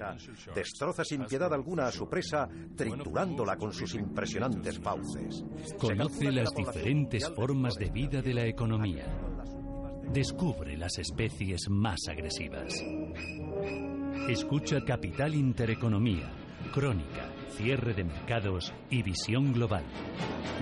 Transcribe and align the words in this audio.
aprieta, 0.00 0.54
destroza 0.54 1.04
sin 1.04 1.24
piedad 1.24 1.52
alguna 1.52 1.86
a 1.86 1.92
su 1.92 2.08
presa, 2.08 2.48
triturándola 2.76 3.56
con 3.56 3.72
sus 3.72 3.94
impresionantes 3.94 4.78
fauces. 4.78 5.44
Conoce 5.78 6.32
las 6.32 6.50
diferentes 6.54 7.28
formas 7.34 7.74
de 7.74 7.90
vida 7.90 8.22
de 8.22 8.34
la 8.34 8.46
economía. 8.46 9.04
Descubre 10.12 10.76
las 10.76 10.98
especies 10.98 11.68
más 11.68 12.00
agresivas. 12.08 12.74
Escucha 14.28 14.80
Capital 14.84 15.34
Intereconomía, 15.34 16.30
Crónica, 16.72 17.32
Cierre 17.50 17.94
de 17.94 18.04
Mercados 18.04 18.72
y 18.90 19.02
Visión 19.02 19.52
Global. 19.52 19.84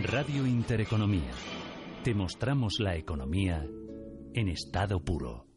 Radio 0.02 0.46
Intereconomía. 0.46 1.32
Te 2.04 2.14
mostramos 2.14 2.74
la 2.78 2.96
economía 2.96 3.66
en 4.34 4.48
estado 4.48 5.00
puro. 5.00 5.47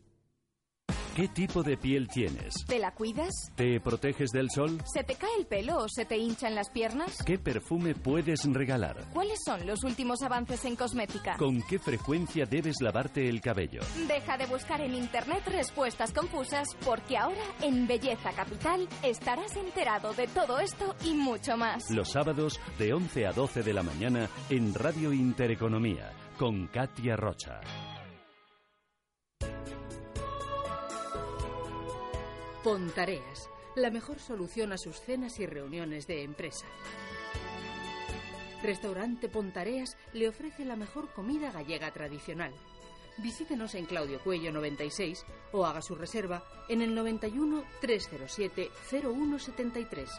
¿Qué 1.15 1.27
tipo 1.27 1.63
de 1.63 1.77
piel 1.77 2.07
tienes? 2.07 2.53
¿Te 2.67 2.79
la 2.79 2.91
cuidas? 2.91 3.31
¿Te 3.55 3.79
proteges 3.79 4.31
del 4.31 4.49
sol? 4.49 4.81
¿Se 4.93 5.03
te 5.03 5.15
cae 5.15 5.29
el 5.39 5.45
pelo 5.45 5.77
o 5.77 5.89
se 5.89 6.05
te 6.05 6.17
hinchan 6.17 6.55
las 6.55 6.69
piernas? 6.69 7.17
¿Qué 7.25 7.37
perfume 7.37 7.95
puedes 7.95 8.41
regalar? 8.45 8.97
¿Cuáles 9.13 9.39
son 9.45 9.65
los 9.65 9.83
últimos 9.83 10.21
avances 10.21 10.65
en 10.65 10.75
cosmética? 10.75 11.35
¿Con 11.37 11.61
qué 11.63 11.79
frecuencia 11.79 12.45
debes 12.45 12.75
lavarte 12.81 13.27
el 13.27 13.41
cabello? 13.41 13.81
Deja 14.07 14.37
de 14.37 14.45
buscar 14.45 14.81
en 14.81 14.95
internet 14.95 15.43
respuestas 15.47 16.13
confusas 16.13 16.67
porque 16.85 17.17
ahora 17.17 17.43
en 17.61 17.87
Belleza 17.87 18.31
Capital 18.31 18.87
estarás 19.03 19.55
enterado 19.55 20.13
de 20.13 20.27
todo 20.27 20.59
esto 20.59 20.95
y 21.03 21.13
mucho 21.13 21.57
más. 21.57 21.83
Los 21.89 22.11
sábados 22.11 22.59
de 22.77 22.93
11 22.93 23.27
a 23.27 23.31
12 23.31 23.63
de 23.63 23.73
la 23.73 23.83
mañana 23.83 24.29
en 24.49 24.73
Radio 24.73 25.13
Intereconomía 25.13 26.13
con 26.37 26.67
Katia 26.67 27.15
Rocha. 27.15 27.61
Pontareas, 32.63 33.49
la 33.75 33.89
mejor 33.89 34.19
solución 34.19 34.71
a 34.71 34.77
sus 34.77 35.01
cenas 35.01 35.39
y 35.39 35.47
reuniones 35.47 36.05
de 36.05 36.21
empresa. 36.21 36.67
Restaurante 38.61 39.29
Pontareas 39.29 39.97
le 40.13 40.29
ofrece 40.29 40.63
la 40.63 40.75
mejor 40.75 41.11
comida 41.11 41.51
gallega 41.51 41.91
tradicional. 41.91 42.53
Visítenos 43.17 43.73
en 43.73 43.85
Claudio 43.85 44.19
Cuello 44.23 44.51
96 44.51 45.25
o 45.53 45.65
haga 45.65 45.81
su 45.81 45.95
reserva 45.95 46.43
en 46.69 46.83
el 46.83 46.93
91 46.93 47.63
307 47.81 48.69
0173. 48.91 50.09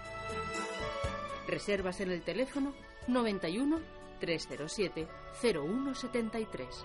Reservas 1.47 2.01
en 2.01 2.11
el 2.11 2.23
teléfono 2.23 2.75
91 3.07 3.79
307 4.19 5.07
0173. 5.41 6.85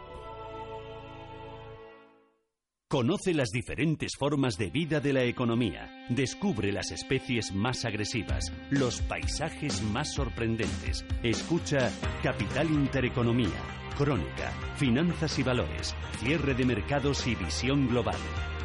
Conoce 2.90 3.34
las 3.34 3.50
diferentes 3.50 4.14
formas 4.18 4.58
de 4.58 4.70
vida 4.70 5.02
de 5.02 5.12
la 5.12 5.26
economía. 5.26 5.92
Descubre 6.08 6.72
las 6.72 6.92
especies 6.92 7.54
más 7.54 7.84
agresivas, 7.84 8.54
los 8.70 9.02
paisajes 9.02 9.82
más 9.84 10.14
sorprendentes. 10.14 11.04
Escucha 11.22 11.92
Capital 12.24 12.72
Intereconomía, 12.72 13.60
Crónica, 13.98 14.54
Finanzas 14.78 15.38
y 15.38 15.44
Valores, 15.44 15.98
Cierre 16.20 16.54
de 16.54 16.64
Mercados 16.64 17.28
y 17.28 17.36
Visión 17.36 17.90
Global. 17.90 18.16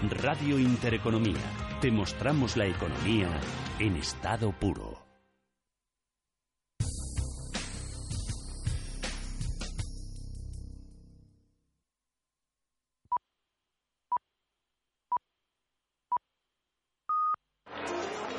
Radio 0.08 0.56
Intereconomía. 0.56 1.42
Te 1.80 1.90
mostramos 1.90 2.56
la 2.56 2.68
economía 2.68 3.28
en 3.80 3.96
estado 3.96 4.52
puro. 4.52 5.11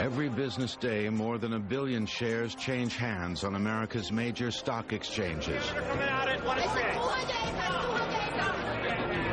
Every 0.04 0.28
business 0.28 0.76
day, 0.76 1.08
more 1.08 1.38
than 1.38 1.54
a 1.54 1.60
billion 1.60 2.06
shares 2.06 2.56
change 2.56 2.98
hands 2.98 3.46
on 3.46 3.56
America's 3.56 4.12
major 4.12 4.52
stock 4.52 4.92
exchanges. 4.92 5.64
But 5.72 6.58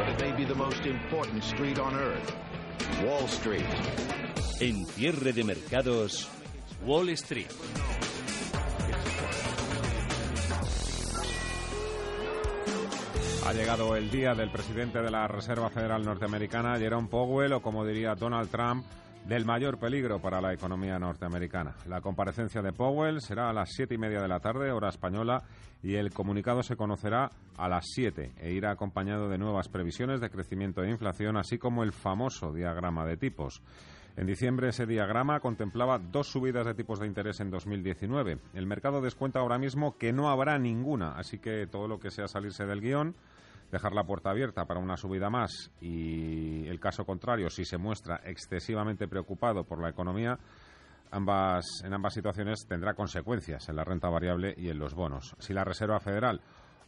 it 0.08 0.20
may 0.20 0.30
be 0.30 0.44
the 0.44 0.54
most 0.54 0.86
important 0.86 1.42
street 1.42 1.80
on 1.80 1.96
earth, 1.96 2.36
Wall 3.02 3.26
Street. 3.26 3.66
En 4.60 4.86
cierre 4.86 5.32
de 5.32 5.42
mercados, 5.42 6.28
Wall 6.86 7.08
Street. 7.16 7.50
Ha 13.44 13.52
llegado 13.52 13.96
el 13.96 14.08
día 14.08 14.34
del 14.34 14.52
presidente 14.52 15.02
de 15.02 15.10
la 15.10 15.26
Reserva 15.26 15.68
Federal 15.68 16.04
Norteamericana, 16.04 16.78
Jerome 16.78 17.08
Powell, 17.08 17.54
o 17.54 17.60
como 17.60 17.84
diría 17.84 18.14
Donald 18.14 18.48
Trump, 18.48 18.84
del 19.30 19.44
mayor 19.44 19.78
peligro 19.78 20.18
para 20.18 20.40
la 20.40 20.52
economía 20.52 20.98
norteamericana. 20.98 21.76
La 21.86 22.00
comparecencia 22.00 22.62
de 22.62 22.72
Powell 22.72 23.20
será 23.20 23.48
a 23.48 23.52
las 23.52 23.70
siete 23.70 23.94
y 23.94 23.98
media 23.98 24.20
de 24.20 24.26
la 24.26 24.40
tarde, 24.40 24.72
hora 24.72 24.88
española, 24.88 25.44
y 25.84 25.94
el 25.94 26.12
comunicado 26.12 26.64
se 26.64 26.74
conocerá 26.74 27.30
a 27.56 27.68
las 27.68 27.84
siete 27.86 28.32
e 28.40 28.50
irá 28.50 28.72
acompañado 28.72 29.28
de 29.28 29.38
nuevas 29.38 29.68
previsiones 29.68 30.20
de 30.20 30.30
crecimiento 30.30 30.82
e 30.82 30.90
inflación, 30.90 31.36
así 31.36 31.58
como 31.58 31.84
el 31.84 31.92
famoso 31.92 32.52
diagrama 32.52 33.06
de 33.06 33.16
tipos. 33.16 33.62
En 34.16 34.26
diciembre 34.26 34.70
ese 34.70 34.84
diagrama 34.84 35.38
contemplaba 35.38 36.00
dos 36.00 36.26
subidas 36.26 36.66
de 36.66 36.74
tipos 36.74 36.98
de 36.98 37.06
interés 37.06 37.38
en 37.38 37.52
2019. 37.52 38.38
El 38.54 38.66
mercado 38.66 39.00
descuenta 39.00 39.38
ahora 39.38 39.58
mismo 39.58 39.96
que 39.96 40.12
no 40.12 40.28
habrá 40.28 40.58
ninguna, 40.58 41.12
así 41.12 41.38
que 41.38 41.68
todo 41.68 41.86
lo 41.86 42.00
que 42.00 42.10
sea 42.10 42.26
salirse 42.26 42.66
del 42.66 42.80
guion 42.80 43.14
dejar 43.70 43.92
la 43.92 44.04
puerta 44.04 44.30
abierta 44.30 44.64
para 44.64 44.80
una 44.80 44.96
subida 44.96 45.30
más 45.30 45.70
y 45.80 46.66
el 46.66 46.80
caso 46.80 47.04
contrario, 47.04 47.50
si 47.50 47.64
se 47.64 47.78
muestra 47.78 48.20
excesivamente 48.24 49.08
preocupado 49.08 49.64
por 49.64 49.80
la 49.80 49.90
economía, 49.90 50.38
ambas, 51.10 51.64
en 51.84 51.94
ambas 51.94 52.14
situaciones 52.14 52.66
tendrá 52.68 52.94
consecuencias 52.94 53.68
en 53.68 53.76
la 53.76 53.84
renta 53.84 54.08
variable 54.08 54.54
y 54.56 54.70
en 54.70 54.78
los 54.78 54.94
bonos. 54.94 55.34
Si 55.38 55.52
la 55.52 55.64
Reserva 55.64 56.00
Federal 56.00 56.40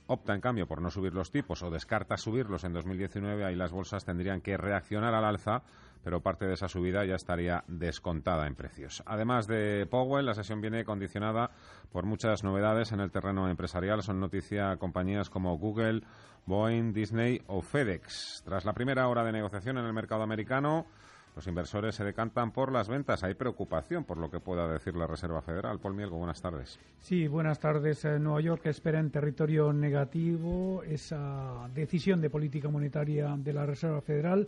opta 0.06 0.34
en 0.34 0.40
cambio 0.40 0.66
por 0.66 0.82
no 0.82 0.90
subir 0.90 1.14
los 1.14 1.30
tipos 1.30 1.62
o 1.62 1.70
descarta 1.70 2.16
subirlos 2.16 2.64
en 2.64 2.72
2019, 2.72 3.44
ahí 3.44 3.54
las 3.54 3.72
bolsas 3.72 4.04
tendrían 4.04 4.40
que 4.40 4.56
reaccionar 4.56 5.14
al 5.14 5.24
alza, 5.24 5.62
pero 6.02 6.20
parte 6.20 6.46
de 6.46 6.54
esa 6.54 6.68
subida 6.68 7.04
ya 7.04 7.14
estaría 7.14 7.64
descontada 7.68 8.46
en 8.46 8.54
precios. 8.54 9.02
Además 9.06 9.46
de 9.46 9.86
Powell, 9.90 10.26
la 10.26 10.34
sesión 10.34 10.60
viene 10.60 10.84
condicionada 10.84 11.50
por 11.92 12.04
muchas 12.04 12.44
novedades 12.44 12.92
en 12.92 13.00
el 13.00 13.10
terreno 13.10 13.48
empresarial. 13.48 14.02
Son 14.02 14.20
noticia 14.20 14.76
compañías 14.76 15.30
como 15.30 15.56
Google, 15.58 16.02
Boeing, 16.46 16.92
Disney 16.92 17.42
o 17.46 17.62
FedEx. 17.62 18.42
Tras 18.44 18.64
la 18.64 18.72
primera 18.72 19.08
hora 19.08 19.24
de 19.24 19.32
negociación 19.32 19.78
en 19.78 19.84
el 19.84 19.92
mercado 19.92 20.22
americano, 20.22 20.86
los 21.34 21.46
inversores 21.46 21.94
se 21.94 22.04
decantan 22.04 22.52
por 22.52 22.72
las 22.72 22.88
ventas. 22.88 23.24
Hay 23.24 23.34
preocupación 23.34 24.04
por 24.04 24.18
lo 24.18 24.30
que 24.30 24.40
pueda 24.40 24.68
decir 24.68 24.94
la 24.96 25.06
Reserva 25.06 25.40
Federal. 25.40 25.78
Paul 25.78 25.94
Mielgo, 25.94 26.18
buenas 26.18 26.42
tardes. 26.42 26.78
Sí, 26.98 27.26
buenas 27.26 27.58
tardes. 27.58 28.04
Eh, 28.04 28.18
Nueva 28.18 28.40
York 28.40 28.66
espera 28.66 28.98
en 28.98 29.10
territorio 29.10 29.72
negativo 29.72 30.82
esa 30.82 31.68
decisión 31.74 32.20
de 32.20 32.28
política 32.28 32.68
monetaria 32.68 33.34
de 33.38 33.52
la 33.52 33.64
Reserva 33.64 34.02
Federal 34.02 34.46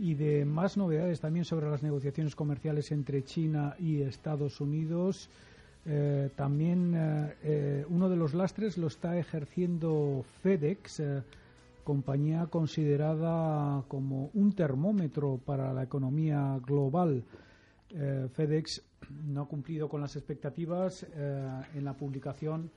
y 0.00 0.14
de 0.14 0.46
más 0.46 0.78
novedades 0.78 1.20
también 1.20 1.44
sobre 1.44 1.68
las 1.70 1.82
negociaciones 1.82 2.34
comerciales 2.34 2.90
entre 2.90 3.22
China 3.22 3.76
y 3.78 4.00
Estados 4.00 4.60
Unidos. 4.62 5.28
Eh, 5.84 6.30
también 6.36 6.94
eh, 6.94 7.34
eh, 7.42 7.86
uno 7.86 8.08
de 8.08 8.16
los 8.16 8.32
lastres 8.32 8.78
lo 8.78 8.86
está 8.86 9.18
ejerciendo 9.18 10.24
FedEx, 10.42 11.02
compañía 11.84 12.46
considerada 12.46 13.84
como 13.88 14.30
un 14.32 14.54
termómetro 14.54 15.38
para 15.44 15.72
la 15.74 15.82
economía 15.82 16.58
global. 16.64 17.22
FedEx 17.90 18.82
no 19.26 19.42
ha 19.42 19.48
cumplido 19.48 19.88
con 19.88 20.00
las 20.00 20.14
expectativas 20.14 21.04
en 21.74 21.84
la 21.84 21.94
publicación 21.94 22.70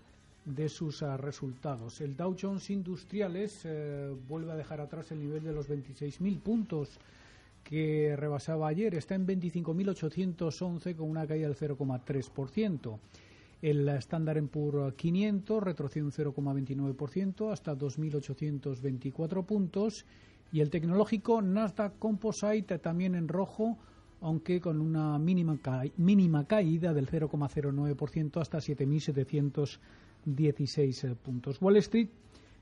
de 0.45 0.69
sus 0.69 1.03
ah, 1.03 1.17
resultados. 1.17 2.01
El 2.01 2.15
Dow 2.15 2.35
Jones 2.39 2.69
Industriales 2.69 3.61
eh, 3.63 4.13
vuelve 4.27 4.51
a 4.51 4.55
dejar 4.55 4.81
atrás 4.81 5.11
el 5.11 5.19
nivel 5.19 5.43
de 5.43 5.53
los 5.53 5.69
26.000 5.69 6.39
puntos 6.39 6.99
que 7.63 8.15
rebasaba 8.17 8.67
ayer. 8.67 8.93
Está 8.95 9.15
en 9.15 9.25
25.811 9.25 10.95
con 10.95 11.09
una 11.09 11.25
caída 11.25 11.47
del 11.47 11.57
0,3%. 11.57 12.99
El 13.61 13.87
Standard 13.87 14.43
Poor's 14.47 14.93
500 14.95 15.63
retrocede 15.63 16.03
un 16.03 16.11
0,29% 16.11 17.51
hasta 17.51 17.73
2.824 17.77 19.45
puntos 19.45 20.05
y 20.51 20.59
el 20.59 20.69
tecnológico 20.69 21.41
Nasdaq 21.41 21.97
Composite 21.97 22.77
también 22.79 23.15
en 23.15 23.29
rojo, 23.29 23.77
aunque 24.19 24.59
con 24.59 24.81
una 24.81 25.17
mínima, 25.17 25.57
ca 25.61 25.83
mínima 25.95 26.45
caída 26.45 26.93
del 26.93 27.07
0,09% 27.07 28.41
hasta 28.41 28.59
7.716 30.25 31.15
puntos. 31.15 31.61
Wall 31.61 31.77
Street 31.77 32.09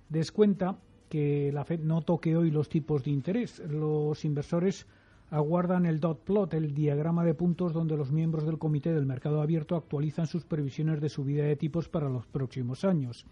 descuenta 0.10 0.78
que 1.10 1.52
la 1.52 1.66
Fed 1.66 1.82
no 1.82 2.02
toque 2.02 2.36
hoy 2.36 2.52
los 2.52 2.70
tipos 2.70 3.04
de 3.04 3.12
interés. 3.12 3.60
Los 3.60 4.24
inversores 4.24 4.88
aguardan 5.30 5.86
el 5.86 6.00
dot 6.00 6.24
plot, 6.24 6.54
el 6.54 6.74
diagrama 6.74 7.24
de 7.24 7.34
puntos 7.34 7.74
donde 7.74 7.98
los 7.98 8.12
miembros 8.12 8.46
del 8.46 8.58
Comité 8.58 8.94
del 8.94 9.06
Mercado 9.06 9.42
Abierto 9.42 9.76
actualizan 9.76 10.28
sus 10.28 10.46
previsiones 10.46 11.00
de 11.02 11.10
subida 11.10 11.44
de 11.44 11.56
tipos 11.56 11.90
para 11.90 12.10
los 12.10 12.26
próximos 12.28 12.84
años. 12.84 13.26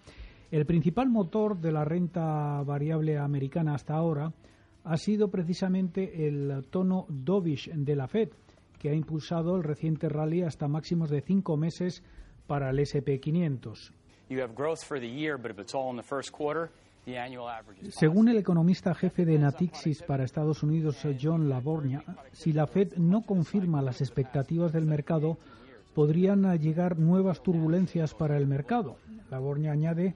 El 0.52 0.66
principal 0.66 1.10
motor 1.10 1.60
de 1.60 1.72
la 1.72 1.86
renta 1.86 2.64
variable 2.64 3.18
americana 3.18 3.76
hasta 3.76 3.96
ahora 3.96 4.34
ha 4.84 4.98
sido 4.98 5.30
precisamente 5.30 6.28
el 6.28 6.66
tono 6.70 7.06
dovish 7.10 7.70
de 7.72 7.96
la 7.96 8.08
Fed, 8.08 8.30
que 8.80 8.90
ha 8.90 8.94
impulsado 8.94 9.58
el 9.58 9.64
reciente 9.64 10.10
rally 10.10 10.42
hasta 10.42 10.68
máximos 10.68 11.10
de 11.10 11.22
cinco 11.22 11.58
meses 11.58 12.04
para 12.48 12.72
el 12.72 12.80
SP500. 12.80 13.92
Según 17.90 18.30
el 18.30 18.38
economista 18.38 18.94
jefe 18.94 19.26
de 19.26 19.40
Natixis 19.40 20.04
para 20.04 20.24
Estados 20.24 20.62
Unidos, 20.62 20.98
John 21.20 21.50
Labornia, 21.50 22.04
si 22.32 22.54
la 22.54 22.68
Fed 22.68 22.98
no 22.98 23.24
confirma 23.24 23.82
las 23.82 24.02
expectativas 24.02 24.72
del 24.72 24.86
mercado, 24.86 25.38
podrían 25.96 26.44
llegar 26.60 27.00
nuevas 27.00 27.42
turbulencias 27.42 28.14
para 28.14 28.38
el 28.38 28.46
mercado. 28.46 28.98
Labornia 29.32 29.72
añade 29.72 30.16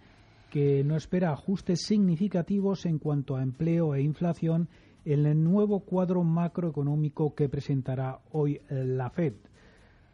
que 0.51 0.83
no 0.83 0.95
espera 0.95 1.31
ajustes 1.31 1.81
significativos 1.81 2.86
en 2.86 3.00
cuanto 3.00 3.36
a 3.36 3.42
empleo 3.42 3.95
e 3.95 4.01
inflación 4.01 4.69
en 5.04 5.25
el 5.25 5.44
nuevo 5.44 5.80
cuadro 5.80 6.24
macroeconómico 6.24 7.33
que 7.33 7.50
presentará 7.50 8.19
hoy 8.31 8.62
la 8.69 9.09
Fed. 9.09 9.33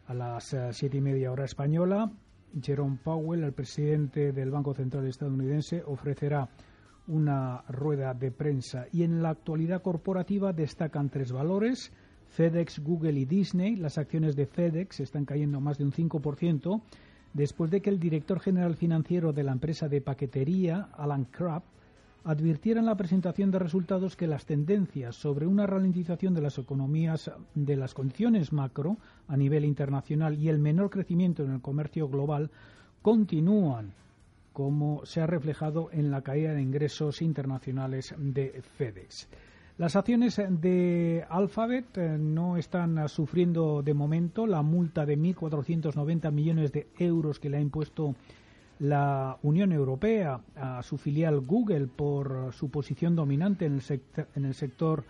A 0.06 0.14
las 0.14 0.54
eh, 0.54 0.70
siete 0.72 0.96
y 0.96 1.00
media 1.00 1.30
hora 1.30 1.44
española, 1.44 2.10
Jerome 2.60 2.98
Powell, 3.02 3.44
el 3.44 3.52
presidente 3.52 4.32
del 4.32 4.50
Banco 4.50 4.74
Central 4.74 5.06
estadounidense, 5.06 5.82
ofrecerá 5.86 6.48
una 7.06 7.62
rueda 7.68 8.14
de 8.14 8.30
prensa 8.30 8.86
y 8.92 9.02
en 9.02 9.22
la 9.22 9.30
actualidad 9.30 9.82
corporativa 9.82 10.52
destacan 10.52 11.10
tres 11.10 11.32
valores. 11.32 11.92
FedEx, 12.28 12.78
Google 12.78 13.18
y 13.18 13.24
Disney. 13.24 13.76
Las 13.76 13.98
acciones 13.98 14.36
de 14.36 14.46
FedEx 14.46 15.00
están 15.00 15.24
cayendo 15.24 15.60
más 15.60 15.78
de 15.78 15.84
un 15.84 15.92
5% 15.92 16.82
después 17.32 17.70
de 17.70 17.80
que 17.80 17.90
el 17.90 17.98
director 17.98 18.40
general 18.40 18.76
financiero 18.76 19.32
de 19.32 19.44
la 19.44 19.52
empresa 19.52 19.88
de 19.88 20.00
paquetería, 20.00 20.88
Alan 20.92 21.24
Crabb, 21.24 21.62
advirtiera 22.24 22.80
en 22.80 22.86
la 22.86 22.96
presentación 22.96 23.50
de 23.50 23.58
resultados 23.58 24.16
que 24.16 24.26
las 24.26 24.46
tendencias 24.46 25.16
sobre 25.16 25.46
una 25.46 25.66
ralentización 25.66 26.34
de 26.34 26.42
las 26.42 26.58
economías 26.58 27.30
de 27.54 27.76
las 27.76 27.94
condiciones 27.94 28.52
macro 28.52 28.98
a 29.28 29.36
nivel 29.36 29.64
internacional 29.64 30.38
y 30.38 30.48
el 30.48 30.58
menor 30.58 30.90
crecimiento 30.90 31.42
en 31.42 31.52
el 31.52 31.60
comercio 31.60 32.08
global 32.08 32.50
continúan, 33.02 33.92
como 34.52 35.04
se 35.06 35.20
ha 35.20 35.26
reflejado 35.26 35.88
en 35.92 36.10
la 36.10 36.22
caída 36.22 36.52
de 36.52 36.62
ingresos 36.62 37.22
internacionales 37.22 38.14
de 38.18 38.62
FedEx. 38.76 39.28
Las 39.78 39.96
acciones 39.96 40.36
de 40.36 41.24
Alphabet 41.30 41.96
eh, 41.96 42.18
no 42.18 42.58
están 42.58 43.08
sufriendo 43.08 43.82
de 43.82 43.94
momento 43.94 44.46
la 44.46 44.60
multa 44.60 45.06
de 45.06 45.16
1.490 45.16 46.30
millones 46.30 46.70
de 46.70 46.88
euros 46.98 47.40
que 47.40 47.48
le 47.48 47.56
ha 47.56 47.62
impuesto 47.62 48.14
la 48.80 49.38
Unión 49.42 49.72
Europea 49.72 50.40
a 50.56 50.82
su 50.82 50.96
filial 50.96 51.40
Google 51.40 51.86
por 51.86 52.52
su 52.52 52.70
posición 52.70 53.14
dominante 53.14 53.66
en 53.66 53.74
el, 53.74 54.00
en 54.34 54.44
el 54.44 54.54
sector 54.54 55.04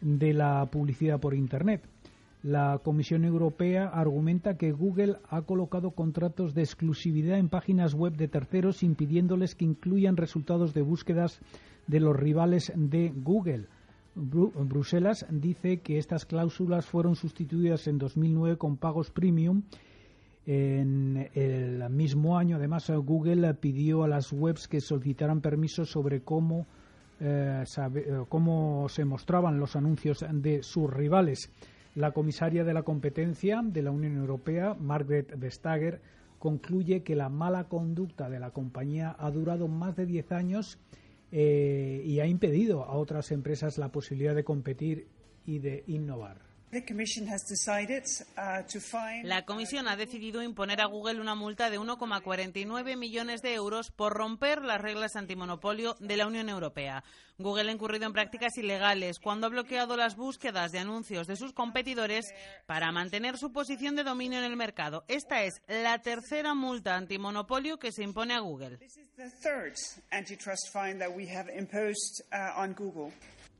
de 0.00 0.34
la 0.34 0.66
publicidad 0.66 1.18
por 1.18 1.34
Internet. 1.34 1.82
La 2.42 2.78
Comisión 2.84 3.24
Europea 3.24 3.88
argumenta 3.88 4.56
que 4.56 4.70
Google 4.70 5.16
ha 5.30 5.42
colocado 5.42 5.90
contratos 5.92 6.54
de 6.54 6.62
exclusividad 6.62 7.38
en 7.38 7.48
páginas 7.48 7.94
web 7.94 8.14
de 8.14 8.28
terceros 8.28 8.82
impidiéndoles 8.82 9.54
que 9.54 9.64
incluyan 9.64 10.16
resultados 10.16 10.74
de 10.74 10.82
búsquedas 10.82 11.40
de 11.86 12.00
los 12.00 12.14
rivales 12.14 12.70
de 12.76 13.12
Google. 13.16 13.66
Bruselas 14.14 15.26
dice 15.30 15.80
que 15.80 15.98
estas 15.98 16.24
cláusulas 16.24 16.86
fueron 16.86 17.16
sustituidas 17.16 17.86
en 17.86 17.98
2009 17.98 18.58
con 18.58 18.76
pagos 18.76 19.10
premium. 19.10 19.62
En 20.46 21.28
el 21.34 21.90
mismo 21.90 22.38
año, 22.38 22.56
además, 22.56 22.88
Google 22.88 23.52
pidió 23.54 24.04
a 24.04 24.08
las 24.08 24.32
webs 24.32 24.68
que 24.68 24.80
solicitaran 24.80 25.40
permisos 25.40 25.90
sobre 25.90 26.20
cómo, 26.22 26.68
eh, 27.18 27.64
eh, 27.66 28.24
cómo 28.28 28.88
se 28.88 29.04
mostraban 29.04 29.58
los 29.58 29.74
anuncios 29.74 30.24
de 30.30 30.62
sus 30.62 30.88
rivales. 30.88 31.50
La 31.96 32.12
comisaria 32.12 32.62
de 32.62 32.74
la 32.74 32.84
competencia 32.84 33.60
de 33.64 33.82
la 33.82 33.90
Unión 33.90 34.16
Europea, 34.16 34.74
Margaret 34.78 35.36
Vestager, 35.36 36.00
concluye 36.38 37.02
que 37.02 37.16
la 37.16 37.28
mala 37.28 37.64
conducta 37.64 38.30
de 38.30 38.38
la 38.38 38.50
compañía 38.50 39.16
ha 39.18 39.30
durado 39.32 39.66
más 39.66 39.96
de 39.96 40.06
10 40.06 40.30
años 40.30 40.78
eh, 41.32 42.02
y 42.04 42.20
ha 42.20 42.26
impedido 42.26 42.84
a 42.84 42.92
otras 42.92 43.32
empresas 43.32 43.78
la 43.78 43.90
posibilidad 43.90 44.34
de 44.34 44.44
competir 44.44 45.08
y 45.44 45.58
de 45.58 45.82
innovar. 45.88 46.38
Uh, 48.36 49.26
la 49.26 49.44
Comisión 49.44 49.88
ha 49.88 49.96
decidido 49.96 50.42
imponer 50.42 50.80
a 50.80 50.86
Google 50.86 51.20
una 51.20 51.34
multa 51.34 51.70
de 51.70 51.78
1,49 51.78 52.96
millones 52.96 53.42
de 53.42 53.54
euros 53.54 53.90
por 53.90 54.12
romper 54.12 54.62
las 54.62 54.80
reglas 54.80 55.16
antimonopolio 55.16 55.96
de 56.00 56.16
la 56.16 56.26
Unión 56.26 56.48
Europea. 56.48 57.04
Google 57.38 57.70
ha 57.70 57.74
incurrido 57.74 58.06
en 58.06 58.12
prácticas 58.12 58.56
ilegales 58.56 59.18
cuando 59.18 59.46
ha 59.46 59.50
bloqueado 59.50 59.96
las 59.96 60.16
búsquedas 60.16 60.72
de 60.72 60.78
anuncios 60.78 61.26
de 61.26 61.36
sus 61.36 61.52
competidores 61.52 62.26
para 62.66 62.92
mantener 62.92 63.36
su 63.36 63.52
posición 63.52 63.94
de 63.94 64.04
dominio 64.04 64.38
en 64.38 64.44
el 64.44 64.56
mercado. 64.56 65.04
Esta 65.08 65.42
es 65.42 65.60
la 65.68 65.98
tercera 66.00 66.54
multa 66.54 66.96
antimonopolio 66.96 67.78
que 67.78 67.92
se 67.92 68.02
impone 68.02 68.34
a 68.34 68.40
Google. 68.40 68.78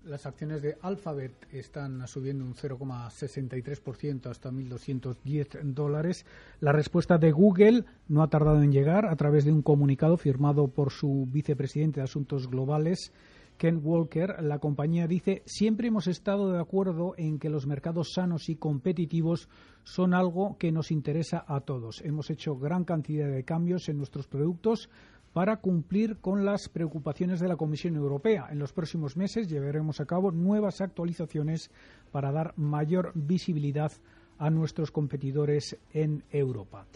Las 0.06 0.24
acciones 0.24 0.62
de 0.62 0.76
Alphabet 0.82 1.32
están 1.50 2.06
subiendo 2.06 2.44
un 2.44 2.54
0,63% 2.54 4.26
hasta 4.26 4.52
1.210 4.52 5.74
dólares. 5.74 6.24
La 6.60 6.70
respuesta 6.70 7.18
de 7.18 7.32
Google 7.32 7.84
no 8.06 8.22
ha 8.22 8.28
tardado 8.28 8.62
en 8.62 8.70
llegar 8.70 9.06
a 9.06 9.16
través 9.16 9.44
de 9.44 9.50
un 9.50 9.62
comunicado 9.62 10.16
firmado 10.16 10.68
por 10.68 10.92
su 10.92 11.26
vicepresidente 11.28 11.98
de 11.98 12.04
Asuntos 12.04 12.48
Globales, 12.48 13.12
Ken 13.56 13.80
Walker. 13.82 14.36
La 14.44 14.60
compañía 14.60 15.08
dice, 15.08 15.42
siempre 15.44 15.88
hemos 15.88 16.06
estado 16.06 16.52
de 16.52 16.60
acuerdo 16.60 17.14
en 17.16 17.40
que 17.40 17.50
los 17.50 17.66
mercados 17.66 18.12
sanos 18.12 18.48
y 18.48 18.54
competitivos 18.54 19.48
son 19.82 20.14
algo 20.14 20.56
que 20.56 20.70
nos 20.70 20.92
interesa 20.92 21.44
a 21.48 21.62
todos. 21.62 22.00
Hemos 22.02 22.30
hecho 22.30 22.56
gran 22.56 22.84
cantidad 22.84 23.28
de 23.28 23.42
cambios 23.42 23.88
en 23.88 23.98
nuestros 23.98 24.28
productos 24.28 24.88
para 25.36 25.58
cumplir 25.58 26.16
con 26.16 26.46
las 26.46 26.70
preocupaciones 26.70 27.40
de 27.40 27.48
la 27.48 27.58
Comisión 27.58 27.94
Europea. 27.94 28.48
En 28.50 28.58
los 28.58 28.72
próximos 28.72 29.18
meses 29.18 29.50
llevaremos 29.50 30.00
a 30.00 30.06
cabo 30.06 30.30
nuevas 30.30 30.80
actualizaciones 30.80 31.70
para 32.10 32.32
dar 32.32 32.54
mayor 32.56 33.12
visibilidad 33.14 33.92
a 34.38 34.48
nuestros 34.48 34.90
competidores 34.90 35.76
en 35.92 36.24
Europa. 36.30 36.86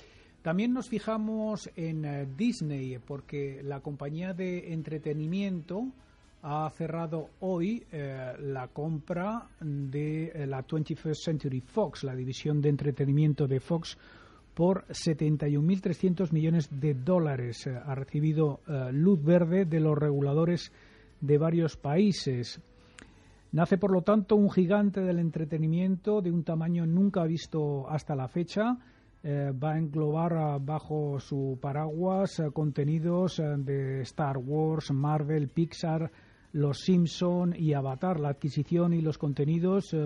También 0.40 0.72
nos 0.72 0.88
fijamos 0.88 1.68
en 1.76 2.06
eh, 2.06 2.26
Disney 2.34 2.96
porque 2.96 3.60
la 3.62 3.80
compañía 3.80 4.32
de 4.32 4.72
entretenimiento 4.72 5.88
ha 6.40 6.70
cerrado 6.70 7.28
hoy 7.40 7.84
eh, 7.92 8.32
la 8.40 8.68
compra 8.68 9.50
de 9.60 10.28
eh, 10.28 10.46
la 10.46 10.66
21st 10.66 11.14
Century 11.14 11.60
Fox, 11.60 12.04
la 12.04 12.14
división 12.14 12.62
de 12.62 12.70
entretenimiento 12.70 13.46
de 13.46 13.60
Fox, 13.60 13.98
por 14.60 14.84
71.300 14.88 16.32
millones 16.32 16.68
de 16.70 16.92
dólares. 16.92 17.66
Eh, 17.66 17.74
ha 17.82 17.94
recibido 17.94 18.60
eh, 18.68 18.90
luz 18.92 19.24
verde 19.24 19.64
de 19.64 19.80
los 19.80 19.96
reguladores 19.96 20.70
de 21.22 21.38
varios 21.38 21.78
países. 21.78 22.60
Nace, 23.52 23.78
por 23.78 23.90
lo 23.90 24.02
tanto, 24.02 24.36
un 24.36 24.50
gigante 24.50 25.00
del 25.00 25.18
entretenimiento 25.18 26.20
de 26.20 26.30
un 26.30 26.44
tamaño 26.44 26.84
nunca 26.84 27.24
visto 27.24 27.88
hasta 27.88 28.14
la 28.14 28.28
fecha. 28.28 28.76
Eh, 29.22 29.50
va 29.52 29.72
a 29.72 29.78
englobar 29.78 30.60
bajo 30.60 31.18
su 31.20 31.58
paraguas 31.58 32.42
contenidos 32.52 33.40
de 33.40 34.02
Star 34.02 34.36
Wars, 34.36 34.90
Marvel, 34.92 35.48
Pixar, 35.48 36.12
Los 36.52 36.80
Simpson 36.80 37.54
y 37.56 37.72
Avatar. 37.72 38.20
La 38.20 38.28
adquisición 38.28 38.92
y 38.92 39.00
los 39.00 39.16
contenidos 39.16 39.96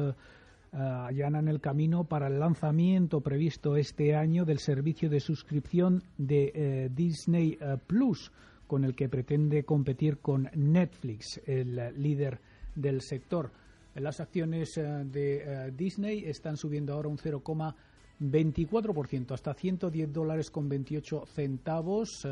allanan 0.75 1.49
el 1.49 1.61
camino 1.61 2.05
para 2.05 2.27
el 2.27 2.41
lanzamiento 2.41 3.21
previsto 3.21 3.77
este 3.77 4.17
año 4.17 4.45
del 4.45 4.59
servicio 4.59 5.09
de 5.09 5.21
suscripción 5.21 6.03
de 6.19 6.51
eh, 6.55 6.91
Disney 6.93 7.57
eh, 7.61 7.77
Plus, 7.87 8.33
con 8.67 8.85
el 8.85 8.97
que 8.97 9.09
pretende 9.09 9.65
competir 9.65 10.19
con 10.19 10.51
Netflix, 10.55 11.41
el 11.47 11.95
líder 11.97 12.41
del 12.75 13.01
sector. 13.03 13.53
Las 13.95 14.19
acciones 14.19 14.75
de 14.75 15.71
Disney 15.77 16.25
están 16.25 16.57
subiendo 16.57 16.95
ahora 16.95 17.09
un 17.09 17.19
0,24%, 17.19 19.31
hasta 19.31 19.55
110 19.55 20.13
dólares 20.13 20.51
con 20.51 20.69
28 20.69 21.27
centavos. 21.27 22.27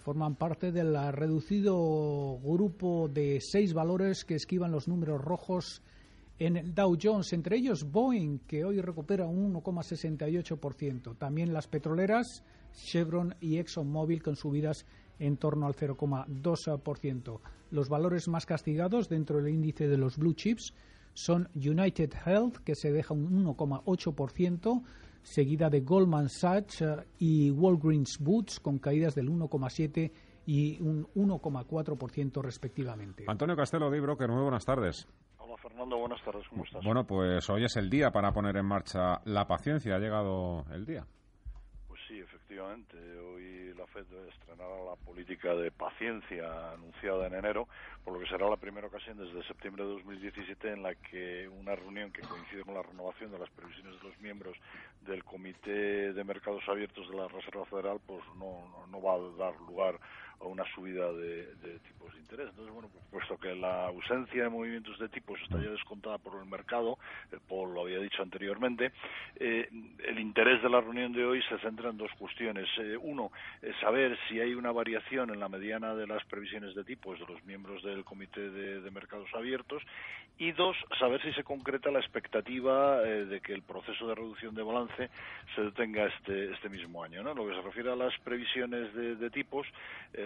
forman 0.00 0.34
parte 0.34 0.72
del 0.72 1.12
reducido 1.12 2.40
grupo 2.42 3.06
de 3.06 3.40
seis 3.40 3.72
valores 3.72 4.24
que 4.24 4.34
esquivan 4.34 4.72
los 4.72 4.88
números 4.88 5.20
rojos 5.20 5.82
en 6.40 6.56
el 6.56 6.74
Dow 6.74 6.96
Jones, 7.00 7.34
entre 7.34 7.58
ellos 7.58 7.84
Boeing, 7.84 8.38
que 8.46 8.64
hoy 8.64 8.80
recupera 8.80 9.26
un 9.26 9.52
1,68%. 9.52 11.16
También 11.18 11.52
las 11.52 11.68
petroleras, 11.68 12.42
Chevron 12.72 13.34
y 13.40 13.58
ExxonMobil 13.58 14.22
con 14.22 14.36
subidas 14.36 14.86
en 15.18 15.36
torno 15.36 15.66
al 15.66 15.74
0,2%. 15.74 17.40
Los 17.70 17.90
valores 17.90 18.26
más 18.26 18.46
castigados 18.46 19.10
dentro 19.10 19.36
del 19.36 19.52
índice 19.52 19.86
de 19.86 19.98
los 19.98 20.16
blue 20.16 20.32
chips 20.32 20.72
son 21.12 21.50
United 21.54 22.14
Health, 22.24 22.56
que 22.64 22.74
se 22.74 22.90
deja 22.90 23.12
un 23.12 23.44
1,8%, 23.44 24.82
seguida 25.22 25.68
de 25.68 25.80
Goldman 25.82 26.30
Sachs 26.30 26.80
eh, 26.80 26.96
y 27.18 27.50
Walgreens 27.50 28.18
Boots, 28.18 28.60
con 28.60 28.78
caídas 28.78 29.14
del 29.14 29.28
1,7% 29.28 30.10
y 30.46 30.80
un 30.80 31.06
1,4% 31.14 32.42
respectivamente. 32.42 33.24
Antonio 33.28 33.54
Castelo 33.54 33.90
de 33.90 34.00
Broker, 34.00 34.30
muy 34.30 34.42
buenas 34.42 34.64
tardes. 34.64 35.06
Hola 35.50 35.62
Fernando, 35.62 35.98
buenas 35.98 36.22
tardes, 36.22 36.46
¿cómo 36.48 36.62
estás? 36.62 36.84
Bueno, 36.84 37.04
pues 37.04 37.50
hoy 37.50 37.64
es 37.64 37.76
el 37.76 37.90
día 37.90 38.12
para 38.12 38.30
poner 38.30 38.56
en 38.56 38.64
marcha 38.66 39.20
la 39.24 39.48
paciencia, 39.48 39.96
ha 39.96 39.98
llegado 39.98 40.64
el 40.72 40.86
día. 40.86 41.04
Pues 41.88 42.00
sí, 42.06 42.20
efectivamente, 42.20 42.96
hoy 43.18 43.74
la 43.74 43.84
FED 43.88 44.28
estrenará 44.28 44.76
la 44.84 44.94
política 45.04 45.52
de 45.56 45.72
paciencia 45.72 46.70
anunciada 46.74 47.26
en 47.26 47.34
enero, 47.34 47.66
por 48.04 48.14
lo 48.14 48.20
que 48.20 48.28
será 48.28 48.48
la 48.48 48.58
primera 48.58 48.86
ocasión 48.86 49.18
desde 49.18 49.42
septiembre 49.48 49.82
de 49.82 49.90
2017 49.94 50.72
en 50.72 50.84
la 50.84 50.94
que 50.94 51.48
una 51.48 51.74
reunión 51.74 52.12
que 52.12 52.22
coincide 52.22 52.62
con 52.62 52.74
la 52.74 52.82
renovación 52.82 53.32
de 53.32 53.40
las 53.40 53.50
previsiones 53.50 54.00
de 54.00 54.08
los 54.08 54.16
miembros 54.20 54.56
del 55.00 55.24
Comité 55.24 56.12
de 56.12 56.22
Mercados 56.22 56.62
Abiertos 56.68 57.10
de 57.10 57.16
la 57.16 57.26
Reserva 57.26 57.66
Federal 57.66 57.98
pues 58.06 58.22
no, 58.38 58.86
no 58.88 59.02
va 59.02 59.14
a 59.14 59.50
dar 59.50 59.60
lugar 59.62 59.98
a 60.40 60.46
una 60.46 60.64
subida 60.74 61.12
de, 61.12 61.46
tipos 61.86 62.12
de 62.14 62.20
interés. 62.20 62.48
Entonces, 62.50 62.72
bueno, 62.72 62.88
pues, 62.92 63.04
puesto 63.10 63.36
que 63.38 63.54
la 63.54 63.86
ausencia 63.86 64.44
de 64.44 64.48
movimientos 64.48 64.98
de 64.98 65.08
tipos 65.08 65.40
está 65.42 65.62
ya 65.62 65.70
descontada 65.70 66.18
por 66.18 66.40
el 66.40 66.48
mercado, 66.48 66.98
eh, 67.30 67.36
Paul 67.48 67.74
lo 67.74 67.82
había 67.82 67.98
dicho 67.98 68.22
anteriormente, 68.22 68.92
eh, 69.36 69.68
el 70.06 70.18
interés 70.18 70.62
de 70.62 70.70
la 70.70 70.80
reunión 70.80 71.12
de 71.12 71.24
hoy 71.24 71.42
se 71.48 71.58
centra 71.58 71.90
en 71.90 71.98
dos 71.98 72.10
cuestiones. 72.18 72.66
Eh, 72.78 72.96
uno, 72.96 73.30
saber 73.80 74.18
si 74.28 74.40
hay 74.40 74.54
una 74.54 74.72
variación 74.72 75.30
en 75.30 75.40
la 75.40 75.48
mediana 75.48 75.94
de 75.94 76.06
las 76.06 76.24
previsiones 76.24 76.74
de 76.74 76.84
tipos 76.84 77.18
de 77.18 77.26
los 77.26 77.44
miembros 77.44 77.82
del 77.82 78.04
Comité 78.04 78.50
de, 78.50 78.90
Mercados 78.90 79.28
Abiertos 79.34 79.82
y 80.36 80.50
dos, 80.50 80.76
saber 80.98 81.22
si 81.22 81.32
se 81.32 81.44
concreta 81.44 81.92
la 81.92 82.00
expectativa 82.00 83.00
de 83.00 83.40
que 83.40 83.52
el 83.52 83.62
proceso 83.62 84.08
de 84.08 84.16
reducción 84.16 84.52
de 84.52 84.62
balance 84.64 85.10
se 85.54 85.62
detenga 85.62 86.06
este, 86.06 86.52
este 86.52 86.68
mismo 86.68 87.04
año. 87.04 87.22
¿no? 87.22 87.34
Lo 87.34 87.46
que 87.46 87.54
se 87.54 87.62
refiere 87.62 87.92
a 87.92 87.96
las 87.96 88.18
previsiones 88.18 88.92
de 88.94 89.30
tipos, 89.30 89.64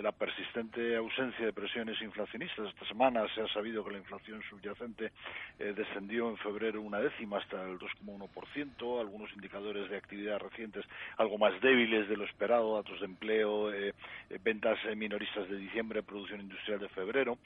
la 0.05 0.13
persistente 0.13 0.97
ausencia 0.97 1.47
de 1.47 1.53
presiones 1.55 2.01
inflacionistas. 2.03 2.69
Esta 2.69 2.87
semana 2.87 3.27
se 3.35 3.41
ha 3.41 3.49
sabido 3.49 3.83
que 3.83 3.93
la 3.93 3.97
inflación 3.97 4.43
subyacente 4.51 5.13
eh, 5.59 5.73
descendió 5.75 6.29
en 6.29 6.37
febrero 6.37 6.83
una 6.83 7.01
décima 7.01 7.39
hasta 7.39 7.63
el 7.63 7.79
2,1%, 7.79 9.01
algunos 9.01 9.33
indicadores 9.33 9.89
de 9.89 9.97
actividad 9.97 10.41
recientes 10.41 10.85
algo 11.17 11.39
más 11.39 11.59
débiles 11.63 12.07
de 12.07 12.19
lo 12.19 12.25
esperado, 12.25 12.77
datos 12.77 13.01
de 13.01 13.07
empleo, 13.07 13.73
eh, 13.73 13.95
eh, 14.29 14.39
ventas 14.45 14.79
minoristas 14.95 15.49
de 15.49 15.57
diciembre, 15.57 16.03
producción 16.03 16.43
industrial 16.43 16.81
de 16.81 16.91
febrero, 16.91 17.39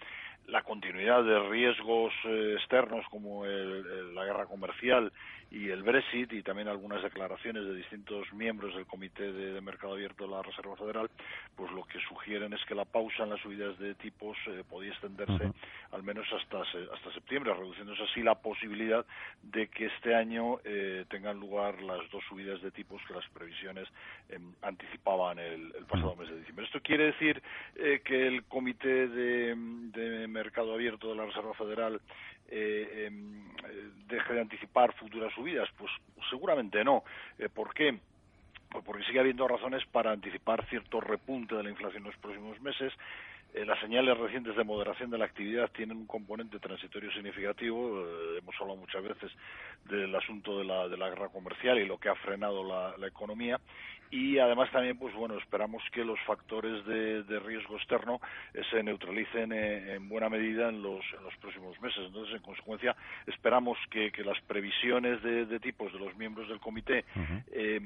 la 0.48 0.62
continuidad 0.62 1.22
de 1.22 1.38
riesgos 1.48 2.12
externos 2.24 3.06
como 3.10 3.44
la 3.44 4.24
guerra 4.24 4.46
comercial 4.46 5.12
y 5.50 5.70
el 5.70 5.82
Brexit 5.82 6.32
y 6.32 6.42
también 6.42 6.68
algunas 6.68 7.02
declaraciones 7.02 7.64
de 7.64 7.74
distintos 7.74 8.30
miembros 8.34 8.74
del 8.74 8.86
Comité 8.86 9.32
de, 9.32 9.60
Mercado 9.60 9.94
Abierto 9.94 10.24
de 10.24 10.30
la 10.30 10.42
Reserva 10.42 10.76
Federal, 10.76 11.10
pues 11.56 11.70
lo 11.72 11.84
que 11.84 11.98
sugieren 12.00 12.52
es 12.52 12.64
que 12.66 12.74
la 12.74 12.84
pausa 12.84 13.24
en 13.24 13.30
las 13.30 13.40
subidas 13.40 13.78
de 13.78 13.94
tipos 13.94 14.36
eh, 14.46 14.62
podía 14.68 14.90
extenderse 14.90 15.52
al 15.92 16.02
menos 16.02 16.26
hasta 16.32 16.58
hasta 16.60 17.12
septiembre, 17.14 17.54
reduciéndose 17.54 18.02
así 18.02 18.22
la 18.22 18.34
posibilidad 18.34 19.04
de 19.42 19.68
que 19.68 19.86
este 19.86 20.14
año 20.14 20.58
eh, 20.64 21.04
tengan 21.08 21.38
lugar 21.40 21.80
las 21.82 22.08
dos 22.10 22.22
subidas 22.28 22.60
de 22.62 22.70
tipos 22.70 23.00
que 23.06 23.14
las 23.14 23.26
previsiones 23.30 23.88
em, 24.28 24.52
anticipaban 24.62 25.38
el, 25.38 25.72
pasado 25.88 26.16
mes 26.16 26.28
de 26.28 26.38
diciembre. 26.38 26.66
Esto 26.66 26.80
quiere 26.80 27.04
decir 27.04 27.42
eh, 27.76 28.00
que 28.04 28.26
el 28.26 28.44
Comité 28.44 29.08
de, 29.08 29.54
de 29.56 30.28
Mercado 30.28 30.74
Abierto 30.74 31.08
de 31.10 31.16
la 31.16 31.26
Reserva 31.26 31.54
Federal 31.54 32.00
eh, 32.48 33.06
em, 33.06 33.46
eh, 33.64 33.90
deje 34.06 34.34
de 34.34 34.40
anticipar 34.40 34.92
futuras 34.94 35.32
subidas? 35.34 35.68
Pues 35.76 35.90
seguramente 36.30 36.82
no. 36.84 37.04
Eh, 37.38 37.48
¿Por 37.48 37.74
qué? 37.74 37.98
Pues 38.70 38.84
porque 38.84 39.04
sigue 39.04 39.20
habiendo 39.20 39.48
razones 39.48 39.84
para 39.86 40.12
anticipar 40.12 40.66
cierto 40.66 41.00
repunte 41.00 41.54
de 41.54 41.62
la 41.62 41.70
inflación 41.70 42.02
en 42.02 42.10
los 42.10 42.18
próximos 42.18 42.60
meses. 42.60 42.92
Eh, 43.54 43.64
las 43.64 43.80
señales 43.80 44.16
recientes 44.18 44.54
de 44.56 44.64
moderación 44.64 45.10
de 45.10 45.18
la 45.18 45.24
actividad 45.24 45.70
tienen 45.72 45.96
un 45.96 46.06
componente 46.06 46.58
transitorio 46.58 47.10
significativo. 47.12 48.04
hemos 48.36 48.54
hablado 48.60 48.78
muchas 48.78 49.02
veces 49.02 49.32
del 49.88 50.14
asunto 50.14 50.58
de 50.58 50.64
la, 50.64 50.86
de 50.86 50.98
la 50.98 51.08
guerra 51.08 51.30
comercial 51.30 51.78
y 51.78 51.86
lo 51.86 51.98
que 51.98 52.10
ha 52.10 52.14
frenado 52.14 52.62
la 52.98 53.06
economía 53.06 53.58
y 54.10 54.38
además 54.38 54.70
también 54.70 54.96
pues 54.96 55.14
bueno 55.14 55.38
esperamos 55.38 55.82
que 55.92 56.04
los 56.04 56.18
factores 56.20 56.84
de, 56.86 57.38
riesgo 57.40 57.76
externo 57.76 58.20
eh, 58.54 58.62
se 58.70 58.82
neutralicen 58.82 59.52
eh, 59.52 59.94
en 59.94 60.08
buena 60.08 60.28
medida 60.28 60.68
en 60.68 60.82
los, 60.82 61.04
en 61.16 61.24
los 61.24 61.34
próximos 61.36 61.80
meses. 61.80 62.00
Entonces 62.06 62.34
en 62.34 62.42
consecuencia 62.42 62.96
esperamos 63.26 63.78
que, 63.90 64.12
las 64.24 64.40
previsiones 64.42 65.22
de, 65.22 65.60
tipos 65.60 65.92
de 65.92 65.98
los 65.98 66.16
miembros 66.16 66.48
del 66.48 66.58
comité 66.58 67.04
eh, 67.52 67.80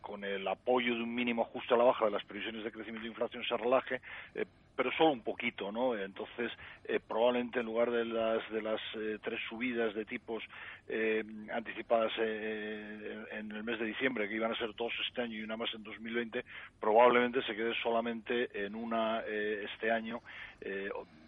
con 0.00 0.24
el 0.24 0.46
apoyo 0.48 0.94
de 0.94 1.02
un 1.02 1.14
mínimo 1.14 1.42
ajuste 1.42 1.74
a 1.74 1.76
la 1.76 1.84
baja 1.84 2.06
de 2.06 2.10
las 2.10 2.24
previsiones 2.24 2.64
de 2.64 2.72
crecimiento 2.72 3.06
e 3.06 3.10
inflación 3.10 3.44
se 3.44 3.56
relaje 3.56 4.00
pero 4.76 4.92
solo 4.92 5.12
un 5.12 5.22
poquito, 5.22 5.72
¿no? 5.72 5.96
Entonces, 5.96 6.52
eh, 6.84 7.00
probablemente 7.00 7.60
en 7.60 7.66
lugar 7.66 7.90
de 7.90 8.04
las 8.04 8.48
de 8.50 8.62
las 8.62 8.80
eh, 8.96 9.18
tres 9.22 9.40
subidas 9.48 9.94
de 9.94 10.04
tipos 10.04 10.42
eh, 10.88 11.24
anticipadas 11.52 12.12
en 12.18 13.50
el 13.50 13.64
mes 13.64 13.78
de 13.78 13.86
diciembre, 13.86 14.28
que 14.28 14.34
iban 14.34 14.52
a 14.52 14.58
ser 14.58 14.74
dos 14.76 14.92
este 15.08 15.22
año 15.22 15.34
y 15.34 15.42
una 15.42 15.56
más 15.56 15.72
en 15.74 15.82
2020, 15.82 16.44
probablemente 16.78 17.42
se 17.42 17.54
quede 17.56 17.72
solamente 17.82 18.48
en 18.64 18.74
una 18.74 19.20
este 19.20 19.90
año 19.90 20.20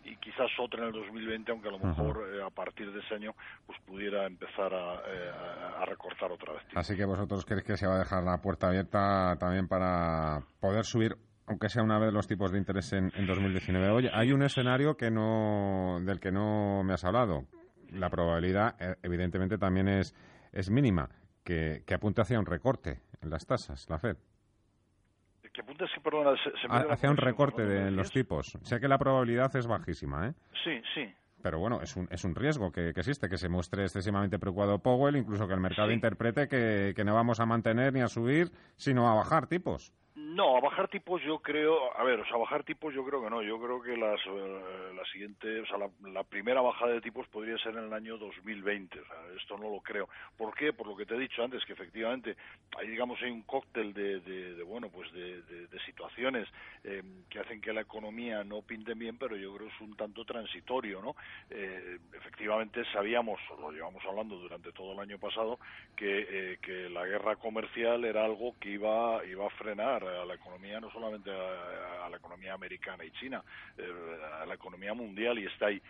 y 0.05 0.17
quizás 0.17 0.51
otra 0.59 0.81
en 0.81 0.87
el 0.87 0.93
2020, 0.93 1.51
aunque 1.53 1.69
a 1.69 1.73
lo 1.73 1.79
mejor 1.79 2.25
a 2.45 2.51
partir 2.51 2.93
de 2.93 3.01
ese 3.01 3.15
año 3.15 3.33
pues 3.67 3.79
pudiera 3.87 4.27
empezar 4.27 4.73
a, 4.75 5.83
a 5.83 5.85
recortar 5.87 6.31
otra 6.31 6.55
vez. 6.55 6.63
Así 6.75 6.97
que 6.97 7.05
vosotros 7.05 7.45
creéis 7.45 7.65
que 7.65 7.77
se 7.77 7.87
va 7.87 7.97
a 7.97 7.99
dejar 7.99 8.23
la 8.25 8.39
puerta 8.39 8.69
abierta 8.69 9.37
también 9.39 9.69
para 9.69 10.41
poder 10.61 10.85
subir 10.85 11.17
aunque 11.49 11.69
sea 11.69 11.83
una 11.83 11.99
vez 11.99 12.13
los 12.13 12.27
tipos 12.27 12.53
de 12.53 12.59
interés 12.59 12.93
en, 12.93 13.11
2019. 13.27 13.91
Oye, 13.91 14.11
hay 14.13 14.33
un 14.33 14.43
escenario 14.43 14.97
que 14.97 15.11
no, 15.11 15.99
del 16.03 16.21
que 16.21 16.31
no 16.31 16.83
me 16.85 16.93
has 16.93 17.05
hablado. 17.05 17.47
La 17.91 18.11
probabilidad, 18.11 18.77
eh, 18.79 18.97
evidentemente, 19.03 19.57
también 19.57 19.89
es, 19.89 20.15
es 20.53 20.71
mínima, 20.71 21.09
que, 21.43 21.83
que 21.87 21.95
apunte 21.95 22.21
hacia 22.21 22.39
un 22.39 22.47
recorte 22.47 23.01
en 23.23 23.31
las 23.31 23.47
tasas, 23.47 23.89
la 23.89 23.99
FED. 23.99 24.17
Que 25.53 25.63
apunte, 25.63 25.87
perdona, 26.05 26.37
hacia 26.91 27.11
un 27.11 27.17
recorte 27.17 27.65
de 27.65 27.91
los 27.91 28.13
tipos. 28.13 28.59
Sé 28.63 28.79
que 28.79 28.87
la 28.87 28.99
probabilidad 28.99 29.55
es 29.57 29.67
bajísima, 29.67 30.29
¿eh? 30.29 30.35
Sí, 30.63 30.81
sí. 30.95 31.13
Pero 31.43 31.59
bueno, 31.59 31.81
es 31.81 31.97
un, 31.97 32.09
es 32.11 32.25
un 32.25 32.35
riesgo 32.35 32.71
que, 32.71 32.91
existe, 32.91 33.29
que 33.29 33.39
se 33.39 33.49
muestre 33.49 33.85
excesivamente 33.85 34.39
preocupado 34.39 34.81
Powell, 34.81 35.17
incluso 35.17 35.47
que 35.49 35.55
el 35.55 35.61
mercado 35.61 35.91
interprete 35.91 36.49
que, 36.49 36.93
que 36.95 37.05
no 37.05 37.15
vamos 37.15 37.41
a 37.41 37.47
mantener 37.47 37.93
ni 37.93 38.01
a 38.01 38.09
subir, 38.09 38.51
sino 38.77 39.09
a 39.09 39.15
bajar 39.15 39.47
tipos. 39.47 39.93
No, 40.39 40.57
a 40.57 40.61
bajar 40.61 40.87
tipos 40.87 41.21
yo 41.23 41.41
creo, 41.41 41.99
a 41.99 42.05
ver, 42.05 42.21
o 42.21 42.25
sea, 42.25 42.37
bajar 42.37 42.63
tipos 42.63 42.95
yo 42.95 43.05
creo 43.05 43.21
que 43.21 43.29
no, 43.29 43.43
yo 43.43 43.61
creo 43.61 43.83
que 43.83 43.97
las, 43.97 44.21
eh, 44.25 44.93
la 44.95 45.05
siguiente, 45.07 45.63
o 45.63 45.67
sea, 45.67 45.79
la, 45.79 46.23
primera 46.23 46.61
bajada 46.61 46.93
de 46.93 47.01
tipos 47.01 47.27
podría 47.27 47.59
ser 47.59 47.77
en 47.77 47.87
el 47.87 47.93
año 47.93 48.17
2020, 48.19 49.01
o 49.01 49.05
sea, 49.05 49.17
esto 49.37 49.59
no 49.59 49.69
lo 49.69 49.81
creo. 49.81 50.09
¿Por 50.37 50.55
qué? 50.55 50.73
Por 50.73 50.87
lo 50.87 50.97
que 50.97 51.07
te 51.07 51.17
he 51.17 51.19
dicho 51.19 51.43
antes, 51.43 51.65
que 51.65 51.73
efectivamente 51.73 52.37
hay, 52.79 52.87
digamos, 52.87 53.21
hay 53.21 53.33
un 53.33 53.43
cóctel 53.43 53.93
de, 53.93 54.21
de, 54.21 54.63
bueno, 54.63 54.91
pues 54.91 55.13
de, 55.13 55.43
de 55.43 55.81
situaciones 55.85 56.47
eh, 56.85 57.03
que 57.29 57.41
hacen 57.41 57.61
que 57.61 57.73
la 57.73 57.81
economía 57.81 58.45
no 58.45 58.63
pinte 58.63 58.95
bien, 58.95 59.19
pero 59.19 59.35
yo 59.35 59.53
creo 59.57 59.67
que 59.67 59.75
es 59.75 59.81
un 59.81 59.97
tanto 59.97 60.25
transitorio, 60.25 61.03
¿no? 61.03 61.17
Eh, 61.51 61.99
efectivamente 62.13 62.85
sabíamos, 62.93 63.41
lo 63.61 63.73
llevamos 63.73 64.05
hablando 64.05 64.37
durante 64.37 64.71
todo 64.71 64.93
el 64.93 65.01
año 65.01 65.19
pasado, 65.19 65.59
que, 65.97 66.61
que 66.63 66.89
la 66.91 67.05
guerra 67.07 67.35
comercial 67.35 68.05
era 68.05 68.25
algo 68.25 68.55
que 68.61 68.71
iba, 68.71 69.25
iba 69.27 69.45
a 69.45 69.51
frenar 69.51 70.05
a 70.05 70.28
la 70.29 70.35
economía, 70.35 70.81
no 70.81 70.91
solamente 70.91 71.31
a, 71.31 72.09
la 72.09 72.17
economía 72.17 72.55
americana 72.55 73.05
y 73.05 73.11
china, 73.13 73.43
eh, 73.77 74.19
a 74.41 74.47
la 74.47 74.55
economía 74.55 74.95
mundial 74.95 75.39
y 75.39 75.47
está 75.47 75.67
ahí. 75.67 75.83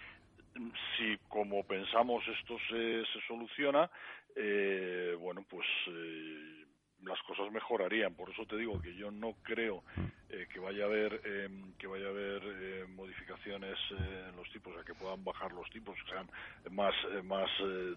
Si, 0.97 1.19
como 1.29 1.63
pensamos, 1.65 2.27
esto 2.29 2.57
se, 2.69 3.05
se 3.13 3.27
soluciona, 3.27 3.91
eh, 4.35 5.17
bueno, 5.19 5.45
pues 5.49 5.67
eh, 5.89 6.65
las 7.05 7.21
cosas 7.23 7.51
mejorarían. 7.53 8.15
Por 8.15 8.31
eso 8.31 8.45
te 8.47 8.57
digo 8.57 8.81
que 8.81 8.95
yo 8.95 9.11
no 9.11 9.35
creo 9.43 9.83
eh, 10.31 10.47
que 10.53 10.59
vaya 10.61 10.85
a 10.85 10.87
haber 10.87 11.21
em, 11.25 11.73
que 11.79 11.87
vaya 11.87 12.07
a 12.07 12.11
haber 12.11 12.43
eh, 12.45 12.87
modificaciones 12.89 13.79
eh, 13.93 14.27
en 14.31 14.37
los 14.37 14.51
tipos, 14.51 14.73
o 14.73 14.77
sea, 14.77 14.85
que 14.85 14.95
puedan 14.95 15.23
bajar 15.25 15.53
los 15.53 15.69
tipos, 15.71 15.97
que 15.97 16.11
sean 16.11 16.29
más 16.71 16.95
más 17.25 17.49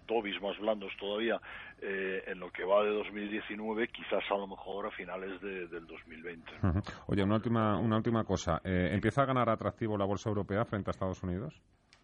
tobis, 0.06 0.40
más 0.40 0.58
blandos 0.58 0.92
todavía 0.98 1.40
en 1.80 2.38
lo 2.38 2.50
que 2.50 2.64
va 2.64 2.84
de 2.84 2.90
2019, 2.90 3.88
quizás 3.88 4.22
a 4.30 4.34
lo 4.34 4.46
mejor 4.46 4.86
a 4.86 4.90
finales 4.92 5.40
de, 5.40 5.66
del 5.66 5.86
2020. 5.86 6.52
Oye, 7.08 7.22
una 7.24 7.36
última 7.36 7.78
una 7.78 7.96
última 7.96 8.24
cosa. 8.24 8.60
¿Empieza 8.64 9.22
a 9.22 9.26
ganar 9.26 9.48
atractivo 9.50 9.98
la 9.98 10.04
bolsa 10.04 10.28
europea 10.28 10.64
frente 10.64 10.90
a 10.90 10.92
Estados 10.92 11.22
Unidos? 11.22 11.60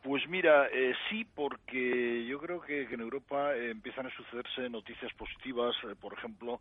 Pues 0.08 0.26
mira, 0.26 0.68
eh, 0.72 0.94
sí, 1.10 1.26
porque 1.34 2.24
yo 2.24 2.40
creo 2.40 2.62
que, 2.62 2.84
en 2.84 3.00
Europa 3.02 3.54
eh, 3.54 3.68
empiezan 3.72 4.06
a 4.06 4.16
sucederse 4.16 4.70
noticias 4.70 5.12
positivas, 5.12 5.76
eh, 5.84 5.94
por 6.00 6.14
ejemplo, 6.14 6.60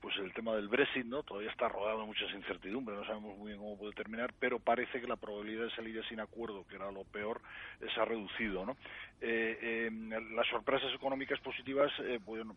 pues 0.00 0.16
el 0.16 0.32
tema 0.32 0.56
del 0.56 0.68
Brexit, 0.68 1.04
¿no? 1.04 1.22
Todavía 1.22 1.50
está 1.50 1.68
rodeado 1.68 2.00
de 2.00 2.06
muchas 2.06 2.32
incertidumbres, 2.32 2.98
no 2.98 3.04
sabemos 3.04 3.36
muy 3.36 3.48
bien 3.48 3.58
cómo 3.58 3.76
puede 3.76 3.92
terminar, 3.92 4.32
pero 4.40 4.60
parece 4.60 4.98
que 4.98 5.06
la 5.06 5.16
probabilidad 5.16 5.64
de 5.64 5.70
salir 5.72 6.02
sin 6.08 6.20
acuerdo, 6.20 6.66
que 6.66 6.76
era 6.76 6.90
lo 6.90 7.04
peor, 7.04 7.42
se 7.80 8.00
ha 8.00 8.06
reducido, 8.06 8.64
¿no? 8.64 8.78
las 9.20 10.46
sorpresas 10.48 10.90
económicas 10.94 11.38
positivas, 11.40 11.92
bueno, 12.24 12.56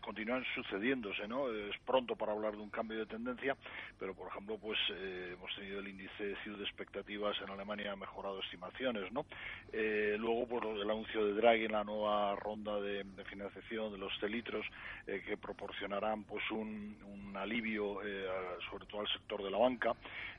continúan 0.00 0.44
sucediéndose, 0.54 1.26
¿no? 1.28 1.50
Es 1.50 1.76
pronto 1.84 2.16
para 2.16 2.32
hablar 2.32 2.52
de 2.52 2.62
un 2.62 2.70
cambio 2.70 2.98
de 2.98 3.06
tendencia, 3.06 3.56
pero 3.98 4.14
por 4.14 4.28
ejemplo, 4.28 4.58
pues 4.58 4.78
eh, 4.92 5.34
hemos 5.34 5.54
tenido 5.54 5.80
el 5.80 5.88
índice 5.88 6.24
de 6.24 6.64
expectativas 6.64 7.36
en 7.42 7.50
Alemania 7.50 7.92
ha 7.92 7.96
mejorado 7.96 8.40
estimaciones, 8.40 9.12
¿no? 9.12 9.26
Eh, 9.72 10.16
luego, 10.18 10.46
pues 10.46 10.64
el 10.64 10.90
anuncio 10.90 11.24
de 11.24 11.34
Draghi 11.34 11.64
en 11.66 11.72
la 11.72 11.84
nueva 11.84 12.36
ronda 12.36 12.80
de, 12.80 13.04
financiación 13.24 13.92
de 13.92 13.98
los 13.98 14.12
celitros 14.18 14.66
eh, 15.06 15.22
que 15.24 15.36
proporcionarán 15.36 16.24
pues 16.24 16.42
un, 16.50 16.96
un 17.06 17.36
alivio 17.36 18.00
sobre 18.70 18.86
todo 18.86 19.02
al 19.02 19.08
sector 19.08 19.42
de 19.42 19.50
la 19.50 19.58
banca 19.58 19.94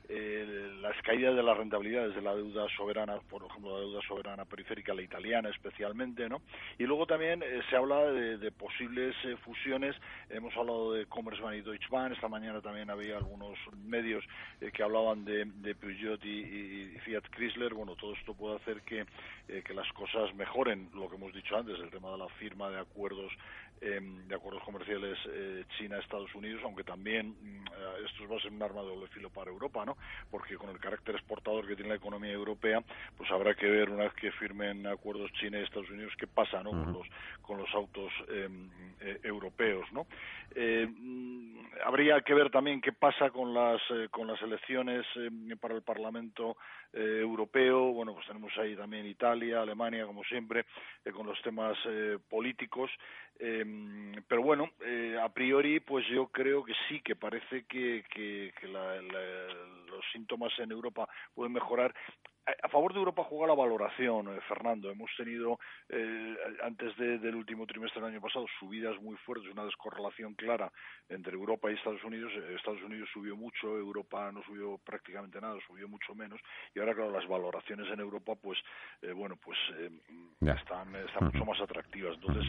eh, 0.08 0.72
las 0.80 1.00
caídas 1.02 1.34
de 1.36 1.42
las 1.42 1.56
rentabilidades 1.56 2.14
de 2.14 2.22
la 2.22 2.34
deuda 2.34 2.66
soberana, 2.76 3.18
por 3.30 3.44
ejemplo, 3.44 3.78
la 3.78 3.80
deuda 3.80 4.00
soberana 4.06 4.44
periférica, 4.44 4.92
la 4.92 5.02
italiana 5.02 5.48
especialmente, 5.48 6.28
¿no? 6.28 6.42
Y 6.78 6.84
luego 6.84 7.06
también 7.06 7.42
eh, 7.42 7.60
se 7.70 7.76
habla 7.76 8.02
de, 8.10 8.50
posibles 8.52 9.14
eh, 9.24 9.36
fusiones, 9.44 9.96
hemos 10.28 10.54
hablado 10.56 10.92
de 10.92 11.06
Commerzbank 11.06 11.54
y 11.54 11.60
Deutsche 11.62 11.88
Bank, 11.90 12.12
esta 12.12 12.28
mañana 12.28 12.60
también 12.60 12.90
había 12.90 13.16
algunos 13.16 13.56
medios 13.76 14.24
eh, 14.60 14.70
que 14.72 14.82
hablaban 14.82 15.24
de, 15.24 15.44
de 15.44 15.74
Peugeot 15.74 16.24
y, 16.24 16.96
Fiat 17.04 17.24
Chrysler, 17.30 17.74
bueno, 17.74 17.94
todo 17.96 18.14
esto 18.14 18.34
puede 18.34 18.56
hacer 18.56 18.82
que, 18.82 19.06
que 19.46 19.74
las 19.74 19.90
cosas 19.92 20.34
mejoren, 20.34 20.90
lo 20.94 21.08
que 21.08 21.16
hemos 21.16 21.32
dicho 21.32 21.56
antes, 21.56 21.78
el 21.78 21.90
tema 21.90 22.10
de 22.10 22.18
la 22.18 22.28
firma 22.28 22.70
de 22.70 22.80
acuerdos 22.80 23.32
Em, 23.84 24.28
de 24.28 24.36
acuerdos 24.36 24.62
comerciales 24.62 25.18
eh, 25.28 25.64
China-Estados 25.76 26.32
Unidos, 26.36 26.60
aunque 26.62 26.84
también 26.84 27.30
mm, 27.30 27.66
eh, 27.66 28.04
esto 28.06 28.28
va 28.28 28.36
a 28.36 28.40
ser 28.40 28.52
un 28.52 28.62
arma 28.62 28.80
de 28.80 28.86
doble 28.86 29.08
filo 29.08 29.28
para 29.28 29.50
Europa, 29.50 29.84
¿no? 29.84 29.98
Porque 30.30 30.54
con 30.54 30.70
el 30.70 30.78
carácter 30.78 31.16
exportador 31.16 31.66
que 31.66 31.74
tiene 31.74 31.88
la 31.88 31.96
economía 31.96 32.30
europea, 32.30 32.80
pues 33.16 33.28
habrá 33.32 33.56
que 33.56 33.66
ver 33.66 33.90
una 33.90 34.04
vez 34.04 34.14
que 34.14 34.30
firmen 34.30 34.86
acuerdos 34.86 35.32
China 35.32 35.58
y 35.58 35.64
Estados 35.64 35.90
Unidos 35.90 36.12
qué 36.16 36.28
pasa, 36.28 36.62
¿no? 36.62 36.70
Con 36.70 36.92
los 36.92 37.08
con 37.40 37.58
los 37.58 37.74
autos 37.74 38.12
em, 38.28 38.70
eh, 39.00 39.18
europeos, 39.24 39.90
¿no? 39.90 40.06
Mm, 40.54 41.64
habría 41.84 42.20
que 42.20 42.34
ver 42.34 42.50
también 42.50 42.80
qué 42.80 42.92
pasa 42.92 43.30
con 43.30 43.52
las 43.52 43.82
con 44.12 44.28
las 44.28 44.40
elecciones 44.42 45.04
em, 45.16 45.58
para 45.58 45.74
el 45.74 45.82
Parlamento 45.82 46.56
Europeo. 46.92 47.92
Bueno, 47.94 48.14
pues 48.14 48.26
tenemos 48.26 48.52
ahí 48.58 48.76
también 48.76 49.06
Italia, 49.06 49.62
Alemania, 49.62 50.04
como 50.04 50.22
siempre, 50.24 50.66
con 51.12 51.26
los 51.26 51.40
temas 51.42 51.76
políticos. 52.28 52.90
Em, 53.38 54.12
pero 54.28 54.42
bueno, 54.42 54.70
eh, 54.84 55.18
a 55.20 55.28
priori, 55.28 55.80
pues 55.80 56.06
yo 56.08 56.28
creo 56.28 56.62
que 56.64 56.74
sí, 56.88 57.00
que 57.00 57.16
parece 57.16 57.64
que, 57.64 58.04
que, 58.10 58.52
los 58.68 60.04
síntomas 60.12 60.52
en 60.58 60.70
Europa 60.70 61.08
pueden 61.34 61.52
mejorar 61.52 61.94
a 62.44 62.68
favor 62.68 62.92
de 62.92 62.98
Europa 62.98 63.24
juega 63.28 63.46
la 63.46 63.54
valoración, 63.54 64.28
eh, 64.28 64.40
Fernando. 64.48 64.90
Hemos 64.90 65.10
tenido, 65.16 65.60
eh, 65.88 66.36
antes 66.64 66.96
del 66.96 67.34
último 67.36 67.66
trimestre 67.66 68.00
del 68.00 68.10
año 68.10 68.20
pasado, 68.20 68.46
subidas 68.58 69.00
muy 69.00 69.16
fuertes, 69.18 69.50
una 69.50 69.64
descorrelación 69.64 70.34
clara 70.34 70.72
entre 71.08 71.34
Europa 71.34 71.70
y 71.70 71.74
Estados 71.74 72.02
Unidos. 72.02 72.32
Eh, 72.34 72.54
Estados 72.56 72.82
Unidos 72.82 73.08
subió 73.12 73.36
mucho, 73.36 73.78
Europa 73.78 74.32
no 74.32 74.42
subió 74.42 74.78
prácticamente 74.78 75.40
nada, 75.40 75.56
subió 75.66 75.88
mucho 75.88 76.14
menos. 76.14 76.40
Y 76.74 76.80
ahora, 76.80 76.94
claro, 76.94 77.12
las 77.12 77.28
valoraciones 77.28 77.88
en 77.92 78.00
Europa, 78.00 78.34
pues, 78.34 78.58
bueno, 79.14 79.36
pues 79.36 79.58
están, 80.40 80.94
están 80.96 81.24
mucho 81.26 81.44
más 81.44 81.60
atractivas. 81.60 82.14
Entonces, 82.14 82.46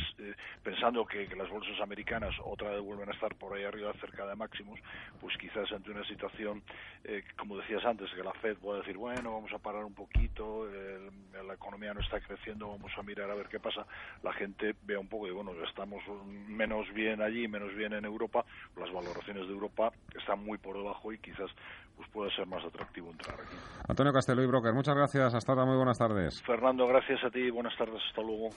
pensando 0.63 1.05
que, 1.05 1.27
las 1.33 1.49
bolsas 1.49 1.79
americanas 1.81 2.35
otra 2.43 2.69
vez 2.71 2.81
vuelven 2.81 3.09
a 3.09 3.13
estar 3.13 3.35
por 3.35 3.55
ahí 3.55 3.63
arriba, 3.63 3.91
cerca 3.99 4.25
de 4.25 4.35
máximos, 4.35 4.79
pues 5.19 5.35
quizás 5.37 5.71
ante 5.71 5.91
una 5.91 6.05
situación, 6.05 6.63
como 7.37 7.57
decías 7.57 7.83
antes, 7.85 8.11
que 8.13 8.23
la 8.23 8.33
Fed 8.33 8.57
pueda 8.57 8.79
decir, 8.79 8.97
bueno, 8.97 9.33
vamos 9.33 9.51
a 9.51 9.57
parar 9.57 9.82
un 9.85 9.93
poquito, 9.93 10.65
la 10.65 11.53
economía 11.53 11.93
no 11.93 12.01
está 12.01 12.19
creciendo, 12.19 12.69
vamos 12.69 12.91
a 12.97 13.03
mirar 13.03 13.29
a 13.29 13.35
ver 13.35 13.47
qué 13.47 13.59
pasa, 13.59 13.85
la 14.21 14.33
gente 14.33 14.75
vea 14.83 14.99
un 14.99 15.07
poco 15.07 15.27
y 15.27 15.31
bueno, 15.31 15.51
estamos 15.67 16.01
menos 16.47 16.91
bien 16.93 17.21
allí, 17.21 17.47
menos 17.47 17.73
bien 17.75 17.93
en 17.93 18.05
Europa, 18.05 18.45
las 18.77 18.91
valoraciones 18.91 19.47
de 19.47 19.53
Europa 19.53 19.91
están 20.17 20.43
muy 20.43 20.57
por 20.57 20.77
debajo 20.77 21.11
y 21.11 21.17
quizás 21.19 21.49
pues 21.95 22.09
pueda 22.09 22.33
ser 22.35 22.47
más 22.47 22.63
atractivo 22.65 23.11
entrar 23.11 23.39
aquí. 23.39 23.55
Antonio 23.87 24.13
Castelo 24.13 24.43
y 24.43 24.47
Broker, 24.47 24.73
muchas 24.73 24.95
gracias, 24.95 25.33
hasta 25.33 25.51
ahora, 25.51 25.65
muy 25.65 25.75
buenas 25.75 25.97
tardes. 25.97 26.41
Fernando, 26.43 26.87
gracias 26.87 27.23
a 27.23 27.29
ti, 27.29 27.49
buenas 27.49 27.77
tardes, 27.77 28.01
hasta 28.09 28.21
luego. 28.21 28.49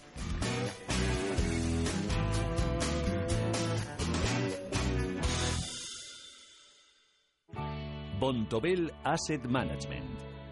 Bontobel 8.18 8.90
Asset 9.04 9.44
Management 9.44 10.08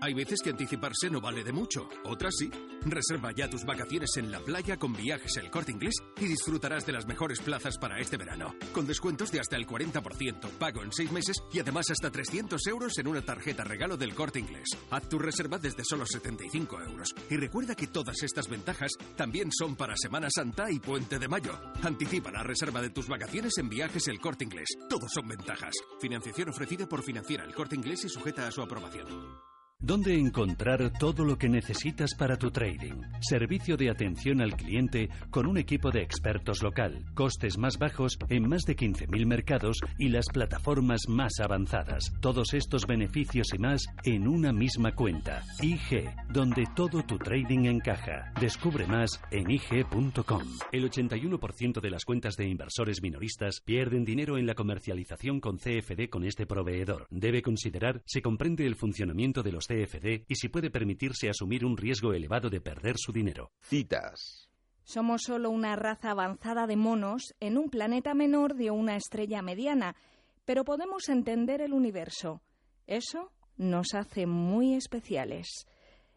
Hay 0.00 0.12
veces 0.12 0.40
que 0.44 0.50
anticiparse 0.50 1.08
no 1.10 1.20
vale 1.20 1.42
de 1.42 1.52
mucho, 1.52 1.88
otras 2.04 2.34
sí. 2.38 2.50
Reserva 2.82 3.32
ya 3.32 3.48
tus 3.48 3.64
vacaciones 3.64 4.10
en 4.16 4.30
la 4.30 4.40
playa 4.40 4.76
con 4.76 4.92
viajes 4.92 5.36
El 5.38 5.50
Corte 5.50 5.72
Inglés 5.72 5.94
y 6.20 6.26
disfrutarás 6.26 6.84
de 6.84 6.92
las 6.92 7.06
mejores 7.06 7.40
plazas 7.40 7.78
para 7.78 7.98
este 7.98 8.18
verano. 8.18 8.54
Con 8.72 8.86
descuentos 8.86 9.32
de 9.32 9.40
hasta 9.40 9.56
el 9.56 9.66
40%, 9.66 10.50
pago 10.58 10.82
en 10.82 10.92
seis 10.92 11.10
meses 11.10 11.36
y 11.52 11.60
además 11.60 11.90
hasta 11.90 12.10
300 12.10 12.66
euros 12.66 12.98
en 12.98 13.08
una 13.08 13.22
tarjeta 13.22 13.64
regalo 13.64 13.96
del 13.96 14.14
Corte 14.14 14.38
Inglés. 14.38 14.68
Haz 14.90 15.08
tu 15.08 15.18
reserva 15.18 15.58
desde 15.58 15.82
solo 15.82 16.04
75 16.04 16.82
euros. 16.82 17.14
Y 17.30 17.36
recuerda 17.36 17.74
que 17.74 17.86
todas 17.86 18.22
estas 18.22 18.48
ventajas 18.48 18.92
también 19.16 19.50
son 19.50 19.76
para 19.76 19.96
Semana 19.96 20.28
Santa 20.30 20.70
y 20.70 20.78
Puente 20.78 21.18
de 21.18 21.28
Mayo. 21.28 21.58
Anticipa 21.82 22.30
la 22.30 22.42
reserva 22.42 22.82
de 22.82 22.90
tus 22.90 23.08
vacaciones 23.08 23.56
en 23.56 23.70
viajes 23.70 24.08
El 24.08 24.20
Corte 24.20 24.44
Inglés. 24.44 24.68
Todos 24.90 25.10
son 25.12 25.26
ventajas. 25.26 25.74
Financiación 26.00 26.50
ofrecida 26.50 26.86
por 26.86 27.02
Financiera 27.02 27.44
El 27.44 27.54
Corte 27.54 27.76
Inglés 27.76 28.04
y 28.04 28.08
sujeta 28.10 28.46
a 28.46 28.52
su 28.52 28.60
aprobación. 28.60 29.55
¿Dónde 29.86 30.18
encontrar 30.18 30.90
todo 30.98 31.22
lo 31.24 31.36
que 31.36 31.50
necesitas 31.50 32.14
para 32.14 32.38
tu 32.38 32.50
trading? 32.50 32.94
Servicio 33.20 33.76
de 33.76 33.90
atención 33.90 34.40
al 34.40 34.56
cliente 34.56 35.10
con 35.30 35.46
un 35.46 35.58
equipo 35.58 35.90
de 35.90 36.00
expertos 36.00 36.62
local, 36.62 37.04
costes 37.14 37.58
más 37.58 37.76
bajos 37.78 38.18
en 38.30 38.48
más 38.48 38.62
de 38.62 38.74
15.000 38.74 39.26
mercados 39.26 39.76
y 39.98 40.08
las 40.08 40.26
plataformas 40.32 41.02
más 41.08 41.40
avanzadas. 41.40 42.10
Todos 42.20 42.54
estos 42.54 42.86
beneficios 42.86 43.48
y 43.54 43.58
más 43.58 43.84
en 44.02 44.26
una 44.26 44.50
misma 44.50 44.92
cuenta. 44.92 45.44
IG, 45.60 46.08
donde 46.30 46.66
todo 46.74 47.04
tu 47.04 47.18
trading 47.18 47.66
encaja. 47.66 48.32
Descubre 48.40 48.86
más 48.86 49.20
en 49.30 49.50
IG.com. 49.50 50.42
El 50.72 50.90
81% 50.90 51.80
de 51.82 51.90
las 51.90 52.06
cuentas 52.06 52.36
de 52.36 52.48
inversores 52.48 53.02
minoristas 53.02 53.60
pierden 53.60 54.06
dinero 54.06 54.38
en 54.38 54.46
la 54.46 54.54
comercialización 54.54 55.38
con 55.38 55.58
CFD 55.58 56.08
con 56.08 56.24
este 56.24 56.46
proveedor. 56.46 57.06
Debe 57.10 57.42
considerar 57.42 58.00
si 58.06 58.22
comprende 58.22 58.66
el 58.66 58.74
funcionamiento 58.74 59.42
de 59.42 59.52
los 59.52 59.65
CFD 59.66 60.24
y 60.28 60.34
si 60.36 60.48
puede 60.48 60.70
permitirse 60.70 61.28
asumir 61.28 61.64
un 61.64 61.76
riesgo 61.76 62.12
elevado 62.12 62.50
de 62.50 62.60
perder 62.60 62.96
su 62.98 63.12
dinero. 63.12 63.52
Citas. 63.60 64.48
Somos 64.84 65.22
solo 65.26 65.50
una 65.50 65.74
raza 65.74 66.12
avanzada 66.12 66.66
de 66.66 66.76
monos 66.76 67.34
en 67.40 67.58
un 67.58 67.70
planeta 67.70 68.14
menor 68.14 68.54
de 68.54 68.70
una 68.70 68.96
estrella 68.96 69.42
mediana, 69.42 69.96
pero 70.44 70.64
podemos 70.64 71.08
entender 71.08 71.60
el 71.60 71.72
universo. 71.72 72.40
Eso 72.86 73.32
nos 73.56 73.94
hace 73.94 74.26
muy 74.26 74.74
especiales. 74.74 75.66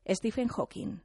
Stephen 0.08 0.48
Hawking. 0.50 1.02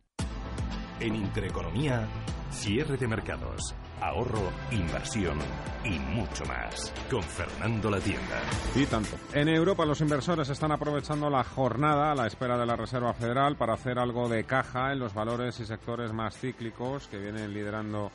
En 1.00 1.14
Intereconomía, 1.14 2.07
cierre 2.50 2.96
de 2.96 3.09
mercados 3.09 3.74
ahorro, 4.00 4.50
inversión 4.70 5.38
y 5.85 5.98
mucho 5.98 6.44
más. 6.46 6.92
Con 7.11 7.22
Fernando 7.22 7.90
La 7.90 8.00
Tienda. 8.00 8.40
Y 8.74 8.87
tanto. 8.87 9.16
En 9.33 9.48
Europa 9.48 9.85
los 9.85 10.00
inversores 10.00 10.48
están 10.48 10.72
aprovechando 10.72 11.28
la 11.30 11.44
jornada 11.44 12.12
a 12.12 12.14
la 12.14 12.26
espera 12.26 12.57
de 12.57 12.66
la 12.66 12.76
Reserva 12.76 13.12
Federal 13.14 13.57
para 13.57 13.74
hacer 13.74 13.98
algo 13.98 14.28
de 14.28 14.44
caja 14.44 14.92
en 14.92 14.98
los 14.98 15.14
valores 15.14 15.61
y 15.61 15.64
sectores 15.64 16.12
más 16.12 16.37
cíclicos 16.38 17.07
que 17.09 17.18
vienen 17.18 17.52
liderando 17.52 18.11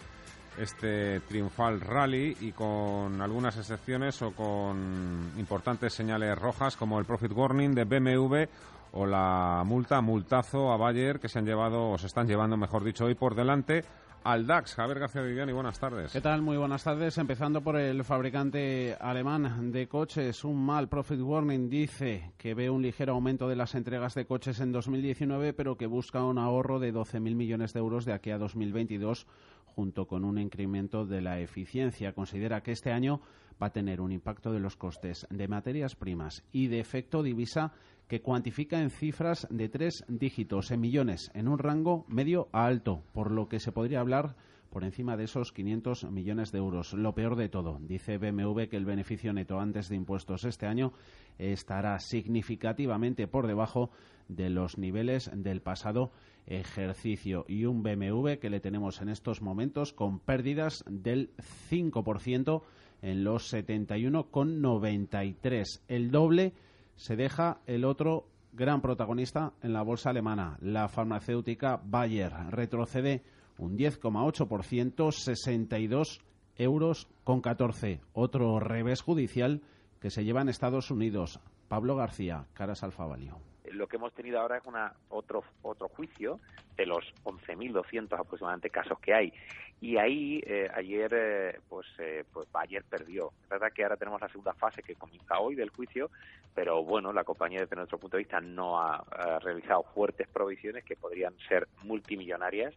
este 0.58 1.22
triunfal 1.22 1.80
rally 1.80 2.36
y 2.42 2.52
con 2.52 3.22
algunas 3.22 3.56
excepciones 3.58 4.22
o 4.22 4.32
con 4.32 5.32
importantes 5.38 5.94
señales 5.94 6.38
rojas 6.38 6.76
como 6.76 7.00
el 7.00 7.06
profit 7.06 7.32
warning 7.32 7.74
de 7.74 7.86
BMW 7.86 8.44
o 8.92 9.06
la 9.06 9.64
multa, 9.66 10.02
multazo 10.02 10.72
a 10.72 10.78
Bayer 10.78 11.20
que 11.20 11.30
se 11.30 11.40
han 11.40 11.46
llevado 11.46 11.92
o 11.92 11.98
se 11.98 12.08
están 12.08 12.28
llevando, 12.28 12.58
mejor 12.58 12.84
dicho, 12.84 13.06
hoy 13.06 13.16
por 13.16 13.36
delante 13.36 13.86
al 14.24 14.46
DAX. 14.46 14.76
Javier 14.76 15.00
García 15.00 15.22
Viviani, 15.22 15.52
buenas 15.52 15.80
tardes. 15.80 16.12
¿Qué 16.12 16.22
tal? 16.22 16.42
Muy 16.42 16.58
buenas 16.58 16.84
tardes. 16.84 17.18
Empezando 17.18 17.62
por 17.62 17.78
el 17.78 18.04
fabricante 18.04 18.96
alemán 19.00 19.72
de 19.72 19.88
coches, 19.88 20.44
un 20.44 20.66
mal 20.66 20.88
profit 20.90 21.20
warning 21.22 21.70
dice 21.70 22.34
que 22.38 22.54
ve 22.54 22.70
un 22.70 22.82
ligero 22.82 23.14
aumento 23.14 23.48
de 23.48 23.56
las 23.56 23.76
entregas 23.76 24.16
de 24.16 24.26
coches 24.26 24.60
en 24.60 24.72
2019, 24.72 25.54
pero 25.54 25.78
que 25.78 25.88
busca 25.88 26.24
un 26.24 26.38
ahorro 26.38 26.80
de 26.80 26.94
12.000 26.94 27.36
millones 27.36 27.74
de 27.74 27.80
euros 27.80 28.06
de 28.06 28.14
aquí 28.14 28.32
a 28.32 28.38
2022 28.38 29.28
junto 29.66 30.08
con 30.08 30.26
un 30.26 30.38
incremento 30.38 31.06
de 31.06 31.22
la 31.22 31.40
eficiencia. 31.40 32.14
Considera 32.14 32.62
que 32.62 32.72
este 32.72 32.92
año 32.92 33.22
va 33.62 33.68
a 33.68 33.74
tener 33.74 34.02
un 34.02 34.12
impacto 34.12 34.52
de 34.52 34.60
los 34.60 34.76
costes 34.76 35.28
de 35.30 35.48
materias 35.48 35.96
primas 35.96 36.44
y 36.52 36.68
de 36.68 36.80
efecto 36.80 37.24
divisa 37.24 37.74
que 38.10 38.22
cuantifica 38.22 38.82
en 38.82 38.90
cifras 38.90 39.48
de 39.52 39.70
tres 39.70 40.04
dígitos, 40.10 40.72
en 40.72 40.82
millones, 40.82 41.30
en 41.36 41.48
un 41.48 41.60
rango 41.60 42.06
medio 42.10 42.50
a 42.52 42.66
alto, 42.66 43.04
por 43.14 43.32
lo 43.32 43.48
que 43.48 43.60
se 43.60 43.72
podría 43.72 44.00
hablar 44.00 44.36
por 44.72 44.84
encima 44.84 45.16
de 45.16 45.26
esos 45.26 45.52
500 45.52 46.10
millones 46.12 46.52
de 46.52 46.58
euros. 46.58 46.94
Lo 46.94 47.14
peor 47.14 47.36
de 47.36 47.50
todo, 47.50 47.78
dice 47.82 48.18
BMW 48.18 48.64
que 48.64 48.78
el 48.78 48.86
beneficio 48.86 49.32
neto 49.32 49.60
antes 49.60 49.90
de 49.90 49.96
impuestos 49.96 50.44
este 50.44 50.66
año 50.66 50.92
estará 51.38 52.00
significativamente 52.00 53.28
por 53.28 53.46
debajo 53.46 53.92
de 54.28 54.50
los 54.50 54.80
niveles 54.80 55.30
del 55.34 55.62
pasado 55.62 56.12
ejercicio 56.48 57.46
y 57.48 57.66
un 57.66 57.84
BMW 57.84 58.40
que 58.42 58.50
le 58.50 58.60
tenemos 58.60 59.02
en 59.02 59.10
estos 59.10 59.44
momentos 59.44 59.94
con 59.94 60.18
pérdidas 60.20 60.84
del 60.88 61.30
5% 61.70 62.64
en 63.02 63.24
los 63.24 63.54
71,93. 63.54 65.82
El 65.88 66.12
doble 66.12 66.54
se 67.00 67.16
deja 67.16 67.62
el 67.66 67.86
otro 67.86 68.28
gran 68.52 68.82
protagonista 68.82 69.54
en 69.64 69.72
la 69.72 69.84
bolsa 69.84 70.10
alemana, 70.10 70.58
la 70.60 70.90
farmacéutica 70.90 71.80
Bayer. 71.82 72.34
Retrocede 72.50 73.24
un 73.58 73.78
10,8%, 73.78 75.12
62 75.14 76.20
euros 76.58 77.08
con 77.24 77.40
14. 77.40 78.02
Otro 78.12 78.60
revés 78.60 79.02
judicial 79.02 79.62
que 80.02 80.10
se 80.10 80.26
lleva 80.26 80.42
en 80.42 80.50
Estados 80.50 80.92
Unidos. 80.92 81.40
Pablo 81.70 81.96
García, 81.96 82.48
Caras 82.54 82.84
Alfavalio 82.84 83.49
lo 83.72 83.88
que 83.88 83.98
hemos 83.98 84.14
tenido 84.14 84.40
ahora 84.40 84.58
es 84.58 84.66
una, 84.66 84.94
otro, 85.10 85.44
otro 85.62 85.88
juicio 85.90 86.40
de 86.76 86.86
los 86.86 87.04
11.200 87.24 88.20
aproximadamente 88.20 88.70
casos 88.70 89.00
que 89.00 89.14
hay. 89.14 89.34
Y 89.82 89.98
ahí 89.98 90.42
eh, 90.46 90.70
ayer, 90.74 91.14
eh, 91.14 91.60
pues, 91.70 91.88
eh, 92.00 92.24
pues 92.32 92.48
ayer 92.54 92.84
perdió. 92.84 93.32
Es 93.44 93.50
verdad 93.50 93.72
que 93.74 93.84
ahora 93.84 93.98
tenemos 93.98 94.20
la 94.20 94.30
segunda 94.30 94.54
fase 94.54 94.82
que 94.82 94.96
comienza 94.96 95.40
hoy 95.40 95.56
del 95.56 95.70
juicio, 95.70 96.10
pero 96.54 96.84
bueno, 96.84 97.14
la 97.14 97.24
compañía 97.24 97.62
desde 97.62 97.76
nuestro 97.76 97.98
punto 97.98 98.18
de 98.18 98.24
vista 98.24 98.42
no 98.42 98.80
ha, 98.80 98.98
ha 98.98 99.40
realizado 99.40 99.84
fuertes 99.94 100.28
provisiones 100.28 100.84
que 100.84 100.96
podrían 100.96 101.34
ser 101.48 101.68
multimillonarias 101.84 102.74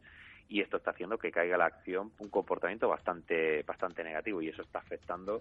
y 0.49 0.61
esto 0.61 0.77
está 0.77 0.91
haciendo 0.91 1.19
que 1.19 1.33
caiga 1.33 1.57
la 1.57 1.67
acción 1.67 2.13
un 2.19 2.29
comportamiento 2.29 2.89
bastante 2.89 3.63
bastante 3.63 4.05
negativo 4.05 4.43
y 4.43 4.49
eso 4.49 4.61
está 4.61 4.81
afectando 4.81 5.41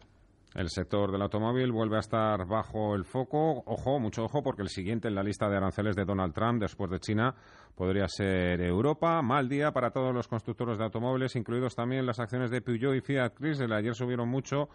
el 0.54 0.70
sector 0.70 1.12
del 1.12 1.22
automóvil 1.22 1.72
vuelve 1.72 1.98
a 1.98 2.02
estar 2.02 2.46
bajo 2.46 2.96
el 2.96 3.06
foco. 3.06 3.64
Ojo, 3.66 4.00
mucho 4.00 4.26
ojo, 4.26 4.44
porque 4.44 4.62
el 4.62 4.70
siguiente 4.70 5.08
en 5.08 5.16
la 5.16 5.24
lista 5.24 5.50
de 5.50 5.58
aranceles 5.58 5.96
de 5.96 6.06
Donald 6.06 6.34
Trump, 6.34 6.62
después 6.62 6.92
de 6.92 7.00
China, 7.00 7.34
podría 7.76 8.08
ser 8.08 8.62
Europa. 8.62 9.22
Mal 9.22 9.48
día 9.48 9.72
para 9.72 9.92
todos 9.92 10.14
los 10.14 10.28
constructores 10.28 10.78
de 10.78 10.84
automóviles, 10.84 11.36
incluidos 11.36 11.76
también 11.76 12.06
las 12.06 12.20
acciones 12.20 12.52
de 12.52 12.62
Peugeot 12.62 12.96
y 12.96 13.02
Fiat 13.02 13.34
Chrysler. 13.34 13.72
Ayer 13.72 13.96
subieron 13.96 14.28
mucho 14.28 14.70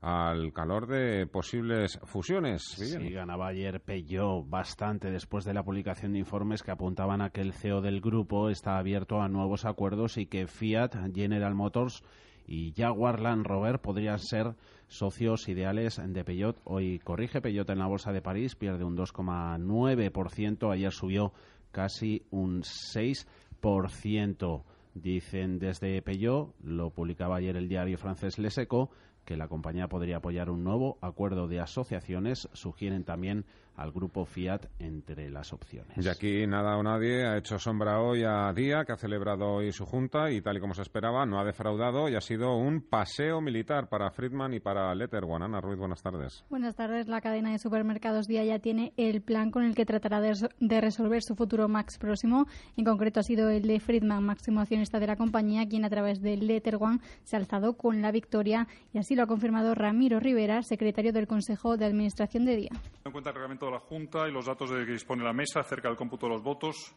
al 0.00 0.52
calor 0.52 0.86
de 0.86 1.26
posibles 1.26 1.98
fusiones. 2.04 2.62
Sí, 2.62 3.10
ganaba 3.10 3.48
ayer 3.48 3.80
Peugeot 3.80 4.48
bastante 4.48 5.10
después 5.10 5.44
de 5.44 5.54
la 5.54 5.64
publicación 5.64 6.12
de 6.12 6.20
informes 6.20 6.62
que 6.62 6.70
apuntaban 6.70 7.20
a 7.20 7.30
que 7.30 7.40
el 7.40 7.52
CEO 7.52 7.80
del 7.80 8.00
grupo 8.00 8.50
está 8.50 8.78
abierto 8.78 9.20
a 9.20 9.28
nuevos 9.28 9.64
acuerdos 9.64 10.18
y 10.18 10.26
que 10.26 10.46
Fiat, 10.46 10.92
General 11.12 11.54
Motors 11.54 12.04
y 12.46 12.72
Jaguar 12.76 13.20
Land 13.20 13.46
Rover 13.46 13.80
podrían 13.80 14.18
ser 14.18 14.54
socios 14.88 15.48
ideales 15.48 16.00
de 16.04 16.24
Peugeot. 16.24 16.60
Hoy 16.64 16.98
corrige 17.00 17.40
Peugeot 17.40 17.70
en 17.70 17.78
la 17.78 17.86
bolsa 17.86 18.12
de 18.12 18.22
París, 18.22 18.56
pierde 18.56 18.84
un 18.84 18.96
2,9%, 18.96 20.72
ayer 20.72 20.92
subió 20.92 21.32
casi 21.72 22.22
un 22.30 22.62
6%. 22.62 24.62
Dicen 24.94 25.58
desde 25.58 26.00
Peugeot, 26.00 26.54
lo 26.62 26.90
publicaba 26.90 27.36
ayer 27.36 27.56
el 27.56 27.68
diario 27.68 27.98
francés 27.98 28.38
Les 28.38 28.56
Eco, 28.56 28.90
que 29.26 29.36
la 29.36 29.48
compañía 29.48 29.88
podría 29.88 30.18
apoyar 30.18 30.48
un 30.48 30.64
nuevo 30.64 30.96
acuerdo 31.02 31.48
de 31.48 31.60
asociaciones. 31.60 32.48
Sugieren 32.54 33.04
también 33.04 33.44
al 33.76 33.92
grupo 33.92 34.24
Fiat 34.24 34.66
entre 34.78 35.30
las 35.30 35.52
opciones. 35.52 36.04
Y 36.04 36.08
aquí 36.08 36.46
nada 36.46 36.76
o 36.76 36.82
nadie 36.82 37.26
ha 37.26 37.36
hecho 37.36 37.58
sombra 37.58 38.00
hoy 38.00 38.24
a 38.24 38.52
Día, 38.52 38.84
que 38.84 38.92
ha 38.92 38.96
celebrado 38.96 39.46
hoy 39.46 39.72
su 39.72 39.84
junta 39.84 40.30
y 40.30 40.40
tal 40.40 40.56
y 40.56 40.60
como 40.60 40.74
se 40.74 40.82
esperaba, 40.82 41.26
no 41.26 41.38
ha 41.38 41.44
defraudado 41.44 42.08
y 42.08 42.14
ha 42.14 42.20
sido 42.20 42.56
un 42.56 42.80
paseo 42.80 43.40
militar 43.40 43.88
para 43.88 44.10
Friedman 44.10 44.54
y 44.54 44.60
para 44.60 44.94
Letterwan. 44.94 45.42
Ana 45.42 45.60
Ruiz, 45.60 45.78
buenas 45.78 46.02
tardes. 46.02 46.44
Buenas 46.48 46.74
tardes. 46.74 47.08
La 47.08 47.20
cadena 47.20 47.52
de 47.52 47.58
supermercados 47.58 48.26
Día 48.26 48.44
ya 48.44 48.58
tiene 48.58 48.92
el 48.96 49.22
plan 49.22 49.50
con 49.50 49.64
el 49.64 49.74
que 49.74 49.84
tratará 49.84 50.20
de, 50.20 50.32
de 50.60 50.80
resolver 50.80 51.22
su 51.22 51.34
futuro 51.34 51.68
Max 51.68 51.98
próximo. 51.98 52.46
En 52.76 52.84
concreto 52.84 53.20
ha 53.20 53.22
sido 53.22 53.50
el 53.50 53.62
de 53.62 53.80
Friedman, 53.80 54.24
máximo 54.24 54.60
accionista 54.60 54.98
de 54.98 55.06
la 55.06 55.16
compañía, 55.16 55.66
quien 55.68 55.84
a 55.84 55.90
través 55.90 56.20
de 56.20 56.36
Letterwan 56.36 57.00
se 57.24 57.36
ha 57.36 57.38
alzado 57.38 57.76
con 57.76 58.02
la 58.02 58.10
victoria 58.10 58.66
y 58.92 58.98
así 58.98 59.14
lo 59.14 59.24
ha 59.24 59.26
confirmado 59.26 59.74
Ramiro 59.74 60.20
Rivera, 60.20 60.62
secretario 60.62 61.12
del 61.12 61.26
Consejo 61.26 61.76
de 61.76 61.84
Administración 61.84 62.44
de 62.44 62.56
Día. 62.56 62.70
En 63.04 63.12
cuenta 63.12 63.30
el 63.30 63.34
reglamento 63.34 63.65
de 63.66 63.74
la 63.74 63.80
Junta 63.80 64.28
y 64.28 64.32
los 64.32 64.46
datos 64.46 64.70
de 64.70 64.84
que 64.84 64.92
dispone 64.92 65.24
la 65.24 65.32
mesa 65.32 65.60
acerca 65.60 65.88
del 65.88 65.96
cómputo 65.96 66.26
de 66.26 66.32
los 66.32 66.42
votos, 66.42 66.94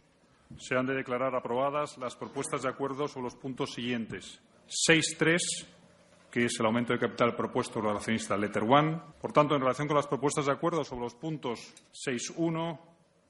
se 0.58 0.76
han 0.76 0.86
de 0.86 0.96
declarar 0.96 1.36
aprobadas 1.36 1.98
las 1.98 2.16
propuestas 2.16 2.64
de 2.64 2.70
acuerdo 2.70 3.08
sobre 3.08 3.26
los 3.26 3.36
puntos 3.36 3.74
siguientes. 3.74 4.42
6.3, 4.88 5.38
que 6.32 6.46
es 6.46 6.60
el 6.60 6.66
aumento 6.66 6.94
de 6.94 7.00
capital 7.00 7.36
propuesto 7.36 7.80
por 7.80 7.90
el 7.90 7.98
accionista 7.98 8.38
Letter 8.38 8.64
One. 8.64 9.00
Por 9.22 9.32
tanto, 9.32 9.56
en 9.56 9.62
relación 9.62 9.88
con 9.88 9.98
las 9.98 10.08
propuestas 10.08 10.46
de 10.46 10.52
acuerdo 10.52 10.84
sobre 10.84 11.04
los 11.04 11.16
puntos 11.16 11.74
6.1, 12.08 12.80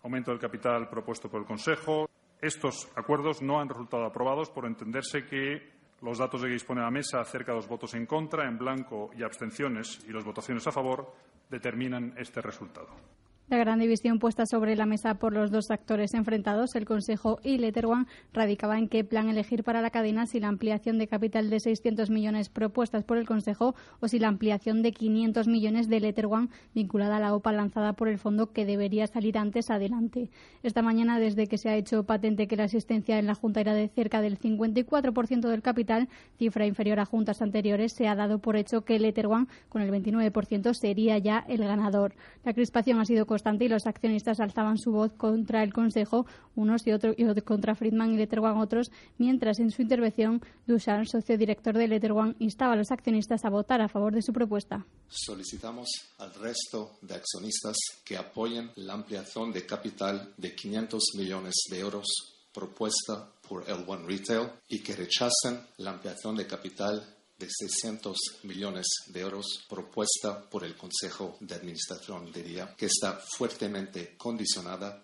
aumento 0.04 0.32
del 0.32 0.40
capital 0.40 0.90
propuesto 0.90 1.30
por 1.30 1.42
el 1.42 1.48
Consejo, 1.48 2.10
estos 2.42 2.88
acuerdos 2.96 3.42
no 3.42 3.60
han 3.60 3.68
resultado 3.68 4.06
aprobados 4.06 4.50
por 4.50 4.66
entenderse 4.66 5.26
que 5.26 5.80
los 6.02 6.18
datos 6.18 6.42
de 6.42 6.48
que 6.48 6.54
dispone 6.54 6.82
la 6.82 6.92
mesa 6.92 7.20
acerca 7.20 7.52
de 7.52 7.58
los 7.58 7.68
votos 7.68 7.94
en 7.94 8.06
contra, 8.06 8.48
en 8.48 8.58
blanco 8.58 9.12
y 9.18 9.24
abstenciones 9.24 10.00
y 10.08 10.14
las 10.14 10.24
votaciones 10.24 10.66
a 10.68 10.72
favor 10.72 11.14
determinan 11.50 12.14
este 12.18 12.42
resultado. 12.42 13.19
La 13.50 13.58
gran 13.58 13.80
división 13.80 14.20
puesta 14.20 14.46
sobre 14.46 14.76
la 14.76 14.86
mesa 14.86 15.16
por 15.16 15.34
los 15.34 15.50
dos 15.50 15.72
actores 15.72 16.14
enfrentados, 16.14 16.76
el 16.76 16.86
Consejo 16.86 17.40
y 17.44 17.58
Letterwan, 17.58 18.06
radicaba 18.32 18.78
en 18.78 18.88
qué 18.88 19.04
plan 19.04 19.28
elegir 19.28 19.64
para 19.64 19.82
la 19.82 19.90
cadena, 19.90 20.28
si 20.28 20.40
la 20.40 20.50
ampliación 20.50 21.00
de 21.00 21.08
capital 21.08 21.50
de 21.50 21.60
600 21.60 22.12
millones 22.12 22.50
propuestas 22.50 23.04
por 23.06 23.18
el 23.18 23.26
Consejo 23.26 23.74
o 24.02 24.08
si 24.08 24.20
la 24.20 24.28
ampliación 24.28 24.84
de 24.84 24.92
500 24.92 25.48
millones 25.48 25.90
de 25.90 26.00
Letterwan 26.00 26.52
vinculada 26.76 27.18
a 27.18 27.20
la 27.20 27.34
OPA 27.34 27.52
lanzada 27.54 27.94
por 27.94 28.08
el 28.08 28.20
fondo 28.20 28.52
que 28.52 28.68
debería 28.68 29.08
salir 29.08 29.36
antes 29.36 29.72
adelante. 29.72 30.30
Esta 30.62 30.84
mañana, 30.84 31.18
desde 31.18 31.48
que 31.48 31.58
se 31.58 31.70
ha 31.70 31.76
hecho 31.76 32.04
patente 32.04 32.48
que 32.48 32.56
la 32.56 32.66
asistencia 32.66 33.18
en 33.18 33.26
la 33.26 33.34
Junta 33.34 33.62
era 33.62 33.74
de 33.74 33.88
cerca 33.88 34.22
del 34.22 34.38
54% 34.38 35.48
del 35.50 35.64
capital, 35.64 36.08
cifra 36.38 36.68
inferior 36.68 37.00
a 37.00 37.06
juntas 37.06 37.42
anteriores, 37.42 37.94
se 37.94 38.08
ha 38.08 38.16
dado 38.16 38.38
por 38.38 38.58
hecho 38.58 38.86
que 38.86 39.00
Letterwan, 39.00 39.48
con 39.70 39.82
el 39.82 39.90
29%, 39.90 40.76
sería 40.76 41.18
ya 41.18 41.44
el 41.48 41.64
ganador. 41.64 42.14
La 42.44 42.54
crispación 42.54 43.00
ha 43.00 43.06
sido 43.06 43.26
y 43.60 43.68
los 43.68 43.86
accionistas 43.86 44.40
alzaban 44.40 44.78
su 44.78 44.92
voz 44.92 45.14
contra 45.14 45.64
el 45.64 45.74
Consejo, 45.74 46.26
unos 46.56 46.86
y 46.86 46.92
otros, 46.92 47.16
y 47.18 47.42
contra 47.42 47.76
Friedman 47.76 48.14
y 48.14 48.18
Letterwan 48.18 48.58
otros, 48.58 48.92
mientras 49.18 49.60
en 49.60 49.72
su 49.72 49.82
intervención 49.82 50.42
Dusan, 50.68 51.06
socio 51.06 51.38
director 51.38 51.78
de 51.78 51.88
Letterwan, 51.88 52.36
instaba 52.40 52.74
a 52.74 52.76
los 52.76 52.92
accionistas 52.92 53.46
a 53.46 53.50
votar 53.50 53.82
a 53.82 53.90
favor 53.90 54.14
de 54.14 54.22
su 54.22 54.34
propuesta. 54.34 54.86
Solicitamos 55.08 55.90
al 56.20 56.34
resto 56.36 56.98
de 57.02 57.16
accionistas 57.16 57.76
que 58.06 58.18
apoyen 58.18 58.72
la 58.76 58.94
ampliación 58.94 59.52
de 59.52 59.66
capital 59.66 60.34
de 60.38 60.56
500 60.56 61.04
millones 61.18 61.56
de 61.70 61.80
euros 61.80 62.08
propuesta 62.54 63.32
por 63.48 63.66
L1 63.66 64.06
Retail 64.06 64.50
y 64.68 64.82
que 64.82 64.96
rechacen 64.96 65.60
la 65.78 65.92
ampliación 65.92 66.36
de 66.36 66.46
capital 66.46 67.19
de 67.40 67.48
600 67.50 68.18
millones 68.44 68.86
de 69.08 69.22
euros 69.22 69.66
propuesta 69.70 70.50
por 70.50 70.66
el 70.66 70.76
Consejo 70.76 71.38
de 71.40 71.56
Administración 71.56 72.32
de 72.32 72.44
DIA, 72.44 72.76
que 72.76 72.88
está 72.88 73.14
fuertemente 73.38 74.16
condicionada 74.18 75.02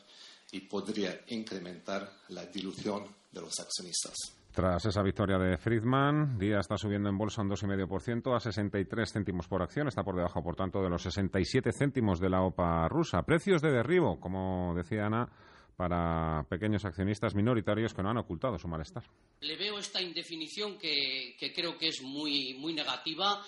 y 0.51 0.61
podría 0.61 1.21
incrementar 1.27 2.11
la 2.29 2.45
dilución 2.45 3.05
de 3.31 3.41
los 3.41 3.59
accionistas. 3.59 4.13
Tras 4.51 4.85
esa 4.85 5.01
victoria 5.01 5.37
de 5.37 5.57
Friedman, 5.57 6.37
Día 6.37 6.59
está 6.59 6.77
subiendo 6.77 7.09
en 7.09 7.17
bolsa 7.17 7.41
un 7.41 7.49
2,5% 7.49 8.35
a 8.35 8.39
63 8.39 9.11
céntimos 9.11 9.49
por 9.49 9.61
acción. 9.61 9.89
Está 9.89 10.01
por 10.01 10.15
debajo, 10.15 10.41
por 10.41 10.55
tanto, 10.55 10.81
de 10.81 10.89
los 10.89 11.01
67 11.01 11.71
céntimos 11.73 12.21
de 12.21 12.29
la 12.29 12.41
OPA 12.41 12.87
rusa. 12.87 13.23
Precios 13.23 13.61
de 13.61 13.71
derribo, 13.71 14.17
como 14.17 14.73
decía 14.73 15.07
Ana, 15.07 15.27
para 15.75 16.45
pequeños 16.49 16.85
accionistas 16.85 17.35
minoritarios 17.35 17.93
que 17.93 18.01
no 18.01 18.09
han 18.09 18.17
ocultado 18.17 18.57
su 18.57 18.67
malestar. 18.67 19.03
Le 19.41 19.57
veo 19.57 19.77
esta 19.77 20.01
indefinición 20.01 20.77
que, 20.77 21.35
creo 21.53 21.77
que 21.77 21.89
es 21.89 22.01
muy, 22.01 22.55
muy 22.55 22.73
negativa. 22.73 23.41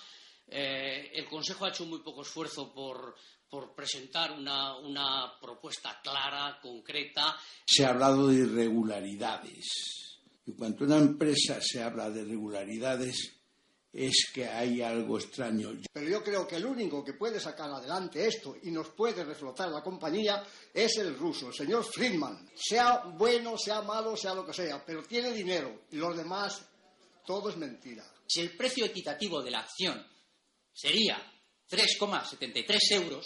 Eh, 0.47 1.11
el 1.13 1.25
Consejo 1.25 1.65
ha 1.65 1.69
hecho 1.69 1.85
muy 1.85 1.99
poco 1.99 2.21
esfuerzo 2.21 2.73
por, 2.73 3.15
por 3.49 3.73
presentar 3.73 4.31
una, 4.31 4.77
una, 4.77 5.39
propuesta 5.39 5.99
clara, 6.03 6.59
concreta. 6.61 7.35
Se 7.65 7.85
ha 7.85 7.89
hablado 7.89 8.27
de 8.27 8.39
irregularidades. 8.39 9.65
Y 10.45 10.53
cuando 10.53 10.85
una 10.85 10.97
empresa 10.97 11.59
se 11.61 11.81
habla 11.81 12.09
de 12.09 12.21
irregularidades, 12.21 13.36
es 13.91 14.29
que 14.33 14.45
hay 14.45 14.81
algo 14.81 15.17
extraño. 15.17 15.71
Pero 15.91 16.09
yo 16.09 16.23
creo 16.23 16.47
que 16.47 16.57
el 16.57 16.65
único 16.65 17.03
que 17.03 17.13
puede 17.13 17.39
sacar 17.39 17.69
adelante 17.69 18.27
esto 18.27 18.55
y 18.63 18.71
nos 18.71 18.89
puede 18.89 19.23
reflotar 19.23 19.69
la 19.69 19.81
compañía 19.81 20.43
es 20.73 20.97
el 20.97 21.17
ruso, 21.17 21.47
el 21.47 21.53
señor 21.53 21.83
Friedman. 21.83 22.49
Sea 22.55 23.03
bueno, 23.17 23.57
sea 23.57 23.81
malo, 23.81 24.15
sea 24.15 24.33
lo 24.33 24.45
que 24.45 24.53
sea, 24.53 24.83
pero 24.85 25.03
tiene 25.03 25.31
dinero 25.31 25.83
y 25.91 25.97
los 25.97 26.15
demás 26.15 26.63
Todo 27.25 27.49
es 27.49 27.57
mentira. 27.57 28.05
Si 28.25 28.39
el 28.39 28.55
precio 28.55 28.85
equitativo 28.85 29.43
de 29.43 29.51
la 29.51 29.59
acción 29.59 30.01
sería 30.71 31.17
3,73 31.69 32.77
euros, 32.91 33.25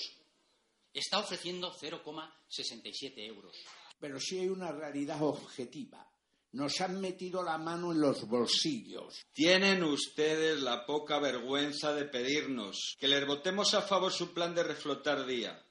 está 0.91 1.19
ofreciendo 1.19 1.71
0,67 1.71 3.13
euros. 3.28 3.56
Pero 4.00 4.19
si 4.19 4.39
hay 4.39 4.50
una 4.50 4.71
realidad 4.71 5.21
objetiva. 5.21 6.11
Nos 6.54 6.82
han 6.82 7.00
metido 7.00 7.44
la 7.44 7.58
mano 7.58 7.92
en 7.92 8.02
los 8.02 8.28
bolsillos. 8.28 9.26
Tienen 9.34 9.84
ustedes 9.84 10.62
la 10.62 10.86
poca 10.86 11.20
vergüenza 11.20 11.94
de 11.94 12.06
pedirnos 12.06 12.96
que 13.00 13.08
les 13.08 13.26
votemos 13.26 13.74
a 13.74 13.82
favor 13.82 14.12
su 14.12 14.34
plan 14.34 14.54
de 14.54 14.64
reflotar 14.64 15.26
día. 15.26 15.66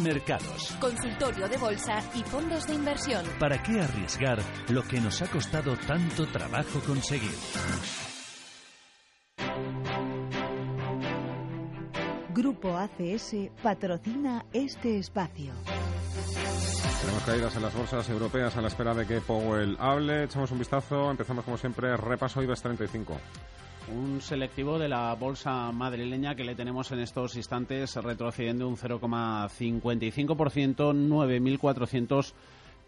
Mercados. 0.03 0.77
Consultorio 0.81 1.49
de 1.49 1.57
bolsa 1.57 2.03
y 2.15 2.23
fondos 2.25 2.67
de 2.67 2.75
inversión. 2.75 3.25
¿Para 3.39 3.63
qué 3.63 3.81
arriesgar 3.81 4.43
lo 4.69 4.83
que 4.83 5.01
nos 5.01 5.23
ha 5.23 5.29
costado 5.29 5.77
tanto 5.77 6.27
trabajo 6.27 6.81
conseguir? 6.81 7.31
Grupo 12.35 12.77
ACS 12.77 13.35
patrocina 13.61 14.45
este 14.53 14.99
espacio. 14.99 15.53
Tenemos 17.01 17.25
caídas 17.25 17.57
en 17.57 17.63
las 17.63 17.75
bolsas 17.75 18.09
europeas 18.09 18.57
a 18.57 18.63
la 18.63 18.69
espera 18.69 18.95
de 18.95 19.05
que 19.05 19.21
Powell 19.21 19.77
hable. 19.81 20.23
Echamos 20.25 20.53
un 20.53 20.59
vistazo. 20.59 21.11
Empezamos 21.11 21.45
como 21.45 21.57
siempre. 21.57 21.97
Repaso 21.97 22.41
IBEX 22.41 22.63
35. 22.63 23.19
Un 23.97 24.21
selectivo 24.21 24.79
de 24.79 24.89
la 24.89 25.13
bolsa 25.15 25.73
madrileña 25.73 26.37
que 26.37 26.45
le 26.45 26.55
tenemos 26.55 26.93
en 26.93 27.01
estos 27.01 27.35
instantes 27.35 27.97
retrocediendo 27.97 28.69
un 28.69 28.77
0,55%, 28.77 30.95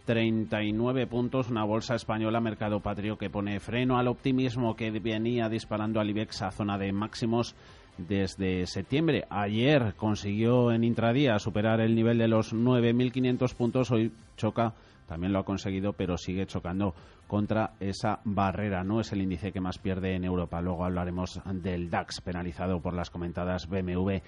9.439 0.06 1.08
puntos. 1.08 1.50
Una 1.50 1.64
bolsa 1.64 1.96
española, 1.96 2.40
mercado 2.40 2.78
patrio, 2.78 3.18
que 3.18 3.28
pone 3.28 3.58
freno 3.58 3.98
al 3.98 4.06
optimismo 4.06 4.76
que 4.76 4.92
venía 4.92 5.48
disparando 5.48 5.98
al 5.98 6.10
IBEX 6.10 6.42
a 6.42 6.52
zona 6.52 6.78
de 6.78 6.92
máximos 6.92 7.56
desde 8.08 8.66
septiembre. 8.66 9.24
Ayer 9.30 9.94
consiguió 9.96 10.72
en 10.72 10.84
intradía 10.84 11.38
superar 11.38 11.80
el 11.80 11.94
nivel 11.94 12.18
de 12.18 12.28
los 12.28 12.54
9.500 12.54 13.54
puntos. 13.54 13.90
Hoy 13.90 14.12
choca, 14.36 14.74
también 15.06 15.32
lo 15.32 15.40
ha 15.40 15.44
conseguido, 15.44 15.92
pero 15.92 16.16
sigue 16.16 16.46
chocando 16.46 16.94
contra 17.26 17.72
esa 17.80 18.20
barrera. 18.24 18.84
No 18.84 19.00
es 19.00 19.12
el 19.12 19.22
índice 19.22 19.52
que 19.52 19.60
más 19.60 19.78
pierde 19.78 20.14
en 20.14 20.24
Europa. 20.24 20.60
Luego 20.60 20.84
hablaremos 20.84 21.40
del 21.46 21.90
DAX, 21.90 22.20
penalizado 22.20 22.80
por 22.80 22.94
las 22.94 23.10
comentadas 23.10 23.68
BMW 23.68 24.18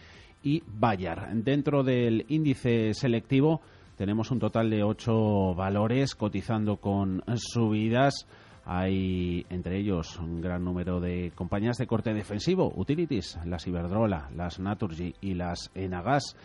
y 0.43 0.63
Bayer. 0.67 1.21
Dentro 1.35 1.83
del 1.83 2.25
índice 2.29 2.95
selectivo 2.95 3.61
tenemos 3.97 4.31
un 4.31 4.39
total 4.39 4.71
de 4.71 4.83
ocho 4.83 5.55
valores 5.55 6.15
cotizando 6.15 6.77
con 6.77 7.23
subidas 7.37 8.27
hay 8.65 9.45
entre 9.51 9.79
ellos 9.79 10.19
un 10.19 10.41
gran 10.41 10.65
número 10.65 11.01
de 11.01 11.33
compañías 11.35 11.77
de 11.77 11.87
corte 11.87 12.15
defensivo, 12.15 12.73
utilities, 12.75 13.39
las 13.45 13.67
Iberdrola, 13.67 14.31
las 14.35 14.59
Naturgy 14.59 15.15
y 15.21 15.35
las 15.35 15.71
Enagas. 15.75 16.37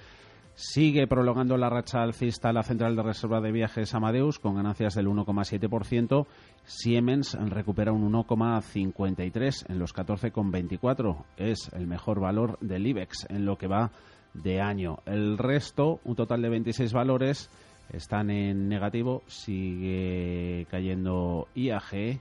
Sigue 0.62 1.08
prolongando 1.08 1.56
la 1.56 1.70
racha 1.70 2.02
alcista 2.02 2.52
la 2.52 2.64
central 2.64 2.98
de 2.98 3.04
reserva 3.04 3.40
de 3.40 3.54
viajes 3.54 3.94
Amadeus 3.94 4.40
con 4.40 4.56
ganancias 4.56 4.94
del 4.94 5.08
1,7%. 5.08 6.26
Siemens 6.66 7.38
recupera 7.50 7.94
un 7.94 8.12
1,53 8.12 9.70
en 9.70 9.80
los 9.80 9.96
14,24. 9.96 11.24
Es 11.38 11.72
el 11.74 11.88
mejor 11.88 12.20
valor 12.20 12.60
del 12.60 12.86
IBEX 12.88 13.26
en 13.30 13.46
lo 13.46 13.58
que 13.58 13.68
va 13.68 13.92
de 14.34 14.60
año. 14.60 14.98
El 15.06 15.38
resto, 15.38 16.02
un 16.04 16.18
total 16.18 16.42
de 16.42 16.50
26 16.50 16.92
valores, 16.92 17.50
están 17.94 18.30
en 18.30 18.68
negativo, 18.70 19.24
sigue 19.28 20.68
cayendo 20.70 21.48
IAG 21.56 22.20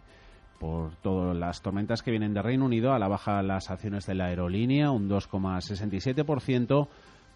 por 0.59 0.97
todas 0.97 1.37
las 1.37 1.63
tormentas 1.63 2.03
que 2.03 2.11
vienen 2.11 2.35
de 2.35 2.43
Reino 2.43 2.65
Unido, 2.65 2.93
a 2.93 2.99
la 2.99 3.09
baja 3.09 3.43
las 3.43 3.71
acciones 3.71 4.07
de 4.07 4.15
la 4.15 4.27
aerolínea, 4.27 4.91
un 4.91 5.09
2,67%, 5.09 6.89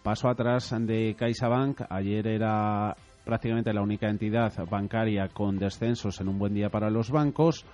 paso 0.03 0.27
atrás 0.27 0.75
de 0.77 1.15
CaixaBank, 1.17 1.81
ayer 1.89 2.27
era 2.27 2.95
prácticamente 3.23 3.73
la 3.73 3.81
única 3.81 4.09
entidad 4.09 4.51
bancaria 4.69 5.29
con 5.29 5.57
descensos 5.57 6.19
en 6.19 6.27
un 6.27 6.37
buen 6.37 6.53
día 6.53 6.69
para 6.69 6.89
los 6.89 7.09
bancos, 7.09 7.65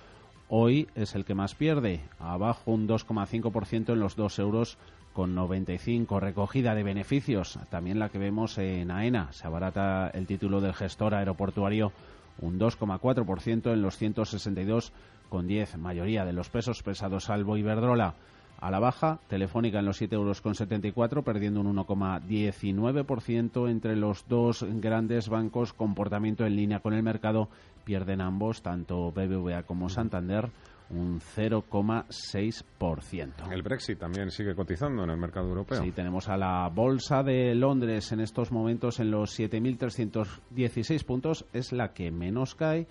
hoy 0.50 0.88
es 0.94 1.14
el 1.14 1.24
que 1.24 1.34
más 1.34 1.54
pierde, 1.54 2.00
abajo 2.18 2.72
un 2.72 2.86
2,5% 2.86 3.92
en 3.92 4.00
los 4.00 4.16
2 4.16 4.38
euros 4.40 4.76
con 5.14 5.34
95. 5.34 6.20
Recogida 6.20 6.74
de 6.74 6.82
beneficios, 6.82 7.58
también 7.70 7.98
la 7.98 8.10
que 8.10 8.18
vemos 8.18 8.58
en 8.58 8.90
AENA. 8.90 9.32
Se 9.32 9.46
abarata 9.46 10.10
el 10.12 10.26
título 10.26 10.60
del 10.60 10.74
gestor 10.74 11.14
aeroportuario 11.14 11.92
un 12.40 12.58
2,4% 12.58 13.72
en 13.72 13.82
los 13.82 14.00
162,10. 14.00 15.76
Mayoría 15.76 16.24
de 16.24 16.32
los 16.32 16.48
pesos 16.48 16.82
pesados 16.82 17.24
salvo 17.24 17.56
Iberdrola. 17.56 18.14
A 18.60 18.70
la 18.70 18.78
baja, 18.78 19.20
Telefónica 19.28 19.78
en 19.78 19.86
los 19.86 20.02
7,74 20.02 20.94
euros, 20.94 21.24
perdiendo 21.24 21.60
un 21.60 21.74
1,19% 21.76 23.70
entre 23.70 23.96
los 23.96 24.28
dos 24.28 24.66
grandes 24.68 25.30
bancos. 25.30 25.72
Comportamiento 25.72 26.44
en 26.44 26.56
línea 26.56 26.80
con 26.80 26.92
el 26.92 27.02
mercado. 27.02 27.48
Pierden 27.84 28.20
ambos, 28.20 28.62
tanto 28.62 29.12
BBVA 29.12 29.64
como 29.64 29.88
Santander 29.88 30.50
un 30.90 31.20
0,6%. 31.20 33.52
El 33.52 33.62
Brexit 33.62 33.98
también 33.98 34.30
sigue 34.30 34.54
cotizando 34.54 35.04
en 35.04 35.10
el 35.10 35.16
mercado 35.16 35.48
europeo. 35.48 35.82
Sí, 35.82 35.92
tenemos 35.92 36.28
a 36.28 36.36
la 36.36 36.68
Bolsa 36.68 37.22
de 37.22 37.54
Londres 37.54 38.12
en 38.12 38.20
estos 38.20 38.52
momentos 38.52 39.00
en 39.00 39.10
los 39.10 39.38
7.316 39.38 41.04
puntos, 41.04 41.46
es 41.52 41.72
la 41.72 41.92
que 41.92 42.10
menos 42.10 42.54
cae, 42.54 42.86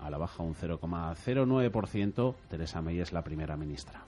a 0.00 0.10
la 0.10 0.18
baja 0.18 0.42
un 0.42 0.54
0,09%. 0.54 2.34
Teresa 2.48 2.82
May 2.82 3.00
es 3.00 3.12
la 3.12 3.22
primera 3.22 3.56
ministra. 3.56 4.04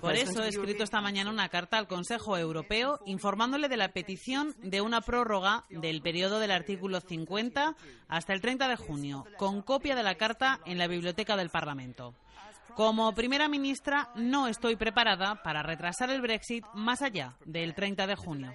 Por 0.00 0.14
eso 0.14 0.42
he 0.42 0.48
escrito 0.48 0.84
esta 0.84 1.00
mañana 1.00 1.30
una 1.30 1.48
carta 1.48 1.78
al 1.78 1.86
Consejo 1.88 2.36
Europeo 2.36 3.00
informándole 3.06 3.68
de 3.68 3.76
la 3.76 3.92
petición 3.92 4.54
de 4.62 4.80
una 4.80 5.00
prórroga 5.00 5.64
del 5.70 6.02
periodo 6.02 6.38
del 6.38 6.50
artículo 6.50 7.00
50 7.00 7.74
hasta 8.08 8.32
el 8.32 8.40
30 8.40 8.68
de 8.68 8.76
junio, 8.76 9.24
con 9.38 9.62
copia 9.62 9.94
de 9.94 10.02
la 10.02 10.16
carta 10.16 10.60
en 10.66 10.78
la 10.78 10.86
biblioteca 10.88 11.36
del 11.36 11.50
Parlamento. 11.50 12.14
Como 12.74 13.12
primera 13.12 13.48
ministra 13.48 14.10
no 14.14 14.46
estoy 14.46 14.76
preparada 14.76 15.42
para 15.42 15.62
retrasar 15.62 16.10
el 16.10 16.20
Brexit 16.20 16.64
más 16.74 17.02
allá 17.02 17.36
del 17.44 17.74
30 17.74 18.06
de 18.06 18.16
junio. 18.16 18.52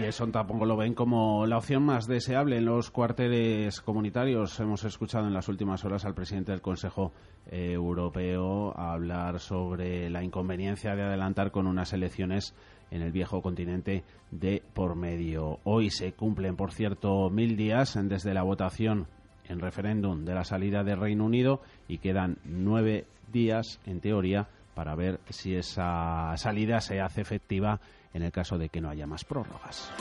Y 0.00 0.04
eso 0.04 0.26
tampoco 0.28 0.66
lo 0.66 0.76
ven 0.76 0.94
como 0.94 1.46
la 1.46 1.58
opción 1.58 1.84
más 1.84 2.06
deseable 2.06 2.58
en 2.58 2.64
los 2.64 2.90
cuarteles 2.90 3.80
comunitarios. 3.80 4.58
Hemos 4.60 4.84
escuchado 4.84 5.26
en 5.26 5.34
las 5.34 5.48
últimas 5.48 5.84
horas 5.84 6.04
al 6.04 6.14
presidente 6.14 6.52
del 6.52 6.60
Consejo 6.60 7.12
Europeo 7.46 8.76
hablar 8.76 9.40
sobre 9.40 10.10
la 10.10 10.22
inconveniencia 10.22 10.94
de 10.94 11.02
adelantar 11.02 11.50
con 11.50 11.66
unas 11.66 11.92
elecciones 11.92 12.54
en 12.90 13.02
el 13.02 13.12
viejo 13.12 13.40
continente 13.40 14.04
de 14.30 14.62
por 14.74 14.96
medio. 14.96 15.60
Hoy 15.64 15.90
se 15.90 16.12
cumplen, 16.12 16.56
por 16.56 16.72
cierto, 16.72 17.30
mil 17.30 17.56
días 17.56 17.98
desde 18.02 18.34
la 18.34 18.42
votación 18.42 19.06
en 19.50 19.60
referéndum 19.60 20.24
de 20.24 20.34
la 20.34 20.44
salida 20.44 20.84
del 20.84 21.00
Reino 21.00 21.24
Unido 21.24 21.60
y 21.88 21.98
quedan 21.98 22.38
nueve 22.44 23.06
días, 23.32 23.80
en 23.84 24.00
teoría, 24.00 24.48
para 24.74 24.94
ver 24.94 25.20
si 25.28 25.54
esa 25.54 26.32
salida 26.36 26.80
se 26.80 27.00
hace 27.00 27.20
efectiva 27.20 27.80
en 28.14 28.22
el 28.22 28.32
caso 28.32 28.58
de 28.58 28.68
que 28.68 28.80
no 28.80 28.88
haya 28.88 29.06
más 29.06 29.24
prórrogas. 29.24 29.92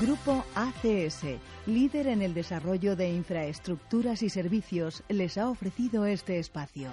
Grupo 0.00 0.44
ACS, 0.54 1.24
líder 1.66 2.08
en 2.08 2.20
el 2.20 2.34
desarrollo 2.34 2.96
de 2.96 3.10
infraestructuras 3.10 4.22
y 4.22 4.28
servicios, 4.28 5.02
les 5.08 5.38
ha 5.38 5.48
ofrecido 5.48 6.04
este 6.04 6.38
espacio. 6.38 6.90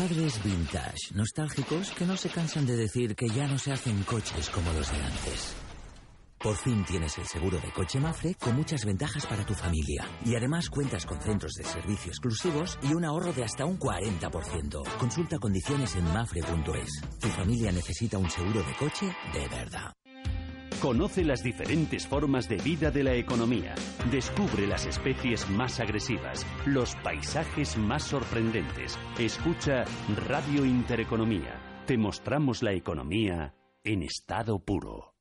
Padres 0.00 0.42
vintage, 0.42 1.14
nostálgicos, 1.14 1.90
que 1.90 2.06
no 2.06 2.16
se 2.16 2.30
cansan 2.30 2.64
de 2.64 2.74
decir 2.74 3.14
que 3.14 3.28
ya 3.28 3.46
no 3.46 3.58
se 3.58 3.70
hacen 3.70 4.02
coches 4.04 4.48
como 4.48 4.72
los 4.72 4.90
de 4.90 4.96
antes. 4.96 5.54
Por 6.38 6.56
fin 6.56 6.82
tienes 6.86 7.18
el 7.18 7.26
seguro 7.26 7.58
de 7.58 7.70
coche 7.70 8.00
Mafre 8.00 8.34
con 8.36 8.56
muchas 8.56 8.86
ventajas 8.86 9.26
para 9.26 9.44
tu 9.44 9.52
familia. 9.52 10.06
Y 10.24 10.34
además 10.34 10.70
cuentas 10.70 11.04
con 11.04 11.20
centros 11.20 11.52
de 11.52 11.64
servicio 11.64 12.12
exclusivos 12.12 12.78
y 12.82 12.94
un 12.94 13.04
ahorro 13.04 13.34
de 13.34 13.44
hasta 13.44 13.66
un 13.66 13.78
40%. 13.78 14.82
Consulta 14.96 15.38
condiciones 15.38 15.94
en 15.94 16.04
mafre.es. 16.04 17.02
Tu 17.20 17.28
familia 17.28 17.70
necesita 17.70 18.16
un 18.16 18.30
seguro 18.30 18.62
de 18.62 18.74
coche 18.78 19.14
de 19.34 19.48
verdad. 19.48 19.92
Conoce 20.80 21.24
las 21.24 21.42
diferentes 21.42 22.06
formas 22.06 22.48
de 22.48 22.56
vida 22.56 22.90
de 22.90 23.04
la 23.04 23.14
economía. 23.14 23.74
Descubre 24.10 24.66
las 24.66 24.86
especies 24.86 25.48
más 25.50 25.78
agresivas, 25.78 26.46
los 26.64 26.96
paisajes 26.96 27.76
más 27.76 28.02
sorprendentes. 28.02 28.98
Escucha 29.18 29.84
Radio 30.26 30.64
Intereconomía. 30.64 31.84
Te 31.86 31.98
mostramos 31.98 32.62
la 32.62 32.72
economía 32.72 33.54
en 33.84 34.02
estado 34.02 34.58
puro. 34.58 35.19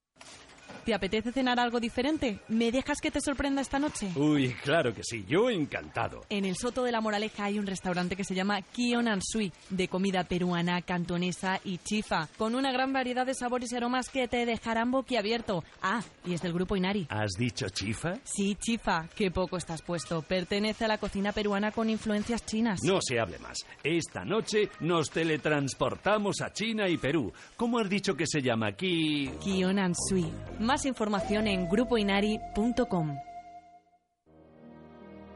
¿Te 0.90 0.96
apetece 0.96 1.32
cenar 1.32 1.60
algo 1.60 1.80
diferente? 1.80 2.40
¿Me 2.48 2.72
dejas 2.72 3.00
que 3.00 3.12
te 3.12 3.22
sorprenda 3.22 3.62
esta 3.62 3.78
noche? 3.78 4.10
Uy, 4.16 4.56
claro 4.64 4.92
que 4.92 5.04
sí, 5.04 5.24
yo 5.30 5.52
encantado. 5.52 6.26
En 6.32 6.46
el 6.46 6.56
Soto 6.56 6.84
de 6.84 6.92
la 6.92 7.00
Moraleja 7.00 7.44
hay 7.44 7.60
un 7.60 7.68
restaurante 7.68 8.16
que 8.16 8.24
se 8.24 8.34
llama 8.34 8.64
Kion 8.64 9.08
Sui, 9.22 9.54
de 9.70 9.88
comida 9.88 10.24
peruana, 10.24 10.82
cantonesa 10.82 11.60
y 11.64 11.78
chifa, 11.78 12.28
con 12.40 12.56
una 12.56 12.72
gran 12.72 12.92
variedad 12.92 13.24
de 13.24 13.36
sabores 13.36 13.72
y 13.72 13.76
aromas 13.76 14.10
que 14.10 14.28
te 14.28 14.48
dejarán 14.48 14.90
boquiabierto. 14.90 15.64
Ah, 15.84 16.02
y 16.26 16.34
es 16.34 16.42
del 16.42 16.54
grupo 16.54 16.76
Inari. 16.76 17.06
¿Has 17.12 17.34
dicho 17.38 17.70
chifa? 17.70 18.16
Sí, 18.24 18.56
chifa. 18.56 19.08
Qué 19.16 19.30
poco 19.30 19.58
estás 19.58 19.84
puesto. 19.84 20.24
Pertenece 20.24 20.86
a 20.86 20.88
la 20.88 20.98
cocina 20.98 21.34
peruana 21.34 21.72
con 21.72 21.88
influencias 21.92 22.44
chinas. 22.48 22.80
No 22.82 23.00
se 23.00 23.20
hable 23.20 23.38
más. 23.38 23.60
Esta 23.84 24.26
noche 24.26 24.70
nos 24.80 25.12
teletransportamos 25.12 26.42
a 26.42 26.52
China 26.52 26.90
y 26.90 26.98
Perú. 26.98 27.32
¿Cómo 27.58 27.78
has 27.78 27.88
dicho 27.88 28.16
que 28.16 28.26
se 28.26 28.42
llama 28.42 28.70
aquí? 28.70 29.30
Kion 29.44 29.94
Sui. 29.94 30.26
Más 30.60 30.79
información 30.86 31.48
en 31.48 31.68
grupoinari.com. 31.68 33.18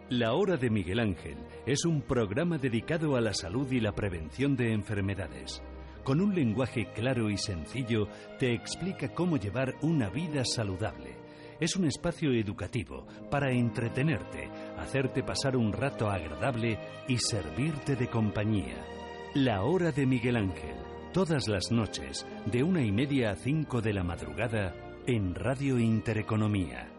La 0.10 0.34
Hora 0.34 0.58
de 0.58 0.70
Miguel 0.70 1.00
Ángel 1.00 1.38
es 1.66 1.86
un 1.86 2.02
programa 2.02 2.58
dedicado 2.58 3.16
a 3.16 3.22
la 3.22 3.34
salud 3.34 3.72
y 3.72 3.80
la 3.80 3.94
prevención 3.94 4.56
de 4.56 4.74
enfermedades. 4.74 5.64
Con 6.04 6.20
un 6.20 6.36
lenguaje 6.36 6.92
claro 6.94 7.30
y 7.30 7.38
sencillo 7.38 8.10
te 8.38 8.54
explica 8.54 9.14
cómo 9.14 9.38
llevar 9.38 9.76
una 9.82 10.10
vida 10.10 10.44
saludable. 10.44 11.16
Es 11.60 11.78
un 11.78 11.86
espacio 11.86 12.34
educativo 12.34 13.08
para 13.32 13.52
entretenerte, 13.52 14.50
hacerte 14.78 15.24
pasar 15.24 15.56
un 15.56 15.72
rato 15.72 16.10
agradable 16.10 16.78
y 17.08 17.18
servirte 17.18 17.96
de 17.96 18.08
compañía. 18.10 18.86
La 19.34 19.64
Hora 19.64 19.92
de 19.92 20.06
Miguel 20.06 20.36
Ángel, 20.36 20.76
todas 21.14 21.48
las 21.48 21.72
noches, 21.72 22.28
de 22.46 22.64
una 22.64 22.84
y 22.84 22.92
media 22.92 23.32
a 23.32 23.36
cinco 23.36 23.82
de 23.82 23.94
la 23.94 24.04
madrugada, 24.04 24.76
en 25.06 25.36
Radio 25.36 25.80
Intereconomía. 25.80 26.90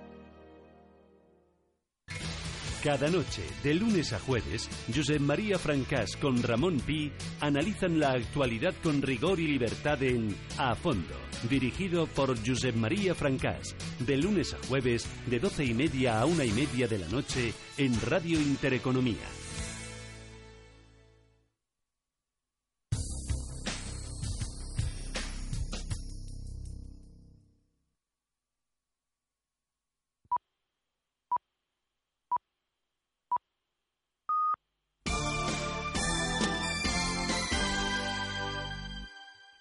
Cada 2.83 3.09
noche, 3.09 3.43
de 3.62 3.73
lunes 3.73 4.12
a 4.12 4.19
jueves, 4.19 4.69
Josep 4.95 5.21
María 5.21 5.59
Francás 5.59 6.17
con 6.17 6.43
Ramón 6.43 6.81
Pi 6.81 7.11
analizan 7.40 7.99
la 7.99 8.11
actualidad 8.11 8.75
con 8.83 9.01
rigor 9.01 9.40
y 9.40 9.47
libertad 9.47 10.03
en 10.03 10.37
A 10.59 10.75
Fondo, 10.75 11.14
dirigido 11.49 12.07
por 12.07 12.37
Josep 12.47 12.75
María 12.75 13.14
Francás, 13.14 13.75
de 14.01 14.19
lunes 14.19 14.53
a 14.53 14.59
jueves, 14.69 15.09
de 15.27 15.40
doce 15.40 15.64
y 15.64 15.73
media 15.73 16.21
a 16.21 16.27
una 16.27 16.45
y 16.45 16.51
media 16.51 16.87
de 16.87 16.99
la 16.99 17.09
noche, 17.09 17.55
en 17.79 17.99
Radio 18.03 18.38
Intereconomía. 18.38 19.43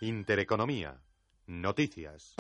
Intereconomía. 0.04 1.00
Noticias. 1.48 2.36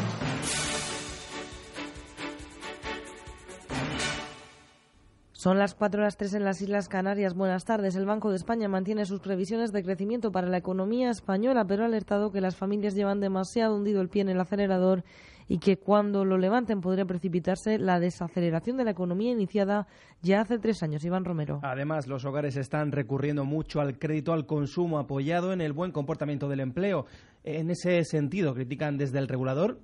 Son 5.31 5.57
las 5.57 5.73
4 5.73 6.01
las 6.01 6.17
3 6.17 6.33
en 6.33 6.43
las 6.43 6.61
Islas 6.61 6.89
Canarias. 6.89 7.33
Buenas 7.33 7.63
tardes. 7.63 7.95
El 7.95 8.05
Banco 8.05 8.31
de 8.31 8.35
España 8.35 8.67
mantiene 8.67 9.05
sus 9.05 9.21
previsiones 9.21 9.71
de 9.71 9.81
crecimiento 9.81 10.33
para 10.33 10.47
la 10.47 10.57
economía 10.57 11.09
española, 11.09 11.63
pero 11.63 11.83
ha 11.83 11.85
alertado 11.85 12.33
que 12.33 12.41
las 12.41 12.57
familias 12.57 12.95
llevan 12.95 13.21
demasiado 13.21 13.77
hundido 13.77 14.01
el 14.01 14.09
pie 14.09 14.23
en 14.23 14.29
el 14.29 14.41
acelerador 14.41 15.05
y 15.47 15.59
que 15.59 15.77
cuando 15.77 16.25
lo 16.25 16.37
levanten 16.37 16.81
podría 16.81 17.05
precipitarse 17.05 17.77
la 17.77 17.99
desaceleración 17.99 18.77
de 18.77 18.85
la 18.85 18.91
economía 18.91 19.31
iniciada 19.31 19.87
ya 20.21 20.41
hace 20.41 20.59
tres 20.59 20.83
años. 20.83 21.03
Iván 21.03 21.25
Romero. 21.25 21.59
Además, 21.63 22.07
los 22.07 22.25
hogares 22.25 22.55
están 22.55 22.91
recurriendo 22.91 23.45
mucho 23.45 23.81
al 23.81 23.97
crédito 23.97 24.33
al 24.33 24.45
consumo 24.45 24.99
apoyado 24.99 25.53
en 25.53 25.61
el 25.61 25.73
buen 25.73 25.91
comportamiento 25.91 26.47
del 26.49 26.61
empleo. 26.61 27.05
En 27.43 27.69
ese 27.69 28.03
sentido, 28.03 28.53
critican 28.53 28.97
desde 28.97 29.19
el 29.19 29.27
regulador 29.27 29.79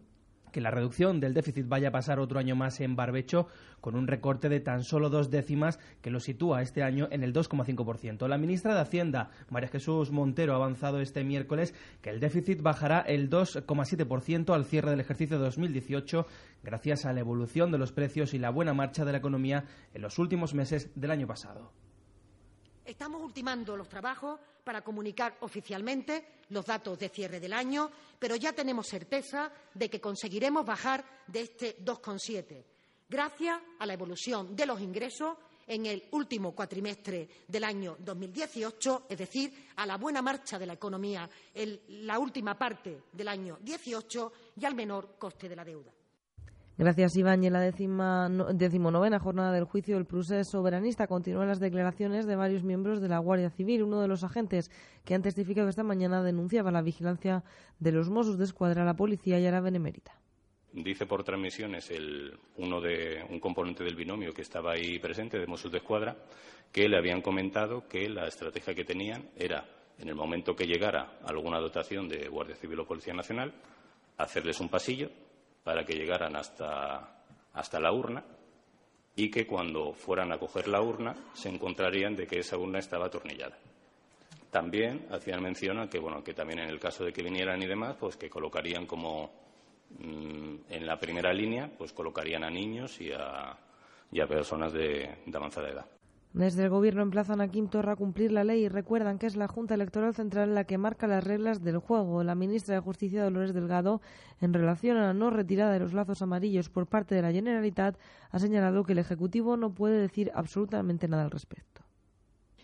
que 0.51 0.61
la 0.61 0.71
reducción 0.71 1.19
del 1.19 1.33
déficit 1.33 1.67
vaya 1.67 1.89
a 1.89 1.91
pasar 1.91 2.19
otro 2.19 2.39
año 2.39 2.55
más 2.55 2.79
en 2.79 2.95
barbecho, 2.95 3.47
con 3.81 3.95
un 3.95 4.07
recorte 4.07 4.49
de 4.49 4.59
tan 4.59 4.83
solo 4.83 5.09
dos 5.09 5.29
décimas 5.29 5.79
que 6.01 6.09
lo 6.09 6.19
sitúa 6.19 6.61
este 6.61 6.83
año 6.83 7.07
en 7.11 7.23
el 7.23 7.33
2,5%. 7.33 8.27
La 8.27 8.37
ministra 8.37 8.73
de 8.73 8.81
Hacienda, 8.81 9.31
María 9.49 9.69
Jesús 9.69 10.11
Montero, 10.11 10.53
ha 10.53 10.57
avanzado 10.57 10.99
este 10.99 11.23
miércoles 11.23 11.73
que 12.01 12.09
el 12.09 12.19
déficit 12.19 12.61
bajará 12.61 12.99
el 13.01 13.29
2,7% 13.29 14.53
al 14.53 14.65
cierre 14.65 14.91
del 14.91 14.99
ejercicio 14.99 15.39
2018, 15.39 16.25
gracias 16.63 17.05
a 17.05 17.13
la 17.13 17.21
evolución 17.21 17.71
de 17.71 17.77
los 17.77 17.91
precios 17.91 18.33
y 18.33 18.39
la 18.39 18.49
buena 18.49 18.73
marcha 18.73 19.05
de 19.05 19.11
la 19.11 19.17
economía 19.17 19.65
en 19.93 20.01
los 20.01 20.19
últimos 20.19 20.53
meses 20.53 20.91
del 20.95 21.11
año 21.11 21.27
pasado. 21.27 21.71
Estamos 22.89 23.21
ultimando 23.21 23.77
los 23.77 23.87
trabajos 23.87 24.39
para 24.63 24.81
comunicar 24.81 25.37
oficialmente 25.41 26.39
los 26.49 26.65
datos 26.65 26.97
de 26.97 27.09
cierre 27.09 27.39
del 27.39 27.53
año, 27.53 27.91
pero 28.17 28.35
ya 28.35 28.51
tenemos 28.51 28.87
certeza 28.87 29.51
de 29.75 29.91
que 29.91 30.01
conseguiremos 30.01 30.65
bajar 30.65 31.05
de 31.27 31.41
este 31.41 31.77
2,7 31.85 32.63
gracias 33.07 33.61
a 33.77 33.85
la 33.85 33.93
evolución 33.93 34.55
de 34.55 34.65
los 34.65 34.81
ingresos 34.81 35.37
en 35.67 35.85
el 35.85 36.05
último 36.13 36.55
cuatrimestre 36.55 37.29
del 37.47 37.63
año 37.63 37.95
2018, 37.99 39.05
es 39.07 39.17
decir, 39.19 39.69
a 39.75 39.85
la 39.85 39.97
buena 39.97 40.23
marcha 40.23 40.57
de 40.57 40.65
la 40.65 40.73
economía 40.73 41.29
en 41.53 41.81
la 42.05 42.17
última 42.17 42.57
parte 42.57 43.03
del 43.11 43.27
año 43.27 43.59
18 43.61 44.33
y 44.59 44.65
al 44.65 44.73
menor 44.73 45.15
coste 45.19 45.47
de 45.47 45.55
la 45.55 45.63
deuda. 45.63 45.91
Gracias, 46.79 47.17
Iván. 47.17 47.43
Y 47.43 47.47
en 47.47 47.51
la 47.51 47.59
décima, 47.59 48.29
decimonovena 48.53 49.19
jornada 49.19 49.51
del 49.51 49.65
juicio 49.65 49.95
del 49.95 50.05
procés 50.05 50.47
soberanista 50.49 51.07
continúan 51.07 51.49
las 51.49 51.59
declaraciones 51.59 52.25
de 52.25 52.37
varios 52.37 52.63
miembros 52.63 53.01
de 53.01 53.09
la 53.09 53.17
Guardia 53.17 53.49
Civil. 53.49 53.83
Uno 53.83 53.99
de 53.99 54.07
los 54.07 54.23
agentes 54.23 54.71
que 55.03 55.13
han 55.13 55.21
testificado 55.21 55.67
esta 55.67 55.83
mañana 55.83 56.23
denunciaba 56.23 56.71
la 56.71 56.81
vigilancia 56.81 57.43
de 57.79 57.91
los 57.91 58.09
Mossos 58.09 58.37
de 58.37 58.45
Escuadra, 58.45 58.85
la 58.85 58.93
policía 58.93 59.41
y 59.41 59.45
a 59.45 59.51
la 59.51 59.59
Benemérita. 59.59 60.17
Dice 60.71 61.05
por 61.05 61.25
transmisiones 61.25 61.91
el, 61.91 62.39
uno 62.55 62.79
de 62.79 63.25
un 63.29 63.41
componente 63.41 63.83
del 63.83 63.97
binomio 63.97 64.31
que 64.31 64.43
estaba 64.43 64.71
ahí 64.71 64.99
presente 64.99 65.37
de 65.37 65.47
Mossos 65.47 65.73
de 65.73 65.79
Escuadra 65.79 66.15
que 66.71 66.87
le 66.87 66.97
habían 66.97 67.21
comentado 67.21 67.89
que 67.89 68.07
la 68.07 68.25
estrategia 68.25 68.73
que 68.73 68.85
tenían 68.85 69.31
era, 69.35 69.65
en 69.97 70.07
el 70.07 70.15
momento 70.15 70.55
que 70.55 70.65
llegara 70.65 71.19
alguna 71.25 71.59
dotación 71.59 72.07
de 72.07 72.29
Guardia 72.29 72.55
Civil 72.55 72.79
o 72.79 72.87
Policía 72.87 73.13
Nacional, 73.13 73.53
hacerles 74.17 74.61
un 74.61 74.69
pasillo 74.69 75.09
para 75.69 75.85
que 75.85 75.93
llegaran 75.93 76.35
hasta, 76.35 77.21
hasta 77.53 77.79
la 77.79 77.91
urna 77.91 78.23
y 79.15 79.29
que 79.29 79.45
cuando 79.45 79.93
fueran 79.93 80.31
a 80.31 80.39
coger 80.39 80.67
la 80.67 80.81
urna 80.81 81.15
se 81.35 81.47
encontrarían 81.47 82.15
de 82.15 82.25
que 82.25 82.39
esa 82.39 82.57
urna 82.57 82.79
estaba 82.79 83.05
atornillada. 83.05 83.55
También 84.49 85.05
hacían 85.11 85.43
mención 85.43 85.77
a 85.77 85.87
que, 85.87 85.99
bueno, 85.99 86.23
que 86.23 86.33
también 86.33 86.57
en 86.57 86.69
el 86.69 86.79
caso 86.79 87.05
de 87.05 87.13
que 87.13 87.21
vinieran 87.21 87.61
y 87.61 87.67
demás, 87.67 87.97
pues 87.99 88.17
que 88.17 88.31
colocarían 88.31 88.87
como 88.87 89.29
mm, 89.99 90.55
en 90.71 90.87
la 90.87 90.99
primera 90.99 91.31
línea, 91.31 91.69
pues 91.77 91.93
colocarían 91.93 92.43
a 92.43 92.49
niños 92.49 92.99
y 92.99 93.11
a, 93.11 93.55
y 94.11 94.21
a 94.21 94.25
personas 94.25 94.73
de, 94.73 95.17
de 95.23 95.37
avanzada 95.37 95.69
edad. 95.69 95.98
Desde 96.33 96.63
el 96.63 96.69
Gobierno 96.69 97.01
emplazan 97.01 97.41
a 97.41 97.47
Kim 97.47 97.69
Torra 97.69 97.93
a 97.93 97.95
cumplir 97.95 98.31
la 98.31 98.43
ley 98.43 98.63
y 98.63 98.69
recuerdan 98.69 99.17
que 99.17 99.25
es 99.25 99.35
la 99.35 99.47
Junta 99.47 99.73
Electoral 99.73 100.13
Central 100.13 100.53
la 100.53 100.63
que 100.63 100.77
marca 100.77 101.07
las 101.07 101.23
reglas 101.23 101.63
del 101.63 101.79
juego. 101.79 102.23
La 102.23 102.35
ministra 102.35 102.75
de 102.75 102.81
Justicia, 102.81 103.23
Dolores 103.23 103.51
Delgado, 103.51 103.99
en 104.39 104.53
relación 104.53 104.97
a 104.97 105.07
la 105.07 105.13
no 105.15 105.31
retirada 105.31 105.73
de 105.73 105.79
los 105.79 105.93
lazos 105.93 106.21
amarillos 106.21 106.69
por 106.69 106.85
parte 106.85 107.15
de 107.15 107.23
la 107.23 107.31
Generalitat, 107.31 107.97
ha 108.29 108.37
señalado 108.37 108.83
que 108.83 108.91
el 108.91 108.99
Ejecutivo 108.99 109.57
no 109.57 109.73
puede 109.73 109.99
decir 109.99 110.31
absolutamente 110.35 111.07
nada 111.07 111.23
al 111.23 111.31
respecto. 111.31 111.68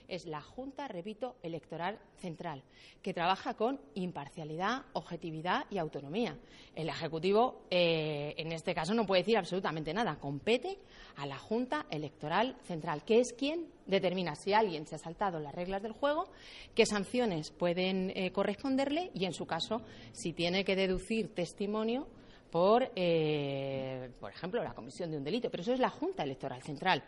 Es 0.08 0.26
la 0.26 0.42
Junta, 0.42 0.88
repito, 0.88 1.36
Electoral 1.44 2.00
Central, 2.18 2.64
que 3.02 3.14
trabaja 3.14 3.56
con 3.56 3.80
imparcialidad, 3.94 4.84
objetividad 4.94 5.66
y 5.70 5.78
autonomía. 5.78 6.38
El 6.76 6.90
Ejecutivo, 6.90 7.64
eh, 7.70 8.34
en 8.38 8.52
este 8.52 8.74
caso, 8.74 8.94
no 8.94 9.06
puede 9.06 9.22
decir 9.22 9.38
absolutamente 9.38 9.94
nada. 9.94 10.18
Compete 10.20 10.78
a 11.18 11.26
la 11.26 11.38
Junta 11.38 11.86
Electoral 11.90 12.58
Central, 12.64 13.04
que 13.04 13.20
es 13.20 13.34
quien 13.34 13.68
determina 13.86 14.36
si 14.36 14.54
alguien 14.54 14.88
se 14.88 14.96
ha 14.96 15.00
saltado 15.00 15.40
las 15.40 15.54
reglas 15.54 15.82
del 15.82 15.94
juego, 15.94 16.30
qué 16.74 16.86
sanciones 16.86 17.52
pueden 17.52 18.12
eh, 18.16 18.32
corresponderle 18.32 19.12
y, 19.14 19.26
en 19.26 19.34
su 19.34 19.46
caso, 19.46 19.82
si 20.12 20.34
tiene 20.34 20.64
que 20.64 20.76
deducir 20.76 21.34
testimonio 21.34 22.08
por, 22.56 22.90
eh, 22.96 24.12
por 24.18 24.32
ejemplo, 24.32 24.64
la 24.64 24.74
comisión 24.74 25.12
de 25.12 25.18
un 25.18 25.26
delito. 25.26 25.52
Pero 25.52 25.60
eso 25.60 25.74
es 25.74 25.80
la 25.82 25.90
Junta 25.90 26.24
Electoral 26.24 26.62
Central. 26.62 27.04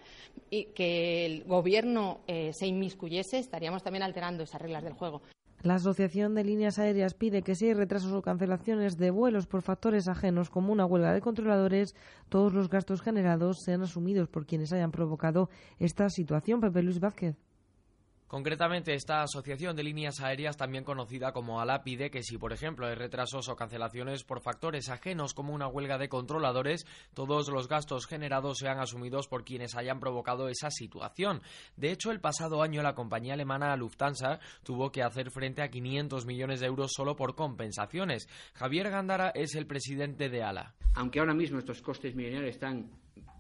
Y 0.50 0.66
que 0.74 1.26
el 1.26 1.46
Gobierno 1.46 2.20
eh, 2.28 2.52
se 2.52 2.68
inmiscuyese, 2.68 3.40
estaríamos 3.40 3.82
también 3.82 4.04
alterando 4.04 4.44
esas 4.44 4.62
reglas 4.62 4.84
del 4.84 4.92
juego. 4.92 5.22
La 5.62 5.76
Asociación 5.76 6.36
de 6.36 6.44
Líneas 6.44 6.80
Aéreas 6.80 7.14
pide 7.14 7.44
que 7.44 7.56
si 7.56 7.68
hay 7.68 7.74
retrasos 7.76 8.12
o 8.12 8.22
cancelaciones 8.22 8.98
de 8.98 9.10
vuelos 9.10 9.48
por 9.48 9.62
factores 9.62 10.10
ajenos 10.10 10.50
como 10.50 10.74
una 10.74 10.86
huelga 10.86 11.14
de 11.14 11.22
controladores, 11.22 11.96
todos 12.28 12.52
los 12.52 12.68
gastos 12.68 13.02
generados 13.02 13.60
sean 13.60 13.84
asumidos 13.84 14.28
por 14.28 14.46
quienes 14.46 14.74
hayan 14.74 14.92
provocado 14.92 15.50
esta 15.80 16.10
situación. 16.10 16.60
Pepe 16.60 16.84
Luis 16.84 17.00
Vázquez. 17.00 17.38
Concretamente, 18.28 18.94
esta 18.94 19.22
asociación 19.22 19.76
de 19.78 19.84
líneas 19.84 20.20
aéreas, 20.20 20.58
también 20.58 20.84
conocida 20.84 21.32
como 21.32 21.62
ALA, 21.62 21.84
pide 21.84 22.12
que 22.12 22.24
si, 22.24 22.38
por 22.38 22.52
ejemplo, 22.52 22.86
hay 22.86 22.96
retrasos 22.96 23.48
o 23.48 23.56
cancelaciones 23.56 24.26
por 24.26 24.42
factores 24.42 24.90
ajenos 24.90 25.34
como 25.34 25.54
una 25.54 25.68
huelga 25.68 25.98
de 25.98 26.10
controladores, 26.10 26.86
todos 27.14 27.48
los 27.48 27.70
gastos 27.70 28.06
generados 28.06 28.58
sean 28.58 28.80
asumidos 28.80 29.30
por 29.30 29.46
quienes 29.46 29.76
hayan 29.76 30.02
provocado 30.02 30.50
esa 30.50 30.70
situación. 30.70 31.42
De 31.78 31.92
hecho, 31.92 32.12
el 32.12 32.20
pasado 32.20 32.62
año 32.62 32.84
la 32.84 32.96
compañía 32.96 33.34
alemana 33.34 33.76
Lufthansa 33.78 34.40
tuvo 34.64 34.92
que 34.92 35.04
hacer 35.04 35.32
frente 35.32 35.62
a 35.62 35.70
500 35.70 36.26
millones 36.26 36.60
de 36.60 36.68
euros 36.68 36.92
solo 36.94 37.16
por 37.16 37.36
compensaciones. 37.36 38.28
Javier 38.54 38.90
Gandara 38.90 39.30
es 39.30 39.56
el 39.56 39.68
presidente 39.68 40.28
de 40.28 40.44
ALA. 40.44 40.76
Aunque 40.96 41.20
ahora 41.20 41.34
mismo 41.34 41.60
estos 41.60 41.82
costes 41.82 42.14
millonarios 42.14 42.56
están 42.56 42.92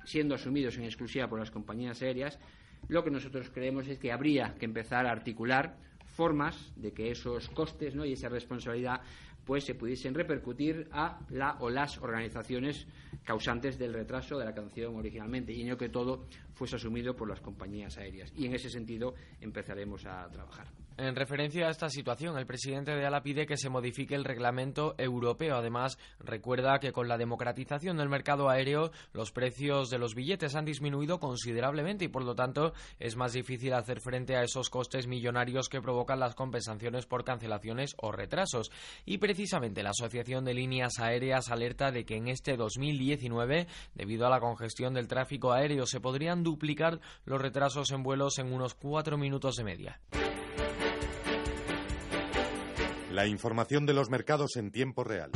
siendo 0.05 0.35
asumidos 0.35 0.77
en 0.77 0.85
exclusiva 0.85 1.27
por 1.27 1.39
las 1.39 1.51
compañías 1.51 2.01
aéreas, 2.01 2.39
lo 2.87 3.03
que 3.03 3.11
nosotros 3.11 3.49
creemos 3.53 3.87
es 3.87 3.99
que 3.99 4.11
habría 4.11 4.55
que 4.55 4.65
empezar 4.65 5.05
a 5.05 5.11
articular 5.11 5.77
formas 6.15 6.73
de 6.75 6.93
que 6.93 7.11
esos 7.11 7.49
costes 7.49 7.93
y 7.95 8.13
esa 8.13 8.29
responsabilidad 8.29 9.01
pues 9.45 9.63
se 9.63 9.75
pudiesen 9.75 10.13
repercutir 10.13 10.89
a 10.91 11.19
la 11.29 11.55
o 11.59 11.69
las 11.69 11.97
organizaciones 11.99 12.85
causantes 13.23 13.79
del 13.79 13.93
retraso 13.93 14.37
de 14.37 14.43
la 14.43 14.53
canción 14.53 14.95
originalmente 14.95 15.53
y 15.53 15.63
no 15.63 15.77
que 15.77 15.87
todo 15.87 16.25
fuese 16.53 16.75
asumido 16.75 17.15
por 17.15 17.29
las 17.29 17.39
compañías 17.39 17.97
aéreas. 17.97 18.33
Y 18.35 18.45
en 18.45 18.55
ese 18.55 18.69
sentido 18.69 19.15
empezaremos 19.39 20.05
a 20.05 20.29
trabajar. 20.29 20.67
En 20.97 21.15
referencia 21.15 21.67
a 21.67 21.69
esta 21.69 21.89
situación, 21.89 22.39
el 22.39 22.47
presidente 22.47 22.95
de 22.95 23.05
ALA 23.05 23.21
pide 23.21 23.45
que 23.45 23.55
se 23.55 23.69
modifique 23.69 24.15
el 24.15 24.25
reglamento 24.25 24.95
europeo. 24.97 25.55
Además, 25.55 25.99
recuerda 26.19 26.79
que 26.79 26.91
con 26.91 27.07
la 27.07 27.19
democratización 27.19 27.97
del 27.97 28.09
mercado 28.09 28.49
aéreo, 28.49 28.89
los 29.13 29.31
precios 29.31 29.91
de 29.91 29.99
los 29.99 30.15
billetes 30.15 30.55
han 30.55 30.65
disminuido 30.65 31.19
considerablemente 31.19 32.05
y, 32.05 32.07
por 32.07 32.23
lo 32.23 32.33
tanto, 32.33 32.73
es 32.97 33.15
más 33.15 33.33
difícil 33.33 33.73
hacer 33.73 34.01
frente 34.01 34.35
a 34.35 34.41
esos 34.41 34.71
costes 34.71 35.05
millonarios 35.05 35.69
que 35.69 35.83
provocan 35.83 36.19
las 36.19 36.33
compensaciones 36.33 37.05
por 37.05 37.23
cancelaciones 37.23 37.93
o 37.97 38.11
retrasos. 38.11 38.71
Y 39.05 39.19
precisamente 39.19 39.83
la 39.83 39.91
Asociación 39.91 40.45
de 40.45 40.55
Líneas 40.55 40.97
Aéreas 40.97 41.51
alerta 41.51 41.91
de 41.91 42.05
que 42.05 42.15
en 42.15 42.27
este 42.27 42.57
2019, 42.57 43.67
debido 43.93 44.25
a 44.25 44.31
la 44.31 44.39
congestión 44.39 44.95
del 44.95 45.07
tráfico 45.07 45.53
aéreo, 45.53 45.85
se 45.85 46.01
podrían 46.01 46.41
duplicar 46.41 46.99
los 47.25 47.39
retrasos 47.39 47.91
en 47.91 48.01
vuelos 48.01 48.39
en 48.39 48.51
unos 48.51 48.73
cuatro 48.73 49.19
minutos 49.19 49.57
de 49.57 49.63
media. 49.63 49.99
La 53.17 53.25
información 53.25 53.87
de 53.87 53.93
los 53.93 54.11
mercados 54.11 54.57
en 54.57 54.69
tiempo 54.69 55.03
real. 55.03 55.31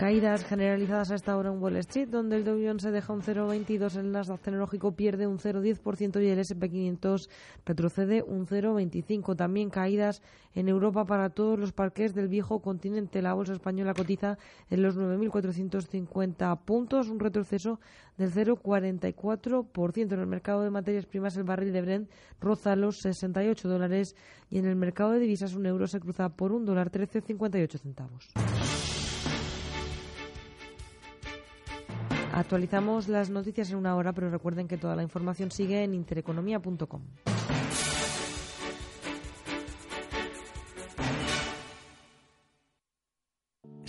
Caídas 0.00 0.46
generalizadas 0.46 1.10
a 1.10 1.14
esta 1.14 1.36
hora 1.36 1.50
en 1.50 1.62
Wall 1.62 1.76
Street, 1.76 2.08
donde 2.08 2.36
el 2.36 2.42
Dow 2.42 2.58
Jones 2.58 2.80
se 2.84 2.90
deja 2.90 3.12
un 3.12 3.20
0,22, 3.20 3.96
el 3.98 4.10
Nasdaq 4.10 4.40
tecnológico 4.40 4.96
pierde 4.96 5.26
un 5.26 5.36
0,10% 5.36 6.24
y 6.24 6.28
el 6.28 6.38
S&P 6.38 6.70
500 6.70 7.28
retrocede 7.66 8.22
un 8.22 8.46
0,25. 8.46 9.36
También 9.36 9.68
caídas 9.68 10.22
en 10.54 10.70
Europa 10.70 11.04
para 11.04 11.28
todos 11.28 11.58
los 11.58 11.72
parques 11.72 12.14
del 12.14 12.28
viejo 12.28 12.62
continente. 12.62 13.20
La 13.20 13.34
bolsa 13.34 13.52
española 13.52 13.92
cotiza 13.92 14.38
en 14.70 14.80
los 14.80 14.96
9.450 14.96 16.58
puntos, 16.64 17.10
un 17.10 17.20
retroceso 17.20 17.78
del 18.16 18.32
0,44%. 18.32 20.12
En 20.14 20.20
el 20.20 20.26
mercado 20.26 20.62
de 20.62 20.70
materias 20.70 21.04
primas 21.04 21.36
el 21.36 21.44
barril 21.44 21.74
de 21.74 21.82
Brent 21.82 22.10
roza 22.40 22.74
los 22.74 23.00
68 23.00 23.68
dólares 23.68 24.16
y 24.48 24.60
en 24.60 24.64
el 24.64 24.76
mercado 24.76 25.10
de 25.10 25.18
divisas 25.18 25.54
un 25.54 25.66
euro 25.66 25.86
se 25.86 26.00
cruza 26.00 26.30
por 26.30 26.52
un 26.52 26.64
dólar 26.64 26.90
13,58 26.90 27.78
centavos. 27.78 28.32
Actualizamos 32.40 33.06
las 33.08 33.28
noticias 33.28 33.70
en 33.70 33.76
una 33.76 33.94
hora, 33.96 34.14
pero 34.14 34.30
recuerden 34.30 34.66
que 34.66 34.78
toda 34.78 34.96
la 34.96 35.02
información 35.02 35.50
sigue 35.50 35.84
en 35.84 35.92
intereconomía.com. 35.92 37.02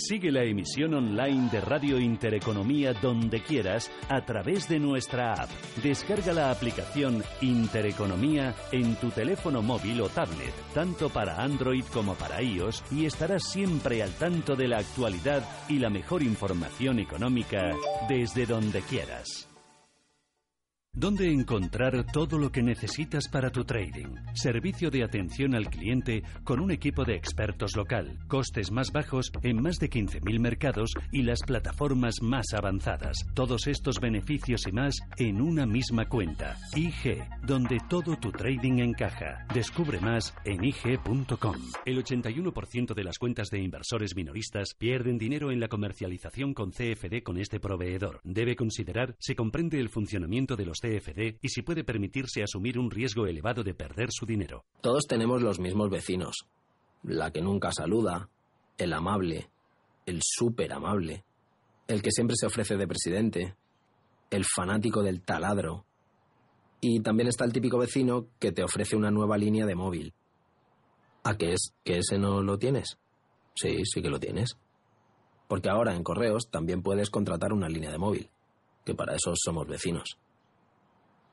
Sigue 0.08 0.32
la 0.32 0.44
emisión 0.44 0.96
online 0.96 1.48
de 1.52 1.62
Radio 1.62 2.00
Intereconomía 2.00 2.92
donde 2.94 3.44
quieras 3.44 3.92
a 4.10 4.26
través 4.26 4.68
de 4.68 4.80
nuestra 4.80 5.34
app. 5.34 5.50
Descarga 5.84 6.34
la 6.34 6.50
aplicación 6.50 7.24
Intereconomía 7.42 8.56
en 8.72 8.96
tu 8.96 9.12
teléfono 9.12 9.62
móvil 9.62 10.02
o 10.02 10.10
tablet, 10.10 10.54
tanto 10.74 11.10
para 11.10 11.44
Android 11.44 11.84
como 11.94 12.16
para 12.16 12.42
iOS, 12.42 12.84
y 12.92 13.06
estarás 13.06 13.44
siempre 13.44 14.02
al 14.02 14.12
tanto 14.14 14.56
de 14.56 14.70
la 14.70 14.80
actualidad 14.80 15.48
y 15.70 15.78
la 15.78 15.92
mejor 15.92 16.24
información 16.24 16.98
económica 16.98 17.72
desde 18.10 18.48
donde 18.48 18.82
quieras. 18.82 19.51
¿Dónde 20.94 21.32
encontrar 21.32 22.06
todo 22.12 22.38
lo 22.38 22.52
que 22.52 22.62
necesitas 22.62 23.30
para 23.30 23.50
tu 23.50 23.64
trading? 23.64 24.14
Servicio 24.34 24.92
de 24.92 25.06
atención 25.06 25.56
al 25.56 25.70
cliente 25.70 26.22
con 26.44 26.60
un 26.60 26.70
equipo 26.70 27.06
de 27.06 27.16
expertos 27.16 27.78
local, 27.78 28.20
costes 28.28 28.74
más 28.74 28.92
bajos 28.92 29.32
en 29.42 29.62
más 29.62 29.78
de 29.78 29.90
15.000 29.90 30.40
mercados 30.42 30.92
y 31.14 31.22
las 31.22 31.44
plataformas 31.44 32.22
más 32.22 32.48
avanzadas. 32.54 33.26
Todos 33.34 33.68
estos 33.68 34.02
beneficios 34.02 34.68
y 34.68 34.74
más 34.74 35.00
en 35.18 35.42
una 35.42 35.66
misma 35.66 36.10
cuenta. 36.10 36.58
IG, 36.76 37.24
donde 37.48 37.78
todo 37.90 38.18
tu 38.18 38.34
trading 38.34 38.80
encaja. 38.80 39.46
Descubre 39.54 40.02
más 40.02 40.34
en 40.44 40.62
IG.com. 40.62 41.56
El 41.86 42.04
81% 42.04 42.94
de 42.94 43.04
las 43.06 43.18
cuentas 43.18 43.48
de 43.50 43.62
inversores 43.62 44.14
minoristas 44.14 44.74
pierden 44.78 45.18
dinero 45.18 45.52
en 45.52 45.62
la 45.62 45.70
comercialización 45.70 46.54
con 46.54 46.72
CFD 46.72 47.24
con 47.24 47.38
este 47.38 47.62
proveedor. 47.62 48.20
Debe 48.26 48.58
considerar 48.58 49.16
si 49.20 49.36
comprende 49.36 49.80
el 49.80 49.88
funcionamiento 49.88 50.58
de 50.58 50.66
los 50.66 50.81
CFD 50.82 51.38
y 51.42 51.50
si 51.50 51.62
puede 51.62 51.84
permitirse 51.84 52.42
asumir 52.42 52.80
un 52.80 52.90
riesgo 52.90 53.28
elevado 53.28 53.64
de 53.64 53.74
perder 53.74 54.10
su 54.12 54.26
dinero. 54.26 54.66
Todos 54.82 55.06
tenemos 55.08 55.42
los 55.42 55.60
mismos 55.60 55.90
vecinos. 55.90 56.46
La 57.04 57.32
que 57.32 57.42
nunca 57.42 57.72
saluda, 57.72 58.30
el 58.78 58.94
amable, 58.94 59.50
el 60.06 60.22
súper 60.24 60.74
amable, 60.74 61.24
el 61.88 62.02
que 62.02 62.12
siempre 62.12 62.36
se 62.36 62.48
ofrece 62.48 62.78
de 62.78 62.88
presidente, 62.88 63.56
el 64.30 64.46
fanático 64.46 65.04
del 65.04 65.22
taladro. 65.22 65.86
Y 66.80 67.02
también 67.02 67.28
está 67.28 67.46
el 67.46 67.54
típico 67.54 67.78
vecino 67.78 68.28
que 68.40 68.52
te 68.52 68.64
ofrece 68.64 68.96
una 68.96 69.12
nueva 69.12 69.38
línea 69.38 69.66
de 69.66 69.76
móvil. 69.76 70.14
¿A 71.24 71.38
qué 71.38 71.54
es? 71.54 71.74
¿Que 71.84 72.00
ese 72.00 72.18
no 72.18 72.42
lo 72.42 72.58
tienes? 72.58 72.98
Sí, 73.54 73.86
sí 73.86 74.02
que 74.02 74.10
lo 74.10 74.20
tienes. 74.20 74.58
Porque 75.48 75.70
ahora 75.70 75.96
en 75.96 76.04
correos 76.04 76.50
también 76.50 76.82
puedes 76.82 77.10
contratar 77.10 77.54
una 77.54 77.70
línea 77.70 77.92
de 77.92 78.00
móvil, 78.00 78.30
que 78.86 78.96
para 78.96 79.16
eso 79.16 79.34
somos 79.36 79.68
vecinos. 79.68 80.18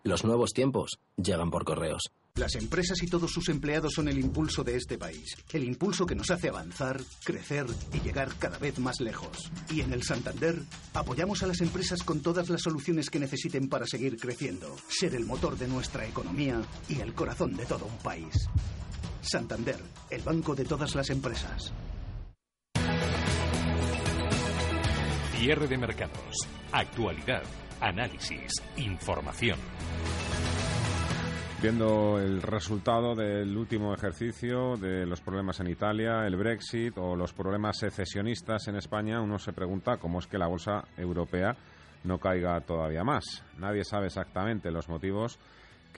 Los 0.05 0.25
nuevos 0.25 0.53
tiempos 0.53 0.99
llegan 1.17 1.51
por 1.51 1.65
correos. 1.65 2.11
Las 2.37 2.55
empresas 2.55 3.03
y 3.03 3.09
todos 3.09 3.33
sus 3.33 3.49
empleados 3.49 3.95
son 3.95 4.07
el 4.07 4.17
impulso 4.17 4.63
de 4.63 4.77
este 4.77 4.97
país. 4.97 5.35
El 5.53 5.65
impulso 5.65 6.07
que 6.07 6.15
nos 6.15 6.31
hace 6.31 6.49
avanzar, 6.49 7.01
crecer 7.25 7.67
y 7.93 8.01
llegar 8.01 8.33
cada 8.39 8.59
vez 8.59 8.79
más 8.79 9.01
lejos. 9.01 9.51
Y 9.71 9.81
en 9.81 9.93
el 9.93 10.05
Santander 10.05 10.63
apoyamos 10.95 11.43
a 11.43 11.49
las 11.49 11.61
empresas 11.61 12.05
con 12.05 12.21
todas 12.21 12.49
las 12.49 12.63
soluciones 12.63 13.11
que 13.11 13.19
necesiten 13.19 13.69
para 13.69 13.87
seguir 13.87 14.17
creciendo, 14.19 14.77
ser 14.89 15.17
el 15.17 15.27
motor 15.27 15.59
de 15.59 15.67
nuestra 15.67 16.07
economía 16.07 16.63
y 16.89 17.01
el 17.01 17.13
corazón 17.13 17.57
de 17.57 17.67
todo 17.67 17.87
un 17.87 17.99
país. 17.99 18.49
Santander, 19.21 19.81
el 20.11 20.23
banco 20.23 20.55
de 20.55 20.65
todas 20.65 20.95
las 20.95 21.11
empresas. 21.11 21.73
Cierre 25.37 25.67
de 25.67 25.77
mercados. 25.77 26.37
Actualidad. 26.71 27.43
Análisis. 27.81 28.51
Información. 28.77 29.59
Viendo 31.61 32.21
el 32.21 32.41
resultado 32.41 33.17
del 33.17 33.57
último 33.57 33.93
ejercicio 33.93 34.77
de 34.77 35.05
los 35.07 35.21
problemas 35.21 35.59
en 35.59 35.69
Italia, 35.69 36.25
el 36.25 36.37
Brexit 36.37 36.97
o 36.97 37.17
los 37.17 37.33
problemas 37.33 37.79
secesionistas 37.79 38.69
en 38.69 38.77
España, 38.77 39.21
uno 39.21 39.41
se 39.41 39.53
pregunta 39.53 39.97
cómo 39.97 40.21
es 40.21 40.29
que 40.29 40.39
la 40.39 40.47
bolsa 40.47 40.85
europea 40.97 41.57
no 42.05 42.19
caiga 42.19 42.61
todavía 42.61 43.03
más. 43.03 43.43
Nadie 43.59 43.85
sabe 43.85 44.07
exactamente 44.07 44.71
los 44.71 44.89
motivos 44.89 45.41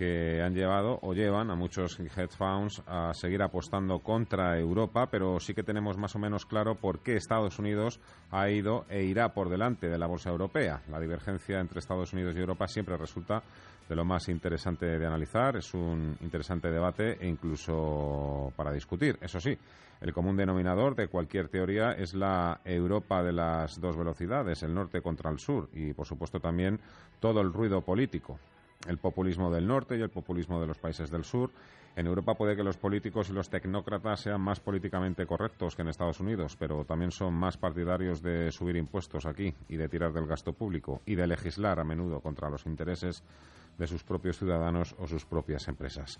que 0.00 0.40
han 0.40 0.54
llevado 0.54 0.98
o 1.02 1.12
llevan 1.12 1.50
a 1.50 1.54
muchos 1.54 2.00
hedge 2.00 2.34
funds 2.34 2.82
a 2.86 3.12
seguir 3.12 3.42
apostando 3.42 3.98
contra 3.98 4.58
Europa, 4.58 5.10
pero 5.10 5.38
sí 5.40 5.52
que 5.52 5.62
tenemos 5.62 5.98
más 5.98 6.16
o 6.16 6.18
menos 6.18 6.46
claro 6.46 6.74
por 6.74 7.00
qué 7.00 7.16
Estados 7.16 7.58
Unidos 7.58 8.00
ha 8.30 8.48
ido 8.48 8.86
e 8.88 9.02
irá 9.02 9.34
por 9.34 9.50
delante 9.50 9.90
de 9.90 9.98
la 9.98 10.06
bolsa 10.06 10.30
europea. 10.30 10.80
La 10.88 10.98
divergencia 10.98 11.60
entre 11.60 11.80
Estados 11.80 12.14
Unidos 12.14 12.34
y 12.34 12.38
Europa 12.38 12.66
siempre 12.66 12.96
resulta 12.96 13.42
de 13.86 13.94
lo 13.94 14.06
más 14.06 14.26
interesante 14.30 14.86
de 14.86 15.06
analizar, 15.06 15.58
es 15.58 15.74
un 15.74 16.16
interesante 16.22 16.70
debate 16.70 17.18
e 17.20 17.28
incluso 17.28 18.54
para 18.56 18.72
discutir. 18.72 19.18
Eso 19.20 19.38
sí, 19.38 19.54
el 20.00 20.14
común 20.14 20.34
denominador 20.34 20.94
de 20.94 21.08
cualquier 21.08 21.48
teoría 21.48 21.92
es 21.92 22.14
la 22.14 22.62
Europa 22.64 23.22
de 23.22 23.34
las 23.34 23.78
dos 23.78 23.98
velocidades, 23.98 24.62
el 24.62 24.72
norte 24.72 25.02
contra 25.02 25.30
el 25.30 25.38
sur 25.38 25.68
y, 25.74 25.92
por 25.92 26.06
supuesto, 26.06 26.40
también 26.40 26.80
todo 27.20 27.42
el 27.42 27.52
ruido 27.52 27.82
político 27.82 28.38
el 28.88 28.98
populismo 28.98 29.50
del 29.50 29.66
norte 29.66 29.96
y 29.96 30.00
el 30.00 30.10
populismo 30.10 30.60
de 30.60 30.66
los 30.66 30.78
países 30.78 31.10
del 31.10 31.24
sur. 31.24 31.50
En 31.96 32.06
Europa 32.06 32.34
puede 32.34 32.56
que 32.56 32.62
los 32.62 32.76
políticos 32.76 33.30
y 33.30 33.32
los 33.32 33.50
tecnócratas 33.50 34.20
sean 34.20 34.40
más 34.40 34.60
políticamente 34.60 35.26
correctos 35.26 35.74
que 35.74 35.82
en 35.82 35.88
Estados 35.88 36.20
Unidos, 36.20 36.56
pero 36.56 36.84
también 36.84 37.10
son 37.10 37.34
más 37.34 37.56
partidarios 37.56 38.22
de 38.22 38.52
subir 38.52 38.76
impuestos 38.76 39.26
aquí 39.26 39.52
y 39.68 39.76
de 39.76 39.88
tirar 39.88 40.12
del 40.12 40.26
gasto 40.26 40.52
público 40.52 41.02
y 41.04 41.16
de 41.16 41.26
legislar 41.26 41.80
a 41.80 41.84
menudo 41.84 42.20
contra 42.20 42.48
los 42.48 42.64
intereses 42.66 43.24
de 43.76 43.86
sus 43.86 44.04
propios 44.04 44.38
ciudadanos 44.38 44.94
o 44.98 45.06
sus 45.06 45.24
propias 45.24 45.66
empresas. 45.68 46.18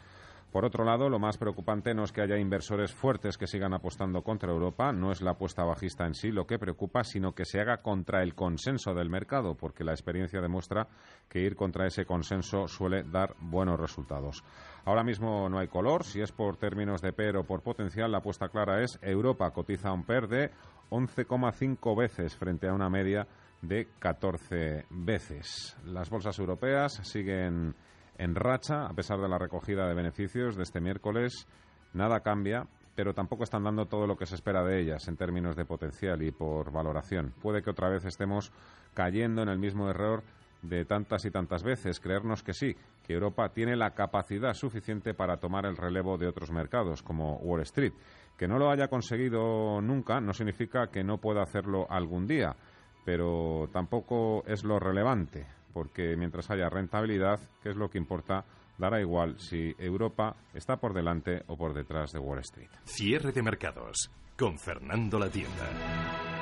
Por 0.51 0.65
otro 0.65 0.85
lado, 0.85 1.09
lo 1.09 1.21
más 1.21 1.39
preocupante 1.39 1.95
no 1.95 2.03
es 2.03 2.11
que 2.11 2.23
haya 2.23 2.37
inversores 2.37 2.93
fuertes 2.93 3.39
que 3.39 3.47
sigan 3.47 3.73
apostando 3.73 4.23
contra 4.23 4.51
Europa, 4.51 4.93
no 4.93 5.13
es 5.13 5.23
la 5.23 5.33
apuesta 5.33 5.63
bajista 5.63 6.07
en 6.07 6.15
sí 6.15 6.33
lo 6.33 6.45
que 6.45 6.59
preocupa, 6.59 7.05
sino 7.05 7.37
que 7.37 7.45
se 7.45 7.61
haga 7.61 7.83
contra 7.83 8.25
el 8.25 8.35
consenso 8.35 8.93
del 8.93 9.11
mercado, 9.11 9.55
porque 9.55 9.85
la 9.85 9.93
experiencia 9.93 10.41
demuestra 10.41 10.89
que 11.29 11.39
ir 11.39 11.55
contra 11.55 11.87
ese 11.87 12.05
consenso 12.05 12.67
suele 12.67 13.05
dar 13.05 13.37
buenos 13.39 13.79
resultados. 13.79 14.43
Ahora 14.85 15.05
mismo 15.05 15.49
no 15.49 15.59
hay 15.59 15.69
color, 15.69 16.05
si 16.05 16.21
es 16.21 16.33
por 16.33 16.57
términos 16.57 17.03
de 17.03 17.13
PER 17.13 17.37
o 17.37 17.45
por 17.45 17.63
potencial, 17.63 18.11
la 18.11 18.19
apuesta 18.19 18.49
clara 18.49 18.83
es 18.83 18.99
Europa 19.03 19.51
cotiza 19.51 19.93
un 19.93 20.05
PER 20.05 20.29
de 20.29 20.51
11,5 20.91 21.97
veces 21.97 22.37
frente 22.37 22.69
a 22.69 22.73
una 22.73 22.89
media 22.89 23.27
de 23.63 23.89
14 23.99 24.87
veces. 24.91 25.77
Las 25.85 26.09
bolsas 26.09 26.39
europeas 26.39 27.01
siguen 27.03 27.75
en 28.17 28.35
racha, 28.35 28.87
a 28.87 28.95
pesar 28.95 29.21
de 29.21 29.29
la 29.29 29.39
recogida 29.39 29.87
de 29.87 29.95
beneficios 29.95 30.57
de 30.57 30.63
este 30.63 30.81
miércoles. 30.81 31.47
Nada 31.93 32.21
cambia, 32.21 32.67
pero 32.95 33.15
tampoco 33.15 33.45
están 33.45 33.65
dando 33.65 33.87
todo 33.87 34.07
lo 34.07 34.17
que 34.17 34.27
se 34.27 34.35
espera 34.35 34.65
de 34.65 34.81
ellas 34.81 35.09
en 35.09 35.17
términos 35.17 35.57
de 35.57 35.65
potencial 35.65 36.23
y 36.23 36.31
por 36.31 36.73
valoración. 36.73 37.33
Puede 37.41 37.63
que 37.63 37.71
otra 37.71 37.89
vez 37.89 38.05
estemos 38.05 38.53
cayendo 38.95 39.43
en 39.43 39.49
el 39.49 39.59
mismo 39.59 39.89
error 39.89 40.23
de 40.63 40.85
tantas 40.85 41.25
y 41.25 41.31
tantas 41.31 41.63
veces, 41.63 42.01
creernos 42.01 42.43
que 42.43 42.53
sí, 42.53 42.77
que 43.07 43.15
Europa 43.15 43.49
tiene 43.51 43.77
la 43.77 43.93
capacidad 43.93 44.55
suficiente 44.55 45.15
para 45.15 45.39
tomar 45.39 45.67
el 45.67 45.77
relevo 45.77 46.19
de 46.19 46.29
otros 46.29 46.51
mercados, 46.51 47.03
como 47.03 47.37
Wall 47.37 47.63
Street. 47.63 47.93
Que 48.37 48.49
no 48.49 48.59
lo 48.59 48.71
haya 48.71 48.89
conseguido 48.89 49.81
nunca 49.81 50.21
no 50.21 50.33
significa 50.33 50.89
que 50.89 51.05
no 51.05 51.19
pueda 51.19 51.43
hacerlo 51.43 51.87
algún 51.91 52.27
día, 52.27 52.57
pero 53.05 53.69
tampoco 53.73 54.45
es 54.47 54.65
lo 54.65 54.79
relevante 54.79 55.47
porque 55.73 56.17
mientras 56.17 56.51
haya 56.51 56.69
rentabilidad, 56.69 57.41
¿qué 57.63 57.71
es 57.71 57.77
lo 57.77 57.91
que 57.91 57.99
importa? 57.99 58.45
Dará 58.79 59.01
igual 59.01 59.39
si 59.39 59.75
Europa 59.79 60.37
está 60.55 60.77
por 60.79 60.95
delante 60.95 61.43
o 61.49 61.57
por 61.57 61.75
detrás 61.75 62.13
de 62.13 62.19
Wall 62.19 62.41
Street. 62.41 62.71
Cierre 62.85 63.33
de 63.33 63.43
mercados 63.43 64.11
con 64.39 64.59
Fernando 64.59 65.19
La 65.19 65.29
Tienda. 65.29 66.40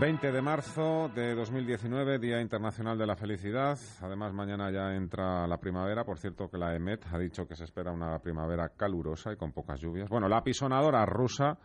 20 0.00 0.32
de 0.32 0.42
marzo 0.42 1.08
de 1.14 1.34
2019, 1.34 2.18
Día 2.18 2.40
Internacional 2.40 2.98
de 2.98 3.06
la 3.06 3.16
Felicidad. 3.16 3.78
Además, 4.02 4.32
mañana 4.32 4.70
ya 4.72 4.94
entra 4.94 5.46
la 5.46 5.58
primavera. 5.58 6.04
Por 6.04 6.18
cierto, 6.18 6.50
que 6.50 6.58
la 6.58 6.74
EMET 6.74 7.06
ha 7.12 7.18
dicho 7.18 7.46
que 7.46 7.54
se 7.54 7.64
espera 7.64 7.92
una 7.92 8.18
primavera 8.18 8.70
calurosa 8.70 9.32
y 9.32 9.36
con 9.36 9.52
pocas 9.52 9.80
lluvias. 9.80 10.08
Bueno, 10.08 10.28
la 10.28 10.38
apisonadora 10.38 11.06
rusa 11.06 11.58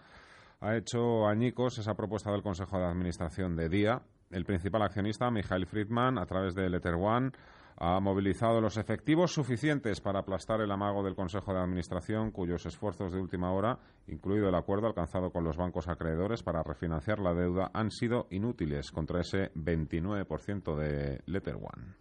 ha 0.61 0.75
hecho 0.75 1.27
añicos 1.27 1.79
esa 1.79 1.95
propuesta 1.95 2.31
del 2.31 2.43
Consejo 2.43 2.77
de 2.77 2.85
Administración 2.85 3.55
de 3.55 3.67
Día 3.67 4.01
el 4.31 4.45
principal 4.45 4.83
accionista, 4.83 5.31
Michael 5.31 5.65
Friedman, 5.65 6.17
a 6.17 6.25
través 6.25 6.53
de 6.53 6.69
Letter 6.69 6.95
One, 6.95 7.31
ha 7.79 7.99
movilizado 8.01 8.59
los 8.59 8.75
efectivos 8.75 9.31
suficientes 9.31 10.01
para 10.01 10.19
aplastar 10.19 10.59
el 10.59 10.69
amago 10.69 11.01
del 11.01 11.15
Consejo 11.15 11.53
de 11.53 11.61
Administración, 11.61 12.31
cuyos 12.31 12.65
esfuerzos 12.65 13.13
de 13.13 13.21
última 13.21 13.53
hora, 13.53 13.79
incluido 14.07 14.49
el 14.49 14.55
acuerdo 14.55 14.87
alcanzado 14.87 15.31
con 15.31 15.45
los 15.45 15.55
bancos 15.55 15.87
acreedores 15.87 16.43
para 16.43 16.61
refinanciar 16.61 17.19
la 17.19 17.33
deuda, 17.33 17.71
han 17.73 17.89
sido 17.89 18.27
inútiles 18.31 18.91
contra 18.91 19.21
ese 19.21 19.51
29% 19.53 20.75
de 20.75 21.21
Letter 21.25 21.55
One. 21.55 21.95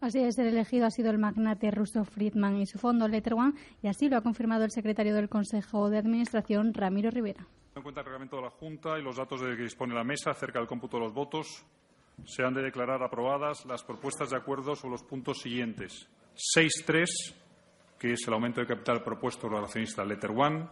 Así 0.00 0.20
es, 0.20 0.38
el 0.38 0.46
elegido 0.46 0.86
ha 0.86 0.90
sido 0.90 1.10
el 1.10 1.18
magnate 1.18 1.70
ruso 1.70 2.04
Friedman 2.04 2.56
y 2.56 2.66
su 2.66 2.78
fondo 2.78 3.06
Letter 3.06 3.34
One, 3.34 3.52
y 3.82 3.88
así 3.88 4.08
lo 4.08 4.16
ha 4.16 4.22
confirmado 4.22 4.64
el 4.64 4.70
secretario 4.70 5.14
del 5.14 5.28
Consejo 5.28 5.90
de 5.90 5.98
Administración, 5.98 6.72
Ramiro 6.72 7.10
Rivera 7.10 7.46
en 7.78 7.82
cuenta 7.82 8.00
el 8.00 8.06
reglamento 8.06 8.36
de 8.36 8.42
la 8.42 8.50
Junta 8.50 8.98
y 8.98 9.02
los 9.02 9.16
datos 9.16 9.40
de 9.40 9.56
que 9.56 9.62
dispone 9.62 9.94
la 9.94 10.04
mesa 10.04 10.32
acerca 10.32 10.58
del 10.58 10.66
cómputo 10.66 10.96
de 10.96 11.04
los 11.04 11.14
votos, 11.14 11.64
se 12.24 12.42
han 12.42 12.54
de 12.54 12.62
declarar 12.62 13.02
aprobadas 13.02 13.64
las 13.66 13.82
propuestas 13.82 14.30
de 14.30 14.36
acuerdo 14.36 14.74
sobre 14.76 14.92
los 14.92 15.02
puntos 15.02 15.38
siguientes. 15.38 16.08
6.3, 16.56 17.06
que 17.98 18.12
es 18.12 18.20
el 18.26 18.34
aumento 18.34 18.60
de 18.60 18.66
capital 18.66 19.02
propuesto 19.02 19.48
por 19.48 19.58
el 19.58 19.64
accionista 19.64 20.04
Letter 20.04 20.30
One. 20.30 20.66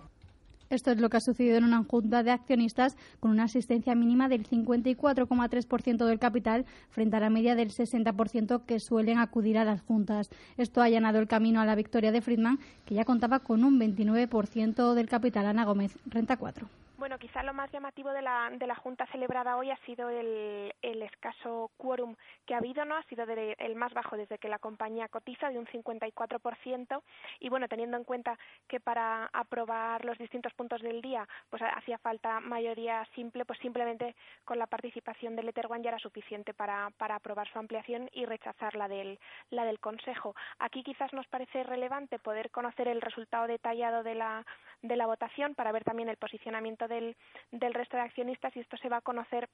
Esto 0.68 0.90
es 0.90 1.00
lo 1.00 1.08
que 1.08 1.18
ha 1.18 1.20
sucedido 1.20 1.58
en 1.58 1.64
una 1.64 1.84
junta 1.84 2.24
de 2.24 2.32
accionistas 2.32 2.96
con 3.20 3.30
una 3.30 3.44
asistencia 3.44 3.94
mínima 3.94 4.28
del 4.28 4.48
54,3% 4.48 6.04
del 6.04 6.18
capital 6.18 6.66
frente 6.90 7.16
a 7.16 7.20
la 7.20 7.30
media 7.30 7.54
del 7.54 7.70
60% 7.70 8.64
que 8.64 8.80
suelen 8.80 9.18
acudir 9.18 9.58
a 9.58 9.64
las 9.64 9.82
juntas. 9.82 10.28
Esto 10.56 10.80
ha 10.80 10.84
allanado 10.86 11.20
el 11.20 11.28
camino 11.28 11.60
a 11.60 11.66
la 11.66 11.76
victoria 11.76 12.10
de 12.10 12.20
Friedman, 12.20 12.58
que 12.84 12.96
ya 12.96 13.04
contaba 13.04 13.40
con 13.40 13.62
un 13.62 13.78
29% 13.78 14.94
del 14.94 15.08
capital. 15.08 15.46
Ana 15.46 15.64
Gómez, 15.64 15.96
Renta 16.06 16.36
4. 16.36 16.68
Bueno, 16.98 17.18
quizá 17.18 17.42
lo 17.42 17.52
más 17.52 17.70
llamativo 17.72 18.10
de 18.10 18.22
la, 18.22 18.48
de 18.50 18.66
la 18.66 18.74
Junta 18.74 19.06
celebrada 19.12 19.58
hoy 19.58 19.70
ha 19.70 19.76
sido 19.84 20.08
el, 20.08 20.72
escaso 20.82 21.70
quórum 21.76 22.16
que 22.46 22.54
ha 22.54 22.58
habido, 22.58 22.86
¿no? 22.86 22.96
Ha 22.96 23.02
sido 23.02 23.24
el 23.26 23.76
más 23.76 23.92
bajo 23.92 24.16
desde 24.16 24.38
que 24.38 24.48
la 24.48 24.58
compañía 24.58 25.08
cotiza, 25.08 25.50
de 25.50 25.58
un 25.58 25.66
54%. 25.66 27.02
Y 27.40 27.50
bueno, 27.50 27.68
teniendo 27.68 27.98
en 27.98 28.04
cuenta 28.04 28.38
que 28.66 28.80
para 28.80 29.26
aprobar 29.34 30.06
los 30.06 30.16
distintos 30.16 30.54
puntos 30.54 30.80
del 30.80 31.02
día, 31.02 31.28
pues 31.50 31.62
hacía 31.62 31.98
falta 31.98 32.40
mayoría 32.40 33.06
simple, 33.14 33.44
pues 33.44 33.58
simplemente 33.58 34.16
con 34.46 34.58
la 34.58 34.66
participación 34.66 35.36
del 35.36 35.50
Ether 35.50 35.66
One 35.68 35.82
ya 35.82 35.90
era 35.90 35.98
suficiente 35.98 36.54
para, 36.54 36.90
para 36.96 37.16
aprobar 37.16 37.46
su 37.52 37.58
ampliación 37.58 38.08
y 38.12 38.24
rechazar 38.24 38.74
la 38.74 38.88
del, 38.88 39.18
la 39.50 39.66
del 39.66 39.80
Consejo. 39.80 40.34
Aquí 40.58 40.82
quizás 40.82 41.12
nos 41.12 41.26
parece 41.26 41.62
relevante 41.62 42.18
poder 42.18 42.50
conocer 42.50 42.88
el 42.88 43.02
resultado 43.02 43.46
detallado 43.46 44.02
de 44.02 44.14
la, 44.14 44.46
de 44.88 44.96
la 44.96 45.06
votación 45.06 45.54
para 45.54 45.72
ver 45.72 45.84
también 45.84 46.08
el 46.08 46.16
posicionamiento 46.16 46.88
del, 46.88 47.16
del 47.50 47.74
resto 47.74 47.96
de 47.96 48.04
accionistas 48.04 48.54
y 48.56 48.60
esto 48.60 48.76
se 48.76 48.88
va 48.88 48.98
a 48.98 49.02
conocer 49.02 49.48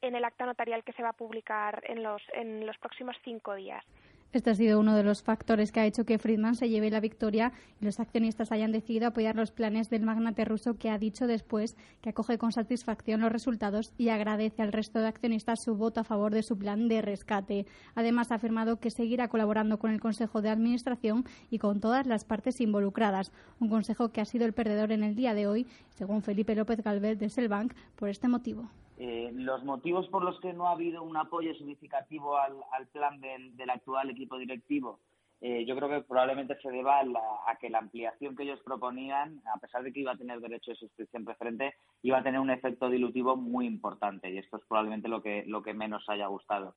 en 0.00 0.16
el 0.16 0.24
acta 0.24 0.46
notarial 0.46 0.84
que 0.84 0.92
se 0.92 1.02
va 1.02 1.10
a 1.10 1.14
publicar 1.14 1.82
en 1.86 2.02
los, 2.02 2.22
en 2.32 2.66
los 2.66 2.76
próximos 2.78 3.16
cinco 3.24 3.54
días. 3.54 3.84
Este 4.32 4.48
ha 4.48 4.54
sido 4.54 4.80
uno 4.80 4.96
de 4.96 5.02
los 5.02 5.22
factores 5.22 5.72
que 5.72 5.80
ha 5.80 5.84
hecho 5.84 6.06
que 6.06 6.18
Friedman 6.18 6.54
se 6.54 6.70
lleve 6.70 6.90
la 6.90 7.00
victoria 7.00 7.52
y 7.82 7.84
los 7.84 8.00
accionistas 8.00 8.50
hayan 8.50 8.72
decidido 8.72 9.08
apoyar 9.08 9.36
los 9.36 9.52
planes 9.52 9.90
del 9.90 10.04
magnate 10.04 10.46
ruso 10.46 10.78
que 10.78 10.88
ha 10.88 10.96
dicho 10.96 11.26
después 11.26 11.76
que 12.00 12.10
acoge 12.10 12.38
con 12.38 12.50
satisfacción 12.50 13.20
los 13.20 13.30
resultados 13.30 13.92
y 13.98 14.08
agradece 14.08 14.62
al 14.62 14.72
resto 14.72 15.00
de 15.00 15.08
accionistas 15.08 15.62
su 15.62 15.76
voto 15.76 16.00
a 16.00 16.04
favor 16.04 16.32
de 16.32 16.42
su 16.42 16.56
plan 16.56 16.88
de 16.88 17.02
rescate. 17.02 17.66
Además, 17.94 18.32
ha 18.32 18.36
afirmado 18.36 18.80
que 18.80 18.90
seguirá 18.90 19.28
colaborando 19.28 19.78
con 19.78 19.90
el 19.90 20.00
Consejo 20.00 20.40
de 20.40 20.48
Administración 20.48 21.26
y 21.50 21.58
con 21.58 21.80
todas 21.80 22.06
las 22.06 22.24
partes 22.24 22.62
involucradas. 22.62 23.32
Un 23.60 23.68
consejo 23.68 24.12
que 24.12 24.22
ha 24.22 24.24
sido 24.24 24.46
el 24.46 24.54
perdedor 24.54 24.92
en 24.92 25.04
el 25.04 25.14
día 25.14 25.34
de 25.34 25.46
hoy, 25.46 25.66
según 25.90 26.22
Felipe 26.22 26.54
López 26.54 26.82
Galvez 26.82 27.18
de 27.18 27.28
Selbank, 27.28 27.74
por 27.96 28.08
este 28.08 28.28
motivo. 28.28 28.70
Eh, 29.04 29.32
los 29.34 29.64
motivos 29.64 30.06
por 30.06 30.22
los 30.22 30.38
que 30.38 30.52
no 30.52 30.68
ha 30.68 30.72
habido 30.74 31.02
un 31.02 31.16
apoyo 31.16 31.52
significativo 31.54 32.36
al, 32.36 32.86
plan 32.92 33.20
del, 33.20 33.68
actual 33.68 34.10
equipo 34.10 34.38
directivo, 34.38 35.00
eh, 35.40 35.64
yo 35.66 35.74
creo 35.74 35.88
que 35.88 36.02
probablemente 36.02 36.56
se 36.62 36.70
deba 36.70 37.00
a, 37.00 37.56
que 37.56 37.68
la 37.68 37.78
ampliación 37.78 38.36
que 38.36 38.44
ellos 38.44 38.60
proponían, 38.64 39.42
a 39.52 39.58
pesar 39.58 39.82
de 39.82 39.92
que 39.92 39.98
iba 39.98 40.12
a 40.12 40.16
tener 40.16 40.38
derecho 40.38 40.70
de 40.70 40.76
suscripción 40.76 41.24
preferente, 41.24 41.74
iba 42.02 42.18
a 42.18 42.22
tener 42.22 42.38
un 42.38 42.50
efecto 42.50 42.88
dilutivo 42.88 43.34
muy 43.34 43.66
importante 43.66 44.30
y 44.30 44.38
esto 44.38 44.58
es 44.58 44.62
probablemente 44.68 45.08
lo 45.08 45.20
que, 45.20 45.42
lo 45.48 45.64
que 45.64 45.74
menos 45.74 46.08
haya 46.08 46.28
gustado. 46.28 46.76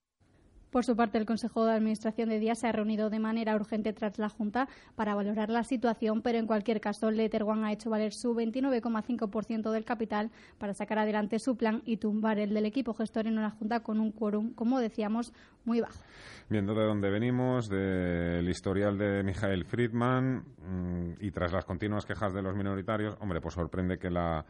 Por 0.71 0.83
su 0.83 0.95
parte, 0.95 1.17
el 1.17 1.25
Consejo 1.25 1.65
de 1.65 1.73
Administración 1.73 2.29
de 2.29 2.39
Día 2.39 2.55
se 2.55 2.67
ha 2.67 2.71
reunido 2.71 3.09
de 3.09 3.19
manera 3.19 3.55
urgente 3.55 3.93
tras 3.93 4.19
la 4.19 4.29
Junta 4.29 4.67
para 4.95 5.15
valorar 5.15 5.49
la 5.49 5.63
situación, 5.63 6.21
pero 6.21 6.37
en 6.37 6.47
cualquier 6.47 6.81
caso, 6.81 7.11
Letter 7.11 7.43
One 7.43 7.65
ha 7.65 7.71
hecho 7.71 7.89
valer 7.89 8.13
su 8.13 8.35
29,5% 8.35 9.71
del 9.71 9.85
capital 9.85 10.31
para 10.57 10.73
sacar 10.73 10.99
adelante 10.99 11.39
su 11.39 11.55
plan 11.55 11.81
y 11.85 11.97
tumbar 11.97 12.39
el 12.39 12.53
del 12.53 12.65
equipo 12.65 12.93
gestor 12.93 13.27
en 13.27 13.37
una 13.37 13.51
Junta 13.51 13.81
con 13.81 13.99
un 13.99 14.11
quórum, 14.11 14.53
como 14.53 14.79
decíamos, 14.79 15.33
muy 15.63 15.81
bajo. 15.81 15.99
Viendo 16.49 16.75
de 16.75 16.85
dónde 16.85 17.09
venimos, 17.09 17.69
del 17.69 18.47
historial 18.47 18.97
de 18.97 19.23
Michael 19.23 19.65
Friedman 19.65 20.37
mm, 20.37 21.13
y 21.19 21.31
tras 21.31 21.51
las 21.53 21.65
continuas 21.65 22.05
quejas 22.05 22.33
de 22.33 22.41
los 22.41 22.55
minoritarios, 22.55 23.15
hombre, 23.19 23.41
pues 23.41 23.55
sorprende 23.55 23.97
que 23.97 24.11
la 24.11 24.45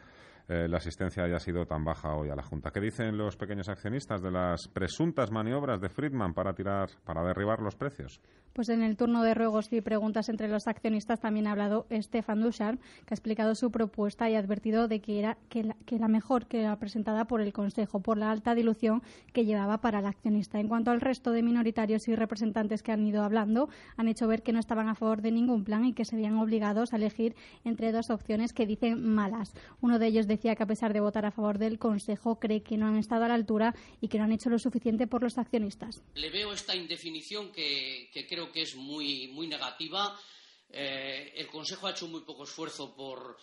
eh, 0.48 0.68
la 0.68 0.78
asistencia 0.78 1.24
haya 1.24 1.40
sido 1.40 1.66
tan 1.66 1.84
baja 1.84 2.14
hoy 2.16 2.30
a 2.30 2.36
la 2.36 2.44
Junta. 2.44 2.72
¿Qué 2.72 2.80
dicen 2.80 3.18
los 3.18 3.36
pequeños 3.36 3.68
accionistas 3.70 4.22
de 4.22 4.32
las 4.32 4.68
presuntas 4.68 5.32
maniobras 5.32 5.82
de 5.82 5.90
Friedman 5.90 6.34
para 6.34 6.54
tirar, 6.54 6.90
para 7.04 7.24
derribar 7.24 7.62
los 7.62 7.76
precios? 7.76 8.22
Pues 8.56 8.70
en 8.70 8.84
el 8.84 8.96
turno 8.96 9.22
de 9.22 9.34
ruegos 9.34 9.68
y 9.74 9.82
preguntas 9.82 10.30
entre 10.30 10.48
los 10.48 10.66
accionistas 10.70 11.20
también 11.20 11.46
ha 11.46 11.52
hablado 11.52 11.88
Stefan 11.92 12.42
Ducharme, 12.42 12.80
que 13.06 13.14
ha 13.14 13.16
explicado 13.16 13.54
su 13.54 13.70
propuesta 13.70 14.30
y 14.30 14.36
ha 14.36 14.40
advertido 14.40 14.88
de 14.88 15.02
que 15.02 15.20
era 15.20 15.38
que 15.50 15.66
la, 15.66 16.08
mejor 16.08 16.48
que 16.48 16.64
la 16.64 16.80
presentada 16.80 17.26
por 17.26 17.42
el 17.42 17.52
Consejo, 17.52 18.00
por 18.00 18.18
la 18.18 18.32
alta 18.32 18.56
dilución 18.56 19.04
que 19.34 19.44
llevaba 19.44 19.82
para 19.82 20.00
el 20.00 20.06
accionista. 20.06 20.58
En 20.62 20.70
cuanto 20.70 20.92
al 20.92 21.02
resto 21.02 21.32
de 21.32 21.44
minoritarios 21.44 22.08
y 22.08 22.16
representantes 22.16 22.82
que 22.82 22.94
han 22.94 23.06
ido 23.06 23.24
hablando, 23.24 23.68
han 23.98 24.08
hecho 24.08 24.26
ver 24.26 24.42
que 24.42 24.54
no 24.54 24.60
estaban 24.60 24.88
a 24.88 24.96
favor 24.96 25.22
de 25.22 25.32
ningún 25.32 25.66
plan 25.66 25.84
y 25.84 25.92
que 25.92 26.06
se 26.06 26.16
veían 26.16 26.38
obligados 26.38 26.94
a 26.94 26.96
elegir 26.96 27.36
entre 27.66 27.92
dos 27.92 28.10
opciones 28.10 28.54
que 28.54 28.66
dicen 28.66 29.04
malas. 29.06 29.54
Uno 29.82 30.00
de 30.00 30.08
ellos 30.08 30.28
decía 30.28 30.56
que 30.56 30.64
a 30.64 30.68
pesar 30.68 30.94
de 30.94 31.02
votar 31.02 31.26
a 31.26 31.32
favor 31.32 31.58
del 31.58 31.78
Consejo, 31.78 32.40
cree 32.40 32.64
que 32.64 32.78
no 32.78 32.88
han 32.88 32.96
estado 32.96 33.26
a 33.26 33.28
la 33.28 33.34
altura 33.34 33.76
y 34.00 34.08
que 34.08 34.18
no 34.18 34.24
han 34.24 34.32
hecho 34.32 34.50
lo 34.50 34.60
suficiente 34.60 35.08
por 35.08 35.24
los 35.24 35.38
accionistas. 35.38 36.02
Le 36.14 36.30
veo 36.30 36.54
esta 36.54 36.74
indefinición 36.74 37.52
que 37.52 38.08
creo 38.30 38.45
que 38.52 38.64
es 38.64 38.76
muy, 38.76 39.28
muy 39.30 39.48
negativa. 39.48 40.20
Eh, 40.70 41.34
el 41.36 41.48
Consejo 41.48 41.88
ha 41.88 41.92
hecho 41.92 42.08
muy 42.08 42.22
poco 42.22 42.44
esfuerzo 42.44 42.96
por, 42.96 43.38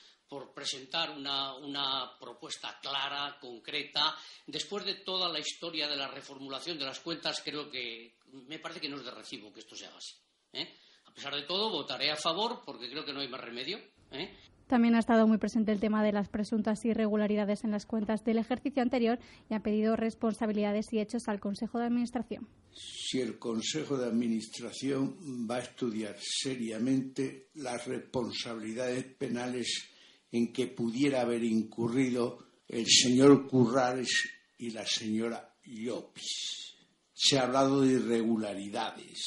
presentar 0.55 1.11
una, 1.11 2.17
propuesta 2.19 2.79
clara, 2.81 3.37
concreta. 3.41 4.17
Después 4.47 4.85
de 4.85 4.97
toda 4.97 5.29
la 5.29 5.39
historia 5.39 5.89
de 5.89 5.97
la 5.97 6.09
reformulación 6.09 6.79
de 6.79 6.87
las 6.87 7.01
cuentas, 7.01 7.43
creo 7.45 7.71
que 7.71 8.17
me 8.33 8.59
parece 8.59 8.81
que 8.81 8.89
no 8.89 8.97
es 8.97 9.05
de 9.05 9.11
recibo 9.11 9.53
que 9.53 9.61
esto 9.61 9.77
se 9.77 9.87
haga 9.87 9.99
así. 9.99 10.15
¿eh? 10.53 10.79
A 11.05 11.13
pesar 11.13 11.35
de 11.35 11.43
todo, 11.43 11.71
votaré 11.71 12.11
a 12.11 12.17
favor 12.17 12.63
porque 12.65 12.89
creo 12.89 13.05
que 13.05 13.13
no 13.13 13.21
hay 13.21 13.29
más 13.29 13.41
remedio. 13.41 13.79
¿eh? 14.11 14.35
También 14.73 14.95
ha 14.95 15.01
estado 15.01 15.29
muy 15.29 15.37
presente 15.37 15.71
el 15.71 15.81
tema 15.81 16.03
de 16.03 16.13
las 16.13 16.31
presuntas 16.31 16.83
irregularidades 16.87 17.63
en 17.63 17.73
las 17.73 17.85
cuentas 17.85 18.25
del 18.25 18.39
ejercicio 18.39 18.83
anterior 18.83 19.19
y 19.51 19.53
ha 19.53 19.63
pedido 19.63 19.97
responsabilidades 19.97 20.91
y 20.95 20.99
hechos 20.99 21.29
al 21.29 21.41
Consejo 21.41 21.79
de 21.79 21.85
Administración. 21.85 22.49
Si 22.73 23.21
el 23.21 23.39
Consejo 23.39 23.99
de 23.99 24.07
Administración 24.07 25.47
va 25.47 25.57
a 25.57 25.61
estudiar 25.61 26.17
seriamente 26.19 27.49
las 27.57 27.87
responsabilidades 27.87 29.05
penales 29.19 29.91
en 30.31 30.55
que 30.55 30.69
pudiera 30.69 31.21
haber 31.21 31.45
incurrido 31.45 32.39
el 32.67 32.87
señor 32.87 33.47
Currales 33.47 34.09
y 34.57 34.71
la 34.71 34.87
señora 34.87 35.55
Llopis. 35.65 36.77
Se 37.13 37.39
ha 37.39 37.43
hablado 37.43 37.83
de 37.83 37.93
irregularidades. 37.93 39.21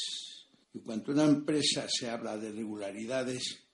Y 0.74 0.80
cuando 0.80 1.12
una 1.12 1.24
empresa 1.24 1.86
se 1.88 2.10
habla 2.10 2.36
de 2.36 2.48
irregularidades, 2.48 3.65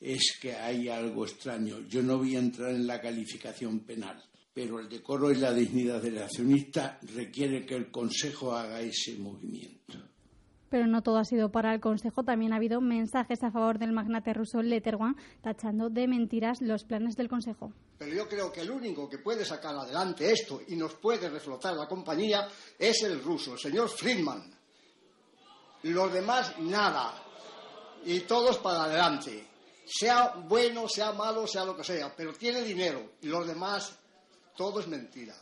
es 0.00 0.38
que 0.40 0.54
hay 0.54 0.88
algo 0.88 1.24
extraño. 1.24 1.80
Yo 1.88 2.02
no 2.02 2.18
voy 2.18 2.36
a 2.36 2.40
entrar 2.40 2.70
en 2.70 2.86
la 2.86 3.00
calificación 3.00 3.80
penal, 3.80 4.22
pero 4.52 4.78
el 4.78 4.88
decoro 4.88 5.30
y 5.30 5.36
la 5.36 5.52
dignidad 5.52 6.02
del 6.02 6.18
accionista 6.18 6.98
requiere 7.14 7.64
que 7.64 7.76
el 7.76 7.90
Consejo 7.90 8.54
haga 8.54 8.80
ese 8.80 9.16
movimiento. 9.16 9.98
Pero 10.68 10.86
no 10.88 11.02
todo 11.02 11.18
ha 11.18 11.24
sido 11.24 11.50
para 11.50 11.72
el 11.72 11.80
Consejo. 11.80 12.24
También 12.24 12.52
ha 12.52 12.56
habido 12.56 12.80
mensajes 12.80 13.42
a 13.44 13.52
favor 13.52 13.78
del 13.78 13.92
magnate 13.92 14.34
ruso 14.34 14.62
Letterwan, 14.62 15.16
tachando 15.40 15.88
de 15.88 16.08
mentiras 16.08 16.60
los 16.60 16.84
planes 16.84 17.14
del 17.16 17.28
Consejo. 17.28 17.72
Pero 17.98 18.14
yo 18.14 18.28
creo 18.28 18.52
que 18.52 18.62
el 18.62 18.70
único 18.70 19.08
que 19.08 19.18
puede 19.18 19.44
sacar 19.44 19.76
adelante 19.76 20.30
esto 20.30 20.60
y 20.66 20.74
nos 20.74 20.94
puede 20.94 21.30
reflotar 21.30 21.74
la 21.74 21.86
compañía 21.86 22.48
es 22.78 23.02
el 23.04 23.22
ruso, 23.22 23.54
el 23.54 23.60
señor 23.60 23.88
Friedman. 23.88 24.42
Los 25.84 26.12
demás, 26.12 26.58
nada. 26.58 27.14
Y 28.04 28.20
todos 28.20 28.58
para 28.58 28.84
adelante 28.84 29.55
sea 29.86 30.34
bueno, 30.48 30.88
sea 30.88 31.12
malo, 31.12 31.46
sea 31.46 31.64
lo 31.64 31.76
que 31.76 31.84
sea, 31.84 32.14
pero 32.14 32.32
tiene 32.32 32.62
dinero 32.62 33.12
y 33.22 33.28
los 33.28 33.46
demás, 33.46 33.98
todo 34.56 34.80
es 34.80 34.88
mentira. 34.88 35.34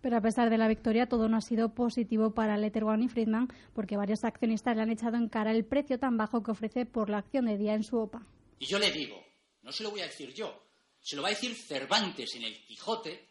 Pero 0.00 0.16
a 0.16 0.20
pesar 0.20 0.48
de 0.48 0.58
la 0.58 0.68
victoria, 0.68 1.08
todo 1.08 1.28
no 1.28 1.36
ha 1.36 1.40
sido 1.40 1.74
positivo 1.74 2.32
para 2.32 2.56
Letterman 2.56 3.02
y 3.02 3.08
Friedman, 3.08 3.48
porque 3.74 3.96
varios 3.96 4.22
accionistas 4.22 4.76
le 4.76 4.82
han 4.82 4.90
echado 4.90 5.16
en 5.16 5.28
cara 5.28 5.50
el 5.50 5.64
precio 5.64 5.98
tan 5.98 6.16
bajo 6.16 6.42
que 6.42 6.52
ofrece 6.52 6.86
por 6.86 7.10
la 7.10 7.18
acción 7.18 7.46
de 7.46 7.58
día 7.58 7.74
en 7.74 7.82
su 7.82 7.98
OPA. 7.98 8.24
Y 8.60 8.66
yo 8.66 8.78
le 8.78 8.92
digo, 8.92 9.20
no 9.62 9.72
se 9.72 9.82
lo 9.82 9.90
voy 9.90 10.02
a 10.02 10.06
decir 10.06 10.32
yo, 10.32 10.68
se 11.00 11.16
lo 11.16 11.22
va 11.22 11.28
a 11.28 11.32
decir 11.32 11.56
Cervantes 11.56 12.34
en 12.36 12.44
el 12.44 12.64
Quijote, 12.64 13.28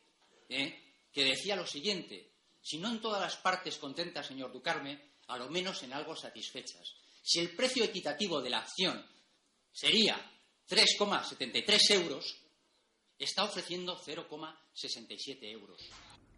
¿eh? 0.49 0.84
que 1.11 1.24
decía 1.24 1.55
lo 1.55 1.65
siguiente, 1.65 2.34
si 2.61 2.80
no 2.80 2.89
en 2.89 2.99
todas 2.99 3.22
las 3.22 3.38
partes 3.38 3.78
contentas, 3.78 4.28
señor 4.28 4.51
Ducarme, 4.51 5.01
a 5.28 5.38
lo 5.38 5.49
menos 5.49 5.82
en 5.84 5.93
algo 5.93 6.15
satisfechas. 6.15 6.95
Si 7.24 7.39
el 7.39 7.55
precio 7.55 7.84
equitativo 7.86 8.41
de 8.41 8.49
la 8.49 8.59
acción 8.59 9.05
sería 9.72 10.20
3,73 10.68 11.91
euros, 11.91 12.43
está 13.18 13.43
ofreciendo 13.45 13.97
0,67 13.97 15.38
euros. 15.43 15.89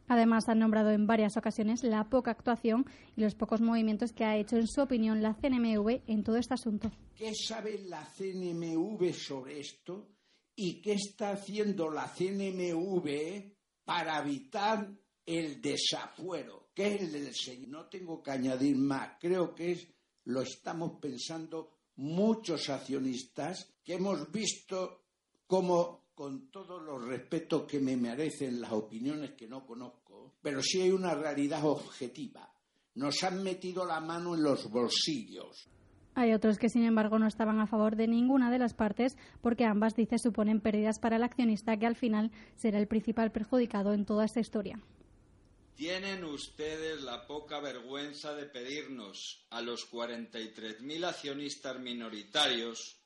Además, 0.07 0.49
han 0.49 0.59
nombrado 0.59 0.89
en 0.89 1.05
varias 1.05 1.37
ocasiones 1.37 1.83
la 1.83 2.09
poca 2.09 2.31
actuación 2.31 2.85
y 3.15 3.21
los 3.21 3.35
pocos 3.35 3.61
movimientos 3.61 4.11
que 4.11 4.25
ha 4.25 4.37
hecho, 4.37 4.55
en 4.55 4.67
su 4.67 4.81
opinión, 4.81 5.21
la 5.21 5.35
CNMV 5.35 6.01
en 6.07 6.23
todo 6.23 6.37
este 6.37 6.55
asunto. 6.55 6.91
¿Qué 7.15 7.31
sabe 7.35 7.79
la 7.85 8.03
CNMV 8.17 9.13
sobre 9.13 9.59
esto? 9.59 10.09
¿Y 10.55 10.81
qué 10.81 10.93
está 10.93 11.31
haciendo 11.31 11.91
la 11.91 12.07
CNMV 12.07 13.53
para 13.83 14.19
evitar 14.19 14.89
el 15.25 15.61
desafuero? 15.61 16.71
¿Qué 16.73 16.95
es 16.95 17.01
el 17.01 17.11
del 17.11 17.35
señor? 17.35 17.69
No 17.69 17.85
tengo 17.87 18.21
que 18.23 18.31
añadir 18.31 18.77
más. 18.77 19.17
Creo 19.19 19.53
que 19.53 19.73
es, 19.73 19.87
lo 20.25 20.41
estamos 20.41 20.99
pensando 20.99 21.78
muchos 21.99 22.69
accionistas 22.69 23.73
que 23.83 23.95
hemos 23.95 24.31
visto 24.31 25.03
cómo, 25.45 26.05
con 26.15 26.49
todos 26.49 26.81
los 26.81 27.05
respetos 27.05 27.63
que 27.63 27.79
me 27.79 27.97
merecen 27.97 28.61
las 28.61 28.71
opiniones 28.71 29.31
que 29.31 29.47
no 29.47 29.65
conozco, 29.65 30.35
pero 30.41 30.61
sí 30.61 30.81
hay 30.81 30.91
una 30.91 31.13
realidad 31.13 31.65
objetiva. 31.65 32.49
Nos 32.95 33.21
han 33.23 33.43
metido 33.43 33.85
la 33.85 33.99
mano 33.99 34.33
en 34.35 34.43
los 34.43 34.69
bolsillos. 34.69 35.67
Hay 36.15 36.33
otros 36.33 36.57
que, 36.57 36.69
sin 36.69 36.83
embargo, 36.83 37.19
no 37.19 37.27
estaban 37.27 37.59
a 37.59 37.67
favor 37.67 37.95
de 37.95 38.07
ninguna 38.07 38.49
de 38.49 38.59
las 38.59 38.73
partes 38.73 39.17
porque 39.41 39.65
ambas, 39.65 39.95
dice, 39.95 40.17
suponen 40.19 40.61
pérdidas 40.61 40.99
para 40.99 41.17
el 41.17 41.23
accionista 41.23 41.77
que 41.77 41.85
al 41.85 41.95
final 41.95 42.31
será 42.55 42.79
el 42.79 42.87
principal 42.87 43.31
perjudicado 43.31 43.93
en 43.93 44.05
toda 44.05 44.25
esta 44.25 44.39
historia. 44.39 44.79
Tienen 45.79 46.25
ustedes 46.25 47.03
la 47.03 47.25
poca 47.25 47.61
vergüenza 47.61 48.35
de 48.35 48.47
pedirnos 48.47 49.45
a 49.49 49.61
los 49.61 49.89
43.000 49.89 51.05
accionistas 51.05 51.79
minoritarios, 51.79 52.97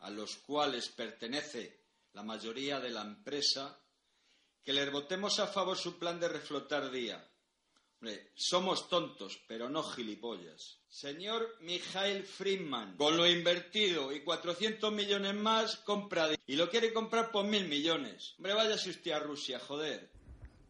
a 0.00 0.10
los 0.10 0.36
cuales 0.36 0.90
pertenece 0.90 1.80
la 2.12 2.22
mayoría 2.22 2.78
de 2.78 2.90
la 2.90 3.00
empresa, 3.00 3.82
que 4.62 4.74
les 4.74 4.92
votemos 4.92 5.40
a 5.40 5.46
favor 5.46 5.78
su 5.78 5.98
plan 5.98 6.20
de 6.20 6.28
reflotar 6.28 6.90
día. 6.90 7.26
somos 8.34 8.90
tontos, 8.90 9.40
pero 9.48 9.70
no 9.70 9.82
gilipollas. 9.82 10.82
Señor 10.90 11.56
Mijail 11.62 12.24
Friedman, 12.24 12.98
con 12.98 13.16
lo 13.16 13.26
invertido 13.26 14.12
y 14.12 14.22
400 14.22 14.92
millones 14.92 15.34
más, 15.36 15.76
compra. 15.76 16.28
Y 16.46 16.56
lo 16.56 16.68
quiere 16.68 16.92
comprar 16.92 17.30
por 17.30 17.46
mil 17.46 17.66
millones. 17.66 18.34
Hombre, 18.36 18.52
váyase 18.52 18.90
usted 18.90 19.12
a 19.12 19.20
Rusia, 19.20 19.58
joder. 19.58 20.19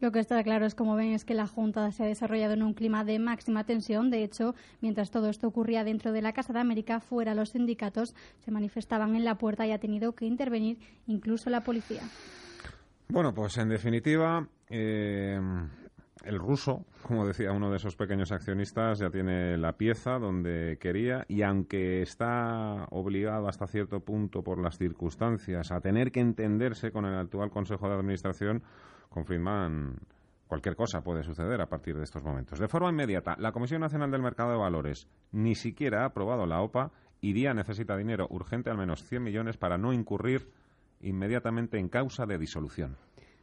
Lo 0.01 0.11
que 0.11 0.19
está 0.19 0.43
claro 0.43 0.65
es, 0.65 0.73
como 0.73 0.95
ven, 0.95 1.11
es 1.11 1.25
que 1.25 1.35
la 1.35 1.45
Junta 1.45 1.91
se 1.91 2.03
ha 2.03 2.07
desarrollado 2.07 2.55
en 2.55 2.63
un 2.63 2.73
clima 2.73 3.05
de 3.05 3.19
máxima 3.19 3.65
tensión. 3.65 4.09
De 4.09 4.23
hecho, 4.23 4.55
mientras 4.81 5.11
todo 5.11 5.29
esto 5.29 5.47
ocurría 5.47 5.83
dentro 5.83 6.11
de 6.11 6.23
la 6.23 6.33
Casa 6.33 6.53
de 6.53 6.59
América, 6.59 6.99
fuera 6.99 7.35
los 7.35 7.49
sindicatos 7.49 8.15
se 8.39 8.49
manifestaban 8.49 9.15
en 9.15 9.23
la 9.23 9.35
puerta 9.35 9.67
y 9.67 9.71
ha 9.71 9.79
tenido 9.79 10.13
que 10.13 10.25
intervenir 10.25 10.79
incluso 11.05 11.51
la 11.51 11.61
policía. 11.61 12.01
Bueno, 13.09 13.31
pues 13.31 13.57
en 13.59 13.69
definitiva, 13.69 14.47
eh, 14.69 15.39
el 16.23 16.39
ruso, 16.39 16.85
como 17.03 17.27
decía 17.27 17.51
uno 17.51 17.69
de 17.69 17.77
esos 17.77 17.95
pequeños 17.95 18.31
accionistas, 18.31 18.97
ya 18.97 19.11
tiene 19.11 19.55
la 19.57 19.73
pieza 19.73 20.17
donde 20.17 20.77
quería 20.79 21.25
y 21.27 21.43
aunque 21.43 22.01
está 22.01 22.87
obligado 22.89 23.47
hasta 23.47 23.67
cierto 23.67 23.99
punto 23.99 24.43
por 24.43 24.59
las 24.59 24.79
circunstancias 24.79 25.71
a 25.71 25.79
tener 25.79 26.11
que 26.11 26.21
entenderse 26.21 26.91
con 26.91 27.05
el 27.05 27.15
actual 27.15 27.51
Consejo 27.51 27.87
de 27.87 27.95
Administración, 27.95 28.63
con 29.11 29.25
Friedman 29.25 29.97
cualquier 30.47 30.75
cosa 30.75 31.01
puede 31.01 31.23
suceder 31.23 31.61
a 31.61 31.67
partir 31.69 31.95
de 31.95 32.03
estos 32.03 32.23
momentos. 32.23 32.59
De 32.59 32.67
forma 32.67 32.89
inmediata, 32.89 33.35
la 33.37 33.51
Comisión 33.51 33.81
Nacional 33.81 34.09
del 34.09 34.21
Mercado 34.21 34.51
de 34.51 34.57
Valores 34.57 35.07
ni 35.31 35.53
siquiera 35.55 36.01
ha 36.01 36.05
aprobado 36.05 36.45
la 36.45 36.61
OPA 36.61 36.91
y 37.19 37.33
DIA 37.33 37.53
necesita 37.53 37.95
dinero 37.95 38.27
urgente, 38.29 38.69
al 38.69 38.77
menos 38.77 39.03
100 39.03 39.21
millones, 39.21 39.57
para 39.57 39.77
no 39.77 39.93
incurrir 39.93 40.49
inmediatamente 41.01 41.77
en 41.77 41.89
causa 41.89 42.25
de 42.25 42.37
disolución. 42.37 42.97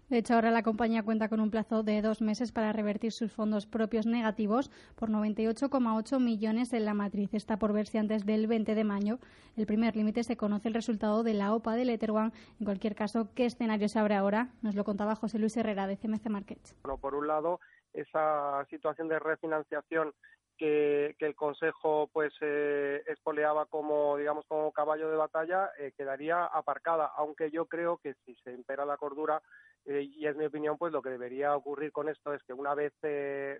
De 0.08 0.16
hecho, 0.16 0.34
ahora 0.34 0.50
la 0.50 0.62
compañía 0.62 1.02
cuenta 1.02 1.28
con 1.28 1.38
un 1.38 1.50
plazo 1.50 1.82
de 1.82 2.00
dos 2.00 2.22
meses 2.22 2.50
para 2.50 2.72
revertir 2.72 3.12
sus 3.12 3.30
fondos 3.30 3.66
propios 3.66 4.06
negativos 4.06 4.70
por 4.94 5.10
98,8 5.10 6.18
millones 6.18 6.72
en 6.72 6.86
la 6.86 6.94
matriz. 6.94 7.34
Está 7.34 7.58
por 7.58 7.74
ver 7.74 7.86
si 7.86 7.98
antes 7.98 8.24
del 8.24 8.46
20 8.46 8.74
de 8.74 8.84
mayo 8.84 9.18
el 9.56 9.66
primer 9.66 9.96
límite 9.96 10.24
se 10.24 10.38
conoce 10.38 10.68
el 10.68 10.74
resultado 10.74 11.22
de 11.22 11.34
la 11.34 11.52
OPA 11.54 11.74
del 11.74 11.90
Etherone. 11.90 12.32
En 12.58 12.64
cualquier 12.64 12.94
caso, 12.94 13.28
¿qué 13.34 13.44
escenario 13.44 13.86
se 13.90 13.98
abre 13.98 14.14
ahora? 14.14 14.48
Nos 14.62 14.74
lo 14.74 14.84
contaba 14.84 15.14
José 15.14 15.38
Luis 15.38 15.54
Herrera 15.58 15.86
de 15.86 15.98
CMC 15.98 16.30
Markets. 16.30 16.74
Bueno, 16.84 16.96
por 16.96 17.14
un 17.14 17.26
lado, 17.26 17.60
esa 17.92 18.64
situación 18.70 19.08
de 19.08 19.18
refinanciación 19.18 20.14
que, 20.58 21.16
el 21.18 21.34
Consejo 21.34 22.08
pues 22.12 22.32
eh, 22.40 23.02
espoleaba 23.06 23.66
como 23.66 24.16
digamos 24.16 24.44
como 24.46 24.72
caballo 24.72 25.10
de 25.10 25.16
batalla 25.16 25.70
eh, 25.78 25.92
quedaría 25.96 26.44
aparcada 26.44 27.10
aunque 27.16 27.50
yo 27.50 27.66
creo 27.66 27.98
que 27.98 28.14
si 28.24 28.34
se 28.36 28.52
impera 28.52 28.84
la 28.84 28.96
cordura 28.96 29.40
Eh, 29.88 30.02
y 30.18 30.26
es 30.26 30.36
mi 30.36 30.44
opinión, 30.44 30.76
pues 30.76 30.92
lo 30.92 31.00
que 31.00 31.08
debería 31.08 31.56
ocurrir 31.56 31.92
con 31.92 32.10
esto 32.10 32.34
es 32.34 32.42
que 32.42 32.52
una 32.52 32.74
vez, 32.74 32.92
eh, 33.02 33.58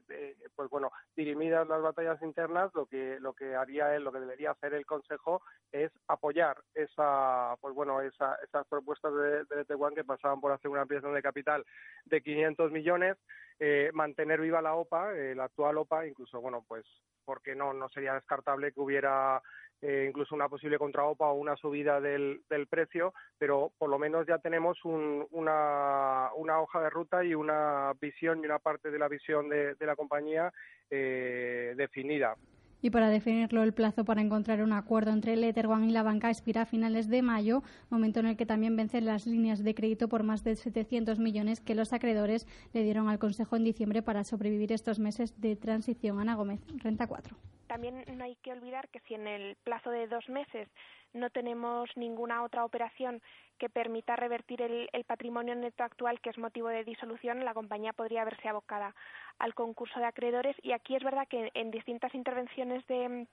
pues 0.55 0.68
bueno, 0.68 0.92
dirimidas 1.16 1.66
las 1.66 1.80
batallas 1.80 2.20
internas, 2.20 2.70
lo 2.74 2.84
que 2.84 3.18
lo 3.20 3.32
que 3.32 3.55
haría 3.55 3.94
él, 3.94 4.05
lo 4.05 4.12
que 4.12 4.20
debería 4.20 4.51
hacer 4.51 4.74
el 4.74 4.84
Consejo 4.84 5.40
es 5.72 5.90
apoyar 6.07 6.59
esa, 6.74 7.57
pues 7.62 7.74
bueno, 7.74 8.03
esa, 8.03 8.34
esas 8.46 8.66
propuestas 8.66 9.14
de, 9.14 9.44
de 9.44 9.94
que 9.94 10.05
pasaban 10.05 10.40
por 10.40 10.53
hacer 10.53 10.70
una 10.70 10.82
ampliación 10.82 11.14
de 11.14 11.22
capital 11.22 11.64
de 12.05 12.20
500 12.20 12.72
millones, 12.72 13.16
eh, 13.59 13.90
mantener 13.92 14.40
viva 14.40 14.62
la 14.62 14.74
OPA, 14.74 15.12
la 15.12 15.44
actual 15.44 15.78
OPA, 15.78 16.06
incluso, 16.06 16.40
bueno, 16.40 16.64
pues 16.66 16.84
porque 17.24 17.54
no 17.54 17.74
no 17.74 17.88
sería 17.90 18.14
descartable 18.14 18.72
que 18.72 18.80
hubiera 18.80 19.42
eh, 19.80 20.06
incluso 20.09 20.34
una 20.34 20.48
posible 20.48 20.76
contraopa 20.76 21.26
o 21.26 21.34
una 21.34 21.54
subida 21.54 22.00
del, 22.00 22.42
del, 22.50 22.66
precio, 22.66 23.14
pero 23.38 23.70
por 23.78 23.88
lo 23.88 23.96
menos 23.96 24.26
ya 24.26 24.38
tenemos 24.38 24.76
una, 24.84 26.30
una, 26.34 26.61
hoja 26.61 26.80
de 26.80 26.90
ruta 26.90 27.22
y 27.22 27.32
una 27.32 27.92
visión 28.00 28.40
y 28.42 28.46
una 28.46 28.59
parte 28.59 28.90
de 28.90 28.98
la 28.98 29.06
visión 29.06 29.48
de, 29.48 29.76
la 29.78 29.94
compañía 29.94 30.52
eh, 30.90 31.74
definida. 31.76 32.34
Y 32.81 32.91
para 32.91 33.09
definirlo, 33.09 33.62
el 33.62 33.72
plazo 33.72 34.05
para 34.05 34.20
encontrar 34.20 34.62
un 34.62 34.72
acuerdo 34.72 35.11
entre 35.11 35.35
el 35.35 35.45
Etherone 35.45 35.89
y 35.89 35.91
la 35.91 36.03
banca 36.03 36.31
expira 36.31 36.62
a 36.62 36.66
finales 36.66 37.09
de 37.09 37.22
mayo, 37.22 37.62
momento 37.91 38.20
en 38.20 38.26
el 38.26 38.37
que 38.37 38.47
también 38.47 38.76
vencen 38.76 39.05
las 39.05 39.26
líneas 39.26 39.64
de 39.64 39.74
crédito 39.74 40.09
por 40.09 40.22
más 40.22 40.45
de 40.45 40.55
700 40.55 41.18
millones 41.18 41.61
que 41.61 41.74
los 41.74 41.93
acreedores 41.93 42.47
le 42.72 42.83
dieron 42.83 43.09
al 43.09 43.18
Consejo 43.18 43.57
en 43.57 43.64
diciembre 43.64 44.03
para 44.03 44.24
sobrevivir 44.24 44.72
estos 44.72 44.99
meses 44.99 45.41
de 45.41 45.57
transición. 45.57 46.20
Ana 46.20 46.35
Gómez, 46.35 46.61
Renta 46.83 47.07
4 47.07 47.37
también 47.68 48.03
no 48.16 48.24
hay 48.24 48.35
que 48.37 48.51
olvidar 48.51 48.89
que 48.89 48.99
si 49.01 49.14
en 49.14 49.29
el 49.29 49.55
plazo 49.57 49.91
de 49.91 50.09
dos 50.09 50.29
meses 50.29 50.68
no 51.12 51.30
tenemos 51.30 51.90
ninguna 51.96 52.42
otra 52.42 52.64
operación 52.64 53.22
que 53.59 53.68
permita 53.68 54.16
revertir 54.16 54.62
el, 54.62 54.88
patrimonio 55.04 55.54
neto 55.54 55.82
actual 55.82 56.20
que 56.20 56.30
es 56.30 56.38
motivo 56.38 56.68
de 56.68 56.84
disolución, 56.84 57.44
la 57.44 57.54
compañía 57.54 57.92
podría 57.92 58.24
verse 58.24 58.48
abocada 58.48 58.94
al 59.38 59.54
concurso 59.54 59.98
de 59.98 60.06
acreedores 60.06 60.56
y 60.62 60.72
aquí 60.72 60.94
es 60.94 61.02
verdad 61.02 61.26
que 61.28 61.50
en 61.54 61.70
distintas 61.70 62.14
intervenciones 62.14 62.86
de 62.86 63.26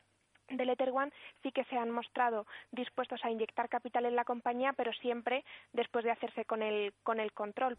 del 0.49 0.69
Ether 0.69 0.91
One 0.91 1.11
sí 1.41 1.51
que 1.51 1.63
se 1.65 1.78
han 1.78 1.89
mostrado 1.89 2.45
dispuestos 2.71 3.23
a 3.23 3.32
inyectar 3.32 3.67
capital 3.67 4.05
en 4.05 4.15
la 4.15 4.26
compañía, 4.26 4.73
pero 4.73 4.93
siempre 4.93 5.43
después 5.73 6.05
de 6.05 6.11
hacerse 6.11 6.45
con 6.45 6.61
el, 6.61 6.93
con 7.03 7.19
el 7.19 7.32
control. 7.34 7.78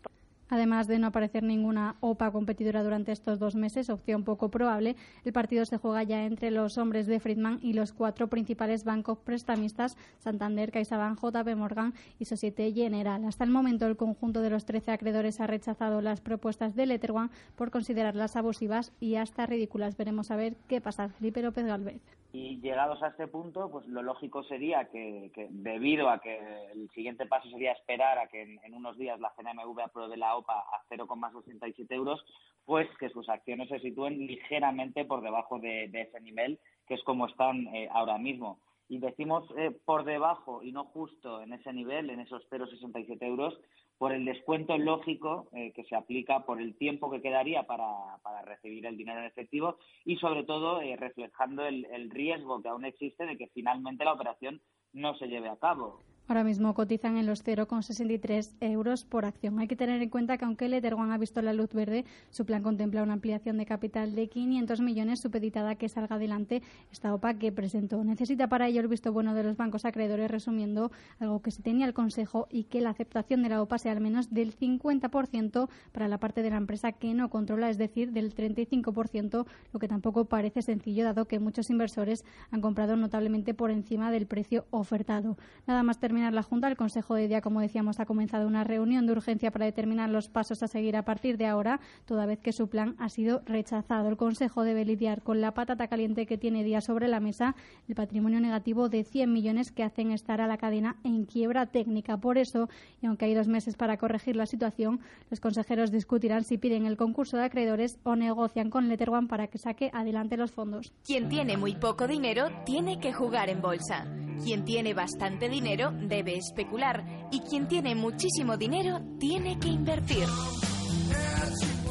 Además 0.49 0.87
de 0.87 0.99
no 0.99 1.09
aparecer 1.09 1.43
ninguna 1.43 1.97
OPA 2.01 2.31
competidora 2.31 2.83
durante 2.83 3.13
estos 3.13 3.39
dos 3.39 3.55
meses, 3.55 3.91
opción 3.91 4.25
poco 4.25 4.51
probable, 4.51 4.97
el 5.25 5.33
partido 5.33 5.65
se 5.65 5.79
juega 5.79 6.03
ya 6.03 6.25
entre 6.25 6.51
los 6.51 6.79
hombres 6.79 7.07
de 7.07 7.21
Friedman 7.21 7.59
y 7.63 7.73
los 7.73 7.93
cuatro 7.93 8.29
principales 8.29 8.85
bancos 8.85 9.19
prestamistas, 9.19 9.97
Santander, 10.19 10.71
CaixaBank, 10.71 11.21
JP 11.21 11.57
Morgan 11.57 11.95
y 12.19 12.27
Societe 12.27 12.73
General. 12.73 13.25
Hasta 13.25 13.45
el 13.45 13.51
momento, 13.51 13.87
el 13.87 13.97
conjunto 13.97 14.41
de 14.41 14.51
los 14.51 14.65
13 14.67 14.93
acreedores 14.93 15.41
ha 15.41 15.47
rechazado 15.47 16.01
las 16.01 16.21
propuestas 16.21 16.77
de 16.77 16.87
Letterwan 16.87 17.31
por 17.57 17.71
considerarlas 17.71 18.37
abusivas 18.37 18.93
y 19.01 19.17
hasta 19.17 19.47
ridículas. 19.47 19.97
Veremos 19.97 20.31
a 20.31 20.37
ver 20.37 20.57
qué 20.69 20.81
pasa. 20.81 21.09
Felipe 21.09 21.43
López 21.43 21.67
Galvez. 21.67 22.17
Y 22.33 22.61
llegados 22.61 23.03
a 23.03 23.09
este 23.09 23.29
punto, 23.29 23.71
pues 23.71 23.87
lo 23.87 24.03
lógico 24.03 24.43
sería 24.45 24.85
que, 24.91 25.31
debido 25.49 26.11
a 26.11 26.21
que 26.21 26.39
el 26.73 26.91
siguiente 26.91 27.25
paso 27.25 27.49
sería 27.49 27.73
esperar 27.73 28.19
a 28.19 28.29
que 28.29 28.43
en, 28.43 28.75
unos 28.75 28.99
días 28.99 29.19
la 29.21 29.33
CNMV 29.35 29.81
apruebe 29.81 30.19
la 30.19 30.36
OPA 30.37 30.59
a 30.59 30.85
0,67 30.91 31.87
euros, 31.91 32.25
pues 32.65 32.89
que 32.99 33.11
sus 33.11 33.29
acciones 33.29 33.69
se 33.69 33.81
sitúen 33.81 34.27
ligeramente 34.27 35.05
por 35.05 35.23
debajo 35.23 35.59
de, 35.59 35.85
ese 35.85 36.21
nivel, 36.21 36.59
que 36.87 36.95
es 36.95 37.03
como 37.05 37.27
están 37.27 37.67
eh, 37.75 37.89
ahora 37.93 38.19
mismo. 38.19 38.61
Y 38.89 38.99
decimos 38.99 39.45
eh, 39.57 39.73
por 39.85 40.05
debajo 40.05 40.63
y 40.63 40.73
no 40.73 40.85
justo 40.85 41.43
en 41.43 41.53
ese 41.53 41.73
nivel, 41.73 42.11
en 42.11 42.21
esos 42.21 42.49
0,67 42.51 43.21
euros, 43.23 43.59
por 43.99 44.13
el 44.13 44.25
descuento 44.25 44.77
lógico 44.77 45.49
eh, 45.53 45.73
que 45.73 45.85
se 45.85 45.97
aplica 45.97 46.45
por 46.45 46.61
el 46.61 46.77
tiempo 46.77 47.11
que 47.11 47.23
quedaría 47.23 47.63
para, 47.65 48.19
para 48.23 48.43
recibir 48.43 48.85
el 48.87 48.97
dinero 48.97 49.21
en 49.21 49.27
efectivo 49.27 49.79
y 50.05 50.17
sobre 50.17 50.45
todo 50.45 50.81
eh, 50.83 50.97
reflejando 50.97 51.65
el, 51.65 51.87
el 51.87 52.11
riesgo 52.11 52.61
que 52.61 52.69
aún 52.69 52.85
existe 52.85 53.25
de 53.25 53.37
que 53.37 53.49
finalmente 53.49 54.05
la 54.05 54.13
operación 54.13 54.61
no 54.93 55.17
se 55.17 55.29
lleve 55.29 55.49
a 55.49 55.57
cabo. 55.57 56.01
Ahora 56.29 56.43
mismo 56.43 56.75
cotizan 56.75 57.17
en 57.19 57.27
los 57.27 57.45
0,63 57.45 58.51
euros 58.61 59.05
por 59.05 59.25
acción. 59.25 59.59
Hay 59.61 59.69
que 59.69 59.77
tener 59.77 60.03
en 60.03 60.11
cuenta 60.11 60.37
que 60.37 60.45
aunque 60.45 60.67
el 60.67 60.75
Etherone 60.75 61.15
ha 61.15 61.19
visto 61.19 61.41
la 61.41 61.53
luz 61.53 61.73
verde, 61.73 62.05
su 62.31 62.45
plan 62.45 62.65
contempla 62.65 63.05
una 63.05 63.13
ampliación 63.13 63.59
de 63.59 63.67
capital 63.67 64.15
de 64.17 64.29
500 64.29 64.81
millones 64.81 65.21
supeditada 65.21 65.77
que 65.77 65.89
salga 65.89 66.17
adelante 66.17 66.63
esta 66.91 67.15
OPA 67.15 67.35
que 67.35 67.53
presentó. 67.53 68.03
Necesita 68.03 68.49
para 68.49 68.67
ello 68.67 68.81
el 68.81 68.89
visto 68.89 69.13
bueno 69.13 69.35
de 69.35 69.45
los 69.45 69.57
bancos 69.57 69.85
acreedores, 69.85 70.31
resumiendo 70.31 70.91
algo 71.21 71.43
que 71.43 71.53
se 71.53 71.63
tenía 71.63 71.87
el 71.87 71.95
Consejo 71.95 72.49
y 72.51 72.65
que 72.65 72.81
la 72.81 72.91
aceptación 72.91 73.43
de 73.43 73.51
la 73.51 73.63
OPA 73.63 73.79
sea 73.79 73.93
al 73.93 74.01
menos 74.01 74.33
del 74.33 74.57
50% 74.57 75.69
para 75.93 76.09
la 76.09 76.19
parte 76.19 76.43
de 76.43 76.51
la 76.51 76.57
empresa 76.57 76.93
que 76.93 77.15
no 77.15 77.31
controla, 77.31 77.71
es 77.71 77.79
decir, 77.79 78.11
del 78.11 78.35
35%, 78.35 79.47
lo 79.73 79.81
que 79.81 79.89
tampoco 79.89 80.25
parece 80.25 80.63
sencillo 80.63 81.05
dado 81.05 81.27
que 81.27 81.39
muchos 81.39 81.71
inversores 81.71 82.25
han 82.51 82.61
comprado 82.61 82.97
notablemente 82.97 83.55
por 83.55 83.71
encima 83.71 84.11
del 84.11 84.27
precio 84.27 84.67
ofertado. 84.71 85.37
Nada 85.67 85.83
más 85.83 85.99
la 86.17 86.43
Junta, 86.43 86.69
el 86.69 86.77
Consejo 86.77 87.15
de 87.15 87.29
Día, 87.29 87.41
como 87.41 87.61
decíamos, 87.61 88.01
ha 88.01 88.07
comenzado 88.07 88.47
una 88.47 88.65
reunión 88.65 89.07
de 89.07 89.13
urgencia 89.13 89.51
para 89.51 89.67
determinar 89.67 90.09
los 90.11 90.29
pasos 90.29 90.63
a 90.63 90.69
seguir 90.69 90.97
a 90.97 91.05
partir 91.05 91.37
de 91.37 91.47
ahora, 91.47 91.81
toda 92.05 92.27
vez 92.27 92.41
que 92.41 92.53
su 92.53 92.69
plan 92.69 92.97
ha 92.99 93.09
sido 93.09 93.43
rechazado. 93.45 94.09
El 94.09 94.17
Consejo 94.17 94.65
debe 94.65 94.85
lidiar 94.85 95.23
con 95.23 95.41
la 95.41 95.53
patata 95.53 95.89
caliente 95.89 96.27
que 96.27 96.39
tiene 96.39 96.65
día 96.65 96.81
sobre 96.81 97.09
la 97.09 97.21
mesa, 97.21 97.55
el 97.89 97.95
patrimonio 97.95 98.41
negativo 98.41 98.89
de 98.89 99.05
100 99.05 99.33
millones 99.33 99.73
que 99.73 99.85
hacen 99.85 100.11
estar 100.11 100.41
a 100.41 100.47
la 100.47 100.57
cadena 100.57 100.97
en 101.05 101.25
quiebra 101.25 101.67
técnica. 101.67 102.17
Por 102.17 102.39
eso, 102.39 102.69
y 103.03 103.07
aunque 103.07 103.27
hay 103.27 103.35
dos 103.35 103.49
meses 103.49 103.77
para 103.77 103.97
corregir 103.97 104.37
la 104.37 104.47
situación, 104.47 105.01
los 105.31 105.41
consejeros 105.41 105.91
discutirán 105.91 106.45
si 106.45 106.59
piden 106.59 106.87
el 106.87 106.97
concurso 106.97 107.37
de 107.37 107.45
acreedores 107.45 107.99
o 108.05 108.17
negocian 108.17 108.71
con 108.71 108.89
Letterwan 108.89 109.29
para 109.29 109.49
que 109.49 109.59
saque 109.59 109.91
adelante 109.93 110.37
los 110.37 110.53
fondos. 110.53 110.93
Quien 111.05 111.29
tiene 111.29 111.57
muy 111.57 111.75
poco 111.75 112.07
dinero 112.07 112.49
tiene 112.65 112.99
que 113.01 113.13
jugar 113.13 113.49
en 113.49 113.61
bolsa. 113.61 114.07
Quien 114.43 114.65
tiene 114.65 114.93
bastante 114.93 115.49
dinero 115.49 115.93
debe 116.09 116.37
especular 116.37 117.05
y 117.31 117.41
quien 117.41 117.69
tiene 117.69 117.95
muchísimo 117.95 118.57
dinero 118.57 119.01
tiene 119.19 119.59
que 119.59 119.69
invertir. 119.69 120.27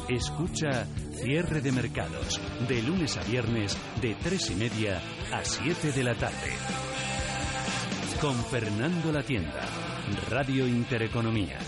Escucha 0.08 0.86
Cierre 1.12 1.60
de 1.60 1.72
Mercados, 1.72 2.40
de 2.68 2.82
lunes 2.82 3.16
a 3.16 3.22
viernes, 3.24 3.76
de 4.00 4.14
tres 4.14 4.50
y 4.50 4.54
media 4.54 5.00
a 5.32 5.42
7 5.42 5.92
de 5.92 6.04
la 6.04 6.14
tarde. 6.14 6.52
Con 8.20 8.36
Fernando 8.44 9.12
La 9.12 9.22
Tienda, 9.22 9.62
Radio 10.30 10.66
Intereconomía. 10.66 11.58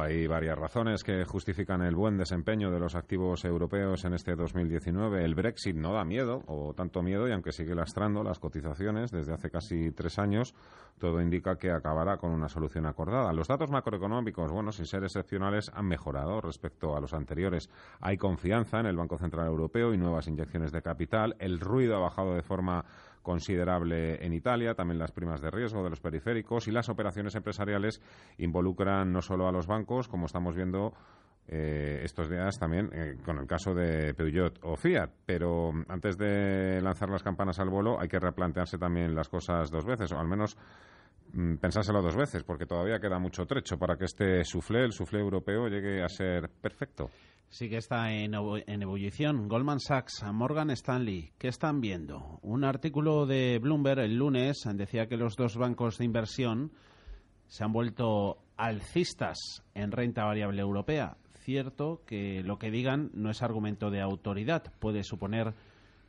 Hay 0.00 0.26
varias 0.26 0.58
razones 0.58 1.04
que 1.04 1.24
justifican 1.24 1.82
el 1.82 1.94
buen 1.94 2.16
desempeño 2.16 2.70
de 2.70 2.80
los 2.80 2.94
activos 2.94 3.44
europeos 3.44 4.04
en 4.04 4.14
este 4.14 4.34
2019. 4.34 5.24
El 5.24 5.34
Brexit 5.34 5.76
no 5.76 5.92
da 5.92 6.04
miedo, 6.04 6.42
o 6.46 6.72
tanto 6.74 7.02
miedo, 7.02 7.28
y 7.28 7.32
aunque 7.32 7.52
sigue 7.52 7.74
lastrando 7.74 8.22
las 8.22 8.38
cotizaciones 8.38 9.10
desde 9.10 9.34
hace 9.34 9.50
casi 9.50 9.92
tres 9.92 10.18
años, 10.18 10.54
todo 10.98 11.20
indica 11.20 11.56
que 11.56 11.70
acabará 11.70 12.16
con 12.16 12.30
una 12.30 12.48
solución 12.48 12.86
acordada. 12.86 13.32
Los 13.32 13.48
datos 13.48 13.70
macroeconómicos, 13.70 14.50
bueno, 14.50 14.72
sin 14.72 14.86
ser 14.86 15.04
excepcionales, 15.04 15.70
han 15.74 15.86
mejorado 15.86 16.40
respecto 16.40 16.96
a 16.96 17.00
los 17.00 17.12
anteriores. 17.12 17.68
Hay 18.00 18.16
confianza 18.16 18.80
en 18.80 18.86
el 18.86 18.96
Banco 18.96 19.18
Central 19.18 19.46
Europeo 19.46 19.92
y 19.92 19.98
nuevas 19.98 20.28
inyecciones 20.28 20.72
de 20.72 20.82
capital. 20.82 21.36
El 21.38 21.60
ruido 21.60 21.96
ha 21.96 22.00
bajado 22.00 22.34
de 22.34 22.42
forma 22.42 22.84
considerable 23.22 24.24
en 24.24 24.32
Italia, 24.32 24.74
también 24.74 24.98
las 24.98 25.12
primas 25.12 25.40
de 25.40 25.50
riesgo 25.50 25.82
de 25.82 25.90
los 25.90 26.00
periféricos 26.00 26.68
y 26.68 26.70
las 26.70 26.88
operaciones 26.88 27.34
empresariales 27.34 28.00
involucran 28.38 29.12
no 29.12 29.22
solo 29.22 29.48
a 29.48 29.52
los 29.52 29.66
bancos, 29.66 30.08
como 30.08 30.26
estamos 30.26 30.54
viendo 30.54 30.94
eh, 31.48 32.02
estos 32.04 32.30
días 32.30 32.58
también 32.58 32.90
eh, 32.92 33.16
con 33.24 33.38
el 33.38 33.46
caso 33.46 33.74
de 33.74 34.14
Peugeot 34.14 34.58
o 34.62 34.76
Fiat. 34.76 35.10
Pero 35.26 35.72
antes 35.88 36.16
de 36.16 36.80
lanzar 36.80 37.08
las 37.08 37.22
campanas 37.22 37.58
al 37.58 37.70
vuelo 37.70 38.00
hay 38.00 38.08
que 38.08 38.20
replantearse 38.20 38.78
también 38.78 39.14
las 39.14 39.28
cosas 39.28 39.70
dos 39.70 39.84
veces, 39.84 40.12
o 40.12 40.18
al 40.18 40.28
menos 40.28 40.56
mm, 41.32 41.56
pensárselo 41.56 42.02
dos 42.02 42.16
veces, 42.16 42.44
porque 42.44 42.66
todavía 42.66 43.00
queda 43.00 43.18
mucho 43.18 43.46
trecho 43.46 43.78
para 43.78 43.96
que 43.96 44.04
este 44.04 44.44
suflé, 44.44 44.84
el 44.84 44.92
suflé 44.92 45.20
europeo, 45.20 45.68
llegue 45.68 46.02
a 46.02 46.08
ser 46.08 46.48
perfecto 46.48 47.10
sí 47.50 47.68
que 47.68 47.76
está 47.76 48.12
en, 48.12 48.32
ebullición. 48.34 49.48
Goldman 49.48 49.80
Sachs, 49.80 50.24
Morgan 50.32 50.70
Stanley, 50.70 51.32
¿qué 51.36 51.48
están 51.48 51.80
viendo? 51.80 52.38
Un 52.42 52.64
artículo 52.64 53.26
de 53.26 53.58
Bloomberg 53.58 54.00
el 54.00 54.16
lunes 54.16 54.66
decía 54.74 55.08
que 55.08 55.16
los 55.16 55.36
dos 55.36 55.56
bancos 55.56 55.98
de 55.98 56.04
inversión 56.04 56.72
se 57.48 57.64
han 57.64 57.72
vuelto 57.72 58.38
alcistas 58.56 59.64
en 59.74 59.90
renta 59.90 60.24
variable 60.24 60.62
europea. 60.62 61.16
Cierto 61.34 62.02
que 62.06 62.42
lo 62.44 62.58
que 62.58 62.70
digan 62.70 63.10
no 63.14 63.30
es 63.30 63.42
argumento 63.42 63.90
de 63.90 64.00
autoridad, 64.00 64.72
puede 64.78 65.02
suponer, 65.02 65.54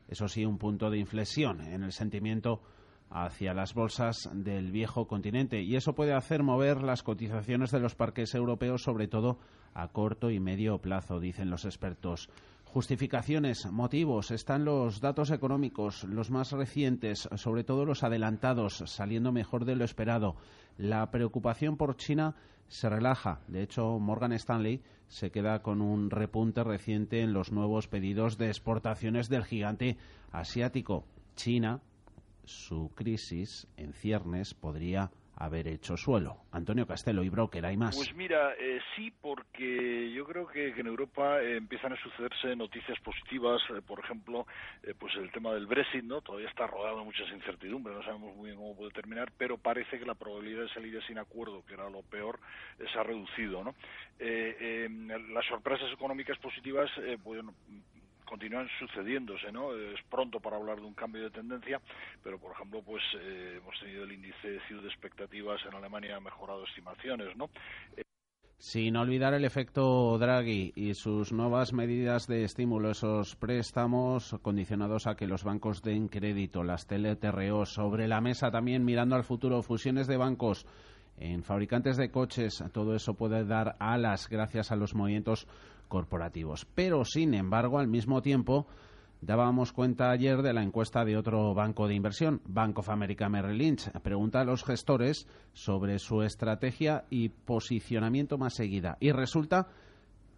eso 0.08 0.28
sí, 0.28 0.46
un 0.46 0.60
punto 0.60 0.92
de 0.92 1.00
inflexión 1.00 1.62
en 1.62 1.84
el 1.84 1.92
sentimiento 1.92 2.62
hacia 3.10 3.54
las 3.54 3.74
bolsas 3.74 4.30
del 4.32 4.72
viejo 4.72 5.08
continente 5.08 5.62
y 5.62 5.76
eso 5.76 5.96
puede 5.96 6.14
hacer 6.14 6.44
mover 6.44 6.84
las 6.84 7.02
cotizaciones 7.02 7.72
de 7.72 7.80
los 7.80 7.96
parques 7.96 8.36
europeos, 8.36 8.84
sobre 8.84 9.08
todo 9.08 9.40
a 9.74 9.88
corto 9.90 10.32
y 10.32 10.40
medio 10.40 10.80
plazo, 10.80 11.20
dicen 11.20 11.50
los 11.50 11.66
expertos. 11.66 12.30
Justificaciones, 12.66 13.70
motivos, 13.70 14.32
están 14.32 14.64
los 14.64 15.02
datos 15.02 15.30
económicos, 15.32 16.06
los 16.06 16.32
más 16.32 16.54
recientes, 16.54 17.28
sobre 17.36 17.66
todo 17.66 17.84
los 17.86 18.04
adelantados, 18.04 18.84
saliendo 18.86 19.34
mejor 19.34 19.66
de 19.66 19.76
lo 19.76 19.84
esperado. 19.84 20.38
La 20.78 21.12
preocupación 21.12 21.76
por 21.76 21.98
China 21.98 22.36
se 22.70 22.88
relaja. 22.88 23.42
De 23.50 23.62
hecho, 23.62 24.00
Morgan 24.00 24.32
Stanley 24.32 24.82
se 25.10 25.32
queda 25.32 25.62
con 25.62 25.82
un 25.82 26.10
repunte 26.10 26.64
reciente 26.64 27.22
en 27.22 27.34
los 27.34 27.52
nuevos 27.52 27.90
pedidos 27.90 28.38
de 28.38 28.48
exportaciones 28.48 29.28
del 29.28 29.44
gigante 29.44 29.98
asiático. 30.32 31.04
China, 31.36 31.82
su 32.46 32.90
crisis 32.96 33.68
en 33.76 33.92
ciernes 33.92 34.54
podría 34.54 35.12
haber 35.44 35.68
hecho 35.68 35.98
suelo. 35.98 36.38
Antonio 36.52 36.86
Castelo 36.86 37.24
y 37.24 37.30
Broker, 37.30 37.66
¿hay 37.66 37.78
más? 37.78 37.96
Pues 37.96 38.14
mira, 38.16 38.54
eh, 38.60 38.80
sí, 38.96 39.12
porque 39.22 40.12
yo 40.14 40.26
creo 40.26 40.48
que, 40.48 40.70
en 40.70 40.88
Europa 40.88 41.42
eh, 41.42 41.58
empiezan 41.58 41.94
a 41.94 42.02
sucederse 42.02 42.56
noticias 42.56 43.00
positivas, 43.00 43.62
eh, 43.70 43.82
por 43.86 44.00
ejemplo, 44.00 44.46
pues 45.00 45.16
el 45.16 45.32
tema 45.32 45.54
del 45.54 45.68
Brexit, 45.68 46.04
¿no? 46.04 46.22
Todavía 46.22 46.50
está 46.50 46.68
rodeado 46.68 47.00
de 47.00 47.06
muchas 47.06 47.30
incertidumbres, 47.32 47.98
no 47.98 48.04
sabemos 48.04 48.36
muy 48.36 48.50
bien 48.50 48.58
cómo 48.58 48.76
puede 48.76 48.92
terminar, 48.92 49.32
pero 49.38 49.58
parece 49.58 50.00
que 50.00 50.06
la 50.06 50.16
probabilidad 50.16 50.64
de 50.64 50.70
salir 50.70 51.02
sin 51.08 51.18
acuerdo, 51.18 51.64
que 51.66 51.74
era 51.74 51.90
lo 51.90 52.04
peor, 52.04 52.40
se 52.78 53.00
ha 53.00 53.04
reducido, 53.04 53.64
¿no? 53.64 53.76
las 54.20 55.46
sorpresas 55.48 55.92
económicas 55.92 56.38
positivas, 56.38 56.92
bueno, 57.24 57.56
continúan 58.32 58.70
sucediéndose, 58.80 59.52
¿no? 59.52 59.76
Es 59.76 60.00
pronto 60.10 60.40
para 60.40 60.56
hablar 60.56 60.80
de 60.80 60.86
un 60.86 60.94
cambio 60.94 61.24
de 61.24 61.32
tendencia, 61.32 61.82
pero 62.24 62.40
por 62.40 62.54
ejemplo, 62.54 62.82
pues 62.82 63.04
eh, 63.20 63.58
hemos 63.58 63.78
tenido 63.78 64.06
el 64.06 64.14
índice 64.14 64.48
de 64.48 64.88
expectativas 64.88 65.60
en 65.68 65.76
Alemania 65.76 66.16
ha 66.16 66.22
mejorado 66.22 66.64
estimaciones, 66.64 67.36
¿no? 67.36 67.50
Sin 68.58 68.96
olvidar 68.96 69.34
el 69.34 69.44
efecto 69.44 70.18
Draghi 70.18 70.72
y 70.78 70.94
sus 70.94 71.34
nuevas 71.34 71.74
medidas 71.74 72.26
de 72.28 72.46
estímulo, 72.46 72.92
esos 72.92 73.36
préstamos 73.36 74.38
condicionados 74.42 75.08
a 75.08 75.16
que 75.16 75.28
los 75.28 75.44
bancos 75.44 75.82
den 75.82 76.08
crédito, 76.08 76.64
las 76.64 76.88
TLTRO 76.88 77.66
sobre 77.66 78.08
la 78.08 78.22
mesa 78.22 78.50
también 78.50 78.86
mirando 78.86 79.18
al 79.18 79.26
futuro, 79.26 79.62
fusiones 79.62 80.08
de 80.08 80.16
bancos 80.16 80.66
en 81.18 81.44
fabricantes 81.44 81.98
de 81.98 82.12
coches, 82.12 82.64
todo 82.72 82.96
eso 82.96 83.14
puede 83.16 83.44
dar 83.44 83.76
alas 83.80 84.30
gracias 84.30 84.72
a 84.72 84.78
los 84.78 84.96
movimientos 84.96 85.48
corporativos. 85.92 86.66
Pero, 86.74 87.04
sin 87.04 87.34
embargo, 87.34 87.78
al 87.78 87.90
mismo 87.90 88.22
tiempo, 88.22 88.66
dábamos 89.20 89.74
cuenta 89.74 90.10
ayer 90.10 90.42
de 90.42 90.54
la 90.54 90.64
encuesta 90.64 91.04
de 91.04 91.18
otro 91.18 91.54
banco 91.54 91.90
de 91.90 91.96
inversión, 91.96 92.42
Bank 92.46 92.80
of 92.80 92.90
America 92.90 93.28
Merrill 93.28 93.58
Lynch. 93.58 93.92
Pregunta 94.02 94.40
a 94.40 94.46
los 94.46 94.64
gestores 94.64 95.28
sobre 95.52 96.00
su 96.00 96.22
estrategia 96.22 97.04
y 97.10 97.28
posicionamiento 97.28 98.38
más 98.38 98.54
seguida. 98.54 98.96
Y 99.02 99.12
resulta 99.12 99.68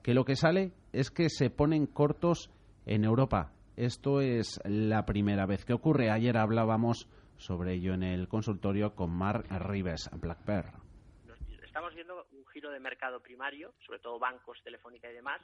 que 0.01 0.15
lo 0.15 0.25
que 0.25 0.35
sale 0.35 0.73
es 0.91 1.11
que 1.11 1.29
se 1.29 1.51
ponen 1.51 1.85
cortos 1.85 2.49
en 2.87 3.05
Europa. 3.05 3.51
Esto 3.75 4.21
es 4.21 4.59
la 4.65 5.05
primera 5.05 5.45
vez 5.45 5.65
que 5.65 5.73
ocurre. 5.73 6.09
Ayer 6.09 6.35
hablábamos 6.35 7.07
sobre 7.37 7.75
ello 7.75 7.93
en 7.93 8.01
el 8.01 8.27
consultorio 8.27 8.95
con 8.95 9.11
Mark 9.11 9.45
Rives, 9.51 10.09
Black 10.19 10.43
Bear. 10.47 10.82
Estamos 11.73 11.95
viendo 11.95 12.27
un 12.33 12.45
giro 12.53 12.69
de 12.69 12.79
mercado 12.79 13.19
primario, 13.19 13.73
sobre 13.83 13.97
todo 13.97 14.19
bancos, 14.19 14.61
telefónica 14.63 15.09
y 15.09 15.15
demás, 15.15 15.41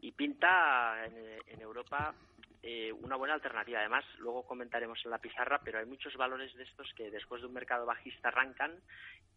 y 0.00 0.10
pinta 0.10 1.06
en, 1.06 1.60
Europa 1.60 2.12
eh, 2.60 2.90
una 2.90 3.14
buena 3.14 3.34
alternativa. 3.34 3.78
Además, 3.78 4.04
luego 4.18 4.44
comentaremos 4.44 4.98
en 5.04 5.12
la 5.12 5.18
pizarra, 5.18 5.60
pero 5.62 5.78
hay 5.78 5.86
muchos 5.86 6.16
valores 6.16 6.52
de 6.56 6.64
estos 6.64 6.92
que 6.96 7.12
después 7.12 7.40
de 7.40 7.46
un 7.46 7.52
mercado 7.52 7.86
bajista 7.86 8.30
arrancan 8.30 8.80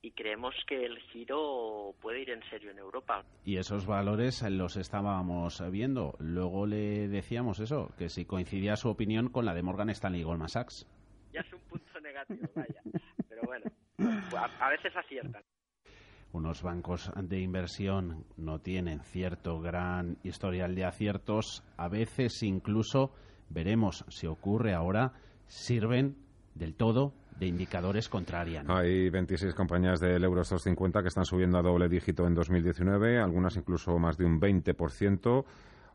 y 0.01 0.09
creemos 0.09 0.55
que 0.65 0.85
el 0.85 0.97
giro 1.01 1.93
puede 2.01 2.21
ir 2.21 2.31
en 2.31 2.41
serio 2.49 2.71
en 2.71 2.79
Europa. 2.79 3.23
Y 3.45 3.57
esos 3.57 3.85
valores 3.85 4.41
los 4.49 4.77
estábamos 4.77 5.61
viendo. 5.69 6.15
Luego 6.17 6.65
le 6.65 7.09
decíamos 7.09 7.59
eso, 7.59 7.93
que 7.99 8.09
si 8.09 8.25
coincidía 8.25 8.75
su 8.75 8.89
opinión 8.89 9.29
con 9.29 9.45
la 9.45 9.53
de 9.53 9.61
Morgan 9.61 9.91
Stanley 9.91 10.21
y 10.21 10.23
Goldman 10.23 10.49
Sachs. 10.49 10.87
Ya 11.31 11.41
es 11.41 11.53
un 11.53 11.61
punto 11.69 11.99
negativo, 11.99 12.49
vaya. 12.55 12.81
Pero 13.29 13.43
bueno, 13.43 13.69
a 14.59 14.69
veces 14.71 14.95
aciertan 14.95 15.43
unos 16.33 16.63
bancos 16.63 17.11
de 17.15 17.39
inversión 17.39 18.25
no 18.37 18.59
tienen 18.59 19.01
cierto 19.01 19.59
gran 19.59 20.17
historial 20.23 20.75
de 20.75 20.85
aciertos, 20.85 21.63
a 21.77 21.87
veces 21.87 22.41
incluso 22.43 23.11
veremos 23.49 24.05
si 24.09 24.27
ocurre 24.27 24.73
ahora, 24.73 25.13
sirven 25.47 26.15
del 26.55 26.75
todo 26.75 27.13
de 27.39 27.47
indicadores 27.47 28.07
contrarian. 28.07 28.69
Hay 28.69 29.09
26 29.09 29.53
compañías 29.55 29.99
del 29.99 30.23
Euro 30.23 30.41
250 30.41 31.01
que 31.01 31.07
están 31.07 31.25
subiendo 31.25 31.57
a 31.57 31.61
doble 31.61 31.89
dígito 31.89 32.27
en 32.27 32.35
2019, 32.35 33.19
algunas 33.19 33.55
incluso 33.57 33.97
más 33.97 34.17
de 34.17 34.25
un 34.25 34.39
20%. 34.39 35.43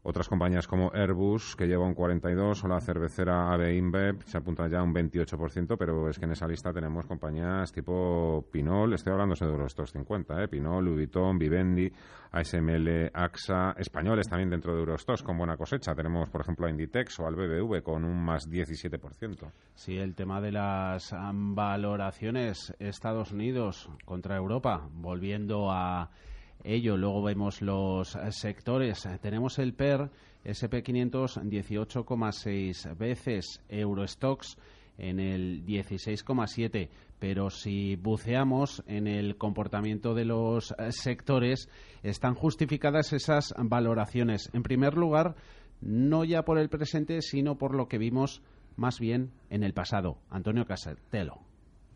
Otras 0.08 0.28
compañías 0.28 0.68
como 0.68 0.92
Airbus, 0.94 1.56
que 1.56 1.66
lleva 1.66 1.84
un 1.84 1.92
42, 1.92 2.62
o 2.62 2.68
la 2.68 2.80
cervecera 2.80 3.52
AB 3.52 3.74
InBev, 3.74 4.22
se 4.22 4.38
apunta 4.38 4.68
ya 4.68 4.78
a 4.78 4.84
un 4.84 4.94
28%, 4.94 5.76
pero 5.76 6.08
es 6.08 6.16
que 6.16 6.26
en 6.26 6.30
esa 6.30 6.46
lista 6.46 6.72
tenemos 6.72 7.06
compañías 7.06 7.72
tipo 7.72 8.46
Pinol, 8.52 8.94
estoy 8.94 9.14
hablando 9.14 9.34
de 9.34 9.58
los 9.58 9.74
250, 9.74 10.44
¿eh? 10.44 10.46
Pinol, 10.46 10.84
Louis 10.84 10.98
Vuitton, 10.98 11.36
Vivendi, 11.36 11.90
ASML, 12.30 13.10
AXA, 13.12 13.72
españoles 13.72 14.28
también 14.28 14.48
dentro 14.48 14.74
de 14.74 14.78
Eurostos 14.78 15.24
con 15.24 15.38
buena 15.38 15.56
cosecha. 15.56 15.92
Tenemos, 15.96 16.30
por 16.30 16.42
ejemplo, 16.42 16.68
a 16.68 16.70
Inditex 16.70 17.18
o 17.18 17.26
al 17.26 17.34
BBV 17.34 17.82
con 17.82 18.04
un 18.04 18.24
más 18.24 18.48
17%. 18.48 19.50
Sí, 19.74 19.98
el 19.98 20.14
tema 20.14 20.40
de 20.40 20.52
las 20.52 21.12
valoraciones 21.32 22.72
Estados 22.78 23.32
Unidos 23.32 23.90
contra 24.04 24.36
Europa, 24.36 24.88
volviendo 24.92 25.72
a 25.72 26.10
ello. 26.66 26.96
Luego 26.96 27.22
vemos 27.22 27.62
los 27.62 28.16
eh, 28.16 28.32
sectores. 28.32 29.08
Tenemos 29.20 29.58
el 29.58 29.74
PER 29.74 30.10
SP500 30.44 31.42
18,6 31.42 32.96
veces, 32.96 33.62
Eurostox 33.68 34.56
en 34.98 35.20
el 35.20 35.64
16,7. 35.64 36.88
Pero 37.18 37.50
si 37.50 37.96
buceamos 37.96 38.82
en 38.86 39.06
el 39.06 39.36
comportamiento 39.36 40.14
de 40.14 40.24
los 40.26 40.72
eh, 40.72 40.92
sectores, 40.92 41.68
están 42.02 42.34
justificadas 42.34 43.12
esas 43.12 43.54
valoraciones. 43.58 44.50
En 44.52 44.62
primer 44.62 44.94
lugar, 44.94 45.36
no 45.80 46.24
ya 46.24 46.42
por 46.42 46.58
el 46.58 46.68
presente, 46.68 47.22
sino 47.22 47.56
por 47.56 47.74
lo 47.74 47.88
que 47.88 47.98
vimos 47.98 48.42
más 48.76 48.98
bien 49.00 49.32
en 49.48 49.62
el 49.62 49.72
pasado. 49.72 50.18
Antonio 50.30 50.66
Casetelo 50.66 51.40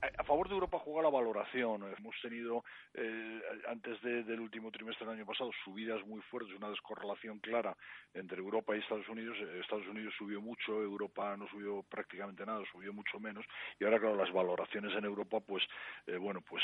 a 0.03 0.25
favor 0.25 0.49
de 0.49 0.55
Europa 0.55 0.79
juega 0.79 1.03
la 1.03 1.11
valoración. 1.11 1.83
Hemos 1.99 2.15
tenido, 2.23 2.65
eh, 2.95 3.41
antes 3.69 4.01
del 4.03 4.41
último 4.41 4.71
trimestre 4.71 5.07
del 5.07 5.17
año 5.17 5.27
pasado, 5.27 5.51
subidas 5.65 6.05
muy 6.07 6.21
fuertes, 6.23 6.57
una 6.57 6.71
descorrelación 6.71 7.39
clara 7.39 7.77
entre 8.15 8.39
Europa 8.39 8.75
y 8.75 8.81
Estados 8.81 9.09
Unidos. 9.09 9.37
Eh, 9.41 9.61
Estados 9.61 9.87
Unidos 9.89 10.15
subió 10.17 10.41
mucho, 10.41 10.83
Europa 10.83 11.37
no 11.37 11.47
subió 11.49 11.83
prácticamente 11.83 12.47
nada, 12.47 12.63
subió 12.73 12.93
mucho 12.93 13.21
menos. 13.21 13.45
Y 13.79 13.85
ahora, 13.85 13.99
claro, 13.99 14.17
las 14.17 14.33
valoraciones 14.33 14.97
en 14.97 15.05
Europa, 15.05 15.41
pues, 15.41 15.63
eh, 16.07 16.17
bueno, 16.17 16.41
pues 16.41 16.63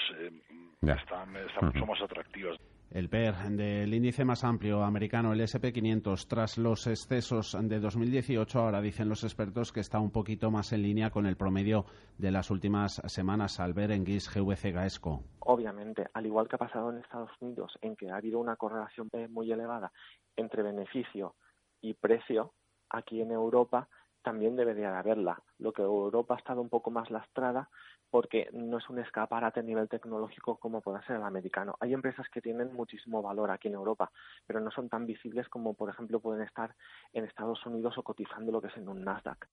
están, 0.83 1.37
están 1.37 1.67
mucho 1.67 1.87
más 1.87 2.01
atractivas. 2.01 2.59
El 2.91 3.09
PER 3.09 3.35
del 3.51 3.93
índice 3.93 4.25
más 4.25 4.45
amplio 4.45 4.85
americano, 4.85 5.33
el 5.33 5.41
SP500, 5.41 6.29
tras 6.29 6.57
los 6.57 6.87
excesos 6.87 7.57
de 7.61 7.81
2018, 7.81 8.61
ahora 8.61 8.81
dicen 8.81 9.09
los 9.09 9.25
expertos 9.25 9.73
que 9.73 9.81
está 9.81 9.99
un 9.99 10.13
poquito 10.13 10.51
más 10.51 10.73
en 10.73 10.83
línea 10.83 11.11
con 11.11 11.27
el 11.27 11.37
promedio 11.37 11.85
de 12.17 12.31
las 12.31 12.51
últimas 12.51 13.03
semanas 13.07 13.59
al 13.59 13.75
ver 13.75 13.91
en 13.91 14.07
GIS 14.07 14.33
GVC 14.33 14.73
Gaesco. 14.73 15.25
Obviamente, 15.41 16.07
al 16.15 16.27
igual 16.27 16.49
que 16.49 16.57
ha 16.57 16.61
pasado 16.61 16.91
en 16.91 16.99
Estados 16.99 17.31
Unidos, 17.41 17.77
en 17.83 17.97
que 17.97 18.11
ha 18.11 18.17
habido 18.17 18.39
una 18.39 18.57
correlación 18.57 19.11
muy 19.31 19.51
elevada 19.51 19.93
entre 20.37 20.63
beneficio 20.63 21.35
y 21.81 21.95
precio, 21.95 22.53
aquí 22.89 23.21
en 23.21 23.33
Europa 23.33 23.89
también 24.27 24.57
debería 24.57 24.91
de 24.91 24.97
haberla. 24.97 25.41
Lo 25.61 25.73
que 25.73 25.83
Europa 25.83 26.35
ha 26.35 26.39
estado 26.39 26.61
un 26.61 26.69
poco 26.69 26.91
más 26.91 27.13
lastrada 27.13 27.69
porque 28.11 28.49
no 28.53 28.79
es 28.79 28.91
un 28.91 28.99
escaparate 28.99 29.61
a 29.61 29.63
nivel 29.63 29.89
tecnológico 29.89 30.57
como 30.57 30.81
puede 30.81 31.01
ser 31.05 31.15
el 31.15 31.23
americano. 31.23 31.77
Hay 31.79 31.95
empresas 31.95 32.27
que 32.29 32.41
tienen 32.41 32.75
muchísimo 32.75 33.23
valor 33.23 33.53
aquí 33.53 33.69
en 33.69 33.75
Europa, 33.75 34.11
pero 34.45 34.59
no 34.59 34.73
son 34.73 34.89
tan 34.89 35.07
visibles 35.07 35.49
como, 35.49 35.75
por 35.75 35.91
ejemplo, 35.91 36.19
pueden 36.19 36.43
estar 36.43 36.75
en 37.13 37.23
Estados 37.23 37.65
Unidos 37.67 37.97
o 37.99 38.03
cotizando 38.03 38.51
lo 38.51 38.61
que 38.61 38.67
es 38.67 38.77
en 38.77 38.89
un 38.89 39.05
Nasdaq. 39.05 39.47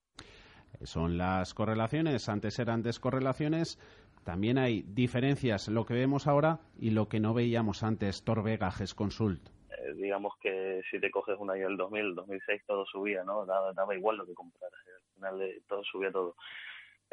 Son 0.81 1.19
las 1.19 1.53
correlaciones, 1.53 2.27
antes 2.27 2.57
eran 2.57 2.81
descorrelaciones, 2.81 3.77
también 4.23 4.57
hay 4.57 4.81
diferencias, 4.87 5.67
lo 5.67 5.85
que 5.85 5.93
vemos 5.93 6.25
ahora 6.25 6.61
y 6.79 6.89
lo 6.89 7.07
que 7.07 7.19
no 7.19 7.35
veíamos 7.35 7.83
antes, 7.83 8.23
Torvega, 8.23 8.73
Consult. 8.95 9.51
Eh, 9.77 9.93
digamos 9.95 10.33
que 10.39 10.81
si 10.89 10.99
te 10.99 11.11
coges 11.11 11.37
un 11.39 11.51
año 11.51 11.67
del 11.67 11.77
2000, 11.77 12.15
2006, 12.15 12.63
todo 12.65 12.85
subía, 12.85 13.23
¿no? 13.23 13.45
Daba, 13.45 13.73
daba 13.73 13.95
igual 13.95 14.17
lo 14.17 14.25
que 14.25 14.33
compraras, 14.33 14.79
al 14.87 15.15
final 15.15 15.61
todo 15.67 15.83
subía 15.83 16.11
todo. 16.11 16.35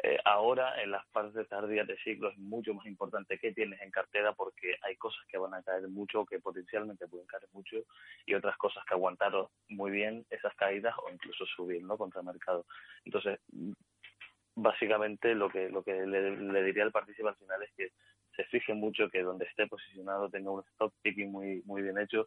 Eh, 0.03 0.17
ahora, 0.25 0.81
en 0.81 0.89
las 0.89 1.05
fases 1.09 1.47
tardías 1.47 1.85
de 1.85 1.95
ciclo, 1.97 2.29
es 2.29 2.37
mucho 2.39 2.73
más 2.73 2.87
importante 2.87 3.37
qué 3.37 3.53
tienes 3.53 3.79
en 3.81 3.91
cartera 3.91 4.33
porque 4.33 4.75
hay 4.81 4.95
cosas 4.95 5.23
que 5.27 5.37
van 5.37 5.53
a 5.53 5.61
caer 5.61 5.87
mucho, 5.89 6.25
que 6.25 6.39
potencialmente 6.39 7.07
pueden 7.07 7.27
caer 7.27 7.47
mucho, 7.53 7.77
y 8.25 8.33
otras 8.33 8.57
cosas 8.57 8.83
que 8.85 8.95
aguantaron 8.95 9.47
muy 9.69 9.91
bien 9.91 10.25
esas 10.31 10.55
caídas 10.55 10.95
o 10.97 11.11
incluso 11.11 11.45
subir 11.45 11.83
¿no? 11.83 11.97
contra 11.97 12.21
el 12.21 12.25
mercado. 12.25 12.65
Entonces, 13.05 13.39
básicamente 14.55 15.35
lo 15.35 15.49
que 15.49 15.69
lo 15.69 15.83
que 15.83 16.05
le, 16.05 16.63
diría 16.63 16.83
al 16.83 16.91
participante 16.91 17.37
al 17.39 17.45
final 17.45 17.63
es 17.63 17.71
que 17.73 17.91
se 18.43 18.59
fije 18.59 18.73
mucho 18.73 19.09
que 19.11 19.21
donde 19.21 19.45
esté 19.45 19.67
posicionado 19.67 20.29
tenga 20.29 20.51
un 20.51 20.63
stock 20.71 20.93
picking 21.01 21.31
muy, 21.31 21.61
muy 21.65 21.81
bien 21.81 21.97
hecho, 21.97 22.25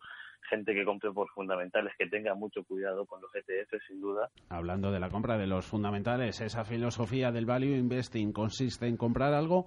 gente 0.48 0.74
que 0.74 0.84
compre 0.84 1.12
por 1.12 1.28
fundamentales, 1.30 1.92
que 1.98 2.06
tenga 2.06 2.34
mucho 2.34 2.62
cuidado 2.64 3.06
con 3.06 3.20
los 3.20 3.34
ETF, 3.34 3.82
sin 3.86 4.00
duda. 4.00 4.28
Hablando 4.48 4.90
de 4.92 5.00
la 5.00 5.10
compra 5.10 5.38
de 5.38 5.46
los 5.46 5.66
fundamentales, 5.66 6.40
esa 6.40 6.64
filosofía 6.64 7.32
del 7.32 7.46
value 7.46 7.76
investing 7.76 8.32
consiste 8.32 8.86
en 8.86 8.96
comprar 8.96 9.34
algo 9.34 9.66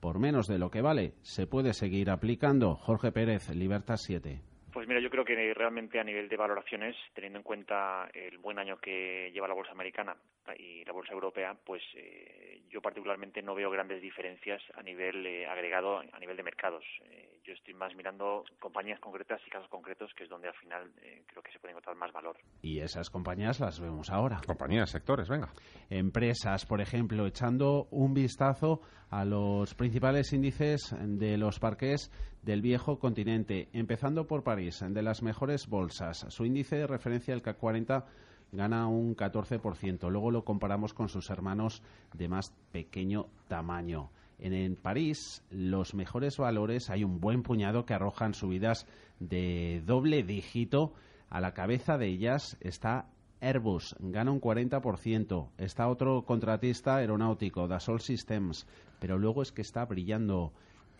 por 0.00 0.18
menos 0.18 0.46
de 0.46 0.58
lo 0.58 0.70
que 0.70 0.82
vale. 0.82 1.14
Se 1.22 1.46
puede 1.46 1.74
seguir 1.74 2.10
aplicando. 2.10 2.74
Jorge 2.74 3.12
Pérez, 3.12 3.50
Libertad 3.50 3.96
7. 3.96 4.51
Pues 4.72 4.88
mira, 4.88 5.00
yo 5.00 5.10
creo 5.10 5.24
que 5.24 5.52
realmente 5.52 6.00
a 6.00 6.04
nivel 6.04 6.30
de 6.30 6.36
valoraciones, 6.36 6.96
teniendo 7.14 7.38
en 7.38 7.42
cuenta 7.42 8.08
el 8.14 8.38
buen 8.38 8.58
año 8.58 8.78
que 8.78 9.30
lleva 9.30 9.46
la 9.46 9.54
bolsa 9.54 9.72
americana 9.72 10.16
y 10.58 10.82
la 10.86 10.92
bolsa 10.92 11.12
europea, 11.12 11.54
pues 11.64 11.82
eh, 11.94 12.62
yo 12.70 12.80
particularmente 12.80 13.42
no 13.42 13.54
veo 13.54 13.70
grandes 13.70 14.00
diferencias 14.00 14.62
a 14.74 14.82
nivel 14.82 15.26
eh, 15.26 15.46
agregado, 15.46 15.98
a 15.98 16.18
nivel 16.18 16.38
de 16.38 16.42
mercados. 16.42 16.84
Eh, 17.04 17.38
yo 17.44 17.52
estoy 17.52 17.74
más 17.74 17.94
mirando 17.94 18.44
compañías 18.58 18.98
concretas 18.98 19.42
y 19.46 19.50
casos 19.50 19.68
concretos, 19.68 20.10
que 20.16 20.24
es 20.24 20.30
donde 20.30 20.48
al 20.48 20.54
final 20.54 20.90
creo 21.26 21.42
que 21.42 21.52
se 21.52 21.58
puede 21.58 21.72
encontrar 21.72 21.96
más 21.96 22.12
valor. 22.12 22.38
Y 22.62 22.80
esas 22.80 23.10
compañías 23.10 23.60
las 23.60 23.78
vemos 23.78 24.10
ahora. 24.10 24.40
Compañías, 24.46 24.90
sectores, 24.90 25.28
venga. 25.28 25.52
Empresas, 25.90 26.64
por 26.64 26.80
ejemplo, 26.80 27.26
echando 27.26 27.88
un 27.90 28.14
vistazo 28.14 28.80
a 29.10 29.24
los 29.24 29.74
principales 29.74 30.32
índices 30.32 30.94
de 30.98 31.36
los 31.36 31.58
parques 31.58 32.10
del 32.42 32.60
viejo 32.60 32.98
continente, 32.98 33.68
empezando 33.72 34.26
por 34.26 34.42
París, 34.42 34.84
de 34.86 35.02
las 35.02 35.22
mejores 35.22 35.68
bolsas. 35.68 36.26
Su 36.28 36.44
índice 36.44 36.76
de 36.76 36.86
referencia, 36.86 37.34
el 37.34 37.42
CAC 37.42 37.56
40, 37.58 38.06
gana 38.52 38.86
un 38.88 39.16
14%. 39.16 40.10
Luego 40.10 40.30
lo 40.30 40.44
comparamos 40.44 40.92
con 40.92 41.08
sus 41.08 41.30
hermanos 41.30 41.82
de 42.12 42.28
más 42.28 42.52
pequeño 42.72 43.28
tamaño. 43.48 44.10
En, 44.38 44.74
París, 44.74 45.44
los 45.50 45.94
mejores 45.94 46.36
valores, 46.36 46.90
hay 46.90 47.04
un 47.04 47.20
buen 47.20 47.44
puñado 47.44 47.86
que 47.86 47.94
arrojan 47.94 48.34
subidas 48.34 48.86
de 49.20 49.82
doble 49.86 50.24
dígito. 50.24 50.94
A 51.30 51.40
la 51.40 51.54
cabeza 51.54 51.96
de 51.96 52.08
ellas 52.08 52.58
está 52.60 53.06
Airbus, 53.40 53.94
gana 54.00 54.32
un 54.32 54.40
40%. 54.40 55.48
Está 55.58 55.88
otro 55.88 56.24
contratista 56.24 56.96
aeronáutico, 56.96 57.68
Dassault 57.68 58.02
Systems. 58.02 58.66
Pero 58.98 59.16
luego 59.16 59.42
es 59.42 59.52
que 59.52 59.62
está 59.62 59.84
brillando 59.84 60.52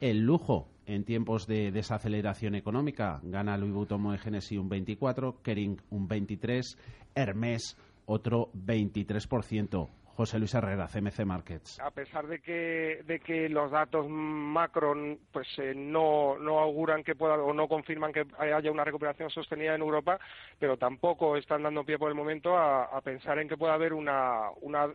el 0.03 0.19
lujo 0.19 0.69
en 0.85 1.05
tiempos 1.05 1.47
de 1.47 1.71
desaceleración 1.71 2.57
económica. 2.57 3.21
Gana 3.23 3.57
Louis 3.57 3.73
Vuitton 3.73 4.03
Moët 4.03 4.19
Genesis 4.19 4.59
un 4.59 4.69
24, 4.69 5.41
Kering 5.41 5.79
un 5.91 6.09
23, 6.09 6.77
Hermès 7.15 7.77
otro 8.05 8.51
23%. 8.53 10.02
José 10.17 10.39
Luis 10.39 10.55
Herrera, 10.55 10.89
CMC 10.89 11.25
Markets. 11.25 11.81
A 11.81 11.91
pesar 11.91 12.27
de 12.27 12.41
que, 12.41 13.03
de 13.07 13.21
que 13.21 13.49
los 13.49 13.71
datos 13.71 14.07
macro 14.09 14.95
pues 15.33 15.49
eh, 15.59 15.75
no, 15.75 16.39
no 16.39 16.59
auguran 16.59 17.03
que 17.03 17.15
pueda 17.15 17.35
o 17.35 17.53
no 17.53 17.67
confirman 17.67 18.13
que 18.13 18.27
haya 18.39 18.71
una 18.71 18.85
recuperación 18.85 19.31
sostenida 19.31 19.75
en 19.75 19.81
Europa, 19.81 20.19
pero 20.59 20.77
tampoco 20.77 21.37
están 21.37 21.63
dando 21.63 21.85
pie 21.85 21.99
por 21.99 22.11
el 22.11 22.15
momento 22.15 22.57
a, 22.57 23.01
pensar 23.03 23.39
en 23.39 23.49
que 23.49 23.57
pueda 23.57 23.75
haber 23.75 23.93
una, 23.93 24.51
una, 24.61 24.87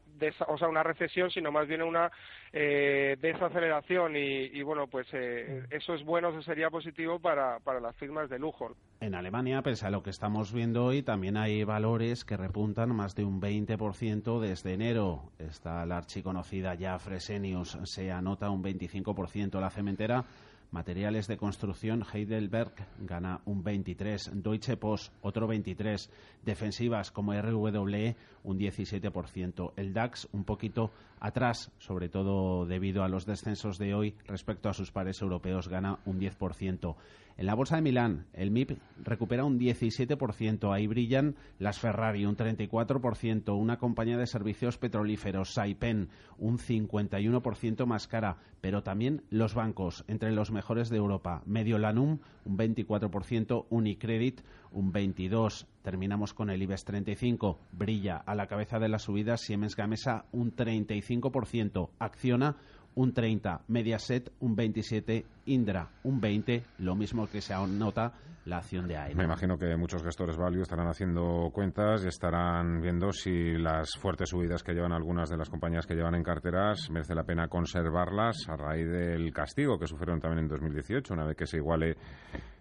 o 0.47 0.57
sea, 0.57 0.67
una 0.69 0.83
recesión, 0.83 1.29
sino 1.29 1.51
más 1.51 1.67
bien 1.67 1.81
una 1.81 2.09
eh, 2.53 3.17
desaceleración 3.19 4.15
y, 4.15 4.61
bueno, 4.61 4.87
pues 4.87 5.07
eh, 5.11 5.65
eso 5.69 5.93
es 5.93 6.05
bueno, 6.05 6.29
eso 6.29 6.41
sería 6.43 6.69
positivo 6.69 7.19
para, 7.19 7.59
para 7.59 7.79
las 7.79 7.95
firmas 7.97 8.29
de 8.29 8.39
lujo. 8.39 8.75
En 9.01 9.13
Alemania, 9.13 9.61
pese 9.61 9.85
a 9.85 9.89
lo 9.89 10.03
que 10.03 10.09
estamos 10.09 10.53
viendo 10.53 10.85
hoy, 10.85 11.03
también 11.03 11.37
hay 11.37 11.63
valores 11.63 12.23
que 12.23 12.37
repuntan 12.37 12.95
más 12.95 13.13
de 13.15 13.25
un 13.25 13.41
20% 13.41 14.39
desde 14.39 14.73
enero 14.73 15.06
Está 15.39 15.85
la 15.85 15.97
archiconocida 15.97 16.75
ya 16.75 16.97
Fresenius, 16.99 17.77
se 17.83 18.11
anota 18.11 18.49
un 18.49 18.63
25%. 18.63 19.59
La 19.59 19.69
cementera 19.69 20.25
Materiales 20.71 21.27
de 21.27 21.37
construcción, 21.37 22.03
Heidelberg 22.03 22.73
gana 22.99 23.39
un 23.45 23.63
23, 23.63 24.31
Deutsche 24.33 24.75
Post 24.75 25.13
otro 25.21 25.47
23, 25.47 26.09
defensivas 26.43 27.09
como 27.09 27.33
RWE 27.33 28.15
un 28.43 28.59
17%, 28.59 29.71
el 29.77 29.93
DAX 29.93 30.27
un 30.33 30.43
poquito 30.43 30.91
atrás, 31.21 31.71
sobre 31.77 32.09
todo 32.09 32.65
debido 32.65 33.03
a 33.03 33.07
los 33.07 33.25
descensos 33.25 33.77
de 33.77 33.93
hoy 33.93 34.15
respecto 34.25 34.67
a 34.67 34.73
sus 34.73 34.91
pares 34.91 35.21
europeos, 35.21 35.69
gana 35.69 35.99
un 36.05 36.19
10%. 36.19 36.95
En 37.37 37.45
la 37.45 37.53
bolsa 37.53 37.75
de 37.75 37.83
Milán, 37.83 38.25
el 38.33 38.49
MIP 38.49 38.79
recupera 39.03 39.45
un 39.45 39.59
17%. 39.59 40.73
Ahí 40.73 40.87
brillan 40.87 41.35
las 41.59 41.77
Ferrari, 41.77 42.25
un 42.25 42.35
34%. 42.35 43.55
Una 43.55 43.77
compañía 43.77 44.17
de 44.17 44.25
servicios 44.25 44.79
petrolíferos, 44.79 45.53
Saipen, 45.53 46.09
un 46.39 46.57
51% 46.57 47.85
más 47.85 48.07
cara. 48.07 48.37
Pero 48.59 48.81
también 48.81 49.21
los 49.29 49.53
bancos, 49.53 50.03
entre 50.07 50.31
los 50.31 50.49
mejores 50.49 50.89
de 50.89 50.97
Europa. 50.97 51.43
Mediolanum, 51.45 52.17
un 52.43 52.57
24%. 52.57 53.67
Unicredit, 53.69 54.41
un 54.71 54.91
22%. 54.91 55.67
Terminamos 55.83 56.33
con 56.33 56.49
el 56.49 56.63
IBEX 56.63 56.85
35. 56.85 57.59
Brilla 57.71 58.17
a 58.17 58.33
la 58.33 58.47
cabeza 58.47 58.79
de 58.79 58.89
la 58.89 58.97
subida 58.97 59.37
Siemens 59.37 59.75
Gamesa, 59.75 60.25
un 60.31 60.55
35%. 60.55 61.91
Acciona, 61.99 62.57
un 62.97 63.13
30, 63.13 63.61
Mediaset 63.67 64.31
un 64.39 64.55
27, 64.55 65.23
Indra 65.45 65.87
un 66.03 66.19
20, 66.19 66.63
lo 66.79 66.95
mismo 66.95 67.27
que 67.29 67.41
se 67.41 67.53
anota 67.53 68.11
la 68.47 68.57
acción 68.57 68.87
de 68.87 68.97
AENA. 68.97 69.15
Me 69.15 69.25
imagino 69.25 69.57
que 69.57 69.75
muchos 69.75 70.01
gestores 70.03 70.37
value 70.37 70.61
estarán 70.61 70.87
haciendo 70.87 71.49
cuentas 71.53 72.03
y 72.03 72.07
estarán 72.07 72.81
viendo 72.81 73.11
si 73.11 73.57
las 73.57 73.95
fuertes 73.97 74.29
subidas 74.29 74.63
que 74.63 74.73
llevan 74.73 74.93
algunas 74.93 75.29
de 75.29 75.37
las 75.37 75.49
compañías 75.49 75.85
que 75.85 75.95
llevan 75.95 76.15
en 76.15 76.23
carteras 76.23 76.89
merece 76.89 77.13
la 77.13 77.23
pena 77.23 77.47
conservarlas 77.47 78.47
a 78.47 78.55
raíz 78.55 78.89
del 78.89 79.33
castigo 79.33 79.77
que 79.77 79.87
sufrieron 79.87 80.19
también 80.19 80.45
en 80.45 80.47
2018, 80.47 81.13
una 81.13 81.25
vez 81.25 81.35
que 81.35 81.45
se 81.45 81.57
iguale 81.57 81.97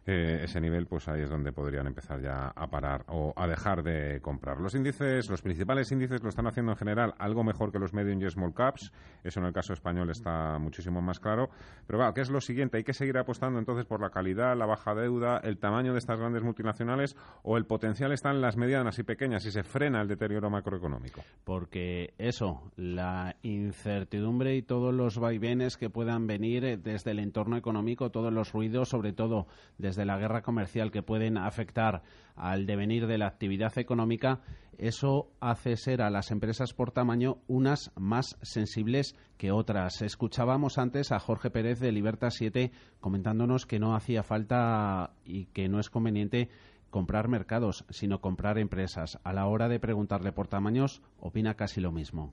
eh, 0.09 0.45
ese 0.45 0.61
nivel, 0.61 0.87
pues 0.87 1.09
ahí 1.09 1.23
es 1.23 1.31
donde 1.31 1.53
podrían 1.53 1.89
empezar 1.89 2.23
ya 2.23 2.53
a 2.55 2.69
parar 2.69 3.05
o 3.09 3.33
a 3.35 3.49
dejar 3.49 3.83
de 3.83 4.21
comprar. 4.21 4.61
Los 4.61 4.77
índices, 4.77 5.29
los 5.29 5.43
principales 5.43 5.91
índices 5.91 6.23
lo 6.23 6.29
están 6.29 6.47
haciendo 6.47 6.71
en 6.73 6.79
general 6.79 7.15
algo 7.19 7.43
mejor 7.43 7.73
que 7.73 7.81
los 7.81 7.93
medium 7.93 8.23
y 8.23 8.31
small 8.31 8.55
caps. 8.55 8.93
Eso 9.25 9.41
en 9.41 9.47
el 9.47 9.53
caso 9.53 9.73
español 9.73 10.09
está 10.11 10.59
muchísimo 10.61 11.03
más 11.03 11.19
claro. 11.19 11.51
Pero 11.89 11.99
bueno, 11.99 12.15
¿qué 12.15 12.21
es 12.21 12.31
lo 12.31 12.41
siguiente? 12.41 12.77
Hay 12.77 12.85
que 12.85 12.93
seguir 12.93 13.19
apostando 13.19 13.59
entonces 13.59 13.85
por 13.85 14.01
la 14.01 14.11
calidad, 14.11 14.57
la 14.57 14.67
baja 14.67 14.95
deuda, 14.95 15.39
el 15.39 15.59
tamaño 15.59 15.76
de 15.93 15.99
estas 15.99 16.19
grandes 16.19 16.43
multinacionales 16.43 17.17
o 17.43 17.57
el 17.57 17.67
potencial 17.67 18.13
está 18.13 18.31
en 18.31 18.41
las 18.41 18.57
medianas 18.57 18.99
y 18.99 19.03
pequeñas 19.03 19.45
y 19.47 19.51
se 19.51 19.63
frena 19.63 20.01
el 20.01 20.09
deterioro 20.09 20.51
macroeconómico. 20.51 21.23
Porque 21.45 22.15
eso, 22.19 22.71
la 22.77 23.37
incertidumbre 23.43 24.57
y 24.57 24.63
todos 24.63 24.95
los 24.95 25.19
vaivenes 25.19 25.77
que 25.77 25.91
puedan 25.91 26.27
venir 26.27 26.81
desde 26.81 27.11
el 27.11 27.19
entorno 27.19 27.57
económico, 27.57 28.11
todos 28.11 28.33
los 28.33 28.53
ruidos, 28.53 28.89
sobre 28.89 29.13
todo 29.13 29.47
desde 29.79 29.97
de 29.97 30.05
la 30.05 30.19
guerra 30.19 30.43
comercial 30.43 30.91
que 30.91 31.03
pueden 31.03 31.39
afectar 31.39 32.03
al 32.37 32.67
devenir 32.67 33.07
de 33.07 33.19
la 33.19 33.27
actividad 33.27 33.77
económica, 33.79 34.41
eso 34.79 35.31
hace 35.41 35.77
ser 35.77 36.03
a 36.03 36.11
las 36.11 36.31
empresas 36.31 36.75
por 36.75 36.91
tamaño 36.91 37.39
unas 37.49 37.91
más 37.97 38.37
sensibles 38.43 39.17
que 39.39 39.51
otras. 39.51 40.03
Escuchábamos 40.03 40.79
antes 40.79 41.13
a 41.13 41.19
Jorge 41.19 41.51
Pérez 41.51 41.81
de 41.81 41.93
Libertad 41.93 42.31
7 42.31 42.71
comentándonos 43.01 43.65
que 43.65 43.79
no 43.79 43.95
hacía 43.95 44.23
falta 44.23 45.15
y 45.25 45.47
que 45.47 45.69
no 45.69 45.81
es 45.81 45.89
conveniente 45.89 46.51
comprar 46.91 47.29
mercados, 47.29 47.85
sino 47.91 48.21
comprar 48.21 48.59
empresas. 48.59 49.19
A 49.25 49.33
la 49.33 49.47
hora 49.47 49.69
de 49.69 49.81
preguntarle 49.81 50.33
por 50.33 50.49
tamaños, 50.49 51.03
opina 51.21 51.55
casi 51.55 51.81
lo 51.81 51.91
mismo. 51.91 52.33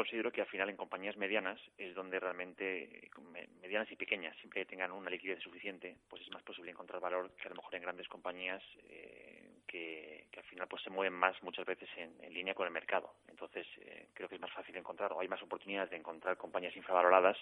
Considero 0.00 0.32
que 0.32 0.40
al 0.40 0.46
final 0.46 0.70
en 0.70 0.78
compañías 0.78 1.18
medianas 1.18 1.60
es 1.76 1.94
donde 1.94 2.18
realmente, 2.18 3.10
medianas 3.60 3.92
y 3.92 3.96
pequeñas, 3.96 4.34
siempre 4.38 4.62
que 4.62 4.70
tengan 4.70 4.92
una 4.92 5.10
liquidez 5.10 5.40
suficiente, 5.40 5.94
pues 6.08 6.22
es 6.22 6.30
más 6.30 6.42
posible 6.42 6.70
encontrar 6.70 7.02
valor 7.02 7.30
que 7.32 7.48
a 7.48 7.50
lo 7.50 7.56
mejor 7.56 7.74
en 7.74 7.82
grandes 7.82 8.08
compañías 8.08 8.62
eh, 8.88 9.39
que, 9.70 10.26
al 10.36 10.44
final 10.44 10.68
pues 10.68 10.82
se 10.82 10.90
mueven 10.90 11.12
más 11.12 11.40
muchas 11.42 11.64
veces 11.64 11.88
en, 11.96 12.32
línea 12.32 12.54
con 12.54 12.66
el 12.66 12.72
mercado. 12.72 13.12
Entonces 13.28 13.66
eh, 13.80 14.08
creo 14.14 14.28
que 14.28 14.34
es 14.34 14.40
más 14.40 14.52
fácil 14.52 14.76
encontrar, 14.76 15.12
o 15.12 15.20
hay 15.20 15.28
más 15.28 15.42
oportunidades 15.42 15.90
de 15.90 15.96
encontrar 15.96 16.36
compañías 16.36 16.74
infravaloradas 16.76 17.36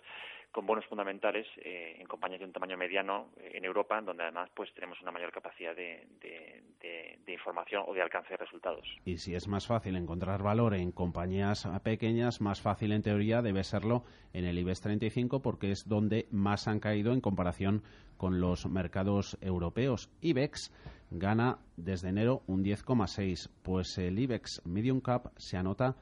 con 0.53 0.67
buenos 0.67 0.85
fundamentales 0.87 1.47
en 1.63 2.07
compañías 2.07 2.41
de 2.41 2.47
un 2.47 2.53
tamaño 2.53 2.77
mediano 2.77 3.31
en 3.39 3.65
Europa, 3.65 4.01
donde 4.01 4.25
además 4.25 4.51
pues 4.55 4.73
tenemos 4.75 5.01
una 5.03 5.11
mayor 5.11 5.31
capacidad 5.31 5.75
de, 5.75 6.07
de 6.21 7.33
información 7.33 7.85
o 7.87 7.95
de 7.95 8.03
alcance 8.03 8.31
de 8.31 8.37
resultados. 8.39 8.87
Y 9.05 9.19
si 9.19 9.35
es 9.35 9.47
más 9.49 9.67
fácil 9.67 9.97
encontrar 9.97 10.43
valor 10.43 10.75
en 10.75 10.93
compañías 10.93 11.69
pequeñas, 11.83 12.41
más 12.41 12.61
fácil 12.61 12.93
en 12.93 13.03
teoría 13.03 13.43
debe 13.43 13.65
serlo 13.65 14.05
en 14.33 14.45
el 14.45 14.59
IBEX 14.59 14.81
35 14.81 15.43
porque 15.43 15.71
es 15.71 15.87
donde 15.87 16.27
más 16.31 16.69
han 16.69 16.81
caído 16.81 17.13
en 17.13 17.21
comparación 17.21 17.83
con 18.17 18.41
los 18.41 18.67
mercados 18.67 19.39
europeos. 19.41 20.11
IBEX 20.21 20.73
gana 21.11 21.59
desde 21.77 22.09
enero 22.09 22.43
un 22.47 22.65
10,6, 22.65 23.51
pues 23.63 23.99
el 23.99 24.19
IBEX 24.19 24.63
Medium 24.65 25.01
Cap 25.01 25.33
se 25.37 25.57
anota 25.57 25.97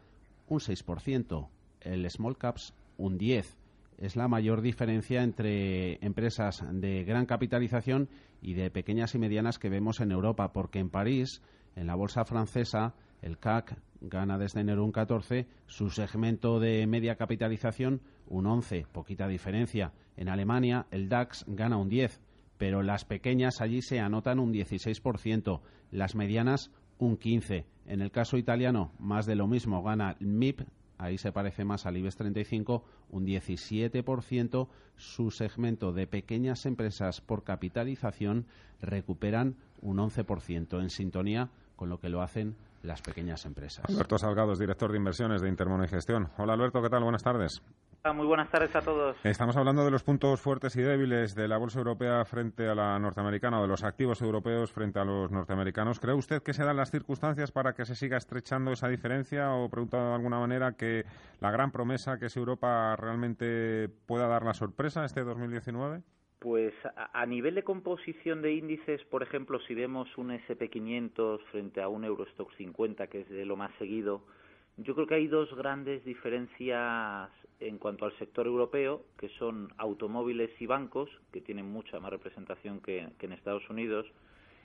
un 0.49 0.61
6%, 0.61 1.49
el 1.81 2.11
Small 2.11 2.37
Caps 2.37 2.75
un 2.97 3.19
10. 3.19 3.57
Es 3.99 4.17
la 4.17 4.29
mayor 4.29 4.61
diferencia 4.61 5.23
entre 5.23 6.05
empresas 6.05 6.63
de 6.71 7.05
gran 7.05 7.27
capitalización 7.27 8.09
y 8.43 8.55
de 8.55 8.71
pequeñas 8.71 9.15
y 9.15 9.19
medianas 9.19 9.59
que 9.59 9.71
vemos 9.71 10.01
en 10.01 10.13
Europa, 10.13 10.53
porque 10.53 10.79
en 10.79 10.91
París, 10.91 11.43
en 11.77 11.87
la 11.87 11.95
bolsa 11.95 12.25
francesa, 12.25 12.95
El 13.23 13.39
CAC 13.39 13.79
gana 14.03 14.37
desde 14.39 14.61
enero 14.61 14.85
un 14.85 14.93
14, 14.93 15.47
su 15.67 15.89
segmento 15.89 16.61
de 16.61 16.87
media 16.87 17.17
capitalización 17.17 18.03
un 18.29 18.47
11, 18.47 18.87
poquita 18.93 19.27
diferencia. 19.27 19.93
En 20.17 20.29
Alemania 20.29 20.87
el 20.91 21.09
DAX 21.09 21.45
gana 21.49 21.77
un 21.79 21.89
10, 21.89 22.21
pero 22.59 22.83
las 22.83 23.05
pequeñas 23.05 23.61
allí 23.61 23.83
se 23.83 24.01
anotan 24.01 24.39
un 24.39 24.53
16%, 24.53 25.61
las 25.91 26.15
medianas 26.15 26.71
un 26.99 27.17
15. 27.17 27.67
En 27.87 28.01
el 28.01 28.11
caso 28.11 28.37
italiano, 28.37 28.93
más 28.99 29.27
de 29.27 29.37
lo 29.37 29.47
mismo, 29.47 29.83
gana 29.83 30.17
el 30.21 30.27
MIP, 30.27 30.63
ahí 30.99 31.19
se 31.19 31.33
parece 31.33 31.65
más 31.65 31.87
al 31.87 31.97
IBEX 31.97 32.17
35, 32.17 32.85
un 33.11 33.27
17%. 33.27 34.69
Su 34.97 35.31
segmento 35.31 35.93
de 35.93 36.07
pequeñas 36.07 36.67
empresas 36.67 37.21
por 37.21 37.45
capitalización 37.45 38.47
recuperan 38.81 39.57
un 39.83 39.99
11%, 39.99 40.81
en 40.81 40.91
sintonía 40.91 41.51
con 41.77 41.91
lo 41.91 42.01
que 42.01 42.09
lo 42.09 42.23
hacen 42.23 42.57
las 42.83 43.03
pequeñas 43.03 43.45
empresas. 43.45 43.85
Alberto 43.89 44.17
Salgado 44.17 44.55
director 44.55 44.91
de 44.91 44.99
inversiones 44.99 45.43
de 45.43 45.49
Intermono 45.49 45.85
y 45.85 45.89
Gestión. 45.89 46.29
Hola 46.39 46.55
Alberto, 46.55 46.81
¿qué 46.83 46.89
tal? 46.89 47.03
Buenas 47.03 47.23
tardes. 47.23 47.61
Muy 48.15 48.27
buenas 48.27 48.51
tardes 48.51 48.75
a 48.77 48.83
todos. 48.83 49.17
Estamos 49.25 49.57
hablando 49.57 49.85
de 49.85 49.91
los 49.91 50.05
puntos 50.05 50.41
fuertes 50.41 50.77
y 50.77 50.83
débiles 50.83 51.35
de 51.35 51.49
la 51.49 51.59
bolsa 51.59 51.79
europea 51.79 52.25
frente 52.25 52.69
a 52.69 52.75
la 52.75 52.99
norteamericana 52.99 53.59
o 53.59 53.63
de 53.63 53.69
los 53.69 53.83
activos 53.83 54.23
europeos 54.23 54.73
frente 54.73 54.99
a 54.99 55.05
los 55.05 55.31
norteamericanos. 55.31 55.99
¿Cree 55.99 56.15
usted 56.15 56.43
que 56.43 56.53
se 56.53 56.65
dan 56.65 56.77
las 56.77 56.91
circunstancias 56.91 57.51
para 57.51 57.75
que 57.75 57.85
se 57.85 57.95
siga 57.95 58.17
estrechando 58.17 58.71
esa 58.71 58.89
diferencia 58.89 59.53
o 59.53 59.69
preguntado 59.69 60.11
de 60.11 60.15
alguna 60.15 60.39
manera 60.39 60.73
que 60.73 61.05
la 61.41 61.51
gran 61.51 61.73
promesa 61.73 62.19
que 62.19 62.27
es 62.27 62.37
Europa 62.37 62.95
realmente 62.97 63.89
pueda 64.07 64.29
dar 64.29 64.45
la 64.45 64.55
sorpresa 64.55 65.05
este 65.05 65.23
2019? 65.23 66.03
Pues 66.39 66.75
a 66.95 67.27
nivel 67.27 67.55
de 67.55 67.65
composición 67.65 68.43
de 68.43 68.53
índices, 68.53 69.03
por 69.05 69.23
ejemplo, 69.23 69.59
si 69.67 69.75
vemos 69.75 70.17
un 70.17 70.31
SP500 70.31 71.41
frente 71.51 71.81
a 71.81 71.89
un 71.89 72.05
Eurostock 72.05 72.55
50, 72.57 73.07
que 73.09 73.23
es 73.23 73.29
de 73.29 73.47
lo 73.47 73.57
más 73.57 73.73
seguido, 73.79 74.23
yo 74.77 74.95
creo 74.95 75.07
que 75.07 75.15
hay 75.15 75.27
dos 75.27 75.55
grandes 75.55 76.05
diferencias 76.05 77.31
en 77.61 77.79
cuanto 77.79 78.05
al 78.05 78.17
sector 78.19 78.47
europeo, 78.47 79.05
que 79.19 79.31
son 79.31 79.73
automóviles 79.79 80.51
y 80.61 80.67
bancos, 80.67 81.09
que 81.33 81.41
tienen 81.41 81.67
mucha 81.67 81.99
más 82.01 82.11
representación 82.11 82.81
que, 82.81 83.09
en 83.19 83.33
Estados 83.33 83.69
Unidos, 83.71 84.07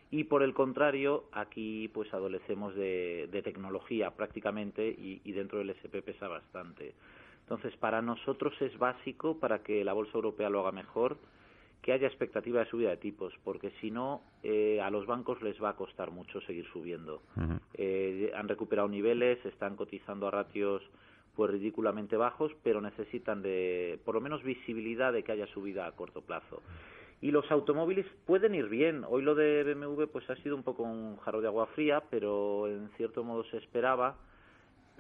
y 0.09 0.25
por 0.25 0.43
el 0.43 0.53
contrario, 0.53 1.23
aquí 1.31 1.89
pues 1.93 2.13
adolecemos 2.13 2.75
de, 2.75 3.41
tecnología 3.45 4.11
prácticamente 4.11 4.85
y, 4.89 5.21
y, 5.23 5.31
dentro 5.31 5.59
del 5.59 5.69
SP 5.71 6.03
pesa 6.03 6.27
bastante. 6.27 6.93
Entonces, 7.43 7.75
para 7.77 8.01
nosotros 8.01 8.53
es 8.61 8.77
básico 8.77 9.39
para 9.39 9.63
que 9.63 9.85
la 9.85 9.93
bolsa 9.93 10.11
europea 10.15 10.49
lo 10.49 10.59
haga 10.59 10.73
mejor 10.73 11.17
que 11.81 11.93
haya 11.93 12.07
expectativa 12.07 12.59
de 12.59 12.69
subida 12.69 12.89
de 12.91 12.97
tipos, 12.97 13.33
porque 13.43 13.71
si 13.81 13.89
no, 13.89 14.21
eh, 14.43 14.79
a 14.81 14.89
los 14.89 15.07
bancos 15.07 15.41
les 15.41 15.61
va 15.61 15.69
a 15.69 15.75
costar 15.75 16.11
mucho 16.11 16.39
seguir 16.41 16.65
subiendo. 16.71 17.21
eh, 17.73 18.31
han 18.35 18.47
recuperado 18.47 18.87
niveles, 18.87 19.43
están 19.45 19.75
cotizando 19.75 20.27
a 20.27 20.31
ratios 20.31 20.83
pues 21.35 21.49
ridículamente 21.49 22.17
bajos, 22.17 22.51
pero 22.61 22.81
necesitan 22.81 23.41
de 23.41 23.99
por 24.05 24.15
lo 24.15 24.21
menos 24.21 24.43
visibilidad 24.43 25.13
de 25.13 25.23
que 25.23 25.31
haya 25.31 25.47
subida 25.47 25.87
a 25.87 25.91
corto 25.93 26.21
plazo. 26.21 26.61
Y 27.21 27.31
los 27.31 27.49
automóviles 27.51 28.05
pueden 28.25 28.55
ir 28.55 28.67
bien. 28.67 29.03
Hoy 29.07 29.21
lo 29.21 29.35
de 29.35 29.63
BMW 29.63 30.05
pues 30.07 30.29
ha 30.29 30.35
sido 30.37 30.55
un 30.55 30.63
poco 30.63 30.83
un 30.83 31.17
jarro 31.17 31.39
de 31.39 31.47
agua 31.47 31.67
fría, 31.67 32.03
pero 32.09 32.67
en 32.67 32.89
cierto 32.97 33.23
modo 33.23 33.43
se 33.45 33.57
esperaba 33.57 34.17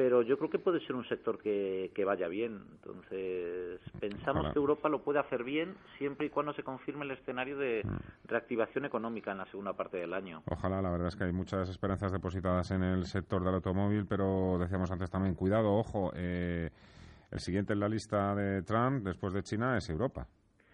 pero 0.03 0.23
yo 0.23 0.35
creo 0.35 0.49
que 0.49 0.57
puede 0.57 0.79
ser 0.79 0.95
un 0.95 1.07
sector 1.07 1.37
que, 1.37 1.91
que 1.93 2.03
vaya 2.03 2.27
bien. 2.27 2.59
Entonces, 2.71 3.79
pensamos 3.99 4.51
que 4.51 4.57
Europa 4.57 4.89
lo 4.89 5.03
puede 5.03 5.19
hacer 5.19 5.43
bien 5.43 5.75
siempre 5.99 6.25
y 6.25 6.31
cuando 6.31 6.53
se 6.53 6.63
confirme 6.63 7.05
el 7.05 7.11
escenario 7.11 7.55
de 7.55 7.83
mm. 7.85 8.27
reactivación 8.27 8.85
económica 8.85 9.31
en 9.31 9.37
la 9.37 9.45
segunda 9.45 9.73
parte 9.73 9.97
del 9.97 10.15
año. 10.15 10.41
Ojalá, 10.49 10.81
la 10.81 10.89
verdad 10.89 11.09
es 11.09 11.15
que 11.15 11.25
hay 11.25 11.31
muchas 11.31 11.69
esperanzas 11.69 12.11
depositadas 12.11 12.71
en 12.71 12.81
el 12.81 13.05
sector 13.05 13.43
del 13.43 13.53
automóvil, 13.53 14.07
pero 14.07 14.57
decíamos 14.57 14.89
antes 14.89 15.11
también, 15.11 15.35
cuidado, 15.35 15.71
ojo, 15.71 16.11
eh, 16.15 16.71
el 17.29 17.39
siguiente 17.39 17.73
en 17.73 17.79
la 17.79 17.87
lista 17.87 18.33
de 18.33 18.63
Trump, 18.63 19.03
después 19.03 19.33
de 19.33 19.43
China, 19.43 19.77
es 19.77 19.87
Europa. 19.91 20.25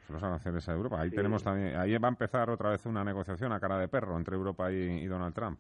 Los 0.08 0.24
aranceles 0.24 0.70
a 0.70 0.74
Europa. 0.74 1.02
Ahí 1.02 1.10
tenemos 1.10 1.44
también, 1.44 1.76
ahí 1.76 1.98
va 1.98 2.08
a 2.08 2.12
empezar 2.12 2.50
otra 2.50 2.70
vez 2.70 2.86
una 2.86 3.04
negociación 3.04 3.52
a 3.52 3.60
cara 3.60 3.78
de 3.78 3.90
perro 3.90 4.16
entre 4.16 4.38
Europa 4.38 4.72
y 4.72 5.06
Donald 5.06 5.36
Trump. 5.36 5.60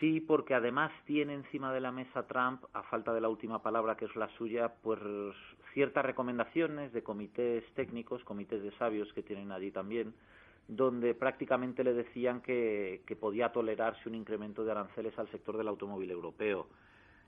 Sí, 0.00 0.20
porque 0.20 0.54
además 0.54 0.90
tiene 1.06 1.34
encima 1.34 1.72
de 1.72 1.80
la 1.80 1.92
mesa 1.92 2.26
Trump, 2.26 2.64
a 2.72 2.82
falta 2.84 3.12
de 3.12 3.20
la 3.20 3.28
última 3.28 3.62
palabra 3.62 3.96
que 3.96 4.06
es 4.06 4.16
la 4.16 4.28
suya, 4.36 4.72
pues 4.82 4.98
ciertas 5.72 6.04
recomendaciones 6.04 6.92
de 6.92 7.02
comités 7.02 7.64
técnicos, 7.74 8.24
comités 8.24 8.62
de 8.62 8.72
sabios 8.72 9.12
que 9.12 9.22
tienen 9.22 9.52
allí 9.52 9.70
también, 9.70 10.12
donde 10.66 11.14
prácticamente 11.14 11.84
le 11.84 11.92
decían 11.92 12.40
que, 12.40 13.02
que 13.06 13.16
podía 13.16 13.52
tolerarse 13.52 14.08
un 14.08 14.14
incremento 14.14 14.64
de 14.64 14.72
aranceles 14.72 15.16
al 15.18 15.30
sector 15.30 15.56
del 15.56 15.68
automóvil 15.68 16.10
europeo. 16.10 16.66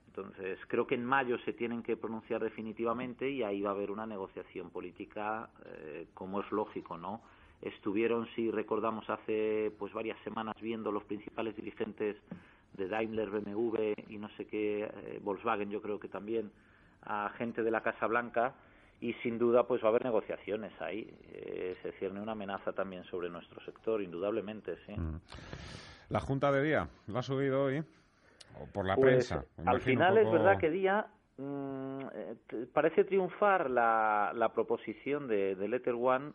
Entonces, 0.07 0.57
creo 0.67 0.87
que 0.87 0.95
en 0.95 1.05
mayo 1.05 1.37
se 1.45 1.53
tienen 1.53 1.83
que 1.83 1.95
pronunciar 1.95 2.41
definitivamente 2.41 3.29
y 3.29 3.43
ahí 3.43 3.61
va 3.61 3.69
a 3.69 3.73
haber 3.73 3.91
una 3.91 4.07
negociación 4.07 4.71
política, 4.71 5.49
eh, 5.65 6.07
como 6.15 6.41
es 6.41 6.51
lógico, 6.51 6.97
¿no? 6.97 7.21
Estuvieron, 7.61 8.27
si 8.35 8.49
recordamos, 8.49 9.07
hace 9.09 9.71
pues 9.77 9.93
varias 9.93 10.17
semanas 10.23 10.55
viendo 10.59 10.91
los 10.91 11.03
principales 11.03 11.55
dirigentes 11.55 12.17
de 12.77 12.87
Daimler, 12.87 13.29
BMW 13.29 13.93
y 14.07 14.17
no 14.17 14.29
sé 14.37 14.45
qué, 14.45 14.83
eh, 14.83 15.19
Volkswagen 15.21 15.69
yo 15.69 15.81
creo 15.81 15.99
que 15.99 16.07
también, 16.07 16.51
a 17.03 17.29
gente 17.37 17.63
de 17.63 17.71
la 17.71 17.81
Casa 17.81 18.07
Blanca 18.07 18.53
y 18.99 19.13
sin 19.15 19.37
duda 19.37 19.67
pues 19.67 19.81
va 19.83 19.87
a 19.87 19.89
haber 19.89 20.05
negociaciones 20.05 20.73
ahí. 20.81 21.07
Eh, 21.31 21.75
se 21.81 21.91
cierne 21.93 22.21
una 22.21 22.33
amenaza 22.33 22.73
también 22.73 23.03
sobre 23.05 23.29
nuestro 23.29 23.63
sector, 23.63 24.01
indudablemente, 24.01 24.77
sí. 24.85 24.93
Mm. 24.93 25.19
La 26.09 26.19
Junta 26.19 26.51
de 26.51 26.63
Día, 26.63 26.87
¿lo 27.07 27.19
ha 27.19 27.23
subido 27.23 27.65
hoy? 27.65 27.83
¿O 28.59 28.65
por 28.73 28.85
la 28.85 28.95
pues, 28.95 29.27
prensa? 29.29 29.45
al 29.65 29.81
final 29.81 30.17
es 30.17 30.31
verdad 30.31 30.57
que 30.57 30.69
Día 30.69 31.05
mm, 31.37 31.99
eh, 32.13 32.35
parece 32.73 33.03
triunfar 33.03 33.69
la, 33.69 34.31
la 34.33 34.49
proposición 34.53 35.27
de, 35.27 35.55
de 35.55 35.67
Letter 35.67 35.93
One 35.93 36.31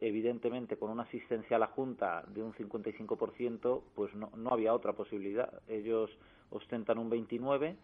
evidentemente 0.00 0.76
con 0.76 0.90
una 0.90 1.04
asistencia 1.04 1.56
a 1.56 1.60
la 1.60 1.66
Junta 1.68 2.24
de 2.28 2.42
un 2.42 2.52
55%, 2.54 3.82
pues 3.94 4.14
no, 4.14 4.30
no 4.36 4.50
había 4.50 4.74
otra 4.74 4.92
posibilidad. 4.92 5.60
Ellos 5.68 6.10
ostentan 6.50 6.98
un 6.98 7.10
29%. 7.10 7.76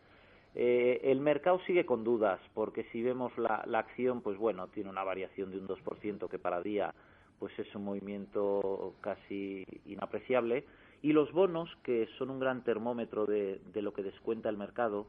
Eh, 0.54 1.00
el 1.04 1.20
mercado 1.20 1.60
sigue 1.66 1.86
con 1.86 2.04
dudas, 2.04 2.38
porque 2.52 2.84
si 2.92 3.02
vemos 3.02 3.36
la, 3.38 3.62
la 3.66 3.78
acción, 3.78 4.20
pues 4.20 4.36
bueno, 4.36 4.68
tiene 4.68 4.90
una 4.90 5.02
variación 5.02 5.50
de 5.50 5.58
un 5.58 5.66
2% 5.66 6.28
que 6.28 6.38
para 6.38 6.60
día 6.60 6.94
pues 7.38 7.58
es 7.58 7.74
un 7.74 7.84
movimiento 7.84 8.94
casi 9.00 9.64
inapreciable. 9.86 10.64
Y 11.00 11.12
los 11.12 11.32
bonos, 11.32 11.68
que 11.82 12.06
son 12.18 12.30
un 12.30 12.38
gran 12.38 12.62
termómetro 12.62 13.26
de, 13.26 13.60
de 13.72 13.82
lo 13.82 13.92
que 13.92 14.04
descuenta 14.04 14.48
el 14.48 14.56
mercado, 14.56 15.06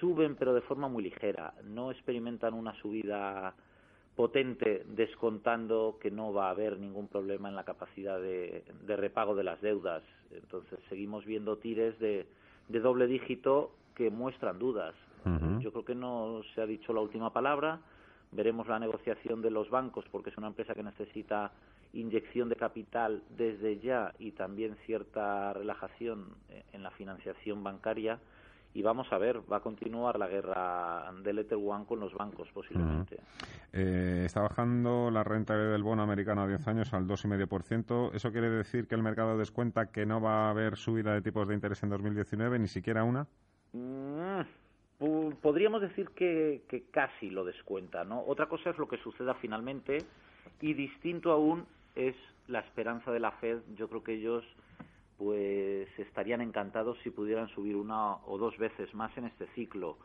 suben 0.00 0.36
pero 0.36 0.54
de 0.54 0.62
forma 0.62 0.88
muy 0.88 1.02
ligera, 1.02 1.52
no 1.64 1.90
experimentan 1.90 2.54
una 2.54 2.74
subida 2.80 3.54
potente 4.18 4.82
descontando 4.88 5.96
que 6.02 6.10
no 6.10 6.32
va 6.32 6.48
a 6.48 6.50
haber 6.50 6.76
ningún 6.76 7.06
problema 7.06 7.48
en 7.48 7.54
la 7.54 7.62
capacidad 7.62 8.20
de, 8.20 8.64
repago 8.88 9.36
de 9.36 9.44
las 9.44 9.60
deudas. 9.60 10.02
Entonces 10.32 10.80
seguimos 10.88 11.24
viendo 11.24 11.58
tires 11.58 11.96
de, 12.00 12.26
doble 12.66 13.06
dígito 13.06 13.70
que 13.94 14.10
muestran 14.10 14.58
dudas. 14.58 14.92
Yo 15.60 15.70
creo 15.70 15.84
que 15.84 15.94
no 15.94 16.42
se 16.52 16.60
ha 16.60 16.66
dicho 16.66 16.92
la 16.92 17.00
última 17.00 17.32
palabra. 17.32 17.78
Veremos 18.32 18.66
la 18.66 18.80
negociación 18.80 19.40
de 19.40 19.52
los 19.52 19.70
bancos 19.70 20.04
porque 20.10 20.30
es 20.30 20.36
una 20.36 20.48
empresa 20.48 20.74
que 20.74 20.82
necesita 20.82 21.52
inyección 21.92 22.48
de 22.48 22.56
capital 22.56 23.22
desde 23.36 23.78
ya 23.78 24.14
y 24.18 24.32
también 24.32 24.74
cierta 24.84 25.52
relajación 25.52 26.26
en 26.72 26.82
la 26.82 26.90
financiación 26.90 27.62
bancaria 27.62 28.18
y 28.74 28.82
vamos 28.82 29.12
a 29.12 29.18
ver, 29.18 29.40
va 29.50 29.58
a 29.58 29.60
continuar 29.60 30.18
la 30.18 30.28
guerra 30.28 31.12
de 31.22 31.32
Letter 31.32 31.58
One 31.58 31.84
con 31.86 32.00
los 32.00 32.12
bancos 32.14 32.48
posiblemente. 32.52 33.18
Eh, 33.72 34.22
está 34.26 34.40
bajando 34.40 35.10
la 35.10 35.24
renta 35.24 35.56
del 35.56 35.82
bono 35.82 36.02
americano 36.02 36.42
a 36.42 36.48
10 36.48 36.68
años 36.68 36.92
al 36.94 37.06
2,5%. 37.06 38.14
¿Eso 38.14 38.30
quiere 38.30 38.50
decir 38.50 38.86
que 38.86 38.94
el 38.94 39.02
mercado 39.02 39.38
descuenta 39.38 39.90
que 39.90 40.06
no 40.06 40.20
va 40.20 40.46
a 40.46 40.50
haber 40.50 40.76
subida 40.76 41.14
de 41.14 41.22
tipos 41.22 41.48
de 41.48 41.54
interés 41.54 41.82
en 41.82 41.90
2019, 41.90 42.58
ni 42.58 42.68
siquiera 42.68 43.04
una? 43.04 43.26
Mm, 43.72 44.42
podríamos 45.40 45.80
decir 45.80 46.10
que, 46.10 46.62
que 46.68 46.84
casi 46.90 47.30
lo 47.30 47.44
descuenta, 47.44 48.04
¿no? 48.04 48.22
Otra 48.26 48.46
cosa 48.46 48.70
es 48.70 48.78
lo 48.78 48.86
que 48.86 48.98
suceda 48.98 49.34
finalmente 49.34 49.98
y 50.60 50.74
distinto 50.74 51.32
aún 51.32 51.66
es 51.94 52.14
la 52.46 52.60
esperanza 52.60 53.10
de 53.12 53.20
la 53.20 53.32
Fed. 53.32 53.58
Yo 53.76 53.88
creo 53.88 54.04
que 54.04 54.14
ellos 54.14 54.44
pues 55.18 55.88
estarían 55.98 56.40
encantados 56.40 56.96
si 57.02 57.10
pudieran 57.10 57.48
subir 57.48 57.76
una 57.76 58.14
o 58.26 58.38
dos 58.38 58.56
veces 58.56 58.94
más 58.94 59.16
en 59.18 59.24
este 59.24 59.46
ciclo. 59.48 59.98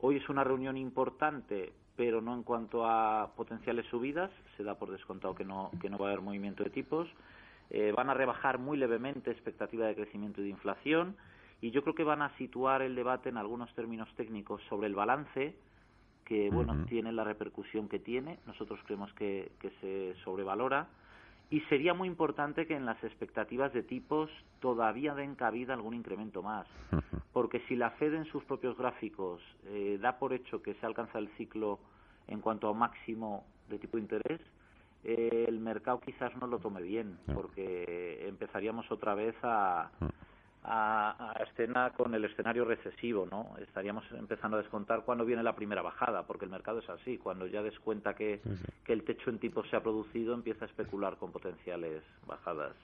Hoy 0.00 0.16
es 0.16 0.28
una 0.28 0.44
reunión 0.44 0.76
importante, 0.76 1.72
pero 1.96 2.20
no 2.20 2.34
en 2.34 2.42
cuanto 2.42 2.86
a 2.86 3.32
potenciales 3.34 3.86
subidas, 3.86 4.30
se 4.56 4.62
da 4.62 4.78
por 4.78 4.90
descontado 4.90 5.34
que 5.34 5.44
no, 5.44 5.70
que 5.80 5.88
no 5.88 5.98
va 5.98 6.08
a 6.08 6.12
haber 6.12 6.22
movimiento 6.22 6.62
de 6.62 6.70
tipos. 6.70 7.08
Eh, 7.70 7.92
van 7.96 8.10
a 8.10 8.14
rebajar 8.14 8.58
muy 8.58 8.76
levemente 8.76 9.30
expectativa 9.30 9.86
de 9.86 9.94
crecimiento 9.94 10.40
y 10.40 10.44
de 10.44 10.50
inflación 10.50 11.16
y 11.60 11.70
yo 11.70 11.82
creo 11.82 11.94
que 11.94 12.04
van 12.04 12.22
a 12.22 12.36
situar 12.36 12.82
el 12.82 12.94
debate 12.94 13.30
en 13.30 13.36
algunos 13.36 13.74
términos 13.74 14.08
técnicos 14.16 14.62
sobre 14.68 14.86
el 14.86 14.94
balance 14.94 15.54
que 16.24 16.48
bueno 16.48 16.86
tiene 16.86 17.12
la 17.12 17.24
repercusión 17.24 17.86
que 17.86 17.98
tiene 17.98 18.38
nosotros 18.46 18.80
creemos 18.86 19.12
que, 19.12 19.52
que 19.60 19.70
se 19.82 20.14
sobrevalora 20.24 20.88
y 21.50 21.60
sería 21.62 21.94
muy 21.94 22.08
importante 22.08 22.66
que 22.66 22.76
en 22.76 22.84
las 22.84 23.02
expectativas 23.02 23.72
de 23.72 23.82
tipos 23.82 24.30
todavía 24.60 25.14
den 25.14 25.34
cabida 25.34 25.74
algún 25.74 25.94
incremento 25.94 26.42
más, 26.42 26.66
porque 27.32 27.60
si 27.68 27.76
la 27.76 27.90
Fed 27.92 28.14
en 28.14 28.26
sus 28.26 28.44
propios 28.44 28.76
gráficos 28.76 29.40
eh, 29.66 29.98
da 30.00 30.18
por 30.18 30.32
hecho 30.32 30.62
que 30.62 30.74
se 30.74 30.86
alcanza 30.86 31.18
el 31.18 31.28
ciclo 31.36 31.78
en 32.26 32.40
cuanto 32.40 32.68
a 32.68 32.74
máximo 32.74 33.46
de 33.68 33.78
tipo 33.78 33.96
de 33.96 34.02
interés, 34.02 34.40
eh, 35.04 35.46
el 35.48 35.60
mercado 35.60 36.00
quizás 36.00 36.36
no 36.36 36.46
lo 36.46 36.58
tome 36.58 36.82
bien, 36.82 37.18
porque 37.32 38.26
empezaríamos 38.28 38.90
otra 38.90 39.14
vez 39.14 39.34
a, 39.42 39.90
a, 40.68 41.34
escena 41.48 41.90
con 41.96 42.14
el 42.14 42.24
escenario 42.24 42.64
recesivo, 42.64 43.26
¿no? 43.30 43.56
Estaríamos 43.58 44.04
empezando 44.12 44.56
a 44.56 44.60
descontar 44.60 45.02
cuando 45.04 45.24
viene 45.24 45.42
la 45.42 45.56
primera 45.56 45.82
bajada, 45.82 46.24
porque 46.24 46.44
el 46.44 46.50
mercado 46.50 46.80
es 46.80 46.88
así. 46.90 47.18
Cuando 47.18 47.46
ya 47.46 47.62
descuenta 47.62 48.14
que, 48.14 48.40
que 48.84 48.92
el 48.92 49.04
techo 49.04 49.30
en 49.30 49.38
tipos 49.38 49.68
se 49.70 49.76
ha 49.76 49.82
producido, 49.82 50.34
empieza 50.34 50.64
a 50.64 50.68
especular 50.68 51.16
con 51.16 51.32
potenciales 51.32 52.02
bajadas. 52.26 52.74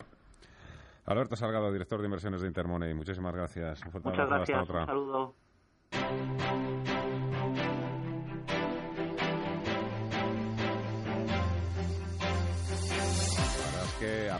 Alberto 1.06 1.36
Salgado, 1.36 1.70
director 1.70 2.00
de 2.00 2.06
inversiones 2.06 2.40
de 2.40 2.48
Intermoney. 2.48 2.94
Muchísimas 2.94 3.34
gracias. 3.34 3.84
Muchas 4.02 4.28
gracias. 4.28 4.68
Un 4.70 4.86
saludo. 4.86 5.34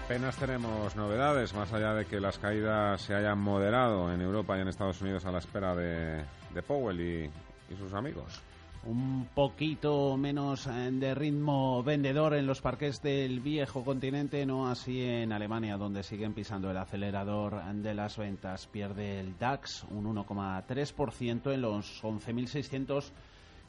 Apenas 0.05 0.37
tenemos 0.37 0.95
novedades, 0.97 1.55
más 1.55 1.73
allá 1.73 1.95
de 1.95 2.05
que 2.05 2.21
las 2.21 2.39
caídas 2.39 3.01
se 3.01 3.15
hayan 3.15 3.39
moderado 3.39 4.13
en 4.13 4.21
Europa 4.21 4.57
y 4.57 4.61
en 4.61 4.69
Estados 4.69 5.01
Unidos 5.01 5.25
a 5.25 5.33
la 5.33 5.39
espera 5.39 5.75
de, 5.75 6.23
Powell 6.67 7.01
y, 7.01 7.31
sus 7.77 7.93
amigos 7.95 8.43
un 8.87 9.27
poquito 9.35 10.15
menos 10.19 10.67
eh, 10.67 10.91
de 10.93 11.15
ritmo 11.15 11.83
vendedor 11.83 12.35
en 12.35 12.47
los 12.47 12.61
parques 12.61 13.01
del 13.01 13.41
viejo 13.41 13.83
continente, 13.83 14.45
no 14.45 14.69
así 14.69 15.01
en 15.01 15.33
Alemania, 15.33 15.79
donde 15.79 16.03
siguen 16.03 16.35
pisando 16.35 16.71
el 16.71 16.77
acelerador 16.77 17.65
de 17.65 17.95
las 17.95 18.19
ventas. 18.19 18.67
Pierde 18.67 19.21
el 19.21 19.39
DAX 19.39 19.85
un 19.85 20.05
1,3% 20.15 21.55
en 21.55 21.63
los 21.63 22.05
11.600 22.05 23.11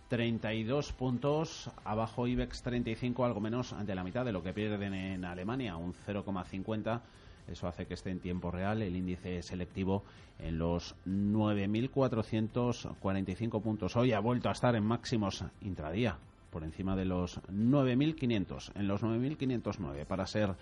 32 0.08 0.94
puntos, 0.94 1.72
abajo 1.84 2.28
IBEX 2.28 2.62
35, 2.62 3.26
algo 3.26 3.40
menos 3.40 3.76
de 3.86 3.96
la 3.96 4.04
mitad 4.04 4.24
de 4.24 4.32
lo 4.32 4.44
que 4.44 4.54
pierden 4.54 4.94
en 4.94 5.26
Alemania, 5.26 5.78
un 5.78 5.94
0,50. 5.94 7.02
Eso 7.48 7.68
hace 7.68 7.86
que 7.86 7.96
esté 7.96 8.12
en 8.12 8.20
tiempo 8.20 8.52
real 8.52 8.82
el 8.82 8.96
índice 8.96 9.42
selectivo 9.42 10.04
en 10.40 10.58
los 10.58 10.96
9.445 11.06 13.62
puntos. 13.62 13.96
Hoy 13.96 14.12
ha 14.14 14.20
vuelto 14.20 14.50
a 14.50 14.54
estar 14.54 14.76
en 14.76 14.84
máximos 14.84 15.44
intradía, 15.62 16.18
por 16.50 16.64
encima 16.64 16.96
de 16.96 17.06
los 17.06 17.40
9.500, 17.52 18.72
en 18.76 18.88
los 18.88 19.04
9.509 19.04 20.06
para 20.06 20.26
ser 20.28 20.56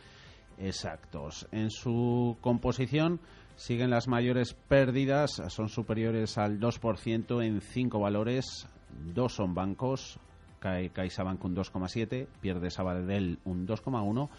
exactos. 0.57 1.48
En 1.52 1.70
su 1.70 2.38
composición 2.41 3.20
siguen 3.56 3.90
las 3.90 4.07
mayores 4.07 4.53
pérdidas, 4.53 5.41
son 5.49 5.70
superiores 5.70 6.38
al 6.38 6.60
2% 6.60 7.45
en 7.45 7.61
cinco 7.61 7.99
valores 7.99 8.68
dos 9.14 9.34
son 9.34 9.53
bancos, 9.53 10.20
cae 10.60 10.90
CaixaBank 10.90 11.44
un 11.44 11.56
2,7, 11.56 12.28
pierde 12.40 12.70
Sabadell 12.70 13.40
un 13.45 13.68
2,1, 13.68 14.30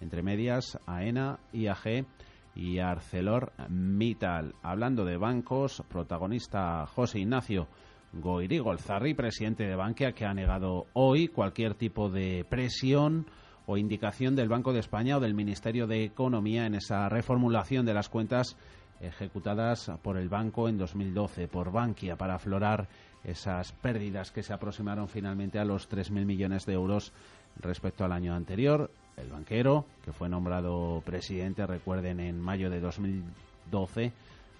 entre 0.00 0.22
medias 0.22 0.78
AENA, 0.86 1.38
IAG 1.52 2.06
y 2.54 2.78
ArcelorMittal. 2.78 4.54
Hablando 4.62 5.04
de 5.04 5.16
bancos, 5.16 5.82
protagonista 5.88 6.86
José 6.86 7.20
Ignacio 7.20 7.68
Goirigolzarri, 8.12 9.14
presidente 9.14 9.64
de 9.64 9.74
Bankia, 9.74 10.12
que 10.12 10.24
ha 10.24 10.34
negado 10.34 10.86
hoy 10.92 11.28
cualquier 11.28 11.74
tipo 11.74 12.08
de 12.08 12.46
presión 12.48 13.26
o 13.66 13.76
indicación 13.76 14.36
del 14.36 14.48
Banco 14.48 14.72
de 14.72 14.80
España 14.80 15.16
o 15.16 15.20
del 15.20 15.34
Ministerio 15.34 15.86
de 15.86 16.04
Economía 16.04 16.66
en 16.66 16.74
esa 16.74 17.08
reformulación 17.08 17.86
de 17.86 17.94
las 17.94 18.08
cuentas 18.08 18.56
ejecutadas 19.00 19.90
por 20.02 20.16
el 20.16 20.28
banco 20.28 20.68
en 20.68 20.78
2012 20.78 21.48
por 21.48 21.72
Bankia 21.72 22.16
para 22.16 22.36
aflorar 22.36 22.88
esas 23.24 23.72
pérdidas 23.72 24.30
que 24.30 24.42
se 24.42 24.52
aproximaron 24.52 25.08
finalmente 25.08 25.58
a 25.58 25.64
los 25.64 25.88
3.000 25.90 26.24
millones 26.24 26.66
de 26.66 26.74
euros 26.74 27.12
respecto 27.60 28.04
al 28.04 28.12
año 28.12 28.34
anterior. 28.34 28.90
El 29.16 29.28
banquero, 29.28 29.86
que 30.04 30.12
fue 30.12 30.28
nombrado 30.28 31.02
presidente, 31.04 31.66
recuerden, 31.66 32.20
en 32.20 32.40
mayo 32.40 32.68
de 32.68 32.80
2012, 32.80 34.12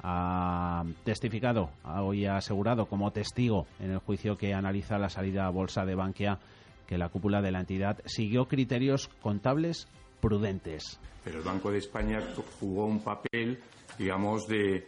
ha 0.03 0.85
testificado, 1.05 1.71
hoy 1.85 2.27
ha 2.27 2.37
asegurado 2.37 2.87
como 2.87 3.11
testigo 3.11 3.67
en 3.81 3.91
el 3.91 3.99
juicio 3.99 4.37
que 4.37 4.53
analiza 4.53 4.99
la 4.99 5.09
salida 5.09 5.47
a 5.47 5.51
bolsa 5.51 5.85
de 5.85 5.95
Bankia 5.95 6.39
que 6.87 6.99
la 6.99 7.09
cúpula 7.09 7.41
de 7.41 7.51
la 7.51 7.61
entidad 7.61 7.99
siguió 8.05 8.47
criterios 8.47 9.09
contables 9.23 9.89
prudentes. 10.21 11.01
Pero 11.25 11.39
el 11.39 11.45
Banco 11.45 11.71
de 11.71 11.79
España 11.79 12.21
jugó 12.61 12.87
un 12.87 13.03
papel, 13.03 13.59
digamos, 13.99 14.47
de, 14.47 14.87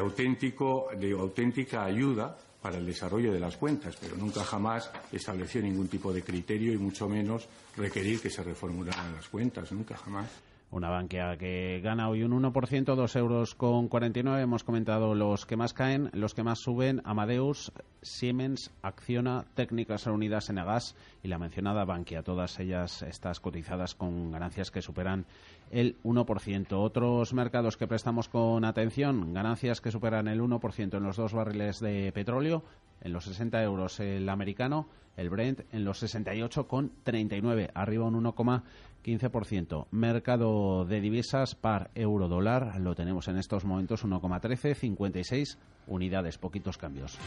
auténtico, 0.00 0.88
de 0.98 1.12
auténtica 1.12 1.84
ayuda 1.84 2.36
para 2.60 2.78
el 2.78 2.86
desarrollo 2.86 3.32
de 3.32 3.38
las 3.40 3.56
cuentas, 3.56 3.96
pero 4.00 4.16
nunca 4.16 4.42
jamás 4.42 4.90
estableció 5.12 5.62
ningún 5.62 5.88
tipo 5.88 6.12
de 6.12 6.22
criterio 6.22 6.72
y 6.72 6.78
mucho 6.78 7.08
menos 7.08 7.48
requerir 7.76 8.20
que 8.20 8.30
se 8.30 8.42
reformularan 8.42 9.14
las 9.14 9.28
cuentas, 9.28 9.70
nunca 9.70 9.96
jamás. 9.96 10.28
Una 10.72 10.90
banquea 10.90 11.36
que 11.36 11.80
gana 11.80 12.08
hoy 12.08 12.24
un 12.24 12.32
1%, 12.32 12.96
2 12.96 13.16
euros 13.16 13.54
con 13.54 13.86
49. 13.86 14.42
Hemos 14.42 14.64
comentado 14.64 15.14
los 15.14 15.46
que 15.46 15.56
más 15.56 15.72
caen, 15.72 16.10
los 16.12 16.34
que 16.34 16.42
más 16.42 16.58
suben, 16.58 17.02
Amadeus, 17.04 17.70
Siemens, 18.02 18.72
Acciona, 18.82 19.44
Técnicas 19.54 20.04
Reunidas, 20.04 20.50
Enagas 20.50 20.96
y 21.22 21.28
la 21.28 21.38
mencionada 21.38 21.84
Bankia. 21.84 22.24
Todas 22.24 22.58
ellas 22.58 23.02
estas 23.02 23.38
cotizadas 23.38 23.94
con 23.94 24.32
ganancias 24.32 24.72
que 24.72 24.82
superan 24.82 25.26
el 25.70 25.96
1%. 26.02 26.72
Otros 26.72 27.32
mercados 27.34 27.76
que 27.76 27.86
prestamos 27.86 28.28
con 28.28 28.64
atención, 28.64 29.32
ganancias 29.32 29.80
que 29.80 29.90
superan 29.90 30.28
el 30.28 30.40
1% 30.40 30.96
en 30.96 31.02
los 31.02 31.16
dos 31.16 31.32
barriles 31.32 31.80
de 31.80 32.12
petróleo, 32.12 32.64
en 33.00 33.12
los 33.12 33.24
60 33.24 33.62
euros 33.62 34.00
el 34.00 34.28
americano, 34.28 34.88
el 35.16 35.30
Brent 35.30 35.60
en 35.72 35.84
los 35.84 36.02
68,39, 36.02 37.70
arriba 37.74 38.04
un 38.04 38.22
1,15%. 38.22 39.86
Mercado 39.90 40.84
de 40.84 41.00
divisas 41.00 41.54
par 41.54 41.90
euro 41.94 42.28
dólar, 42.28 42.78
lo 42.80 42.94
tenemos 42.94 43.28
en 43.28 43.38
estos 43.38 43.64
momentos 43.64 44.04
1,13, 44.04 44.74
56 44.74 45.58
unidades, 45.86 46.38
poquitos 46.38 46.78
cambios. 46.78 47.18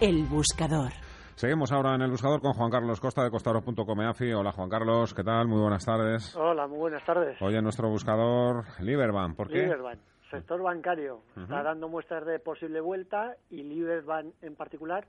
El 0.00 0.24
buscador. 0.26 0.92
Seguimos 1.38 1.70
ahora 1.70 1.94
en 1.94 2.02
el 2.02 2.10
buscador 2.10 2.40
con 2.40 2.52
Juan 2.52 2.68
Carlos 2.68 2.98
Costa 2.98 3.22
de 3.22 3.30
costaro.com 3.30 3.98
Hola 4.36 4.50
Juan 4.50 4.68
Carlos, 4.68 5.14
¿qué 5.14 5.22
tal? 5.22 5.46
Muy 5.46 5.60
buenas 5.60 5.86
tardes. 5.86 6.34
Hola, 6.34 6.66
muy 6.66 6.78
buenas 6.78 7.04
tardes. 7.04 7.40
Hoy 7.40 7.54
en 7.54 7.62
nuestro 7.62 7.88
buscador 7.88 8.64
Liberbank, 8.80 9.36
¿por 9.36 9.46
qué? 9.46 9.58
Liberbank, 9.62 10.00
sector 10.32 10.60
bancario, 10.60 11.22
está 11.40 11.62
dando 11.62 11.88
muestras 11.88 12.26
de 12.26 12.40
posible 12.40 12.80
vuelta 12.80 13.36
y 13.50 13.62
Liberbank 13.62 14.34
en 14.42 14.56
particular 14.56 15.06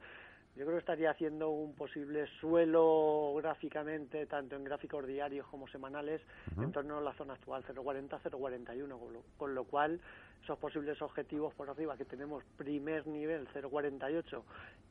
yo 0.55 0.65
creo 0.65 0.75
que 0.75 0.81
estaría 0.81 1.11
haciendo 1.11 1.49
un 1.49 1.73
posible 1.73 2.25
suelo 2.41 3.33
gráficamente, 3.37 4.25
tanto 4.25 4.57
en 4.57 4.65
gráficos 4.65 5.07
diarios 5.07 5.47
como 5.47 5.69
semanales, 5.69 6.21
en 6.57 6.71
torno 6.73 6.97
a 6.97 7.01
la 7.01 7.13
zona 7.13 7.35
actual, 7.35 7.63
0,40, 7.63 8.19
0,41, 8.21 8.99
con 8.99 9.17
con 9.37 9.55
lo 9.55 9.63
cual 9.63 10.01
esos 10.43 10.57
posibles 10.57 11.01
objetivos 11.01 11.53
por 11.53 11.69
arriba 11.69 11.97
que 11.97 12.05
tenemos 12.05 12.43
primer 12.57 13.05
nivel 13.07 13.47
0,48 13.53 14.41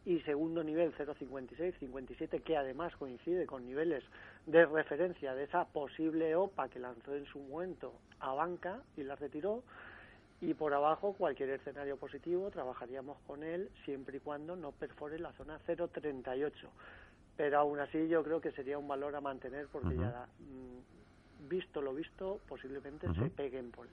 y 0.04 0.20
segundo 0.20 0.62
nivel 0.62 0.94
0,56, 0.94 1.78
57, 1.78 2.40
que 2.40 2.56
además 2.56 2.94
coincide 2.96 3.46
con 3.46 3.66
niveles 3.66 4.04
de 4.46 4.64
referencia 4.66 5.34
de 5.34 5.44
esa 5.44 5.64
posible 5.66 6.34
OPA 6.34 6.68
que 6.68 6.78
lanzó 6.78 7.14
en 7.14 7.26
su 7.26 7.40
momento 7.40 7.92
a 8.20 8.32
banca 8.32 8.82
y 8.96 9.02
la 9.02 9.16
retiró, 9.16 9.62
y 10.40 10.54
por 10.54 10.72
abajo 10.72 11.14
cualquier 11.14 11.50
escenario 11.50 11.96
positivo 11.96 12.50
trabajaríamos 12.50 13.18
con 13.26 13.42
él 13.42 13.70
siempre 13.84 14.18
y 14.18 14.20
cuando 14.20 14.54
no 14.54 14.70
perfore 14.72 15.18
la 15.18 15.32
zona 15.32 15.58
0,38 15.66 16.52
pero 17.36 17.60
aún 17.60 17.78
así 17.78 18.08
yo 18.08 18.22
creo 18.24 18.40
que 18.40 18.50
sería 18.52 18.78
un 18.78 18.88
valor 18.88 19.14
a 19.14 19.20
mantener 19.20 19.68
porque 19.68 19.96
ya 19.96 20.26
mm, 20.40 21.48
visto 21.48 21.80
lo 21.80 21.94
visto 21.94 22.40
posiblemente 22.48 23.06
se 23.14 23.30
peguen 23.30 23.70
por 23.70 23.86
él. 23.86 23.92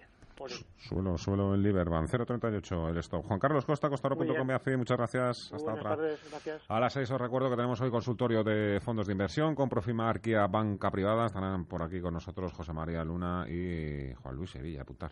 Suelo, 0.77 1.17
suelo 1.17 1.55
en 1.55 1.63
Liberbank, 1.63 2.09
0,38 2.09 2.89
el 2.89 2.97
stop. 2.97 3.25
Juan 3.25 3.39
Carlos 3.39 3.65
Costa, 3.65 3.89
costaro.com, 3.89 4.47
muchas 4.77 4.97
gracias. 4.97 5.53
Hasta 5.53 5.73
otra. 5.73 5.95
gracias. 5.95 6.63
A 6.67 6.79
las 6.79 6.93
6 6.93 7.11
os 7.11 7.21
recuerdo 7.21 7.49
que 7.49 7.55
tenemos 7.55 7.79
hoy 7.81 7.89
consultorio 7.89 8.43
de 8.43 8.79
fondos 8.81 9.07
de 9.07 9.13
inversión 9.13 9.55
con 9.55 9.69
Profima 9.69 10.09
Arquia 10.09 10.47
Banca 10.47 10.91
Privada. 10.91 11.27
Estarán 11.27 11.65
por 11.65 11.81
aquí 11.81 12.01
con 12.01 12.13
nosotros 12.13 12.53
José 12.53 12.73
María 12.73 13.03
Luna 13.03 13.45
y 13.49 14.13
Juan 14.15 14.35
Luis 14.35 14.51
Sevilla. 14.51 14.81
Apuntar. 14.81 15.11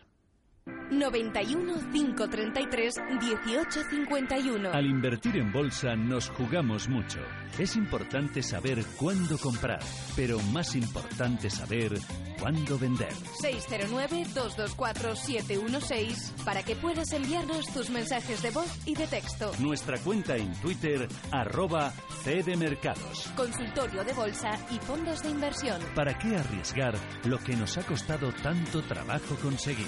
91 0.90 1.92
533 1.92 2.94
1851. 3.20 4.70
Al 4.72 4.86
invertir 4.86 5.36
en 5.36 5.52
bolsa 5.52 5.94
nos 5.96 6.30
jugamos 6.30 6.88
mucho. 6.88 7.20
Es 7.58 7.76
importante 7.76 8.42
saber 8.42 8.82
cuándo 8.96 9.36
comprar, 9.38 9.80
pero 10.16 10.40
más 10.52 10.74
importante 10.74 11.50
saber 11.50 11.92
cuándo 12.40 12.76
vender. 12.78 13.12
609-224-716 13.42 16.32
para 16.44 16.64
que 16.64 16.74
puedas 16.74 17.12
enviarnos 17.12 17.72
tus 17.72 17.90
mensajes 17.90 18.42
de 18.42 18.50
voz 18.50 18.66
y 18.86 18.96
de 18.96 19.06
texto. 19.06 19.52
Nuestra 19.60 19.98
cuenta 19.98 20.36
en 20.36 20.52
Twitter, 20.60 21.06
arroba 21.30 21.92
Mercados. 22.58 23.30
Consultorio 23.36 24.02
de 24.02 24.12
bolsa 24.12 24.58
y 24.70 24.78
fondos 24.78 25.22
de 25.22 25.30
inversión. 25.30 25.80
¿Para 25.94 26.18
qué 26.18 26.34
arriesgar 26.36 26.96
lo 27.24 27.38
que 27.38 27.54
nos 27.54 27.78
ha 27.78 27.82
costado 27.82 28.32
tanto 28.32 28.82
trabajo 28.82 29.36
conseguir? 29.36 29.86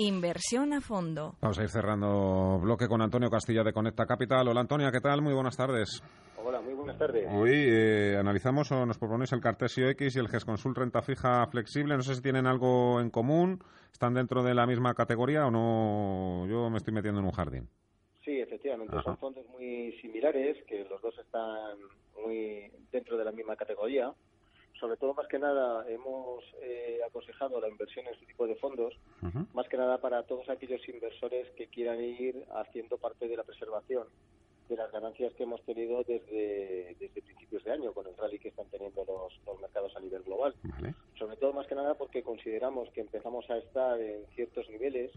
Inversión 0.00 0.72
a 0.74 0.80
fondo. 0.80 1.34
Vamos 1.40 1.58
a 1.58 1.64
ir 1.64 1.68
cerrando 1.68 2.60
bloque 2.60 2.86
con 2.86 3.02
Antonio 3.02 3.28
Castilla 3.28 3.64
de 3.64 3.72
Conecta 3.72 4.06
Capital. 4.06 4.46
Hola 4.46 4.60
Antonio, 4.60 4.92
¿qué 4.92 5.00
tal? 5.00 5.20
Muy 5.22 5.34
buenas 5.34 5.56
tardes. 5.56 6.00
Hola, 6.36 6.60
muy 6.60 6.72
buenas 6.74 6.96
tardes. 6.96 7.26
Hoy 7.32 7.50
eh, 7.52 8.16
analizamos 8.16 8.70
o 8.70 8.86
nos 8.86 8.96
proponéis 8.96 9.32
el 9.32 9.40
Cartesio 9.40 9.88
X 9.88 10.14
y 10.14 10.20
el 10.20 10.28
GESConsul 10.28 10.76
renta 10.76 11.02
fija 11.02 11.44
flexible. 11.48 11.96
No 11.96 12.02
sé 12.02 12.14
si 12.14 12.22
tienen 12.22 12.46
algo 12.46 13.00
en 13.00 13.10
común, 13.10 13.58
están 13.90 14.14
dentro 14.14 14.44
de 14.44 14.54
la 14.54 14.66
misma 14.66 14.94
categoría 14.94 15.44
o 15.46 15.50
no. 15.50 16.46
Yo 16.46 16.70
me 16.70 16.76
estoy 16.76 16.94
metiendo 16.94 17.18
en 17.18 17.26
un 17.26 17.32
jardín. 17.32 17.68
Sí, 18.24 18.38
efectivamente, 18.38 18.94
son 19.02 19.18
fondos 19.18 19.46
muy 19.48 19.98
similares, 20.00 20.58
que 20.68 20.84
los 20.84 21.02
dos 21.02 21.18
están 21.18 21.76
muy 22.22 22.70
dentro 22.92 23.16
de 23.16 23.24
la 23.24 23.32
misma 23.32 23.56
categoría 23.56 24.14
sobre 24.80 24.96
todo 24.96 25.14
más 25.14 25.26
que 25.28 25.38
nada 25.38 25.84
hemos 25.88 26.44
eh, 26.62 27.00
aconsejado 27.06 27.60
la 27.60 27.68
inversión 27.68 28.06
en 28.06 28.14
este 28.14 28.26
tipo 28.26 28.46
de 28.46 28.56
fondos, 28.56 28.94
más 29.54 29.68
que 29.68 29.76
nada 29.76 29.98
para 29.98 30.22
todos 30.24 30.48
aquellos 30.48 30.86
inversores 30.88 31.50
que 31.56 31.66
quieran 31.66 32.02
ir 32.02 32.44
haciendo 32.54 32.98
parte 32.98 33.28
de 33.28 33.36
la 33.36 33.44
preservación 33.44 34.06
de 34.68 34.76
las 34.76 34.92
ganancias 34.92 35.32
que 35.34 35.44
hemos 35.44 35.62
tenido 35.62 36.04
desde, 36.04 36.94
desde 37.00 37.22
principios 37.22 37.64
de 37.64 37.72
año 37.72 37.92
con 37.92 38.06
el 38.06 38.16
rally 38.16 38.38
que 38.38 38.48
están 38.48 38.66
teniendo 38.68 39.04
los, 39.04 39.40
los 39.46 39.60
mercados 39.60 39.96
a 39.96 40.00
nivel 40.00 40.22
global. 40.22 40.54
Sobre 41.18 41.36
todo 41.36 41.54
más 41.54 41.66
que 41.66 41.74
nada 41.74 41.94
porque 41.94 42.22
consideramos 42.22 42.90
que 42.90 43.00
empezamos 43.00 43.48
a 43.50 43.56
estar 43.56 43.98
en 44.00 44.26
ciertos 44.34 44.68
niveles, 44.68 45.10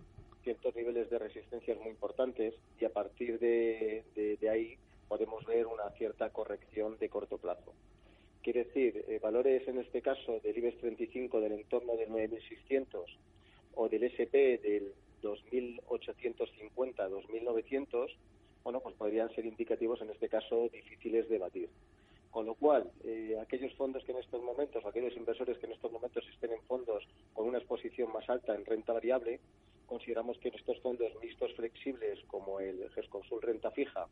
ciertos 0.44 0.74
niveles 0.76 1.10
de 1.10 1.20
resistencias 1.20 1.78
muy 1.80 1.90
importantes 1.90 2.56
y 2.80 2.86
a 2.86 2.90
partir 2.90 3.40
de, 3.40 4.06
de 4.16 4.50
ahí 4.50 4.78
podemos 5.08 5.46
ver 5.46 5.68
una 5.68 5.90
cierta 5.98 6.30
corrección 6.30 6.98
de 6.98 7.10
corto 7.10 7.38
plazo. 7.38 7.74
Quiere 8.42 8.64
decir, 8.64 9.06
eh, 9.08 9.20
valores 9.20 9.68
en 9.68 9.78
este 9.78 10.02
caso 10.02 10.40
del 10.40 10.58
IBEX 10.58 10.80
35 10.80 11.40
del 11.42 11.52
entorno 11.54 11.96
de 11.96 12.10
9.600 12.10 13.06
o 13.76 13.88
del 13.88 14.04
SP 14.10 14.58
del 14.58 14.94
2.850, 15.22 16.76
2.900, 16.76 18.08
bueno, 18.64 18.80
pues 18.80 18.96
podrían 18.96 19.30
ser 19.36 19.46
indicativos 19.46 20.02
en 20.02 20.10
este 20.10 20.28
caso 20.28 20.70
difíciles 20.70 21.30
de 21.30 21.38
batir. 21.38 21.70
Con 22.32 22.46
lo 22.46 22.56
cual, 22.56 22.90
eh, 23.04 23.38
aquellos 23.42 23.74
fondos 23.76 24.04
que 24.06 24.14
en 24.14 24.20
estos 24.20 24.42
momentos, 24.42 24.86
aquellos 24.86 25.16
inversores 25.16 25.58
que 25.60 25.68
en 25.68 25.74
estos 25.74 25.92
momentos 25.92 26.26
estén 26.34 26.54
en 26.54 26.62
fondos 26.64 27.08
con 27.34 27.48
una 27.48 27.60
exposición 27.60 28.12
más 28.12 28.28
alta 28.30 28.56
en 28.56 28.66
renta 28.66 28.94
variable, 28.94 29.40
consideramos 29.86 30.38
que 30.40 30.48
en 30.48 30.56
estos 30.56 30.80
fondos 30.80 31.12
mixtos 31.22 31.54
flexibles 31.54 32.20
como 32.28 32.60
el 32.60 32.90
GESConsul 32.92 33.42
renta 33.42 33.70
fija 33.72 34.08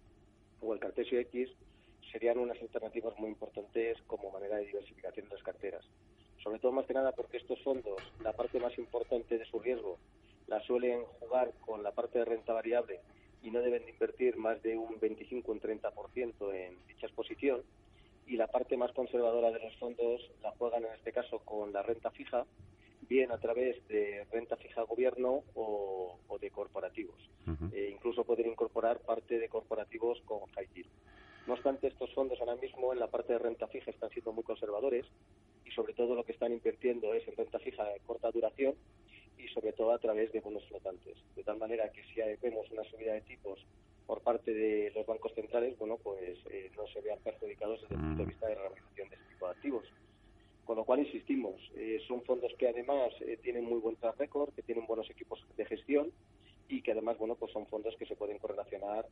o 0.62 0.74
el 0.74 0.80
Cartesio 0.80 1.18
X, 1.20 1.50
serían 2.12 2.40
unas 2.40 2.62
alternativas 2.62 3.18
muy 3.20 3.30
importantes 3.30 3.98
como 4.08 4.32
manera 4.32 4.58
de 4.58 4.66
diversificación 4.66 5.28
de 5.28 5.36
las 5.36 5.44
carteras. 5.44 5.86
Sobre 6.44 6.60
todo 6.60 6.72
más 6.72 6.86
que 6.86 6.94
nada 6.94 7.12
porque 7.12 7.38
estos 7.38 7.62
fondos, 7.62 8.02
la 8.22 8.34
parte 8.34 8.60
más 8.60 8.78
importante 8.78 9.38
de 9.38 9.46
su 9.46 9.60
riesgo, 9.60 9.98
la 10.48 10.62
suelen 10.62 11.04
jugar 11.20 11.52
con 11.62 11.84
la 11.84 11.92
parte 11.92 12.20
de 12.20 12.26
renta 12.26 12.54
variable 12.54 13.02
y 13.44 13.52
no 13.52 13.62
deben 13.62 13.88
invertir 13.88 14.38
más 14.38 14.62
de 14.64 14.78
un 14.78 15.00
25 15.00 15.50
o 15.50 15.54
un 15.54 15.62
30% 15.62 16.54
en 16.54 16.78
dicha 16.88 17.08
exposición. 17.08 17.62
Y 18.28 18.38
la 18.38 18.48
parte 18.48 18.78
más 18.78 18.92
conservadora 18.92 19.52
de 19.52 19.60
los 19.60 19.76
fondos 19.78 20.22
la 20.44 20.52
juegan 20.52 20.86
en 20.86 20.94
este 20.94 21.12
caso 21.12 21.40
con 21.40 21.74
la 21.74 21.82
renta 21.82 22.12
fija, 22.12 22.46
bien 23.08 23.32
a 23.32 23.40
través 23.40 23.76
de 23.88 24.26
renta 24.32 24.56
fija 24.56 24.84
gobierno 24.84 25.44
o, 25.56 26.18
de 26.40 26.52
corporativos. 26.52 27.30
e 27.74 27.90
incluso 27.90 28.24
poder 28.24 28.46
incorporar 28.48 29.00
parte 29.00 29.40
de 29.40 29.50
corporativos 29.50 30.22
con 30.22 30.46
high 30.56 30.70
yield. 30.74 30.90
No 31.50 31.56
obstante, 31.56 31.88
estos 31.88 32.14
fondos 32.14 32.40
ahora 32.42 32.58
mismo 32.58 32.94
en 32.94 33.00
la 33.00 33.08
parte 33.08 33.34
de 33.34 33.40
renta 33.40 33.66
fija 33.66 33.90
están 33.90 34.12
siendo 34.12 34.32
muy 34.32 34.44
conservadores 34.44 35.08
y 35.66 35.72
sobre 35.72 35.96
todo 35.96 36.14
lo 36.14 36.24
que 36.24 36.34
están 36.34 36.54
invirtiendo 36.54 37.12
es 37.16 37.28
en 37.28 37.36
renta 37.36 37.58
fija 37.58 37.86
de 37.86 38.00
corta 38.02 38.30
duración 38.30 38.76
y 39.36 39.48
sobre 39.48 39.74
todo 39.74 39.92
a 39.92 39.98
través 39.98 40.32
de 40.32 40.42
bonos 40.42 40.64
flotantes. 40.68 41.18
De 41.36 41.44
tal 41.44 41.58
manera 41.58 41.92
que 41.92 42.04
si 42.04 42.22
vemos 42.44 42.70
una 42.70 42.84
subida 42.84 43.14
de 43.14 43.22
tipos 43.22 43.66
por 44.06 44.22
parte 44.22 44.54
de 44.54 44.92
los 44.94 45.08
bancos 45.08 45.34
centrales, 45.34 45.76
bueno, 45.80 45.98
pues 45.98 46.38
eh, 46.52 46.70
no 46.78 46.86
se 46.86 47.02
vean 47.02 47.18
perjudicados 47.24 47.82
desde 47.82 47.96
el 47.96 48.02
punto 48.02 48.22
de 48.22 48.28
vista 48.28 48.48
de 48.48 48.54
realización 48.54 49.10
de 49.10 49.16
este 49.16 49.30
tipo 49.30 49.46
de 49.48 49.52
activos. 49.52 49.86
Con 50.66 50.76
lo 50.76 50.84
cual, 50.84 51.00
insistimos, 51.00 51.56
eh, 51.76 52.00
son 52.08 52.22
fondos 52.26 52.54
que 52.60 52.68
además 52.68 53.12
eh, 53.22 53.40
tienen 53.42 53.66
muy 53.66 53.80
buen 53.80 53.96
track 53.96 54.20
record, 54.20 54.54
que 54.54 54.62
tienen 54.62 54.86
buenos 54.86 55.10
equipos 55.10 55.44
de 55.58 55.66
gestión 55.66 56.12
y 56.68 56.84
que 56.84 56.92
además, 56.92 57.18
bueno, 57.18 57.34
pues 57.34 57.52
son 57.52 57.66
fondos 57.66 57.96
que 57.98 58.06
se 58.06 58.16
pueden 58.16 58.38
correlacionar 58.38 59.08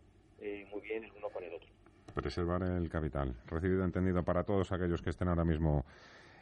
muy 0.72 0.82
bien 0.82 1.04
el 1.04 1.12
uno 1.18 1.30
con 1.30 1.44
el 1.44 1.56
otro 1.56 1.68
preservar 2.18 2.64
el 2.64 2.89
capital. 2.89 3.35
Recibido 3.45 3.84
entendido 3.84 4.23
para 4.23 4.44
todos 4.44 4.72
aquellos 4.72 5.02
que 5.02 5.11
estén 5.11 5.27
ahora 5.27 5.45
mismo 5.45 5.85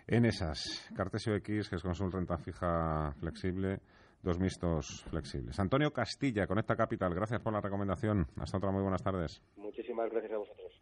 en 0.07 0.26
esas. 0.26 0.89
Cartesio 0.95 1.35
X, 1.35 1.69
que 1.69 1.76
es 1.76 1.84
consul 1.84 2.11
renta 2.11 2.38
fija 2.38 3.11
flexible, 3.19 3.80
dos 4.23 4.39
mixtos 4.39 5.03
flexibles. 5.10 5.60
Antonio 5.60 5.91
Castilla, 5.91 6.47
Conecta 6.47 6.76
Capital, 6.76 7.14
gracias 7.14 7.41
por 7.41 7.53
la 7.53 7.61
recomendación. 7.61 8.26
Hasta 8.38 8.57
otra, 8.57 8.72
muy 8.72 8.81
buenas 8.81 9.03
tardes. 9.03 9.41
Muchísimas 9.57 10.10
gracias 10.10 10.31
a 10.31 10.38
vosotros. 10.38 10.81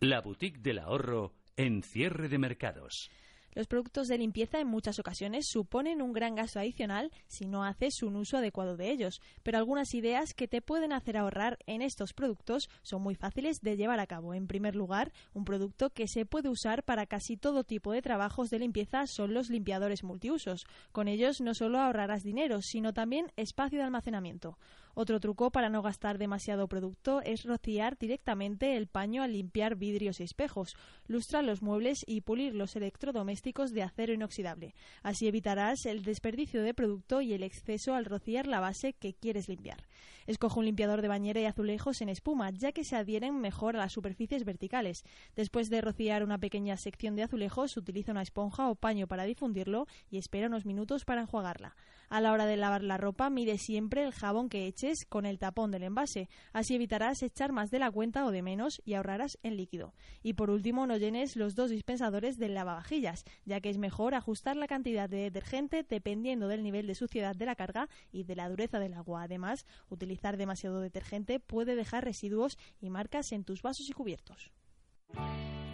La 0.00 0.20
boutique 0.20 0.60
del 0.60 0.78
ahorro 0.78 1.32
en 1.56 1.82
cierre 1.82 2.28
de 2.28 2.38
mercados. 2.38 3.10
Los 3.54 3.66
productos 3.66 4.08
de 4.08 4.18
limpieza 4.18 4.60
en 4.60 4.68
muchas 4.68 4.98
ocasiones 4.98 5.48
suponen 5.48 6.02
un 6.02 6.12
gran 6.12 6.34
gasto 6.34 6.60
adicional 6.60 7.10
si 7.26 7.46
no 7.46 7.64
haces 7.64 8.02
un 8.02 8.16
uso 8.16 8.36
adecuado 8.36 8.76
de 8.76 8.90
ellos, 8.90 9.20
pero 9.42 9.58
algunas 9.58 9.92
ideas 9.94 10.34
que 10.34 10.48
te 10.48 10.62
pueden 10.62 10.92
hacer 10.92 11.16
ahorrar 11.16 11.58
en 11.66 11.82
estos 11.82 12.12
productos 12.12 12.68
son 12.82 13.02
muy 13.02 13.14
fáciles 13.14 13.60
de 13.60 13.76
llevar 13.76 14.00
a 14.00 14.06
cabo. 14.06 14.34
En 14.34 14.46
primer 14.46 14.76
lugar, 14.76 15.12
un 15.34 15.44
producto 15.44 15.90
que 15.90 16.06
se 16.06 16.26
puede 16.26 16.48
usar 16.48 16.84
para 16.84 17.06
casi 17.06 17.36
todo 17.36 17.64
tipo 17.64 17.92
de 17.92 18.02
trabajos 18.02 18.50
de 18.50 18.60
limpieza 18.60 19.06
son 19.06 19.34
los 19.34 19.50
limpiadores 19.50 20.04
multiusos. 20.04 20.66
Con 20.92 21.08
ellos 21.08 21.40
no 21.40 21.54
solo 21.54 21.78
ahorrarás 21.80 22.22
dinero, 22.22 22.62
sino 22.62 22.92
también 22.92 23.32
espacio 23.36 23.78
de 23.78 23.84
almacenamiento. 23.84 24.58
Otro 24.94 25.20
truco 25.20 25.50
para 25.50 25.68
no 25.68 25.82
gastar 25.82 26.18
demasiado 26.18 26.68
producto 26.68 27.22
es 27.22 27.44
rociar 27.44 27.96
directamente 27.98 28.76
el 28.76 28.86
paño 28.86 29.22
al 29.22 29.32
limpiar 29.32 29.76
vidrios 29.76 30.20
y 30.20 30.24
espejos, 30.24 30.76
lustrar 31.06 31.44
los 31.44 31.62
muebles 31.62 32.04
y 32.06 32.22
pulir 32.22 32.54
los 32.54 32.76
electrodomésticos 32.76 33.72
de 33.72 33.82
acero 33.82 34.12
inoxidable. 34.12 34.74
Así 35.02 35.28
evitarás 35.28 35.86
el 35.86 36.02
desperdicio 36.02 36.62
de 36.62 36.74
producto 36.74 37.20
y 37.20 37.32
el 37.32 37.42
exceso 37.42 37.94
al 37.94 38.04
rociar 38.04 38.46
la 38.46 38.60
base 38.60 38.92
que 38.92 39.14
quieres 39.14 39.48
limpiar. 39.48 39.86
Escoge 40.26 40.58
un 40.58 40.66
limpiador 40.66 41.02
de 41.02 41.08
bañera 41.08 41.40
y 41.40 41.44
azulejos 41.46 42.00
en 42.02 42.08
espuma, 42.08 42.50
ya 42.50 42.72
que 42.72 42.84
se 42.84 42.96
adhieren 42.96 43.40
mejor 43.40 43.76
a 43.76 43.80
las 43.80 43.92
superficies 43.92 44.44
verticales. 44.44 45.04
Después 45.34 45.70
de 45.70 45.80
rociar 45.80 46.22
una 46.22 46.38
pequeña 46.38 46.76
sección 46.76 47.16
de 47.16 47.22
azulejos, 47.22 47.76
utiliza 47.76 48.12
una 48.12 48.22
esponja 48.22 48.68
o 48.68 48.74
paño 48.74 49.06
para 49.06 49.24
difundirlo 49.24 49.86
y 50.10 50.18
espera 50.18 50.48
unos 50.48 50.66
minutos 50.66 51.04
para 51.04 51.22
enjuagarla. 51.22 51.74
A 52.10 52.20
la 52.20 52.32
hora 52.32 52.44
de 52.44 52.56
lavar 52.56 52.82
la 52.82 52.96
ropa, 52.96 53.30
mide 53.30 53.56
siempre 53.56 54.02
el 54.02 54.12
jabón 54.12 54.48
que 54.48 54.66
eches 54.66 55.06
con 55.08 55.26
el 55.26 55.38
tapón 55.38 55.70
del 55.70 55.84
envase. 55.84 56.28
Así 56.52 56.74
evitarás 56.74 57.22
echar 57.22 57.52
más 57.52 57.70
de 57.70 57.78
la 57.78 57.88
cuenta 57.88 58.26
o 58.26 58.32
de 58.32 58.42
menos 58.42 58.82
y 58.84 58.94
ahorrarás 58.94 59.38
en 59.44 59.56
líquido. 59.56 59.94
Y 60.20 60.32
por 60.32 60.50
último, 60.50 60.88
no 60.88 60.96
llenes 60.96 61.36
los 61.36 61.54
dos 61.54 61.70
dispensadores 61.70 62.36
del 62.36 62.54
lavavajillas, 62.54 63.22
ya 63.44 63.60
que 63.60 63.70
es 63.70 63.78
mejor 63.78 64.16
ajustar 64.16 64.56
la 64.56 64.66
cantidad 64.66 65.08
de 65.08 65.18
detergente 65.18 65.86
dependiendo 65.88 66.48
del 66.48 66.64
nivel 66.64 66.88
de 66.88 66.96
suciedad 66.96 67.36
de 67.36 67.46
la 67.46 67.54
carga 67.54 67.88
y 68.10 68.24
de 68.24 68.34
la 68.34 68.48
dureza 68.48 68.80
del 68.80 68.94
agua. 68.94 69.22
Además, 69.22 69.64
utilizar 69.88 70.36
demasiado 70.36 70.80
detergente 70.80 71.38
puede 71.38 71.76
dejar 71.76 72.04
residuos 72.04 72.58
y 72.80 72.90
marcas 72.90 73.30
en 73.30 73.44
tus 73.44 73.62
vasos 73.62 73.88
y 73.88 73.92
cubiertos. 73.92 74.50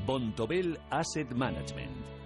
Bontobel 0.06 0.78
Asset 0.90 1.32
Management 1.32 2.25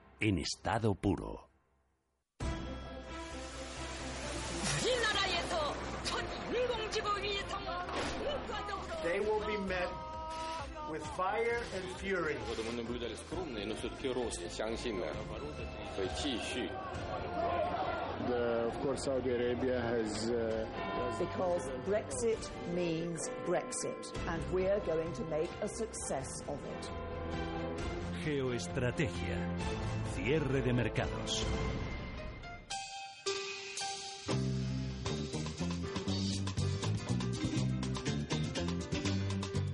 en 0.21 0.37
estado 0.37 0.93
puro. 0.93 1.47
They 9.03 9.19
will 9.19 9.39
be 9.47 9.57
met 9.67 9.89
with 10.91 11.03
fire 11.17 11.59
and 11.75 11.83
fury. 11.97 12.37
Мы 12.69 12.83
наблюдали 12.83 13.15
скромный, 13.15 13.65
of 18.67 18.79
course, 18.83 19.03
Saudi 19.05 19.31
Arabia 19.31 19.81
has. 19.81 20.29
Uh, 20.29 20.65
because 21.17 21.67
Brexit 21.87 22.49
means 22.75 23.29
Brexit, 23.47 24.13
and 24.27 24.41
we're 24.53 24.79
going 24.81 25.11
to 25.13 25.23
make 25.25 25.49
a 25.61 25.67
success 25.67 26.29
of 26.47 26.59
it. 26.77 27.10
Geoestrategia. 28.23 29.35
Cierre 30.13 30.61
de 30.61 30.73
mercados. 30.73 31.43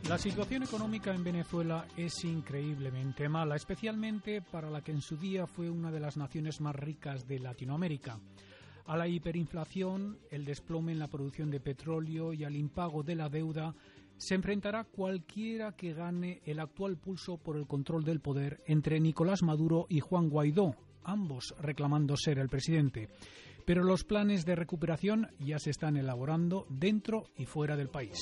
La 0.08 0.18
situación 0.18 0.64
económica 0.64 1.14
en 1.14 1.26
Venezuela 1.26 1.86
es 1.98 2.24
increíblemente 2.24 3.28
mala, 3.28 3.58
especialmente 3.58 4.42
para 4.42 4.70
la 4.70 4.82
que 4.82 4.94
en 4.94 5.02
su 5.02 5.18
día 5.18 5.46
fue 5.46 5.70
una 5.70 5.92
de 5.92 6.00
las 6.00 6.16
naciones 6.16 6.62
más 6.62 6.76
ricas 6.76 7.28
de 7.28 7.40
Latinoamérica. 7.40 8.18
A 8.86 8.96
la 8.96 9.10
hiperinflación, 9.10 10.20
el 10.32 10.46
desplome 10.46 10.94
en 10.94 11.00
la 11.00 11.10
producción 11.10 11.52
de 11.52 11.60
petróleo 11.60 12.32
y 12.32 12.46
al 12.46 12.56
impago 12.56 13.04
de 13.04 13.16
la 13.16 13.28
deuda 13.28 13.76
se 14.18 14.36
enfrentará 14.36 14.84
cualquiera 14.84 15.74
que 15.74 15.94
gane 15.94 16.42
el 16.46 16.60
actual 16.60 16.98
pulso 16.98 17.38
por 17.38 17.58
el 17.58 17.68
control 17.68 18.04
del 18.04 18.20
poder 18.20 18.62
entre 18.66 19.00
Nicolás 19.00 19.44
Maduro 19.44 19.86
y 19.90 20.00
Juan 20.00 20.30
Guaidó, 20.30 20.76
ambos 21.04 21.56
reclamando 21.60 22.16
ser 22.18 22.40
el 22.40 22.50
presidente. 22.50 23.10
Pero 23.66 23.84
los 23.84 24.04
planes 24.04 24.46
de 24.46 24.56
recuperación 24.56 25.28
ya 25.40 25.60
se 25.60 25.72
están 25.72 25.98
elaborando 25.98 26.66
dentro 26.70 27.26
y 27.38 27.46
fuera 27.46 27.76
del 27.76 27.90
país. 27.90 28.18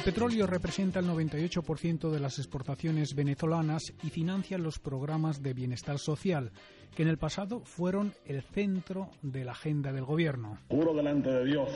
El 0.00 0.14
petróleo 0.14 0.46
representa 0.46 1.00
el 1.00 1.06
98% 1.08 2.10
de 2.10 2.20
las 2.20 2.38
exportaciones 2.38 3.14
venezolanas 3.14 3.92
y 4.02 4.08
financia 4.08 4.56
los 4.56 4.78
programas 4.78 5.42
de 5.42 5.52
bienestar 5.52 5.98
social, 5.98 6.52
que 6.96 7.02
en 7.02 7.08
el 7.08 7.18
pasado 7.18 7.60
fueron 7.60 8.14
el 8.24 8.40
centro 8.40 9.10
de 9.20 9.44
la 9.44 9.52
agenda 9.52 9.92
del 9.92 10.06
gobierno. 10.06 10.56
Juro 10.70 10.94
delante 10.94 11.30
de 11.30 11.44
Dios, 11.44 11.68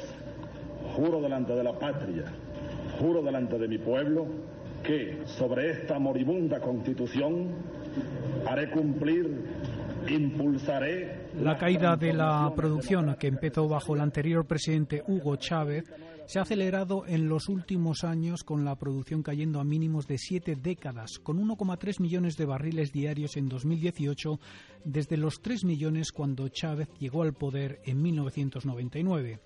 juro 0.97 1.21
delante 1.21 1.53
de 1.53 1.65
la 1.65 1.79
patria, 1.79 2.33
juro 2.99 3.23
delante 3.23 3.59
de 3.59 3.69
mi 3.69 3.77
pueblo, 3.77 4.27
que 4.83 5.21
sobre 5.27 5.73
esta 5.73 5.99
moribunda 5.99 6.61
constitución 6.61 7.55
haré 8.49 8.71
cumplir 8.71 9.45
impulsaré 10.09 11.29
la 11.41 11.57
caída 11.57 11.97
de 11.97 12.13
la 12.13 12.53
producción 12.55 13.17
que 13.19 13.27
empezó 13.27 13.69
bajo 13.69 13.95
el 13.95 14.01
anterior 14.01 14.47
presidente 14.47 15.03
Hugo 15.07 15.37
Chávez 15.37 15.85
se 16.27 16.39
ha 16.39 16.43
acelerado 16.43 17.05
en 17.07 17.29
los 17.29 17.49
últimos 17.49 18.05
años 18.05 18.45
con 18.45 18.65
la 18.65 18.77
producción 18.77 19.23
cayendo 19.23 19.61
a 19.61 19.65
mínimos 19.65 20.07
de 20.07 20.19
siete 20.19 20.57
décadas, 20.57 21.19
con 21.23 21.39
1,3 21.39 22.01
millones 22.01 22.37
de 22.37 22.47
barriles 22.47 22.93
diarios 22.93 23.37
en 23.37 23.49
2018 23.49 24.41
desde 24.85 25.17
los 25.17 25.41
3 25.43 25.65
millones 25.65 26.13
cuando 26.13 26.49
Chávez 26.49 26.89
llegó 26.99 27.23
al 27.23 27.35
poder 27.35 27.81
en 27.85 28.03
1999. 28.03 29.41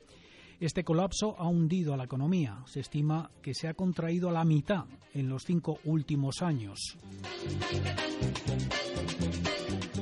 Este 0.61 0.83
colapso 0.83 1.37
ha 1.39 1.47
hundido 1.47 1.95
a 1.95 1.97
la 1.97 2.05
economía. 2.05 2.63
Se 2.67 2.81
estima 2.81 3.31
que 3.43 3.55
se 3.55 3.69
ha 3.69 3.75
contraído 3.75 4.29
a 4.29 4.33
la 4.33 4.45
mitad 4.45 4.87
en 5.15 5.29
los 5.29 5.45
cinco 5.45 5.79
últimos 5.85 6.43
años. 6.43 6.97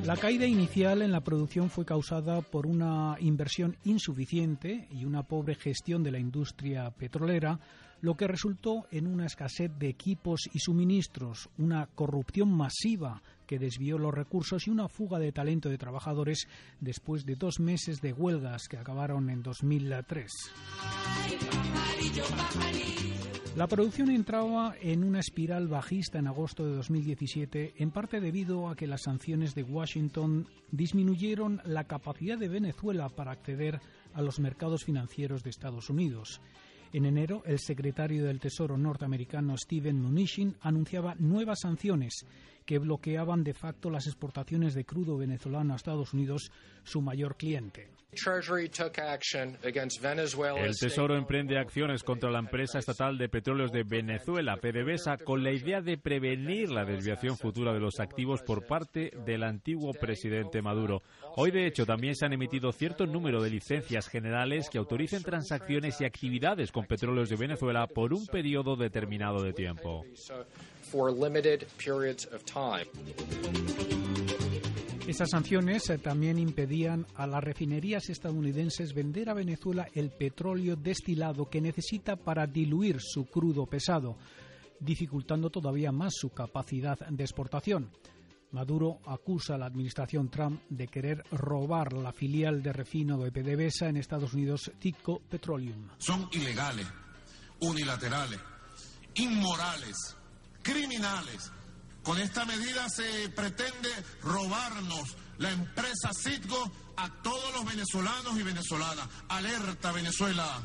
La 0.07 0.17
caída 0.17 0.47
inicial 0.47 1.03
en 1.03 1.11
la 1.11 1.25
producción 1.25 1.69
fue 1.69 1.85
causada 1.85 2.41
por 2.41 2.65
una 2.65 3.17
inversión 3.19 3.77
insuficiente 3.83 4.87
y 4.93 5.05
una 5.05 5.25
pobre 5.25 5.57
gestión 5.57 6.05
de 6.05 6.13
la 6.13 6.21
industria 6.21 6.93
petrolera, 6.93 7.59
lo 8.03 8.17
que 8.17 8.29
resultó 8.29 8.87
en 8.93 9.09
una 9.09 9.27
escasez 9.27 9.69
de 9.77 9.89
equipos 9.89 10.43
y 10.53 10.61
suministros, 10.61 11.49
una 11.59 11.89
corrupción 11.89 12.57
masiva 12.57 13.21
que 13.49 13.59
desvió 13.59 13.99
los 13.99 14.15
recursos 14.15 14.69
y 14.69 14.71
una 14.71 14.89
fuga 14.89 15.19
de 15.19 15.33
talento 15.33 15.69
de 15.69 15.77
trabajadores 15.77 16.47
después 16.79 17.27
de 17.27 17.35
dos 17.35 17.59
meses 17.59 18.01
de 18.01 18.13
huelgas 18.13 18.69
que 18.69 18.77
acabaron 18.77 19.29
en 19.29 19.43
2003. 19.43 20.31
La 23.57 23.69
producción 23.69 24.11
entraba 24.11 24.75
en 24.83 25.03
una 25.03 25.21
espiral 25.21 25.67
bajista 25.67 26.19
en 26.19 26.27
agosto 26.27 26.67
de 26.67 26.75
2017, 26.75 27.73
en 27.79 27.91
parte 27.91 28.21
debido 28.21 28.69
a 28.69 28.77
que 28.77 28.87
las 28.87 29.05
sanciones 29.05 29.55
de 29.55 29.63
Washington 29.63 30.47
disminuyeron 30.71 31.63
la 31.65 31.85
capacidad 31.85 32.37
de 32.37 32.51
Venezuela 32.51 33.09
para 33.09 33.31
acceder 33.31 33.81
a 34.13 34.21
los 34.21 34.41
mercados 34.41 34.85
financieros 34.85 35.43
de 35.43 35.49
Estados 35.49 35.89
Unidos. 35.89 36.43
En 36.93 37.07
enero, 37.07 37.45
el 37.47 37.59
secretario 37.59 38.27
del 38.27 38.41
Tesoro 38.41 38.77
norteamericano 38.77 39.57
Steven 39.57 40.03
Mnuchin 40.03 40.55
anunciaba 40.61 41.15
nuevas 41.15 41.61
sanciones 41.61 42.27
que 42.67 42.79
bloqueaban 42.79 43.43
de 43.43 43.55
facto 43.55 43.89
las 43.89 44.07
exportaciones 44.07 44.75
de 44.75 44.85
crudo 44.85 45.17
venezolano 45.17 45.73
a 45.73 45.77
Estados 45.77 46.13
Unidos, 46.13 46.53
su 46.85 47.01
mayor 47.01 47.39
cliente. 47.39 47.96
El 50.65 50.79
Tesoro 50.79 51.17
emprende 51.17 51.59
acciones 51.59 52.03
contra 52.03 52.31
la 52.31 52.39
empresa 52.39 52.79
estatal 52.79 53.19
de 53.19 53.29
petróleos 53.29 53.73
de 53.73 53.83
Venezuela, 53.83 54.57
PDVSA, 54.57 55.19
con 55.19 55.43
la 55.43 55.53
idea 55.53 55.81
de 55.81 55.99
prevenir 55.99 56.71
la 56.71 56.85
desviación 56.85 57.37
futura 57.37 57.73
de 57.73 57.81
los 57.81 58.01
activos 58.01 58.43
por 58.43 58.67
parte 58.67 59.13
del 59.25 59.43
antiguo 59.43 59.93
presidente 59.93 60.63
Maduro. 60.63 61.03
Hoy, 61.37 61.51
de 61.51 61.67
hecho, 61.67 61.85
también 61.85 62.15
se 62.15 62.25
han 62.25 62.33
emitido 62.33 62.73
cierto 62.73 63.07
número 63.07 63.43
de 63.43 63.51
licencias 63.51 64.09
generales 64.09 64.71
que 64.71 64.79
autoricen 64.79 65.23
transacciones 65.23 66.01
y 66.01 66.05
actividades 66.05 66.73
con 66.73 66.87
petróleos 66.87 67.29
de 67.29 67.37
Venezuela 67.37 67.87
por 67.87 68.15
un 68.15 68.27
periodo 68.27 68.77
determinado 68.77 69.43
de 69.43 69.53
tiempo. 69.53 70.05
Estas 75.07 75.31
sanciones 75.31 75.89
eh, 75.89 75.99
también 75.99 76.37
impedían 76.37 77.07
a 77.15 77.29
las 77.29 77.43
refinerías 77.43 78.11
estadounidenses 78.11 78.93
vender 78.93 79.31
a 79.31 79.35
Venezuela 79.35 79.87
el 79.95 80.11
petróleo 80.11 80.75
destilado 80.75 81.49
que 81.49 81.61
necesita 81.61 82.17
para 82.17 82.45
diluir 82.45 82.97
su 83.01 83.27
crudo 83.27 83.67
pesado, 83.67 84.17
dificultando 84.81 85.49
todavía 85.49 85.93
más 85.93 86.13
su 86.17 86.31
capacidad 86.31 86.99
de 86.99 87.23
exportación. 87.23 87.89
Maduro 88.51 88.99
acusa 89.07 89.55
a 89.55 89.59
la 89.59 89.67
administración 89.67 90.29
Trump 90.29 90.61
de 90.71 90.89
querer 90.89 91.23
robar 91.31 91.93
la 91.93 92.13
filial 92.13 92.61
de 92.61 92.73
refino 92.73 93.17
de 93.19 93.31
PDVSA 93.31 93.91
en 93.91 93.99
Estados 93.99 94.35
Unidos, 94.35 94.73
Tico 94.81 95.21
Petroleum. 95.31 95.89
Son 95.99 96.29
ilegales, 96.33 96.87
unilaterales, 97.61 98.41
inmorales, 99.15 100.17
criminales 100.63 101.53
con 102.07 102.21
esta 102.21 102.45
medida 102.45 102.89
se 102.89 103.29
pretende 103.31 103.89
robarnos 104.23 105.17
la 105.39 105.51
empresa 105.51 106.11
Citgo 106.15 106.71
a 106.97 107.11
todos 107.21 107.53
los 107.53 107.65
venezolanos 107.65 108.39
y 108.39 108.45
venezolanas. 108.45 109.09
Alerta 109.29 109.91
Venezuela. 109.91 110.63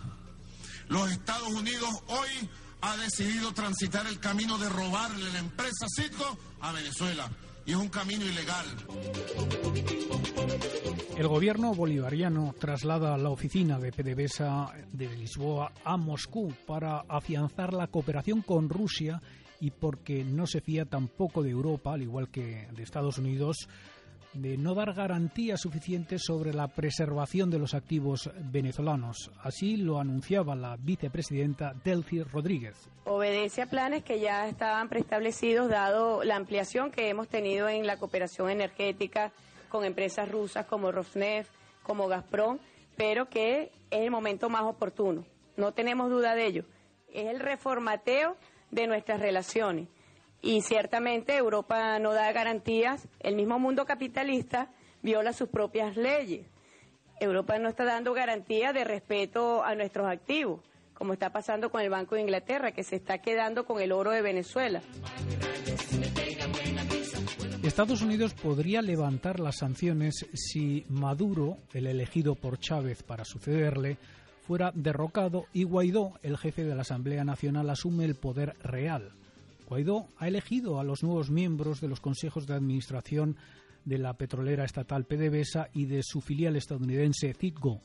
Los 0.87 1.09
Estados 1.09 1.49
Unidos 1.49 1.89
hoy 2.09 2.47
ha 2.81 2.95
decidido 2.97 3.51
transitar 3.53 4.05
el 4.05 4.19
camino 4.19 4.59
de 4.59 4.69
robarle 4.69 5.31
la 5.33 5.39
empresa 5.39 5.87
Citgo 5.95 6.37
a 6.59 6.73
Venezuela. 6.73 7.27
Y 7.65 7.71
es 7.71 7.77
un 7.77 7.89
camino 7.89 8.23
ilegal. 8.23 8.65
El 11.17 11.27
gobierno 11.27 11.73
bolivariano 11.73 12.53
traslada 12.59 13.17
la 13.17 13.29
oficina 13.29 13.79
de 13.79 13.91
PDVSA 13.91 14.73
de 14.91 15.15
Lisboa 15.15 15.71
a 15.83 15.97
Moscú 15.97 16.53
para 16.67 16.99
afianzar 17.09 17.73
la 17.73 17.87
cooperación 17.87 18.43
con 18.43 18.69
Rusia 18.69 19.19
y 19.61 19.71
porque 19.71 20.25
no 20.25 20.47
se 20.47 20.59
fía 20.59 20.85
tampoco 20.85 21.43
de 21.43 21.51
Europa, 21.51 21.93
al 21.93 22.01
igual 22.01 22.29
que 22.29 22.67
de 22.71 22.83
Estados 22.83 23.19
Unidos, 23.19 23.69
de 24.33 24.57
no 24.57 24.73
dar 24.73 24.93
garantías 24.93 25.61
suficientes 25.61 26.23
sobre 26.25 26.53
la 26.53 26.67
preservación 26.67 27.49
de 27.49 27.59
los 27.59 27.73
activos 27.73 28.29
venezolanos. 28.51 29.29
Así 29.41 29.77
lo 29.77 29.99
anunciaba 29.99 30.55
la 30.55 30.77
vicepresidenta 30.77 31.73
Delcy 31.83 32.23
Rodríguez. 32.23 32.89
Obedece 33.05 33.61
a 33.61 33.65
planes 33.67 34.03
que 34.03 34.19
ya 34.19 34.47
estaban 34.47 34.89
preestablecidos 34.89 35.69
dado 35.69 36.23
la 36.23 36.37
ampliación 36.37 36.91
que 36.91 37.09
hemos 37.09 37.27
tenido 37.27 37.69
en 37.69 37.85
la 37.85 37.97
cooperación 37.97 38.49
energética 38.49 39.31
con 39.69 39.83
empresas 39.85 40.29
rusas 40.29 40.65
como 40.65 40.91
Rosneft, 40.91 41.51
como 41.83 42.07
Gazprom, 42.07 42.57
pero 42.95 43.29
que 43.29 43.63
es 43.63 43.69
el 43.91 44.11
momento 44.11 44.49
más 44.49 44.63
oportuno. 44.63 45.25
No 45.57 45.73
tenemos 45.73 46.09
duda 46.09 46.35
de 46.35 46.47
ello. 46.47 46.65
Es 47.13 47.27
el 47.27 47.39
reformateo 47.39 48.37
de 48.71 48.87
nuestras 48.87 49.19
relaciones. 49.19 49.87
Y 50.41 50.61
ciertamente 50.61 51.37
Europa 51.37 51.99
no 51.99 52.13
da 52.13 52.31
garantías, 52.31 53.07
el 53.19 53.35
mismo 53.35 53.59
mundo 53.59 53.85
capitalista 53.85 54.71
viola 55.03 55.33
sus 55.33 55.49
propias 55.49 55.95
leyes. 55.95 56.47
Europa 57.19 57.59
no 57.59 57.69
está 57.69 57.85
dando 57.85 58.13
garantía 58.13 58.73
de 58.73 58.83
respeto 58.83 59.63
a 59.63 59.75
nuestros 59.75 60.07
activos, 60.07 60.61
como 60.95 61.13
está 61.13 61.31
pasando 61.31 61.69
con 61.69 61.81
el 61.81 61.89
Banco 61.89 62.15
de 62.15 62.21
Inglaterra, 62.21 62.71
que 62.71 62.83
se 62.83 62.95
está 62.95 63.19
quedando 63.19 63.65
con 63.65 63.79
el 63.79 63.91
oro 63.91 64.09
de 64.11 64.23
Venezuela. 64.23 64.81
Estados 67.61 68.01
Unidos 68.01 68.33
podría 68.33 68.81
levantar 68.81 69.39
las 69.39 69.57
sanciones 69.59 70.25
si 70.33 70.83
Maduro, 70.89 71.59
el 71.73 71.85
elegido 71.85 72.33
por 72.33 72.59
Chávez 72.59 73.03
para 73.03 73.23
sucederle, 73.23 73.97
fuera 74.41 74.71
derrocado 74.75 75.45
y 75.53 75.63
Guaidó, 75.63 76.13
el 76.23 76.37
jefe 76.37 76.63
de 76.63 76.75
la 76.75 76.81
Asamblea 76.81 77.23
Nacional, 77.23 77.69
asume 77.69 78.05
el 78.05 78.15
poder 78.15 78.55
real. 78.63 79.11
Guaidó 79.69 80.07
ha 80.17 80.27
elegido 80.27 80.79
a 80.79 80.83
los 80.83 81.03
nuevos 81.03 81.29
miembros 81.29 81.79
de 81.79 81.87
los 81.87 82.01
consejos 82.01 82.45
de 82.47 82.55
administración 82.55 83.37
de 83.85 83.97
la 83.97 84.13
petrolera 84.13 84.65
estatal 84.65 85.05
PDVSA 85.05 85.69
y 85.73 85.85
de 85.85 86.01
su 86.03 86.21
filial 86.21 86.55
estadounidense 86.55 87.33
Citgo. 87.33 87.81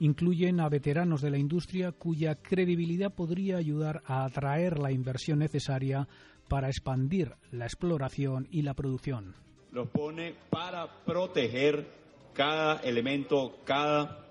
Incluyen 0.00 0.60
a 0.60 0.68
veteranos 0.68 1.20
de 1.20 1.30
la 1.30 1.38
industria 1.38 1.92
cuya 1.92 2.36
credibilidad 2.36 3.12
podría 3.14 3.56
ayudar 3.56 4.02
a 4.06 4.24
atraer 4.24 4.78
la 4.78 4.92
inversión 4.92 5.38
necesaria 5.38 6.08
para 6.48 6.68
expandir 6.68 7.32
la 7.50 7.64
exploración 7.64 8.46
y 8.50 8.62
la 8.62 8.74
producción. 8.74 9.34
Los 9.72 9.88
pone 9.88 10.34
para 10.50 11.04
proteger 11.04 11.86
cada 12.34 12.80
elemento, 12.80 13.58
cada 13.64 14.26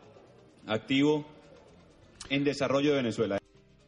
activo 0.68 1.35
en 2.30 2.43
desarrollo 2.43 2.91
de 2.91 2.97
Venezuela. 2.97 3.38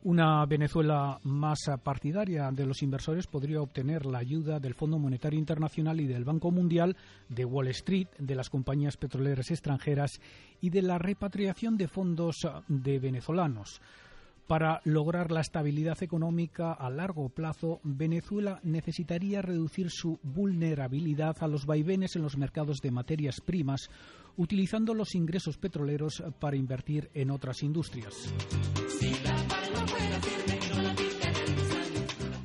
Una 0.04 0.46
Venezuela 0.46 1.20
más 1.24 1.60
partidaria 1.84 2.50
de 2.52 2.66
los 2.66 2.82
inversores 2.82 3.28
podría 3.28 3.62
obtener 3.62 4.06
la 4.06 4.20
ayuda 4.20 4.60
del 4.60 4.74
Fondo 4.74 4.98
Monetario 4.98 5.38
Internacional 5.38 6.00
y 6.00 6.08
del 6.08 6.24
Banco 6.24 6.50
Mundial, 6.50 6.96
de 7.28 7.44
Wall 7.44 7.68
Street, 7.68 8.08
de 8.18 8.36
las 8.36 8.50
compañías 8.50 8.96
petroleras 8.96 9.52
extranjeras 9.52 10.22
y 10.62 10.70
de 10.70 10.82
la 10.82 10.98
repatriación 10.98 11.76
de 11.76 11.90
fondos 11.90 12.48
de 12.70 13.00
venezolanos. 13.00 13.82
Para 14.48 14.80
lograr 14.86 15.30
la 15.30 15.42
estabilidad 15.42 16.02
económica 16.02 16.72
a 16.72 16.90
largo 16.90 17.28
plazo, 17.28 17.82
Venezuela 17.84 18.62
necesitaría 18.64 19.42
reducir 19.42 19.90
su 19.90 20.20
vulnerabilidad 20.24 21.36
a 21.42 21.48
los 21.50 21.66
vaivenes 21.66 22.16
en 22.16 22.22
los 22.22 22.38
mercados 22.38 22.80
de 22.80 22.92
materias 22.92 23.42
primas, 23.42 23.90
utilizando 24.38 24.94
los 24.94 25.16
ingresos 25.16 25.58
petroleros 25.58 26.24
para 26.40 26.56
invertir 26.56 27.10
en 27.14 27.32
otras 27.32 27.64
industrias. 27.64 28.34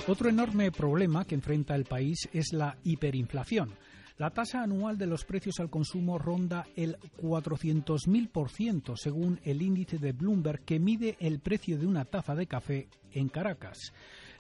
Otro 0.09 0.29
enorme 0.29 0.73
problema 0.73 1.25
que 1.25 1.37
enfrenta 1.37 1.77
el 1.77 1.85
país 1.85 2.29
es 2.33 2.53
la 2.53 2.77
hiperinflación. 2.83 3.71
La 4.19 4.31
tasa 4.31 4.63
anual 4.63 4.99
de 4.99 5.07
los 5.07 5.25
precios 5.25 5.59
al 5.59 5.71
consumo 5.71 6.19
ronda 6.19 6.67
el 6.77 6.97
400.000% 7.21 8.97
según 8.97 9.41
el 9.45 9.63
índice 9.63 9.99
de 9.99 10.13
Bloomberg 10.13 10.65
que 10.65 10.79
mide 10.79 11.17
el 11.19 11.41
precio 11.41 11.79
de 11.79 11.87
una 11.87 12.05
taza 12.05 12.35
de 12.35 12.47
café 12.47 12.89
en 13.13 13.29
Caracas. 13.29 13.93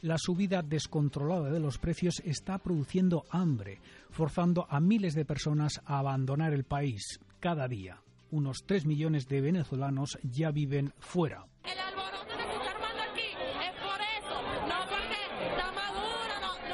La 0.02 0.18
subida 0.18 0.62
descontrolada 0.62 1.50
de 1.50 1.60
los 1.60 1.78
precios 1.78 2.20
está 2.24 2.58
produciendo 2.58 3.24
hambre, 3.30 3.80
forzando 4.10 4.66
a 4.68 4.80
miles 4.80 5.14
de 5.14 5.24
personas 5.24 5.80
a 5.84 5.98
abandonar 5.98 6.52
el 6.52 6.64
país 6.64 7.20
cada 7.42 7.66
día. 7.66 8.00
Unos 8.30 8.64
3 8.66 8.86
millones 8.86 9.26
de 9.28 9.40
venezolanos 9.40 10.16
ya 10.22 10.52
viven 10.52 10.94
fuera. 11.00 11.44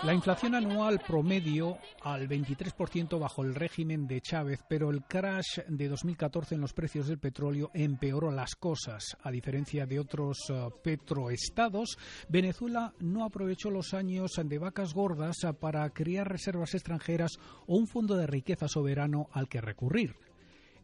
La 0.05 0.15
inflación 0.15 0.55
anual 0.55 1.01
promedio 1.05 1.79
al 2.03 2.29
23% 2.29 3.19
bajo 3.19 3.43
el 3.43 3.55
régimen 3.55 4.07
de 4.07 4.21
Chávez, 4.21 4.61
pero 4.69 4.91
el 4.91 5.03
crash 5.03 5.59
de 5.67 5.89
2014 5.89 6.55
en 6.55 6.61
los 6.61 6.73
precios 6.73 7.09
del 7.09 7.19
petróleo 7.19 7.71
empeoró 7.75 8.31
las 8.31 8.55
cosas. 8.55 9.17
A 9.23 9.31
diferencia 9.33 9.87
de 9.87 9.99
otros 9.99 10.39
uh, 10.51 10.71
petroestados, 10.85 11.99
Venezuela 12.29 12.93
no 13.01 13.25
aprovechó 13.25 13.71
los 13.71 13.93
años 13.95 14.33
de 14.43 14.59
vacas 14.59 14.95
gordas 14.95 15.39
para 15.59 15.89
crear 15.91 16.29
reservas 16.29 16.75
extranjeras 16.75 17.33
o 17.67 17.77
un 17.77 17.89
fondo 17.89 18.17
de 18.17 18.29
riqueza 18.29 18.69
soberano 18.69 19.29
al 19.33 19.49
que 19.49 19.61
recurrir. 19.61 20.28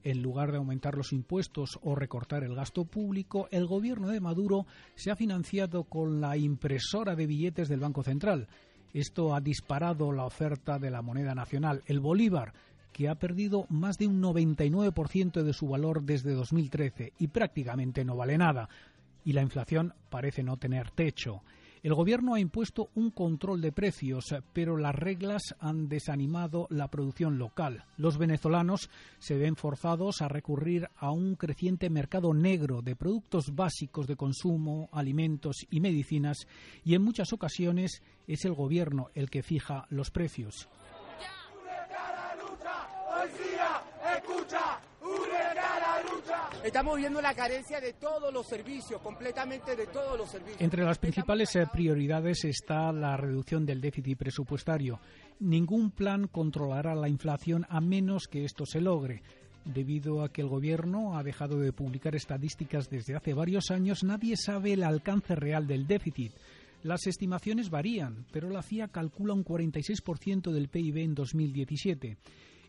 En 0.04 0.22
lugar 0.22 0.52
de 0.52 0.58
aumentar 0.58 0.96
los 0.96 1.12
impuestos 1.12 1.80
o 1.82 1.96
recortar 1.96 2.44
el 2.44 2.54
gasto 2.54 2.84
público, 2.84 3.48
el 3.50 3.66
gobierno 3.66 4.08
de 4.08 4.20
Maduro 4.20 4.66
se 4.94 5.10
ha 5.10 5.16
financiado 5.16 5.84
con 5.84 6.20
la 6.20 6.36
impresora 6.36 7.16
de 7.16 7.26
billetes 7.26 7.68
del 7.68 7.80
Banco 7.80 8.04
Central 8.04 8.46
esto 8.94 9.34
ha 9.34 9.40
disparado 9.40 10.12
la 10.12 10.24
oferta 10.24 10.78
de 10.78 10.88
la 10.88 11.02
moneda 11.02 11.34
nacional, 11.34 11.82
el 11.86 11.98
bolívar, 11.98 12.54
que 12.92 13.08
ha 13.08 13.16
perdido 13.16 13.66
más 13.68 13.98
de 13.98 14.06
un 14.06 14.22
99% 14.22 15.42
de 15.42 15.52
su 15.52 15.66
valor 15.66 16.04
desde 16.04 16.32
2013 16.32 17.12
y 17.18 17.26
prácticamente 17.26 18.04
no 18.04 18.16
vale 18.16 18.38
nada. 18.38 18.68
Y 19.24 19.32
la 19.32 19.42
inflación 19.42 19.94
parece 20.10 20.44
no 20.44 20.58
tener 20.58 20.92
techo. 20.92 21.42
El 21.84 21.92
Gobierno 21.92 22.32
ha 22.32 22.40
impuesto 22.40 22.88
un 22.94 23.10
control 23.10 23.60
de 23.60 23.70
precios, 23.70 24.34
pero 24.54 24.78
las 24.78 24.94
reglas 24.94 25.54
han 25.60 25.86
desanimado 25.86 26.66
la 26.70 26.88
producción 26.88 27.36
local. 27.36 27.84
Los 27.98 28.16
venezolanos 28.16 28.88
se 29.18 29.36
ven 29.36 29.54
forzados 29.54 30.22
a 30.22 30.28
recurrir 30.28 30.88
a 30.96 31.10
un 31.10 31.34
creciente 31.34 31.90
mercado 31.90 32.32
negro 32.32 32.80
de 32.80 32.96
productos 32.96 33.54
básicos 33.54 34.06
de 34.06 34.16
consumo, 34.16 34.88
alimentos 34.92 35.66
y 35.68 35.80
medicinas, 35.80 36.46
y 36.84 36.94
en 36.94 37.02
muchas 37.02 37.34
ocasiones 37.34 38.02
es 38.26 38.46
el 38.46 38.54
Gobierno 38.54 39.10
el 39.14 39.28
que 39.28 39.42
fija 39.42 39.84
los 39.90 40.10
precios. 40.10 40.70
Estamos 46.64 46.96
viendo 46.96 47.20
la 47.20 47.34
carencia 47.34 47.78
de 47.78 47.92
todos 47.92 48.32
los 48.32 48.46
servicios, 48.46 48.98
completamente 49.02 49.76
de 49.76 49.86
todos 49.88 50.16
los 50.16 50.30
servicios. 50.30 50.62
Entre 50.62 50.82
las 50.82 50.96
principales 50.96 51.54
eh, 51.56 51.66
prioridades 51.70 52.42
está 52.46 52.90
la 52.90 53.18
reducción 53.18 53.66
del 53.66 53.82
déficit 53.82 54.16
presupuestario. 54.16 54.98
Ningún 55.40 55.90
plan 55.90 56.26
controlará 56.26 56.94
la 56.94 57.10
inflación 57.10 57.66
a 57.68 57.82
menos 57.82 58.28
que 58.28 58.46
esto 58.46 58.64
se 58.64 58.80
logre. 58.80 59.22
Debido 59.66 60.22
a 60.22 60.32
que 60.32 60.40
el 60.40 60.48
Gobierno 60.48 61.18
ha 61.18 61.22
dejado 61.22 61.58
de 61.58 61.74
publicar 61.74 62.14
estadísticas 62.14 62.88
desde 62.88 63.14
hace 63.14 63.34
varios 63.34 63.70
años, 63.70 64.02
nadie 64.02 64.34
sabe 64.38 64.72
el 64.72 64.84
alcance 64.84 65.34
real 65.34 65.66
del 65.66 65.86
déficit. 65.86 66.32
Las 66.82 67.06
estimaciones 67.06 67.68
varían, 67.68 68.24
pero 68.32 68.48
la 68.48 68.62
CIA 68.62 68.88
calcula 68.88 69.34
un 69.34 69.44
46% 69.44 70.50
del 70.50 70.68
PIB 70.68 70.96
en 70.96 71.14
2017. 71.14 72.16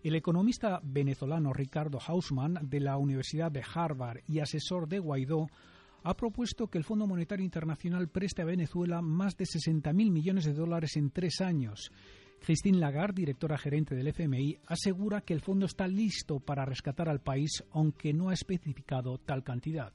El 0.03 0.15
economista 0.15 0.79
venezolano 0.83 1.53
Ricardo 1.53 1.99
Hausmann, 1.99 2.59
de 2.61 2.79
la 2.79 2.97
Universidad 2.97 3.51
de 3.51 3.63
Harvard 3.73 4.19
y 4.27 4.39
asesor 4.39 4.87
de 4.87 4.99
Guaidó, 4.99 5.47
ha 6.03 6.15
propuesto 6.15 6.67
que 6.67 6.77
el 6.77 6.83
Fondo 6.83 7.07
Monetario 7.07 7.43
Internacional 7.43 8.07
preste 8.09 8.43
a 8.43 8.45
Venezuela 8.45 9.01
más 9.01 9.35
de 9.37 9.45
60.000 9.45 10.11
millones 10.11 10.45
de 10.45 10.53
dólares 10.53 10.95
en 10.97 11.09
tres 11.09 11.41
años. 11.41 11.91
Christine 12.45 12.77
Lagarde, 12.77 13.21
directora 13.21 13.57
gerente 13.57 13.95
del 13.95 14.09
FMI, 14.09 14.59
asegura 14.67 15.21
que 15.21 15.33
el 15.33 15.41
fondo 15.41 15.65
está 15.65 15.87
listo 15.87 16.39
para 16.39 16.63
rescatar 16.63 17.09
al 17.09 17.21
país, 17.21 17.63
aunque 17.71 18.13
no 18.13 18.29
ha 18.29 18.33
especificado 18.33 19.17
tal 19.17 19.43
cantidad. 19.43 19.93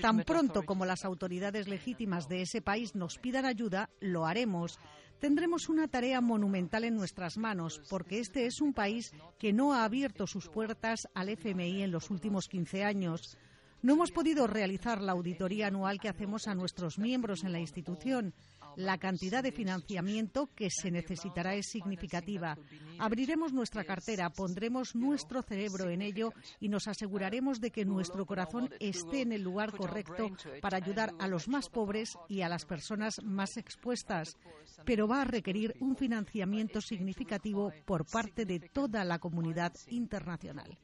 Tan 0.00 0.24
pronto 0.24 0.62
como 0.62 0.84
las 0.84 1.04
autoridades 1.04 1.68
legítimas 1.68 2.28
de 2.28 2.42
ese 2.42 2.60
país 2.60 2.94
nos 2.94 3.18
pidan 3.18 3.44
ayuda, 3.44 3.90
lo 4.00 4.26
haremos 4.26 4.78
tendremos 5.22 5.68
una 5.68 5.86
tarea 5.86 6.20
monumental 6.20 6.82
en 6.82 6.96
nuestras 6.96 7.38
manos, 7.38 7.80
porque 7.88 8.18
este 8.18 8.46
es 8.46 8.60
un 8.60 8.72
país 8.72 9.12
que 9.38 9.52
no 9.52 9.72
ha 9.72 9.84
abierto 9.84 10.26
sus 10.26 10.48
puertas 10.48 11.08
al 11.14 11.28
FMI 11.28 11.84
en 11.84 11.92
los 11.92 12.10
últimos 12.10 12.48
15 12.48 12.82
años. 12.82 13.38
No 13.82 13.92
hemos 13.92 14.10
podido 14.10 14.48
realizar 14.48 15.00
la 15.00 15.12
auditoría 15.12 15.68
anual 15.68 16.00
que 16.00 16.08
hacemos 16.08 16.48
a 16.48 16.56
nuestros 16.56 16.98
miembros 16.98 17.44
en 17.44 17.52
la 17.52 17.60
institución. 17.60 18.34
La 18.76 18.98
cantidad 18.98 19.42
de 19.42 19.52
financiamiento 19.52 20.48
que 20.54 20.68
se 20.70 20.90
necesitará 20.90 21.54
es 21.54 21.66
significativa. 21.66 22.56
Abriremos 22.98 23.52
nuestra 23.52 23.84
cartera, 23.84 24.30
pondremos 24.30 24.94
nuestro 24.94 25.42
cerebro 25.42 25.90
en 25.90 26.02
ello 26.02 26.32
y 26.60 26.68
nos 26.68 26.88
aseguraremos 26.88 27.60
de 27.60 27.70
que 27.70 27.84
nuestro 27.84 28.26
corazón 28.26 28.70
esté 28.80 29.22
en 29.22 29.32
el 29.32 29.42
lugar 29.42 29.72
correcto 29.72 30.30
para 30.60 30.78
ayudar 30.78 31.12
a 31.18 31.28
los 31.28 31.48
más 31.48 31.68
pobres 31.68 32.16
y 32.28 32.42
a 32.42 32.48
las 32.48 32.64
personas 32.64 33.22
más 33.22 33.56
expuestas. 33.56 34.36
Pero 34.84 35.08
va 35.08 35.22
a 35.22 35.24
requerir 35.24 35.74
un 35.80 35.96
financiamiento 35.96 36.80
significativo 36.80 37.72
por 37.84 38.06
parte 38.06 38.44
de 38.44 38.60
toda 38.60 39.04
la 39.04 39.18
comunidad 39.18 39.72
internacional. 39.88 40.78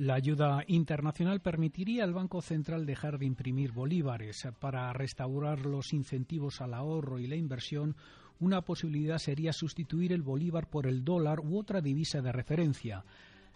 La 0.00 0.14
ayuda 0.14 0.64
internacional 0.66 1.42
permitiría 1.42 2.04
al 2.04 2.14
Banco 2.14 2.40
Central 2.40 2.86
dejar 2.86 3.18
de 3.18 3.26
imprimir 3.26 3.72
bolívares. 3.72 4.48
Para 4.58 4.90
restaurar 4.94 5.66
los 5.66 5.92
incentivos 5.92 6.62
al 6.62 6.72
ahorro 6.72 7.18
y 7.18 7.26
la 7.26 7.36
inversión, 7.36 7.94
una 8.38 8.62
posibilidad 8.62 9.18
sería 9.18 9.52
sustituir 9.52 10.14
el 10.14 10.22
bolívar 10.22 10.70
por 10.70 10.86
el 10.86 11.04
dólar 11.04 11.40
u 11.40 11.58
otra 11.58 11.82
divisa 11.82 12.22
de 12.22 12.32
referencia. 12.32 13.04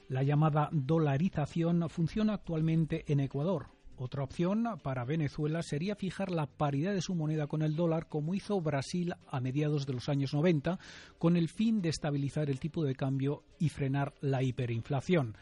La 0.08 0.22
llamada 0.22 0.68
dolarización 0.70 1.88
funciona 1.88 2.34
actualmente 2.34 3.10
en 3.10 3.20
Ecuador. 3.20 3.68
Otra 3.96 4.22
opción 4.22 4.66
para 4.82 5.06
Venezuela 5.06 5.62
sería 5.62 5.96
fijar 5.96 6.30
la 6.30 6.44
paridad 6.44 6.92
de 6.92 7.00
su 7.00 7.14
moneda 7.14 7.46
con 7.46 7.62
el 7.62 7.74
dólar 7.74 8.06
como 8.10 8.34
hizo 8.34 8.60
Brasil 8.60 9.14
a 9.28 9.40
mediados 9.40 9.86
de 9.86 9.94
los 9.94 10.10
años 10.10 10.34
90 10.34 10.78
con 11.16 11.38
el 11.38 11.48
fin 11.48 11.80
de 11.80 11.88
estabilizar 11.88 12.50
el 12.50 12.60
tipo 12.60 12.84
de 12.84 12.96
cambio 12.96 13.44
y 13.58 13.70
frenar 13.70 14.12
la 14.20 14.42
hiperinflación. 14.42 15.38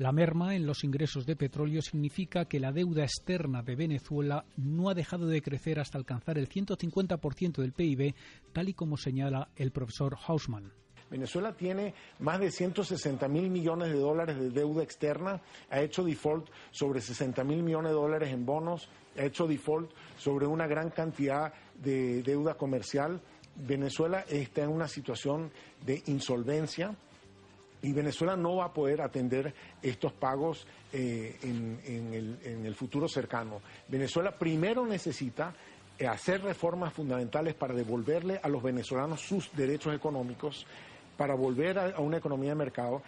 La 0.00 0.12
merma 0.12 0.54
en 0.54 0.64
los 0.64 0.82
ingresos 0.82 1.26
de 1.26 1.36
petróleo 1.36 1.82
significa 1.82 2.46
que 2.46 2.58
la 2.58 2.72
deuda 2.72 3.02
externa 3.02 3.62
de 3.62 3.76
Venezuela 3.76 4.46
no 4.56 4.88
ha 4.88 4.94
dejado 4.94 5.26
de 5.26 5.42
crecer 5.42 5.78
hasta 5.78 5.98
alcanzar 5.98 6.38
el 6.38 6.48
150% 6.48 7.56
del 7.60 7.74
PIB, 7.74 8.14
tal 8.54 8.70
y 8.70 8.72
como 8.72 8.96
señala 8.96 9.50
el 9.56 9.72
profesor 9.72 10.16
Hausmann. 10.26 10.72
Venezuela 11.10 11.54
tiene 11.54 11.92
más 12.18 12.40
de 12.40 12.50
160 12.50 13.28
mil 13.28 13.50
millones 13.50 13.92
de 13.92 13.98
dólares 13.98 14.40
de 14.40 14.48
deuda 14.48 14.82
externa, 14.82 15.42
ha 15.68 15.82
hecho 15.82 16.02
default 16.02 16.48
sobre 16.70 17.02
60 17.02 17.44
mil 17.44 17.62
millones 17.62 17.90
de 17.90 17.96
dólares 17.96 18.32
en 18.32 18.46
bonos, 18.46 18.88
ha 19.18 19.24
hecho 19.24 19.46
default 19.46 19.90
sobre 20.16 20.46
una 20.46 20.66
gran 20.66 20.88
cantidad 20.88 21.52
de 21.74 22.22
deuda 22.22 22.54
comercial. 22.54 23.20
Venezuela 23.54 24.24
está 24.30 24.62
en 24.62 24.70
una 24.70 24.88
situación 24.88 25.52
de 25.84 26.02
insolvencia 26.06 26.96
y 27.82 27.92
Venezuela 27.92 28.36
no 28.36 28.56
va 28.56 28.66
a 28.66 28.72
poder 28.72 29.00
atender 29.00 29.54
estos 29.82 30.12
pagos 30.12 30.66
eh, 30.92 31.38
en, 31.42 31.78
el, 32.12 32.38
en, 32.44 32.66
el, 32.66 32.74
futuro 32.74 33.08
cercano. 33.08 33.60
Venezuela 33.88 34.36
primero 34.36 34.86
necesita 34.86 35.54
eh, 35.98 36.06
hacer 36.06 36.42
reformas 36.42 36.92
fundamentales 36.92 37.54
para 37.54 37.74
devolverle 37.74 38.40
a 38.42 38.48
los 38.48 38.62
venezolanos 38.62 39.20
sus 39.20 39.50
derechos 39.54 39.94
económicos, 39.94 40.66
para 41.16 41.34
volver 41.34 41.78
a 41.78 42.00
una 42.00 42.18
economía 42.18 42.50
de 42.50 42.56
mercado. 42.56 43.02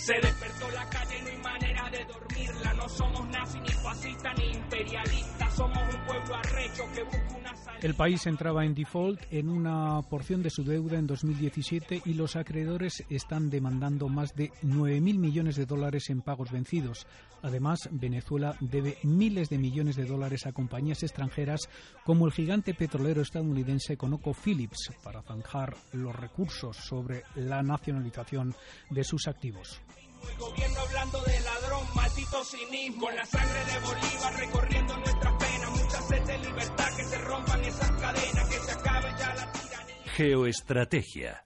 Se 0.00 0.14
despertó 0.14 0.70
la 0.70 0.88
calle, 0.88 1.20
no 1.20 1.28
hay 1.28 1.36
manera 1.42 1.90
de 1.90 2.04
dormirla. 2.06 2.72
No 2.72 2.88
somos 2.88 3.28
nazis, 3.28 3.60
ni 3.60 3.68
fascistas, 3.68 4.38
ni 4.38 4.56
imperialistas. 4.56 5.54
Somos 5.54 5.94
un 5.94 6.06
pueblo 6.06 6.34
arrecho 6.36 6.84
que 6.94 7.02
busca 7.02 7.36
una 7.38 7.54
salida. 7.54 7.86
El 7.86 7.94
país 7.94 8.26
entraba 8.26 8.64
en 8.64 8.74
default 8.74 9.20
en 9.30 9.50
una 9.50 10.00
porción 10.08 10.42
de 10.42 10.48
su 10.48 10.64
deuda 10.64 10.98
en 10.98 11.06
2017 11.06 12.00
y 12.06 12.14
los 12.14 12.36
acreedores 12.36 13.04
están 13.10 13.50
demandando 13.50 14.08
más 14.08 14.34
de 14.34 14.50
9.000 14.62 15.18
millones 15.18 15.56
de 15.56 15.66
dólares 15.66 16.08
en 16.08 16.22
pagos 16.22 16.50
vencidos. 16.50 17.06
Además, 17.42 17.80
Venezuela 17.90 18.56
debe 18.60 18.96
miles 19.02 19.50
de 19.50 19.58
millones 19.58 19.96
de 19.96 20.06
dólares 20.06 20.46
a 20.46 20.52
compañías 20.52 21.02
extranjeras 21.02 21.68
como 22.04 22.26
el 22.26 22.32
gigante 22.32 22.72
petrolero 22.72 23.20
estadounidense 23.20 23.98
ConocoPhillips 23.98 24.92
para 25.02 25.22
zanjar 25.22 25.76
los 25.92 26.16
recursos 26.16 26.76
sobre 26.76 27.22
la 27.34 27.62
nacionalización 27.62 28.54
de 28.88 29.04
sus 29.04 29.28
activos. 29.28 29.80
El 30.28 30.36
gobierno 30.38 30.80
hablando 30.80 31.20
de 31.22 31.40
ladrón, 31.40 31.86
maldito 31.94 32.44
cinismo. 32.44 33.06
Con 33.06 33.16
la 33.16 33.26
sangre 33.26 33.64
de 33.64 33.80
Bolívar 33.80 34.34
recorriendo 34.38 34.96
nuestras 34.96 35.34
penas. 35.34 35.70
Mucha 35.70 36.02
sed 36.02 36.22
de 36.22 36.38
libertad, 36.38 36.96
que 36.96 37.04
se 37.04 37.18
rompan 37.18 37.64
esas 37.64 37.90
cadenas, 37.92 38.48
que 38.48 38.58
se 38.60 38.72
acabe 38.72 39.10
ya 39.18 39.34
la 39.34 39.52
tiranía. 39.52 40.12
Geoestrategia. 40.16 41.44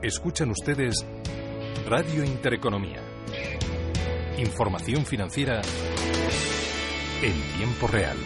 Escuchan 0.00 0.50
ustedes 0.50 1.04
Radio 1.86 2.24
Intereconomía. 2.24 3.02
Información 4.38 5.04
financiera 5.04 5.60
en 7.22 7.34
tiempo 7.56 7.86
real. 7.86 8.16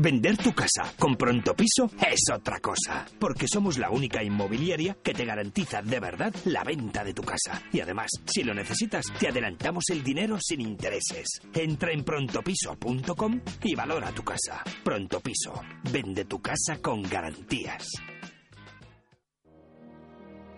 Vender 0.00 0.36
tu 0.36 0.52
casa 0.52 0.92
con 0.96 1.16
pronto 1.16 1.56
piso 1.56 1.90
es 2.08 2.30
otra 2.32 2.60
cosa, 2.60 3.04
porque 3.18 3.48
somos 3.48 3.78
la 3.78 3.90
única 3.90 4.22
inmobiliaria 4.22 4.96
que 5.02 5.12
te 5.12 5.24
garantiza 5.24 5.82
de 5.82 5.98
verdad 5.98 6.32
la 6.44 6.62
venta 6.62 7.02
de 7.02 7.14
tu 7.14 7.22
casa. 7.22 7.62
Y 7.72 7.80
además, 7.80 8.08
si 8.24 8.44
lo 8.44 8.54
necesitas, 8.54 9.06
te 9.18 9.28
adelantamos 9.28 9.84
el 9.90 10.04
dinero 10.04 10.38
sin 10.40 10.60
intereses. 10.60 11.26
Entra 11.52 11.90
en 11.92 12.04
prontopiso.com 12.04 13.40
y 13.64 13.74
valora 13.74 14.12
tu 14.12 14.22
casa. 14.22 14.62
Pronto 14.84 15.18
Piso, 15.18 15.60
vende 15.90 16.26
tu 16.26 16.40
casa 16.40 16.78
con 16.80 17.02
garantías. 17.02 17.88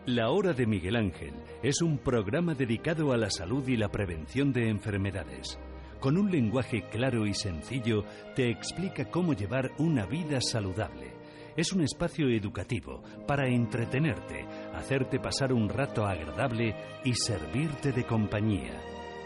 La 0.07 0.31
Hora 0.31 0.55
de 0.55 0.67
Miguel 0.67 0.97
Ángel 0.97 1.35
es 1.63 1.83
un 1.83 1.99
programa 1.99 2.55
dedicado 2.55 3.13
a 3.13 3.19
la 3.19 3.29
salud 3.31 3.69
y 3.69 3.77
la 3.77 3.91
prevención 3.91 4.51
de 4.51 4.71
enfermedades. 4.71 5.59
Con 6.01 6.17
un 6.17 6.31
lenguaje 6.31 6.89
claro 6.91 7.27
y 7.27 7.35
sencillo 7.35 8.05
te 8.35 8.49
explica 8.49 9.11
cómo 9.11 9.35
llevar 9.35 9.73
una 9.77 10.07
vida 10.07 10.41
saludable. 10.41 11.13
Es 11.55 11.75
un 11.75 11.83
espacio 11.83 12.31
educativo 12.31 13.03
para 13.27 13.49
entretenerte, 13.49 14.47
hacerte 14.75 15.21
pasar 15.21 15.53
un 15.53 15.69
rato 15.69 16.07
agradable 16.07 16.75
y 17.05 17.13
servirte 17.13 17.93
de 17.93 18.05
compañía. 18.05 18.81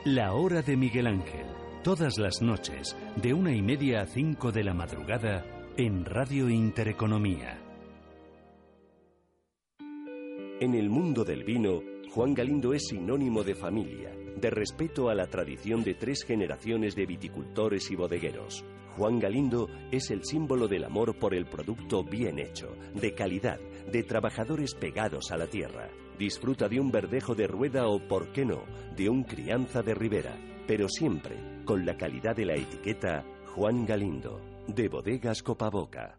La 0.05 0.33
Hora 0.33 0.61
de 0.63 0.77
Miguel 0.77 1.07
Ángel, 1.07 1.47
todas 1.85 2.19
las 2.19 2.43
noches, 2.43 2.97
de 3.15 3.33
una 3.33 3.55
y 3.55 3.63
media 3.63 4.01
a 4.01 4.07
cinco 4.07 4.51
de 4.51 4.65
la 4.65 4.75
madrugada, 4.75 5.45
en 5.77 6.05
Radio 6.05 6.51
Intereconomía. 6.51 7.64
En 10.65 10.75
el 10.75 10.89
mundo 10.89 11.25
del 11.25 11.45
vino, 11.45 11.83
Juan 12.11 12.33
Galindo 12.33 12.73
es 12.73 12.87
sinónimo 12.87 13.45
de 13.45 13.55
familia, 13.55 14.17
de 14.41 14.49
respeto 14.49 15.11
a 15.11 15.15
la 15.15 15.27
tradición 15.27 15.85
de 15.85 15.93
tres 15.93 16.25
generaciones 16.25 16.97
de 16.97 17.05
viticultores 17.05 17.91
y 17.91 17.97
bodegueros. 17.97 18.65
Juan 18.97 19.19
Galindo 19.19 19.69
es 19.93 20.11
el 20.11 20.25
símbolo 20.25 20.67
del 20.67 20.85
amor 20.85 21.19
por 21.19 21.35
el 21.35 21.45
producto 21.45 22.03
bien 22.03 22.39
hecho, 22.39 22.75
de 22.95 23.13
calidad, 23.13 23.61
de 23.93 24.05
trabajadores 24.05 24.75
pegados 24.75 25.33
a 25.33 25.37
la 25.37 25.49
tierra. 25.49 25.91
Disfruta 26.19 26.67
de 26.67 26.81
un 26.81 26.91
verdejo 26.91 27.35
de 27.35 27.47
rueda 27.47 27.87
o, 27.87 27.99
por 27.99 28.33
qué 28.33 28.47
no, 28.47 28.63
de 28.97 29.11
un 29.11 29.25
crianza 29.25 29.83
de 29.83 29.93
ribera, 29.93 30.35
pero 30.67 30.89
siempre 30.89 31.37
con 31.67 31.85
la 31.85 31.99
calidad 31.99 32.35
de 32.35 32.47
la 32.47 32.55
etiqueta 32.55 33.23
Juan 33.55 33.85
Galindo, 33.85 34.41
de 34.67 34.89
Bodegas 34.89 35.43
Copaboca. 35.43 36.19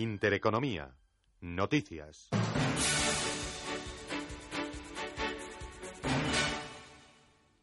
Intereconomía. 0.00 0.96
Noticias. 1.42 2.30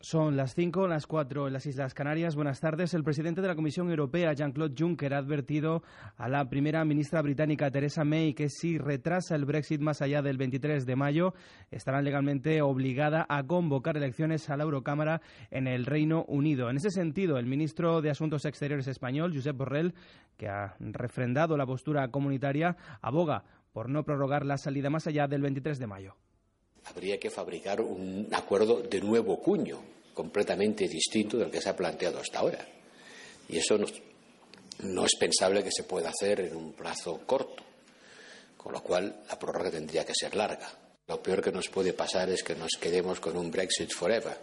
Son 0.10 0.38
las 0.38 0.56
5, 0.56 0.88
las 0.88 1.06
4 1.06 1.48
en 1.48 1.54
las 1.54 1.66
Islas 1.66 1.94
Canarias. 1.94 2.34
Buenas 2.34 2.62
tardes. 2.62 2.94
El 2.94 3.04
presidente 3.04 3.42
de 3.42 3.50
la 3.50 3.58
Comisión 3.58 3.90
Europea, 3.90 4.32
Jean-Claude 4.32 4.74
Juncker, 4.80 5.14
ha 5.14 5.18
advertido 5.18 5.84
a 6.16 6.30
la 6.30 6.48
primera 6.48 6.86
ministra 6.86 7.22
británica, 7.22 7.70
Theresa 7.72 8.06
May, 8.06 8.34
que 8.34 8.48
si 8.48 8.78
retrasa 8.78 9.36
el 9.36 9.44
Brexit 9.44 9.82
más 9.82 10.02
allá 10.02 10.22
del 10.22 10.38
23 10.38 10.86
de 10.86 10.96
mayo, 10.96 11.34
estará 11.72 12.02
legalmente 12.02 12.62
obligada 12.62 13.26
a 13.28 13.44
convocar 13.44 13.98
elecciones 13.98 14.50
a 14.50 14.56
la 14.56 14.64
Eurocámara 14.64 15.20
en 15.52 15.68
el 15.68 15.86
Reino 15.86 16.24
Unido. 16.30 16.70
En 16.70 16.78
ese 16.78 16.90
sentido, 16.90 17.38
el 17.38 17.46
ministro 17.46 18.02
de 18.02 18.10
Asuntos 18.10 18.46
Exteriores 18.46 18.88
español, 18.88 19.34
Josep 19.36 19.58
Borrell, 19.58 19.94
que 20.38 20.48
ha 20.48 20.78
refrendado 20.80 21.58
la 21.58 21.66
postura 21.66 22.08
comunitaria, 22.12 22.78
aboga 23.02 23.44
por 23.74 23.90
no 23.90 24.06
prorrogar 24.06 24.46
la 24.46 24.58
salida 24.58 24.90
más 24.90 25.06
allá 25.06 25.28
del 25.28 25.42
23 25.42 25.78
de 25.78 25.88
mayo. 25.88 26.16
Habría 26.86 27.20
que 27.20 27.30
fabricar 27.30 27.82
un 27.82 28.30
acuerdo 28.32 28.82
de 28.82 29.02
nuevo 29.02 29.42
cuño 29.42 29.97
completamente 30.18 30.88
distinto 30.88 31.38
del 31.38 31.52
que 31.52 31.62
se 31.62 31.70
ha 31.70 31.76
planteado 31.76 32.18
hasta 32.18 32.40
ahora. 32.40 32.68
Y 33.50 33.60
eso 33.60 33.78
no, 33.78 35.06
es 35.06 35.16
pensable 35.20 35.64
que 35.64 35.72
se 35.72 35.84
pueda 35.84 36.10
hacer 36.10 36.40
en 36.40 36.56
un 36.56 36.74
plazo 36.74 37.22
corto, 37.24 37.64
con 38.58 38.74
lo 38.74 38.82
cual 38.82 39.24
la 39.30 39.38
prórroga 39.38 39.70
tendría 39.70 40.04
que 40.04 40.16
ser 40.16 40.36
larga. 40.36 40.68
Lo 41.08 41.22
peor 41.22 41.44
que 41.44 41.52
nos 41.52 41.70
puede 41.70 41.94
pasar 41.94 42.32
es 42.32 42.42
que 42.42 42.56
nos 42.56 42.72
quedemos 42.82 43.20
con 43.20 43.38
un 43.38 43.52
Brexit 43.52 43.92
forever. 43.94 44.36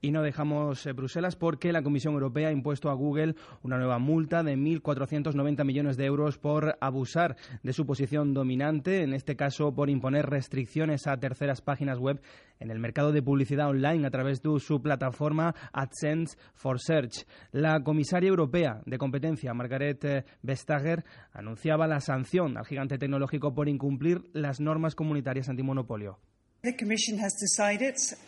Y 0.00 0.10
no 0.10 0.22
dejamos 0.22 0.86
eh, 0.86 0.92
Bruselas 0.92 1.36
porque 1.36 1.72
la 1.72 1.82
Comisión 1.82 2.14
Europea 2.14 2.48
ha 2.48 2.52
impuesto 2.52 2.90
a 2.90 2.94
Google 2.94 3.34
una 3.62 3.78
nueva 3.78 3.98
multa 3.98 4.42
de 4.42 4.56
1.490 4.56 5.64
millones 5.64 5.96
de 5.96 6.04
euros 6.04 6.38
por 6.38 6.76
abusar 6.80 7.36
de 7.62 7.72
su 7.72 7.86
posición 7.86 8.34
dominante, 8.34 9.02
en 9.02 9.14
este 9.14 9.36
caso 9.36 9.74
por 9.74 9.90
imponer 9.90 10.26
restricciones 10.26 11.06
a 11.06 11.16
terceras 11.16 11.60
páginas 11.60 11.98
web 11.98 12.20
en 12.60 12.70
el 12.70 12.78
mercado 12.78 13.12
de 13.12 13.22
publicidad 13.22 13.68
online 13.68 14.06
a 14.06 14.10
través 14.10 14.42
de 14.42 14.58
su 14.60 14.80
plataforma 14.80 15.54
AdSense 15.72 16.36
for 16.54 16.80
Search. 16.80 17.26
La 17.52 17.82
comisaria 17.82 18.28
europea 18.28 18.80
de 18.84 18.98
competencia, 18.98 19.54
Margaret 19.54 20.04
eh, 20.04 20.24
Vestager, 20.42 21.04
anunciaba 21.32 21.86
la 21.86 22.00
sanción 22.00 22.56
al 22.56 22.66
gigante 22.66 22.98
tecnológico 22.98 23.54
por 23.54 23.68
incumplir 23.68 24.22
las 24.32 24.60
normas 24.60 24.94
comunitarias 24.94 25.48
antimonopolio. 25.48 26.18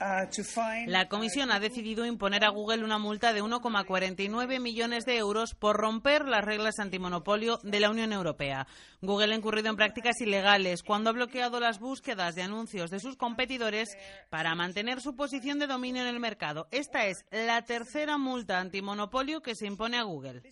Uh, 0.00 0.86
la 0.86 1.08
Comisión 1.08 1.50
ha 1.50 1.60
decidido 1.60 2.06
imponer 2.06 2.44
a 2.44 2.50
Google 2.50 2.84
una 2.84 2.98
multa 2.98 3.32
de 3.32 3.42
1,49 3.42 4.60
millones 4.60 5.04
de 5.04 5.16
euros 5.16 5.54
por 5.54 5.76
romper 5.76 6.24
las 6.24 6.44
reglas 6.44 6.78
antimonopolio 6.78 7.58
de 7.62 7.80
la 7.80 7.90
Unión 7.90 8.12
Europea. 8.12 8.66
Google 9.00 9.32
ha 9.32 9.36
incurrido 9.36 9.70
en 9.70 9.76
prácticas 9.76 10.20
ilegales 10.20 10.82
cuando 10.82 11.10
ha 11.10 11.12
bloqueado 11.12 11.60
las 11.60 11.78
búsquedas 11.78 12.34
de 12.34 12.42
anuncios 12.42 12.90
de 12.90 13.00
sus 13.00 13.16
competidores 13.16 13.88
para 14.28 14.54
mantener 14.54 15.00
su 15.00 15.14
posición 15.14 15.58
de 15.58 15.66
dominio 15.66 16.02
en 16.02 16.08
el 16.08 16.20
mercado. 16.20 16.68
Esta 16.70 17.06
es 17.06 17.24
la 17.30 17.62
tercera 17.62 18.18
multa 18.18 18.58
antimonopolio 18.60 19.40
que 19.40 19.54
se 19.54 19.66
impone 19.66 19.98
a 19.98 20.02
Google. 20.02 20.42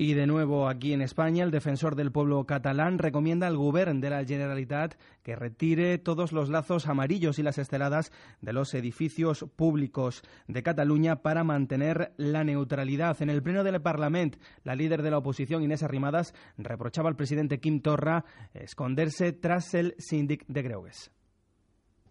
Y 0.00 0.14
de 0.14 0.28
nuevo 0.28 0.68
aquí 0.68 0.92
en 0.92 1.02
España, 1.02 1.42
el 1.42 1.50
defensor 1.50 1.96
del 1.96 2.12
pueblo 2.12 2.44
catalán 2.44 2.98
recomienda 2.98 3.48
al 3.48 3.56
Gobierno 3.56 4.00
de 4.00 4.10
la 4.10 4.24
Generalitat 4.24 4.94
que 5.24 5.34
retire 5.34 5.98
todos 5.98 6.30
los 6.30 6.50
lazos 6.50 6.86
amarillos 6.86 7.40
y 7.40 7.42
las 7.42 7.58
esteladas 7.58 8.12
de 8.40 8.52
los 8.52 8.74
edificios 8.74 9.44
públicos 9.56 10.22
de 10.46 10.62
Cataluña 10.62 11.16
para 11.16 11.42
mantener 11.42 12.12
la 12.16 12.44
neutralidad. 12.44 13.20
En 13.20 13.28
el 13.28 13.42
Pleno 13.42 13.64
del 13.64 13.82
Parlamento, 13.82 14.38
la 14.62 14.76
líder 14.76 15.02
de 15.02 15.10
la 15.10 15.18
oposición, 15.18 15.64
Inés 15.64 15.82
Arrimadas, 15.82 16.32
reprochaba 16.58 17.08
al 17.08 17.16
presidente 17.16 17.58
Quim 17.58 17.80
Torra 17.80 18.24
esconderse 18.54 19.32
tras 19.32 19.74
el 19.74 19.96
síndic 19.98 20.46
de 20.46 20.62
Greugues. 20.62 21.10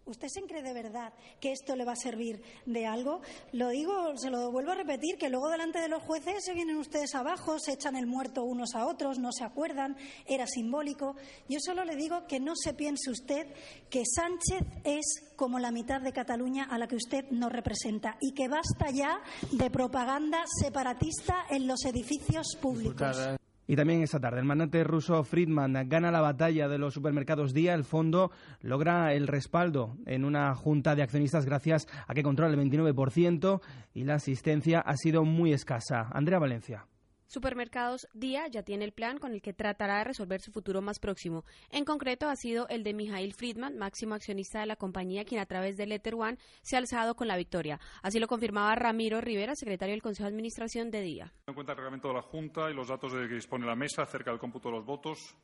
¿Usted 0.07 0.29
se 0.29 0.41
cree 0.43 0.63
de 0.63 0.73
verdad 0.73 1.13
que 1.41 1.51
esto 1.51 1.75
le 1.75 1.84
va 1.84 1.91
a 1.91 1.97
servir 1.97 2.41
de 2.65 2.85
algo? 2.85 3.21
Lo 3.51 3.69
digo, 3.69 4.15
se 4.15 4.29
lo 4.29 4.51
vuelvo 4.51 4.71
a 4.71 4.75
repetir, 4.75 5.17
que 5.17 5.29
luego 5.29 5.49
delante 5.49 5.79
de 5.79 5.89
los 5.89 6.01
jueces 6.01 6.45
se 6.45 6.53
vienen 6.53 6.77
ustedes 6.77 7.13
abajo, 7.13 7.59
se 7.59 7.73
echan 7.73 7.95
el 7.97 8.07
muerto 8.07 8.43
unos 8.43 8.73
a 8.75 8.85
otros, 8.85 9.19
no 9.19 9.31
se 9.34 9.43
acuerdan, 9.43 9.97
era 10.25 10.47
simbólico. 10.47 11.15
Yo 11.49 11.59
solo 11.59 11.84
le 11.84 11.95
digo 11.95 12.25
que 12.25 12.39
no 12.39 12.53
se 12.55 12.73
piense 12.73 13.11
usted 13.11 13.47
que 13.89 14.03
Sánchez 14.05 14.61
es 14.85 15.05
como 15.35 15.59
la 15.59 15.71
mitad 15.71 16.01
de 16.01 16.13
Cataluña 16.13 16.63
a 16.63 16.77
la 16.77 16.88
que 16.88 16.95
usted 16.95 17.25
no 17.31 17.49
representa 17.49 18.17
y 18.21 18.34
que 18.34 18.47
basta 18.47 18.89
ya 18.91 19.21
de 19.51 19.69
propaganda 19.69 20.43
separatista 20.61 21.45
en 21.49 21.67
los 21.67 21.84
edificios 21.85 22.57
públicos. 22.61 23.38
Y 23.68 23.76
también 23.76 24.02
esta 24.02 24.19
tarde, 24.19 24.39
el 24.39 24.45
magnate 24.45 24.84
ruso 24.85 25.23
Friedman 25.23 25.89
gana 25.89 26.10
la 26.10 26.22
batalla 26.22 26.69
de 26.69 26.77
los 26.77 26.94
supermercados 26.94 27.53
Día. 27.53 27.73
El 27.73 27.84
fondo 27.84 28.31
logra 28.61 29.14
el 29.14 29.27
respaldo 29.27 29.98
en 30.06 30.23
una 30.23 30.56
junta 30.56 30.95
de 30.95 31.03
accionistas 31.03 31.45
gracias 31.45 31.88
a 32.07 32.14
que 32.14 32.23
controla 32.23 32.53
el 32.53 32.60
29% 32.60 33.61
y 33.94 34.06
la 34.06 34.15
asistencia 34.15 34.80
ha 34.80 34.95
sido 34.95 35.26
muy 35.26 35.52
escasa. 35.52 36.07
Andrea 36.11 36.39
Valencia. 36.39 36.85
Supermercados 37.27 38.07
Día 38.13 38.47
ya 38.47 38.63
tiene 38.63 38.85
el 38.85 38.93
plan 38.93 39.17
con 39.17 39.33
el 39.33 39.41
que 39.41 39.53
tratará 39.53 39.99
de 39.99 40.05
resolver 40.05 40.41
su 40.41 40.51
futuro 40.51 40.81
más 40.81 40.99
próximo. 40.99 41.43
En 41.69 41.85
concreto, 41.85 42.29
ha 42.29 42.35
sido 42.35 42.67
el 42.69 42.83
de 42.83 42.93
Mijail 42.93 43.33
Friedman, 43.33 43.77
máximo 43.77 44.15
accionista 44.15 44.61
de 44.61 44.65
la 44.65 44.77
compañía, 44.77 45.25
quien 45.25 45.41
a 45.41 45.45
través 45.45 45.77
de 45.77 45.85
Letter 45.85 46.15
One 46.15 46.37
se 46.61 46.75
ha 46.75 46.79
alzado 46.79 47.15
con 47.15 47.27
la 47.27 47.37
victoria. 47.37 47.79
Así 48.01 48.19
lo 48.19 48.27
confirmaba 48.27 48.75
Ramiro 48.75 49.21
Rivera, 49.21 49.55
secretario 49.55 49.93
del 49.93 50.01
Consejo 50.01 50.23
de 50.23 50.33
Administración 50.33 50.89
de 50.89 51.01
Día. 51.01 51.33
En 51.47 51.53
cuenta 51.53 51.73
el 51.73 51.77
reglamento 51.77 52.07
de 52.07 52.13
la 52.13 52.21
Junta 52.21 52.69
y 52.69 52.73
los 52.73 52.87
datos 52.87 53.11
de 53.13 53.27
que 53.27 53.35
dispone 53.35 53.65
la 53.65 53.75
mesa 53.75 54.03
acerca 54.03 54.31
del 54.31 54.39
cómputo 54.39 54.69
de 54.69 54.75
los 54.75 54.85
votos, 54.85 55.35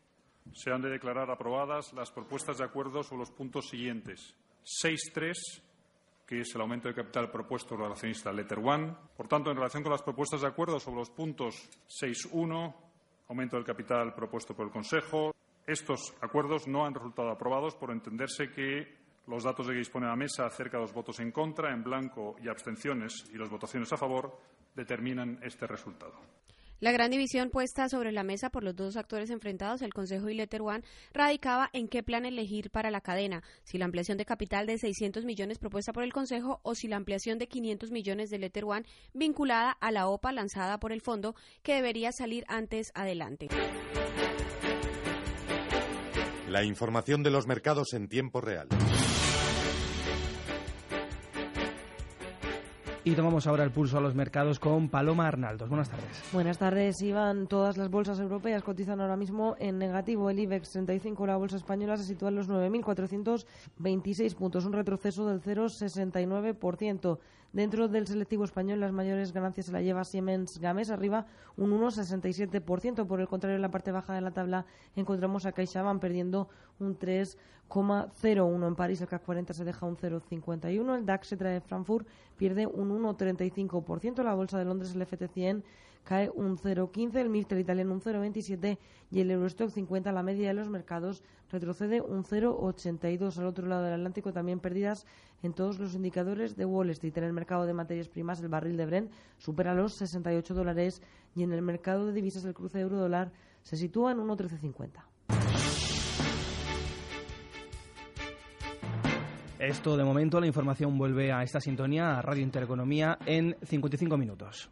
se 0.54 0.72
han 0.72 0.82
de 0.82 0.90
declarar 0.90 1.30
aprobadas 1.30 1.94
las 1.94 2.12
propuestas 2.12 2.58
de 2.58 2.66
acuerdo 2.66 3.04
sobre 3.04 3.20
los 3.20 3.32
puntos 3.32 3.70
siguientes. 3.70 4.36
6.3 4.64 5.34
que 6.34 6.42
es 6.42 6.56
el 6.56 6.62
aumento 6.62 6.88
de 6.88 6.96
capital 6.96 7.30
propuesto 7.30 7.76
por 7.76 7.86
el 7.86 7.92
accionista 7.92 8.34
Letter 8.34 8.58
One. 8.58 8.92
Por 9.16 9.28
tanto, 9.28 9.52
en 9.52 9.56
relación 9.58 9.84
con 9.84 9.92
las 9.92 10.02
propuestas 10.02 10.42
de 10.42 10.48
acuerdo 10.48 10.80
sobre 10.80 10.98
los 10.98 11.12
puntos 11.12 11.70
6.1, 11.88 12.74
aumento 13.30 13.56
del 13.56 13.64
capital 13.64 14.16
propuesto 14.16 14.56
por 14.56 14.66
el 14.66 14.72
Consejo, 14.72 15.32
estos 15.68 16.16
acuerdos 16.22 16.68
no 16.68 16.88
han 16.88 16.96
resultado 16.96 17.30
aprobados 17.30 17.76
por 17.76 17.92
entenderse 17.92 18.50
que 18.50 18.98
los 19.28 19.44
datos 19.44 19.68
de 19.68 19.74
que 19.74 19.80
dispone 19.80 20.08
la 20.08 20.16
mesa 20.16 20.48
acerca 20.48 20.78
de 20.78 20.84
los 20.84 20.94
votos 20.94 21.20
en 21.20 21.32
contra, 21.32 21.72
en 21.72 21.84
blanco 21.84 22.36
y 22.44 22.50
abstenciones 22.50 23.30
y 23.32 23.38
las 23.38 23.50
votaciones 23.50 23.94
a 23.94 23.98
favor 23.98 24.36
determinan 24.74 25.40
este 25.44 25.68
resultado. 25.68 26.20
La 26.84 26.92
gran 26.92 27.12
división 27.12 27.50
puesta 27.50 27.88
sobre 27.88 28.12
la 28.12 28.24
mesa 28.24 28.50
por 28.50 28.62
los 28.62 28.76
dos 28.76 28.98
actores 28.98 29.30
enfrentados, 29.30 29.82
el 29.82 29.94
Consejo 29.94 30.28
y 30.28 30.34
Letter 30.34 30.62
One, 30.62 30.84
radicaba 31.14 31.70
en 31.72 31.88
qué 31.88 32.04
plan 32.04 32.26
elegir 32.26 32.72
para 32.72 32.92
la 32.92 33.00
cadena, 33.00 33.42
si 33.64 33.78
la 33.78 33.86
ampliación 33.86 34.18
de 34.18 34.26
capital 34.26 34.66
de 34.66 34.78
600 34.78 35.24
millones 35.24 35.60
propuesta 35.60 35.94
por 35.94 36.04
el 36.04 36.12
Consejo 36.12 36.60
o 36.62 36.76
si 36.76 36.90
la 36.90 36.98
ampliación 36.98 37.40
de 37.40 37.48
500 37.48 37.90
millones 37.90 38.30
de 38.30 38.38
Letter 38.38 38.66
One 38.66 38.86
vinculada 39.14 39.72
a 39.72 39.92
la 39.92 40.10
OPA 40.10 40.34
lanzada 40.34 40.78
por 40.78 40.92
el 40.92 41.00
fondo 41.00 41.36
que 41.62 41.74
debería 41.74 42.12
salir 42.12 42.44
antes 42.50 42.92
adelante. 42.96 43.48
La 46.50 46.66
información 46.66 47.24
de 47.24 47.32
los 47.32 47.48
mercados 47.48 47.94
en 47.94 48.10
tiempo 48.10 48.42
real. 48.42 48.68
Y 53.06 53.16
tomamos 53.16 53.48
ahora 53.48 53.66
el 53.66 53.72
pulso 53.72 53.98
a 53.98 54.02
los 54.02 54.16
mercados 54.16 54.60
con 54.60 54.88
Paloma 54.88 55.28
Arnaldos. 55.28 55.68
Buenas 55.68 55.90
tardes. 55.90 56.24
Buenas 56.32 56.58
tardes, 56.58 57.02
Iván. 57.02 57.48
Todas 57.48 57.76
las 57.76 57.90
bolsas 57.90 58.18
europeas 58.20 58.64
cotizan 58.64 59.02
ahora 59.02 59.18
mismo 59.18 59.58
en 59.60 59.78
negativo. 59.78 60.30
El 60.30 60.40
IBEX 60.40 60.72
35, 60.72 61.28
la 61.28 61.36
bolsa 61.36 61.58
española, 61.58 61.98
se 61.98 62.06
sitúa 62.06 62.30
en 62.30 62.36
los 62.36 62.50
9.426 62.50 64.36
puntos, 64.36 64.64
un 64.64 64.72
retroceso 64.72 65.28
del 65.28 65.42
0,69%. 65.42 67.20
Dentro 67.54 67.88
del 67.88 68.08
selectivo 68.08 68.46
español, 68.46 68.80
las 68.80 68.92
mayores 68.92 69.32
ganancias 69.32 69.68
se 69.68 69.72
la 69.72 69.84
lleva 69.84 70.04
Siemens 70.04 70.58
Games, 70.58 70.90
arriba 70.90 71.28
un 71.56 71.70
1,67%. 71.80 73.06
Por 73.06 73.22
el 73.22 73.28
contrario, 73.28 73.58
en 73.58 73.62
la 73.62 73.70
parte 73.70 73.92
baja 73.92 74.16
de 74.16 74.22
la 74.22 74.32
tabla 74.32 74.66
encontramos 74.96 75.46
a 75.46 75.52
CaixaBank 75.52 76.02
perdiendo 76.02 76.50
un 76.80 76.98
3,01. 76.98 78.68
En 78.68 78.76
París 78.76 79.02
el 79.02 79.08
CAC 79.08 79.22
40 79.24 79.54
se 79.54 79.66
deja 79.66 79.86
un 79.86 79.98
0,51. 79.98 80.98
El 80.98 81.06
DAX 81.06 81.28
se 81.28 81.38
trae 81.38 81.62
Frankfurt 81.62 82.08
pierde 82.38 82.66
un 82.66 82.90
1,35%. 82.90 84.24
La 84.24 84.34
bolsa 84.34 84.58
de 84.58 84.66
Londres, 84.66 84.96
el 84.96 85.08
FT100, 85.08 85.62
cae 86.04 86.30
un 86.30 86.58
0,15%. 86.58 87.18
El 87.18 87.30
MIRTEL 87.30 87.60
italiano 87.60 87.94
un 87.94 88.02
0,27% 88.02 88.78
y 89.12 89.22
el 89.22 89.32
Eurostock 89.32 89.70
50, 89.70 90.12
la 90.12 90.24
media 90.24 90.48
de 90.50 90.54
los 90.54 90.70
mercados, 90.70 91.24
retrocede 91.50 92.02
un 92.02 92.24
0,82%. 92.24 93.38
Al 93.38 93.46
otro 93.46 93.68
lado 93.68 93.84
del 93.84 93.94
Atlántico 93.94 94.34
también 94.34 94.60
pérdidas 94.60 95.06
en 95.42 95.54
todos 95.54 95.80
los 95.80 95.96
indicadores 95.96 96.56
de 96.56 96.66
Wall 96.66 96.90
Street. 96.92 97.18
En 97.18 97.24
el 97.26 97.34
mercado 97.34 97.66
de 97.66 97.74
materias 97.74 98.10
primas, 98.10 98.42
el 98.42 98.50
barril 98.50 98.78
de 98.78 98.86
Brent 98.86 99.12
supera 99.38 99.74
los 99.74 99.94
68 99.94 100.54
dólares 100.54 101.02
y 101.36 101.44
en 101.44 101.54
el 101.54 101.62
mercado 101.62 102.06
de 102.08 102.14
divisas, 102.14 102.46
el 102.46 102.54
cruce 102.54 102.80
euro-dólar 102.80 103.32
se 103.64 103.78
sitúa 103.78 104.12
en 104.12 104.20
1,1350. 104.20 105.04
Esto 109.60 109.96
de 109.96 110.04
momento, 110.04 110.42
la 110.42 110.48
información 110.48 110.98
vuelve 110.98 111.32
a 111.32 111.42
esta 111.42 111.62
sintonía, 111.62 112.18
a 112.18 112.22
Radio 112.22 112.44
Intereconomía, 112.44 113.18
en 113.26 113.56
55 113.64 114.18
minutos. 114.18 114.70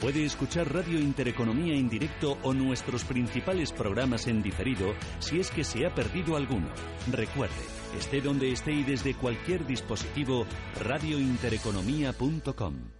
Puede 0.00 0.24
escuchar 0.24 0.72
Radio 0.72 1.00
Intereconomía 1.00 1.74
en 1.74 1.88
directo 1.88 2.38
o 2.44 2.54
nuestros 2.54 3.02
principales 3.02 3.72
programas 3.72 4.28
en 4.28 4.40
diferido 4.40 4.94
si 5.18 5.40
es 5.40 5.50
que 5.50 5.64
se 5.64 5.84
ha 5.84 5.92
perdido 5.92 6.36
alguno. 6.36 6.68
Recuerde, 7.10 7.64
esté 7.98 8.20
donde 8.20 8.52
esté 8.52 8.70
y 8.70 8.84
desde 8.84 9.14
cualquier 9.14 9.66
dispositivo, 9.66 10.46
radiointereconomía.com. 10.80 12.99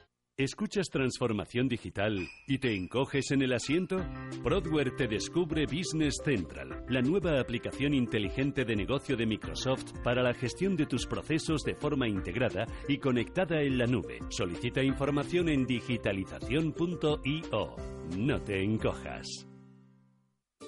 ¿Escuchas 0.41 0.89
transformación 0.89 1.67
digital 1.67 2.27
y 2.47 2.57
te 2.57 2.75
encoges 2.75 3.29
en 3.29 3.43
el 3.43 3.53
asiento? 3.53 3.97
Prodware 4.41 4.95
te 4.95 5.07
descubre 5.07 5.67
Business 5.67 6.19
Central, 6.25 6.83
la 6.89 7.03
nueva 7.03 7.39
aplicación 7.39 7.93
inteligente 7.93 8.65
de 8.65 8.75
negocio 8.75 9.15
de 9.15 9.27
Microsoft 9.27 9.93
para 10.03 10.23
la 10.23 10.33
gestión 10.33 10.75
de 10.75 10.87
tus 10.87 11.05
procesos 11.05 11.61
de 11.61 11.75
forma 11.75 12.07
integrada 12.07 12.65
y 12.87 12.97
conectada 12.97 13.61
en 13.61 13.77
la 13.77 13.85
nube. 13.85 14.17
Solicita 14.29 14.81
información 14.81 15.47
en 15.47 15.67
digitalización.io. 15.67 17.75
No 18.17 18.41
te 18.41 18.63
encojas. 18.63 19.50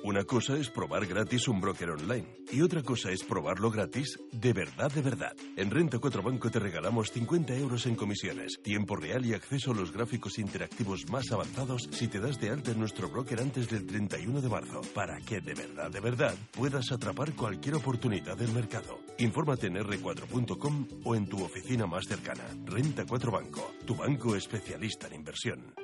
Una 0.04 0.26
cosa 0.26 0.58
es 0.58 0.70
probar 0.70 1.06
gratis 1.06 1.48
un 1.48 1.62
broker 1.62 1.92
online 1.92 2.28
y 2.52 2.60
otra 2.62 2.84
cosa 2.84 3.10
es 3.10 3.24
probarlo 3.24 3.72
gratis 3.72 4.20
de 4.34 4.52
verdad, 4.52 4.92
de 4.92 5.02
verdad. 5.02 5.32
En 5.56 5.72
Renta 5.72 5.98
4 5.98 6.22
Banco 6.22 6.52
te 6.52 6.60
regalamos 6.60 7.10
50 7.10 7.56
euros 7.56 7.86
en 7.86 7.96
comisiones, 7.96 8.60
tiempo 8.62 8.98
real 8.98 9.26
y 9.26 9.34
acceso 9.34 9.72
a 9.72 9.76
los 9.76 9.94
gráficos 9.94 10.40
interactivos 10.40 11.10
más 11.10 11.32
avanzados 11.32 11.88
si 11.94 12.10
te 12.10 12.20
das 12.20 12.38
de 12.42 12.50
alta 12.50 12.72
en 12.72 12.82
nuestro 12.82 13.08
broker 13.08 13.40
antes 13.40 13.70
del 13.70 13.86
31 13.88 14.42
de 14.42 14.50
marzo, 14.50 14.82
para 14.94 15.22
que 15.22 15.40
de 15.40 15.54
verdad, 15.54 15.90
de 15.90 16.02
verdad 16.02 16.36
puedas 16.52 16.92
atrapar 16.92 17.32
cualquier 17.32 17.76
oportunidad 17.76 18.36
del 18.36 18.52
mercado. 18.52 19.00
Infórmate 19.20 19.68
en 19.68 19.76
r4.com 19.76 20.88
o 21.06 21.16
en 21.16 21.28
tu 21.28 21.42
oficina 21.42 21.88
más 21.88 22.08
cercana. 22.08 22.44
Renta 22.66 23.06
4 23.06 23.32
Banco, 23.32 23.72
tu 23.86 23.96
banco 23.96 24.36
especialista 24.36 25.08
en 25.08 25.14
inversión. 25.14 25.83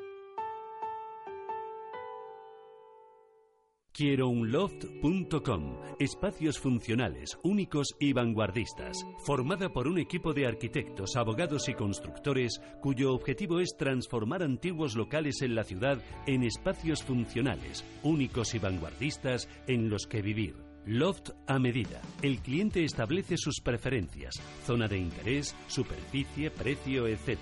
Quierounloft.com 3.92 5.76
Espacios 6.00 6.60
funcionales, 6.60 7.38
únicos 7.44 7.96
y 8.00 8.14
vanguardistas. 8.14 9.06
Formada 9.26 9.70
por 9.70 9.88
un 9.88 10.00
equipo 10.00 10.34
de 10.34 10.48
arquitectos, 10.48 11.16
abogados 11.16 11.68
y 11.70 11.74
constructores 11.74 12.62
cuyo 12.82 13.14
objetivo 13.14 13.60
es 13.60 13.76
transformar 13.78 14.44
antiguos 14.44 14.96
locales 14.96 15.42
en 15.42 15.56
la 15.56 15.64
ciudad 15.64 16.02
en 16.28 16.44
espacios 16.44 17.04
funcionales, 17.04 17.84
únicos 18.04 18.54
y 18.56 18.60
vanguardistas 18.60 19.50
en 19.68 19.90
los 19.90 20.06
que 20.06 20.22
vivir. 20.22 20.56
Loft 20.86 21.32
a 21.48 21.60
medida. 21.60 22.02
El 22.22 22.40
cliente 22.40 22.84
establece 22.84 23.38
sus 23.38 23.60
preferencias, 23.62 24.36
zona 24.66 24.88
de 24.88 24.98
interés, 24.98 25.56
superficie, 25.68 26.52
precio, 26.52 27.08
etc 27.08 27.38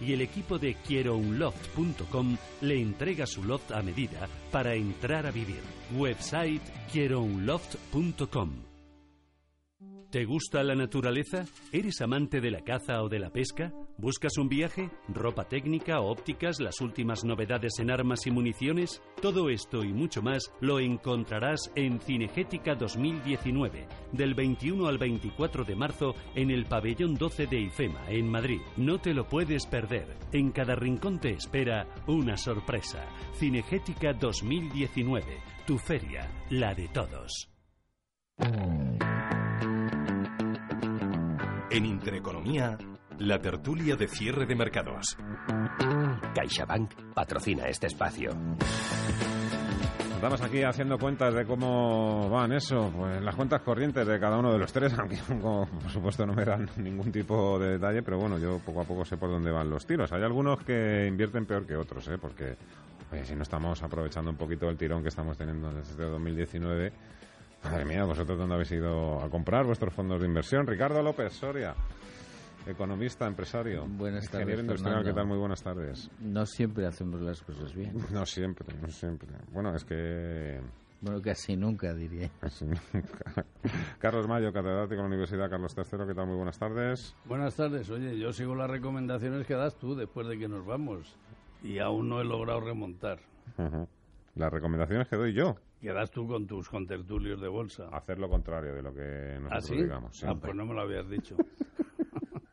y 0.00 0.12
el 0.12 0.20
equipo 0.20 0.58
de 0.58 0.74
quierounloft.com 0.74 2.36
le 2.60 2.80
entrega 2.80 3.26
su 3.26 3.42
loft 3.44 3.72
a 3.72 3.82
medida 3.82 4.28
para 4.50 4.74
entrar 4.74 5.26
a 5.26 5.30
vivir. 5.30 5.60
Website 5.96 6.62
quierounloft.com. 6.92 8.67
¿Te 10.10 10.24
gusta 10.24 10.62
la 10.62 10.74
naturaleza? 10.74 11.44
¿Eres 11.70 12.00
amante 12.00 12.40
de 12.40 12.50
la 12.50 12.62
caza 12.62 13.02
o 13.02 13.10
de 13.10 13.18
la 13.18 13.28
pesca? 13.28 13.74
¿Buscas 13.98 14.38
un 14.38 14.48
viaje? 14.48 14.88
¿Ropa 15.08 15.44
técnica, 15.44 16.00
ópticas, 16.00 16.60
las 16.60 16.80
últimas 16.80 17.24
novedades 17.24 17.74
en 17.78 17.90
armas 17.90 18.26
y 18.26 18.30
municiones? 18.30 19.02
Todo 19.20 19.50
esto 19.50 19.84
y 19.84 19.92
mucho 19.92 20.22
más 20.22 20.50
lo 20.62 20.80
encontrarás 20.80 21.70
en 21.74 22.00
Cinegética 22.00 22.74
2019, 22.74 23.86
del 24.12 24.34
21 24.34 24.86
al 24.86 24.96
24 24.96 25.64
de 25.64 25.76
marzo 25.76 26.14
en 26.34 26.50
el 26.52 26.64
pabellón 26.64 27.14
12 27.14 27.46
de 27.46 27.60
IFEMA, 27.60 28.08
en 28.08 28.30
Madrid. 28.30 28.62
No 28.78 28.98
te 28.98 29.12
lo 29.12 29.26
puedes 29.28 29.66
perder. 29.66 30.16
En 30.32 30.52
cada 30.52 30.74
rincón 30.74 31.20
te 31.20 31.32
espera 31.32 31.86
una 32.06 32.38
sorpresa. 32.38 33.04
Cinegética 33.34 34.14
2019, 34.14 35.22
tu 35.66 35.76
feria, 35.76 36.30
la 36.48 36.74
de 36.74 36.88
todos. 36.88 37.50
En 41.70 41.84
Intereconomía, 41.84 42.78
la 43.18 43.38
tertulia 43.40 43.94
de 43.94 44.08
cierre 44.08 44.46
de 44.46 44.54
mercados. 44.54 45.18
CaixaBank 46.34 47.12
patrocina 47.12 47.66
este 47.66 47.88
espacio. 47.88 48.30
Estamos 50.14 50.40
aquí 50.40 50.62
haciendo 50.62 50.98
cuentas 50.98 51.34
de 51.34 51.44
cómo 51.44 52.30
van 52.30 52.52
eso, 52.52 52.90
pues 52.96 53.22
las 53.22 53.36
cuentas 53.36 53.60
corrientes 53.60 54.06
de 54.06 54.18
cada 54.18 54.38
uno 54.38 54.50
de 54.50 54.58
los 54.58 54.72
tres, 54.72 54.92
aunque 54.98 55.18
como, 55.28 55.66
por 55.66 55.90
supuesto 55.90 56.24
no 56.24 56.32
me 56.32 56.44
dan 56.46 56.70
ningún 56.78 57.12
tipo 57.12 57.58
de 57.58 57.72
detalle, 57.72 58.02
pero 58.02 58.18
bueno, 58.18 58.38
yo 58.38 58.58
poco 58.64 58.80
a 58.80 58.84
poco 58.84 59.04
sé 59.04 59.18
por 59.18 59.28
dónde 59.28 59.50
van 59.50 59.68
los 59.68 59.86
tiros. 59.86 60.10
Hay 60.12 60.22
algunos 60.22 60.64
que 60.64 61.06
invierten 61.06 61.44
peor 61.44 61.66
que 61.66 61.76
otros, 61.76 62.08
¿eh? 62.08 62.16
porque 62.18 62.56
oye, 63.12 63.26
si 63.26 63.36
no 63.36 63.42
estamos 63.42 63.82
aprovechando 63.82 64.30
un 64.30 64.38
poquito 64.38 64.70
el 64.70 64.78
tirón 64.78 65.02
que 65.02 65.08
estamos 65.08 65.36
teniendo 65.36 65.70
desde 65.70 66.02
2019, 66.02 66.92
madre 67.64 67.84
mía, 67.84 68.04
vosotros 68.04 68.38
dónde 68.38 68.54
habéis 68.54 68.72
ido 68.72 69.20
a 69.22 69.28
comprar 69.30 69.64
vuestros 69.66 69.92
fondos 69.94 70.20
de 70.20 70.26
inversión. 70.26 70.66
Ricardo 70.66 71.02
López 71.02 71.32
Soria. 71.32 71.74
Economista, 72.66 73.26
empresario. 73.26 73.86
Buenas 73.86 74.26
tardes. 74.26 74.40
Ingeniero 74.40 74.60
industrial, 74.60 74.94
Fernando. 74.96 75.10
¿qué 75.10 75.14
tal? 75.14 75.26
Muy 75.26 75.38
buenas 75.38 75.62
tardes. 75.62 76.10
No 76.20 76.44
siempre 76.44 76.86
hacemos 76.86 77.20
las 77.22 77.40
cosas 77.42 77.74
bien. 77.74 77.94
No 78.12 78.26
siempre, 78.26 78.76
no 78.80 78.88
siempre. 78.88 79.28
Bueno, 79.52 79.74
es 79.74 79.84
que. 79.84 80.60
Bueno, 81.00 81.22
casi 81.22 81.56
nunca 81.56 81.94
diría. 81.94 82.28
Casi 82.40 82.66
nunca. 82.66 83.46
Carlos 83.98 84.26
Mayo, 84.28 84.52
catedrático 84.52 84.96
de 84.96 85.02
la 85.02 85.06
Universidad 85.06 85.48
Carlos 85.48 85.74
III, 85.76 86.06
¿qué 86.08 86.14
tal? 86.14 86.26
Muy 86.26 86.36
buenas 86.36 86.58
tardes. 86.58 87.14
Buenas 87.24 87.54
tardes. 87.54 87.88
Oye, 87.88 88.18
yo 88.18 88.32
sigo 88.32 88.54
las 88.54 88.68
recomendaciones 88.68 89.46
que 89.46 89.54
das 89.54 89.76
tú 89.78 89.94
después 89.94 90.26
de 90.26 90.38
que 90.38 90.48
nos 90.48 90.66
vamos. 90.66 91.16
Y 91.62 91.78
aún 91.78 92.08
no 92.08 92.20
he 92.20 92.24
logrado 92.24 92.60
remontar. 92.60 93.18
Las 94.34 94.52
recomendaciones 94.52 95.08
que 95.08 95.16
doy 95.16 95.32
yo. 95.32 95.56
Que 95.80 95.92
das 95.92 96.10
tú 96.10 96.26
con 96.26 96.46
tus 96.46 96.68
contertulios 96.68 97.40
de 97.40 97.48
bolsa. 97.48 97.88
Hacer 97.92 98.18
lo 98.18 98.28
contrario 98.28 98.74
de 98.74 98.82
lo 98.82 98.92
que 98.92 99.38
nosotros 99.40 99.52
¿Ah, 99.52 99.60
sí? 99.60 99.76
digamos. 99.76 100.24
Ah, 100.24 100.34
pues 100.34 100.54
no 100.54 100.66
me 100.66 100.74
lo 100.74 100.80
habías 100.80 101.08
dicho. 101.08 101.36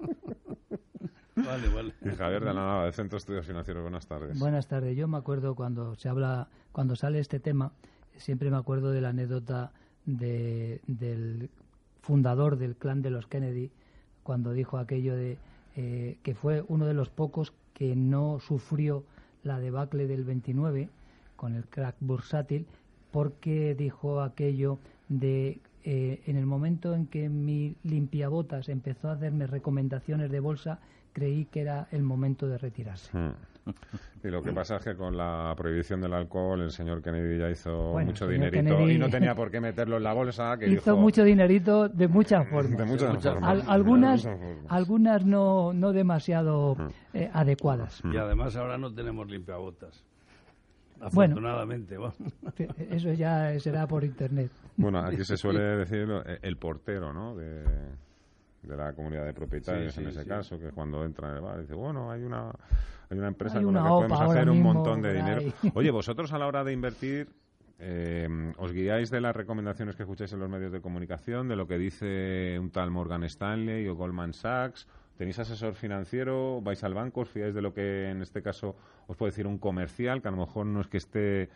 vale, 1.36 1.68
vale. 1.70 1.94
Y 2.02 2.10
Javier 2.10 2.42
de 2.42 2.46
la 2.48 2.54
Nava, 2.54 2.84
del 2.86 2.94
Centro 2.94 3.16
de 3.16 3.20
Estudios 3.20 3.46
Financieros, 3.46 3.82
buenas 3.82 4.08
tardes. 4.08 4.38
Buenas 4.40 4.68
tardes. 4.68 4.96
Yo 4.96 5.08
me 5.08 5.18
acuerdo 5.18 5.56
cuando 5.56 5.96
se 5.96 6.10
habla, 6.10 6.48
cuando 6.72 6.96
sale 6.96 7.20
este 7.20 7.40
tema, 7.40 7.72
siempre 8.18 8.50
me 8.52 8.58
acuerdo 8.58 8.92
de 8.92 9.02
la 9.02 9.10
anécdota 9.10 9.72
de- 10.06 10.82
del 10.88 11.50
fundador 12.02 12.58
del 12.58 12.76
clan 12.76 13.02
de 13.02 13.10
los 13.10 13.28
Kennedy, 13.28 13.72
cuando 14.24 14.54
dijo 14.54 14.78
aquello 14.78 15.16
de 15.16 15.38
eh, 15.78 16.18
que 16.24 16.36
fue 16.36 16.64
uno 16.70 16.86
de 16.86 16.94
los 16.94 17.10
pocos 17.10 17.52
que 17.74 17.98
no 17.98 18.40
sufrió 18.40 19.04
la 19.44 19.60
debacle 19.60 20.08
del 20.08 20.24
29 20.24 20.88
con 21.36 21.54
el 21.54 21.66
crack 21.66 21.98
bursátil, 22.00 22.66
porque 23.16 23.76
dijo 23.76 24.20
aquello 24.22 24.78
de 25.08 25.62
eh, 25.86 26.22
en 26.28 26.36
el 26.36 26.46
momento 26.46 26.94
en 26.94 27.08
que 27.08 27.30
mi 27.30 27.78
limpiabotas 27.84 28.68
empezó 28.68 29.08
a 29.08 29.14
hacerme 29.14 29.48
recomendaciones 29.48 30.30
de 30.30 30.42
bolsa, 30.42 30.80
creí 31.14 31.46
que 31.46 31.62
era 31.62 31.88
el 31.94 32.04
momento 32.04 32.46
de 32.50 32.58
retirarse. 32.58 33.18
Hmm. 33.18 33.32
Y 34.22 34.28
lo 34.28 34.44
que 34.44 34.52
pasa 34.52 34.76
es 34.76 34.84
que 34.84 34.96
con 34.98 35.16
la 35.16 35.54
prohibición 35.56 36.02
del 36.02 36.14
alcohol 36.14 36.60
el 36.62 36.72
señor 36.72 37.02
Kennedy 37.02 37.40
ya 37.40 37.50
hizo 37.50 37.94
Bueno, 37.94 38.08
mucho 38.12 38.28
dinerito 38.28 38.76
Kennedy- 38.78 38.96
y 38.96 38.98
no 38.98 39.10
tenía 39.10 39.34
por 39.42 39.50
qué 39.50 39.62
meterlo 39.62 39.96
en 39.96 40.04
la 40.04 40.12
bolsa. 40.12 40.58
Que 40.60 40.66
Hizo 40.68 40.92
dijo, 40.92 40.98
mucho 40.98 41.24
dinerito 41.24 41.88
de 41.88 42.10
muchas 42.10 42.46
formas. 42.50 42.78
De 42.78 42.84
muchas 42.86 43.24
formas. 43.24 43.50
Al- 43.50 43.62
De 43.66 43.72
algunas, 43.72 44.26
muchas 44.26 44.40
formas. 44.40 44.66
algunas 44.72 45.26
no, 45.26 45.72
no 45.72 45.94
demasiado 45.94 46.76
eh, 47.14 47.30
adecuadas. 47.32 48.02
Y 48.12 48.18
además 48.18 48.58
ahora 48.58 48.78
no 48.78 48.94
tenemos 48.94 49.30
limpiabotas. 49.32 50.04
Bueno. 51.14 51.34
Afortunadamente, 51.36 51.98
vamos. 51.98 52.18
Eso 52.90 53.14
ya 53.14 53.58
será 53.60 53.86
por 53.88 54.04
internet. 54.04 54.52
Bueno, 54.78 55.00
aquí 55.00 55.24
se 55.24 55.38
suele 55.38 55.60
decir 55.78 56.08
eh, 56.26 56.40
el 56.42 56.58
portero, 56.58 57.14
¿no? 57.14 57.36
De, 57.36 57.64
de 58.64 58.76
la 58.78 58.94
comunidad 58.94 59.26
de 59.26 59.34
propietarios 59.34 59.94
Sí, 59.94 60.02
en 60.02 60.08
ese 60.08 60.24
sí. 60.24 60.30
caso, 60.30 60.58
que 60.58 60.72
cuando 60.72 61.04
entra 61.06 61.30
en 61.30 61.36
el 61.36 61.42
bar 61.42 61.62
dice, 61.62 61.74
bueno, 61.76 62.10
hay 62.12 62.24
una, 62.24 62.50
hay 63.10 63.18
una 63.18 63.28
empresa 63.28 63.60
Hay 63.60 63.66
con 63.66 63.74
la 63.74 63.84
que 63.84 63.90
podemos 63.90 64.22
hacer 64.22 64.50
un 64.50 64.62
montón 64.62 65.02
de 65.02 65.14
dinero. 65.14 65.42
ahí. 65.42 65.54
Oye, 65.76 65.92
vosotros 65.92 66.32
a 66.34 66.38
la 66.40 66.48
hora 66.48 66.64
de 66.64 66.74
invertir, 66.74 67.30
eh, 67.78 68.28
¿os 68.58 68.72
guiáis 68.72 69.12
de 69.12 69.22
las 69.22 69.36
recomendaciones 69.36 69.96
que 69.96 70.04
escucháis 70.04 70.32
en 70.34 70.40
los 70.40 70.50
medios 70.50 70.72
de 70.72 70.82
comunicación, 70.82 71.48
de 71.48 71.56
lo 71.56 71.68
que 71.68 71.78
dice 71.78 72.58
un 72.60 72.72
tal 72.72 72.90
Morgan 72.90 73.24
Stanley 73.26 73.88
o 73.88 73.96
Goldman 73.96 74.34
Sachs? 74.34 74.88
¿Tenéis 75.18 75.40
asesor 75.40 75.76
financiero? 75.76 76.62
¿Vais 76.62 76.84
al 76.84 76.94
banco? 76.94 77.22
¿Os 77.22 77.30
fiáis 77.30 77.54
de 77.56 77.62
lo 77.62 77.74
que 77.74 78.10
en 78.10 78.22
este 78.22 78.42
caso 78.42 78.76
os 79.08 79.16
puede 79.16 79.32
decir 79.32 79.48
un 79.48 79.58
comercial, 79.58 80.22
que 80.22 80.28
a 80.28 80.32
lo 80.32 80.38
mejor 80.38 80.66
no 80.66 80.82
es 80.82 80.88
que 80.88 80.98
esté 80.98 81.50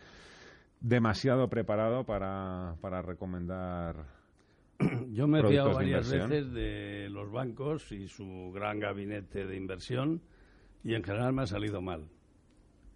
demasiado 0.80 1.48
preparado 1.48 2.04
para, 2.04 2.76
para 2.80 3.02
recomendar 3.02 4.06
Yo 5.12 5.26
me 5.26 5.40
he 5.40 5.46
fiado 5.46 5.74
varias 5.74 6.10
veces 6.10 6.52
de 6.52 7.08
los 7.10 7.30
bancos 7.30 7.92
y 7.92 8.08
su 8.08 8.50
gran 8.54 8.78
gabinete 8.80 9.46
de 9.46 9.56
inversión 9.56 10.22
y 10.82 10.94
en 10.94 11.02
general 11.02 11.32
me 11.32 11.42
ha 11.42 11.46
salido 11.46 11.82
mal. 11.82 12.08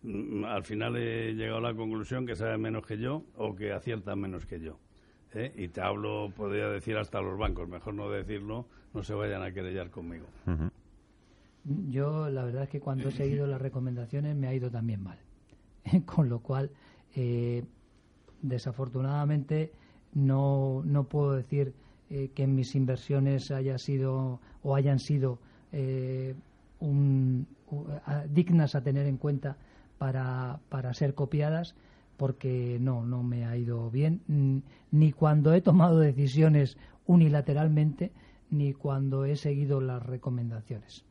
Mm, 0.03 0.45
Al 0.45 0.65
final 0.65 0.97
he 0.97 1.35
llegado 1.35 1.59
a 1.59 1.73
la 1.73 1.75
conclusión 1.75 2.27
que 2.27 2.37
saben 2.37 2.61
menos 2.61 2.87
que 2.87 2.99
yo 2.99 3.25
o 3.37 3.55
que 3.55 3.73
aciertan 3.73 4.21
menos 4.21 4.47
que 4.47 4.61
yo. 4.61 4.79
¿Eh? 5.37 5.53
Y 5.57 5.69
te 5.69 5.81
hablo, 5.81 6.31
podría 6.37 6.69
decir 6.69 6.97
hasta 6.97 7.21
los 7.21 7.39
bancos, 7.39 7.69
mejor 7.69 7.95
no 7.95 8.11
decirlo, 8.11 8.67
no 8.93 9.03
se 9.03 9.15
vayan 9.15 9.43
a 9.43 9.53
querellar 9.53 9.91
conmigo. 9.91 10.27
Yo 11.65 12.29
la 12.29 12.45
verdad 12.45 12.65
es 12.65 12.69
que 12.69 12.81
cuando 12.81 13.09
he 13.09 13.13
seguido 13.13 13.47
las 13.47 13.61
recomendaciones 13.61 14.37
me 14.37 14.49
ha 14.49 14.55
ido 14.55 14.71
también 14.71 15.03
mal. 15.03 15.19
Con 16.07 16.29
lo 16.29 16.41
cual, 16.41 16.71
eh, 17.15 17.65
desafortunadamente, 18.43 19.73
no, 20.15 20.83
no 20.85 21.05
puedo 21.05 21.33
decir 21.33 21.73
eh, 22.11 22.31
que 22.35 22.47
mis 22.47 22.75
inversiones 22.75 23.51
haya 23.51 23.79
sido 23.79 24.41
o 24.63 24.77
hayan 24.77 24.99
sido 24.99 25.39
eh, 25.73 26.35
un, 26.81 27.47
dignas 28.29 28.75
a 28.75 28.83
tener 28.83 29.07
en 29.07 29.17
cuenta 29.17 29.57
para, 29.99 30.61
para 30.69 30.93
ser 30.93 31.15
copiadas 31.15 31.75
porque 32.17 32.79
no, 32.81 33.05
no 33.05 33.23
me 33.23 33.45
ha 33.45 33.57
ido 33.57 33.91
bien, 33.91 34.63
ni 34.91 35.13
cuando 35.13 35.53
he 35.55 35.61
tomado 35.61 35.99
decisiones 35.99 36.77
unilateralmente, 37.07 38.13
ni 38.51 38.73
cuando 38.73 39.25
he 39.25 39.37
seguido 39.37 39.81
las 39.81 40.03
recomendaciones. 40.03 41.05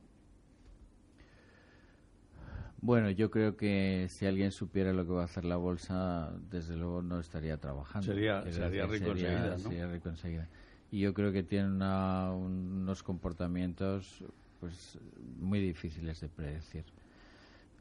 Bueno, 2.83 3.09
yo 3.09 3.31
creo 3.31 3.55
que 3.55 4.07
si 4.09 4.25
alguien 4.25 4.51
supiera 4.51 4.91
lo 4.91 5.05
que 5.05 5.13
va 5.13 5.21
a 5.21 5.25
hacer 5.25 5.45
la 5.45 5.55
bolsa, 5.55 6.33
desde 6.49 6.75
luego 6.75 7.01
no 7.01 7.19
estaría 7.19 7.55
trabajando. 7.55 8.05
Sería, 8.05 8.43
sería, 8.51 8.85
rico 8.85 10.09
enseguida, 10.09 10.49
Y 10.91 10.99
yo 10.99 11.13
creo 11.13 11.31
que 11.31 11.43
tiene 11.43 11.69
unos 11.69 13.01
comportamientos 13.01 14.21
pues 14.59 14.99
muy 15.39 15.61
difíciles 15.61 16.19
de 16.19 16.27
predecir. 16.27 16.83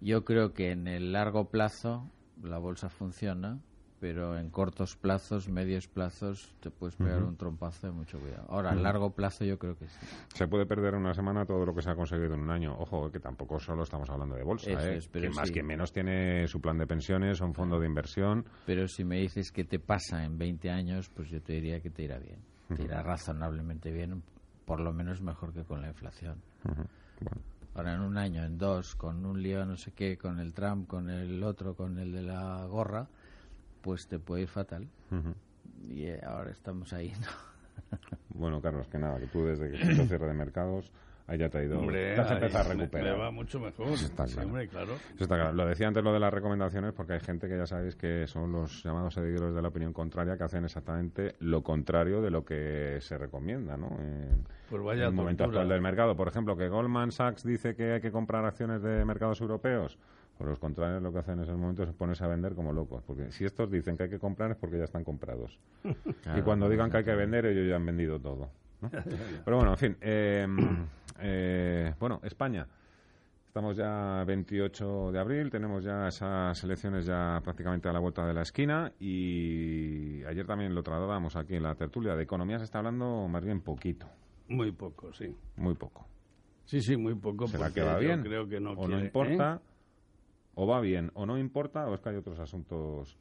Yo 0.01 0.25
creo 0.25 0.53
que 0.53 0.71
en 0.71 0.87
el 0.87 1.13
largo 1.13 1.49
plazo 1.49 2.09
la 2.43 2.59
bolsa 2.59 2.89
funciona, 2.89 3.59
pero 4.03 4.37
en 4.37 4.51
cortos 4.51 4.97
plazos, 4.97 5.49
medios 5.49 5.87
plazos, 5.87 6.53
te 6.59 6.71
puedes 6.71 6.97
pegar 6.97 7.23
un 7.23 7.37
trompazo 7.37 7.87
de 7.87 7.93
mucho 7.93 8.19
cuidado. 8.19 8.47
Ahora, 8.49 8.71
a 8.71 8.75
largo 8.75 9.11
plazo 9.11 9.45
yo 9.45 9.61
creo 9.61 9.79
que 9.79 9.87
sí. 9.87 9.97
Se 10.35 10.49
puede 10.49 10.67
perder 10.67 10.95
en 10.95 11.03
una 11.03 11.15
semana 11.15 11.47
todo 11.47 11.65
lo 11.65 11.73
que 11.73 11.83
se 11.83 11.91
ha 11.91 11.95
conseguido 11.95 12.35
en 12.35 12.41
un 12.41 12.51
año. 12.51 12.75
Ojo, 12.77 13.13
que 13.13 13.21
tampoco 13.21 13.61
solo 13.61 13.85
estamos 13.85 14.11
hablando 14.11 14.35
de 14.35 14.43
bolsa, 14.43 14.73
¿eh? 14.73 14.99
que 15.13 15.31
más 15.31 15.53
que 15.53 15.63
menos 15.63 15.93
tiene 15.93 16.49
su 16.49 16.61
plan 16.61 16.79
de 16.79 16.87
pensiones 16.89 17.41
o 17.41 17.47
un 17.47 17.55
fondo 17.55 17.79
de 17.79 17.87
inversión. 17.87 18.45
Pero 18.67 18.89
si 18.89 19.05
me 19.05 19.21
dices 19.21 19.53
que 19.53 19.63
te 19.63 19.79
pasa 19.79 20.25
en 20.25 20.37
20 20.37 20.69
años, 20.69 21.09
pues 21.15 21.31
yo 21.31 21.41
te 21.41 21.53
diría 21.53 21.81
que 21.81 21.91
te 21.91 22.03
irá 22.03 22.19
bien. 22.19 22.41
Te 22.75 22.83
irá 22.83 23.05
razonablemente 23.05 23.93
bien, 23.93 24.21
por 24.65 24.81
lo 24.81 24.93
menos 24.93 25.21
mejor 25.21 25.53
que 25.53 25.63
con 25.63 25.81
la 25.81 25.87
inflación. 25.87 26.43
Ahora 27.75 27.95
en 27.95 28.01
un 28.01 28.19
año, 28.19 28.45
en 28.45 28.59
dos, 28.59 28.95
con 28.95 29.25
un 29.25 29.43
lío 29.43 29.65
no 29.65 29.77
sé 29.77 29.93
qué, 29.93 30.19
con 30.19 30.39
el 30.39 30.53
Trump, 30.53 30.87
con 30.87 31.09
el 31.09 31.43
otro, 31.43 31.75
con 31.75 31.99
el 31.99 32.13
de 32.13 32.23
la 32.23 32.67
gorra, 32.67 33.07
pues 33.81 34.07
te 34.07 34.19
puede 34.19 34.43
ir 34.43 34.49
fatal. 34.49 34.89
Y 35.89 36.05
eh, 36.05 36.21
ahora 36.25 36.51
estamos 36.51 36.93
ahí, 36.93 37.13
¿no? 37.21 37.99
bueno, 38.29 38.61
Carlos, 38.61 38.89
que 38.89 38.99
nada, 38.99 39.19
que 39.19 39.27
tú 39.27 39.45
desde 39.45 39.71
que 39.71 39.95
se 39.95 40.07
cierre 40.07 40.27
de 40.27 40.35
mercados 40.35 40.91
ya 41.39 41.49
te 41.49 41.59
ha 41.59 41.65
ido 41.65 41.79
hombre, 41.79 42.19
a 42.19 42.63
recuperar. 42.63 43.21
va 43.21 43.31
mucho 43.31 43.61
mejor. 43.61 43.89
está 43.89 44.27
claro. 44.27 45.53
Lo 45.53 45.67
decía 45.67 45.89
antes 45.89 46.03
lo 46.03 46.13
de 46.13 46.21
las 46.21 46.33
recomendaciones 46.33 46.93
porque 46.93 47.15
hay 47.15 47.21
gente 47.21 47.49
que 47.49 47.57
ya 47.57 47.67
sabéis 47.67 47.97
que 47.97 48.27
son 48.27 48.53
los 48.53 48.83
llamados 48.83 49.15
seguidores 49.15 49.55
de 49.55 49.63
la 49.63 49.69
opinión 49.69 49.93
contraria 49.93 50.37
que 50.37 50.45
hacen 50.45 50.65
exactamente 50.65 51.37
lo 51.41 51.63
contrario 51.63 52.21
de 52.21 52.31
lo 52.31 52.45
que 52.45 52.99
se 53.01 53.19
recomienda, 53.19 53.77
¿no? 53.77 53.89
En, 54.01 54.45
pues 54.71 54.83
vaya 54.83 55.07
el 55.07 55.13
momento 55.13 55.45
actual 55.45 55.69
del 55.69 55.81
mercado. 55.81 56.17
Por 56.17 56.29
ejemplo, 56.29 56.57
que 56.57 56.69
Goldman 56.69 57.13
Sachs 57.13 57.45
dice 57.45 57.75
que 57.75 57.93
hay 57.93 58.01
que 58.01 58.11
comprar 58.11 58.45
acciones 58.45 58.83
de 58.83 59.05
mercados 59.05 59.41
europeos. 59.41 59.99
Por 60.39 60.49
los 60.49 60.59
contrarios 60.59 61.03
lo 61.03 61.13
que 61.13 61.19
hacen 61.19 61.35
en 61.35 61.45
esos 61.45 61.59
momentos 61.59 61.89
es 61.89 61.95
ponerse 61.95 62.25
a 62.25 62.29
vender 62.29 62.55
como 62.55 62.73
locos. 62.73 63.03
Porque 63.07 63.31
si 63.31 63.45
estos 63.45 63.71
dicen 63.71 63.97
que 63.97 64.05
hay 64.05 64.09
que 64.09 64.19
comprar 64.19 64.51
es 64.51 64.57
porque 64.57 64.79
ya 64.79 64.85
están 64.85 65.05
comprados. 65.05 65.59
y 65.85 66.41
cuando 66.43 66.69
digan 66.69 66.91
que 66.91 66.97
hay 66.99 67.05
que 67.05 67.15
vender, 67.15 67.47
ellos 67.47 67.69
ya 67.69 67.77
han 67.77 67.87
vendido 67.87 68.19
todo. 68.19 68.49
Pero 69.45 69.57
bueno, 69.57 69.73
en 69.73 69.79
fin. 69.79 69.97
Eh, 70.01 70.47
eh, 71.21 71.95
bueno, 71.99 72.21
España. 72.23 72.67
Estamos 73.47 73.77
ya 73.77 74.25
28 74.25 75.13
de 75.13 75.19
abril, 75.19 75.51
tenemos 75.51 75.85
ya 75.85 76.09
esas 76.09 76.65
elecciones 76.65 77.05
ya 77.05 77.39
prácticamente 77.45 77.87
a 77.89 77.93
la 77.93 78.01
vuelta 78.01 78.27
de 78.27 78.33
la 78.33 78.43
esquina 78.43 78.93
y 78.99 80.25
ayer 80.25 80.47
también 80.47 80.75
lo 80.75 80.83
tratábamos 80.83 81.37
aquí 81.37 81.57
en 81.57 81.65
la 81.65 81.75
tertulia. 81.75 82.17
De 82.17 82.23
economía 82.23 82.59
se 82.59 82.65
está 82.65 82.79
hablando 82.79 83.29
más 83.29 83.45
bien 83.45 83.61
poquito. 83.61 84.07
Muy 84.49 84.73
poco, 84.73 85.13
sí. 85.13 85.37
Muy 85.57 85.75
poco. 85.75 86.07
Sí, 86.65 86.81
sí, 86.81 86.97
muy 86.97 87.15
poco. 87.15 87.47
¿Será 87.47 87.71
que 87.71 87.83
va 87.83 87.99
bien? 87.99 88.23
Creo 88.23 88.49
que 88.49 88.59
no 88.59 88.73
o 88.73 88.89
no 88.89 88.99
importa, 88.99 89.61
¿eh? 89.63 89.69
o 90.55 90.67
va 90.67 90.81
bien, 90.81 91.11
o 91.13 91.27
no 91.27 91.37
importa, 91.37 91.87
o 91.87 91.95
es 91.95 92.01
que 92.01 92.09
hay 92.09 92.17
otros 92.17 92.39
asuntos 92.39 93.19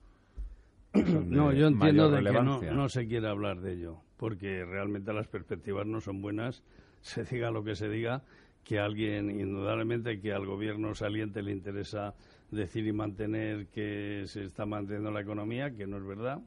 no, 0.93 1.53
yo 1.53 1.68
entiendo 1.68 2.09
de 2.09 2.23
que 2.23 2.41
no, 2.41 2.61
no, 2.61 2.89
se 2.89 3.07
quiere 3.07 3.30
hablar 3.30 3.61
de 3.61 3.73
ello, 3.73 4.01
porque 4.18 4.65
realmente 4.65 5.13
las 5.13 5.27
perspectivas 5.27 5.85
no 5.88 6.01
son 6.01 6.22
buenas, 6.22 6.63
se 7.01 7.23
diga 7.23 7.51
lo 7.51 7.63
que 7.63 7.75
se 7.75 7.89
diga, 7.89 8.23
que 8.63 8.79
alguien, 8.79 9.29
indudablemente 9.29 10.19
que 10.19 10.33
al 10.33 10.45
gobierno 10.45 10.93
saliente 10.93 11.41
le 11.41 11.51
interesa 11.51 12.13
decir 12.51 12.85
y 12.85 12.93
mantener 12.93 13.67
que 13.67 14.23
se 14.27 14.43
está 14.43 14.65
manteniendo 14.65 15.11
la 15.11 15.21
economía, 15.21 15.71
que 15.71 15.87
no 15.87 15.97
es 15.97 16.05
verdad. 16.05 16.41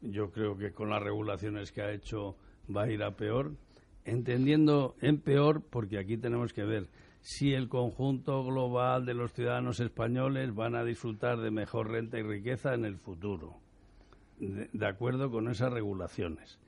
Yo 0.00 0.30
creo 0.30 0.56
que 0.56 0.72
con 0.72 0.90
las 0.90 1.02
regulaciones 1.02 1.72
que 1.72 1.82
ha 1.82 1.92
hecho 1.92 2.36
va 2.74 2.84
a 2.84 2.90
ir 2.90 3.02
a 3.02 3.16
peor, 3.16 3.52
entendiendo 4.04 4.96
en 5.00 5.18
peor, 5.18 5.62
porque 5.68 5.98
aquí 5.98 6.16
tenemos 6.16 6.52
que 6.52 6.64
ver 6.64 6.88
si 7.20 7.54
el 7.54 7.68
conjunto 7.68 8.44
global 8.44 9.06
de 9.06 9.14
los 9.14 9.32
ciudadanos 9.32 9.78
españoles 9.78 10.54
van 10.54 10.74
a 10.74 10.84
disfrutar 10.84 11.38
de 11.38 11.50
mejor 11.50 11.90
renta 11.90 12.18
y 12.18 12.22
riqueza 12.22 12.74
en 12.74 12.84
el 12.84 12.96
futuro 12.96 13.62
de, 14.42 14.86
acuerdo 14.86 15.30
con 15.30 15.48
esas 15.48 15.72
regulaciones. 15.72 16.58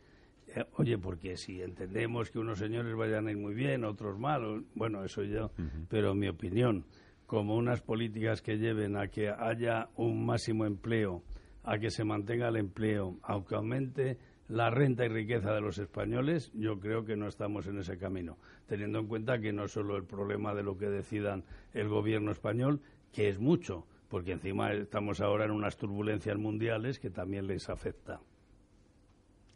Eh, 0.55 0.65
oye, 0.77 0.99
porque 0.99 1.37
si 1.37 1.61
entendemos 1.61 2.31
que 2.31 2.39
unos 2.39 2.59
señores 2.59 2.95
vayan 2.95 3.27
a 3.27 3.33
ir 3.33 3.39
muy 3.39 3.55
bien, 3.55 3.85
otros 3.85 4.19
mal, 4.19 4.65
bueno, 4.75 5.05
eso 5.05 5.23
yo, 5.25 5.51
pero 5.89 6.15
mi 6.15 6.29
opinión, 6.29 6.85
como 7.27 7.57
unas 7.57 7.83
políticas 7.83 8.41
que 8.41 8.59
lleven 8.59 8.97
a 8.97 9.09
que 9.09 9.31
haya 9.31 9.89
un 9.97 10.25
máximo 10.25 10.65
empleo, 10.65 11.23
a 11.65 11.79
que 11.79 11.91
se 11.91 12.05
mantenga 12.05 12.49
el 12.49 12.57
empleo, 12.57 13.19
aunque 13.23 13.57
aumente 13.57 14.19
la 14.49 14.71
renta 14.71 15.05
y 15.05 15.09
riqueza 15.09 15.53
de 15.53 15.61
los 15.61 15.79
españoles, 15.79 16.53
yo 16.55 16.79
creo 16.79 17.05
que 17.05 17.17
no 17.17 17.27
estamos 17.27 17.67
en 17.67 17.79
ese 17.79 17.99
camino, 17.99 18.37
teniendo 18.67 19.01
en 19.01 19.09
cuenta 19.09 19.41
que 19.41 19.53
no 19.53 19.67
solo 19.67 19.97
el 19.97 20.05
problema 20.05 20.55
de 20.55 20.63
lo 20.63 20.77
que 20.77 20.87
decidan 20.87 21.45
el 21.73 21.89
gobierno 21.89 22.31
español, 22.31 22.81
que 23.13 23.29
es 23.29 23.41
mucho, 23.41 23.87
porque 24.09 24.33
encima 24.33 24.73
estamos 24.73 25.21
ahora 25.21 25.47
en 25.47 25.51
unas 25.51 25.77
turbulencias 25.77 26.37
mundiales 26.37 27.01
que 27.01 27.11
también 27.11 27.47
les 27.47 27.69
afecta. 27.69 28.21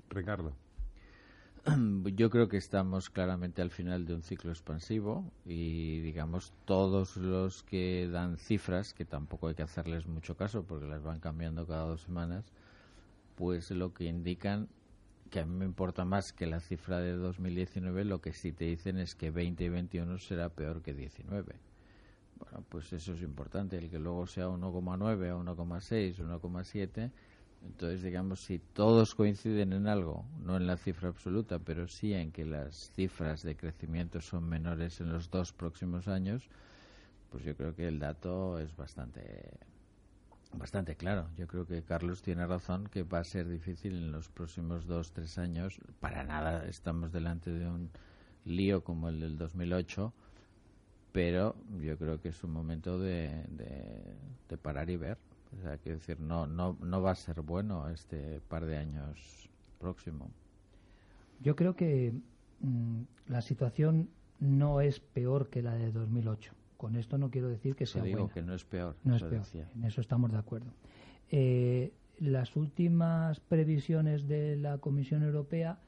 Ricardo. 0.09 0.68
Yo 2.17 2.31
creo 2.31 2.49
que 2.49 2.57
estamos 2.57 3.11
claramente 3.11 3.63
al 3.63 3.71
final 3.71 4.07
de 4.07 4.15
un 4.15 4.23
ciclo 4.23 4.51
expansivo 4.51 5.31
y, 5.45 6.01
digamos, 6.01 6.53
todos 6.65 7.17
los 7.17 7.63
que 7.63 8.09
dan 8.11 8.39
cifras, 8.39 8.95
que 8.95 9.05
tampoco 9.05 9.49
hay 9.49 9.55
que 9.55 9.63
hacerles 9.63 10.07
mucho 10.07 10.37
caso 10.37 10.65
porque 10.65 10.87
las 10.87 11.03
van 11.03 11.21
cambiando 11.21 11.67
cada 11.67 11.87
dos 11.87 12.03
semanas, 12.03 12.45
pues 13.35 13.71
lo 13.71 13.93
que 13.93 14.05
indican, 14.05 14.69
que 15.31 15.41
a 15.41 15.47
mí 15.47 15.55
me 15.55 15.65
importa 15.65 16.05
más 16.05 16.33
que 16.33 16.47
la 16.47 16.61
cifra 16.61 17.01
de 17.01 17.13
2019, 17.13 18.05
lo 18.05 18.21
que 18.21 18.33
sí 18.33 18.53
te 18.53 18.65
dicen 18.65 18.99
es 18.99 19.15
que 19.15 19.31
20 19.31 19.65
y 19.65 19.69
21 19.69 20.19
será 20.19 20.49
peor 20.49 20.83
que 20.83 20.95
19 20.95 21.55
bueno, 22.39 22.65
pues 22.69 22.93
eso 22.93 23.15
es 23.15 23.23
importante, 23.23 23.79
el 23.79 23.91
que 23.91 23.99
luego 23.99 24.27
sea 24.27 24.47
1,9 24.47 25.33
o 25.33 25.43
1,6, 25.43 26.19
1,7. 26.19 27.11
Entonces, 27.65 28.03
digamos, 28.03 28.41
si 28.41 28.59
todos 28.59 29.15
coinciden 29.15 29.73
en 29.73 29.89
algo, 29.89 30.25
no 30.45 30.57
en 30.57 30.67
la 30.67 30.77
cifra 30.77 31.09
absoluta, 31.09 31.59
pero 31.59 31.89
sí 31.89 32.15
en 32.15 32.31
que 32.31 32.45
las 32.45 32.91
cifras 32.93 33.43
de 33.43 33.57
crecimiento 33.57 34.21
son 34.21 34.49
menores 34.49 35.01
en 35.01 35.13
los 35.13 35.31
dos 35.31 35.53
próximos 35.53 36.09
años, 36.09 36.49
pues 37.31 37.45
yo 37.45 37.57
creo 37.57 37.75
que 37.75 37.89
el 37.89 37.99
dato 37.99 38.59
es 38.59 38.75
bastante 38.77 39.51
bastante 40.55 40.97
claro. 40.97 41.29
Yo 41.37 41.47
creo 41.47 41.67
que 41.67 41.83
Carlos 41.83 42.23
tiene 42.23 42.47
razón 42.47 42.87
que 42.87 43.03
va 43.03 43.19
a 43.19 43.25
ser 43.25 43.49
difícil 43.49 43.97
en 43.97 44.13
los 44.13 44.29
próximos 44.29 44.87
dos, 44.87 45.13
tres 45.13 45.37
años. 45.37 45.79
Para 46.01 46.25
nada 46.25 46.67
estamos 46.67 47.13
delante 47.13 47.51
de 47.51 47.67
un 47.67 47.91
lío 48.45 48.83
como 48.83 49.11
el 49.11 49.21
del 49.21 49.37
2008 49.37 50.13
pero 51.13 51.57
yo 51.81 51.97
creo 51.97 52.21
que 52.21 52.29
es 52.29 52.45
un 52.45 52.53
momento 52.53 52.99
de, 52.99 53.45
de, 53.49 54.57
parar 54.59 54.91
y 54.91 54.97
ver. 54.97 55.19
O 55.57 55.63
sea, 55.63 55.79
quiero 55.79 55.99
decir, 55.99 56.21
no, 56.21 56.47
no, 56.47 56.77
no 56.81 57.03
va 57.03 57.13
a 57.13 57.15
ser 57.15 57.41
bueno 57.41 57.89
este 57.89 58.41
par 58.49 58.67
de 58.67 58.77
años 58.77 59.51
próximo. 59.79 60.31
Yo 61.41 61.57
creo 61.57 61.75
que 61.75 62.13
mm, 62.61 63.03
la 63.29 63.41
situación 63.41 64.11
no 64.41 64.81
es 64.81 65.01
peor 65.01 65.49
que 65.49 65.63
la 65.63 65.75
de 65.75 65.91
2008. 65.93 66.53
Con 66.77 66.97
esto 66.97 67.19
no 67.19 67.31
quiero 67.31 67.49
decir 67.49 67.75
que 67.75 67.87
sea 67.87 68.03
digo 68.03 68.29
que 68.29 68.43
no 68.43 68.55
es 68.55 68.65
peor. 68.65 68.97
No 69.03 69.17
es 69.17 69.23
peor. 69.23 69.45
En 69.75 69.85
eso 69.85 70.01
estamos 70.01 70.31
de 70.31 70.39
acuerdo. 70.39 70.71
Eh, 71.31 71.93
las 72.19 72.57
últimas 72.57 73.41
previsiones 73.41 74.29
de 74.29 74.57
la 74.57 74.79
Comisión 74.79 75.23
Europea, 75.23 75.79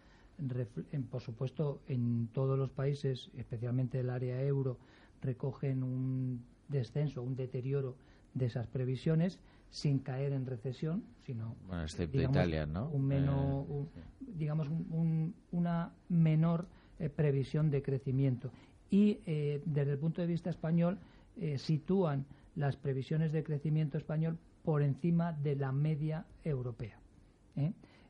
por 1.10 1.20
supuesto, 1.20 1.80
en 1.88 2.28
todos 2.32 2.58
los 2.58 2.70
países, 2.70 3.30
especialmente 3.36 4.00
el 4.00 4.10
área 4.10 4.42
euro, 4.42 4.78
recogen 5.22 5.82
un 5.82 6.44
descenso, 6.68 7.22
un 7.22 7.36
deterioro 7.36 7.96
de 8.34 8.46
esas 8.46 8.66
previsiones 8.66 9.38
sin 9.70 9.98
caer 10.00 10.32
en 10.32 10.46
recesión, 10.46 11.04
sino 11.24 11.54
bueno, 11.66 11.84
digamos, 12.12 12.36
Italia, 12.36 12.66
¿no? 12.66 12.88
Un 12.88 13.06
menos, 13.06 13.66
eh, 13.68 14.02
digamos 14.36 14.68
una 15.52 15.92
menor 16.08 16.66
eh, 16.98 17.08
previsión 17.08 17.70
de 17.70 17.82
crecimiento 17.82 18.50
y 18.90 19.20
eh, 19.26 19.62
desde 19.64 19.92
el 19.92 19.98
punto 19.98 20.20
de 20.20 20.26
vista 20.26 20.50
español 20.50 20.98
sitúan 21.56 22.26
las 22.54 22.76
previsiones 22.76 23.32
de 23.32 23.42
crecimiento 23.42 23.96
español 23.96 24.36
por 24.62 24.82
encima 24.82 25.32
de 25.32 25.56
la 25.56 25.72
media 25.72 26.26
europea. 26.44 26.98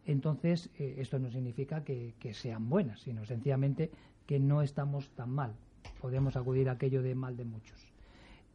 Entonces, 0.05 0.68
esto 0.76 1.20
no 1.20 1.30
significa 1.30 1.84
que, 1.84 2.14
que 2.18 2.34
sean 2.34 2.68
buenas, 2.68 3.01
sino 3.01 3.24
sencillamente 3.24 3.92
que 4.26 4.40
no 4.40 4.62
estamos 4.62 5.10
tan 5.10 5.30
mal 5.30 5.55
podemos 6.01 6.36
acudir 6.36 6.68
a 6.68 6.72
aquello 6.72 7.02
de 7.02 7.14
mal 7.14 7.36
de 7.36 7.44
muchos. 7.44 7.78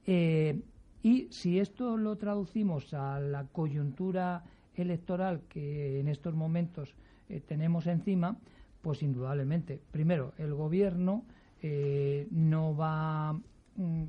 Eh, 0.05 0.59
y 1.05 1.27
si 1.29 1.59
esto 1.59 1.97
lo 1.97 2.15
traducimos 2.15 2.91
a 2.95 3.19
la 3.19 3.45
coyuntura 3.45 4.43
electoral 4.73 5.43
que 5.47 5.99
en 5.99 6.07
estos 6.07 6.33
momentos 6.33 6.95
eh, 7.29 7.41
tenemos 7.41 7.85
encima, 7.85 8.39
pues 8.81 9.03
indudablemente, 9.03 9.79
primero, 9.91 10.33
el 10.39 10.55
gobierno 10.55 11.23
eh, 11.61 12.27
no 12.31 12.75
va, 12.75 13.33
mm, 13.75 14.05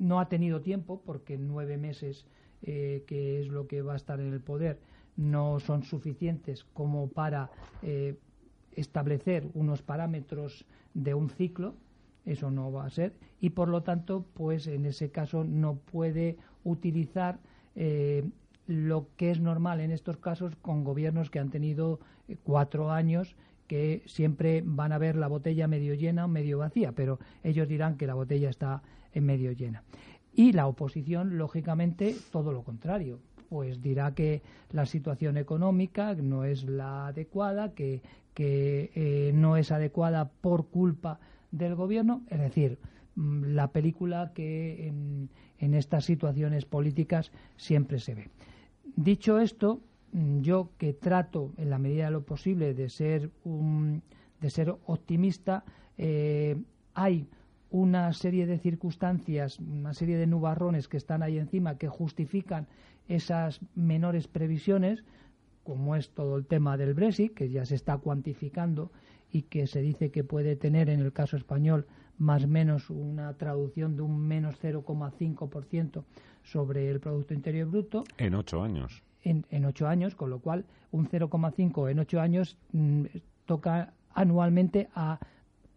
no 0.00 0.18
ha 0.18 0.28
tenido 0.28 0.60
tiempo, 0.60 1.00
porque 1.06 1.38
nueve 1.38 1.76
meses, 1.76 2.26
que 2.60 3.40
es 3.40 3.46
lo 3.46 3.68
que 3.68 3.82
va 3.82 3.92
a 3.92 3.96
estar 3.96 4.18
en 4.18 4.32
el 4.32 4.40
poder, 4.40 4.80
no 5.16 5.60
son 5.60 5.84
suficientes 5.84 6.64
como 6.72 7.08
para 7.10 7.50
establecer 8.72 9.46
unos 9.54 9.82
parámetros 9.82 10.64
de 10.94 11.14
un 11.14 11.28
ciclo 11.30 11.76
eso 12.24 12.50
no 12.50 12.72
va 12.72 12.86
a 12.86 12.90
ser 12.90 13.14
y 13.40 13.50
por 13.50 13.68
lo 13.68 13.82
tanto 13.82 14.24
pues 14.34 14.66
en 14.66 14.86
ese 14.86 15.10
caso 15.10 15.44
no 15.44 15.76
puede 15.76 16.36
utilizar 16.64 17.38
eh, 17.76 18.24
lo 18.66 19.08
que 19.16 19.30
es 19.30 19.40
normal 19.40 19.80
en 19.80 19.90
estos 19.90 20.16
casos 20.16 20.56
con 20.56 20.84
gobiernos 20.84 21.30
que 21.30 21.38
han 21.38 21.50
tenido 21.50 22.00
eh, 22.28 22.36
cuatro 22.42 22.90
años 22.90 23.36
que 23.66 24.02
siempre 24.06 24.62
van 24.64 24.92
a 24.92 24.98
ver 24.98 25.16
la 25.16 25.26
botella 25.26 25.68
medio 25.68 25.94
llena 25.94 26.26
o 26.26 26.28
medio 26.28 26.58
vacía, 26.58 26.92
pero 26.92 27.18
ellos 27.42 27.66
dirán 27.66 27.96
que 27.96 28.06
la 28.06 28.14
botella 28.14 28.50
está 28.50 28.82
en 29.12 29.24
medio 29.24 29.52
llena. 29.52 29.82
Y 30.34 30.52
la 30.52 30.66
oposición, 30.66 31.38
lógicamente, 31.38 32.14
todo 32.30 32.52
lo 32.52 32.62
contrario, 32.62 33.20
pues 33.48 33.80
dirá 33.80 34.14
que 34.14 34.42
la 34.70 34.84
situación 34.84 35.36
económica 35.36 36.14
no 36.14 36.44
es 36.44 36.64
la 36.64 37.06
adecuada, 37.06 37.72
que, 37.72 38.02
que 38.34 38.90
eh, 38.94 39.32
no 39.34 39.56
es 39.56 39.70
adecuada 39.70 40.28
por 40.28 40.66
culpa 40.68 41.20
del 41.56 41.74
gobierno, 41.74 42.22
es 42.28 42.40
decir, 42.40 42.78
mm, 43.14 43.44
la 43.54 43.68
película 43.68 44.32
que 44.34 44.88
en, 44.88 45.28
estas 45.58 46.04
situaciones 46.04 46.66
políticas 46.66 47.32
siempre 47.56 47.98
se 47.98 48.14
ve. 48.14 48.30
Dicho 48.96 49.38
esto, 49.38 49.80
mm, 50.12 50.40
yo 50.40 50.70
que 50.76 50.92
trato 50.92 51.52
en 51.56 51.70
la 51.70 51.78
medida 51.78 52.06
de 52.06 52.10
lo 52.10 52.22
posible 52.24 52.74
de 52.74 52.90
ser 52.90 53.30
un, 53.44 54.02
de 54.40 54.50
ser 54.50 54.74
optimista, 54.84 55.64
eh, 55.96 56.56
hay 56.92 57.26
una 57.70 58.12
serie 58.12 58.46
de 58.46 58.58
circunstancias, 58.58 59.58
una 59.58 59.94
serie 59.94 60.16
de 60.16 60.26
nubarrones 60.26 60.86
que 60.86 60.96
están 60.96 61.22
ahí 61.22 61.38
encima 61.38 61.78
que 61.78 61.88
justifican 61.88 62.66
esas 63.08 63.60
menores 63.74 64.28
previsiones, 64.28 65.02
como 65.64 65.96
es 65.96 66.10
todo 66.10 66.36
el 66.36 66.46
tema 66.46 66.76
del 66.76 66.94
Brexit, 66.94 67.34
que 67.34 67.48
ya 67.48 67.64
se 67.64 67.74
está 67.74 67.96
cuantificando 67.98 68.92
y 69.34 69.42
que 69.42 69.66
se 69.66 69.82
dice 69.82 70.12
que 70.12 70.22
puede 70.22 70.54
tener 70.54 70.88
en 70.88 71.00
el 71.00 71.12
caso 71.12 71.36
español 71.36 71.86
más 72.18 72.44
o 72.44 72.48
menos 72.48 72.88
una 72.88 73.36
traducción 73.36 73.96
de 73.96 74.02
un 74.02 74.16
menos 74.16 74.62
0,5% 74.62 76.04
sobre 76.44 76.88
el 76.88 77.00
Producto 77.00 77.34
Interior 77.34 77.68
Bruto. 77.68 78.04
En 78.16 78.36
ocho 78.36 78.62
años. 78.62 79.02
En, 79.22 79.44
en 79.50 79.64
ocho 79.64 79.88
años, 79.88 80.14
con 80.14 80.30
lo 80.30 80.38
cual 80.38 80.64
un 80.92 81.08
0,5 81.08 81.90
en 81.90 81.98
ocho 81.98 82.20
años 82.20 82.56
mm, 82.70 83.06
toca 83.44 83.92
anualmente 84.14 84.88
a 84.94 85.18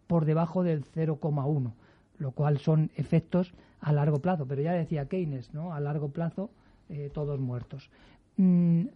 por 0.06 0.24
debajo 0.24 0.62
del 0.62 0.84
0,1, 0.84 1.72
lo 2.18 2.30
cual 2.30 2.58
son 2.58 2.92
efectos 2.94 3.54
a 3.80 3.92
largo 3.92 4.20
plazo. 4.20 4.46
Pero 4.46 4.62
ya 4.62 4.72
decía 4.72 5.08
Keynes, 5.08 5.52
¿no? 5.52 5.74
A 5.74 5.80
largo 5.80 6.10
plazo, 6.10 6.50
eh, 6.90 7.10
todos 7.12 7.40
muertos. 7.40 7.90
Mm, 8.36 8.86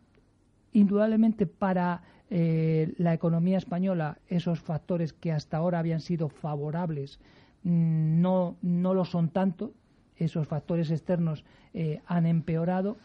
indudablemente 0.72 1.46
para 1.46 2.02
eh, 2.34 2.94
la 2.96 3.12
economía 3.12 3.58
española, 3.58 4.16
esos 4.26 4.60
factores 4.60 5.12
que 5.12 5.32
hasta 5.32 5.58
ahora 5.58 5.78
habían 5.78 6.00
sido 6.00 6.30
favorables, 6.30 7.18
mm, 7.62 8.22
no, 8.22 8.56
no 8.62 8.94
lo 8.94 9.04
son 9.04 9.28
tanto, 9.28 9.74
esos 10.16 10.46
factores 10.46 10.90
externos 10.90 11.44
eh, 11.74 12.00
han 12.06 12.26
empeorado 12.26 12.96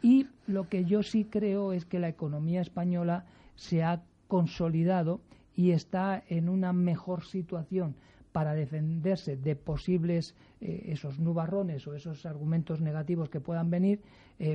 y 0.00 0.26
lo 0.46 0.68
que 0.68 0.84
yo 0.84 1.02
sí 1.02 1.24
creo 1.24 1.72
es 1.72 1.84
que 1.84 1.98
la 1.98 2.08
economía 2.08 2.60
española 2.60 3.26
se 3.56 3.82
ha 3.82 4.02
consolidado 4.26 5.20
y 5.54 5.72
está 5.72 6.22
en 6.28 6.48
una 6.48 6.72
mejor 6.72 7.24
situación 7.24 7.94
para 8.32 8.54
defenderse 8.54 9.36
de 9.36 9.54
posibles 9.54 10.34
eh, 10.62 10.84
esos 10.86 11.18
nubarrones 11.18 11.86
o 11.86 11.94
esos 11.94 12.24
argumentos 12.24 12.80
negativos 12.80 13.28
que 13.28 13.40
puedan 13.40 13.70
venir 13.70 14.00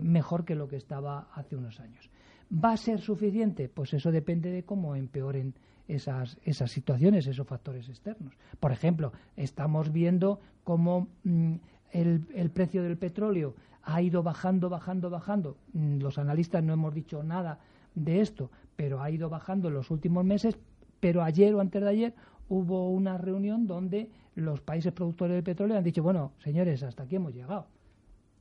mejor 0.02 0.44
que 0.44 0.56
lo 0.56 0.68
que 0.68 0.76
estaba 0.76 1.30
hace 1.34 1.56
unos 1.56 1.80
años. 1.80 2.10
¿Va 2.52 2.72
a 2.72 2.78
ser 2.78 3.02
suficiente? 3.02 3.68
Pues 3.68 3.94
eso 3.94 4.12
depende 4.12 4.52
de 4.52 4.64
cómo 4.64 4.96
empeoren 4.96 5.54
esas, 5.88 6.38
esas 6.44 6.72
situaciones, 6.72 7.28
esos 7.28 7.48
factores 7.48 7.90
externos. 7.90 8.34
Por 8.60 8.72
ejemplo, 8.72 9.12
estamos 9.36 9.92
viendo 9.92 10.40
cómo 10.64 11.08
mm, 11.24 11.56
el, 11.92 12.52
precio 12.54 12.84
del 12.84 12.98
petróleo 12.98 13.56
ha 13.84 14.02
ido 14.02 14.24
bajando, 14.24 14.70
bajando, 14.70 15.10
bajando. 15.10 15.58
Mm, 15.74 16.00
los 16.00 16.18
analistas 16.18 16.64
no 16.64 16.74
hemos 16.74 16.94
dicho 16.94 17.24
nada 17.24 17.60
de 17.96 18.22
esto, 18.22 18.52
pero 18.76 19.02
ha 19.02 19.10
ido 19.10 19.30
bajando 19.30 19.68
en 19.68 19.74
los 19.74 19.92
últimos 19.92 20.24
meses. 20.24 20.58
Pero 21.00 21.24
ayer 21.24 21.54
o 21.54 21.60
antes 21.60 21.82
de 21.82 21.90
ayer 21.90 22.14
hubo 22.50 22.90
una 22.90 23.18
reunión 23.18 23.68
donde 23.68 24.10
los 24.36 24.62
países 24.62 24.94
productores 24.94 25.36
de 25.36 25.44
petróleo 25.44 25.78
han 25.78 25.84
dicho, 25.84 26.04
bueno, 26.04 26.34
señores, 26.44 26.84
hasta 26.84 27.04
aquí 27.04 27.16
hemos 27.16 27.34
llegado. 27.34 27.68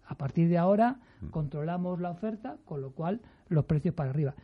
A 0.07 0.15
partir 0.17 0.49
de 0.49 0.59
ahora 0.59 1.01
mm. 1.21 1.27
controlamos 1.29 2.01
la 2.01 2.11
oferta, 2.11 2.57
con 2.65 2.81
lo 2.81 2.93
cual 2.93 3.21
los 3.49 3.65
precios 3.65 3.95
para 3.95 4.11
arriba. 4.11 4.35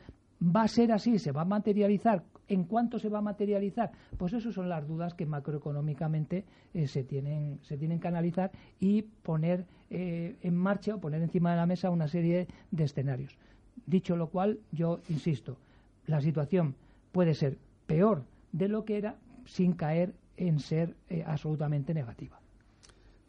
¿Va 0.42 0.62
a 0.62 0.68
ser 0.68 0.90
así? 0.90 1.18
¿Se 1.18 1.30
va 1.30 1.42
a 1.42 1.44
materializar? 1.44 2.24
¿En 2.48 2.64
cuánto 2.64 2.98
se 2.98 3.08
va 3.08 3.18
a 3.18 3.22
materializar? 3.22 3.92
Pues 4.18 4.32
esas 4.32 4.52
son 4.52 4.68
las 4.68 4.86
dudas 4.86 5.14
que 5.14 5.24
macroeconómicamente 5.24 6.44
eh, 6.74 6.88
se, 6.88 7.04
tienen, 7.04 7.60
se 7.62 7.78
tienen 7.78 8.00
que 8.00 8.08
analizar 8.08 8.50
y 8.80 9.02
poner 9.02 9.66
eh, 9.88 10.36
en 10.42 10.56
marcha 10.56 10.96
o 10.96 11.00
poner 11.00 11.22
encima 11.22 11.52
de 11.52 11.56
la 11.56 11.66
mesa 11.66 11.90
una 11.90 12.08
serie 12.08 12.48
de 12.72 12.84
escenarios. 12.84 13.38
Dicho 13.86 14.16
lo 14.16 14.30
cual, 14.30 14.58
yo 14.72 15.00
insisto, 15.08 15.58
la 16.06 16.20
situación 16.20 16.74
puede 17.12 17.34
ser 17.34 17.58
peor 17.86 18.24
de 18.50 18.68
lo 18.68 18.84
que 18.84 18.98
era 18.98 19.16
sin 19.44 19.74
caer 19.74 20.14
en 20.36 20.58
ser 20.58 20.96
eh, 21.08 21.22
absolutamente 21.24 21.94
negativa. 21.94 22.41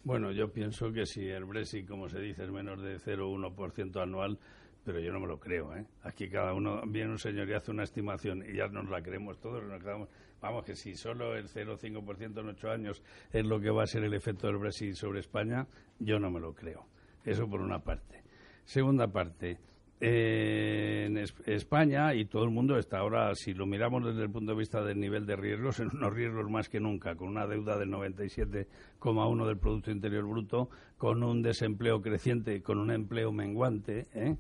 Bueno, 0.05 0.31
yo 0.31 0.51
pienso 0.51 0.91
que 0.91 1.05
si 1.05 1.29
el 1.29 1.45
Brexit, 1.45 1.87
como 1.87 2.09
se 2.09 2.19
dice, 2.19 2.43
es 2.43 2.51
menos 2.51 2.81
de 2.81 2.97
0,1% 2.97 4.01
anual, 4.01 4.37
pero 4.83 4.99
yo 4.99 5.13
no 5.13 5.21
me 5.21 5.27
lo 5.27 5.39
creo. 5.39 5.73
¿eh? 5.77 5.85
Aquí 6.01 6.29
cada 6.29 6.53
uno 6.53 6.81
viene 6.85 7.11
un 7.11 7.17
señor 7.17 7.47
y 7.49 7.53
hace 7.53 7.71
una 7.71 7.83
estimación 7.83 8.43
y 8.45 8.57
ya 8.57 8.67
nos 8.67 8.89
la 8.89 9.01
creemos 9.01 9.39
todos. 9.39 9.63
Nos 9.63 9.81
quedamos, 9.81 10.09
vamos, 10.41 10.65
que 10.65 10.75
si 10.75 10.95
solo 10.95 11.37
el 11.37 11.47
0,5% 11.47 12.37
en 12.41 12.49
ocho 12.49 12.69
años 12.69 13.01
es 13.31 13.45
lo 13.45 13.61
que 13.61 13.69
va 13.69 13.83
a 13.83 13.87
ser 13.87 14.03
el 14.03 14.13
efecto 14.13 14.47
del 14.47 14.57
Brexit 14.57 14.95
sobre 14.95 15.21
España, 15.21 15.67
yo 15.99 16.19
no 16.19 16.29
me 16.29 16.41
lo 16.41 16.53
creo. 16.53 16.85
Eso 17.23 17.47
por 17.47 17.61
una 17.61 17.79
parte. 17.79 18.23
Segunda 18.65 19.07
parte. 19.07 19.57
En 20.05 21.17
España 21.45 22.13
y 22.13 22.25
todo 22.25 22.43
el 22.43 22.49
mundo 22.49 22.77
está 22.77 22.99
ahora, 22.99 23.33
si 23.35 23.53
lo 23.53 23.65
miramos 23.65 24.03
desde 24.03 24.23
el 24.23 24.29
punto 24.29 24.51
de 24.51 24.57
vista 24.57 24.83
del 24.83 24.99
nivel 24.99 25.25
de 25.25 25.37
riesgos, 25.37 25.79
en 25.79 25.95
unos 25.95 26.13
riesgos 26.13 26.51
más 26.51 26.67
que 26.67 26.81
nunca, 26.81 27.15
con 27.15 27.29
una 27.29 27.47
deuda 27.47 27.77
del 27.77 27.89
97,1 27.89 29.47
del 29.47 29.57
Producto 29.57 29.91
Interior 29.91 30.25
Bruto, 30.25 30.69
con 30.97 31.23
un 31.23 31.41
desempleo 31.41 32.01
creciente, 32.01 32.61
con 32.61 32.79
un 32.79 32.91
empleo 32.91 33.31
menguante, 33.31 34.07
¿eh? 34.13 34.35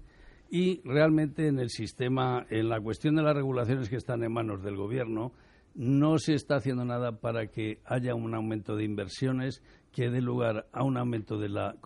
y 0.49 0.81
realmente 0.83 1.47
en 1.47 1.59
el 1.59 1.69
sistema, 1.69 2.45
en 2.49 2.67
la 2.67 2.81
cuestión 2.81 3.15
de 3.15 3.23
las 3.23 3.33
regulaciones 3.33 3.87
que 3.87 3.95
están 3.95 4.21
en 4.21 4.33
manos 4.33 4.63
del 4.63 4.75
Gobierno, 4.75 5.31
no 5.75 6.17
se 6.17 6.33
está 6.33 6.57
haciendo 6.57 6.83
nada 6.83 7.21
para 7.21 7.47
que 7.47 7.79
haya 7.85 8.15
un 8.15 8.35
aumento 8.35 8.75
de 8.75 8.83
inversiones 8.83 9.63
que 9.93 10.09
dé 10.09 10.19
lugar 10.19 10.67
a 10.73 10.83
un 10.83 10.97
aumento 10.97 11.37
de 11.37 11.47
la 11.47 11.77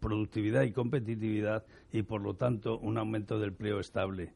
productividad 0.00 0.62
y 0.62 0.72
competitividad 0.72 1.64
y, 1.92 2.02
por 2.02 2.22
lo 2.22 2.34
tanto, 2.34 2.78
un 2.78 2.98
aumento 2.98 3.38
del 3.38 3.50
empleo 3.50 3.80
estable. 3.80 4.32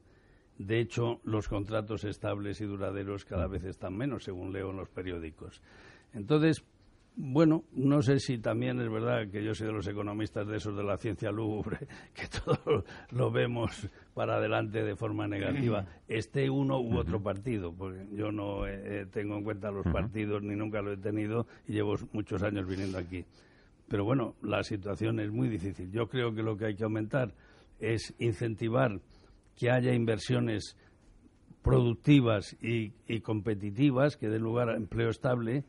De 0.59 0.79
hecho, 0.79 1.21
los 1.25 1.49
contratos 1.49 2.05
estables 2.05 2.61
y 2.61 2.65
duraderos 2.65 3.25
cada 3.25 3.49
vez 3.49 3.65
están 3.65 3.97
menos, 3.97 4.25
según 4.25 4.53
leo 4.53 4.71
en 4.71 4.77
los 4.77 4.89
periódicos. 4.89 5.61
Entonces, 6.13 6.65
bueno, 7.17 7.65
no 7.73 8.03
sé 8.03 8.19
si 8.19 8.39
también 8.39 8.81
es 8.81 8.91
verdad 8.91 9.29
que 9.31 9.45
yo 9.45 9.55
soy 9.55 9.69
de 9.69 9.73
los 9.73 9.87
economistas 9.87 10.49
de 10.49 10.57
esos 10.57 10.77
de 10.77 10.83
la 10.83 10.97
ciencia 10.97 11.31
lúgubre, 11.31 11.79
que 12.15 12.27
todo 12.27 12.85
lo 13.11 13.31
vemos 13.31 13.89
para 14.15 14.37
adelante 14.37 14.83
de 14.83 14.97
forma 14.97 15.27
negativa, 15.29 15.87
esté 16.09 16.51
uno 16.51 16.81
u 16.81 16.97
otro 16.99 17.23
partido, 17.23 17.73
porque 17.73 18.07
yo 18.13 18.33
no 18.33 18.63
tengo 19.13 19.37
en 19.37 19.45
cuenta 19.45 19.71
los 19.71 19.87
partidos 19.87 20.43
ni 20.43 20.57
nunca 20.57 20.83
lo 20.83 20.93
he 20.93 20.97
tenido 20.97 21.47
y 21.69 21.73
llevo 21.75 21.95
muchos 22.13 22.43
años 22.43 22.67
viniendo 22.67 22.99
aquí. 22.99 23.25
Pero 23.89 24.05
bueno, 24.05 24.35
la 24.43 24.63
situación 24.63 25.21
es 25.21 25.31
muy 25.31 25.49
difícil. 25.49 25.91
Yo 25.91 26.09
creo 26.09 26.35
que 26.35 26.43
lo 26.43 26.57
que 26.57 26.67
hay 26.67 26.75
que 26.75 26.85
aumentar 26.85 27.35
es 27.79 28.15
incentivar 28.19 29.01
que 29.57 29.71
haya 29.71 29.93
inversiones 29.93 30.77
productivas 31.63 32.57
y, 32.61 32.93
y 33.07 33.21
competitivas 33.21 34.17
que 34.17 34.29
den 34.29 34.43
lugar 34.43 34.69
a 34.69 34.77
empleo 34.77 35.11
estable 35.11 35.65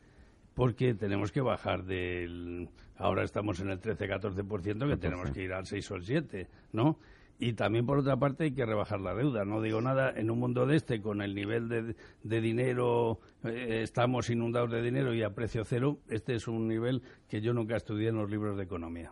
porque 0.55 0.93
tenemos 0.95 1.31
que 1.31 1.41
bajar 1.41 1.83
del... 1.83 2.69
Ahora 2.97 3.23
estamos 3.23 3.59
en 3.59 3.69
el 3.69 3.81
13-14%, 3.81 4.89
que 4.89 4.97
tenemos 4.97 5.29
que 5.31 5.43
ir 5.43 5.51
al 5.51 5.65
6 5.65 5.91
o 5.91 5.95
al 5.95 6.03
7, 6.03 6.47
¿no? 6.71 6.97
Y 7.37 7.53
también, 7.53 7.85
por 7.85 7.97
otra 7.97 8.15
parte, 8.17 8.45
hay 8.45 8.51
que 8.53 8.65
rebajar 8.65 9.01
la 9.01 9.13
deuda. 9.13 9.43
No 9.43 9.61
digo 9.61 9.81
nada, 9.81 10.11
en 10.15 10.31
un 10.31 10.39
mundo 10.39 10.65
de 10.65 10.77
este, 10.77 11.01
con 11.01 11.21
el 11.21 11.35
nivel 11.35 11.67
de, 11.67 11.95
de 12.23 12.41
dinero, 12.41 13.19
eh, 13.43 13.81
estamos 13.83 14.29
inundados 14.29 14.71
de 14.71 14.81
dinero 14.81 15.13
y 15.13 15.21
a 15.21 15.31
precio 15.31 15.65
cero, 15.65 15.99
este 16.07 16.35
es 16.35 16.47
un 16.47 16.67
nivel 16.67 17.01
que 17.27 17.41
yo 17.41 17.53
nunca 17.53 17.75
estudié 17.75 18.09
en 18.09 18.15
los 18.15 18.29
libros 18.29 18.57
de 18.57 18.63
economía. 18.63 19.11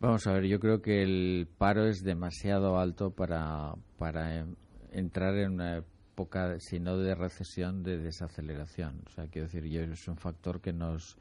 Vamos 0.00 0.26
a 0.26 0.32
ver, 0.32 0.46
yo 0.46 0.58
creo 0.60 0.80
que 0.80 1.02
el 1.02 1.46
paro 1.58 1.86
es 1.86 2.02
demasiado 2.02 2.78
alto 2.78 3.10
para, 3.10 3.74
para 3.98 4.38
em, 4.38 4.54
entrar 4.92 5.36
en 5.36 5.52
una 5.52 5.76
época, 5.76 6.58
si 6.58 6.80
no 6.80 6.96
de 6.96 7.14
recesión, 7.14 7.82
de 7.82 7.98
desaceleración. 7.98 9.02
O 9.06 9.10
sea, 9.10 9.26
quiero 9.26 9.46
decir, 9.48 9.64
yo 9.66 9.82
es 9.82 10.08
un 10.08 10.16
factor 10.16 10.62
que 10.62 10.72
nos, 10.72 11.18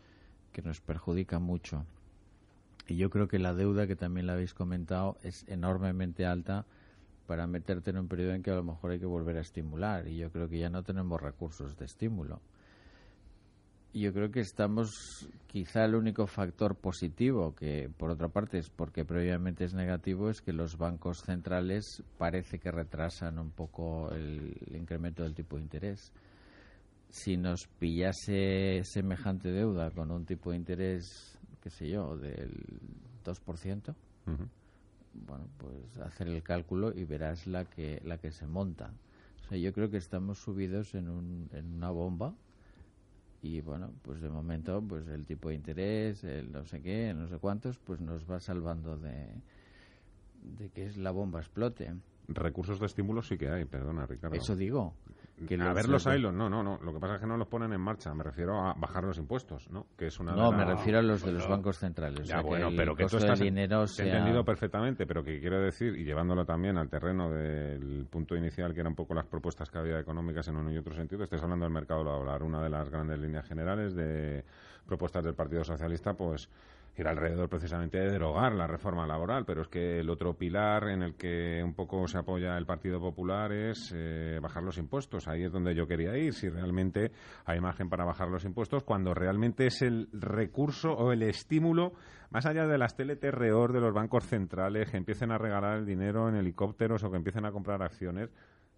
que 0.54 0.62
nos 0.62 0.80
perjudica 0.80 1.40
mucho. 1.40 1.86
Y 2.90 2.98
yo 2.98 3.10
creo 3.10 3.28
que 3.28 3.40
la 3.40 3.54
deuda, 3.54 3.88
que 3.88 3.96
también 3.96 4.28
la 4.28 4.34
habéis 4.34 4.54
comentado, 4.54 5.18
es 5.24 5.48
enormemente 5.48 6.26
alta 6.26 6.66
para 7.28 7.48
meterte 7.48 7.92
en 7.92 8.00
un 8.00 8.08
periodo 8.08 8.34
en 8.34 8.42
que 8.42 8.52
a 8.52 8.56
lo 8.56 8.64
mejor 8.64 8.92
hay 8.92 9.00
que 9.00 9.06
volver 9.06 9.38
a 9.38 9.42
estimular. 9.42 10.08
Y 10.08 10.18
yo 10.18 10.32
creo 10.32 10.50
que 10.50 10.60
ya 10.60 10.70
no 10.70 10.84
tenemos 10.84 11.22
recursos 11.22 11.78
de 11.78 11.86
estímulo 11.86 12.42
yo 13.94 14.14
creo 14.14 14.32
que 14.32 14.42
estamos 14.42 15.28
quizá 15.48 15.86
el 15.86 15.96
único 15.96 16.28
factor 16.28 16.76
positivo 16.76 17.56
que 17.56 17.90
por 17.98 18.12
otra 18.12 18.30
parte 18.30 18.60
es 18.60 18.70
porque 18.70 19.04
previamente 19.04 19.64
es 19.64 19.74
negativo 19.74 20.30
es 20.30 20.42
que 20.42 20.54
los 20.54 20.78
bancos 20.78 21.24
centrales 21.26 22.04
parece 22.18 22.60
que 22.60 22.72
retrasan 22.72 23.40
un 23.40 23.50
poco 23.50 24.12
el, 24.12 24.56
incremento 24.76 25.24
del 25.24 25.34
tipo 25.34 25.56
de 25.56 25.64
interés 25.64 26.12
si 27.10 27.36
nos 27.36 27.68
pillase 27.80 28.84
semejante 28.84 29.52
deuda 29.52 29.90
con 29.90 30.12
un 30.12 30.26
tipo 30.26 30.52
de 30.52 30.58
interés 30.58 31.39
qué 31.62 31.70
sé 31.70 31.90
yo 31.90 32.18
del 32.18 32.52
2% 33.26 33.96
bueno 35.28 35.46
pues 35.58 35.98
hacer 36.06 36.28
el 36.28 36.44
cálculo 36.44 36.94
y 36.94 37.04
verás 37.04 37.48
la 37.48 37.66
que 37.66 38.02
la 38.06 38.18
que 38.18 38.32
se 38.32 38.46
monta 38.48 38.92
o 39.44 39.50
sea 39.50 39.58
yo 39.58 39.74
creo 39.74 39.90
que 39.90 39.98
estamos 39.98 40.40
subidos 40.40 40.94
en, 40.96 41.10
un, 41.10 41.50
en 41.54 41.74
una 41.74 41.90
bomba 41.90 42.34
y 43.42 43.62
bueno, 43.62 43.94
pues 44.02 44.22
de 44.22 44.30
momento 44.30 44.82
pues 44.82 45.08
el 45.08 45.26
tipo 45.26 45.50
de 45.50 45.56
interés, 45.56 46.24
el 46.24 46.52
no 46.52 46.66
sé 46.66 46.82
qué, 46.82 47.14
no 47.14 47.28
sé 47.28 47.38
cuántos, 47.38 47.78
pues 47.80 48.02
nos 48.02 48.30
va 48.30 48.40
salvando 48.40 48.98
de, 48.98 49.28
de 50.58 50.70
que 50.70 50.92
la 50.98 51.12
bomba 51.12 51.40
explote. 51.40 51.94
Recursos 52.28 52.80
de 52.80 52.86
estímulo 52.86 53.22
sí 53.22 53.38
que 53.38 53.50
hay, 53.50 53.66
perdona, 53.66 54.06
Ricardo. 54.06 54.36
Eso 54.36 54.56
digo. 54.56 54.94
Que 55.48 55.56
a 55.56 55.74
ver 55.74 55.88
los 55.88 56.06
hay, 56.08 56.22
no, 56.22 56.32
no, 56.32 56.50
no. 56.50 56.78
Lo 56.82 56.94
que 56.94 57.00
pasa 57.00 57.16
es 57.16 57.22
que 57.22 57.28
no 57.28 57.38
los 57.38 57.48
ponen 57.48 57.72
en 57.74 57.82
marcha. 57.82 58.14
Me 58.14 58.24
refiero 58.24 58.60
a 58.60 58.74
bajar 58.74 59.04
los 59.04 59.18
impuestos, 59.18 59.70
¿no? 59.70 59.88
Que 59.98 60.08
es 60.08 60.20
una 60.20 60.34
no, 60.34 60.52
me 60.52 60.66
refiero 60.66 61.00
a 61.00 61.02
los 61.02 61.24
de 61.24 61.32
los 61.32 61.48
bancos 61.48 61.78
centrales. 61.78 62.28
Ya, 62.28 62.42
bueno, 62.42 62.70
pero 62.76 62.96
que 62.96 63.04
esto 63.04 63.18
está 63.18 63.34
dinero 63.34 63.86
entendido 63.98 64.44
perfectamente, 64.44 65.06
pero 65.06 65.24
que 65.24 65.40
quiero 65.40 65.62
decir, 65.62 65.96
y 65.96 66.04
llevándolo 66.04 66.46
también 66.46 66.78
al 66.78 66.90
terreno 66.90 67.30
del 67.30 68.06
punto 68.10 68.36
inicial, 68.36 68.74
que 68.74 68.82
eran 68.82 68.92
un 68.92 68.96
poco 68.96 69.14
las 69.14 69.26
propuestas 69.26 69.70
que 69.70 69.78
había 69.78 70.00
económicas 70.00 70.48
en 70.48 70.58
uno 70.58 70.72
y 70.72 70.78
otro 70.78 70.94
sentido, 70.94 71.24
estés 71.24 71.42
hablando 71.42 71.66
del 71.66 71.74
mercado 71.74 72.04
laboral. 72.04 72.44
Una 72.44 72.62
de 72.62 72.70
las 72.70 72.90
grandes 72.90 73.20
líneas 73.20 73.48
generales 73.48 73.96
de 73.96 74.44
propuestas 74.86 75.24
del 75.24 75.36
Partido 75.36 75.64
Socialista, 75.64 76.14
pues 76.14 76.50
alrededor 77.08 77.50
precisamente 77.50 77.98
de 77.98 78.12
derogar 78.12 78.54
la 78.54 78.68
reforma 78.68 79.08
laboral, 79.08 79.46
pero 79.46 79.62
es 79.62 79.68
que 79.68 80.00
el 80.00 80.10
otro 80.10 80.34
pilar 80.34 80.90
en 80.90 81.04
el 81.04 81.16
que 81.16 81.62
un 81.64 81.74
poco 81.74 82.08
se 82.08 82.18
apoya 82.18 82.58
el 82.58 82.66
Partido 82.66 83.00
Popular 83.00 83.52
es 83.52 83.94
eh, 83.96 84.40
bajar 84.42 84.64
los 84.64 84.78
impuestos. 84.78 85.28
Ahí 85.28 85.44
es 85.44 85.52
donde 85.52 85.76
yo 85.76 85.88
quería 85.88 86.18
ir, 86.18 86.34
si 86.34 86.50
realmente 86.50 87.12
hay 87.46 87.60
margen 87.60 87.90
para 87.90 88.06
bajar 88.06 88.30
los 88.30 88.46
impuestos, 88.46 88.84
cuando 88.84 89.14
realmente 89.14 89.68
es 89.68 89.82
el 89.82 90.10
recurso 90.14 90.92
o 90.92 91.12
el 91.12 91.24
estímulo, 91.24 91.94
más 92.32 92.46
allá 92.46 92.68
de 92.68 92.78
las 92.78 92.96
TLTROR 92.96 93.74
de 93.74 93.82
los 93.82 93.94
bancos 93.94 94.26
centrales, 94.26 94.92
que 94.92 94.98
empiecen 94.98 95.32
a 95.32 95.38
regalar 95.38 95.78
el 95.78 95.86
dinero 95.86 96.28
en 96.28 96.36
helicópteros 96.36 97.04
o 97.04 97.12
que 97.12 97.18
empiecen 97.18 97.46
a 97.46 97.52
comprar 97.52 97.82
acciones. 97.82 98.30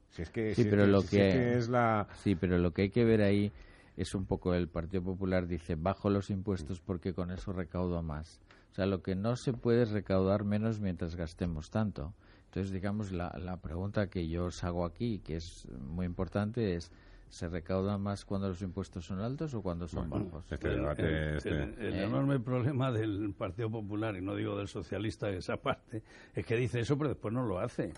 Si 0.10 0.22
es 0.22 0.30
que, 0.30 0.53
sí, 0.53 0.65
pero 0.69 0.85
lo 0.85 1.03
que 1.03 1.56
es 1.56 1.69
la... 1.69 2.07
Sí, 2.15 2.35
pero 2.35 2.57
lo 2.57 2.72
que 2.72 2.84
hay 2.84 2.89
que 2.89 3.06
ver 3.06 3.22
ahí 3.22 3.52
es 3.97 4.15
un 4.15 4.26
poco 4.26 4.53
el 4.53 4.68
Partido 4.68 5.03
Popular 5.03 5.47
dice 5.47 5.76
bajo 5.76 6.09
los 6.09 6.30
impuestos 6.30 6.80
porque 6.80 7.13
con 7.13 7.31
eso 7.31 7.51
recaudo 7.51 8.01
más. 8.01 8.39
O 8.72 8.73
sea, 8.73 8.85
lo 8.85 9.01
que 9.01 9.15
no 9.15 9.35
se 9.35 9.53
puede 9.53 9.84
es 9.84 9.91
recaudar 9.91 10.45
menos 10.45 10.80
mientras 10.80 11.15
gastemos 11.15 11.69
tanto. 11.69 12.13
Entonces, 12.45 12.72
digamos, 12.72 13.11
la, 13.11 13.38
la 13.38 13.57
pregunta 13.57 14.07
que 14.07 14.27
yo 14.27 14.45
os 14.45 14.63
hago 14.63 14.85
aquí, 14.85 15.19
que 15.19 15.38
es 15.38 15.68
muy 15.80 16.05
importante, 16.05 16.76
es 16.76 16.91
¿se 17.31 17.47
recauda 17.47 17.97
más 17.97 18.26
cuando 18.26 18.49
los 18.49 18.61
impuestos 18.61 19.05
son 19.05 19.22
altos 19.22 19.53
o 19.53 19.61
cuando 19.61 19.88
son 19.88 20.09
bajos? 20.09 20.51
Este 20.51 20.69
debate, 20.69 21.03
el, 21.03 21.38
este... 21.38 21.49
el, 21.49 21.95
enorme 21.95 22.39
problema 22.39 22.91
del 22.91 23.34
Partido 23.34 23.72
Popular, 23.72 24.15
y 24.18 24.22
no 24.22 24.35
digo 24.35 24.57
del 24.57 24.68
socialista 24.68 25.30
esa 25.30 25.55
parte, 25.55 26.03
es 26.35 26.45
que 26.45 26.57
dice 26.57 26.81
eso 26.81 26.97
pero 26.97 27.09
después 27.09 27.34
no 27.34 27.45
lo 27.45 27.59
hace. 27.59 27.93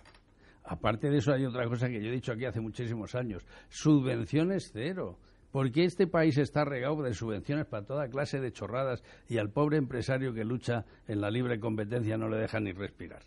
Aparte 0.66 1.10
de 1.10 1.18
eso 1.18 1.34
hay 1.34 1.46
otra 1.46 1.68
cosa 1.68 1.90
que 1.90 2.02
yo 2.02 2.10
he 2.10 2.14
dicho 2.14 2.32
aquí 2.32 2.46
hace 2.46 2.62
muchísimos 2.62 3.16
años, 3.16 3.44
subvenciones 3.70 4.70
cero 4.72 5.18
porque 5.54 5.86
este 5.86 6.08
país 6.08 6.38
está 6.38 6.66
regado 6.66 7.04
de 7.04 7.14
subvenciones 7.14 7.68
para 7.68 7.86
toda 7.86 8.10
clase 8.10 8.42
de 8.42 8.52
chorradas 8.52 9.04
y 9.30 9.38
al 9.38 9.52
pobre 9.52 9.78
empresario 9.78 10.34
que 10.34 10.44
lucha 10.44 10.84
en 11.08 11.22
la 11.22 11.30
libre 11.30 11.60
competencia 11.60 12.18
no 12.18 12.28
le 12.28 12.38
deja 12.38 12.60
ni 12.60 12.74
respirar 12.74 13.22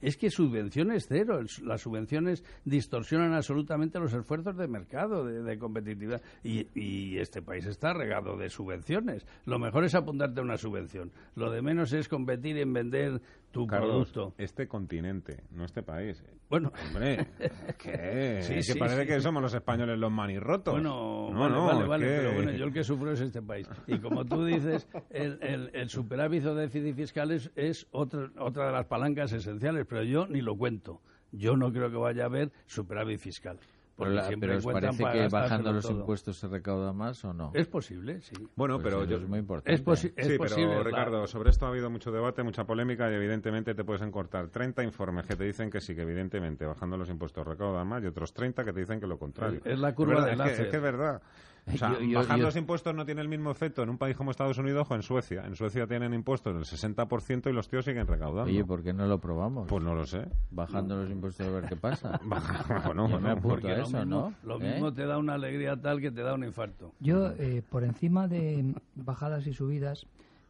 es 0.00 0.16
que 0.16 0.30
subvenciones 0.30 1.06
cero. 1.08 1.40
Las 1.62 1.82
subvenciones 1.82 2.44
distorsionan 2.64 3.34
absolutamente 3.34 3.98
los 3.98 4.12
esfuerzos 4.12 4.56
de 4.56 4.68
mercado, 4.68 5.24
de, 5.24 5.58
competitividad. 5.58 6.22
Y, 6.42 7.18
este 7.18 7.42
país 7.42 7.66
está 7.66 7.92
regado 7.92 8.36
de 8.36 8.48
subvenciones. 8.48 9.26
Lo 9.44 9.58
mejor 9.58 9.84
es 9.84 9.94
apuntarte 9.94 10.40
a 10.40 10.42
una 10.42 10.56
subvención. 10.56 11.12
Lo 11.34 11.50
de 11.50 11.60
menos 11.60 11.92
es 11.92 12.08
competir 12.08 12.56
en 12.58 12.72
vender 12.72 13.20
tu 13.50 13.66
producto. 13.66 14.34
Este 14.38 14.66
continente, 14.66 15.44
no 15.50 15.64
este 15.64 15.82
país. 15.82 16.22
Bueno, 16.48 16.72
hombre, 16.86 17.26
¿qué? 17.78 18.62
que 18.66 18.74
parece 18.76 19.06
que 19.06 19.20
somos 19.20 19.42
los 19.42 19.54
españoles 19.54 19.98
los 19.98 20.10
manirrotos. 20.10 20.74
Bueno, 20.74 21.30
no, 21.32 21.40
vale, 21.40 21.54
no, 21.54 21.64
vale, 21.66 21.84
vale, 21.86 22.06
pero 22.06 22.34
bueno, 22.34 22.52
yo 22.52 22.64
el 22.64 22.72
que 22.72 22.84
sufro 22.84 23.12
es 23.12 23.20
este 23.20 23.42
país. 23.42 23.68
Y 23.86 23.98
como 23.98 24.24
tú 24.24 24.44
dices, 24.44 24.88
el, 25.10 25.38
el, 25.42 25.70
el 25.74 25.88
superávit 25.88 26.44
o 26.46 26.54
déficit 26.54 26.94
fiscal 26.94 27.30
es, 27.30 27.50
es 27.56 27.86
otra, 27.90 28.30
otra 28.38 28.66
de 28.66 28.72
las 28.72 28.86
palancas 28.86 29.32
esenciales 29.32 29.86
pero 29.88 30.02
yo 30.02 30.26
ni 30.26 30.40
lo 30.40 30.56
cuento. 30.56 31.00
Yo 31.32 31.56
no 31.56 31.72
creo 31.72 31.90
que 31.90 31.96
vaya 31.96 32.24
a 32.24 32.26
haber 32.26 32.50
superávit 32.66 33.20
fiscal. 33.20 33.58
Pero, 34.00 34.56
¿os 34.56 34.66
parece 34.66 35.04
que 35.12 35.28
bajando 35.28 35.72
los 35.72 35.90
impuestos 35.90 36.36
se 36.36 36.48
recauda 36.48 36.92
más 36.92 37.24
o 37.24 37.32
no? 37.32 37.52
Es 37.54 37.66
posible, 37.66 38.20
sí. 38.22 38.34
Bueno, 38.56 38.80
pues 38.80 38.94
pero 38.94 39.04
yo, 39.04 39.18
es 39.18 39.28
muy 39.28 39.38
importante. 39.38 39.72
Es, 39.74 40.00
sí, 40.00 40.12
pero 40.38 40.82
Ricardo, 40.82 41.26
sobre 41.26 41.50
esto 41.50 41.66
ha 41.66 41.68
habido 41.68 41.90
mucho 41.90 42.10
debate, 42.10 42.42
mucha 42.42 42.64
polémica 42.64 43.10
y 43.10 43.14
evidentemente 43.14 43.74
te 43.74 43.84
puedes 43.84 44.02
encortar 44.02 44.48
30 44.48 44.82
informes 44.84 45.26
que 45.26 45.36
te 45.36 45.44
dicen 45.44 45.70
que 45.70 45.80
sí, 45.80 45.94
que 45.94 46.02
evidentemente 46.02 46.64
bajando 46.64 46.96
los 46.96 47.08
impuestos 47.08 47.46
recauda 47.46 47.84
más 47.84 48.02
y 48.02 48.06
otros 48.06 48.32
30 48.32 48.64
que 48.64 48.72
te 48.72 48.80
dicen 48.80 49.00
que 49.00 49.06
lo 49.06 49.18
contrario. 49.18 49.60
Es 49.64 49.78
la 49.78 49.94
curva 49.94 50.24
de 50.24 50.32
es, 50.32 50.40
que, 50.40 50.62
es 50.62 50.68
que 50.68 50.76
es 50.76 50.82
verdad. 50.82 51.22
O 51.66 51.76
sea, 51.76 51.96
bajar 52.14 52.38
los 52.38 52.56
impuestos 52.56 52.94
no 52.94 53.04
tiene 53.04 53.20
el 53.20 53.28
mismo 53.28 53.50
efecto 53.50 53.82
en 53.82 53.90
un 53.90 53.98
país 53.98 54.16
como 54.16 54.30
Estados 54.30 54.58
Unidos 54.58 54.86
o 54.90 54.94
en 54.94 55.02
Suecia. 55.02 55.44
En 55.46 55.56
Suecia 55.56 55.86
tienen 55.86 56.14
impuestos 56.14 56.54
del 56.54 56.64
60% 56.64 57.50
y 57.50 57.52
los 57.52 57.68
tíos 57.68 57.84
siguen 57.84 58.06
recaudando. 58.06 58.50
Oye, 58.50 58.64
¿por 58.64 58.82
qué 58.82 58.92
no 58.92 59.06
lo 59.06 59.20
probamos? 59.20 59.68
Pues 59.68 59.82
no 59.82 59.94
lo 59.94 60.06
sé. 60.06 60.26
Bajando 60.50 60.96
los 60.96 61.10
impuestos 61.10 61.46
a 61.46 61.50
ver 61.50 61.64
qué 61.64 61.76
pasa. 61.76 62.20
bueno, 62.86 63.08
Yo 63.08 63.20
me 63.20 63.30
apunto 63.30 63.68
a 63.68 63.72
eso, 63.72 64.04
¿no? 64.04 64.34
Lo 64.42 64.58
mismo 64.58 64.88
¿Eh? 64.88 64.92
te 64.92 65.06
da 65.06 65.18
una 65.18 65.34
alegría 65.34 65.80
tal 65.80 66.00
que 66.00 66.10
te 66.10 66.22
da 66.22 66.34
un 66.34 66.44
infarto. 66.44 66.92
Yo, 67.00 67.30
eh, 67.38 67.62
por 67.68 67.84
encima 67.84 68.28
de 68.28 68.74
bajadas 68.94 69.46
y 69.46 69.52
subidas, 69.52 70.06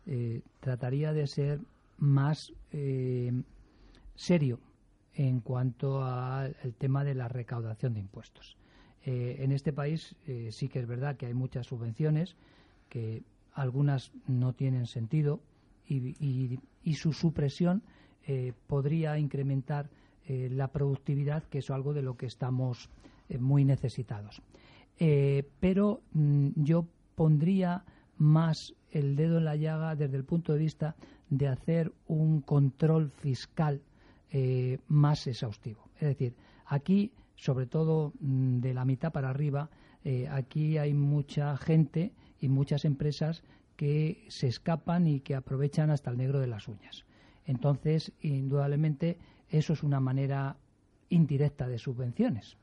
eh, 0.06 0.42
trataría 0.60 1.12
de 1.12 1.26
ser 1.26 1.60
más 1.98 2.52
serio 4.14 4.60
en 5.14 5.40
cuanto 5.40 6.04
al 6.04 6.54
tema 6.78 7.04
de 7.04 7.14
la 7.14 7.28
recaudación 7.28 7.94
de 7.94 8.00
impuestos. 8.00 8.56
Eh, 9.04 9.36
en 9.40 9.52
este 9.52 9.72
país 9.72 10.14
eh, 10.26 10.48
sí 10.52 10.68
que 10.68 10.78
es 10.78 10.86
verdad 10.86 11.16
que 11.16 11.26
hay 11.26 11.34
muchas 11.34 11.66
subvenciones, 11.66 12.36
que 12.88 13.22
algunas 13.54 14.12
no 14.26 14.52
tienen 14.52 14.86
sentido 14.86 15.40
y, 15.86 16.58
su 16.94 17.12
supresión 17.12 17.82
eh, 18.26 18.52
podría 18.66 19.18
incrementar 19.18 19.88
la 20.28 20.68
productividad, 20.68 21.42
que 21.44 21.58
es 21.58 21.70
algo 21.70 21.92
de 21.92 22.02
lo 22.02 22.16
que 22.16 22.26
estamos 22.26 22.88
muy 23.40 23.64
necesitados. 23.64 24.40
pero 24.96 26.02
mm, 26.12 26.50
yo 26.54 26.86
pondría 27.16 27.84
más 28.16 28.74
el 28.92 29.16
dedo 29.16 29.38
en 29.38 29.44
la 29.46 29.56
llaga 29.56 29.96
desde 29.96 30.16
el 30.16 30.24
punto 30.24 30.52
de 30.52 30.60
vista 30.60 30.94
de 31.30 31.48
hacer 31.48 31.92
un 32.06 32.42
control 32.42 33.10
fiscal 33.10 33.82
más 34.86 35.26
exhaustivo. 35.26 35.88
Es 35.96 36.08
decir, 36.08 36.34
aquí 36.66 37.10
sobre 37.40 37.64
todo 37.64 38.12
mm, 38.20 38.58
de 38.58 38.74
la 38.74 38.84
mitad 38.84 39.12
para 39.12 39.30
arriba, 39.30 39.70
eh, 40.04 40.28
aquí 40.28 40.76
hay 40.76 40.92
mucha 40.92 41.56
gente 41.56 42.12
y 42.38 42.50
muchas 42.50 42.84
empresas 42.84 43.42
que 43.76 44.26
se 44.28 44.46
escapan 44.46 45.06
y 45.06 45.20
que 45.20 45.34
aprovechan 45.34 45.90
hasta 45.90 46.10
el 46.10 46.18
negro 46.18 46.38
de 46.38 46.48
las 46.48 46.68
uñas. 46.68 47.06
Entonces, 47.46 48.12
indudablemente, 48.20 49.16
eso 49.48 49.72
es 49.72 49.82
una 49.82 50.00
manera 50.00 50.58
indirecta 51.08 51.66
de 51.66 51.78
subvenciones. 51.78 52.58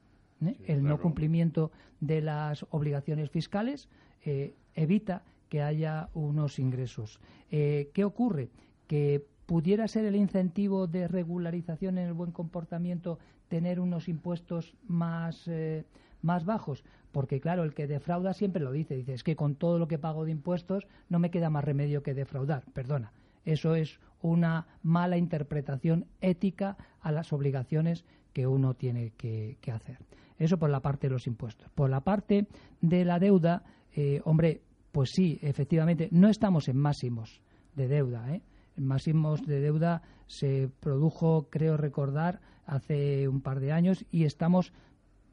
¿eh? 0.45 0.55
el 0.67 0.83
no 0.83 1.01
cumplimiento 1.01 1.71
de 1.99 2.21
las 2.21 2.63
obligaciones 2.69 3.31
fiscales 3.31 3.89
eh, 4.23 4.53
evita 4.75 5.23
que 5.49 5.63
haya 5.63 6.09
unos 6.13 6.59
ingresos. 6.59 7.19
¿Qué 7.49 8.03
ocurre? 8.05 8.49
Que 8.85 9.25
pudiera 9.47 9.87
ser 9.87 10.05
el 10.05 10.15
incentivo 10.15 10.85
de 10.85 11.07
regularización 11.07 11.97
en 11.97 12.07
el 12.07 12.13
buen 12.13 12.31
comportamiento 12.31 13.17
tener 13.47 13.79
unos 13.79 14.07
impuestos 14.07 14.75
más, 14.87 15.47
eh, 15.47 15.85
más 16.21 16.45
bajos, 16.45 16.83
porque 17.11 17.39
claro, 17.39 17.63
el 17.63 17.73
que 17.73 17.87
defrauda 17.87 18.33
siempre 18.33 18.61
lo 18.61 18.71
dice, 18.71 18.95
dice, 18.95 19.13
es 19.13 19.23
que 19.23 19.35
con 19.35 19.55
todo 19.55 19.79
lo 19.79 19.87
que 19.87 19.97
pago 19.97 20.25
de 20.25 20.31
impuestos 20.31 20.87
no 21.09 21.19
me 21.19 21.31
queda 21.31 21.49
más 21.49 21.63
remedio 21.63 22.03
que 22.03 22.13
defraudar, 22.13 22.63
perdona. 22.73 23.11
Eso 23.45 23.75
es 23.75 23.99
una 24.21 24.67
mala 24.83 25.17
interpretación 25.17 26.05
ética 26.21 26.77
a 27.01 27.11
las 27.11 27.31
obligaciones 27.31 28.03
que 28.33 28.45
uno 28.45 28.73
tiene 28.73 29.13
que, 29.17 29.57
hacer. 29.71 29.97
Eso 30.37 30.57
por 30.57 30.69
la 30.69 30.81
parte 30.81 31.07
de 31.07 31.13
los 31.13 31.27
impuestos. 31.27 31.69
Por 31.71 31.89
la 31.89 32.01
parte 32.01 32.47
de 32.81 33.05
la 33.05 33.19
deuda, 33.19 33.63
eh, 33.95 34.21
hombre, 34.25 34.61
pues 34.91 35.11
sí, 35.15 35.39
efectivamente, 35.41 36.09
no 36.11 36.29
estamos 36.29 36.67
en 36.67 36.77
máximos 36.77 37.41
de 37.75 37.87
deuda. 37.87 38.35
¿eh? 38.35 38.41
En 38.75 38.85
máximos 38.85 39.41
de 39.45 39.59
deuda 39.59 40.01
se 40.27 40.69
produjo, 40.79 41.47
creo 41.49 41.77
recordar, 41.77 42.41
hace 42.67 43.27
un 43.27 43.41
par 43.41 43.59
de 43.59 43.71
años 43.71 44.05
y 44.11 44.25
estamos 44.25 44.73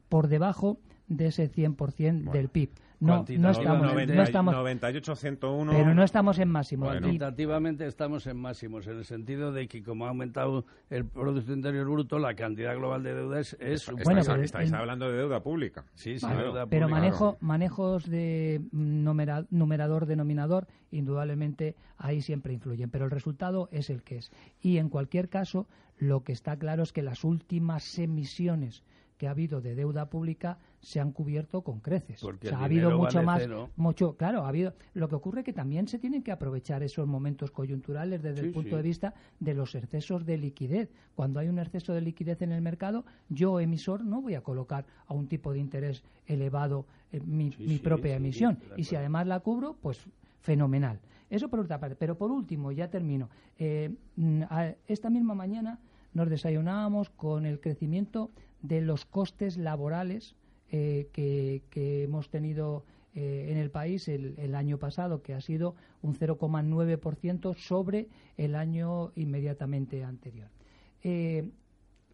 por 0.09 0.27
debajo 0.27 0.79
de 1.07 1.27
ese 1.27 1.51
100% 1.51 2.31
del 2.31 2.49
PIB. 2.49 2.69
No, 2.99 3.25
no 3.37 3.51
estamos, 3.51 3.93
no 3.93 4.23
estamos 4.23 4.53
98, 4.55 5.15
101. 5.15 5.71
Pero 5.71 5.93
no 5.93 6.03
estamos 6.03 6.39
en 6.39 6.49
máximos. 6.49 6.87
Cuantitativamente 6.87 7.85
estamos 7.85 8.25
en 8.25 8.37
máximos, 8.37 8.87
en 8.87 8.97
el 8.97 9.05
sentido 9.05 9.51
de 9.51 9.67
que 9.67 9.83
como 9.83 10.05
ha 10.05 10.09
aumentado 10.09 10.65
el 10.89 11.05
Producto 11.05 11.51
Interior 11.53 11.85
Bruto, 11.89 12.19
la 12.19 12.35
cantidad 12.35 12.75
global 12.75 13.03
de 13.03 13.13
deuda 13.13 13.41
es... 13.41 13.55
es 13.59 13.91
bueno, 14.03 14.21
estáis, 14.21 14.71
hablando 14.71 15.11
de 15.11 15.17
deuda 15.17 15.43
pública. 15.43 15.85
Sí, 15.93 16.19
sí, 16.19 16.27
deuda 16.27 16.67
Pero 16.67 16.87
manejo, 16.87 17.37
manejos 17.41 18.09
de 18.09 18.61
numerador-denominador, 18.71 20.67
indudablemente 20.91 21.75
ahí 21.97 22.21
siempre 22.21 22.53
influyen. 22.53 22.89
Pero 22.89 23.05
el 23.05 23.11
resultado 23.11 23.67
es 23.71 23.89
el 23.89 24.03
que 24.03 24.17
es. 24.17 24.31
Y 24.61 24.77
en 24.77 24.89
cualquier 24.89 25.27
caso, 25.29 25.67
lo 25.97 26.23
que 26.23 26.33
está 26.33 26.57
claro 26.57 26.83
es 26.83 26.91
que 26.91 27.01
las 27.01 27.23
últimas 27.23 27.97
emisiones 27.99 28.83
que 29.17 29.27
ha 29.27 29.31
habido 29.31 29.61
de 29.61 29.75
deuda 29.75 30.09
pública 30.09 30.57
se 30.81 30.99
han 30.99 31.11
cubierto 31.11 31.61
con 31.61 31.79
creces. 31.79 32.19
Porque 32.21 32.49
ha 32.49 32.63
habido 32.63 32.97
mucho 32.97 33.23
más, 33.23 33.47
mucho, 33.75 34.15
claro, 34.17 34.43
ha 34.43 34.49
habido. 34.49 34.73
Lo 34.93 35.07
que 35.07 35.15
ocurre 35.15 35.39
es 35.39 35.45
que 35.45 35.53
también 35.53 35.87
se 35.87 35.99
tienen 35.99 36.21
que 36.21 36.31
aprovechar 36.31 36.83
esos 36.83 37.07
momentos 37.07 37.51
coyunturales 37.51 38.21
desde 38.21 38.41
el 38.41 38.51
punto 38.51 38.75
de 38.75 38.81
vista 38.81 39.13
de 39.39 39.53
los 39.53 39.73
excesos 39.75 40.25
de 40.25 40.37
liquidez. 40.37 40.89
Cuando 41.15 41.39
hay 41.39 41.47
un 41.47 41.59
exceso 41.59 41.93
de 41.93 42.01
liquidez 42.01 42.41
en 42.41 42.51
el 42.51 42.61
mercado, 42.61 43.05
yo 43.29 43.59
emisor 43.59 44.03
no 44.03 44.21
voy 44.21 44.35
a 44.35 44.41
colocar 44.41 44.85
a 45.07 45.13
un 45.13 45.27
tipo 45.27 45.53
de 45.53 45.59
interés 45.59 46.03
elevado 46.27 46.85
en 47.11 47.37
mi, 47.37 47.49
propia 47.79 48.15
emisión. 48.15 48.59
y 48.75 48.83
si 48.83 48.95
además 48.95 49.27
la 49.27 49.39
cubro, 49.39 49.77
pues 49.81 49.99
fenomenal. 50.41 50.99
Eso 51.29 51.49
por 51.49 51.59
otra 51.59 51.79
parte. 51.79 51.95
Pero 51.95 52.17
por 52.17 52.31
último, 52.31 52.71
ya 52.71 52.89
termino. 52.89 53.29
Eh, 53.57 53.89
mm, 54.15 54.43
esta 54.87 55.09
misma 55.09 55.35
mañana 55.35 55.79
nos 56.13 56.29
desayunábamos 56.29 57.09
con 57.09 57.45
el 57.45 57.59
crecimiento 57.59 58.31
de 58.61 58.81
los 58.81 59.05
costes 59.05 59.57
laborales 59.57 60.35
eh, 60.71 61.09
que, 61.11 62.03
hemos 62.03 62.29
tenido 62.29 62.85
eh, 63.13 63.47
en 63.49 63.57
el 63.57 63.69
país 63.69 64.07
el, 64.07 64.55
año 64.55 64.77
pasado, 64.77 65.21
que 65.21 65.33
ha 65.33 65.41
sido 65.41 65.75
un 66.01 66.15
0,9% 66.15 67.55
sobre 67.55 68.07
el 68.37 68.55
año 68.55 69.11
inmediatamente 69.15 70.03
anterior. 70.03 70.49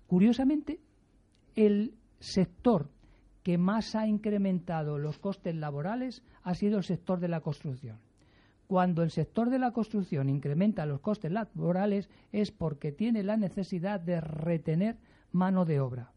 Curiosamente, 0.08 0.82
el 1.56 1.94
sector 2.20 2.90
que 3.44 3.58
más 3.58 3.96
ha 3.96 4.08
incrementado 4.08 4.98
los 4.98 5.18
costes 5.20 5.56
laborales 5.56 6.22
ha 6.44 6.54
sido 6.54 6.78
el 6.78 6.84
sector 6.84 7.20
de 7.20 7.28
la 7.28 7.42
construcción. 7.42 7.98
Cuando 8.72 9.03
el 9.03 9.11
sector 9.11 9.49
de 9.49 9.60
la 9.60 9.72
construcción 9.72 10.30
incrementa 10.30 10.85
los 10.85 11.02
costes 11.02 11.30
laborales 11.30 12.10
es 12.31 12.52
porque 12.52 12.93
tiene 12.93 13.22
la 13.22 13.35
necesidad 13.35 13.99
de 13.99 14.22
retener 14.22 14.95
mano 15.34 15.65
de 15.65 15.81
obra 15.81 16.14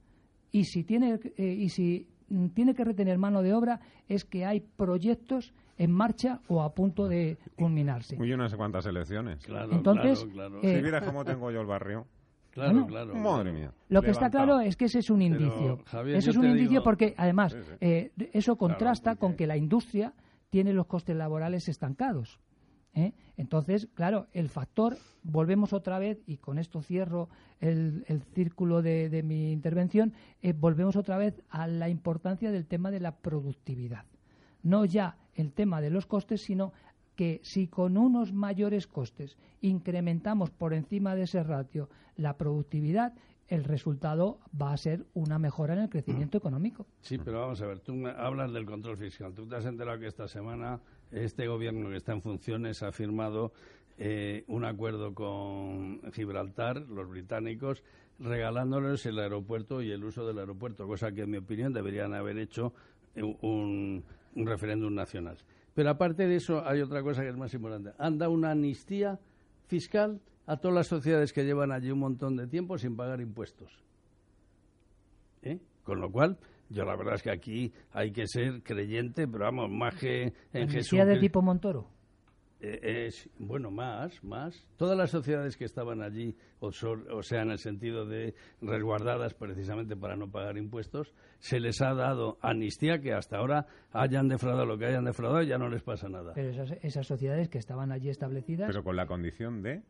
y 0.53 0.63
si 0.63 0.85
tiene 0.85 1.19
eh, 1.37 1.47
y 1.47 1.69
si 1.71 2.07
tiene 2.55 2.77
que 2.77 2.85
retener 2.85 3.19
mano 3.19 3.43
de 3.43 3.55
obra 3.55 3.81
es 4.07 4.25
que 4.25 4.45
hay 4.45 4.61
proyectos 4.61 5.53
en 5.79 5.91
marcha 5.91 6.43
o 6.47 6.63
a 6.63 6.73
punto 6.73 7.09
de 7.09 7.39
culminarse. 7.57 8.17
Uy, 8.21 8.37
no 8.37 8.49
sé 8.49 8.57
cuántas 8.57 8.87
elecciones. 8.87 9.45
Claro, 9.45 9.73
Entonces, 9.73 10.25
claro, 10.33 10.61
si 10.61 10.81
mira 10.81 11.05
cómo 11.05 11.25
tengo 11.25 11.51
yo 11.51 11.61
el 11.61 11.67
barrio. 11.67 12.07
Claro, 12.53 12.87
claro. 12.87 13.17
Madre 13.17 13.53
mía. 13.53 13.73
Lo 13.89 14.01
que 14.01 14.13
está 14.13 14.31
claro 14.31 14.61
es 14.61 14.77
que 14.77 14.85
ese 14.85 15.01
es 15.01 15.11
un 15.11 15.23
indicio. 15.23 15.81
ese 16.07 16.31
es 16.31 16.37
un 16.37 16.47
indicio 16.47 16.85
porque, 16.85 17.15
además, 17.17 17.57
eh, 17.81 18.13
eso 18.33 18.55
contrasta 18.55 19.17
con 19.17 19.35
que 19.35 19.45
la 19.45 19.57
industria 19.57 20.15
tiene 20.55 20.73
los 20.73 20.87
costes 20.87 21.17
laborales 21.17 21.69
estancados. 21.69 22.39
¿eh? 22.95 23.13
Entonces, 23.37 23.89
claro, 23.93 24.29
el 24.33 24.49
factor, 24.49 24.97
volvemos 25.25 25.73
otra 25.73 25.99
vez, 25.99 26.23
y 26.29 26.37
con 26.37 26.61
esto 26.61 26.81
cierro 26.81 27.29
el, 27.59 28.05
círculo 28.37 28.81
de, 28.81 29.21
mi 29.25 29.51
intervención, 29.51 30.13
eh, 30.43 30.53
volvemos 30.53 30.95
otra 30.95 31.19
vez 31.19 31.43
a 31.49 31.67
la 31.67 31.89
importancia 31.89 32.53
del 32.53 32.67
tema 32.67 32.93
de 32.93 33.01
la 33.01 33.17
productividad. 33.17 34.05
No 34.63 34.85
ya 34.85 35.17
el 35.35 35.51
tema 35.51 35.81
de 35.81 35.91
los 35.91 36.07
costes, 36.07 36.43
sino 36.43 36.73
que 37.17 37.41
si 37.43 37.67
con 37.67 37.97
unos 37.97 38.33
mayores 38.33 38.87
costes 38.87 39.37
incrementamos 39.61 40.53
por 40.53 40.73
encima 40.73 41.17
de 41.17 41.25
ese 41.25 41.43
ratio 41.43 41.89
la 42.15 42.37
productividad, 42.37 43.13
el 43.49 43.65
resultado 43.65 44.39
va 44.61 44.73
a 44.73 44.77
ser 44.77 45.07
una 45.15 45.39
mejora 45.39 45.75
en 45.75 45.81
el 45.81 45.89
crecimiento 45.89 46.39
económico. 46.39 46.87
Sí, 47.01 47.19
pero 47.19 47.41
vamos 47.41 47.61
a 47.61 47.67
ver, 47.67 47.81
tú 47.81 48.07
hablas 48.07 48.53
del 48.53 48.65
control 48.65 48.97
fiscal. 48.97 49.35
Tú 49.35 49.47
te 49.47 49.57
has 49.57 49.67
enterado 49.67 49.99
que 49.99 50.07
esta 50.07 50.29
semana 50.29 50.81
este 51.11 51.47
gobierno 51.47 51.91
que 51.91 51.97
está 51.97 52.13
en 52.13 52.23
funciones 52.23 52.83
ha 52.83 52.93
firmado 52.93 53.53
eh, 53.99 54.45
un 54.49 54.65
acuerdo 54.65 55.15
con 55.15 56.01
Gibraltar, 56.13 56.81
los 56.83 57.09
británicos, 57.09 57.83
regalándoles 58.19 59.07
el 59.07 59.19
aeropuerto 59.19 59.83
y 59.83 59.91
el 59.91 60.05
uso 60.05 60.27
del 60.27 60.39
aeropuerto, 60.39 60.87
cosa 60.87 61.13
que 61.13 61.23
en 61.23 61.31
mi 61.31 61.37
opinión 61.37 61.73
deberían 61.73 62.15
haber 62.15 62.39
hecho 62.39 62.73
un, 63.17 64.05
referéndum 64.35 64.95
nacional. 64.95 65.37
Pero 65.75 65.91
aparte 65.91 66.27
de 66.27 66.37
eso 66.37 66.67
hay 66.67 66.81
otra 66.81 67.03
cosa 67.03 67.23
que 67.23 67.29
es 67.29 67.37
más 67.37 67.55
importante. 67.55 67.93
Han 67.99 68.19
dado 68.19 68.33
una 68.33 68.53
amnistía 68.53 69.19
fiscal 69.67 70.21
a 70.47 70.57
todas 70.57 70.75
las 70.75 70.87
sociedades 70.87 71.33
que 71.33 71.45
llevan 71.45 71.73
allí 71.73 71.91
un 71.91 72.01
montón 72.01 72.37
de 72.37 72.47
tiempo 72.47 72.79
sin 72.79 72.97
pagar 72.97 73.21
impuestos. 73.21 73.83
¿Eh? 75.43 75.59
Con 75.83 76.01
lo 76.01 76.11
cual, 76.11 76.39
yo 76.71 76.85
la 76.85 76.97
verdad 76.97 77.15
es 77.15 77.23
que 77.23 77.31
aquí 77.31 77.73
hay 77.93 78.13
que 78.13 78.27
ser 78.27 78.63
creyente, 78.63 79.27
pero 79.27 79.45
vamos, 79.45 79.71
más 79.71 79.95
que 79.95 80.33
en 80.53 80.69
Jesús. 80.69 80.99
de 80.99 81.19
tipo 81.19 81.43
Montoro? 81.43 81.89
Eh, 82.61 83.07
es, 83.07 83.29
bueno, 83.39 83.71
más, 83.71 84.25
más. 84.25 84.67
Todas 84.79 84.97
las 84.97 85.11
sociedades 85.11 85.57
que 85.57 85.67
estaban 85.67 86.03
allí, 86.03 86.35
o, 86.61 86.69
o, 86.69 87.23
sea, 87.23 87.43
en 87.43 87.51
el 87.51 87.59
sentido 87.59 88.07
de 88.07 88.35
resguardadas 88.63 89.35
precisamente 89.35 89.97
para 89.97 90.17
no 90.17 90.31
pagar 90.31 90.57
impuestos, 90.57 91.13
se 91.41 91.61
les 91.61 91.83
ha 91.83 91.93
dado 91.93 92.39
amnistía 92.41 93.01
que 93.01 93.13
hasta 93.13 93.37
ahora 93.37 93.67
hayan 93.93 94.29
defraudado 94.29 94.65
lo 94.65 94.79
que 94.79 94.87
hayan 94.87 95.05
defraudado 95.05 95.43
y 95.43 95.49
ya 95.49 95.59
no 95.59 95.69
les 95.69 95.83
pasa 95.83 96.09
nada. 96.09 96.33
Pero 96.35 96.51
esas, 96.51 96.73
esas 96.83 97.07
sociedades 97.07 97.51
que 97.51 97.59
estaban 97.59 97.93
allí 97.93 98.09
establecidas. 98.09 98.69
Pero 98.69 98.83
con 98.83 98.97
la 98.97 99.07
condición 99.07 99.61
de. 99.63 99.83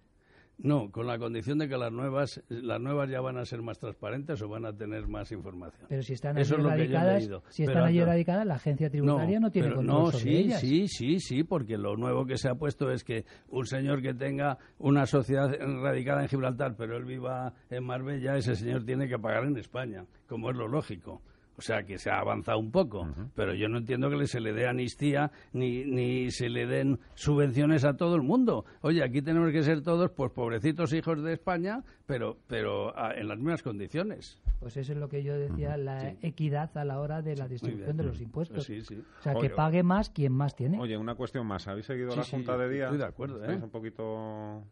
No, 0.59 0.91
con 0.91 1.07
la 1.07 1.19
condición 1.19 1.59
de 1.59 1.69
que 1.69 1.77
las 1.77 1.93
nuevas, 1.93 2.43
las 2.49 2.81
nuevas 2.81 3.11
ya 3.11 3.21
van 3.21 3.39
a 3.39 3.45
ser 3.45 3.61
más 3.61 3.79
transparentes 3.79 4.41
o 4.41 4.49
van 4.49 4.65
a 4.65 4.73
tener 4.73 5.09
más 5.09 5.33
información. 5.33 5.87
Pero 5.89 6.03
si 6.03 6.13
están 6.13 6.39
allí 6.39 6.53
radicadas, 6.55 7.29
si 7.49 7.65
están 7.65 7.85
allí 7.85 8.01
radicadas, 8.03 8.47
la 8.47 8.55
agencia 8.55 8.89
tributaria 8.89 9.41
no, 9.41 9.51
tiene 9.51 9.75
control 9.75 9.87
no, 9.87 10.13
sí, 10.13 10.37
ellas. 10.37 10.61
Sí, 10.61 10.87
sí, 10.89 11.19
sí, 11.19 11.43
porque 11.43 11.77
lo 11.77 11.97
nuevo 11.97 12.25
que 12.25 12.39
se 12.39 12.49
ha 12.49 12.55
puesto 12.55 12.91
es 12.91 13.03
que 13.05 13.25
un 13.49 13.67
señor 13.67 14.01
que 14.01 14.15
tenga 14.15 14.59
una 14.79 15.07
sociedad 15.07 15.51
radicada 15.61 16.23
en 16.23 16.29
Gibraltar, 16.29 16.77
pero 16.77 16.97
él 16.97 17.05
viva 17.05 17.53
en 17.69 17.85
Marbella, 17.85 18.37
ese 18.37 18.55
señor 18.55 18.85
tiene 18.85 19.09
que 19.09 19.19
pagar 19.19 19.45
en 19.45 19.57
España, 19.57 20.07
como 20.29 20.51
es 20.51 20.57
lo 20.57 20.69
lógico. 20.69 21.21
O 21.57 21.63
sea 21.63 21.85
que 21.85 21.99
se 21.99 22.11
ha 22.11 22.19
avanzado 22.19 22.59
un 22.59 22.71
poco, 22.71 23.07
pero 23.35 23.55
yo 23.55 23.69
no 23.69 23.79
entiendo 23.79 24.11
que 24.11 24.27
se 24.27 24.41
le 24.41 24.53
dé 24.53 24.67
amnistía 24.67 25.31
ni, 25.53 25.85
ni 25.85 26.31
se 26.31 26.49
le 26.49 26.67
den 26.67 26.99
subvenciones 27.15 27.85
a 27.85 27.97
todo 27.97 28.17
el 28.17 28.23
mundo. 28.23 28.65
Oye, 28.81 29.05
aquí 29.05 29.23
tenemos 29.23 29.53
que 29.53 29.63
ser 29.63 29.83
todos, 29.83 30.11
pues 30.11 30.33
pobrecitos 30.33 30.93
hijos 30.93 31.23
de 31.23 31.35
España, 31.35 31.85
pero, 32.07 32.39
pero 32.49 32.93
en 33.15 33.29
las 33.29 33.39
mismas 33.39 33.63
condiciones. 33.63 34.41
Pues 34.59 34.77
eso 34.77 34.93
es 34.93 34.99
lo 34.99 35.09
que 35.09 35.23
yo 35.23 35.37
decía, 35.39 35.77
la 35.77 36.11
equidad 36.23 36.77
a 36.77 36.85
la 36.85 37.01
hora 37.01 37.23
de 37.23 37.37
la 37.37 37.47
distribución 37.47 37.97
de 37.97 38.05
los 38.05 38.21
impuestos. 38.21 38.65
Sí, 38.65 38.81
sí. 38.81 39.03
O 39.21 39.23
sea, 39.23 39.35
que 39.35 39.51
pague 39.51 39.83
más 39.83 40.11
quien 40.11 40.33
más 40.33 40.57
tiene. 40.57 40.81
Oye, 40.81 40.97
una 40.97 41.15
cuestión 41.15 41.47
más. 41.47 41.69
¿Habéis 41.69 41.87
seguido 41.87 42.17
la 42.17 42.25
Junta 42.25 42.57
de 42.57 42.69
Día? 42.69 42.85
Estoy 42.85 42.99
de 42.99 43.07
acuerdo, 43.07 43.45
¿eh? 43.45 43.61
un 43.63 43.71
poquito... 43.71 44.65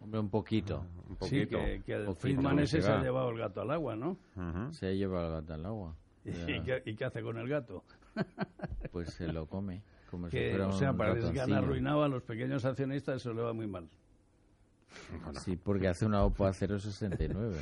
Hombre, 0.00 0.20
un 0.20 0.30
poquito. 0.30 0.84
un 1.08 1.16
poquito. 1.16 1.58
Sí, 1.58 1.82
que, 1.84 1.92
el 1.92 2.14
Friedman 2.14 2.60
ese 2.60 2.80
se 2.80 2.88
ha 2.88 3.02
llevado 3.02 3.30
el 3.30 3.38
gato 3.38 3.62
al 3.62 3.70
agua, 3.72 3.96
¿no? 3.96 4.16
Se 4.70 4.86
ha 4.86 4.92
llevado 4.92 5.26
el 5.26 5.32
gato 5.40 5.54
al 5.54 5.66
agua. 5.66 5.96
¿Y 6.84 6.94
qué, 6.94 7.04
hace 7.04 7.22
con 7.22 7.38
el 7.38 7.48
gato? 7.48 7.84
pues 8.92 9.10
se 9.14 9.32
lo 9.32 9.46
come. 9.46 9.82
Como 10.10 10.26
o 10.26 10.72
sea, 10.72 10.94
parece 10.94 11.32
que 11.32 11.40
han 11.40 11.52
arruinado 11.52 12.02
a 12.02 12.08
los 12.08 12.22
pequeños 12.22 12.64
accionistas, 12.64 13.16
eso 13.16 13.34
le 13.34 13.42
va 13.42 13.52
muy 13.52 13.66
mal. 13.66 13.88
Sí, 15.44 15.56
porque 15.56 15.88
hace 15.88 16.06
una 16.06 16.24
OPA 16.24 16.52
069. 16.52 17.58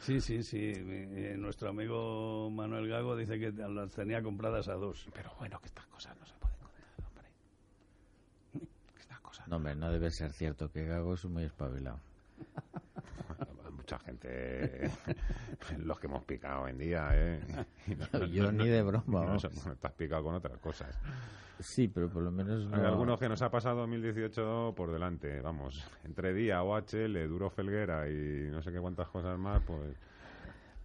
Sí, 0.00 0.20
sí, 0.20 0.42
sí. 0.42 0.72
Eh, 0.74 1.36
nuestro 1.38 1.68
amigo 1.68 2.50
Manuel 2.50 2.88
Gago 2.88 3.16
dice 3.16 3.38
que 3.38 3.52
las 3.52 3.92
tenía 3.92 4.22
compradas 4.22 4.68
a 4.68 4.74
dos. 4.74 5.06
Pero 5.12 5.30
bueno, 5.38 5.60
que 5.60 5.66
estas 5.66 5.86
cosas 5.86 6.16
no 6.18 6.26
se 6.26 6.34
pueden 6.36 6.56
contar, 6.56 7.06
hombre. 7.06 7.28
Estas 8.98 9.20
cosas 9.20 9.46
no, 9.46 9.56
hombre, 9.56 9.76
no 9.76 9.92
debe 9.92 10.10
ser 10.10 10.32
cierto 10.32 10.70
que 10.70 10.86
Gago 10.86 11.14
es 11.14 11.24
muy 11.26 11.44
espabilado. 11.44 12.00
mucha 13.90 14.04
gente, 14.04 14.90
los 15.78 15.98
que 15.98 16.06
hemos 16.06 16.24
picado 16.24 16.68
en 16.68 16.78
día, 16.78 17.08
¿eh? 17.12 17.40
yo 18.32 18.52
ni 18.52 18.68
de 18.68 18.82
broma. 18.82 19.24
No, 19.26 19.36
estás 19.36 19.92
picado 19.96 20.24
con 20.24 20.34
otras 20.34 20.58
cosas. 20.58 20.96
Sí, 21.58 21.88
pero 21.88 22.08
por 22.08 22.22
lo 22.22 22.30
menos 22.30 22.72
Hay 22.72 22.84
algunos 22.84 23.18
que 23.18 23.28
nos 23.28 23.42
ha 23.42 23.50
pasado 23.50 23.80
2018 23.80 24.74
por 24.76 24.92
delante, 24.92 25.40
vamos, 25.40 25.84
entre 26.04 26.32
día, 26.32 26.62
OHL, 26.62 27.28
Duro 27.28 27.50
Felguera 27.50 28.08
y 28.08 28.48
no 28.50 28.62
sé 28.62 28.72
qué 28.72 28.80
cuántas 28.80 29.08
cosas 29.08 29.38
más, 29.38 29.62
pues... 29.64 29.96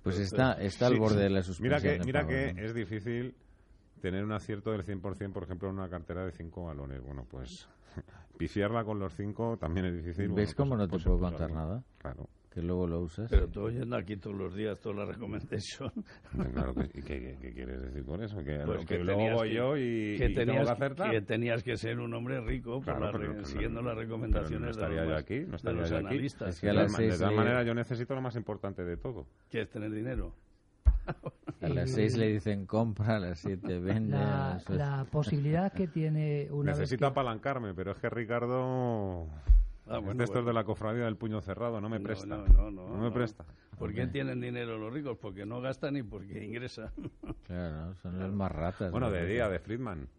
Pues 0.03 0.19
está, 0.19 0.53
está 0.53 0.87
al 0.87 0.99
borde 0.99 1.23
de 1.23 1.29
la 1.31 1.41
suspensión. 1.41 1.81
Mira 1.81 1.97
que, 1.97 2.05
mira 2.05 2.27
que 2.27 2.63
es 2.63 2.75
difícil 2.75 3.35
tener 4.01 4.23
un 4.23 4.33
acierto 4.33 4.71
del 4.71 4.85
100%, 4.85 5.31
por 5.31 5.43
ejemplo, 5.43 5.69
en 5.69 5.75
una 5.75 5.89
cartera 5.89 6.23
de 6.25 6.31
cinco 6.31 6.65
balones. 6.65 7.01
Bueno, 7.01 7.25
pues 7.27 7.67
pifiarla 8.37 8.83
con 8.83 8.99
los 8.99 9.15
cinco 9.15 9.57
también 9.57 9.87
es 9.87 9.95
difícil. 9.95 10.27
¿Ves 10.29 10.55
bueno, 10.55 10.57
cómo 10.57 10.69
pues, 10.69 10.79
no 10.79 10.85
te 10.85 10.91
pues, 10.91 11.03
puedo 11.05 11.19
pues, 11.19 11.31
contar 11.31 11.51
nada? 11.51 11.83
Claro. 11.97 12.29
Que 12.55 12.61
luego 12.61 12.87
lo 12.87 13.01
usas. 13.01 13.29
Pero 13.29 13.49
tú 13.49 13.63
oyendo 13.63 13.97
aquí 13.97 14.15
todos 14.15 14.35
los 14.37 14.55
días 14.55 14.79
toda 14.79 14.95
la 15.03 15.05
recomendación. 15.11 15.91
Claro, 16.53 16.73
¿y 16.93 17.01
qué, 17.01 17.37
qué 17.41 17.51
quieres 17.53 17.81
decir 17.81 18.05
con 18.05 18.23
eso? 18.23 18.37
Que, 18.37 18.59
Pues 18.65 18.79
lo 18.79 18.85
que 18.85 18.97
que 18.97 19.03
luego 19.03 19.19
tenías 19.19 19.35
voy 19.35 19.53
yo 19.53 19.75
y, 19.77 20.17
que 20.17 20.25
y 20.29 20.33
tengo 20.33 20.53
tenías, 20.53 20.65
que 20.67 20.71
acertar. 20.71 21.11
que 21.11 21.21
tenías 21.21 21.63
que 21.63 21.75
ser 21.75 21.99
un 21.99 22.13
hombre 22.13 22.39
rico 22.39 22.75
por 22.81 22.97
Claro, 22.97 23.05
la 23.07 23.11
pero 23.11 23.43
siguiendo 23.45 23.81
no- 23.81 23.89
las 23.89 23.97
recomendaciones 23.97 24.61
no 24.61 24.69
estaría 24.71 25.01
de 25.01 25.07
yo 25.07 25.11
los, 25.13 25.21
aquí, 25.21 25.39
no 25.41 25.47
de 25.49 25.55
estaría 25.57 25.81
los 25.81 25.89
yo 25.89 25.97
aquí. 25.97 26.05
analistas. 26.07 26.61
que 26.61 26.67
a 26.67 26.69
de, 26.71 26.75
las 26.77 26.85
todas- 26.87 26.97
seis 26.97 27.11
de 27.11 27.17
todas 27.17 27.31
le- 27.31 27.37
maneras, 27.37 27.65
yo 27.67 27.73
necesito 27.75 28.15
lo 28.15 28.21
más 28.21 28.35
importante 28.37 28.85
de 28.85 28.95
todo. 28.97 29.27
que 29.49 29.61
es 29.61 29.69
tener 29.69 29.91
dinero. 29.91 30.33
A 31.61 31.67
las 31.67 31.91
seis 31.91 32.15
le 32.17 32.31
dicen 32.31 32.65
compra, 32.65 33.17
a 33.17 33.19
las 33.19 33.39
siete 33.39 33.79
vende. 33.79 34.15
a 34.15 34.59
La, 34.69 34.75
la 34.97 35.05
posibilidad 35.11 35.73
que 35.73 35.87
tiene 35.89 36.47
una 36.51 36.71
vez 36.71 36.79
Necesito 36.79 37.01
que- 37.05 37.11
apalancarme, 37.11 37.73
pero 37.73 37.91
es 37.91 37.97
que 37.97 38.09
Ricardo... 38.09 39.27
Ah, 39.87 39.99
es 39.99 40.01
bueno, 40.01 40.19
de 40.19 40.23
estos 40.25 40.43
bueno. 40.43 40.45
de 40.45 40.53
la 40.53 40.63
cofradía 40.63 41.05
del 41.05 41.17
puño 41.17 41.41
cerrado, 41.41 41.79
no 41.81 41.89
me 41.89 41.99
No, 41.99 42.03
presta. 42.03 42.25
no, 42.25 42.47
no, 42.47 42.71
no, 42.71 42.87
me 42.97 43.09
no. 43.09 43.11
presta. 43.11 43.45
¿Por 43.77 43.93
qué 43.93 44.07
tienen 44.07 44.41
dinero 44.41 44.77
los 44.77 44.91
ricos? 44.93 45.17
Porque 45.17 45.45
no 45.45 45.61
gastan 45.61 45.97
y 45.97 46.03
porque 46.03 46.43
ingresan. 46.43 46.91
Claro, 47.43 47.95
son 47.95 48.17
los 48.19 48.33
más 48.33 48.51
ratas. 48.51 48.91
Bueno, 48.91 49.11
de 49.11 49.25
día, 49.27 49.49
de 49.49 49.59
Friedman. 49.59 50.09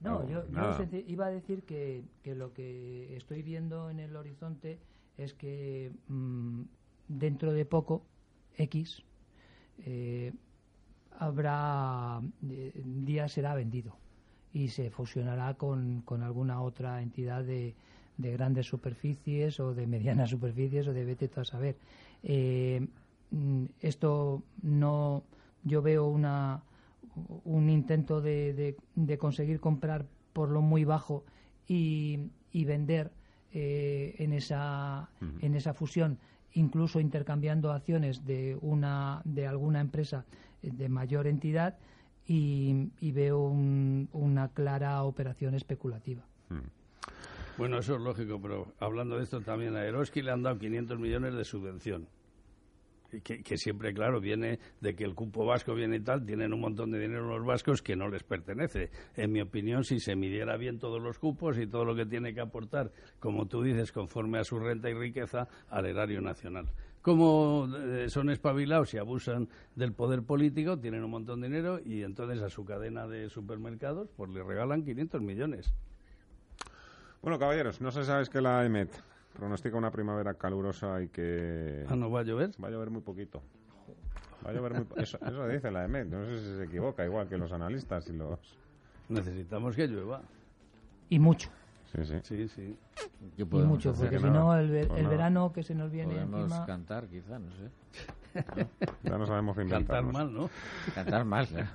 No, 0.00 0.20
No, 0.20 0.28
yo, 0.28 0.46
yo 0.50 0.76
iba 1.06 1.26
a 1.26 1.30
decir 1.30 1.62
que, 1.64 2.04
que 2.22 2.34
lo 2.34 2.52
que 2.52 3.16
estoy 3.16 3.42
viendo 3.42 3.90
en 3.90 4.00
el 4.00 4.16
horizonte 4.16 4.78
es 5.16 5.32
que 5.34 5.92
mm, 6.08 6.62
dentro 7.08 7.52
de 7.52 7.64
poco, 7.64 8.04
X, 8.56 9.02
eh, 9.78 10.32
habrá, 11.18 12.20
eh, 12.50 12.82
día 12.84 13.28
será 13.28 13.54
vendido 13.54 13.96
y 14.52 14.68
se 14.68 14.90
fusionará 14.90 15.54
con, 15.54 16.02
con 16.02 16.22
alguna 16.22 16.60
otra 16.62 17.02
entidad 17.02 17.44
de, 17.44 17.74
de 18.16 18.32
grandes 18.32 18.66
superficies 18.66 19.58
o 19.60 19.74
de 19.74 19.86
medianas 19.86 20.30
superficies 20.34 20.86
o 20.88 20.92
de 20.92 21.04
vete 21.04 21.28
tú 21.28 21.40
a 21.40 21.44
saber. 21.44 21.76
Eh, 22.22 22.86
mm, 23.30 23.64
esto 23.80 24.42
no, 24.62 25.24
yo 25.64 25.82
veo 25.82 26.06
una 26.06 26.62
un 27.44 27.70
intento 27.70 28.20
de, 28.20 28.54
de- 28.54 28.76
de 28.96 29.18
conseguir 29.18 29.60
comprar 29.60 30.04
por 30.32 30.48
lo 30.50 30.62
muy 30.62 30.84
bajo 30.84 31.24
y, 31.68 32.18
y 32.50 32.64
vender 32.64 33.12
eh, 33.52 34.16
en 34.18 34.32
esa 34.32 35.08
en 35.40 35.54
esa 35.54 35.74
fusión 35.74 36.18
incluso 36.54 36.98
intercambiando 37.00 37.70
acciones 37.72 38.24
de 38.24 38.58
una 38.60 39.22
de 39.24 39.46
alguna 39.46 39.80
empresa 39.80 40.24
eh, 40.62 40.70
de 40.72 40.88
mayor 40.88 41.26
entidad 41.28 41.76
y, 42.26 42.88
y 43.00 43.12
veo 43.12 43.46
un- 43.46 44.08
una 44.12 44.48
clara 44.48 45.02
operación 45.04 45.54
especulativa. 45.54 46.22
Bueno, 47.56 47.78
eso 47.78 47.94
es 47.94 48.00
lógico, 48.00 48.40
pero 48.40 48.74
hablando 48.80 49.16
de 49.16 49.22
esto 49.22 49.40
también 49.40 49.76
a 49.76 49.84
Eroski 49.84 50.22
le 50.22 50.32
han 50.32 50.42
dado 50.42 50.58
500 50.58 50.98
millones 50.98 51.34
de 51.34 51.44
subvención. 51.44 52.08
Que, 53.22 53.44
que 53.44 53.56
siempre, 53.56 53.94
claro, 53.94 54.20
viene 54.20 54.58
de 54.80 54.96
que 54.96 55.04
el 55.04 55.14
cupo 55.14 55.46
vasco 55.46 55.72
viene 55.72 55.98
y 55.98 56.00
tal, 56.00 56.26
tienen 56.26 56.52
un 56.52 56.60
montón 56.60 56.90
de 56.90 56.98
dinero 56.98 57.28
los 57.28 57.46
vascos 57.46 57.80
que 57.80 57.94
no 57.94 58.08
les 58.08 58.24
pertenece. 58.24 58.90
En 59.14 59.30
mi 59.30 59.40
opinión, 59.40 59.84
si 59.84 60.00
se 60.00 60.16
midiera 60.16 60.56
bien 60.56 60.80
todos 60.80 61.00
los 61.00 61.20
cupos 61.20 61.56
y 61.58 61.68
todo 61.68 61.84
lo 61.84 61.94
que 61.94 62.06
tiene 62.06 62.34
que 62.34 62.40
aportar, 62.40 62.90
como 63.20 63.46
tú 63.46 63.62
dices, 63.62 63.92
conforme 63.92 64.40
a 64.40 64.44
su 64.44 64.58
renta 64.58 64.90
y 64.90 64.94
riqueza, 64.94 65.46
al 65.68 65.86
erario 65.86 66.20
nacional. 66.20 66.66
Como 67.02 67.68
eh, 67.76 68.08
son 68.08 68.30
espabilados 68.30 68.94
y 68.94 68.98
abusan 68.98 69.48
del 69.76 69.92
poder 69.92 70.22
político, 70.22 70.80
tienen 70.80 71.04
un 71.04 71.10
montón 71.10 71.40
de 71.40 71.46
dinero 71.46 71.78
y 71.84 72.02
entonces 72.02 72.42
a 72.42 72.48
su 72.48 72.64
cadena 72.64 73.06
de 73.06 73.28
supermercados 73.28 74.08
pues 74.16 74.30
le 74.30 74.42
regalan 74.42 74.84
500 74.84 75.20
millones. 75.20 75.72
Bueno, 77.24 77.38
caballeros, 77.38 77.80
no 77.80 77.90
sé 77.90 78.00
si 78.02 78.06
sabes 78.08 78.28
que 78.28 78.42
la 78.42 78.66
EMET 78.66 78.90
pronostica 79.32 79.78
una 79.78 79.90
primavera 79.90 80.34
calurosa 80.34 81.00
y 81.00 81.08
que... 81.08 81.86
Ah, 81.88 81.96
¿no 81.96 82.10
va 82.10 82.20
a 82.20 82.22
llover? 82.22 82.50
Va 82.62 82.68
a 82.68 82.70
llover 82.70 82.90
muy 82.90 83.00
poquito. 83.00 83.42
Va 84.44 84.50
a 84.50 84.52
llover 84.52 84.74
muy 84.74 84.84
po- 84.84 84.96
eso, 84.98 85.18
eso 85.26 85.48
dice 85.48 85.70
la 85.70 85.86
EMET, 85.86 86.06
no 86.08 86.22
sé 86.26 86.38
si 86.38 86.56
se 86.58 86.64
equivoca, 86.64 87.02
igual 87.02 87.26
que 87.26 87.38
los 87.38 87.50
analistas 87.50 88.10
y 88.10 88.12
los... 88.12 88.38
Necesitamos 89.08 89.74
que 89.74 89.88
llueva. 89.88 90.20
Y 91.08 91.18
mucho. 91.18 91.48
Sí, 91.94 92.04
sí. 92.04 92.20
Sí, 92.24 92.48
sí. 92.48 92.78
¿Qué 93.36 93.42
Y 93.42 93.44
mucho, 93.44 93.92
porque 93.94 94.10
Que 94.10 94.18
si 94.18 94.24
no, 94.30 94.54
el, 94.56 94.70
ve- 94.70 94.86
Pues 94.86 95.00
el 95.00 95.06
verano 95.06 95.52
que 95.52 95.62
se 95.62 95.74
nos 95.74 95.90
viene 95.92 96.14
Podemos 96.14 96.40
encima... 96.44 96.66
cantar, 96.66 97.06
quizá, 97.08 97.38
no 97.38 97.50
sé. 97.52 97.70
Ya 99.04 99.16
no 99.16 99.26
sabemos 99.26 99.56
qué 99.56 99.64
Cantar 99.66 100.02
mal, 100.04 100.32
¿no? 100.34 100.50
Cantar 100.94 101.24
mal, 101.24 101.46
claro. 101.46 101.68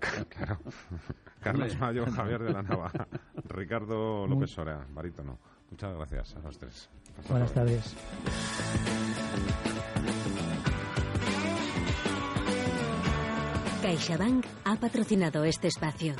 Claro. 0.30 0.58
Carlos. 1.40 1.78
Mayo, 1.78 2.06
Javier 2.10 2.42
de 2.42 2.52
la 2.52 2.62
Nava, 2.62 2.90
Ricardo 3.48 4.26
López 4.26 4.50
Sorea, 4.50 4.86
barítono. 4.90 5.38
Muchas 5.70 5.94
gracias 5.94 6.34
a 6.36 6.40
los 6.40 6.56
tres. 6.58 6.88
Hasta 7.18 7.32
Buenas 7.32 7.52
tardes. 7.52 7.94
CaixaBank 13.82 14.44
ha 14.64 14.76
patrocinado 14.76 15.44
este 15.44 15.68
espacio. 15.68 16.14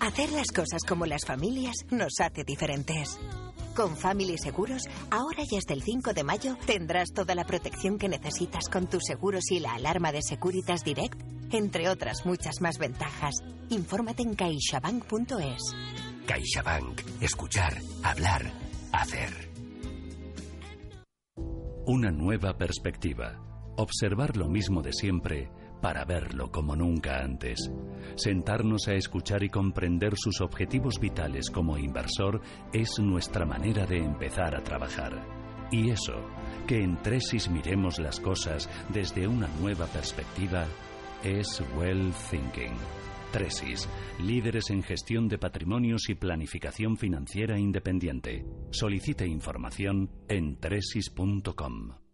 Hacer 0.00 0.30
las 0.30 0.48
cosas 0.48 0.82
como 0.86 1.06
las 1.06 1.24
familias 1.26 1.74
nos 1.90 2.20
hace 2.20 2.44
diferentes. 2.44 3.18
Con 3.74 3.96
Family 3.96 4.36
Seguros, 4.38 4.82
ahora 5.10 5.42
y 5.50 5.56
hasta 5.56 5.74
el 5.74 5.82
5 5.82 6.12
de 6.12 6.22
mayo 6.24 6.56
tendrás 6.66 7.12
toda 7.12 7.34
la 7.34 7.44
protección 7.44 7.98
que 7.98 8.08
necesitas 8.08 8.68
con 8.68 8.86
tus 8.88 9.04
seguros 9.04 9.50
y 9.50 9.58
la 9.58 9.74
alarma 9.74 10.12
de 10.12 10.22
Securitas 10.22 10.82
Direct, 10.84 11.18
entre 11.50 11.88
otras 11.88 12.26
muchas 12.26 12.60
más 12.60 12.78
ventajas. 12.78 13.36
Infórmate 13.70 14.22
en 14.22 14.34
caixabank.es. 14.34 15.62
CaixaBank. 16.26 17.00
Escuchar, 17.20 17.78
hablar, 18.02 18.52
hacer. 18.92 19.30
Una 21.86 22.10
nueva 22.10 22.56
perspectiva. 22.58 23.42
Observar 23.76 24.36
lo 24.36 24.48
mismo 24.48 24.82
de 24.82 24.92
siempre 24.92 25.50
para 25.80 26.04
verlo 26.04 26.50
como 26.50 26.74
nunca 26.76 27.18
antes. 27.22 27.70
Sentarnos 28.16 28.88
a 28.88 28.94
escuchar 28.94 29.42
y 29.42 29.48
comprender 29.48 30.14
sus 30.16 30.40
objetivos 30.40 30.98
vitales 31.00 31.50
como 31.50 31.78
inversor 31.78 32.40
es 32.72 32.98
nuestra 32.98 33.44
manera 33.44 33.86
de 33.86 33.98
empezar 33.98 34.56
a 34.56 34.62
trabajar. 34.62 35.20
Y 35.70 35.90
eso, 35.90 36.14
que 36.66 36.82
en 36.82 36.96
Tresis 37.02 37.50
miremos 37.50 37.98
las 37.98 38.20
cosas 38.20 38.68
desde 38.88 39.26
una 39.26 39.48
nueva 39.60 39.86
perspectiva, 39.86 40.66
es 41.24 41.62
Well 41.76 42.12
Thinking. 42.30 42.76
Tresis, 43.32 43.88
líderes 44.20 44.70
en 44.70 44.82
gestión 44.82 45.28
de 45.28 45.38
patrimonios 45.38 46.08
y 46.08 46.14
planificación 46.14 46.96
financiera 46.96 47.58
independiente. 47.58 48.46
Solicite 48.70 49.26
información 49.26 50.10
en 50.28 50.58
tresis.com. 50.58 52.05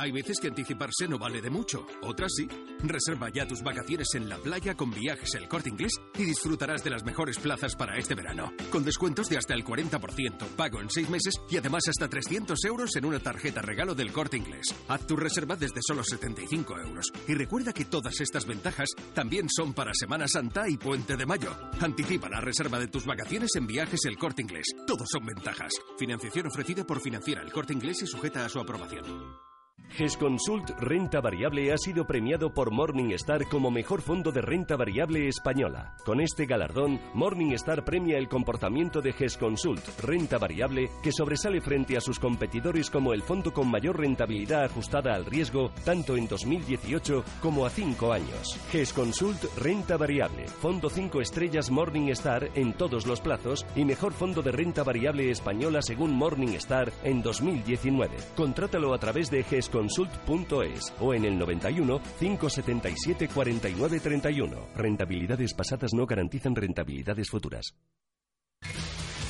Hay 0.00 0.12
veces 0.12 0.38
que 0.40 0.46
anticiparse 0.46 1.08
no 1.08 1.18
vale 1.18 1.40
de 1.40 1.50
mucho, 1.50 1.84
otras 2.02 2.30
sí. 2.36 2.46
Reserva 2.84 3.30
ya 3.30 3.48
tus 3.48 3.64
vacaciones 3.64 4.06
en 4.14 4.28
la 4.28 4.38
playa 4.38 4.76
con 4.76 4.92
viajes 4.92 5.34
El 5.34 5.48
Corte 5.48 5.70
Inglés 5.70 5.92
y 6.16 6.22
disfrutarás 6.22 6.84
de 6.84 6.90
las 6.90 7.04
mejores 7.04 7.36
plazas 7.38 7.74
para 7.74 7.96
este 7.96 8.14
verano. 8.14 8.52
Con 8.70 8.84
descuentos 8.84 9.28
de 9.28 9.38
hasta 9.38 9.54
el 9.54 9.64
40%, 9.64 10.46
pago 10.56 10.80
en 10.80 10.88
seis 10.88 11.10
meses 11.10 11.34
y 11.50 11.56
además 11.56 11.88
hasta 11.88 12.06
300 12.06 12.64
euros 12.66 12.94
en 12.94 13.06
una 13.06 13.18
tarjeta 13.18 13.60
regalo 13.60 13.96
del 13.96 14.12
Corte 14.12 14.36
Inglés. 14.36 14.72
Haz 14.86 15.04
tu 15.04 15.16
reserva 15.16 15.56
desde 15.56 15.80
solo 15.84 16.04
75 16.04 16.78
euros. 16.78 17.10
Y 17.26 17.34
recuerda 17.34 17.72
que 17.72 17.84
todas 17.84 18.20
estas 18.20 18.46
ventajas 18.46 18.90
también 19.14 19.48
son 19.48 19.74
para 19.74 19.92
Semana 19.94 20.28
Santa 20.28 20.68
y 20.68 20.76
Puente 20.76 21.16
de 21.16 21.26
Mayo. 21.26 21.50
Anticipa 21.80 22.28
la 22.28 22.40
reserva 22.40 22.78
de 22.78 22.86
tus 22.86 23.04
vacaciones 23.04 23.50
en 23.56 23.66
viajes 23.66 24.04
El 24.04 24.16
Corte 24.16 24.42
Inglés. 24.42 24.68
Todos 24.86 25.08
son 25.10 25.26
ventajas. 25.26 25.72
Financiación 25.98 26.46
ofrecida 26.46 26.86
por 26.86 27.00
Financiera 27.00 27.42
El 27.42 27.50
Corte 27.50 27.72
Inglés 27.72 28.02
y 28.02 28.06
sujeta 28.06 28.44
a 28.44 28.48
su 28.48 28.60
aprobación. 28.60 29.47
GESConsult 29.96 30.70
Renta 30.80 31.20
Variable 31.20 31.72
ha 31.72 31.78
sido 31.78 32.06
premiado 32.06 32.52
por 32.52 32.70
Morningstar 32.70 33.48
como 33.48 33.70
mejor 33.70 34.02
fondo 34.02 34.30
de 34.30 34.42
renta 34.42 34.76
variable 34.76 35.28
española. 35.28 35.94
Con 36.04 36.20
este 36.20 36.46
galardón, 36.46 37.00
Morningstar 37.14 37.84
premia 37.84 38.18
el 38.18 38.28
comportamiento 38.28 39.00
de 39.00 39.12
GESConsult 39.12 40.00
Renta 40.00 40.38
Variable 40.38 40.90
que 41.02 41.10
sobresale 41.10 41.60
frente 41.60 41.96
a 41.96 42.00
sus 42.00 42.18
competidores 42.18 42.90
como 42.90 43.12
el 43.12 43.22
fondo 43.22 43.52
con 43.52 43.68
mayor 43.68 43.98
rentabilidad 43.98 44.64
ajustada 44.64 45.14
al 45.14 45.24
riesgo 45.24 45.72
tanto 45.84 46.16
en 46.16 46.28
2018 46.28 47.24
como 47.40 47.66
a 47.66 47.70
5 47.70 48.12
años. 48.12 48.58
GESConsult 48.70 49.56
Renta 49.56 49.96
Variable, 49.96 50.46
fondo 50.46 50.90
5 50.90 51.20
estrellas 51.20 51.70
Morningstar 51.70 52.50
en 52.54 52.74
todos 52.74 53.06
los 53.06 53.20
plazos 53.20 53.66
y 53.74 53.84
mejor 53.84 54.12
fondo 54.12 54.42
de 54.42 54.52
renta 54.52 54.82
variable 54.82 55.30
española 55.30 55.80
según 55.82 56.12
Morningstar 56.12 56.92
en 57.02 57.22
2019. 57.22 58.16
Contrátalo 58.36 58.94
a 58.94 58.98
través 58.98 59.30
de 59.30 59.42
GESConsult 59.42 59.77
consult.es 59.78 60.92
o 60.98 61.14
en 61.14 61.24
el 61.24 61.38
91 61.38 62.00
577 62.18 63.28
49 63.28 64.00
31. 64.00 64.68
Rentabilidades 64.74 65.54
pasadas 65.54 65.92
no 65.94 66.04
garantizan 66.04 66.56
rentabilidades 66.56 67.30
futuras. 67.30 67.74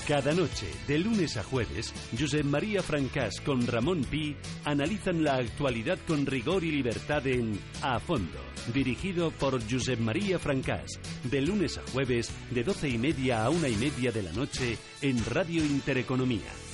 Cada 0.07 0.33
noche, 0.33 0.69
de 0.87 0.99
lunes 1.01 1.37
a 1.37 1.43
jueves, 1.43 1.93
Josep 2.19 2.47
María 2.47 2.83
Francás 2.83 3.43
con 3.43 3.67
Ramón 3.67 4.05
Pi 4.05 4.35
analizan 4.65 5.23
la 5.23 5.35
actualidad 5.35 5.99
con 6.07 6.25
rigor 6.25 6.65
y 6.65 6.71
libertad 6.71 7.27
en 7.27 7.61
A 7.83 8.01
Fondo, 8.01 8.39
dirigido 8.73 9.31
por 9.33 9.61
Josep 9.71 10.01
María 10.01 10.39
Francás, 10.39 10.99
de 11.25 11.43
lunes 11.43 11.77
a 11.77 11.83
jueves, 11.93 12.33
de 12.51 12.65
doce 12.65 12.89
y 12.89 12.97
media 12.97 13.45
a 13.45 13.51
una 13.51 13.69
y 13.69 13.77
media 13.77 14.11
de 14.11 14.23
la 14.23 14.33
noche, 14.33 14.79
en 15.03 15.23
Radio 15.27 15.63
Intereconomía. 15.63 16.68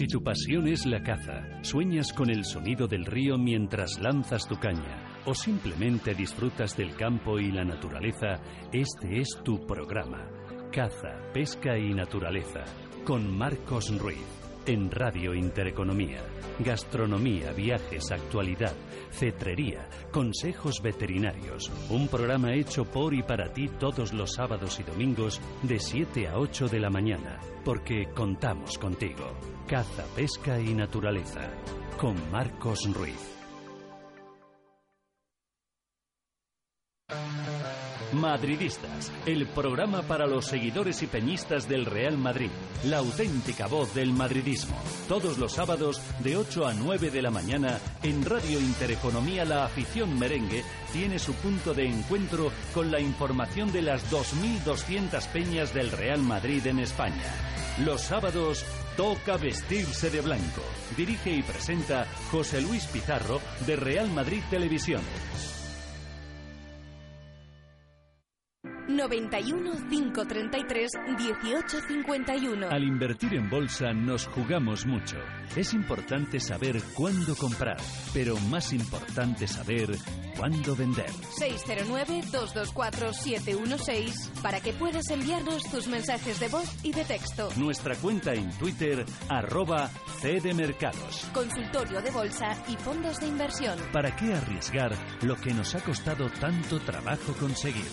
Si 0.00 0.06
tu 0.06 0.22
pasión 0.22 0.66
es 0.66 0.86
la 0.86 1.02
caza, 1.02 1.42
sueñas 1.60 2.14
con 2.14 2.30
el 2.30 2.46
sonido 2.46 2.88
del 2.88 3.04
río 3.04 3.36
mientras 3.36 4.00
lanzas 4.00 4.48
tu 4.48 4.56
caña, 4.56 5.20
o 5.26 5.34
simplemente 5.34 6.14
disfrutas 6.14 6.74
del 6.74 6.96
campo 6.96 7.38
y 7.38 7.52
la 7.52 7.66
naturaleza, 7.66 8.40
este 8.72 9.20
es 9.20 9.28
tu 9.44 9.66
programa. 9.66 10.26
Caza, 10.72 11.30
pesca 11.34 11.76
y 11.76 11.92
naturaleza, 11.92 12.64
con 13.04 13.36
Marcos 13.36 13.94
Ruiz, 13.98 14.24
en 14.70 14.88
Radio 14.88 15.34
Intereconomía. 15.34 16.22
Gastronomía, 16.60 17.52
viajes, 17.52 18.12
actualidad, 18.12 18.72
cetrería, 19.10 19.88
consejos 20.12 20.80
veterinarios. 20.80 21.72
Un 21.90 22.06
programa 22.06 22.54
hecho 22.54 22.84
por 22.84 23.12
y 23.12 23.22
para 23.22 23.52
ti 23.52 23.68
todos 23.80 24.12
los 24.12 24.34
sábados 24.34 24.78
y 24.78 24.84
domingos 24.84 25.40
de 25.62 25.80
7 25.80 26.28
a 26.28 26.38
8 26.38 26.68
de 26.68 26.78
la 26.78 26.90
mañana, 26.90 27.40
porque 27.64 28.10
contamos 28.14 28.78
contigo. 28.78 29.32
Caza, 29.66 30.04
pesca 30.14 30.60
y 30.60 30.72
naturaleza, 30.72 31.50
con 31.98 32.30
Marcos 32.30 32.88
Ruiz. 32.94 33.40
Madridistas, 38.12 39.12
el 39.24 39.46
programa 39.46 40.02
para 40.02 40.26
los 40.26 40.46
seguidores 40.46 41.02
y 41.02 41.06
peñistas 41.06 41.68
del 41.68 41.86
Real 41.86 42.18
Madrid, 42.18 42.50
la 42.84 42.98
auténtica 42.98 43.66
voz 43.68 43.94
del 43.94 44.12
madridismo. 44.12 44.76
Todos 45.08 45.38
los 45.38 45.52
sábados 45.52 46.00
de 46.20 46.36
8 46.36 46.66
a 46.66 46.74
9 46.74 47.10
de 47.10 47.22
la 47.22 47.30
mañana 47.30 47.78
en 48.02 48.24
Radio 48.24 48.58
Intereconomía 48.58 49.44
la 49.44 49.64
afición 49.64 50.18
merengue 50.18 50.64
tiene 50.92 51.18
su 51.18 51.34
punto 51.34 51.72
de 51.72 51.86
encuentro 51.86 52.50
con 52.74 52.90
la 52.90 53.00
información 53.00 53.70
de 53.72 53.82
las 53.82 54.10
2.200 54.10 55.26
peñas 55.28 55.72
del 55.72 55.92
Real 55.92 56.22
Madrid 56.22 56.66
en 56.66 56.80
España. 56.80 57.34
Los 57.84 58.02
sábados 58.02 58.64
toca 58.96 59.36
vestirse 59.36 60.10
de 60.10 60.20
blanco. 60.20 60.62
Dirige 60.96 61.30
y 61.30 61.42
presenta 61.42 62.06
José 62.30 62.60
Luis 62.60 62.86
Pizarro 62.86 63.40
de 63.66 63.76
Real 63.76 64.10
Madrid 64.10 64.42
Televisión. 64.50 65.00
91 68.96 69.88
533 69.88 70.90
1851. 71.18 72.68
Al 72.70 72.84
invertir 72.84 73.34
en 73.34 73.48
bolsa 73.48 73.92
nos 73.92 74.26
jugamos 74.26 74.84
mucho. 74.86 75.16
Es 75.56 75.72
importante 75.74 76.38
saber 76.40 76.80
cuándo 76.94 77.34
comprar, 77.36 77.76
pero 78.12 78.36
más 78.50 78.72
importante 78.72 79.48
saber 79.48 79.90
cuándo 80.36 80.74
vender. 80.76 81.10
609-224-716 81.38 84.30
para 84.42 84.60
que 84.60 84.72
puedas 84.72 85.08
enviarnos 85.10 85.62
tus 85.70 85.86
mensajes 85.88 86.40
de 86.40 86.48
voz 86.48 86.68
y 86.84 86.92
de 86.92 87.04
texto. 87.04 87.48
Nuestra 87.56 87.94
cuenta 87.96 88.34
en 88.34 88.50
Twitter, 88.58 89.04
arroba 89.28 89.90
Mercados. 90.54 91.28
Consultorio 91.32 92.02
de 92.02 92.10
bolsa 92.10 92.54
y 92.68 92.76
fondos 92.76 93.18
de 93.18 93.26
inversión. 93.26 93.78
¿Para 93.92 94.14
qué 94.14 94.34
arriesgar 94.34 94.92
lo 95.22 95.34
que 95.36 95.52
nos 95.52 95.74
ha 95.74 95.80
costado 95.80 96.28
tanto 96.30 96.78
trabajo 96.80 97.32
conseguir? 97.34 97.88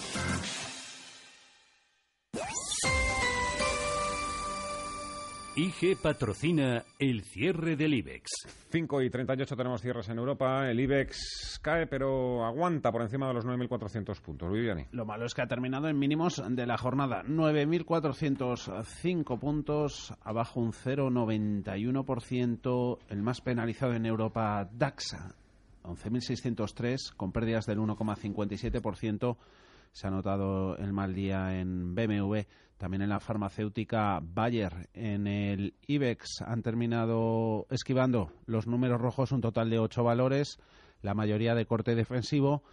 IG 5.57 5.97
patrocina 5.97 6.85
el 6.99 7.23
cierre 7.23 7.75
del 7.75 7.95
IBEX. 7.95 8.29
5 8.69 9.01
y 9.01 9.09
38 9.09 9.55
tenemos 9.55 9.81
cierres 9.81 10.07
en 10.07 10.19
Europa. 10.19 10.69
El 10.69 10.79
IBEX 10.79 11.59
cae, 11.63 11.87
pero 11.87 12.45
aguanta 12.45 12.91
por 12.91 13.01
encima 13.01 13.27
de 13.27 13.33
los 13.33 13.43
9.400 13.43 14.21
puntos. 14.21 14.51
Viviani. 14.51 14.85
Lo 14.91 15.03
malo 15.03 15.25
es 15.25 15.33
que 15.33 15.41
ha 15.41 15.47
terminado 15.47 15.87
en 15.87 15.97
mínimos 15.97 16.43
de 16.47 16.67
la 16.67 16.77
jornada. 16.77 17.23
9.405 17.23 19.39
puntos, 19.39 20.13
abajo 20.21 20.59
un 20.59 20.73
0,91%. 20.73 22.99
El 23.09 23.23
más 23.23 23.41
penalizado 23.41 23.95
en 23.95 24.05
Europa, 24.05 24.69
DAXA, 24.71 25.33
11.603, 25.85 27.15
con 27.15 27.31
pérdidas 27.31 27.65
del 27.65 27.79
1,57%. 27.79 29.37
Se 29.91 30.07
ha 30.07 30.11
notado 30.11 30.77
el 30.77 30.93
mal 30.93 31.13
día 31.13 31.59
en 31.59 31.95
BMW 31.95 32.39
también 32.77 33.01
en 33.01 33.09
la 33.09 33.19
farmacéutica 33.19 34.19
Bayer. 34.21 34.89
En 34.93 35.27
el 35.27 35.73
IBEX 35.87 36.41
han 36.45 36.61
terminado 36.61 37.65
esquivando 37.69 38.31
los 38.45 38.67
números 38.67 39.01
rojos, 39.01 39.31
un 39.31 39.41
total 39.41 39.69
de 39.69 39.79
ocho 39.79 40.03
valores, 40.03 40.59
la 41.01 41.13
mayoría 41.13 41.55
de 41.55 41.65
corte 41.65 41.95
defensivo. 41.95 42.63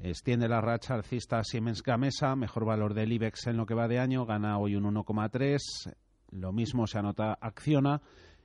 Extiende 0.00 0.48
la 0.48 0.62
racha 0.62 0.94
alcista 0.94 1.44
Siemens 1.44 1.82
Gamesa, 1.82 2.34
mejor 2.34 2.64
valor 2.64 2.94
del 2.94 3.12
IBEX 3.12 3.48
en 3.48 3.58
lo 3.58 3.66
que 3.66 3.74
va 3.74 3.88
de 3.88 3.98
año, 3.98 4.24
gana 4.24 4.58
hoy 4.58 4.74
un 4.74 4.84
1,3. 4.84 5.58
Lo 6.30 6.52
mismo 6.52 6.86
se 6.86 6.98
anota 6.98 7.34
Acciona. 7.34 8.00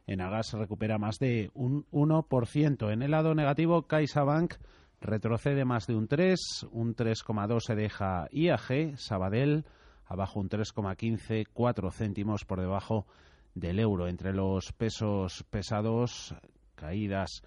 En 0.06 0.22
Agas 0.22 0.54
recupera 0.54 0.98
más 0.98 1.20
de 1.20 1.52
un 1.54 1.86
1%. 1.92 2.92
En 2.92 3.02
el 3.02 3.12
lado 3.12 3.34
negativo, 3.34 3.88
CaixaBank 3.88 4.56
retrocede 5.00 5.66
más 5.66 5.88
de 5.88 5.96
un 5.96 6.08
3, 6.08 6.68
un 6.72 6.96
3,2 6.96 7.60
se 7.62 7.76
deja 7.76 8.28
IAG, 8.32 8.98
Sabadell 8.98 9.66
abajo 10.08 10.40
un 10.40 10.50
3,15, 10.50 11.48
4 11.52 11.92
céntimos 11.92 12.46
por 12.46 12.62
debajo 12.62 13.06
del 13.54 13.80
euro. 13.80 14.08
Entre 14.08 14.34
los 14.34 14.72
pesos 14.74 15.44
pesados, 15.50 16.36
caídas 16.76 17.42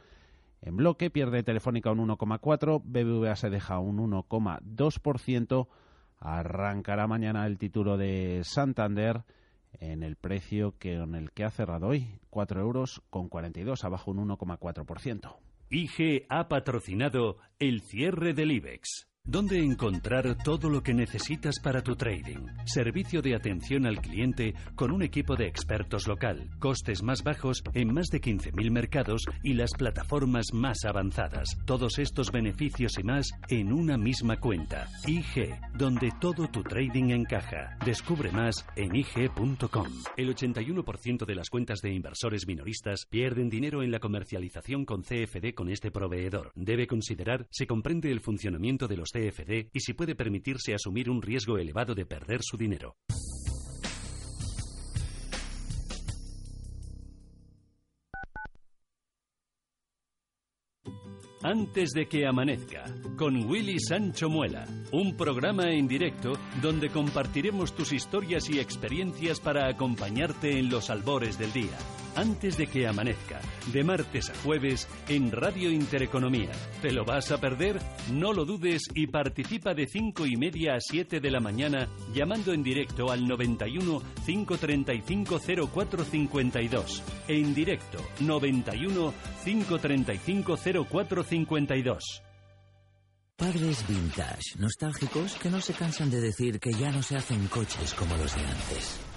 en 0.60 0.77
bloque, 0.77 1.10
pierde 1.10 1.43
Telefónica 1.43 1.90
un 1.90 2.06
1,4, 2.06 2.82
BBVA 2.85 3.35
se 3.36 3.51
deja 3.51 3.78
un 3.78 3.98
1,2%, 3.98 5.68
arrancará 6.18 7.06
mañana 7.06 7.47
el 7.47 7.56
título 7.56 7.97
de 7.97 8.43
Santander 8.44 9.24
en 9.78 10.02
el 10.02 10.16
precio 10.16 10.77
que, 10.78 10.94
en 10.94 11.14
el 11.14 11.32
que 11.32 11.44
ha 11.44 11.51
cerrado 11.51 11.89
hoy, 11.89 12.20
4 12.28 12.60
euros 12.60 13.02
con 13.09 13.28
42, 13.28 13.85
abajo 13.85 14.10
un 14.10 14.28
1,4%. 14.28 15.49
IG 15.73 16.27
ha 16.29 16.49
patrocinado 16.49 17.39
el 17.61 17.81
cierre 17.81 18.35
del 18.35 18.51
IBEX. 18.51 19.10
¿Dónde 19.31 19.63
encontrar 19.63 20.35
todo 20.43 20.69
lo 20.69 20.83
que 20.83 20.93
necesitas 20.93 21.61
para 21.63 21.83
tu 21.83 21.95
trading? 21.95 22.49
Servicio 22.65 23.23
de 23.23 23.37
atención 23.37 23.87
al 23.87 24.01
cliente 24.01 24.55
con 24.75 24.91
un 24.91 25.03
equipo 25.03 25.37
de 25.37 25.47
expertos 25.47 26.09
local, 26.09 26.49
costes 26.59 27.03
más 27.05 27.23
bajos 27.23 27.63
en 27.75 27.95
más 27.95 28.09
de 28.09 28.21
15.000 28.21 28.71
mercados 28.73 29.23
y 29.45 29.53
las 29.53 29.73
plataformas 29.73 30.47
más 30.53 30.85
avanzadas. 30.85 31.57
Todos 31.65 31.99
estos 31.99 32.33
beneficios 32.33 32.99
y 32.99 33.05
más 33.05 33.31
en 33.49 33.73
una 33.73 33.97
misma 33.97 34.41
cuenta. 34.41 34.89
IG, 35.07 35.55
donde 35.77 36.11
todo 36.19 36.49
tu 36.49 36.63
trading 36.63 37.11
encaja. 37.11 37.77
Descubre 37.85 38.33
más 38.33 38.67
en 38.75 38.97
IG.com. 38.97 39.87
El 40.17 40.35
81% 40.35 41.25
de 41.25 41.35
las 41.37 41.51
cuentas 41.51 41.81
de 41.83 41.93
inversores 41.93 42.49
minoristas 42.49 43.07
pierden 43.09 43.49
dinero 43.49 43.85
en 43.85 43.93
la 43.93 44.01
comercialización 44.01 44.85
con 44.85 45.03
CFD 45.03 45.55
con 45.55 45.69
este 45.69 45.93
proveedor. 45.93 46.51
Debe 46.57 46.89
considerar 46.89 47.47
si 47.51 47.67
comprende 47.67 48.11
el 48.11 48.21
funcionamiento 48.21 48.89
de 48.89 48.97
los 48.97 49.10
CFD 49.12 49.70
y 49.73 49.81
si 49.81 49.93
puede 49.93 50.15
permitirse 50.15 50.74
asumir 50.74 51.11
un 51.11 51.23
riesgo 51.23 51.59
elevado 51.59 51.95
de 51.95 52.07
perder 52.07 52.41
su 52.43 52.57
dinero. 52.57 52.97
Antes 61.43 61.93
de 61.93 62.07
que 62.07 62.27
amanezca, 62.27 62.85
con 63.17 63.49
Willy 63.49 63.81
Sancho 63.81 64.29
Muela, 64.29 64.67
un 64.93 65.17
programa 65.17 65.71
en 65.73 65.89
directo 65.89 66.33
donde 66.61 66.91
compartiremos 66.91 67.75
tus 67.75 67.95
historias 67.95 68.51
y 68.51 68.61
experiencias 68.61 69.41
para 69.41 69.67
acompañarte 69.67 70.59
en 70.59 70.69
los 70.69 70.91
albores 70.91 71.39
del 71.39 71.51
día. 71.55 71.79
Antes 72.15 72.59
de 72.59 72.67
que 72.67 72.87
amanezca, 72.87 73.41
de 73.73 73.85
martes 73.85 74.29
a 74.29 74.35
jueves 74.43 74.87
en 75.09 75.31
Radio 75.31 75.71
Intereconomía. 75.71 76.51
¿Te 76.83 76.93
lo 76.93 77.05
vas 77.05 77.31
a 77.31 77.41
perder? 77.41 77.79
No 78.12 78.35
lo 78.35 78.45
dudes 78.45 78.83
y 78.95 79.07
participa 79.07 79.73
de 79.73 79.87
5 79.87 80.27
y 80.27 80.37
media 80.37 80.75
a 80.75 80.81
7 80.81 81.21
de 81.21 81.31
la 81.31 81.41
mañana 81.41 81.89
llamando 82.12 82.53
en 82.53 82.62
directo 82.62 83.11
al 83.11 83.27
91 83.27 84.03
535 84.27 85.41
0452. 85.73 87.03
En 87.29 87.55
directo 87.55 87.99
91 88.21 89.15
535 89.45 90.57
0452. 90.57 91.30
Padres 93.36 93.86
vintage, 93.89 94.59
nostálgicos, 94.59 95.35
que 95.36 95.48
no 95.48 95.61
se 95.61 95.73
cansan 95.73 96.11
de 96.11 96.20
decir 96.20 96.61
que 96.61 96.73
ya 96.73 96.90
no 96.90 97.02
se 97.02 97.16
hacen 97.16 97.47
coches 97.48 97.94
como 97.94 98.16
los 98.16 98.35
de 98.35 98.43
antes. 98.43 99.10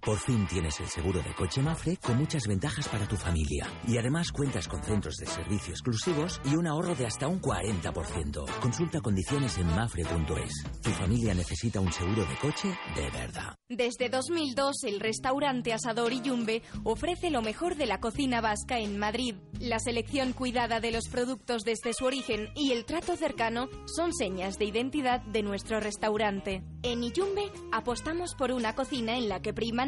Por 0.00 0.18
fin 0.18 0.46
tienes 0.46 0.78
el 0.80 0.86
seguro 0.86 1.20
de 1.22 1.34
coche 1.34 1.60
Mafre 1.60 1.96
con 1.96 2.16
muchas 2.16 2.46
ventajas 2.46 2.88
para 2.88 3.06
tu 3.06 3.16
familia. 3.16 3.66
Y 3.86 3.98
además 3.98 4.30
cuentas 4.32 4.68
con 4.68 4.82
centros 4.82 5.16
de 5.16 5.26
servicio 5.26 5.72
exclusivos 5.72 6.40
y 6.44 6.54
un 6.54 6.66
ahorro 6.66 6.94
de 6.94 7.06
hasta 7.06 7.26
un 7.26 7.40
40%. 7.40 8.58
Consulta 8.60 9.00
condiciones 9.00 9.58
en 9.58 9.66
mafre.es. 9.66 10.64
Tu 10.82 10.90
familia 10.90 11.34
necesita 11.34 11.80
un 11.80 11.92
seguro 11.92 12.24
de 12.24 12.36
coche 12.40 12.68
de 12.94 13.10
verdad. 13.10 13.54
Desde 13.68 14.08
2002, 14.08 14.84
el 14.84 15.00
restaurante 15.00 15.72
Asador 15.72 16.12
Yumbe 16.12 16.62
ofrece 16.84 17.30
lo 17.30 17.42
mejor 17.42 17.74
de 17.74 17.86
la 17.86 18.00
cocina 18.00 18.40
vasca 18.40 18.78
en 18.78 18.98
Madrid. 18.98 19.34
La 19.60 19.78
selección 19.78 20.32
cuidada 20.32 20.80
de 20.80 20.92
los 20.92 21.08
productos 21.08 21.64
desde 21.64 21.92
su 21.92 22.06
origen 22.06 22.48
y 22.54 22.72
el 22.72 22.84
trato 22.84 23.16
cercano 23.16 23.68
son 23.86 24.14
señas 24.14 24.58
de 24.58 24.64
identidad 24.64 25.20
de 25.20 25.42
nuestro 25.42 25.80
restaurante. 25.80 26.62
En 26.82 27.02
Iyumbe 27.02 27.50
apostamos 27.72 28.34
por 28.34 28.52
una 28.52 28.74
cocina 28.74 29.18
en 29.18 29.28
la 29.28 29.42
que 29.42 29.52
priman 29.52 29.87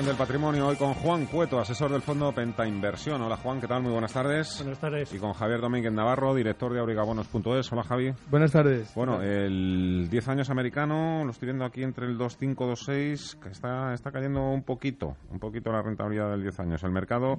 Del 0.00 0.16
patrimonio 0.16 0.66
hoy 0.66 0.76
con 0.76 0.94
Juan 0.94 1.26
Cueto, 1.26 1.60
asesor 1.60 1.92
del 1.92 2.00
fondo 2.00 2.32
Penta 2.32 2.66
Inversión. 2.66 3.20
Hola 3.20 3.36
Juan, 3.36 3.60
¿qué 3.60 3.68
tal? 3.68 3.82
Muy 3.82 3.92
buenas 3.92 4.12
tardes. 4.12 4.56
Buenas 4.58 4.80
tardes. 4.80 5.12
Y 5.12 5.18
con 5.18 5.34
Javier 5.34 5.60
Domínguez 5.60 5.92
Navarro, 5.92 6.34
director 6.34 6.72
de 6.72 6.80
abrigabonos.es. 6.80 7.70
Hola 7.70 7.82
Javi. 7.82 8.14
Buenas 8.30 8.50
tardes. 8.50 8.94
Bueno, 8.94 9.20
el 9.20 10.08
10 10.10 10.28
años 10.28 10.48
americano, 10.48 11.22
lo 11.22 11.30
estoy 11.30 11.46
viendo 11.46 11.66
aquí 11.66 11.82
entre 11.82 12.06
el 12.06 12.18
2.5 12.18 12.56
2.6, 12.56 13.40
que 13.40 13.50
está, 13.50 13.92
está 13.92 14.10
cayendo 14.10 14.40
un 14.40 14.62
poquito, 14.62 15.18
un 15.30 15.38
poquito 15.38 15.70
la 15.70 15.82
rentabilidad 15.82 16.30
del 16.30 16.42
10 16.42 16.60
años. 16.60 16.82
El 16.82 16.92
mercado 16.92 17.36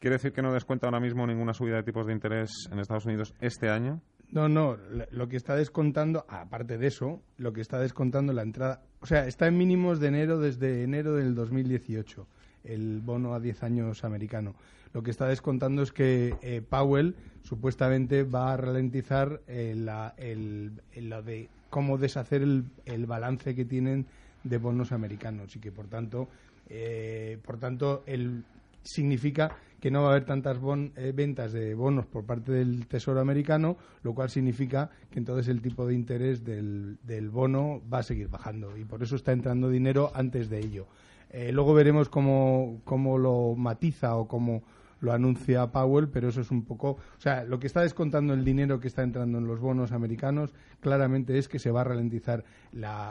quiere 0.00 0.16
decir 0.16 0.32
que 0.32 0.40
no 0.40 0.52
descuenta 0.52 0.86
ahora 0.86 0.98
mismo 0.98 1.26
ninguna 1.26 1.52
subida 1.52 1.76
de 1.76 1.82
tipos 1.82 2.06
de 2.06 2.14
interés 2.14 2.68
en 2.72 2.78
Estados 2.78 3.04
Unidos 3.04 3.34
este 3.40 3.68
año. 3.68 4.00
No, 4.30 4.48
no, 4.48 4.78
lo 5.10 5.28
que 5.28 5.36
está 5.36 5.56
descontando, 5.56 6.24
aparte 6.26 6.78
de 6.78 6.86
eso, 6.86 7.20
lo 7.36 7.52
que 7.52 7.60
está 7.60 7.78
descontando 7.78 8.32
la 8.32 8.42
entrada, 8.42 8.80
o 9.02 9.06
sea, 9.06 9.26
está 9.26 9.48
en 9.48 9.58
mínimos 9.58 9.98
de 9.98 10.08
enero 10.08 10.38
desde 10.38 10.84
enero 10.84 11.16
del 11.16 11.34
2018, 11.34 12.24
el 12.64 13.00
bono 13.00 13.34
a 13.34 13.40
10 13.40 13.64
años 13.64 14.04
americano. 14.04 14.54
Lo 14.94 15.02
que 15.02 15.10
está 15.10 15.26
descontando 15.26 15.82
es 15.82 15.90
que 15.90 16.36
eh, 16.40 16.62
Powell 16.66 17.16
supuestamente 17.42 18.22
va 18.22 18.52
a 18.52 18.56
ralentizar 18.56 19.40
eh, 19.48 19.74
la, 19.76 20.14
el, 20.18 20.80
lo 20.94 21.20
de 21.22 21.48
cómo 21.68 21.98
deshacer 21.98 22.42
el, 22.42 22.66
el, 22.84 23.06
balance 23.06 23.56
que 23.56 23.64
tienen 23.64 24.06
de 24.44 24.58
bonos 24.58 24.92
americanos 24.92 25.56
y 25.56 25.58
que 25.58 25.72
por 25.72 25.88
tanto, 25.88 26.28
eh, 26.68 27.38
por 27.44 27.58
tanto, 27.58 28.04
el, 28.06 28.44
significa 28.84 29.56
que 29.82 29.90
no 29.90 30.02
va 30.02 30.10
a 30.10 30.10
haber 30.12 30.24
tantas 30.24 30.58
eh, 30.94 31.12
ventas 31.12 31.52
de 31.52 31.74
bonos 31.74 32.06
por 32.06 32.24
parte 32.24 32.52
del 32.52 32.86
Tesoro 32.86 33.18
americano, 33.18 33.76
lo 34.04 34.14
cual 34.14 34.30
significa 34.30 34.90
que 35.10 35.18
entonces 35.18 35.48
el 35.48 35.60
tipo 35.60 35.88
de 35.88 35.94
interés 35.94 36.44
del, 36.44 37.30
bono 37.32 37.82
va 37.92 37.98
a 37.98 38.02
seguir 38.04 38.28
bajando 38.28 38.76
y 38.76 38.84
por 38.84 39.02
eso 39.02 39.16
está 39.16 39.32
entrando 39.32 39.68
dinero 39.68 40.12
antes 40.14 40.48
de 40.48 40.60
ello. 40.60 40.86
Eh, 41.30 41.50
luego 41.50 41.74
veremos 41.74 42.08
cómo, 42.08 42.80
lo 43.18 43.56
matiza 43.56 44.14
o 44.14 44.28
cómo 44.28 44.62
lo 45.00 45.12
anuncia 45.12 45.72
Powell, 45.72 46.08
pero 46.10 46.28
eso 46.28 46.42
es 46.42 46.52
un 46.52 46.64
poco, 46.64 46.90
o 46.90 47.20
sea, 47.20 47.42
lo 47.42 47.58
que 47.58 47.66
está 47.66 47.80
descontando 47.80 48.34
el 48.34 48.44
dinero 48.44 48.78
que 48.78 48.86
está 48.86 49.02
entrando 49.02 49.38
en 49.38 49.48
los 49.48 49.58
bonos 49.58 49.90
americanos 49.90 50.54
claramente 50.78 51.36
es 51.38 51.48
que 51.48 51.58
se 51.58 51.72
va 51.72 51.80
a 51.80 51.84
ralentizar 51.84 52.44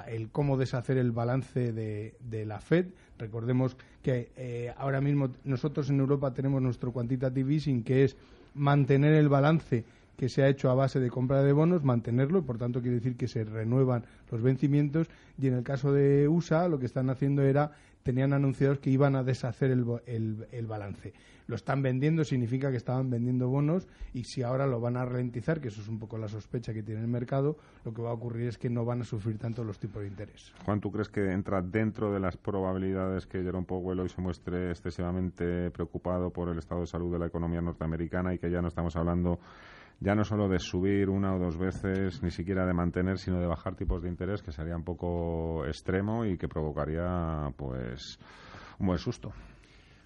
el 0.08 0.30
cómo 0.30 0.56
deshacer 0.56 0.98
el 0.98 1.12
balance 1.12 1.74
de 1.74 2.46
la 2.46 2.62
Fed. 2.62 2.94
Recordemos 3.22 3.78
que 4.02 4.32
eh, 4.36 4.74
ahora 4.78 5.00
mismo 5.00 5.30
nosotros 5.44 5.92
en 5.92 6.00
Europa 6.00 6.34
tenemos 6.34 6.60
nuestro 6.60 6.92
quantitative 6.92 7.54
easing, 7.54 7.84
que 7.84 8.04
es 8.04 8.18
mantener 8.56 9.14
el 9.14 9.30
balance 9.30 9.86
que 10.18 10.28
se 10.28 10.42
ha 10.42 10.50
hecho 10.50 10.72
a 10.72 10.74
base 10.74 11.00
de 11.00 11.12
compra 11.12 11.44
de 11.44 11.54
bonos, 11.54 11.84
mantenerlo, 11.84 12.40
y 12.40 12.42
por 12.42 12.58
tanto 12.58 12.82
quiere 12.82 12.96
decir 12.96 13.16
que 13.18 13.28
se 13.28 13.44
renuevan 13.44 14.06
los 14.32 14.42
vencimientos, 14.42 15.08
y 15.40 15.48
en 15.48 15.54
el 15.54 15.64
caso 15.64 15.94
de 15.94 16.28
USA 16.28 16.68
lo 16.68 16.80
que 16.80 16.88
están 16.88 17.12
haciendo 17.12 17.44
era, 17.44 17.74
tenían 18.04 18.34
anunciados 18.34 18.80
que 18.80 18.90
iban 18.90 19.16
a 19.16 19.24
deshacer 19.24 19.72
el, 19.72 19.86
el, 20.06 20.48
el 20.52 20.68
balance 20.68 21.14
lo 21.52 21.56
están 21.56 21.82
vendiendo 21.82 22.24
significa 22.24 22.72
que 22.72 22.78
estaban 22.78 23.10
vendiendo 23.10 23.50
bonos 23.50 23.86
y 24.14 24.24
si 24.24 24.42
ahora 24.42 24.66
lo 24.68 24.80
van 24.80 24.96
a 24.96 25.04
ralentizar, 25.04 25.60
que 25.60 25.68
eso 25.68 25.82
es 25.82 25.90
un 25.90 26.00
poco 26.00 26.18
la 26.18 26.30
sospecha 26.30 26.74
que 26.74 26.82
tiene 26.82 27.02
el 27.02 27.10
mercado, 27.10 27.58
lo 27.84 27.94
que 27.94 28.02
va 28.02 28.12
a 28.12 28.14
ocurrir 28.14 28.48
es 28.48 28.58
que 28.58 28.70
no 28.70 28.86
van 28.86 29.02
a 29.02 29.04
sufrir 29.04 29.38
tanto 29.38 29.66
los 29.66 29.78
tipos 29.78 30.02
de 30.02 30.08
interés. 30.08 30.54
Juan, 30.64 30.80
¿tú 30.80 30.94
crees 30.94 31.10
que 31.10 31.30
entra 31.30 31.62
dentro 31.62 32.14
de 32.14 32.22
las 32.22 32.38
probabilidades 32.38 33.28
que 33.28 33.44
Jerome 33.44 33.66
Powell 33.66 34.00
hoy 34.00 34.08
se 34.08 34.22
muestre 34.22 34.72
excesivamente 34.72 35.72
preocupado 35.72 36.30
por 36.30 36.48
el 36.48 36.58
estado 36.58 36.82
de 36.82 36.88
salud 36.88 37.12
de 37.12 37.20
la 37.20 37.26
economía 37.26 37.62
norteamericana 37.62 38.34
y 38.34 38.40
que 38.40 38.50
ya 38.50 38.62
no 38.62 38.70
estamos 38.70 38.96
hablando 38.96 39.38
ya 40.02 40.16
no 40.16 40.24
solo 40.24 40.50
de 40.50 40.58
subir 40.58 41.10
una 41.10 41.36
o 41.36 41.40
dos 41.40 41.58
veces, 41.58 42.24
ni 42.24 42.32
siquiera 42.32 42.66
de 42.66 42.74
mantener, 42.74 43.20
sino 43.20 43.40
de 43.40 43.46
bajar 43.46 43.76
tipos 43.76 44.02
de 44.02 44.10
interés, 44.10 44.42
que 44.42 44.52
sería 44.52 44.76
un 44.76 44.84
poco 44.84 45.64
extremo 45.68 46.26
y 46.26 46.38
que 46.38 46.48
provocaría, 46.48 47.54
pues, 47.56 48.18
un 48.80 48.88
buen 48.88 48.98
susto. 48.98 49.32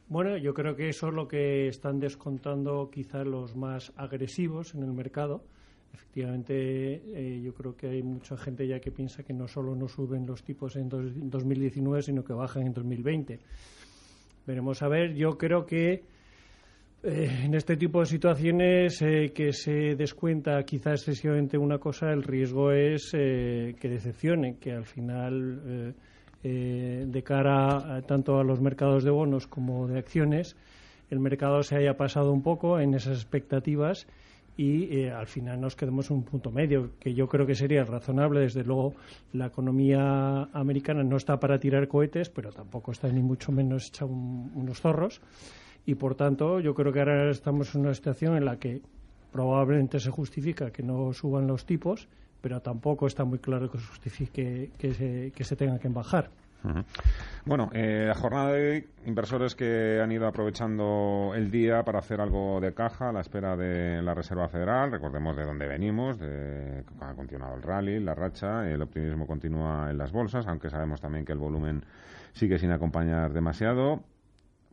Bueno, 0.09 0.38
yo 0.38 0.53
creo 0.53 0.76
que 0.76 0.89
eso 0.89 1.07
es 1.07 1.13
lo 1.13 1.27
que 1.30 1.69
están 1.69 1.99
descontando 1.99 2.89
quizás 2.91 3.26
los 3.26 3.55
más 3.55 3.94
agresivos 3.95 4.76
en 4.76 4.84
el 4.84 4.91
mercado. 4.91 5.45
Efectivamente, 5.94 6.53
eh, 6.55 7.41
yo 7.41 7.53
creo 7.53 7.78
que 7.78 7.87
hay 7.87 8.03
mucha 8.03 8.36
gente 8.36 8.68
ya 8.68 8.81
que 8.81 8.91
piensa 8.91 9.23
que 9.23 9.34
no 9.34 9.47
solo 9.47 9.76
no 9.76 9.87
suben 9.87 10.28
los 10.28 10.44
tipos 10.44 10.76
en 10.76 10.89
2019, 10.89 12.02
sino 12.02 12.23
que 12.23 12.34
bajan 12.34 12.68
en 12.68 12.73
2020. 12.73 13.39
Veremos 14.45 14.84
a 14.84 14.89
ver. 14.89 15.15
Yo 15.15 15.37
creo 15.37 15.65
que 15.65 16.03
eh, 17.05 17.43
en 17.43 17.53
este 17.53 17.77
tipo 17.77 17.99
de 17.99 18.05
situaciones 18.05 19.01
eh, 19.01 19.31
que 19.34 19.53
se 19.53 19.95
descuenta 19.95 20.63
quizás 20.63 21.01
excesivamente 21.01 21.57
una 21.57 21.77
cosa, 21.77 22.11
el 22.11 22.23
riesgo 22.23 22.71
es 22.71 23.11
que 23.11 23.77
decepcione, 23.81 24.57
que 24.57 24.71
al 24.71 24.85
final 24.85 25.93
eh, 26.47 27.05
de 27.07 27.23
cara 27.23 28.03
tanto 28.05 28.39
a 28.39 28.43
los 28.43 28.61
mercados 28.61 29.03
de 29.03 29.09
bonos 29.09 29.47
como 29.47 29.87
de 29.87 29.97
acciones, 29.97 30.55
el 31.09 31.19
mercado 31.19 31.63
se 31.63 31.75
haya 31.75 31.97
pasado 31.97 32.31
un 32.31 32.43
poco 32.43 32.79
en 32.79 32.93
esas 32.93 33.17
expectativas 33.17 34.05
y 34.57 34.95
eh, 34.95 35.11
al 35.11 35.27
final 35.27 35.59
nos 35.59 35.75
quedemos 35.75 36.11
en 36.11 36.17
un 36.17 36.23
punto 36.23 36.51
medio, 36.51 36.91
que 36.99 37.13
yo 37.13 37.27
creo 37.27 37.45
que 37.45 37.55
sería 37.55 37.84
razonable. 37.84 38.41
Desde 38.41 38.63
luego, 38.63 38.93
la 39.34 39.47
economía 39.47 40.43
americana 40.53 41.03
no 41.03 41.17
está 41.17 41.39
para 41.39 41.57
tirar 41.57 41.87
cohetes, 41.87 42.29
pero 42.29 42.51
tampoco 42.51 42.91
está 42.91 43.09
ni 43.09 43.21
mucho 43.21 43.51
menos 43.51 43.87
hecha 43.87 44.05
unos 44.05 44.79
zorros. 44.79 45.21
Y 45.86 45.96
por 45.96 46.15
tanto, 46.15 46.60
yo 46.60 46.73
creo 46.73 46.91
que 46.91 46.99
ahora 46.99 47.30
estamos 47.30 47.76
en 47.76 47.81
una 47.81 47.94
situación 47.94 48.36
en 48.36 48.46
la 48.46 48.57
que 48.57 48.81
probablemente 49.31 49.99
se 49.99 50.10
justifica 50.10 50.72
que 50.72 50.81
no 50.81 51.14
suban 51.14 51.46
los 51.46 51.65
tipos, 51.65 52.07
pero 52.41 52.62
tampoco 52.62 53.07
está 53.07 53.26
muy 53.26 53.39
claro 53.39 53.70
que 53.70 53.78
justifique 53.78 54.72
que 54.78 54.94
se, 54.94 55.31
que 55.36 55.55
tengan 55.55 55.80
que 55.80 55.89
bajar. 55.89 56.30
Bueno, 57.46 57.70
eh, 57.73 58.12
jornada 58.15 58.54
de 58.54 58.88
inversores 59.05 59.54
que 59.54 59.99
han 60.02 60.12
ido 60.12 60.26
aprovechando 60.26 61.34
el 61.36 61.52
día 61.52 61.84
para 61.84 61.99
hacer 61.99 62.20
algo 62.20 62.60
de 62.60 62.73
caja 62.73 63.10
a 63.10 63.12
la 63.12 63.22
espera 63.22 63.55
de 63.55 64.02
la 64.02 64.15
Reserva 64.15 64.47
Federal. 64.47 64.91
Recordemos 64.91 65.36
de 65.36 65.46
dónde 65.46 65.68
venimos, 65.68 66.18
de, 66.18 66.84
ha 67.02 67.14
continuado 67.14 67.55
el 67.55 67.62
rally, 67.62 67.99
la 67.99 68.15
racha, 68.15 68.68
el 68.68 68.81
optimismo 68.81 69.28
continúa 69.28 69.91
en 69.91 69.97
las 69.97 70.12
bolsas, 70.12 70.47
aunque 70.47 70.70
sabemos 70.70 71.02
también 71.02 71.23
que 71.23 71.34
el 71.34 71.38
volumen 71.38 71.84
sigue 72.34 72.57
sin 72.57 72.72
acompañar 72.72 73.31
demasiado 73.31 74.02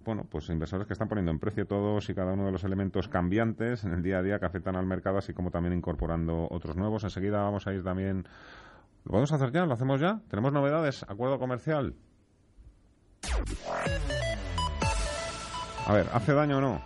bueno, 0.04 0.26
pues 0.28 0.48
inversores 0.48 0.86
que 0.86 0.92
están 0.92 1.08
poniendo 1.08 1.30
en 1.30 1.38
precio 1.38 1.66
todos 1.66 2.08
y 2.10 2.14
cada 2.14 2.32
uno 2.32 2.46
de 2.46 2.52
los 2.52 2.64
elementos 2.64 3.08
cambiantes 3.08 3.84
en 3.84 3.92
el 3.92 4.02
día 4.02 4.18
a 4.18 4.22
día 4.22 4.38
que 4.38 4.46
afectan 4.46 4.76
al 4.76 4.86
mercado, 4.86 5.18
así 5.18 5.32
como 5.32 5.50
también 5.50 5.74
incorporando 5.74 6.48
otros 6.50 6.76
nuevos. 6.76 7.04
Enseguida 7.04 7.42
vamos 7.42 7.66
a 7.66 7.72
ir 7.72 7.82
también 7.82 8.26
¿Lo 9.04 9.10
podemos 9.10 9.32
hacer 9.32 9.50
ya? 9.50 9.66
¿Lo 9.66 9.74
hacemos 9.74 10.00
ya? 10.00 10.20
¿Tenemos 10.28 10.52
novedades? 10.52 11.04
¿Acuerdo 11.08 11.38
comercial? 11.38 11.94
A 15.86 15.92
ver, 15.92 16.06
¿hace 16.12 16.32
daño 16.32 16.58
o 16.58 16.60
no? 16.60 16.80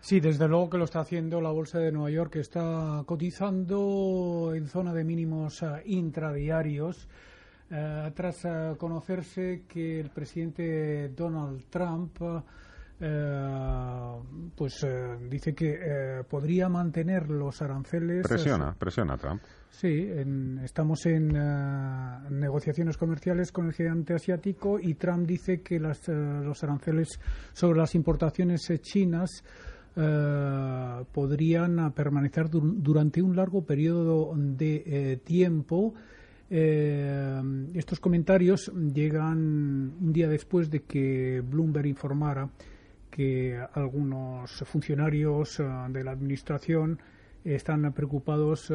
Sí, 0.00 0.20
desde 0.20 0.48
luego 0.48 0.68
que 0.68 0.78
lo 0.78 0.84
está 0.84 1.00
haciendo 1.00 1.40
la 1.40 1.50
Bolsa 1.50 1.78
de 1.78 1.92
Nueva 1.92 2.10
York, 2.10 2.32
que 2.32 2.40
está 2.40 3.02
cotizando 3.06 4.52
en 4.54 4.66
zona 4.66 4.92
de 4.92 5.04
mínimos 5.04 5.62
uh, 5.62 5.76
intradiarios. 5.84 7.08
Uh, 7.70 8.10
tras 8.12 8.44
uh, 8.44 8.76
conocerse 8.76 9.62
que 9.68 10.00
el 10.00 10.10
presidente 10.10 11.08
Donald 11.10 11.64
Trump 11.70 12.18
pues 14.56 14.86
dice 15.30 15.54
que 15.54 16.22
podría 16.28 16.68
mantener 16.68 17.30
los 17.30 17.62
aranceles. 17.62 18.28
Presiona, 18.28 18.74
presiona 18.74 19.16
Trump. 19.16 19.40
Sí, 19.70 20.10
estamos 20.62 21.06
en 21.06 21.34
eh, 21.34 21.40
negociaciones 22.30 22.98
comerciales 22.98 23.52
con 23.52 23.68
el 23.68 23.72
gigante 23.72 24.14
asiático 24.14 24.78
y 24.78 24.94
Trump 24.94 25.26
dice 25.26 25.62
que 25.62 25.78
las, 25.78 26.06
eh, 26.08 26.12
los 26.12 26.62
aranceles 26.64 27.18
sobre 27.52 27.78
las 27.78 27.94
importaciones 27.94 28.68
eh, 28.68 28.78
chinas 28.80 29.42
podrían 31.12 31.92
permanecer 31.92 32.48
durante 32.48 33.20
un 33.20 33.34
largo 33.34 33.66
periodo 33.66 34.32
de 34.36 35.20
tiempo. 35.24 35.94
Estos 36.50 38.00
comentarios 38.00 38.72
llegan 38.92 39.38
un 40.00 40.12
día 40.12 40.28
después 40.28 40.68
de 40.68 40.80
que 40.80 41.40
Bloomberg 41.42 41.86
informara 41.86 42.50
que 43.08 43.56
algunos 43.74 44.64
funcionarios 44.66 45.62
de 45.90 46.04
la 46.04 46.10
administración 46.10 46.98
están 47.44 47.92
preocupados 47.92 48.70
eh, 48.70 48.74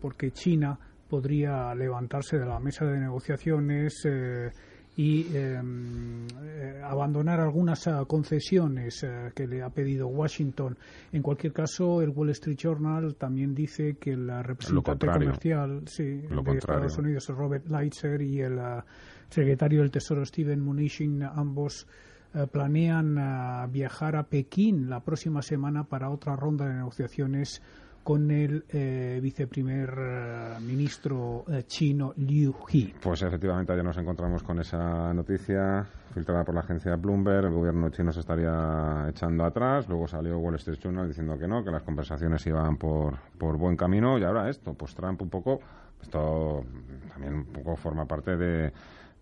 porque 0.00 0.30
China 0.30 0.78
podría 1.08 1.74
levantarse 1.74 2.38
de 2.38 2.46
la 2.46 2.60
mesa 2.60 2.84
de 2.86 2.98
negociaciones 2.98 4.02
eh, 4.04 4.50
y 4.96 5.26
em, 5.36 6.26
eh, 6.42 6.80
abandonar 6.84 7.40
algunas 7.40 7.88
concesiones 8.06 9.04
que 9.34 9.46
le 9.46 9.62
ha 9.62 9.70
pedido 9.70 10.06
Washington. 10.08 10.76
En 11.12 11.22
cualquier 11.22 11.52
caso, 11.52 12.00
el 12.00 12.10
Wall 12.10 12.30
Street 12.30 12.56
Journal 12.56 13.14
también 13.16 13.54
dice 13.54 13.96
que 13.96 14.12
el 14.12 14.28
representante 14.44 15.06
comercial 15.06 15.84
de 15.84 16.56
Estados 16.56 16.98
Unidos, 16.98 17.28
Robert 17.28 17.66
Lightser, 17.68 18.22
y 18.22 18.40
el 18.40 18.60
secretario 19.28 19.80
del 19.80 19.90
Tesoro, 19.90 20.24
Steven 20.24 20.60
Mnuchin, 20.60 21.22
ambos 21.22 21.86
planean 22.50 23.70
viajar 23.70 24.16
a 24.16 24.24
Pekín 24.24 24.90
la 24.90 25.00
próxima 25.00 25.42
semana 25.42 25.84
para 25.84 26.10
otra 26.10 26.34
ronda 26.34 26.66
de 26.66 26.74
negociaciones 26.74 27.62
con 28.04 28.30
el 28.30 28.64
eh, 28.68 29.18
viceprimer 29.22 29.94
eh, 29.98 30.60
ministro 30.60 31.44
eh, 31.48 31.64
chino 31.66 32.12
Liu 32.18 32.54
He. 32.70 32.92
Pues 33.00 33.22
efectivamente 33.22 33.72
ayer 33.72 33.82
nos 33.82 33.96
encontramos 33.96 34.42
con 34.42 34.60
esa 34.60 35.12
noticia 35.14 35.86
filtrada 36.12 36.44
por 36.44 36.54
la 36.54 36.60
agencia 36.60 36.94
Bloomberg. 36.96 37.46
El 37.46 37.54
gobierno 37.54 37.88
chino 37.88 38.12
se 38.12 38.20
estaría 38.20 39.06
echando 39.08 39.44
atrás. 39.44 39.88
Luego 39.88 40.06
salió 40.06 40.38
Wall 40.38 40.56
Street 40.56 40.78
Journal 40.78 41.08
diciendo 41.08 41.38
que 41.38 41.48
no, 41.48 41.64
que 41.64 41.70
las 41.70 41.82
conversaciones 41.82 42.46
iban 42.46 42.76
por, 42.76 43.16
por 43.38 43.56
buen 43.56 43.74
camino. 43.74 44.18
Y 44.18 44.22
ahora 44.22 44.50
esto, 44.50 44.74
pues 44.74 44.94
Trump 44.94 45.22
un 45.22 45.30
poco, 45.30 45.60
esto 46.02 46.62
también 47.08 47.34
un 47.34 47.46
poco 47.46 47.74
forma 47.74 48.04
parte 48.04 48.36
de, 48.36 48.70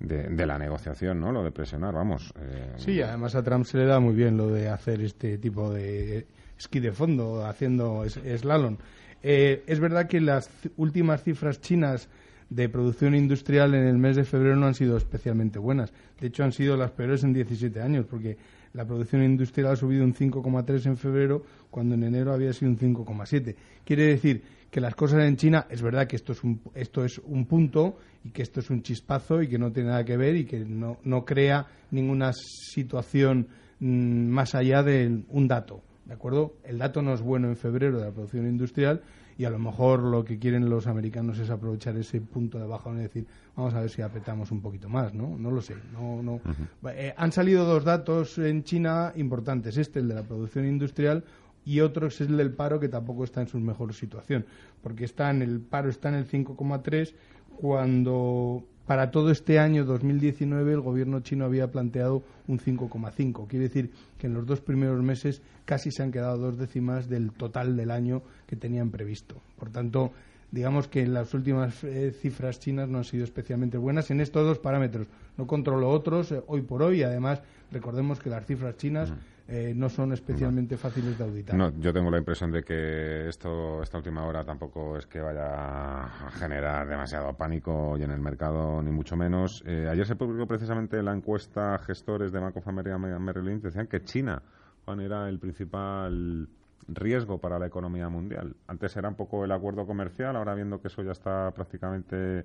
de, 0.01 0.47
la 0.47 0.59
negociación, 0.59 1.20
¿no? 1.20 1.31
Lo 1.31 1.44
de 1.44 1.52
presionar, 1.52 1.94
vamos. 1.94 2.35
Sí, 2.78 3.01
además 3.01 3.36
a 3.36 3.44
Trump 3.44 3.65
se 3.65 3.78
le 3.78 3.86
da 3.86 4.01
muy 4.01 4.15
bien 4.15 4.36
lo 4.36 4.49
de 4.49 4.69
hacer 4.69 5.01
este 5.02 5.39
tipo 5.39 5.73
de 5.73 6.27
esquí 6.59 6.81
de 6.81 6.93
fondo, 6.93 7.45
haciendo 7.47 8.05
slalom. 8.09 8.77
Eh, 9.23 9.63
es 9.67 9.81
verdad 9.81 10.09
que 10.09 10.21
las 10.21 10.51
últimas 10.77 11.23
cifras 11.23 11.61
chinas 11.61 12.09
de 12.51 12.69
producción 12.69 13.15
industrial 13.15 13.75
en 13.75 13.87
el 13.87 13.97
mes 13.97 14.17
de 14.17 14.25
febrero 14.25 14.57
no 14.57 14.67
han 14.67 14.75
sido 14.75 14.97
especialmente 14.97 15.59
buenas. 15.59 15.93
De 16.21 16.27
hecho, 16.27 16.45
han 16.45 16.53
sido 16.53 16.77
las 16.77 16.91
peores 16.91 17.25
en 17.25 17.33
17 17.33 17.81
años, 17.81 18.07
porque 18.07 18.37
la 18.75 18.85
producción 18.85 19.23
industrial 19.23 19.73
ha 19.73 19.77
subido 19.77 20.05
un 20.05 20.15
5,3 20.15 20.87
en 20.87 20.97
febrero, 20.97 21.43
cuando 21.71 21.95
en 21.95 22.05
enero 22.05 22.33
había 22.33 22.53
sido 22.53 22.71
un 22.71 22.79
5,7. 22.79 23.55
Quiere 23.85 24.07
decir 24.07 24.43
que 24.71 24.81
las 24.81 24.95
cosas 24.95 25.25
en 25.25 25.37
China, 25.37 25.67
es 25.71 25.83
verdad 25.83 26.07
que 26.07 26.17
esto 26.17 26.33
es 26.33 26.43
un, 26.45 26.61
esto 26.75 27.05
es 27.05 27.19
un 27.25 27.47
punto 27.47 27.99
y 28.25 28.31
que 28.31 28.43
esto 28.43 28.61
es 28.61 28.71
un 28.71 28.83
chispazo 28.83 29.43
y 29.43 29.49
que 29.49 29.59
no 29.59 29.71
tiene 29.71 29.91
nada 29.91 30.05
que 30.05 30.17
ver 30.17 30.37
y 30.37 30.45
que 30.45 30.61
no, 30.61 30.99
no 31.05 31.25
crea 31.25 31.67
ninguna 31.91 32.33
situación 32.33 33.49
mm, 33.81 34.29
más 34.29 34.55
allá 34.55 34.83
de 34.83 35.25
un 35.29 35.49
dato. 35.49 35.83
¿De 36.13 36.17
acuerdo? 36.17 36.57
El 36.63 36.77
dato 36.77 37.01
no 37.01 37.15
es 37.15 37.23
bueno 37.23 37.49
en 37.49 37.57
febrero 37.57 37.99
de 37.99 38.05
la 38.05 38.11
producción 38.11 38.47
industrial 38.47 39.01
y 39.39 39.47
a 39.47 39.51
lo 39.51 39.59
mejor 39.59 40.01
lo 40.01 40.27
que 40.27 40.39
quieren 40.39 40.69
los 40.69 40.87
americanos 40.87 41.39
es 41.39 41.49
aprovechar 41.49 41.97
ese 41.97 42.21
punto 42.21 42.59
de 42.59 42.67
bajón 42.67 42.99
y 42.99 43.05
decir, 43.05 43.27
vamos 43.57 43.73
a 43.73 43.81
ver 43.81 43.89
si 43.89 44.03
apretamos 44.03 44.51
un 44.51 44.61
poquito 44.61 44.91
más, 44.91 45.15
¿no? 45.15 45.39
No 45.39 45.51
lo 45.51 45.63
sé. 45.63 45.75
No, 45.91 46.23
no. 46.23 46.43
Eh, 46.91 47.15
han 47.17 47.33
salido 47.33 47.65
dos 47.65 47.85
datos 47.85 48.37
en 48.37 48.63
China 48.63 49.15
importantes. 49.17 49.79
Este, 49.79 50.01
el 50.01 50.09
de 50.09 50.17
la 50.17 50.23
producción 50.23 50.67
industrial, 50.67 51.25
y 51.65 51.81
otro 51.81 52.09
es 52.09 52.21
el 52.21 52.37
del 52.37 52.53
paro, 52.53 52.79
que 52.79 52.91
tampoco 52.91 53.25
está 53.25 53.41
en 53.41 53.49
su 53.49 53.59
mejor 53.59 53.95
situación, 53.95 54.45
porque 54.83 55.07
está 55.07 55.31
en 55.31 55.41
el 55.41 55.63
paro 55.63 55.89
está 55.89 56.11
en 56.11 56.17
el 56.17 56.29
5,3 56.29 57.15
cuando 57.57 58.67
para 58.86 59.11
todo 59.11 59.31
este 59.31 59.59
año 59.59 59.85
2019 59.85 60.73
el 60.73 60.81
gobierno 60.81 61.20
chino 61.20 61.44
había 61.44 61.70
planteado 61.70 62.23
un 62.49 62.59
5,5. 62.59 63.47
Quiere 63.47 63.69
decir 63.69 63.91
que 64.19 64.27
en 64.27 64.35
los 64.35 64.47
dos 64.47 64.61
primeros 64.61 65.02
meses 65.02 65.43
casi 65.65 65.91
se 65.91 66.02
han 66.02 66.12
quedado 66.12 66.39
dos 66.39 66.59
décimas 66.59 67.09
del 67.09 67.33
total 67.33 67.77
del 67.77 67.91
año 67.91 68.23
que 68.47 68.57
tenían 68.57 68.91
previsto. 68.91 69.36
Por 69.59 69.70
tanto, 69.70 70.12
digamos 70.51 70.89
que 70.89 71.07
las 71.07 71.33
últimas 71.35 71.83
eh, 71.85 72.12
cifras 72.12 72.59
chinas 72.59 72.89
no 72.89 72.99
han 72.99 73.05
sido 73.05 73.25
especialmente 73.25 73.78
buenas 73.78 74.11
en 74.11 74.20
estos 74.20 74.44
dos 74.47 74.59
parámetros. 74.59 75.07
No 75.36 75.47
controlo 75.47 75.89
otros 75.89 76.33
eh, 76.33 76.43
hoy 76.47 76.62
por 76.62 76.83
hoy. 76.83 77.02
Además, 77.02 77.41
recordemos 77.70 78.19
que 78.19 78.31
las 78.31 78.47
cifras 78.47 78.77
chinas 78.77 79.12
eh, 79.49 79.73
no 79.75 79.89
son 79.89 80.12
especialmente 80.12 80.77
fáciles 80.77 81.19
de 81.19 81.25
auditar. 81.25 81.57
No, 81.57 81.71
yo 81.79 81.93
tengo 81.93 82.11
la 82.11 82.19
impresión 82.19 82.51
de 82.51 82.62
que 82.62 83.29
esto, 83.29 83.83
esta 83.83 83.99
última 83.99 84.25
hora 84.27 84.45
tampoco 84.45 84.97
es 84.97 85.07
que 85.07 85.21
vaya 85.21 86.05
a 86.05 86.31
generar 86.33 86.89
demasiado 86.89 87.33
pánico 87.35 87.97
y 87.99 88.03
en 88.03 88.11
el 88.11 88.21
mercado, 88.21 88.83
ni 88.83 88.91
mucho 88.91 89.17
menos. 89.17 89.62
Eh, 89.67 89.89
ayer 89.91 90.07
se 90.07 90.17
publicó 90.17 90.47
precisamente 90.47 91.03
la 91.03 91.12
encuesta 91.12 91.79
gestores 91.79 92.33
de 92.33 92.41
Banco 92.41 92.61
of 92.61 92.69
America 92.69 92.99
Merrill. 92.99 93.61
Decían 93.61 93.87
que 93.87 94.03
China, 94.03 94.43
Juan, 94.85 95.01
era 95.01 95.29
el 95.29 95.39
principal 95.39 96.49
riesgo 96.89 97.39
para 97.39 97.59
la 97.59 97.67
economía 97.67 98.09
mundial. 98.09 98.57
Antes 98.67 98.97
era 98.97 99.09
un 99.09 99.17
poco 99.17 99.45
el 99.45 99.53
acuerdo 99.53 99.87
comercial, 99.87 100.37
ahora 100.37 100.55
viendo 100.55 100.81
que 100.81 100.89
eso 100.89 101.03
ya 101.03 101.12
está 101.12 101.51
prácticamente 101.53 102.45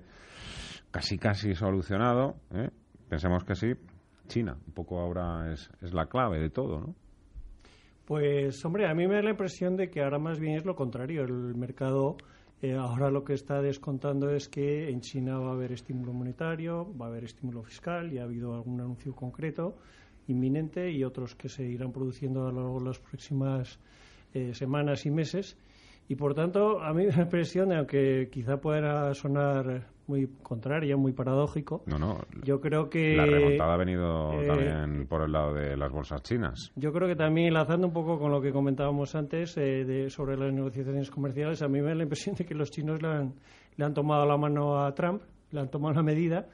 casi 0.90 1.18
casi 1.18 1.54
solucionado, 1.54 2.36
¿eh? 2.52 2.70
pensemos 3.08 3.44
que 3.44 3.54
sí, 3.54 3.74
China. 4.28 4.56
Un 4.66 4.72
poco 4.72 5.00
ahora 5.00 5.52
es, 5.52 5.70
es 5.82 5.92
la 5.92 6.06
clave 6.06 6.38
de 6.38 6.50
todo, 6.50 6.80
¿no? 6.80 6.94
Pues, 8.04 8.64
hombre, 8.64 8.88
a 8.88 8.94
mí 8.94 9.06
me 9.06 9.16
da 9.16 9.22
la 9.22 9.30
impresión 9.30 9.76
de 9.76 9.90
que 9.90 10.02
ahora 10.02 10.18
más 10.18 10.38
bien 10.38 10.56
es 10.56 10.64
lo 10.64 10.74
contrario. 10.74 11.24
El 11.24 11.54
mercado 11.56 12.16
eh, 12.60 12.74
ahora 12.74 13.10
lo 13.10 13.22
que 13.22 13.34
está 13.34 13.60
descontando 13.62 14.30
es 14.30 14.48
que 14.48 14.88
en 14.88 15.00
China 15.00 15.38
va 15.38 15.50
a 15.50 15.52
haber 15.52 15.72
estímulo 15.72 16.12
monetario, 16.12 16.92
va 16.96 17.06
a 17.06 17.08
haber 17.08 17.24
estímulo 17.24 17.62
fiscal 17.62 18.12
y 18.12 18.18
ha 18.18 18.24
habido 18.24 18.54
algún 18.54 18.80
anuncio 18.80 19.14
concreto 19.14 19.76
inminente 20.26 20.90
y 20.90 21.04
otros 21.04 21.34
que 21.34 21.48
se 21.48 21.64
irán 21.64 21.92
produciendo 21.92 22.46
a 22.46 22.52
lo 22.52 22.60
largo 22.60 22.80
de 22.80 22.86
las 22.86 22.98
próximas 22.98 23.78
eh, 24.34 24.54
semanas 24.54 25.06
y 25.06 25.10
meses 25.10 25.56
Y 26.08 26.16
por 26.16 26.34
tanto, 26.34 26.80
a 26.80 26.92
mí 26.92 27.06
me 27.16 27.22
impresión, 27.22 27.72
aunque 27.72 28.28
quizá 28.32 28.56
pueda 28.60 29.12
sonar 29.14 29.86
muy 30.06 30.26
contraria, 30.42 30.96
muy 30.96 31.12
paradójico. 31.12 31.82
No, 31.86 31.98
no. 31.98 32.18
Yo 32.42 32.60
creo 32.60 32.88
que. 32.88 33.14
La 33.14 33.26
remontada 33.26 33.74
ha 33.74 33.76
venido 33.76 34.32
eh, 34.32 34.46
también 34.46 35.06
por 35.06 35.22
el 35.22 35.32
lado 35.32 35.52
de 35.52 35.76
las 35.76 35.92
bolsas 35.92 36.22
chinas. 36.22 36.72
Yo 36.76 36.92
creo 36.92 37.06
que 37.06 37.14
también, 37.14 37.48
enlazando 37.48 37.86
un 37.86 37.92
poco 37.92 38.18
con 38.18 38.32
lo 38.32 38.40
que 38.40 38.50
comentábamos 38.50 39.14
antes 39.14 39.56
eh, 39.58 39.84
de, 39.84 40.08
sobre 40.08 40.36
las 40.38 40.52
negociaciones 40.52 41.10
comerciales, 41.10 41.60
a 41.60 41.68
mí 41.68 41.80
me 41.82 41.88
da 41.88 41.94
la 41.94 42.04
impresión 42.04 42.34
de 42.36 42.46
que 42.46 42.54
los 42.54 42.70
chinos 42.70 43.02
le 43.02 43.08
han, 43.08 43.34
le 43.76 43.84
han 43.84 43.92
tomado 43.92 44.24
la 44.24 44.38
mano 44.38 44.82
a 44.82 44.94
Trump, 44.94 45.22
le 45.50 45.60
han 45.60 45.70
tomado 45.70 45.94
la 45.94 46.02
medida. 46.02 46.46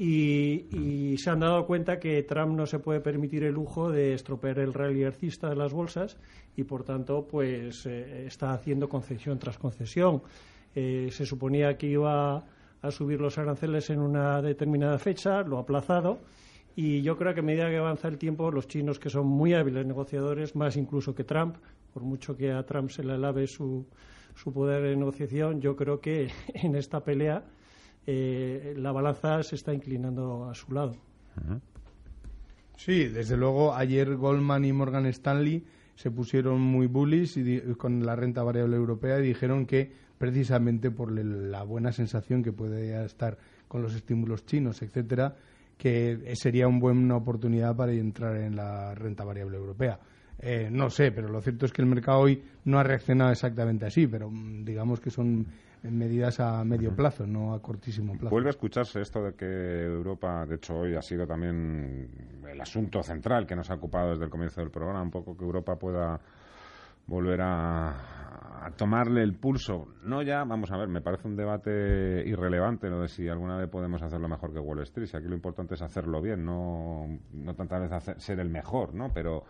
Y, 0.00 0.66
y, 0.70 1.18
se 1.18 1.28
han 1.30 1.40
dado 1.40 1.66
cuenta 1.66 1.98
que 1.98 2.22
Trump 2.22 2.56
no 2.56 2.66
se 2.66 2.78
puede 2.78 3.00
permitir 3.00 3.42
el 3.42 3.54
lujo 3.54 3.90
de 3.90 4.14
estropear 4.14 4.60
el 4.60 4.72
rally 4.72 5.02
alcista 5.02 5.48
de 5.48 5.56
las 5.56 5.72
bolsas 5.72 6.16
y 6.54 6.62
por 6.62 6.84
tanto 6.84 7.26
pues 7.26 7.84
eh, 7.84 8.24
está 8.24 8.52
haciendo 8.52 8.88
concesión 8.88 9.40
tras 9.40 9.58
concesión. 9.58 10.22
Eh, 10.72 11.08
se 11.10 11.26
suponía 11.26 11.76
que 11.76 11.88
iba 11.88 12.44
a 12.80 12.90
subir 12.92 13.20
los 13.20 13.38
aranceles 13.38 13.90
en 13.90 13.98
una 13.98 14.40
determinada 14.40 15.00
fecha, 15.00 15.42
lo 15.42 15.58
ha 15.58 15.62
aplazado 15.62 16.20
y 16.76 17.02
yo 17.02 17.16
creo 17.16 17.34
que 17.34 17.40
a 17.40 17.42
medida 17.42 17.68
que 17.68 17.78
avanza 17.78 18.06
el 18.06 18.18
tiempo 18.18 18.52
los 18.52 18.68
chinos 18.68 19.00
que 19.00 19.10
son 19.10 19.26
muy 19.26 19.52
hábiles 19.52 19.84
negociadores, 19.84 20.54
más 20.54 20.76
incluso 20.76 21.12
que 21.12 21.24
Trump, 21.24 21.56
por 21.92 22.04
mucho 22.04 22.36
que 22.36 22.52
a 22.52 22.62
Trump 22.64 22.90
se 22.90 23.02
le 23.02 23.14
alabe 23.14 23.48
su, 23.48 23.84
su 24.36 24.52
poder 24.52 24.84
de 24.84 24.94
negociación, 24.94 25.60
yo 25.60 25.74
creo 25.74 26.00
que 26.00 26.28
en 26.54 26.76
esta 26.76 27.02
pelea 27.02 27.42
eh, 28.10 28.72
la 28.74 28.90
balanza 28.90 29.42
se 29.42 29.54
está 29.54 29.74
inclinando 29.74 30.48
a 30.48 30.54
su 30.54 30.72
lado. 30.72 30.96
Sí, 32.74 33.04
desde 33.04 33.36
luego 33.36 33.74
ayer 33.74 34.16
Goldman 34.16 34.64
y 34.64 34.72
Morgan 34.72 35.04
Stanley 35.04 35.62
se 35.94 36.10
pusieron 36.10 36.58
muy 36.58 36.86
bullish 36.86 37.36
y 37.36 37.60
con 37.74 38.06
la 38.06 38.16
renta 38.16 38.42
variable 38.42 38.76
europea 38.76 39.18
y 39.18 39.26
dijeron 39.26 39.66
que 39.66 39.92
precisamente 40.16 40.90
por 40.90 41.12
la 41.12 41.62
buena 41.64 41.92
sensación 41.92 42.42
que 42.42 42.50
puede 42.50 43.04
estar 43.04 43.36
con 43.68 43.82
los 43.82 43.94
estímulos 43.94 44.46
chinos, 44.46 44.80
etcétera, 44.80 45.36
que 45.76 46.32
sería 46.34 46.66
una 46.66 46.78
buena 46.78 47.16
oportunidad 47.16 47.76
para 47.76 47.92
entrar 47.92 48.36
en 48.38 48.56
la 48.56 48.94
renta 48.94 49.22
variable 49.22 49.58
europea. 49.58 50.00
Eh, 50.38 50.70
no 50.72 50.88
sé, 50.88 51.12
pero 51.12 51.28
lo 51.28 51.42
cierto 51.42 51.66
es 51.66 51.72
que 51.72 51.82
el 51.82 51.88
mercado 51.88 52.20
hoy 52.20 52.42
no 52.64 52.78
ha 52.78 52.84
reaccionado 52.84 53.32
exactamente 53.32 53.84
así, 53.84 54.06
pero 54.06 54.30
mm, 54.30 54.64
digamos 54.64 54.98
que 54.98 55.10
son 55.10 55.46
medidas 55.82 56.40
a 56.40 56.64
medio 56.64 56.94
plazo, 56.94 57.26
no 57.26 57.54
a 57.54 57.62
cortísimo 57.62 58.12
plazo. 58.12 58.30
Vuelve 58.30 58.48
a 58.48 58.50
escucharse 58.50 59.00
esto 59.00 59.22
de 59.22 59.34
que 59.34 59.84
Europa, 59.84 60.44
de 60.46 60.56
hecho 60.56 60.78
hoy 60.78 60.94
ha 60.94 61.02
sido 61.02 61.26
también 61.26 62.10
el 62.48 62.60
asunto 62.60 63.02
central 63.02 63.46
que 63.46 63.56
nos 63.56 63.70
ha 63.70 63.74
ocupado 63.74 64.10
desde 64.10 64.24
el 64.24 64.30
comienzo 64.30 64.60
del 64.60 64.70
programa, 64.70 65.02
un 65.02 65.10
poco 65.10 65.36
que 65.36 65.44
Europa 65.44 65.76
pueda 65.76 66.20
volver 67.06 67.40
a, 67.40 68.66
a, 68.66 68.70
tomarle 68.76 69.22
el 69.22 69.34
pulso. 69.34 69.88
No 70.04 70.22
ya, 70.22 70.44
vamos 70.44 70.70
a 70.70 70.76
ver, 70.76 70.88
me 70.88 71.00
parece 71.00 71.26
un 71.26 71.36
debate 71.36 72.22
irrelevante 72.26 72.88
lo 72.88 73.00
de 73.00 73.08
si 73.08 73.28
alguna 73.28 73.56
vez 73.56 73.68
podemos 73.68 74.02
hacerlo 74.02 74.28
mejor 74.28 74.52
que 74.52 74.60
Wall 74.60 74.82
Street. 74.82 75.06
Si 75.06 75.16
aquí 75.16 75.26
lo 75.26 75.34
importante 75.34 75.74
es 75.74 75.82
hacerlo 75.82 76.20
bien, 76.20 76.44
no, 76.44 77.06
no 77.32 77.54
tantas 77.54 77.80
veces 77.80 77.96
hacer, 77.96 78.20
ser 78.20 78.40
el 78.40 78.50
mejor, 78.50 78.94
¿no? 78.94 79.10
Pero 79.12 79.44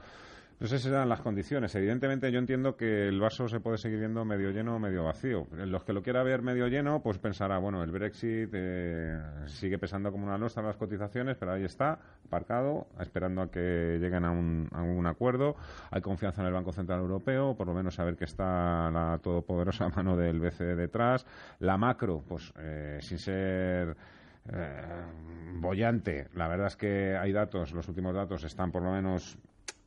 no 0.61 0.67
sé 0.67 0.79
si 0.79 0.89
serán 0.89 1.09
las 1.09 1.21
condiciones. 1.21 1.73
Evidentemente, 1.77 2.33
yo 2.33 2.41
entiendo 2.41 2.77
que 2.77 3.07
el 3.07 3.21
vaso 3.21 3.49
se 3.49 3.61
puede 3.61 3.79
seguir 3.79 4.01
viendo 4.01 4.25
medio 4.25 4.51
lleno 4.51 4.75
o 4.75 4.79
medio 4.81 5.05
vacío. 5.05 5.47
Los 5.53 5.85
que 5.85 5.93
lo 5.93 6.03
quiera 6.03 6.25
ver 6.25 6.43
medio 6.43 6.67
lleno, 6.67 7.01
pues 7.01 7.19
pensará, 7.19 7.59
bueno, 7.59 7.85
el 7.85 7.93
Brexit 7.93 8.51
eh, 8.53 9.21
sigue 9.47 9.79
pesando 9.79 10.11
como 10.11 10.27
una 10.27 10.37
losa 10.37 10.61
las 10.61 10.77
cotizaciones, 10.77 11.37
pero 11.37 11.53
ahí 11.53 11.63
está, 11.63 12.01
aparcado, 12.27 12.89
esperando 12.99 13.43
a 13.43 13.51
que 13.53 13.99
lleguen 14.01 14.25
a 14.25 14.33
un, 14.33 14.69
a 14.73 14.83
un 14.83 15.07
acuerdo. 15.07 15.55
Hay 15.93 16.01
confianza 16.01 16.41
en 16.41 16.49
el 16.49 16.55
Banco 16.55 16.73
Central 16.73 17.01
Europeo, 17.01 17.55
por 17.57 17.69
lo 17.69 17.75
menos 17.75 17.95
saber 17.95 18.17
que 18.17 18.25
está 18.25 18.91
la 18.91 19.21
todopoderosa 19.23 19.89
mano 19.97 20.17
del 20.17 20.41
BCE 20.41 20.75
detrás. 20.75 21.25
La 21.61 21.77
macro, 21.77 22.25
pues 22.27 22.53
eh, 22.59 22.99
sin 23.01 23.19
ser. 23.19 23.97
Eh, 24.51 24.83
bollante. 25.61 26.29
La 26.35 26.49
verdad 26.49 26.69
es 26.69 26.77
que 26.77 27.17
hay 27.17 27.33
datos, 27.33 27.73
los 27.73 27.87
últimos 27.89 28.15
datos 28.15 28.45
están 28.45 28.73
por 28.73 28.83
lo 28.83 28.93
menos 28.93 29.39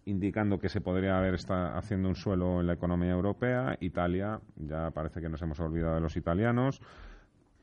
indicando 0.05 0.59
que 0.59 0.69
se 0.69 0.81
podría 0.81 1.17
haber 1.17 1.35
estado 1.35 1.77
haciendo 1.77 2.09
un 2.09 2.15
suelo 2.15 2.61
en 2.61 2.67
la 2.67 2.73
economía 2.73 3.11
europea. 3.11 3.77
Italia, 3.79 4.41
ya 4.55 4.91
parece 4.91 5.21
que 5.21 5.29
nos 5.29 5.41
hemos 5.41 5.59
olvidado 5.59 5.95
de 5.95 6.01
los 6.01 6.17
italianos. 6.17 6.81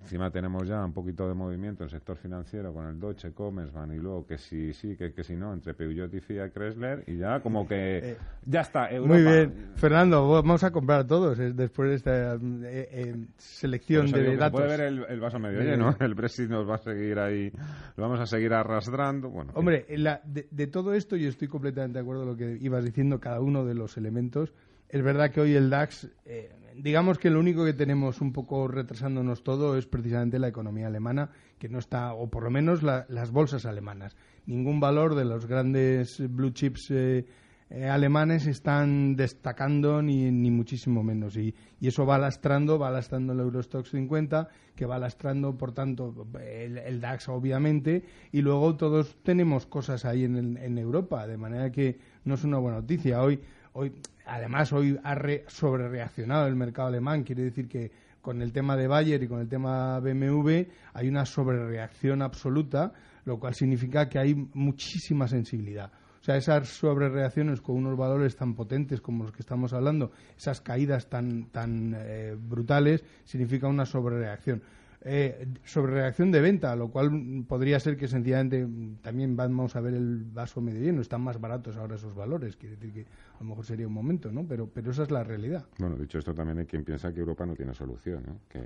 Encima 0.00 0.30
tenemos 0.30 0.66
ya 0.66 0.84
un 0.84 0.92
poquito 0.92 1.28
de 1.28 1.34
movimiento 1.34 1.82
en 1.82 1.86
el 1.86 1.90
sector 1.90 2.16
financiero 2.16 2.72
con 2.72 2.86
el 2.86 2.98
Deutsche 3.00 3.32
Commerzbank 3.32 3.92
y 3.92 3.96
luego 3.98 4.24
que 4.26 4.38
sí, 4.38 4.72
sí, 4.72 4.96
que, 4.96 5.12
que 5.12 5.22
si 5.24 5.34
no, 5.36 5.52
entre 5.52 5.74
Peugeot 5.74 6.14
y 6.14 6.20
Fiat 6.20 6.50
Chrysler 6.52 7.04
y 7.06 7.16
ya 7.18 7.40
como 7.40 7.66
que 7.66 7.98
Eh, 8.12 8.16
ya 8.46 8.60
está, 8.62 8.88
Europa. 8.90 9.14
Muy 9.14 9.22
bien. 9.22 9.54
Fernando, 9.74 10.28
vamos 10.30 10.62
a 10.64 10.70
comprar 10.70 11.06
todos 11.06 11.38
eh, 11.40 11.52
después 11.52 11.90
de 11.90 11.94
esta 11.96 12.34
eh, 12.36 12.38
eh, 12.64 13.16
selección 13.36 14.10
Por 14.10 14.20
eso 14.20 14.30
de 14.30 14.36
datos. 14.36 14.60
puede 14.60 14.68
ver 14.76 14.80
el, 14.86 15.04
el 15.08 15.20
vaso 15.20 15.38
medio 15.38 15.60
lleno. 15.60 15.94
El 16.00 16.14
Brexit 16.14 16.48
nos 16.48 16.66
va 16.68 16.76
a 16.76 16.78
seguir 16.78 17.18
ahí, 17.18 17.50
lo 17.96 18.02
vamos 18.04 18.20
a 18.20 18.26
seguir 18.26 18.52
arrastrando. 18.54 19.28
Bueno, 19.28 19.52
Hombre, 19.56 19.84
la- 19.96 20.22
de, 20.24 20.46
de 20.50 20.66
todo 20.68 20.94
esto 20.94 21.16
yo 21.16 21.28
estoy 21.28 21.48
completamente 21.48 21.98
de 21.98 22.02
acuerdo 22.02 22.22
con 22.22 22.30
lo 22.30 22.36
que 22.36 22.56
ibas 22.60 22.84
diciendo, 22.84 23.18
cada 23.20 23.40
uno 23.40 23.64
de 23.66 23.74
los 23.74 23.96
elementos. 23.96 24.54
Es 24.88 25.02
verdad 25.02 25.30
que 25.30 25.40
hoy 25.42 25.54
el 25.54 25.68
DAX, 25.68 26.08
eh, 26.24 26.50
digamos 26.82 27.18
que 27.18 27.30
lo 27.30 27.40
único 27.40 27.64
que 27.64 27.72
tenemos 27.72 28.20
un 28.20 28.32
poco 28.32 28.68
retrasándonos 28.68 29.42
todo 29.42 29.76
es 29.76 29.86
precisamente 29.86 30.38
la 30.38 30.48
economía 30.48 30.86
alemana, 30.86 31.30
que 31.58 31.68
no 31.68 31.78
está, 31.78 32.12
o 32.14 32.28
por 32.28 32.42
lo 32.44 32.50
menos 32.50 32.82
la- 32.82 33.06
las 33.08 33.30
bolsas 33.30 33.66
alemanas. 33.66 34.16
Ningún 34.46 34.80
valor 34.80 35.14
de 35.14 35.24
los 35.24 35.46
grandes 35.46 36.22
blue 36.30 36.50
chips 36.50 36.90
eh, 36.90 37.26
eh, 37.70 37.86
alemanes 37.86 38.46
están 38.46 39.14
destacando 39.14 40.00
ni, 40.00 40.30
ni 40.30 40.50
muchísimo 40.50 41.02
menos. 41.02 41.36
Y, 41.36 41.54
y 41.80 41.88
eso 41.88 42.06
va 42.06 42.16
lastrando, 42.16 42.78
va 42.78 42.90
lastrando 42.90 43.34
el 43.34 43.40
Eurostox 43.40 43.90
50, 43.90 44.48
que 44.74 44.86
va 44.86 44.98
lastrando, 44.98 45.56
por 45.58 45.72
tanto, 45.72 46.26
el, 46.40 46.78
el 46.78 47.00
DAX, 47.00 47.28
obviamente. 47.28 48.04
Y 48.32 48.40
luego 48.40 48.74
todos 48.76 49.16
tenemos 49.22 49.66
cosas 49.66 50.04
ahí 50.06 50.24
en, 50.24 50.56
en 50.56 50.78
Europa, 50.78 51.26
de 51.26 51.36
manera 51.36 51.70
que 51.70 51.98
no 52.24 52.34
es 52.34 52.44
una 52.44 52.56
buena 52.58 52.80
noticia. 52.80 53.20
Hoy, 53.22 53.38
hoy 53.74 53.92
además, 54.28 54.72
hoy 54.72 54.98
ha 55.02 55.14
re, 55.14 55.44
sobrereaccionado 55.48 56.46
el 56.46 56.56
mercado 56.56 56.88
alemán. 56.88 57.24
Quiere 57.24 57.44
decir 57.44 57.68
que 57.68 57.90
con 58.20 58.42
el 58.42 58.52
tema 58.52 58.76
de 58.76 58.86
Bayer 58.86 59.22
y 59.22 59.28
con 59.28 59.40
el 59.40 59.48
tema 59.48 59.98
BMW 60.00 60.62
hay 60.92 61.08
una 61.08 61.24
sobrereacción 61.24 62.22
absoluta, 62.22 62.92
lo 63.24 63.38
cual 63.38 63.54
significa 63.54 64.08
que 64.08 64.18
hay 64.18 64.34
muchísima 64.34 65.26
sensibilidad. 65.26 65.90
O 66.20 66.24
sea, 66.24 66.36
esas 66.36 66.68
sobrereacciones 66.68 67.60
con 67.60 67.76
unos 67.76 67.96
valores 67.96 68.36
tan 68.36 68.54
potentes 68.54 69.00
como 69.00 69.24
los 69.24 69.32
que 69.32 69.40
estamos 69.40 69.72
hablando, 69.72 70.10
esas 70.36 70.60
caídas 70.60 71.08
tan, 71.08 71.50
tan 71.50 71.94
eh, 71.96 72.36
brutales, 72.38 73.04
significa 73.24 73.68
una 73.68 73.86
sobrereacción. 73.86 74.62
Eh, 75.02 75.46
sobrereacción 75.64 76.32
de 76.32 76.40
venta, 76.40 76.74
lo 76.74 76.88
cual 76.88 77.44
podría 77.46 77.78
ser 77.78 77.96
que 77.96 78.08
sencillamente 78.08 78.66
también 79.00 79.36
vamos 79.36 79.76
a 79.76 79.80
ver 79.80 79.94
el 79.94 80.24
vaso 80.24 80.60
medio 80.60 80.80
lleno. 80.80 81.00
Están 81.00 81.22
más 81.22 81.40
baratos 81.40 81.76
ahora 81.76 81.94
esos 81.94 82.14
valores, 82.14 82.56
quiere 82.56 82.74
decir 82.74 82.92
que 82.92 83.00
a 83.02 83.40
lo 83.40 83.50
mejor 83.50 83.64
sería 83.64 83.86
un 83.86 83.92
momento, 83.92 84.32
¿no? 84.32 84.44
Pero, 84.46 84.66
pero 84.66 84.90
esa 84.90 85.04
es 85.04 85.10
la 85.10 85.22
realidad. 85.22 85.64
bueno, 85.78 85.96
dicho 85.96 86.18
esto 86.18 86.34
también 86.34 86.58
hay 86.58 86.66
quien 86.66 86.84
piensa 86.84 87.12
que 87.12 87.20
Europa 87.20 87.46
no 87.46 87.54
tiene 87.54 87.74
solución, 87.74 88.24
¿no? 88.26 88.36
Que... 88.48 88.60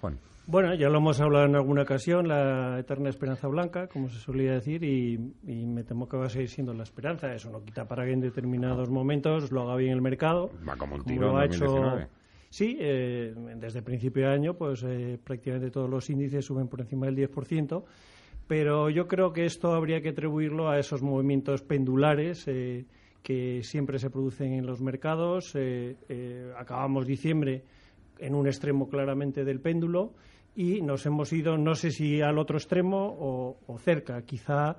Juan. 0.00 0.16
Bueno, 0.46 0.74
ya 0.74 0.88
lo 0.88 0.96
hemos 0.96 1.20
hablado 1.20 1.44
en 1.44 1.56
alguna 1.56 1.82
ocasión, 1.82 2.26
la 2.26 2.78
eterna 2.78 3.10
esperanza 3.10 3.48
blanca, 3.48 3.86
como 3.86 4.08
se 4.08 4.18
solía 4.18 4.52
decir, 4.52 4.82
y, 4.82 5.34
y 5.46 5.66
me 5.66 5.84
temo 5.84 6.08
que 6.08 6.16
va 6.16 6.24
a 6.24 6.30
seguir 6.30 6.48
siendo 6.48 6.72
la 6.72 6.84
esperanza. 6.84 7.30
Eso 7.34 7.50
no 7.50 7.62
quita 7.62 7.86
para 7.86 8.06
que 8.06 8.12
en 8.12 8.20
determinados 8.20 8.88
momentos 8.88 9.52
lo 9.52 9.62
haga 9.64 9.76
bien 9.76 9.92
el 9.92 10.00
mercado. 10.00 10.50
Va 10.66 10.74
como 10.76 10.94
un 10.94 11.02
como 11.02 11.12
tiro 11.12 11.32
lo 11.32 11.36
ha 11.36 11.44
en 11.44 11.52
hecho 11.52 11.66
2019. 11.66 12.17
Sí, 12.50 12.78
eh, 12.80 13.34
desde 13.56 13.82
principio 13.82 14.26
de 14.26 14.32
año, 14.32 14.54
pues 14.54 14.82
eh, 14.82 15.18
prácticamente 15.22 15.70
todos 15.70 15.90
los 15.90 16.08
índices 16.08 16.46
suben 16.46 16.66
por 16.68 16.80
encima 16.80 17.06
del 17.06 17.16
10%, 17.16 17.84
pero 18.46 18.88
yo 18.88 19.06
creo 19.06 19.32
que 19.32 19.44
esto 19.44 19.74
habría 19.74 20.00
que 20.00 20.10
atribuirlo 20.10 20.70
a 20.70 20.78
esos 20.78 21.02
movimientos 21.02 21.60
pendulares 21.62 22.48
eh, 22.48 22.86
que 23.22 23.62
siempre 23.62 23.98
se 23.98 24.08
producen 24.08 24.54
en 24.54 24.64
los 24.64 24.80
mercados. 24.80 25.54
Acabamos 26.56 27.06
diciembre 27.06 27.64
en 28.18 28.34
un 28.34 28.46
extremo 28.46 28.88
claramente 28.88 29.44
del 29.44 29.60
péndulo 29.60 30.14
y 30.56 30.80
nos 30.80 31.04
hemos 31.04 31.30
ido, 31.34 31.58
no 31.58 31.74
sé 31.74 31.90
si 31.90 32.22
al 32.22 32.38
otro 32.38 32.56
extremo 32.56 33.04
o, 33.20 33.58
o 33.66 33.78
cerca, 33.78 34.22
quizá. 34.22 34.76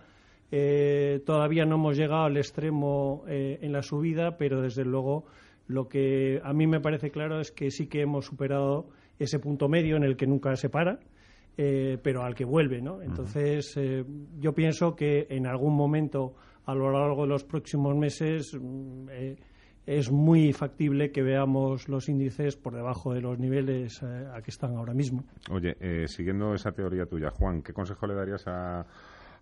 todavía 1.26 1.66
no 1.66 1.76
hemos 1.76 1.96
llegado 1.96 2.24
al 2.24 2.38
extremo 2.38 3.24
en 3.28 3.72
la 3.72 3.84
subida, 3.84 4.36
pero 4.38 4.62
desde 4.62 4.84
luego 4.84 5.26
lo 5.70 5.88
que 5.88 6.42
a 6.44 6.52
mí 6.52 6.66
me 6.66 6.82
parece 6.82 7.12
claro 7.12 7.40
es 7.40 7.52
que 7.52 7.70
sí 7.70 7.88
que 7.88 8.02
hemos 8.02 8.26
superado 8.26 8.90
ese 9.20 9.38
punto 9.38 9.70
medio 9.70 9.98
en 9.98 10.04
el 10.04 10.18
que 10.18 10.26
nunca 10.26 10.56
se 10.56 10.68
para, 10.68 11.00
eh, 11.58 12.00
pero 12.02 12.24
al 12.24 12.34
que 12.34 12.44
vuelve, 12.44 12.82
¿no? 12.82 13.04
Entonces, 13.04 13.78
eh, 13.78 14.04
yo 14.40 14.54
pienso 14.54 14.96
que 14.96 15.28
en 15.30 15.46
algún 15.46 15.76
momento 15.76 16.34
a 16.66 16.74
lo 16.74 16.92
largo 16.92 17.22
de 17.22 17.28
los 17.28 17.44
próximos 17.44 17.96
meses 17.96 18.58
mm, 18.60 19.10
eh, 19.12 19.36
es 19.90 20.12
muy 20.12 20.54
factible 20.54 21.12
que 21.12 21.24
veamos 21.24 21.90
los 21.90 22.10
índices 22.10 22.56
por 22.56 22.76
debajo 22.76 23.12
de 23.14 23.22
los 23.22 23.40
niveles 23.40 24.04
eh, 24.04 24.28
a 24.32 24.40
que 24.42 24.52
están 24.52 24.76
ahora 24.76 24.94
mismo. 24.94 25.24
Oye, 25.50 25.76
eh, 25.80 26.08
siguiendo 26.08 26.54
esa 26.54 26.72
teoría 26.72 27.08
tuya, 27.08 27.32
Juan, 27.32 27.64
¿qué 27.64 27.74
consejo 27.74 28.06
le 28.06 28.14
darías 28.14 28.46
a, 28.46 28.86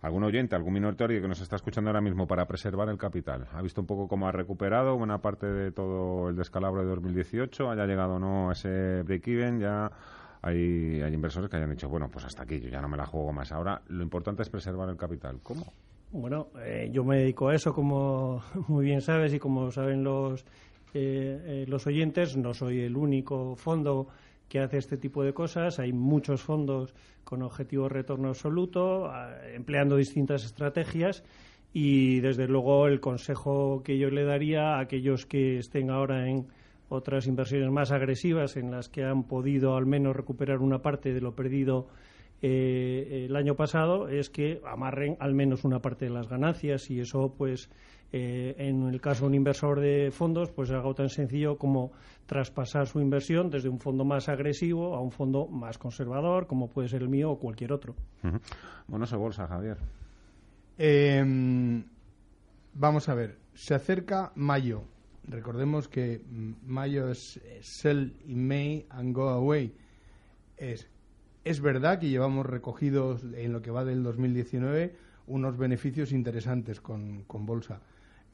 algún 0.01 0.23
oyente, 0.23 0.55
algún 0.55 0.73
minoritario 0.73 1.21
que 1.21 1.27
nos 1.27 1.41
está 1.41 1.55
escuchando 1.55 1.89
ahora 1.89 2.01
mismo 2.01 2.27
para 2.27 2.45
preservar 2.45 2.89
el 2.89 2.97
capital. 2.97 3.47
Ha 3.53 3.61
visto 3.61 3.81
un 3.81 3.87
poco 3.87 4.07
cómo 4.07 4.27
ha 4.27 4.31
recuperado 4.31 4.97
buena 4.97 5.19
parte 5.19 5.47
de 5.47 5.71
todo 5.71 6.29
el 6.29 6.35
descalabro 6.35 6.81
de 6.81 6.87
2018, 6.87 7.69
haya 7.69 7.85
llegado 7.85 8.19
no 8.19 8.49
a 8.49 8.53
ese 8.53 9.03
break-even, 9.03 9.59
ya 9.59 9.91
hay, 10.41 11.01
hay 11.01 11.13
inversores 11.13 11.49
que 11.49 11.57
hayan 11.57 11.71
dicho, 11.71 11.89
bueno, 11.89 12.09
pues 12.09 12.25
hasta 12.25 12.43
aquí, 12.43 12.59
yo 12.59 12.69
ya 12.69 12.81
no 12.81 12.87
me 12.87 12.97
la 12.97 13.05
juego 13.05 13.33
más. 13.33 13.51
Ahora 13.51 13.81
lo 13.87 14.03
importante 14.03 14.43
es 14.43 14.49
preservar 14.49 14.89
el 14.89 14.97
capital. 14.97 15.39
¿Cómo? 15.43 15.73
Bueno, 16.11 16.47
eh, 16.63 16.89
yo 16.91 17.03
me 17.03 17.17
dedico 17.17 17.49
a 17.49 17.55
eso, 17.55 17.73
como 17.73 18.41
muy 18.67 18.85
bien 18.85 19.01
sabes 19.01 19.33
y 19.33 19.39
como 19.39 19.71
saben 19.71 20.03
los, 20.03 20.45
eh, 20.93 21.41
eh, 21.45 21.65
los 21.67 21.85
oyentes. 21.87 22.37
No 22.37 22.53
soy 22.53 22.81
el 22.81 22.95
único 22.95 23.55
fondo 23.55 24.07
que 24.49 24.59
hace 24.59 24.77
este 24.77 24.97
tipo 24.97 25.23
de 25.23 25.33
cosas. 25.33 25.79
Hay 25.79 25.93
muchos 25.93 26.41
fondos 26.41 26.93
con 27.23 27.41
objetivo 27.41 27.83
de 27.83 27.89
retorno 27.89 28.29
absoluto, 28.29 29.11
empleando 29.53 29.97
distintas 29.97 30.45
estrategias. 30.45 31.23
Y 31.73 32.21
desde 32.21 32.47
luego 32.47 32.87
el 32.87 32.99
consejo 32.99 33.83
que 33.83 33.97
yo 33.97 34.09
le 34.09 34.23
daría 34.23 34.75
a 34.75 34.79
aquellos 34.79 35.25
que 35.25 35.57
estén 35.57 35.89
ahora 35.89 36.29
en 36.29 36.47
otras 36.89 37.27
inversiones 37.27 37.69
más 37.69 37.91
agresivas, 37.91 38.55
en 38.55 38.71
las 38.71 38.87
que 38.89 39.03
han 39.03 39.23
podido 39.23 39.75
al 39.75 39.85
menos 39.85 40.15
recuperar 40.15 40.59
una 40.59 40.81
parte 40.81 41.13
de 41.13 41.21
lo 41.21 41.35
perdido 41.35 41.87
eh, 42.41 43.25
el 43.25 43.35
año 43.35 43.55
pasado 43.55 44.09
es 44.09 44.29
que 44.29 44.61
amarren 44.65 45.17
al 45.19 45.33
menos 45.33 45.63
una 45.63 45.79
parte 45.79 46.05
de 46.05 46.11
las 46.11 46.27
ganancias 46.27 46.89
y 46.91 46.99
eso 46.99 47.33
pues 47.35 47.69
eh, 48.11 48.55
en 48.59 48.83
el 48.87 49.01
caso 49.01 49.23
de 49.23 49.27
un 49.27 49.35
inversor 49.35 49.79
de 49.79 50.11
fondos 50.11 50.51
pues 50.51 50.69
es 50.69 50.75
algo 50.75 50.93
tan 50.93 51.09
sencillo 51.09 51.57
como 51.57 51.91
traspasar 52.27 52.85
su 52.85 53.01
inversión 53.01 53.49
desde 53.49 53.69
un 53.69 53.79
fondo 53.79 54.05
más 54.05 54.29
agresivo 54.29 54.95
a 54.95 55.01
un 55.01 55.11
fondo 55.11 55.47
más 55.47 55.79
conservador 55.79 56.45
como 56.45 56.69
puede 56.69 56.89
ser 56.89 57.01
el 57.01 57.09
mío 57.09 57.31
o 57.31 57.39
cualquier 57.39 57.73
otro. 57.73 57.95
Bueno, 58.87 59.05
eso 59.05 59.17
bolsa, 59.17 59.47
Javier. 59.47 59.77
Em, 60.77 61.83
vamos 62.73 63.09
a 63.09 63.15
ver, 63.15 63.39
se 63.55 63.73
acerca 63.73 64.31
mayo. 64.35 64.83
Recordemos 65.23 65.87
que 65.87 66.19
mm, 66.19 66.53
mayo 66.65 67.09
es 67.09 67.41
sell 67.61 68.13
in 68.27 68.47
May 68.47 68.85
and 68.89 69.13
go 69.13 69.29
away. 69.29 69.73
Es 70.55 70.87
es 71.47 71.61
verdad 71.61 71.99
que 71.99 72.09
llevamos 72.09 72.45
recogidos 72.45 73.23
en 73.35 73.53
lo 73.53 73.61
que 73.61 73.71
va 73.71 73.85
del 73.85 74.03
2019 74.03 74.93
unos 75.27 75.57
beneficios 75.57 76.11
interesantes 76.11 76.81
con, 76.81 77.25
bolsa. 77.27 77.81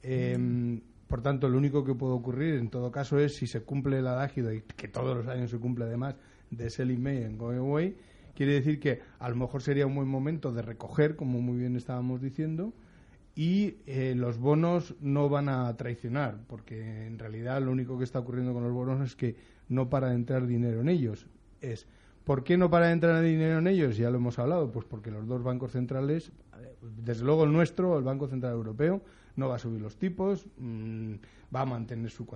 Em, 0.02 0.80
por 1.06 1.22
tanto, 1.22 1.48
lo 1.48 1.58
único 1.58 1.84
que 1.84 1.94
puede 1.94 2.12
ocurrir 2.12 2.54
en 2.54 2.70
todo 2.70 2.90
caso 2.90 3.18
es 3.18 3.36
si 3.36 3.46
se 3.46 3.62
cumple 3.62 3.98
el 3.98 4.06
adagio, 4.06 4.52
y 4.52 4.62
que 4.62 4.88
todos 4.88 5.16
los 5.16 5.26
años 5.28 5.50
se 5.50 5.58
cumple 5.58 5.84
además, 5.84 6.16
de 6.50 6.70
selling 6.70 7.02
May 7.02 7.22
en 7.22 7.38
Going 7.38 7.58
Away, 7.58 7.96
quiere 8.34 8.54
decir 8.54 8.78
que 8.78 9.00
a 9.18 9.28
lo 9.28 9.36
mejor 9.36 9.62
sería 9.62 9.86
un 9.86 9.94
buen 9.94 10.08
momento 10.08 10.52
de 10.52 10.62
recoger, 10.62 11.16
como 11.16 11.40
muy 11.40 11.58
bien 11.58 11.76
estábamos 11.76 12.20
diciendo, 12.20 12.72
y 13.36 13.76
eh, 13.86 14.14
los 14.16 14.38
bonos 14.38 14.94
no 15.00 15.28
van 15.28 15.48
a 15.48 15.76
traicionar, 15.76 16.38
porque 16.46 17.06
en 17.06 17.18
realidad 17.18 17.60
lo 17.60 17.72
único 17.72 17.98
que 17.98 18.04
está 18.04 18.20
ocurriendo 18.20 18.52
con 18.52 18.62
los 18.62 18.72
bonos 18.72 19.00
es 19.00 19.16
que 19.16 19.36
no 19.68 19.88
para 19.88 20.10
de 20.10 20.14
entrar 20.14 20.46
dinero 20.46 20.80
en 20.80 20.88
ellos. 20.88 21.26
Es 21.60 21.88
¿Por 22.24 22.42
qué 22.42 22.56
no 22.56 22.70
para 22.70 22.86
de 22.86 22.92
entrar 22.92 23.22
dinero 23.22 23.58
en 23.58 23.66
ellos? 23.66 23.98
Ya 23.98 24.08
lo 24.08 24.16
hemos 24.16 24.38
hablado, 24.38 24.72
pues 24.72 24.86
porque 24.86 25.10
los 25.10 25.26
dos 25.26 25.42
bancos 25.42 25.72
centrales, 25.72 26.32
desde 27.04 27.22
luego 27.22 27.44
el 27.44 27.52
nuestro, 27.52 27.98
el 27.98 28.04
Banco 28.04 28.28
Central 28.28 28.52
Europeo, 28.54 29.02
no 29.36 29.48
va 29.48 29.56
a 29.56 29.58
subir 29.58 29.82
los 29.82 29.96
tipos, 29.96 30.46
mm, 30.56 31.14
va 31.54 31.62
a 31.62 31.66
mantener 31.66 32.10
su 32.10 32.26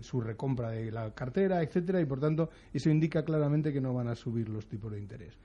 su 0.00 0.20
recompra 0.20 0.70
de 0.70 0.90
la 0.90 1.14
cartera, 1.14 1.62
etcétera, 1.62 2.00
y 2.00 2.04
por 2.04 2.18
tanto 2.18 2.50
eso 2.72 2.90
indica 2.90 3.24
claramente 3.24 3.72
que 3.72 3.80
no 3.80 3.94
van 3.94 4.08
a 4.08 4.16
subir 4.16 4.48
los 4.48 4.66
tipos 4.66 4.90
de 4.90 4.98
interés. 4.98 5.38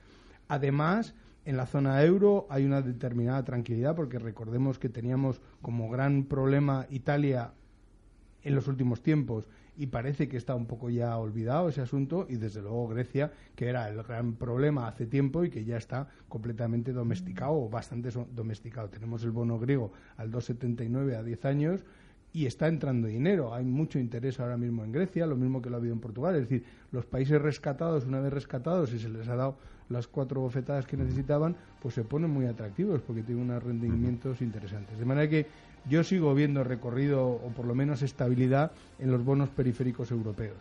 Además, 0.47 1.13
en 1.45 1.57
la 1.57 1.67
zona 1.67 2.01
euro 2.03 2.47
hay 2.49 2.65
una 2.65 2.81
determinada 2.81 3.43
tranquilidad 3.43 3.95
porque 3.95 4.17
recordemos 4.17 4.79
que 4.79 4.89
teníamos 4.89 5.41
como 5.61 5.89
gran 5.89 6.23
problema 6.23 6.87
Italia 6.89 7.51
en 8.43 8.55
los 8.55 8.67
últimos 8.67 9.03
tiempos 9.03 9.47
y 9.77 9.87
parece 9.87 10.27
que 10.27 10.37
está 10.37 10.55
un 10.55 10.65
poco 10.65 10.89
ya 10.89 11.17
olvidado 11.17 11.69
ese 11.69 11.81
asunto 11.81 12.27
y 12.29 12.35
desde 12.35 12.61
luego 12.61 12.87
Grecia, 12.87 13.31
que 13.55 13.67
era 13.67 13.89
el 13.89 14.01
gran 14.03 14.33
problema 14.33 14.87
hace 14.87 15.05
tiempo 15.05 15.43
y 15.43 15.49
que 15.49 15.65
ya 15.65 15.77
está 15.77 16.07
completamente 16.29 16.93
domesticado 16.93 17.53
o 17.53 17.69
bastante 17.69 18.09
domesticado. 18.35 18.89
Tenemos 18.89 19.23
el 19.23 19.31
bono 19.31 19.57
griego 19.59 19.91
al 20.17 20.31
2,79 20.31 21.17
a 21.17 21.23
10 21.23 21.45
años 21.45 21.85
y 22.33 22.45
está 22.45 22.67
entrando 22.67 23.07
dinero. 23.07 23.53
Hay 23.53 23.63
mucho 23.63 23.99
interés 23.99 24.39
ahora 24.39 24.57
mismo 24.57 24.83
en 24.83 24.91
Grecia, 24.91 25.25
lo 25.25 25.35
mismo 25.35 25.61
que 25.61 25.69
lo 25.69 25.77
ha 25.77 25.79
habido 25.79 25.93
en 25.93 26.01
Portugal. 26.01 26.35
Es 26.35 26.41
decir, 26.41 26.65
los 26.91 27.05
países 27.05 27.41
rescatados, 27.41 28.05
una 28.05 28.19
vez 28.19 28.33
rescatados 28.33 28.93
y 28.93 28.99
se 28.99 29.09
les 29.09 29.27
ha 29.27 29.35
dado 29.35 29.57
las 29.89 30.07
cuatro 30.07 30.41
bofetadas 30.41 30.85
que 30.85 30.97
necesitaban, 30.97 31.55
pues 31.81 31.93
se 31.93 32.03
ponen 32.03 32.29
muy 32.29 32.45
atractivos 32.45 33.01
porque 33.01 33.21
tienen 33.21 33.43
unos 33.45 33.61
rendimientos 33.61 34.41
interesantes. 34.41 34.97
De 34.97 35.05
manera 35.05 35.29
que 35.29 35.45
yo 35.89 36.03
sigo 36.03 36.33
viendo 36.33 36.63
recorrido 36.63 37.27
o 37.27 37.49
por 37.55 37.65
lo 37.65 37.75
menos 37.75 38.01
estabilidad 38.01 38.71
en 38.99 39.11
los 39.11 39.23
bonos 39.23 39.49
periféricos 39.49 40.11
europeos. 40.11 40.57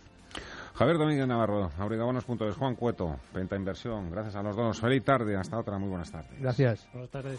Javier 0.75 0.99
Domínguez 0.99 1.27
Navarro, 1.27 1.71
abrigabonos.es, 1.79 2.57
Juan 2.57 2.75
Cueto, 2.75 3.17
Venta 3.35 3.57
Inversión. 3.57 4.11
Gracias 4.11 4.35
a 4.37 4.43
los 4.43 4.57
dos. 4.57 4.81
Feliz 4.81 5.05
tarde. 5.05 5.37
Hasta 5.37 5.59
otra. 5.59 5.79
Muy 5.79 5.91
buenas 5.91 6.11
tardes. 6.11 6.41
Gracias. 6.41 6.89
Buenas 6.93 7.11
tardes. 7.11 7.39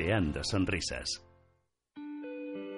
creando 0.00 0.42
sonrisas. 0.42 1.22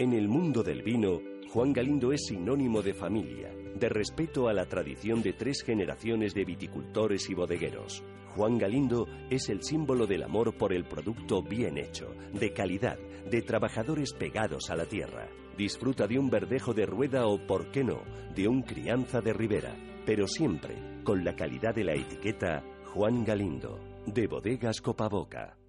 En 0.01 0.13
el 0.13 0.27
mundo 0.27 0.65
del 0.65 0.83
vino, 0.83 1.21
Juan 1.51 1.73
Galindo 1.73 2.11
es 2.11 2.27
sinónimo 2.27 2.83
de 2.83 2.95
familia, 2.95 3.55
de 3.77 3.89
respeto 3.89 4.49
a 4.49 4.53
la 4.53 4.67
tradición 4.67 5.23
de 5.23 5.33
tres 5.33 5.63
generaciones 5.63 6.35
de 6.35 6.45
viticultores 6.45 7.31
y 7.31 7.35
bodegueros. 7.35 8.03
Juan 8.35 8.59
Galindo 8.59 9.07
es 9.31 9.51
el 9.51 9.63
símbolo 9.63 10.09
del 10.09 10.25
amor 10.25 10.59
por 10.59 10.73
el 10.73 10.85
producto 10.85 11.45
bien 11.45 11.79
hecho, 11.79 12.13
de 12.33 12.53
calidad, 12.53 12.99
de 13.31 13.41
trabajadores 13.43 14.15
pegados 14.15 14.69
a 14.71 14.75
la 14.75 14.87
tierra. 14.87 15.29
Disfruta 15.57 16.09
de 16.09 16.19
un 16.19 16.29
verdejo 16.29 16.75
de 16.75 16.87
rueda 16.87 17.29
o, 17.29 17.39
por 17.47 17.71
qué 17.71 17.85
no, 17.85 18.03
de 18.35 18.49
un 18.49 18.63
crianza 18.63 19.21
de 19.21 19.33
ribera, 19.33 19.77
pero 20.05 20.27
siempre 20.27 20.75
con 21.05 21.25
la 21.25 21.37
calidad 21.37 21.73
de 21.73 21.85
la 21.85 21.95
etiqueta 21.95 22.65
Juan 22.93 23.25
Galindo, 23.25 23.79
de 24.07 24.27
Bodegas 24.27 24.81
Copaboca. 24.81 25.62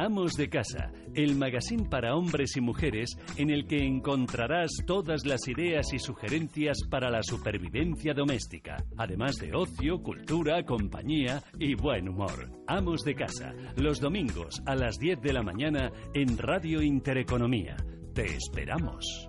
Amos 0.00 0.34
de 0.34 0.48
Casa, 0.48 0.92
el 1.12 1.34
magazine 1.34 1.88
para 1.88 2.14
hombres 2.14 2.56
y 2.56 2.60
mujeres 2.60 3.18
en 3.36 3.50
el 3.50 3.66
que 3.66 3.84
encontrarás 3.84 4.70
todas 4.86 5.26
las 5.26 5.48
ideas 5.48 5.92
y 5.92 5.98
sugerencias 5.98 6.84
para 6.88 7.10
la 7.10 7.20
supervivencia 7.24 8.14
doméstica, 8.14 8.76
además 8.96 9.38
de 9.38 9.52
ocio, 9.56 10.00
cultura, 10.00 10.64
compañía 10.64 11.42
y 11.58 11.74
buen 11.74 12.08
humor. 12.08 12.48
Amos 12.68 13.02
de 13.02 13.16
Casa, 13.16 13.52
los 13.74 13.98
domingos 13.98 14.62
a 14.66 14.76
las 14.76 14.98
10 14.98 15.20
de 15.20 15.32
la 15.32 15.42
mañana 15.42 15.90
en 16.14 16.38
Radio 16.38 16.80
Intereconomía. 16.80 17.76
Te 18.14 18.36
esperamos. 18.36 19.28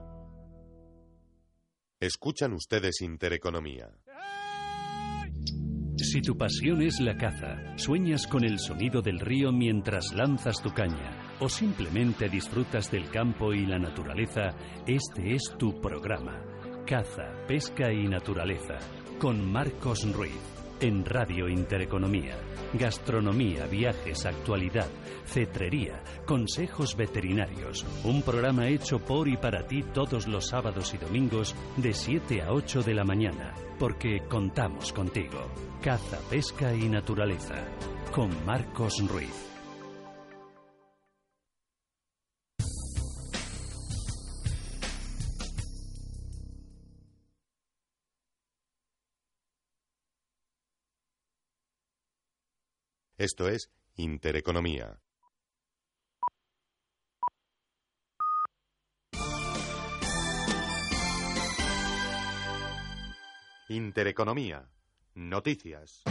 Escuchan 1.99 2.53
ustedes 2.53 3.01
Intereconomía. 3.01 3.89
Si 6.01 6.21
tu 6.21 6.37
pasión 6.37 6.81
es 6.81 7.01
la 7.01 7.17
caza, 7.17 7.57
sueñas 7.75 8.25
con 8.25 8.45
el 8.45 8.57
sonido 8.57 9.01
del 9.01 9.19
río 9.19 9.51
mientras 9.51 10.13
lanzas 10.13 10.61
tu 10.61 10.71
caña, 10.71 11.35
o 11.39 11.49
simplemente 11.49 12.29
disfrutas 12.29 12.89
del 12.89 13.09
campo 13.09 13.53
y 13.53 13.65
la 13.65 13.77
naturaleza, 13.77 14.55
este 14.87 15.33
es 15.33 15.53
tu 15.57 15.79
programa. 15.81 16.41
Caza, 16.87 17.33
pesca 17.47 17.91
y 17.91 18.07
naturaleza, 18.07 18.77
con 19.19 19.51
Marcos 19.51 20.09
Ruiz, 20.13 20.58
en 20.79 21.05
Radio 21.05 21.49
Intereconomía. 21.49 22.37
Gastronomía, 22.73 23.65
viajes, 23.65 24.25
actualidad, 24.25 24.87
cetrería, 25.25 26.03
consejos 26.25 26.95
veterinarios. 26.95 27.85
Un 28.03 28.21
programa 28.21 28.67
hecho 28.67 28.99
por 28.99 29.27
y 29.27 29.37
para 29.37 29.65
ti 29.67 29.83
todos 29.93 30.27
los 30.27 30.47
sábados 30.47 30.93
y 30.93 30.97
domingos 30.97 31.55
de 31.77 31.93
7 31.93 32.43
a 32.43 32.51
8 32.53 32.83
de 32.83 32.93
la 32.93 33.03
mañana, 33.03 33.53
porque 33.77 34.21
contamos 34.29 34.93
contigo. 34.93 35.49
Caza, 35.81 36.19
pesca 36.29 36.73
y 36.73 36.87
naturaleza, 36.87 37.55
con 38.13 38.29
Marcos 38.45 38.95
Ruiz. 39.07 39.48
Esto 53.19 53.49
es 53.49 53.69
Intereconomía. 53.97 55.01
Intereconomía. 63.67 64.71
Noticias. 65.15 66.03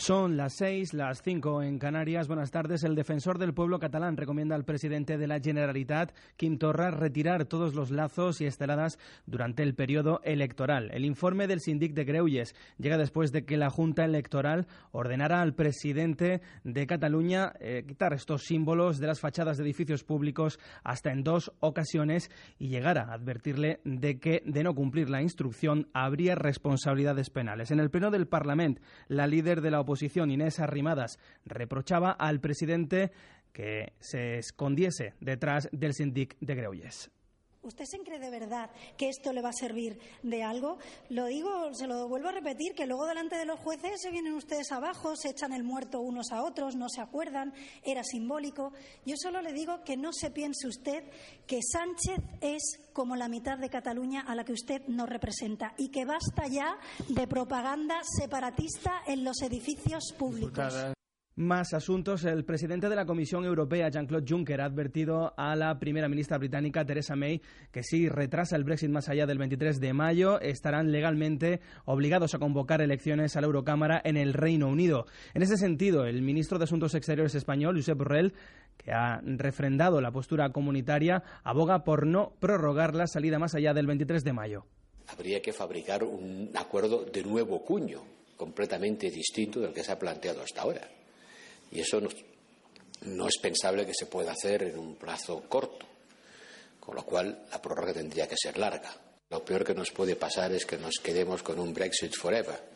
Son 0.00 0.38
las 0.38 0.54
seis, 0.54 0.94
las 0.94 1.20
cinco 1.20 1.62
en 1.62 1.78
Canarias. 1.78 2.26
Buenas 2.26 2.50
tardes. 2.50 2.84
El 2.84 2.94
defensor 2.94 3.36
del 3.36 3.52
pueblo 3.52 3.78
catalán 3.78 4.16
recomienda 4.16 4.56
al 4.56 4.64
presidente 4.64 5.18
de 5.18 5.26
la 5.26 5.40
Generalitat, 5.40 6.14
Quim 6.38 6.56
Torra, 6.56 6.90
retirar 6.90 7.44
todos 7.44 7.74
los 7.74 7.90
lazos 7.90 8.40
y 8.40 8.46
esteladas 8.46 8.98
durante 9.26 9.62
el 9.62 9.74
periodo 9.74 10.22
electoral. 10.24 10.90
El 10.94 11.04
informe 11.04 11.46
del 11.46 11.60
Sindic 11.60 11.92
de 11.92 12.04
Greuyes 12.04 12.54
llega 12.78 12.96
después 12.96 13.30
de 13.30 13.44
que 13.44 13.58
la 13.58 13.68
Junta 13.68 14.06
Electoral 14.06 14.66
ordenara 14.90 15.42
al 15.42 15.52
presidente 15.52 16.40
de 16.64 16.86
Cataluña 16.86 17.52
eh, 17.60 17.84
quitar 17.86 18.14
estos 18.14 18.44
símbolos 18.44 19.00
de 19.00 19.06
las 19.06 19.20
fachadas 19.20 19.58
de 19.58 19.64
edificios 19.64 20.02
públicos 20.02 20.58
hasta 20.82 21.12
en 21.12 21.24
dos 21.24 21.52
ocasiones 21.60 22.30
y 22.58 22.68
llegara 22.68 23.02
a 23.02 23.12
advertirle 23.12 23.80
de 23.84 24.18
que, 24.18 24.42
de 24.46 24.64
no 24.64 24.74
cumplir 24.74 25.10
la 25.10 25.20
instrucción, 25.20 25.88
habría 25.92 26.36
responsabilidades 26.36 27.28
penales. 27.28 27.70
En 27.70 27.80
el 27.80 27.90
pleno 27.90 28.10
del 28.10 28.26
Parlamento, 28.26 28.80
la 29.06 29.26
líder 29.26 29.60
de 29.60 29.70
la 29.70 29.80
oposición 29.80 29.90
Inés 30.30 30.60
Arrimadas, 30.60 31.18
reprochaba 31.44 32.12
al 32.12 32.40
presidente 32.40 33.10
que 33.52 33.92
se 33.98 34.38
escondiese 34.38 35.14
detrás 35.20 35.68
del 35.72 35.94
sindic 35.94 36.36
de 36.40 36.54
Greuyes. 36.54 37.10
¿Usted 37.62 37.84
se 37.84 37.98
cree 37.98 38.18
de 38.18 38.30
verdad 38.30 38.70
que 38.96 39.10
esto 39.10 39.34
le 39.34 39.42
va 39.42 39.50
a 39.50 39.52
servir 39.52 39.98
de 40.22 40.42
algo? 40.42 40.78
Lo 41.10 41.26
digo, 41.26 41.74
se 41.74 41.86
lo 41.86 42.08
vuelvo 42.08 42.28
a 42.28 42.32
repetir, 42.32 42.74
que 42.74 42.86
luego 42.86 43.06
delante 43.06 43.36
de 43.36 43.44
los 43.44 43.60
jueces 43.60 44.00
se 44.00 44.10
vienen 44.10 44.32
ustedes 44.32 44.72
abajo, 44.72 45.14
se 45.14 45.30
echan 45.30 45.52
el 45.52 45.62
muerto 45.62 46.00
unos 46.00 46.32
a 46.32 46.42
otros, 46.42 46.76
no 46.76 46.88
se 46.88 47.02
acuerdan, 47.02 47.52
era 47.84 48.02
simbólico. 48.02 48.72
Yo 49.04 49.16
solo 49.18 49.42
le 49.42 49.52
digo 49.52 49.84
que 49.84 49.98
no 49.98 50.14
se 50.14 50.30
piense 50.30 50.68
usted 50.68 51.04
que 51.46 51.60
Sánchez 51.62 52.18
es 52.40 52.80
como 52.94 53.14
la 53.14 53.28
mitad 53.28 53.58
de 53.58 53.68
Cataluña 53.68 54.22
a 54.22 54.34
la 54.34 54.44
que 54.44 54.52
usted 54.52 54.80
no 54.88 55.04
representa 55.04 55.74
y 55.76 55.90
que 55.90 56.06
basta 56.06 56.46
ya 56.48 56.78
de 57.08 57.26
propaganda 57.26 58.00
separatista 58.04 59.02
en 59.06 59.22
los 59.22 59.42
edificios 59.42 60.14
públicos. 60.16 60.94
Más 61.40 61.72
asuntos. 61.72 62.26
El 62.26 62.44
presidente 62.44 62.90
de 62.90 62.96
la 62.96 63.06
Comisión 63.06 63.46
Europea, 63.46 63.88
Jean-Claude 63.88 64.26
Juncker, 64.28 64.60
ha 64.60 64.66
advertido 64.66 65.32
a 65.38 65.56
la 65.56 65.78
primera 65.78 66.06
ministra 66.06 66.36
británica, 66.36 66.84
Theresa 66.84 67.16
May, 67.16 67.40
que 67.72 67.82
si 67.82 68.10
retrasa 68.10 68.56
el 68.56 68.64
Brexit 68.64 68.90
más 68.90 69.08
allá 69.08 69.24
del 69.24 69.38
23 69.38 69.80
de 69.80 69.94
mayo, 69.94 70.38
estarán 70.38 70.92
legalmente 70.92 71.62
obligados 71.86 72.34
a 72.34 72.38
convocar 72.38 72.82
elecciones 72.82 73.36
a 73.36 73.40
la 73.40 73.46
Eurocámara 73.46 74.02
en 74.04 74.18
el 74.18 74.34
Reino 74.34 74.68
Unido. 74.68 75.06
En 75.32 75.40
ese 75.40 75.56
sentido, 75.56 76.04
el 76.04 76.20
ministro 76.20 76.58
de 76.58 76.64
Asuntos 76.64 76.94
Exteriores 76.94 77.34
español, 77.34 77.74
Josep 77.76 77.96
Borrell, 77.96 78.34
que 78.76 78.92
ha 78.92 79.22
refrendado 79.22 80.02
la 80.02 80.12
postura 80.12 80.50
comunitaria, 80.52 81.22
aboga 81.42 81.84
por 81.84 82.06
no 82.06 82.34
prorrogar 82.38 82.94
la 82.94 83.06
salida 83.06 83.38
más 83.38 83.54
allá 83.54 83.72
del 83.72 83.86
23 83.86 84.24
de 84.24 84.32
mayo. 84.34 84.66
Habría 85.06 85.40
que 85.40 85.54
fabricar 85.54 86.04
un 86.04 86.50
acuerdo 86.54 87.06
de 87.06 87.22
nuevo 87.22 87.64
cuño, 87.64 88.02
completamente 88.36 89.10
distinto 89.10 89.58
del 89.58 89.72
que 89.72 89.82
se 89.82 89.92
ha 89.92 89.98
planteado 89.98 90.42
hasta 90.42 90.60
ahora 90.60 90.99
y 91.70 91.80
eso 91.80 92.00
no, 93.02 93.28
es 93.28 93.38
pensable 93.38 93.86
que 93.86 93.94
se 93.94 94.06
pueda 94.06 94.32
hacer 94.32 94.62
en 94.64 94.78
un 94.78 94.96
plazo 94.96 95.42
corto, 95.48 95.86
con 96.78 96.94
lo 96.94 97.04
cual 97.04 97.46
la 97.50 97.60
prórroga 97.60 97.92
tendría 97.92 98.28
que 98.28 98.36
ser 98.36 98.58
larga. 98.58 98.94
Lo 99.30 99.44
peor 99.44 99.64
que 99.64 99.74
nos 99.74 99.90
puede 99.90 100.16
pasar 100.16 100.52
es 100.52 100.66
que 100.66 100.76
nos 100.76 100.94
quedemos 101.02 101.42
con 101.42 101.58
un 101.60 101.72
Brexit 101.72 102.14
forever 102.14 102.69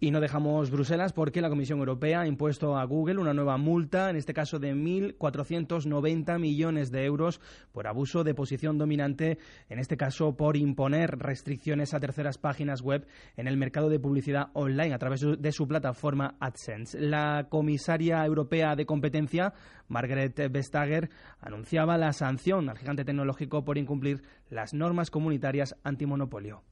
y 0.00 0.10
no 0.10 0.20
dejamos 0.20 0.70
Bruselas 0.70 1.12
porque 1.12 1.42
la 1.42 1.50
Comisión 1.50 1.78
Europea 1.78 2.22
ha 2.22 2.26
impuesto 2.26 2.76
a 2.78 2.84
Google 2.84 3.20
una 3.20 3.34
nueva 3.34 3.58
multa, 3.58 4.08
en 4.08 4.16
este 4.16 4.32
caso 4.32 4.58
de 4.58 4.74
1.490 4.74 6.38
millones 6.38 6.90
de 6.90 7.04
euros 7.04 7.40
por 7.70 7.86
abuso 7.86 8.24
de 8.24 8.34
posición 8.34 8.78
dominante, 8.78 9.38
en 9.68 9.78
este 9.78 9.98
caso 9.98 10.36
por 10.36 10.56
imponer 10.56 11.18
restricciones 11.18 11.92
a 11.92 12.00
terceras 12.00 12.38
páginas 12.38 12.80
web 12.80 13.06
en 13.36 13.46
el 13.46 13.58
mercado 13.58 13.90
de 13.90 14.00
publicidad 14.00 14.48
online 14.54 14.94
a 14.94 14.98
través 14.98 15.20
de 15.20 15.52
su 15.52 15.68
plataforma 15.68 16.34
AdSense. 16.40 16.98
La 16.98 17.48
comisaria 17.50 18.24
europea 18.24 18.76
de 18.76 18.86
competencia, 18.86 19.52
Margaret 19.88 20.50
Vestager, 20.50 21.10
anunciaba 21.40 21.98
la 21.98 22.14
sanción 22.14 22.70
al 22.70 22.78
gigante 22.78 23.04
tecnológico 23.04 23.64
por 23.64 23.76
incumplir 23.76 24.22
las 24.48 24.72
normas 24.72 25.10
comunitarias 25.10 25.76
antimonopolio. 25.84 26.62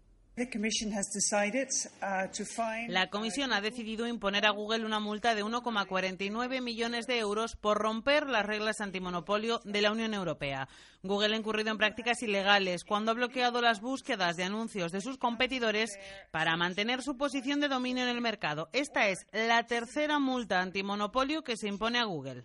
Uh, 2.01 2.91
la 2.91 3.11
Comisión 3.11 3.53
ha 3.53 3.61
decidido 3.61 4.07
imponer 4.07 4.47
a 4.47 4.51
Google 4.51 4.85
una 4.85 5.01
multa 5.01 5.35
de 5.35 5.45
1,49 5.45 6.63
millones 6.63 7.07
de 7.07 7.19
euros 7.19 7.57
por 7.57 7.79
romper 7.79 8.27
las 8.29 8.47
reglas 8.47 8.81
antimonopolio 8.81 9.61
de 9.65 9.83
la 9.83 9.93
Unión 9.93 10.15
Europea. 10.15 10.69
Google 11.03 11.35
ha 11.35 11.39
incurrido 11.39 11.71
en 11.71 11.79
prácticas 11.79 12.23
ilegales 12.23 12.85
cuando 12.85 13.13
ha 13.13 13.15
bloqueado 13.15 13.61
las 13.61 13.81
búsquedas 13.81 14.37
de 14.37 14.45
anuncios 14.45 14.91
de 14.91 15.01
sus 15.01 15.17
competidores 15.17 15.91
para 16.31 16.57
mantener 16.57 17.03
su 17.03 17.17
posición 17.17 17.61
de 17.61 17.69
dominio 17.69 18.03
en 18.03 18.11
el 18.11 18.21
mercado. 18.21 18.69
Esta 18.73 19.09
es 19.09 19.27
la 19.33 19.65
tercera 19.67 20.19
multa 20.19 20.61
antimonopolio 20.61 21.43
que 21.43 21.57
se 21.57 21.69
impone 21.69 21.99
a 21.99 22.05
Google. 22.05 22.43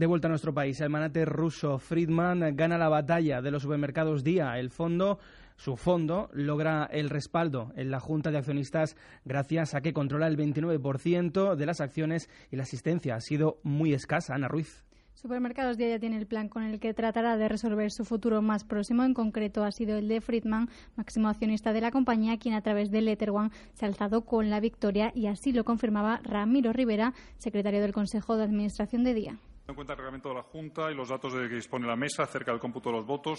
De 0.00 0.06
vuelta 0.06 0.28
a 0.28 0.30
nuestro 0.30 0.54
país, 0.54 0.80
el 0.80 0.88
manate 0.88 1.26
ruso 1.26 1.78
Friedman 1.78 2.56
gana 2.56 2.78
la 2.78 2.88
batalla 2.88 3.42
de 3.42 3.50
los 3.50 3.60
supermercados 3.60 4.24
Día. 4.24 4.58
El 4.58 4.70
fondo, 4.70 5.18
su 5.56 5.76
fondo, 5.76 6.30
logra 6.32 6.88
el 6.90 7.10
respaldo 7.10 7.70
en 7.76 7.90
la 7.90 8.00
Junta 8.00 8.30
de 8.30 8.38
Accionistas 8.38 8.96
gracias 9.26 9.74
a 9.74 9.82
que 9.82 9.92
controla 9.92 10.26
el 10.26 10.38
29% 10.38 11.54
de 11.54 11.66
las 11.66 11.82
acciones 11.82 12.30
y 12.50 12.56
la 12.56 12.62
asistencia 12.62 13.14
ha 13.14 13.20
sido 13.20 13.60
muy 13.62 13.92
escasa. 13.92 14.34
Ana 14.34 14.48
Ruiz. 14.48 14.86
Supermercados 15.12 15.76
Día 15.76 15.90
ya 15.90 15.98
tiene 15.98 16.16
el 16.16 16.26
plan 16.26 16.48
con 16.48 16.62
el 16.62 16.80
que 16.80 16.94
tratará 16.94 17.36
de 17.36 17.50
resolver 17.50 17.90
su 17.90 18.06
futuro 18.06 18.40
más 18.40 18.64
próximo. 18.64 19.04
En 19.04 19.12
concreto 19.12 19.64
ha 19.64 19.70
sido 19.70 19.98
el 19.98 20.08
de 20.08 20.22
Friedman, 20.22 20.70
máximo 20.96 21.28
accionista 21.28 21.74
de 21.74 21.82
la 21.82 21.90
compañía, 21.90 22.38
quien 22.38 22.54
a 22.54 22.62
través 22.62 22.90
de 22.90 23.02
Letter 23.02 23.32
One 23.32 23.50
se 23.74 23.84
ha 23.84 23.88
alzado 23.88 24.24
con 24.24 24.48
la 24.48 24.60
victoria 24.60 25.12
y 25.14 25.26
así 25.26 25.52
lo 25.52 25.64
confirmaba 25.64 26.20
Ramiro 26.24 26.72
Rivera, 26.72 27.12
secretario 27.36 27.82
del 27.82 27.92
Consejo 27.92 28.38
de 28.38 28.44
Administración 28.44 29.04
de 29.04 29.12
Día 29.12 29.38
en 29.70 29.76
cuenta 29.76 29.94
el 29.94 29.98
reglamento 29.98 30.28
de 30.28 30.34
la 30.36 30.42
Junta 30.42 30.90
y 30.90 30.94
los 30.94 31.08
datos 31.08 31.32
de 31.32 31.48
que 31.48 31.54
dispone 31.54 31.86
la 31.86 31.96
mesa 31.96 32.24
acerca 32.24 32.50
del 32.50 32.60
cómputo 32.60 32.90
de 32.90 32.96
los 32.96 33.06
votos, 33.06 33.38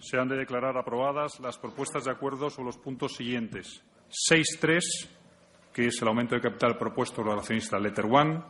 se 0.00 0.18
han 0.18 0.28
de 0.28 0.36
declarar 0.36 0.76
aprobadas 0.76 1.38
las 1.40 1.58
propuestas 1.58 2.04
de 2.04 2.10
acuerdo 2.10 2.50
sobre 2.50 2.66
los 2.66 2.78
puntos 2.78 3.12
siguientes. 3.14 3.84
6.3, 4.30 4.80
que 5.72 5.86
es 5.86 6.02
el 6.02 6.08
aumento 6.08 6.34
de 6.34 6.40
capital 6.40 6.76
propuesto 6.76 7.22
por 7.22 7.32
el 7.32 7.38
accionista 7.38 7.78
Letter 7.78 8.06
One. 8.06 8.42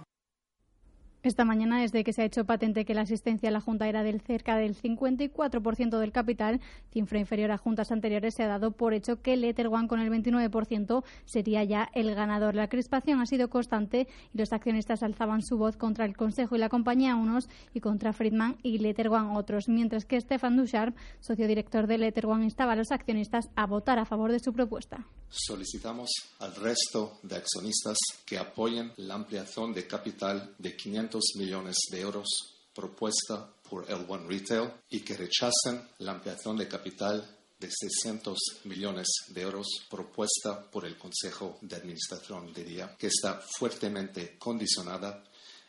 Esta 1.25 1.45
mañana, 1.45 1.81
desde 1.81 2.03
que 2.03 2.13
se 2.13 2.23
ha 2.23 2.25
hecho 2.25 2.45
patente 2.45 2.85
que 2.85 2.95
la 2.95 3.03
asistencia 3.03 3.49
a 3.49 3.53
la 3.53 3.61
Junta 3.61 3.89
era 3.89 4.03
del 4.03 4.21
cerca 4.21 4.57
del 4.57 4.75
54% 4.75 6.01
del 6.01 6.11
capital, 6.11 6.61
cifra 6.91 7.21
inferior 7.21 7.53
a 7.53 7.59
juntas 7.59 7.93
anteriores, 7.93 8.35
se 8.35 8.43
ha 8.43 8.49
dado 8.49 8.73
por 8.73 8.93
hecho 8.93 9.23
que 9.23 9.37
Letter 9.37 9.69
One 9.69 9.87
con 9.87 10.01
el 10.01 10.11
29% 10.11 11.05
sería 11.25 11.63
ya 11.63 11.89
el 11.95 12.13
ganador. 12.17 12.57
La 12.57 12.69
crispación 12.69 13.21
ha 13.21 13.27
sido 13.27 13.51
constante 13.51 14.09
y 14.35 14.39
los 14.39 14.53
accionistas 14.53 15.05
alzaban 15.05 15.43
su 15.43 15.59
voz 15.59 15.77
contra 15.77 16.07
el 16.07 16.17
Consejo 16.17 16.57
y 16.57 16.59
la 16.59 16.69
compañía 16.69 17.15
unos 17.15 17.49
y 17.73 17.79
contra 17.79 18.13
Friedman 18.13 18.57
y 18.65 18.79
Letter 18.79 19.09
One 19.09 19.39
otros, 19.39 19.69
mientras 19.69 20.05
que 20.05 20.21
Stefan 20.21 20.57
Ducharp, 20.57 20.97
socio 21.21 21.47
director 21.47 21.87
de 21.87 21.99
Letter 21.99 22.27
One, 22.27 22.43
instaba 22.43 22.73
a 22.73 22.77
los 22.77 22.91
accionistas 22.91 23.49
a 23.55 23.67
votar 23.67 24.01
a 24.01 24.07
favor 24.07 24.33
de 24.33 24.41
su 24.41 24.53
propuesta. 24.53 25.07
Solicitamos 25.29 26.11
al 26.41 26.55
resto 26.57 27.21
de 27.23 27.37
accionistas 27.37 27.97
que 28.27 28.39
apoyen 28.39 28.93
la 28.97 29.15
ampliación 29.15 29.73
de 29.73 29.87
capital 29.87 30.55
de 30.59 30.77
500 30.77 31.12
millones 31.37 31.77
de 31.91 32.01
euros 32.01 32.29
propuesta 32.75 33.49
por 33.69 33.91
el 33.91 34.05
One 34.09 34.27
Retail 34.29 34.71
y 34.91 35.01
que 35.01 35.17
rechacen 35.17 35.89
la 35.99 36.13
ampliación 36.13 36.57
de 36.57 36.69
capital 36.69 37.39
de 37.59 37.71
600 37.71 38.39
millones 38.65 39.07
de 39.29 39.43
euros 39.43 39.67
propuesta 39.89 40.69
por 40.71 40.85
el 40.85 40.99
Consejo 40.99 41.59
de 41.61 41.77
Administración 41.77 42.53
de 42.53 42.65
Día, 42.65 42.97
que 42.99 43.07
está 43.07 43.41
fuertemente 43.59 44.37
condicionada 44.39 45.23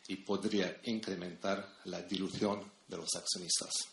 y 0.07 0.17
podría 0.17 0.79
incrementar 0.85 1.77
la 1.85 2.01
dilución 2.01 2.71
de 2.87 2.97
los 2.97 3.09
accionistas. 3.15 3.92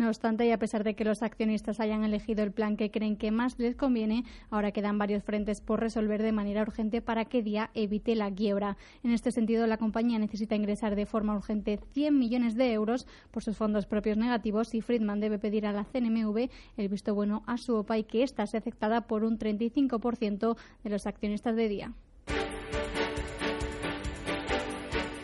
No 0.00 0.08
obstante, 0.08 0.46
y 0.46 0.50
a 0.50 0.58
pesar 0.58 0.82
de 0.82 0.94
que 0.94 1.04
los 1.04 1.22
accionistas 1.22 1.78
hayan 1.78 2.04
elegido 2.04 2.42
el 2.42 2.52
plan 2.52 2.78
que 2.78 2.90
creen 2.90 3.18
que 3.18 3.30
más 3.30 3.58
les 3.58 3.76
conviene, 3.76 4.24
ahora 4.48 4.72
quedan 4.72 4.96
varios 4.96 5.22
frentes 5.22 5.60
por 5.60 5.78
resolver 5.78 6.22
de 6.22 6.32
manera 6.32 6.62
urgente 6.62 7.02
para 7.02 7.26
que 7.26 7.42
Día 7.42 7.70
evite 7.74 8.14
la 8.14 8.30
quiebra. 8.30 8.78
En 9.02 9.10
este 9.10 9.30
sentido, 9.30 9.66
la 9.66 9.76
compañía 9.76 10.18
necesita 10.18 10.54
ingresar 10.54 10.96
de 10.96 11.04
forma 11.04 11.36
urgente 11.36 11.78
100 11.92 12.18
millones 12.18 12.54
de 12.54 12.72
euros 12.72 13.06
por 13.30 13.44
sus 13.44 13.58
fondos 13.58 13.84
propios 13.84 14.16
negativos 14.16 14.74
y 14.74 14.80
Friedman 14.80 15.20
debe 15.20 15.38
pedir 15.38 15.66
a 15.66 15.72
la 15.72 15.84
CNMV 15.84 16.48
el 16.78 16.88
visto 16.88 17.14
bueno 17.14 17.42
a 17.46 17.58
su 17.58 17.74
OPA 17.76 17.98
y 17.98 18.04
que 18.04 18.22
ésta 18.22 18.46
sea 18.46 18.60
aceptada 18.60 19.02
por 19.02 19.22
un 19.22 19.38
35% 19.38 20.56
de 20.82 20.88
los 20.88 21.06
accionistas 21.06 21.56
de 21.56 21.68
Día. 21.68 21.92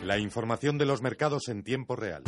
La 0.03 0.19
información 0.19 0.77
de 0.77 0.85
los 0.85 1.01
mercados 1.01 1.49
en 1.49 1.63
tiempo 1.63 1.95
real. 1.95 2.21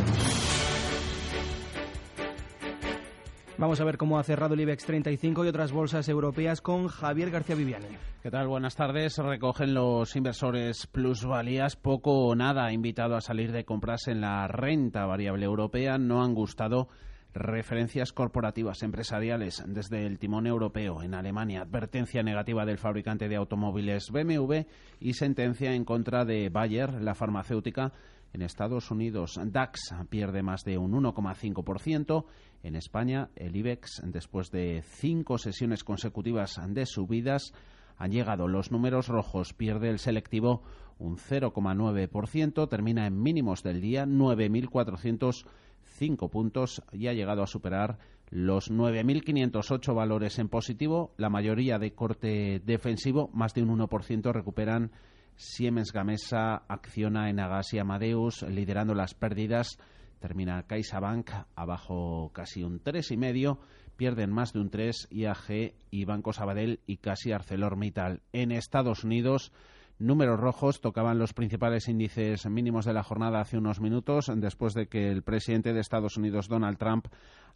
Vamos 3.60 3.82
a 3.82 3.84
ver 3.84 3.98
cómo 3.98 4.18
ha 4.18 4.24
cerrado 4.24 4.54
el 4.54 4.62
IBEX 4.62 4.86
35 4.86 5.44
y 5.44 5.50
otras 5.50 5.74
bolsas 5.74 6.08
europeas 6.08 6.62
con 6.62 6.88
Javier 6.88 7.30
García 7.30 7.58
Viviani. 7.58 7.88
¿Qué 8.24 8.32
tal? 8.32 8.48
Buenas 8.48 8.78
tardes. 8.78 9.18
Recogen 9.18 9.74
los 9.74 10.16
inversores 10.16 10.88
plusvalías 10.88 11.76
poco 11.76 12.26
o 12.26 12.36
nada 12.36 12.72
invitado 12.72 13.18
a 13.18 13.22
salir 13.22 13.52
de 13.52 13.66
compras 13.66 14.08
en 14.08 14.22
la 14.22 14.48
renta 14.48 15.06
variable 15.06 15.44
europea. 15.44 15.98
No 15.98 16.24
han 16.24 16.36
gustado 16.36 16.88
referencias 17.34 18.14
corporativas 18.14 18.82
empresariales 18.82 19.62
desde 19.68 20.06
el 20.06 20.20
timón 20.20 20.48
europeo 20.48 21.04
en 21.04 21.14
Alemania, 21.14 21.64
advertencia 21.64 22.24
negativa 22.24 22.66
del 22.66 22.78
fabricante 22.78 23.28
de 23.28 23.36
automóviles 23.36 24.10
BMW 24.10 24.62
y 25.02 25.14
sentencia 25.16 25.74
en 25.74 25.84
contra 25.84 26.24
de 26.24 26.48
Bayer, 26.48 27.02
la 27.02 27.14
farmacéutica 27.14 27.92
en 28.34 28.42
Estados 28.42 28.92
Unidos, 28.92 29.40
DAX 29.44 29.94
pierde 30.10 30.44
más 30.44 30.64
de 30.64 30.78
un 30.78 30.92
1,5%. 30.92 32.26
En 32.64 32.76
España, 32.76 33.30
el 33.36 33.56
IBEX, 33.56 34.02
después 34.06 34.52
de 34.52 34.84
cinco 34.84 35.38
sesiones 35.38 35.84
consecutivas 35.84 36.60
de 36.68 36.86
subidas, 36.86 37.54
han 37.98 38.12
llegado 38.12 38.48
los 38.48 38.72
números 38.72 39.08
rojos. 39.08 39.54
Pierde 39.54 39.90
el 39.90 40.00
selectivo 40.00 40.64
un 41.00 41.18
0,9%, 41.18 42.70
termina 42.70 43.08
en 43.08 43.22
mínimos 43.22 43.64
del 43.64 43.82
día, 43.82 44.06
9.405 44.06 46.30
puntos 46.30 46.84
y 46.92 47.08
ha 47.08 47.14
llegado 47.14 47.42
a 47.42 47.48
superar 47.48 47.98
los 48.30 48.72
9.508 48.72 49.96
valores 49.96 50.38
en 50.40 50.50
positivo, 50.50 51.14
la 51.18 51.30
mayoría 51.30 51.80
de 51.80 51.94
corte 51.94 52.62
defensivo, 52.64 53.30
más 53.34 53.54
de 53.54 53.64
un 53.64 53.80
1% 53.80 54.32
recuperan 54.32 54.92
Siemens 55.40 55.94
Gamesa, 55.94 56.64
Acciona, 56.68 57.30
Enagas 57.30 57.74
y 57.74 57.80
Amadeus, 57.80 58.42
liderando 58.44 58.94
las 58.94 59.14
pérdidas. 59.14 59.78
Termina 60.20 60.64
CaixaBank 60.64 61.32
abajo 61.56 62.30
casi 62.34 62.62
un 62.62 62.84
3,5. 62.84 63.58
Pierden 63.96 64.32
más 64.32 64.52
de 64.52 64.60
un 64.60 64.70
3 64.70 65.08
IAG 65.12 65.76
y 65.92 66.04
Banco 66.04 66.34
Sabadell 66.34 66.82
y 66.86 66.98
casi 66.98 67.32
ArcelorMittal. 67.32 68.22
En 68.34 68.52
Estados 68.52 69.06
Unidos, 69.06 69.54
números 70.00 70.40
rojos 70.40 70.82
tocaban 70.82 71.20
los 71.20 71.34
principales 71.34 71.88
índices 71.88 72.48
mínimos 72.48 72.86
de 72.86 72.94
la 72.94 73.04
jornada 73.04 73.42
hace 73.42 73.58
unos 73.58 73.82
minutos, 73.82 74.32
después 74.34 74.74
de 74.74 74.88
que 74.88 75.12
el 75.12 75.22
presidente 75.24 75.74
de 75.74 75.82
Estados 75.82 76.16
Unidos, 76.18 76.48
Donald 76.48 76.78
Trump, 76.78 77.08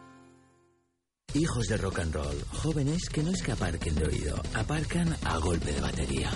Hijos 1.33 1.67
de 1.67 1.77
rock 1.77 1.99
and 1.99 2.13
roll, 2.13 2.43
jóvenes 2.51 3.07
que 3.07 3.23
no 3.23 3.31
es 3.31 3.41
que 3.41 3.53
aparquen 3.53 3.95
de 3.95 4.05
oído, 4.05 4.35
aparcan 4.53 5.15
a 5.23 5.37
golpe 5.37 5.71
de 5.71 5.79
batería. 5.79 6.29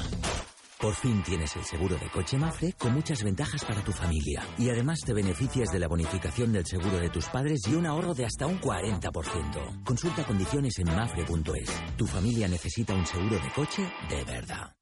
Por 0.79 0.93
fin 0.93 1.21
tienes 1.21 1.53
el 1.57 1.65
seguro 1.65 1.97
de 1.97 2.09
coche 2.09 2.37
Mafre 2.37 2.73
con 2.77 2.93
muchas 2.93 3.21
ventajas 3.21 3.65
para 3.65 3.83
tu 3.83 3.91
familia. 3.91 4.47
Y 4.57 4.69
además 4.69 4.99
te 5.05 5.13
beneficias 5.13 5.67
de 5.69 5.79
la 5.79 5.89
bonificación 5.89 6.53
del 6.53 6.65
seguro 6.65 6.97
de 6.97 7.09
tus 7.09 7.25
padres 7.25 7.59
y 7.67 7.75
un 7.75 7.85
ahorro 7.85 8.13
de 8.13 8.25
hasta 8.25 8.47
un 8.47 8.61
40%. 8.61 9.83
Consulta 9.83 10.23
condiciones 10.23 10.79
en 10.79 10.95
mafre.es. 10.95 11.97
Tu 11.97 12.05
familia 12.05 12.47
necesita 12.47 12.93
un 12.93 13.05
seguro 13.05 13.35
de 13.35 13.51
coche 13.53 13.91
de 14.09 14.23
verdad. 14.23 14.75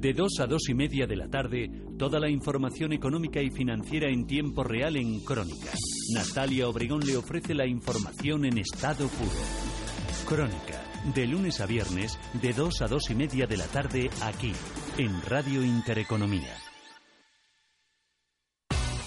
De 0.00 0.14
2 0.14 0.40
a 0.40 0.46
2 0.46 0.68
y 0.70 0.74
media 0.74 1.06
de 1.06 1.16
la 1.16 1.28
tarde, 1.28 1.70
toda 1.98 2.18
la 2.18 2.30
información 2.30 2.92
económica 2.92 3.42
y 3.42 3.50
financiera 3.50 4.08
en 4.08 4.26
tiempo 4.26 4.64
real 4.64 4.96
en 4.96 5.20
Crónica. 5.20 5.70
Natalia 6.14 6.68
Obregón 6.68 7.00
le 7.04 7.16
ofrece 7.16 7.54
la 7.54 7.66
información 7.66 8.44
en 8.44 8.58
estado 8.58 9.06
puro. 9.08 9.30
Crónica, 10.26 10.82
de 11.14 11.26
lunes 11.26 11.60
a 11.60 11.66
viernes, 11.66 12.18
de 12.40 12.52
2 12.52 12.82
a 12.82 12.86
2 12.86 13.10
y 13.10 13.14
media 13.14 13.46
de 13.46 13.56
la 13.56 13.66
tarde, 13.66 14.10
aquí, 14.22 14.52
en 14.96 15.20
Radio 15.22 15.62
Intereconomía. 15.62 16.71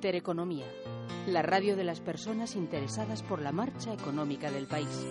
Intereconomía, 0.00 0.64
la 1.26 1.42
radio 1.42 1.76
de 1.76 1.84
las 1.84 2.00
personas 2.00 2.56
interesadas 2.56 3.22
por 3.22 3.42
la 3.42 3.52
marcha 3.52 3.92
económica 3.92 4.50
del 4.50 4.66
país. 4.66 5.06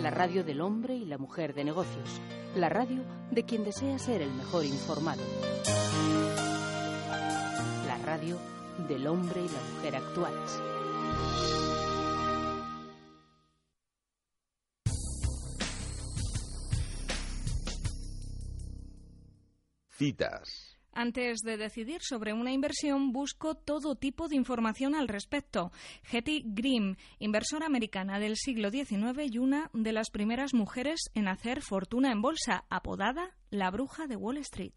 La 0.00 0.08
radio 0.08 0.44
del 0.44 0.62
hombre 0.62 0.94
y 0.94 1.04
la 1.04 1.18
mujer 1.18 1.52
de 1.52 1.62
negocios. 1.62 2.22
La 2.56 2.70
radio 2.70 3.02
de 3.30 3.44
quien 3.44 3.64
desea 3.64 3.98
ser 3.98 4.22
el 4.22 4.32
mejor 4.32 4.64
informado. 4.64 5.20
La 7.86 7.98
radio 7.98 8.38
del 8.88 9.06
hombre 9.06 9.42
y 9.42 9.48
la 9.48 9.60
mujer 9.74 9.96
actuales. 9.96 10.62
Citas. 19.90 20.67
Antes 21.00 21.42
de 21.44 21.56
decidir 21.56 22.00
sobre 22.02 22.32
una 22.32 22.50
inversión, 22.50 23.12
busco 23.12 23.54
todo 23.54 23.94
tipo 23.94 24.26
de 24.26 24.34
información 24.34 24.96
al 24.96 25.06
respecto. 25.06 25.70
Hetty 26.10 26.42
Grimm, 26.44 26.96
inversora 27.20 27.66
americana 27.66 28.18
del 28.18 28.34
siglo 28.34 28.72
XIX 28.72 29.32
y 29.32 29.38
una 29.38 29.70
de 29.72 29.92
las 29.92 30.10
primeras 30.10 30.54
mujeres 30.54 30.98
en 31.14 31.28
hacer 31.28 31.62
fortuna 31.62 32.10
en 32.10 32.20
bolsa, 32.20 32.64
apodada 32.68 33.36
la 33.48 33.70
bruja 33.70 34.08
de 34.08 34.16
Wall 34.16 34.38
Street. 34.38 34.72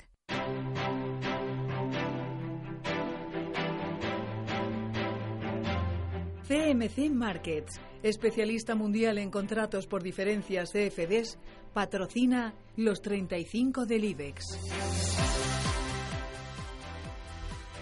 CMC 6.47 7.09
Markets, 7.09 7.81
especialista 8.03 8.75
mundial 8.75 9.17
en 9.17 9.31
contratos 9.31 9.87
por 9.87 10.03
diferencias 10.03 10.71
CFDs, 10.71 11.39
patrocina 11.73 12.53
los 12.75 13.01
35 13.01 13.87
del 13.87 14.03
IBEX. 14.03 14.59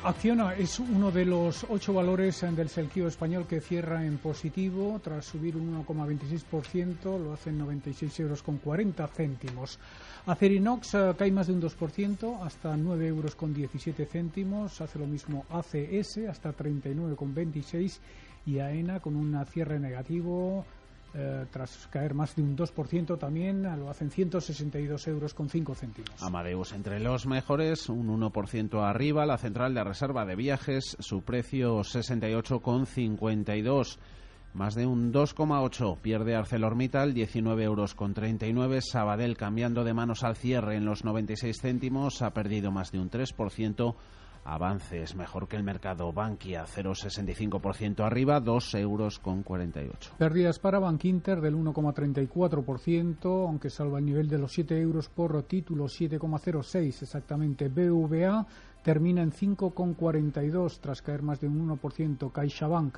Acciona 0.01 0.53
es 0.53 0.79
uno 0.79 1.11
de 1.11 1.25
los 1.25 1.65
ocho 1.69 1.93
valores 1.93 2.39
del 2.55 2.69
selquío 2.69 3.09
español 3.09 3.45
que 3.45 3.59
cierra 3.59 4.05
en 4.05 4.17
positivo. 4.17 5.01
Tras 5.03 5.25
subir 5.25 5.57
un 5.57 5.85
1,26%, 5.85 7.21
lo 7.21 7.33
hacen 7.33 7.57
96 7.57 8.19
euros 8.21 8.41
con 8.41 8.59
40 8.59 9.05
céntimos. 9.07 9.77
Acerinox 10.25 10.93
eh, 10.93 11.13
cae 11.17 11.31
más 11.31 11.47
de 11.47 11.53
un 11.53 11.61
2% 11.61 12.41
hasta 12.45 12.77
9 12.77 13.07
euros 13.07 13.35
con 13.35 13.53
17 13.53 14.05
céntimos, 14.05 14.79
hace 14.79 14.99
lo 14.99 15.05
mismo 15.05 15.45
ACS 15.49 16.29
hasta 16.29 16.55
39,26 16.55 17.99
y 18.45 18.59
AENA 18.59 19.01
con 19.01 19.17
un 19.17 19.45
cierre 19.47 19.79
negativo 19.79 20.65
eh, 21.13 21.45
tras 21.51 21.87
caer 21.87 22.13
más 22.13 22.35
de 22.35 22.43
un 22.43 22.55
2% 22.55 23.17
también, 23.17 23.63
lo 23.63 23.89
hacen 23.89 24.11
162 24.11 25.07
euros 25.07 25.33
con 25.33 25.49
5 25.49 25.75
céntimos. 25.75 26.21
Amadeus 26.21 26.71
entre 26.73 26.99
los 26.99 27.25
mejores, 27.25 27.89
un 27.89 28.07
1% 28.07 28.87
arriba, 28.87 29.25
la 29.25 29.37
central 29.37 29.73
de 29.73 29.83
reserva 29.83 30.25
de 30.25 30.35
viajes, 30.35 30.95
su 30.99 31.23
precio 31.23 31.79
68,52 31.79 33.97
más 34.53 34.73
de 34.73 34.87
un 34.87 35.13
2,8 35.13 35.99
pierde 35.99 36.35
ArcelorMittal, 36.35 37.13
19 37.13 37.63
euros 37.63 37.93
con 37.93 38.15
39. 38.15 38.81
Sabadell 38.81 39.37
cambiando 39.37 39.83
de 39.83 39.93
manos 39.93 40.23
al 40.23 40.35
cierre 40.35 40.75
en 40.75 40.85
los 40.85 41.03
96 41.03 41.61
céntimos, 41.61 42.23
ha 42.23 42.33
perdido 42.33 42.71
más 42.71 42.91
de 42.91 42.99
un 42.99 43.11
3% 43.11 43.95
avances 44.53 45.15
mejor 45.15 45.47
que 45.47 45.55
el 45.55 45.63
mercado 45.63 46.11
Bankia, 46.11 46.65
0,65% 46.65 48.05
arriba, 48.05 48.39
2 48.39 48.75
euros 48.75 49.19
con 49.19 49.43
48. 49.43 50.13
Pérdidas 50.17 50.59
para 50.59 50.79
Bankinter 50.79 51.41
del 51.41 51.55
1,34%, 51.55 53.47
aunque 53.47 53.69
salva 53.69 53.99
el 53.99 54.05
nivel 54.05 54.27
de 54.27 54.37
los 54.37 54.51
7 54.53 54.79
euros 54.79 55.09
por 55.09 55.41
título, 55.43 55.85
7,06 55.85 57.03
exactamente. 57.03 57.69
BVA 57.69 58.45
termina 58.83 59.21
en 59.21 59.31
5,42 59.31 60.79
tras 60.79 61.01
caer 61.01 61.21
más 61.21 61.39
de 61.39 61.47
un 61.47 61.69
1%. 61.69 62.31
CaixaBank 62.31 62.97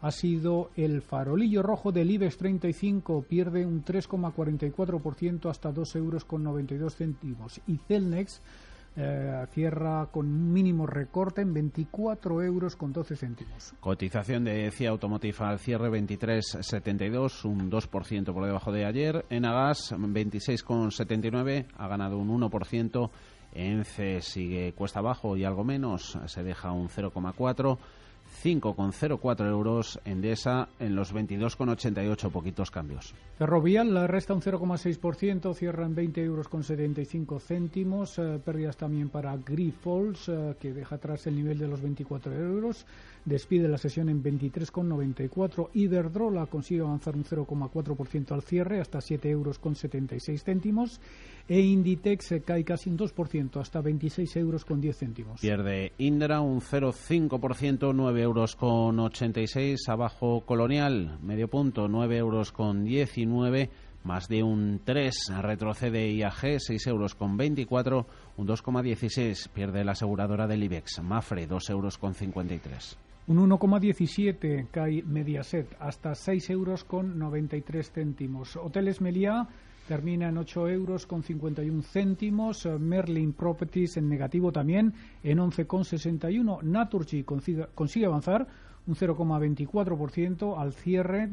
ha 0.00 0.10
sido 0.10 0.70
el 0.76 1.02
farolillo 1.02 1.62
rojo 1.62 1.90
del 1.90 2.10
IBEX 2.10 2.36
35, 2.36 3.22
pierde 3.22 3.66
un 3.66 3.84
3,44% 3.84 5.50
hasta 5.50 5.72
2 5.72 5.96
euros 5.96 6.24
con 6.24 6.42
92 6.42 6.96
céntimos. 6.96 7.60
Y 7.66 7.78
Celnex 7.78 8.42
eh, 8.96 9.44
cierra 9.50 10.06
con 10.10 10.52
mínimo 10.52 10.86
recorte 10.86 11.42
en 11.42 11.52
24 11.52 12.42
euros 12.42 12.76
con 12.76 12.92
12 12.92 13.16
céntimos. 13.16 13.74
Cotización 13.80 14.44
de 14.44 14.70
CIA 14.70 14.90
Automotive 14.90 15.36
al 15.40 15.58
cierre 15.58 15.90
23,72, 15.90 17.44
un 17.44 17.70
2% 17.70 18.32
por 18.32 18.46
debajo 18.46 18.72
de 18.72 18.86
ayer. 18.86 19.26
En 19.28 19.44
Agas 19.44 19.92
26,79, 19.92 21.66
ha 21.76 21.88
ganado 21.88 22.18
un 22.18 22.28
1%. 22.40 23.10
ENCE 23.52 24.20
sigue 24.20 24.72
cuesta 24.74 24.98
abajo 24.98 25.36
y 25.36 25.44
algo 25.44 25.64
menos, 25.64 26.18
se 26.26 26.42
deja 26.42 26.72
un 26.72 26.88
0,4. 26.88 27.78
5,04 28.42 29.48
euros, 29.48 30.00
Endesa 30.04 30.68
en 30.78 30.94
los 30.94 31.14
22,88, 31.14 32.30
poquitos 32.30 32.70
cambios. 32.70 33.14
Ferrovial 33.38 33.92
la 33.92 34.06
resta 34.06 34.34
un 34.34 34.40
0,6%, 34.40 35.54
cierra 35.54 35.84
en 35.84 35.94
20 35.94 36.22
euros 36.22 36.48
con 36.48 36.62
75 36.62 37.40
céntimos, 37.40 38.18
eh, 38.18 38.40
pérdidas 38.44 38.76
también 38.76 39.08
para 39.08 39.36
Grifols, 39.36 40.28
eh, 40.28 40.54
que 40.60 40.72
deja 40.72 40.96
atrás 40.96 41.26
el 41.26 41.36
nivel 41.36 41.58
de 41.58 41.68
los 41.68 41.80
24 41.80 42.32
euros, 42.34 42.86
despide 43.26 43.68
la 43.68 43.76
sesión 43.76 44.08
en 44.08 44.22
23,94, 44.22 45.68
Iberdrola 45.74 46.46
consigue 46.46 46.80
avanzar 46.80 47.16
un 47.16 47.24
0,4% 47.24 48.32
al 48.32 48.42
cierre 48.42 48.80
hasta 48.80 49.00
7 49.00 49.28
euros 49.28 49.58
con 49.58 49.74
76 49.74 50.42
céntimos, 50.42 51.00
e 51.48 51.60
Inditex 51.60 52.42
cae 52.44 52.64
casi 52.64 52.88
un 52.88 52.96
2% 52.96 53.60
hasta 53.60 53.80
26 53.80 54.36
euros 54.36 54.64
con 54.64 54.80
10 54.80 54.96
céntimos. 54.96 55.40
Pierde 55.40 55.92
Indra 55.98 56.40
un 56.40 56.60
0,5%, 56.60 57.92
9 57.94 58.22
euros 58.22 58.56
con 58.56 58.98
86, 58.98 59.88
abajo 59.88 60.42
Colonial, 60.46 61.18
medio 61.20 61.48
punto, 61.48 61.88
9 61.88 62.16
euros 62.16 62.52
con 62.52 62.84
19, 62.84 63.70
más 64.04 64.28
de 64.28 64.44
un 64.44 64.80
3, 64.84 65.32
retrocede 65.42 66.12
IAG, 66.12 66.60
6 66.60 66.86
euros 66.86 67.16
con 67.16 67.36
24, 67.36 68.06
un 68.36 68.46
2,16, 68.46 69.48
pierde 69.48 69.84
la 69.84 69.92
aseguradora 69.92 70.46
del 70.46 70.62
IBEX, 70.62 71.02
Mafre, 71.02 71.48
2 71.48 71.70
euros 71.70 71.98
con 71.98 72.14
53. 72.14 73.05
Un 73.28 73.38
1,17 73.38 74.68
cae 74.70 75.02
Mediaset 75.02 75.74
hasta 75.80 76.14
6 76.14 76.48
euros 76.50 76.84
con 76.84 77.18
93 77.18 77.90
céntimos. 77.90 78.54
Hoteles 78.54 79.00
Meliá 79.00 79.48
termina 79.88 80.28
en 80.28 80.38
8 80.38 80.68
euros 80.68 81.06
con 81.06 81.24
51 81.24 81.82
céntimos. 81.82 82.68
Merlin 82.78 83.32
Properties 83.32 83.96
en 83.96 84.08
negativo 84.08 84.52
también 84.52 84.94
en 85.24 85.38
11,61. 85.38 86.62
Naturgy 86.62 87.24
consigue, 87.24 87.66
consigue 87.74 88.06
avanzar 88.06 88.46
un 88.86 88.94
0,24% 88.94 90.56
al 90.56 90.72
cierre. 90.72 91.30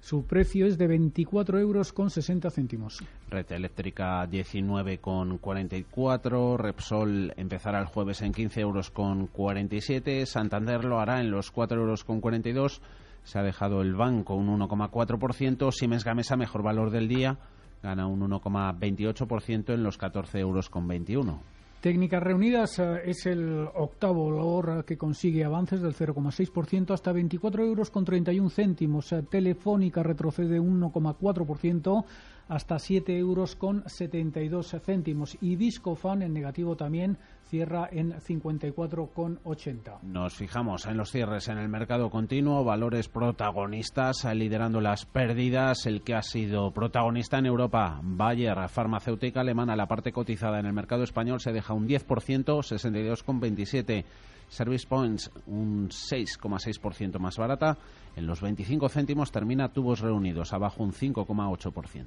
Su 0.00 0.24
precio 0.24 0.66
es 0.66 0.78
de 0.78 0.86
24 0.86 1.58
euros 1.58 1.92
con 1.92 2.08
60 2.08 2.50
céntimos. 2.50 3.02
Red 3.28 3.52
Eléctrica 3.52 4.26
19 4.26 4.98
con 4.98 5.38
44. 5.38 6.56
Repsol 6.56 7.34
empezará 7.36 7.80
el 7.80 7.86
jueves 7.86 8.22
en 8.22 8.32
15 8.32 8.60
euros 8.60 8.90
con 8.90 9.26
47. 9.26 10.24
Santander 10.24 10.84
lo 10.84 11.00
hará 11.00 11.20
en 11.20 11.30
los 11.30 11.50
4 11.50 11.80
euros 11.80 12.04
con 12.04 12.20
42. 12.20 12.80
Se 13.24 13.38
ha 13.38 13.42
dejado 13.42 13.82
el 13.82 13.94
banco 13.94 14.34
un 14.34 14.48
1,4%. 14.58 15.72
Siemens 15.72 16.04
Gamesa 16.04 16.36
mejor 16.36 16.62
valor 16.62 16.90
del 16.90 17.08
día 17.08 17.38
gana 17.82 18.06
un 18.06 18.20
1,28% 18.20 19.74
en 19.74 19.82
los 19.82 19.98
14 19.98 20.38
euros 20.38 20.70
con 20.70 20.88
21. 20.88 21.57
Técnicas 21.80 22.20
Reunidas 22.20 22.80
es 23.04 23.24
el 23.26 23.68
octavo 23.72 24.32
valor 24.32 24.84
que 24.84 24.98
consigue 24.98 25.44
avances 25.44 25.80
del 25.80 25.94
0,6% 25.94 26.92
hasta 26.92 27.12
24 27.12 27.64
euros 27.64 27.90
con 27.90 28.04
31 28.04 28.50
céntimos. 28.50 29.14
Telefónica 29.30 30.02
retrocede 30.02 30.58
un 30.58 30.80
1,4% 30.80 32.04
hasta 32.48 32.78
7 32.80 33.16
euros 33.16 33.54
con 33.54 33.88
72 33.88 34.74
céntimos. 34.84 35.38
Y 35.40 35.54
Viscofan 35.54 36.22
en 36.22 36.32
negativo 36.32 36.76
también 36.76 37.16
cierra 37.48 37.88
en 37.90 38.12
54,80. 38.12 40.02
Nos 40.02 40.34
fijamos 40.34 40.86
en 40.86 40.96
los 40.96 41.10
cierres 41.10 41.48
en 41.48 41.58
el 41.58 41.68
mercado 41.68 42.10
continuo, 42.10 42.62
valores 42.64 43.08
protagonistas 43.08 44.24
liderando 44.34 44.80
las 44.80 45.06
pérdidas. 45.06 45.86
El 45.86 46.02
que 46.02 46.14
ha 46.14 46.22
sido 46.22 46.70
protagonista 46.72 47.38
en 47.38 47.46
Europa, 47.46 48.00
Bayer, 48.02 48.68
farmacéutica 48.68 49.40
alemana, 49.40 49.76
la 49.76 49.86
parte 49.86 50.12
cotizada 50.12 50.60
en 50.60 50.66
el 50.66 50.72
mercado 50.72 51.02
español 51.02 51.40
se 51.40 51.52
deja 51.52 51.74
un 51.74 51.88
10%, 51.88 52.06
62,27. 52.06 54.04
Service 54.48 54.86
Points 54.86 55.30
un 55.46 55.88
6,6% 55.88 57.18
más 57.18 57.36
barata. 57.36 57.76
En 58.16 58.26
los 58.26 58.40
25 58.40 58.88
céntimos 58.88 59.30
termina 59.30 59.72
Tubos 59.72 60.00
Reunidos, 60.00 60.52
abajo 60.52 60.82
un 60.82 60.92
5,8%. 60.92 62.06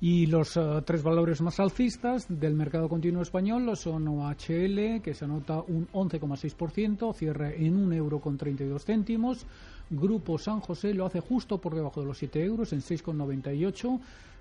Y 0.00 0.26
los 0.26 0.56
eh, 0.56 0.82
tres 0.84 1.02
valores 1.02 1.40
más 1.40 1.58
alcistas 1.58 2.26
del 2.28 2.54
mercado 2.54 2.88
continuo 2.88 3.22
español 3.22 3.74
son 3.76 4.06
OHL, 4.08 5.00
que 5.02 5.14
se 5.14 5.24
anota 5.24 5.62
un 5.66 5.88
11,6%, 5.92 7.14
cierre 7.14 7.64
en 7.64 7.76
un 7.76 7.92
euro 7.92 8.20
con 8.20 8.36
32 8.36 8.84
céntimos. 8.84 9.46
Grupo 9.88 10.36
San 10.38 10.60
José 10.60 10.92
lo 10.92 11.06
hace 11.06 11.20
justo 11.20 11.58
por 11.58 11.74
debajo 11.74 12.00
de 12.00 12.06
los 12.06 12.18
7 12.18 12.44
euros, 12.44 12.72
en 12.72 12.80
6,98 12.80 14.00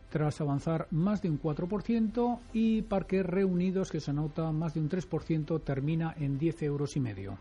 tras 0.09 0.39
avanzar 0.39 0.87
más 0.91 1.21
de 1.21 1.29
un 1.29 1.41
4% 1.41 2.39
y 2.53 2.83
Parques 2.83 3.25
Reunidos, 3.25 3.91
que 3.91 3.99
se 3.99 4.11
anota 4.11 4.51
más 4.51 4.73
de 4.73 4.79
un 4.79 4.89
3%, 4.89 5.61
termina 5.61 6.15
en 6.17 6.37
10 6.37 6.63
euros 6.63 6.95
y 6.95 6.99
medio. 6.99 7.37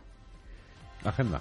Agenda. 1.04 1.40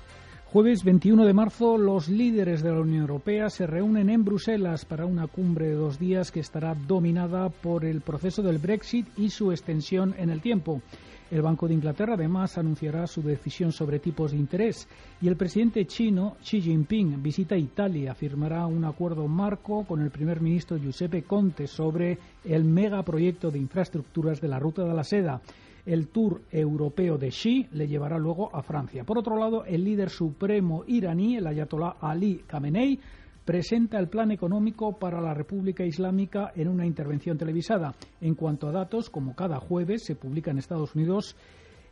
Jueves 0.54 0.84
21 0.84 1.26
de 1.26 1.34
marzo, 1.34 1.80
los 1.80 2.10
líderes 2.10 2.62
de 2.62 2.72
la 2.72 2.82
Unión 2.82 3.02
Europea 3.02 3.50
se 3.50 3.66
reúnen 3.66 4.12
en 4.12 4.24
Bruselas 4.24 4.86
para 4.86 5.08
una 5.08 5.26
cumbre 5.26 5.70
de 5.70 5.74
dos 5.74 5.98
días 5.98 6.32
que 6.32 6.42
estará 6.42 6.76
dominada 6.76 7.50
por 7.50 7.84
el 7.84 8.02
proceso 8.02 8.44
del 8.44 8.60
Brexit 8.60 9.08
y 9.18 9.32
su 9.32 9.52
extensión 9.52 10.14
en 10.16 10.30
el 10.30 10.42
tiempo. 10.42 10.84
El 11.32 11.42
Banco 11.42 11.68
de 11.68 11.74
Inglaterra 11.74 12.14
además 12.14 12.60
anunciará 12.60 13.08
su 13.08 13.24
decisión 13.24 13.72
sobre 13.72 13.98
tipos 13.98 14.32
de 14.32 14.38
interés 14.38 14.88
y 15.20 15.28
el 15.28 15.38
presidente 15.38 15.88
chino 15.88 16.38
Xi 16.44 16.62
Jinping 16.62 17.24
visita 17.24 17.58
Italia, 17.58 18.14
firmará 18.14 18.68
un 18.68 18.86
acuerdo 18.86 19.28
marco 19.28 19.86
con 19.88 20.04
el 20.04 20.12
primer 20.12 20.40
ministro 20.40 20.78
Giuseppe 20.78 21.24
Conte 21.24 21.66
sobre 21.66 22.20
el 22.46 22.64
megaproyecto 22.64 23.50
de 23.50 23.58
infraestructuras 23.58 24.40
de 24.40 24.50
la 24.50 24.60
Ruta 24.60 24.84
de 24.84 24.94
la 24.94 25.04
Seda. 25.04 25.42
El 25.86 26.08
tour 26.08 26.42
europeo 26.52 27.18
de 27.18 27.30
Xi 27.30 27.68
le 27.72 27.88
llevará 27.88 28.18
luego 28.18 28.56
a 28.56 28.62
Francia. 28.62 29.04
Por 29.04 29.18
otro 29.18 29.38
lado, 29.38 29.66
el 29.66 29.84
líder 29.84 30.10
supremo 30.10 30.84
iraní, 30.88 31.36
el 31.36 31.48
ayatolá 31.48 31.98
Ali 32.00 32.44
Khamenei, 32.48 33.00
presenta 33.44 34.00
el 34.00 34.08
plan 34.08 34.32
económico 34.32 34.98
para 34.98 35.20
la 35.20 35.34
República 35.34 35.84
Islámica 35.84 36.52
en 36.56 36.70
una 36.70 36.86
intervención 36.86 37.38
televisada. 37.38 37.94
En 38.22 38.36
cuanto 38.36 38.68
a 38.68 38.72
datos, 38.72 39.10
como 39.10 39.36
cada 39.36 39.60
jueves 39.60 40.06
se 40.06 40.16
publica 40.16 40.52
en 40.52 40.60
Estados 40.60 40.96
Unidos 40.96 41.36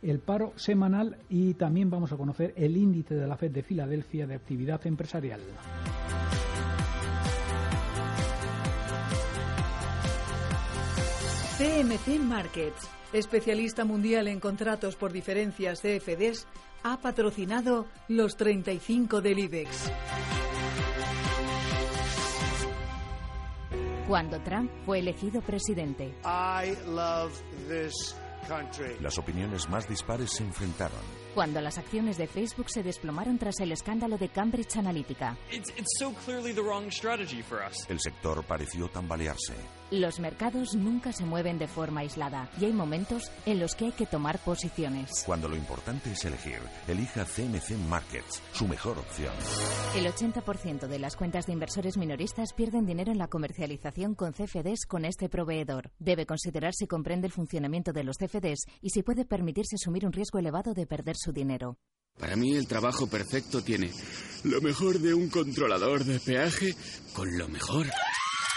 el 0.02 0.18
paro 0.18 0.52
semanal 0.56 1.16
y 1.28 1.54
también 1.54 1.88
vamos 1.88 2.12
a 2.12 2.16
conocer 2.16 2.52
el 2.56 2.76
índice 2.76 3.14
de 3.14 3.26
la 3.26 3.36
FED 3.36 3.52
de 3.52 3.62
Filadelfia 3.62 4.26
de 4.26 4.34
actividad 4.34 4.84
empresarial. 4.86 5.40
CMC 11.58 12.18
Markets, 12.18 12.90
especialista 13.12 13.84
mundial 13.84 14.28
en 14.28 14.40
contratos 14.40 14.96
por 14.96 15.12
diferencias 15.12 15.80
CFDs, 15.80 16.46
ha 16.82 17.00
patrocinado 17.00 17.86
los 18.08 18.36
35 18.36 19.20
del 19.20 19.38
IBEX. 19.38 19.90
Cuando 24.08 24.40
Trump 24.40 24.70
fue 24.84 24.98
elegido 24.98 25.40
presidente. 25.40 26.14
Las 29.00 29.18
opiniones 29.18 29.68
más 29.68 29.88
dispares 29.88 30.30
se 30.30 30.42
enfrentaron. 30.42 30.98
Cuando 31.34 31.60
las 31.60 31.78
acciones 31.78 32.18
de 32.18 32.26
Facebook 32.26 32.68
se 32.68 32.82
desplomaron 32.82 33.38
tras 33.38 33.60
el 33.60 33.72
escándalo 33.72 34.18
de 34.18 34.28
Cambridge 34.28 34.76
Analytica. 34.76 35.38
El 37.88 38.00
sector 38.00 38.44
pareció 38.44 38.88
tambalearse. 38.88 39.81
Los 39.92 40.20
mercados 40.20 40.74
nunca 40.74 41.12
se 41.12 41.26
mueven 41.26 41.58
de 41.58 41.68
forma 41.68 42.00
aislada 42.00 42.48
y 42.58 42.64
hay 42.64 42.72
momentos 42.72 43.30
en 43.44 43.60
los 43.60 43.74
que 43.74 43.84
hay 43.84 43.92
que 43.92 44.06
tomar 44.06 44.38
posiciones. 44.38 45.22
Cuando 45.26 45.50
lo 45.50 45.54
importante 45.54 46.10
es 46.12 46.24
elegir, 46.24 46.60
elija 46.88 47.26
CMC 47.26 47.72
Markets, 47.90 48.40
su 48.54 48.66
mejor 48.66 48.98
opción. 48.98 49.34
El 49.94 50.06
80% 50.06 50.86
de 50.86 50.98
las 50.98 51.14
cuentas 51.14 51.44
de 51.44 51.52
inversores 51.52 51.98
minoristas 51.98 52.54
pierden 52.54 52.86
dinero 52.86 53.12
en 53.12 53.18
la 53.18 53.28
comercialización 53.28 54.14
con 54.14 54.32
CFDs 54.32 54.86
con 54.88 55.04
este 55.04 55.28
proveedor. 55.28 55.90
Debe 55.98 56.24
considerar 56.24 56.72
si 56.72 56.86
comprende 56.86 57.26
el 57.26 57.32
funcionamiento 57.34 57.92
de 57.92 58.04
los 58.04 58.16
CFDs 58.16 58.64
y 58.80 58.88
si 58.88 59.02
puede 59.02 59.26
permitirse 59.26 59.76
asumir 59.76 60.06
un 60.06 60.12
riesgo 60.12 60.38
elevado 60.38 60.72
de 60.72 60.86
perder 60.86 61.16
su 61.18 61.32
dinero. 61.32 61.76
Para 62.18 62.36
mí 62.36 62.54
el 62.54 62.66
trabajo 62.66 63.08
perfecto 63.08 63.60
tiene 63.60 63.90
lo 64.44 64.62
mejor 64.62 65.00
de 65.00 65.12
un 65.12 65.28
controlador 65.28 66.04
de 66.04 66.18
peaje 66.18 66.74
con 67.12 67.36
lo 67.36 67.46
mejor 67.48 67.88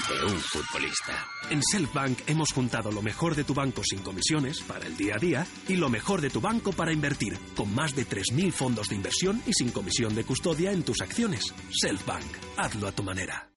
de 0.10 0.26
un 0.26 0.40
futbolista. 0.40 1.28
En 1.50 1.62
Selfbank 1.64 2.20
hemos 2.28 2.52
juntado 2.54 2.92
lo 2.92 3.02
mejor 3.02 3.36
de 3.36 3.44
tu 3.44 3.54
banco 3.54 3.82
sin 3.84 4.00
comisiones 4.00 4.62
para 4.62 4.86
el 4.86 4.98
día 4.98 5.16
a 5.16 5.20
día 5.20 5.48
y 5.68 5.76
lo 5.78 5.90
mejor 5.90 6.22
de 6.22 6.30
tu 6.30 6.42
banco 6.42 6.74
para 6.74 6.94
invertir, 6.94 7.38
con 7.56 7.74
más 7.74 7.96
de 7.96 8.08
3.000 8.08 8.52
fondos 8.52 8.90
de 8.90 8.96
inversión 8.96 9.42
y 9.46 9.54
sin 9.54 9.72
comisión 9.72 10.14
de 10.16 10.24
custodia 10.24 10.72
en 10.72 10.84
tus 10.84 11.02
acciones. 11.02 11.54
Selfbank, 11.72 12.26
hazlo 12.58 12.88
a 12.88 12.92
tu 12.92 13.04
manera. 13.04 13.55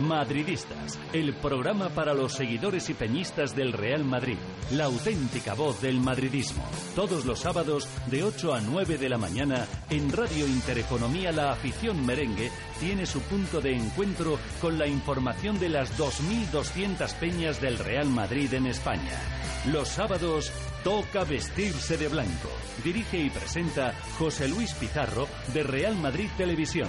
Madridistas, 0.00 0.96
el 1.12 1.34
programa 1.34 1.88
para 1.88 2.14
los 2.14 2.32
seguidores 2.32 2.88
y 2.88 2.94
peñistas 2.94 3.56
del 3.56 3.72
Real 3.72 4.04
Madrid, 4.04 4.36
la 4.70 4.84
auténtica 4.84 5.54
voz 5.54 5.80
del 5.80 5.98
madridismo. 5.98 6.64
Todos 6.94 7.24
los 7.24 7.40
sábados 7.40 7.88
de 8.06 8.22
8 8.22 8.54
a 8.54 8.60
9 8.60 8.96
de 8.96 9.08
la 9.08 9.18
mañana 9.18 9.66
en 9.90 10.12
Radio 10.12 10.46
Intereconomía 10.46 11.32
La 11.32 11.50
afición 11.50 12.06
merengue 12.06 12.50
tiene 12.78 13.06
su 13.06 13.20
punto 13.22 13.60
de 13.60 13.74
encuentro 13.74 14.38
con 14.60 14.78
la 14.78 14.86
información 14.86 15.58
de 15.58 15.68
las 15.68 15.98
2.200 15.98 17.12
peñas 17.14 17.60
del 17.60 17.78
Real 17.78 18.08
Madrid 18.08 18.54
en 18.54 18.66
España. 18.66 19.18
Los 19.66 19.88
sábados 19.88 20.52
toca 20.84 21.24
vestirse 21.24 21.96
de 21.96 22.06
blanco. 22.06 22.50
Dirige 22.84 23.18
y 23.18 23.30
presenta 23.30 23.92
José 24.16 24.46
Luis 24.48 24.74
Pizarro 24.74 25.26
de 25.52 25.64
Real 25.64 25.96
Madrid 25.96 26.28
Televisión. 26.36 26.88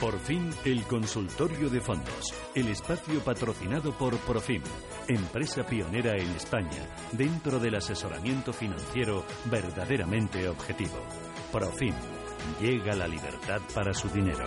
Por 0.00 0.16
fin, 0.20 0.50
el 0.64 0.84
consultorio 0.84 1.68
de 1.68 1.80
fondos, 1.80 2.32
el 2.54 2.68
espacio 2.68 3.18
patrocinado 3.18 3.90
por 3.90 4.16
Profim, 4.18 4.62
empresa 5.08 5.64
pionera 5.64 6.16
en 6.16 6.30
España 6.36 6.88
dentro 7.10 7.58
del 7.58 7.74
asesoramiento 7.74 8.52
financiero 8.52 9.24
verdaderamente 9.50 10.48
objetivo. 10.48 10.98
Profim, 11.50 11.94
llega 12.60 12.94
la 12.94 13.08
libertad 13.08 13.60
para 13.74 13.92
su 13.92 14.08
dinero. 14.08 14.44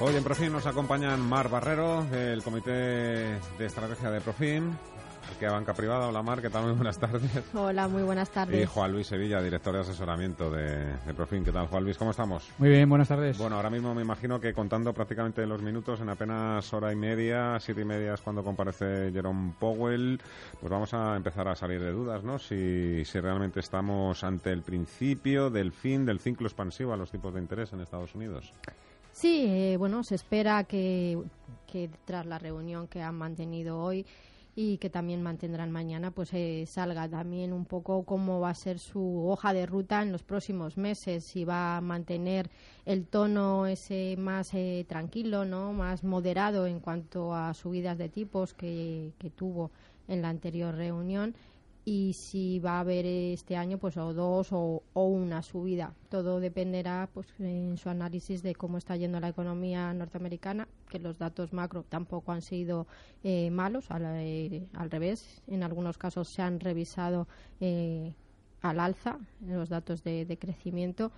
Hoy 0.00 0.16
en 0.16 0.24
Profim 0.24 0.50
nos 0.50 0.64
acompañan 0.64 1.20
Mar 1.20 1.50
Barrero, 1.50 2.04
del 2.04 2.42
Comité 2.42 2.70
de 2.70 3.66
Estrategia 3.66 4.10
de 4.10 4.22
Profim, 4.22 4.74
que 5.38 5.46
a 5.46 5.52
Banca 5.52 5.74
Privada. 5.74 6.08
Hola 6.08 6.22
Mar, 6.22 6.40
¿qué 6.40 6.50
tal? 6.50 6.64
Muy 6.64 6.72
buenas 6.72 6.98
tardes. 6.98 7.22
Hola, 7.54 7.88
muy 7.88 8.02
buenas 8.02 8.30
tardes. 8.30 8.62
Y 8.62 8.66
Juan 8.66 8.92
Luis 8.92 9.06
Sevilla, 9.06 9.42
director 9.42 9.74
de 9.74 9.80
asesoramiento 9.80 10.50
de, 10.50 10.96
de, 11.06 11.14
Profin. 11.14 11.44
¿Qué 11.44 11.52
tal, 11.52 11.66
Juan 11.66 11.84
Luis? 11.84 11.96
¿Cómo 11.96 12.10
estamos? 12.10 12.48
Muy 12.58 12.70
bien, 12.70 12.88
buenas 12.88 13.08
tardes. 13.08 13.38
Bueno, 13.38 13.56
ahora 13.56 13.70
mismo 13.70 13.94
me 13.94 14.02
imagino 14.02 14.40
que 14.40 14.52
contando 14.52 14.92
prácticamente 14.92 15.46
los 15.46 15.62
minutos, 15.62 16.00
en 16.00 16.08
apenas 16.08 16.72
hora 16.72 16.92
y 16.92 16.96
media, 16.96 17.58
siete 17.60 17.82
y 17.82 17.84
media 17.84 18.14
es 18.14 18.20
cuando 18.20 18.42
comparece 18.42 19.10
Jerome 19.12 19.54
Powell, 19.58 20.20
pues 20.60 20.70
vamos 20.70 20.92
a 20.94 21.16
empezar 21.16 21.48
a 21.48 21.54
salir 21.54 21.80
de 21.80 21.92
dudas, 21.92 22.24
¿no? 22.24 22.38
Si, 22.38 23.04
si 23.04 23.20
realmente 23.20 23.60
estamos 23.60 24.22
ante 24.24 24.52
el 24.52 24.62
principio 24.62 25.50
del 25.50 25.72
fin 25.72 26.06
del 26.06 26.20
ciclo 26.20 26.46
expansivo 26.46 26.92
a 26.92 26.96
los 26.96 27.10
tipos 27.10 27.34
de 27.34 27.40
interés 27.40 27.72
en 27.72 27.80
Estados 27.80 28.14
Unidos. 28.14 28.52
Sí, 29.12 29.46
eh, 29.48 29.76
bueno, 29.76 30.04
se 30.04 30.14
espera 30.14 30.62
que, 30.62 31.18
que 31.66 31.90
tras 32.04 32.24
la 32.24 32.38
reunión 32.38 32.86
que 32.86 33.02
han 33.02 33.16
mantenido 33.16 33.80
hoy, 33.80 34.06
y 34.60 34.78
que 34.78 34.90
también 34.90 35.22
mantendrán 35.22 35.70
mañana, 35.70 36.10
pues 36.10 36.34
eh, 36.34 36.64
salga 36.66 37.08
también 37.08 37.52
un 37.52 37.64
poco 37.64 38.02
cómo 38.02 38.40
va 38.40 38.50
a 38.50 38.54
ser 38.56 38.80
su 38.80 39.24
hoja 39.28 39.52
de 39.52 39.66
ruta 39.66 40.02
en 40.02 40.10
los 40.10 40.24
próximos 40.24 40.76
meses, 40.76 41.22
si 41.22 41.44
va 41.44 41.76
a 41.76 41.80
mantener 41.80 42.50
el 42.84 43.06
tono 43.06 43.68
ese 43.68 44.16
más 44.18 44.52
eh, 44.54 44.84
tranquilo, 44.88 45.44
no, 45.44 45.72
más 45.72 46.02
moderado 46.02 46.66
en 46.66 46.80
cuanto 46.80 47.36
a 47.36 47.54
subidas 47.54 47.98
de 47.98 48.08
tipos 48.08 48.52
que, 48.52 49.12
que 49.20 49.30
tuvo 49.30 49.70
en 50.08 50.22
la 50.22 50.28
anterior 50.28 50.74
reunión 50.74 51.36
y 51.88 52.12
si 52.12 52.58
va 52.58 52.72
a 52.72 52.80
haber 52.80 53.06
este 53.06 53.56
año 53.56 53.78
pues 53.78 53.96
o 53.96 54.12
dos 54.12 54.52
o, 54.52 54.82
o, 54.92 55.04
una 55.06 55.40
subida. 55.42 55.94
Todo 56.10 56.38
dependerá 56.38 57.08
pues 57.14 57.26
en 57.38 57.78
su 57.78 57.88
análisis 57.88 58.42
de 58.42 58.54
cómo 58.54 58.76
está 58.76 58.94
yendo 58.96 59.18
la 59.20 59.30
economía 59.30 59.94
norteamericana, 59.94 60.68
que 60.90 60.98
los 60.98 61.16
datos 61.16 61.54
macro 61.54 61.84
tampoco 61.88 62.32
han 62.32 62.42
sido 62.42 62.86
eh, 63.24 63.50
malos, 63.50 63.90
al, 63.90 64.04
eh, 64.04 64.68
al, 64.74 64.90
revés, 64.90 65.42
en 65.46 65.62
algunos 65.62 65.96
casos 65.96 66.28
se 66.28 66.42
han 66.42 66.60
revisado 66.60 67.26
eh, 67.58 68.12
al 68.60 68.80
alza 68.80 69.18
los 69.40 69.70
datos 69.70 70.04
de, 70.04 70.26
de 70.26 70.36
crecimiento 70.36 71.10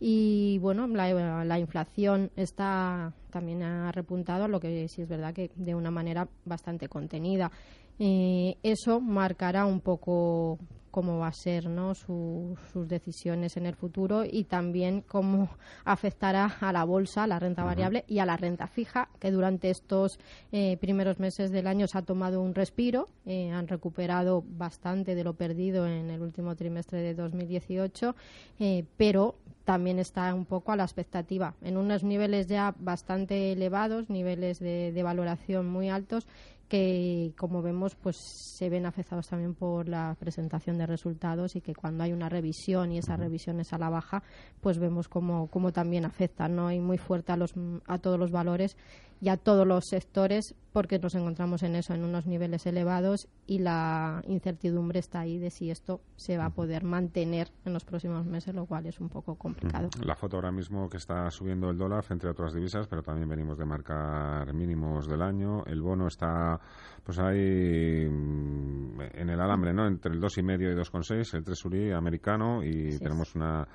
y 0.00 0.58
bueno, 0.58 0.88
la, 0.88 1.44
la, 1.44 1.58
inflación 1.58 2.30
está 2.36 3.14
también 3.30 3.62
ha 3.62 3.92
repuntado, 3.92 4.46
lo 4.48 4.60
que 4.60 4.88
sí 4.88 5.02
es 5.02 5.08
verdad 5.08 5.32
que 5.32 5.50
de 5.54 5.74
una 5.74 5.90
manera 5.90 6.28
bastante 6.44 6.88
contenida. 6.88 7.50
Eh, 7.98 8.56
eso 8.62 9.00
marcará 9.00 9.66
un 9.66 9.80
poco 9.80 10.58
cómo 10.96 11.18
va 11.18 11.26
a 11.26 11.32
ser 11.32 11.68
¿no? 11.68 11.94
sus 11.94 12.88
decisiones 12.88 13.58
en 13.58 13.66
el 13.66 13.74
futuro 13.74 14.24
y 14.24 14.44
también 14.44 15.02
cómo 15.02 15.50
afectará 15.84 16.56
a 16.58 16.72
la 16.72 16.84
bolsa, 16.84 17.24
a 17.24 17.26
la 17.26 17.38
renta 17.38 17.64
variable 17.64 18.06
y 18.08 18.20
a 18.20 18.24
la 18.24 18.38
renta 18.38 18.66
fija, 18.66 19.10
que 19.20 19.30
durante 19.30 19.68
estos 19.68 20.18
eh, 20.52 20.78
primeros 20.78 21.18
meses 21.18 21.50
del 21.50 21.66
año 21.66 21.86
se 21.86 21.98
ha 21.98 22.02
tomado 22.02 22.40
un 22.40 22.54
respiro, 22.54 23.08
eh, 23.26 23.50
han 23.50 23.68
recuperado 23.68 24.42
bastante 24.48 25.14
de 25.14 25.22
lo 25.22 25.34
perdido 25.34 25.86
en 25.86 26.08
el 26.08 26.22
último 26.22 26.56
trimestre 26.56 27.02
de 27.02 27.12
2018, 27.12 28.16
eh, 28.58 28.86
pero 28.96 29.34
también 29.66 29.98
está 29.98 30.32
un 30.32 30.46
poco 30.46 30.72
a 30.72 30.76
la 30.76 30.84
expectativa, 30.84 31.56
en 31.60 31.76
unos 31.76 32.04
niveles 32.04 32.46
ya 32.46 32.74
bastante 32.78 33.52
elevados, 33.52 34.08
niveles 34.08 34.60
de, 34.60 34.92
de 34.92 35.02
valoración 35.02 35.68
muy 35.68 35.90
altos, 35.90 36.26
que 36.68 37.32
como 37.36 37.62
vemos 37.62 37.94
pues 37.94 38.16
se 38.16 38.68
ven 38.68 38.86
afectados 38.86 39.28
también 39.28 39.54
por 39.54 39.88
la 39.88 40.16
presentación 40.18 40.78
de 40.78 40.86
resultados 40.86 41.54
y 41.56 41.60
que 41.60 41.74
cuando 41.74 42.04
hay 42.04 42.12
una 42.12 42.28
revisión 42.28 42.92
y 42.92 42.98
esa 42.98 43.16
revisión 43.16 43.60
es 43.60 43.72
a 43.72 43.78
la 43.78 43.88
baja 43.88 44.22
pues 44.60 44.78
vemos 44.78 45.08
como, 45.08 45.48
como 45.48 45.72
también 45.72 46.04
afecta 46.04 46.48
no 46.48 46.72
y 46.72 46.80
muy 46.80 46.98
fuerte 46.98 47.32
a 47.32 47.36
los 47.36 47.54
a 47.86 47.98
todos 47.98 48.18
los 48.18 48.30
valores 48.30 48.76
y 49.20 49.28
a 49.28 49.36
todos 49.36 49.66
los 49.66 49.84
sectores 49.86 50.54
porque 50.72 50.98
nos 50.98 51.14
encontramos 51.14 51.62
en 51.62 51.74
eso, 51.74 51.94
en 51.94 52.04
unos 52.04 52.26
niveles 52.26 52.66
elevados 52.66 53.28
y 53.46 53.60
la 53.60 54.22
incertidumbre 54.26 54.98
está 54.98 55.20
ahí 55.20 55.38
de 55.38 55.50
si 55.50 55.70
esto 55.70 56.02
se 56.16 56.36
va 56.36 56.46
a 56.46 56.50
poder 56.50 56.84
mantener 56.84 57.48
en 57.64 57.72
los 57.72 57.84
próximos 57.86 58.26
meses, 58.26 58.54
lo 58.54 58.66
cual 58.66 58.84
es 58.84 59.00
un 59.00 59.08
poco 59.08 59.36
complicado. 59.36 59.88
La 60.04 60.16
foto 60.16 60.36
ahora 60.36 60.52
mismo 60.52 60.90
que 60.90 60.98
está 60.98 61.30
subiendo 61.30 61.70
el 61.70 61.78
dólar 61.78 62.04
entre 62.10 62.28
otras 62.28 62.52
divisas, 62.52 62.86
pero 62.88 63.02
también 63.02 63.26
venimos 63.26 63.56
de 63.56 63.64
marcar 63.64 64.52
mínimos 64.52 65.08
del 65.08 65.22
año. 65.22 65.64
El 65.64 65.80
bono 65.80 66.08
está 66.08 66.60
pues 67.02 67.18
ahí 67.20 68.06
mm, 68.06 69.00
en 69.14 69.30
el 69.30 69.40
alambre, 69.40 69.72
¿no? 69.72 69.86
Entre 69.86 70.12
el 70.12 70.20
2,5 70.20 70.60
y 70.60 70.76
2,6, 70.76 71.34
el 71.36 71.44
tresurí 71.44 71.90
americano 71.90 72.62
y 72.62 72.98
tenemos 72.98 73.34
una 73.34 73.66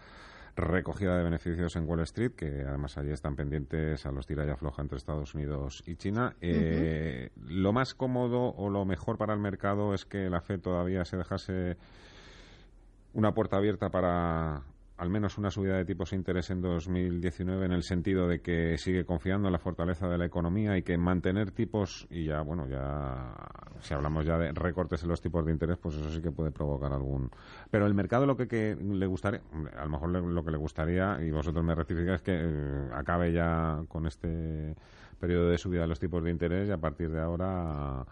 recogida 0.56 1.18
de 1.18 1.24
beneficios 1.24 1.76
en 1.76 1.88
Wall 1.88 2.02
Street, 2.02 2.32
que 2.32 2.64
además 2.68 2.98
allí 2.98 3.12
están 3.12 3.36
pendientes 3.36 4.06
a 4.06 4.12
los 4.12 4.28
tira 4.28 4.46
y 4.46 4.50
afloja 4.50 4.82
entre 4.82 4.98
Estados 4.98 5.34
Unidos 5.34 5.84
y 5.86 5.96
China. 5.96 6.36
Eh, 6.42 7.30
lo 7.48 7.74
más 7.74 7.94
cómodo 7.94 8.54
o 8.56 8.70
lo 8.70 8.86
mejor 8.86 9.18
para 9.18 9.34
el 9.34 9.40
mercado 9.40 9.94
es 9.94 10.06
que 10.06 10.30
la 10.30 10.42
Fed 10.42 10.60
todavía 10.60 11.06
se 11.06 11.18
dejase 11.18 11.78
una 13.14 13.34
puerta 13.34 13.58
abierta 13.58 13.90
para 13.90 14.64
al 15.02 15.10
menos 15.10 15.40
una 15.40 15.50
subida 15.50 15.78
de 15.78 15.86
tipos 15.86 16.12
de 16.12 16.18
interés 16.18 16.52
en 16.52 16.62
2019 16.62 17.66
en 17.66 17.72
el 17.72 17.82
sentido 17.82 18.28
de 18.28 18.40
que 18.40 18.78
sigue 18.78 19.04
confiando 19.04 19.48
en 19.48 19.52
la 19.52 19.58
fortaleza 19.58 20.08
de 20.08 20.16
la 20.16 20.28
economía 20.28 20.78
y 20.78 20.84
que 20.84 20.96
mantener 20.96 21.50
tipos 21.50 22.06
y 22.12 22.26
ya 22.26 22.42
bueno 22.42 22.68
ya 22.68 23.34
si 23.80 23.96
hablamos 23.96 24.28
ya 24.28 24.38
de 24.38 24.52
recortes 24.52 25.02
en 25.02 25.10
los 25.10 25.20
tipos 25.20 25.44
de 25.44 25.54
interés 25.54 25.80
pues 25.80 25.96
eso 25.96 26.12
sí 26.12 26.22
que 26.22 26.30
puede 26.30 26.52
provocar 26.52 26.94
algún 26.94 27.32
pero 27.72 27.88
el 27.88 27.96
mercado 27.96 28.28
lo 28.28 28.38
que, 28.38 28.76
le 28.80 29.06
gustaría 29.08 29.42
a 29.76 29.86
lo 29.86 29.90
mejor 29.90 30.10
lo 30.10 30.46
que 30.46 30.52
le 30.52 30.58
gustaría 30.58 31.18
y 31.20 31.32
vosotros 31.32 31.66
me 31.66 31.74
rectificáis 31.74 32.18
es 32.18 32.22
que 32.22 32.40
eh, 32.40 32.90
acabe 32.94 33.34
ya 33.34 33.82
con 33.88 34.06
este 34.06 34.76
periodo 35.20 35.50
de 35.50 35.58
subida 35.58 35.82
de 35.82 35.88
los 35.88 36.00
tipos 36.00 36.24
de 36.24 36.30
interés 36.30 36.70
y 36.70 36.74
a 36.74 36.78
partir 36.78 37.10
de 37.10 37.22
ahora 37.22 38.06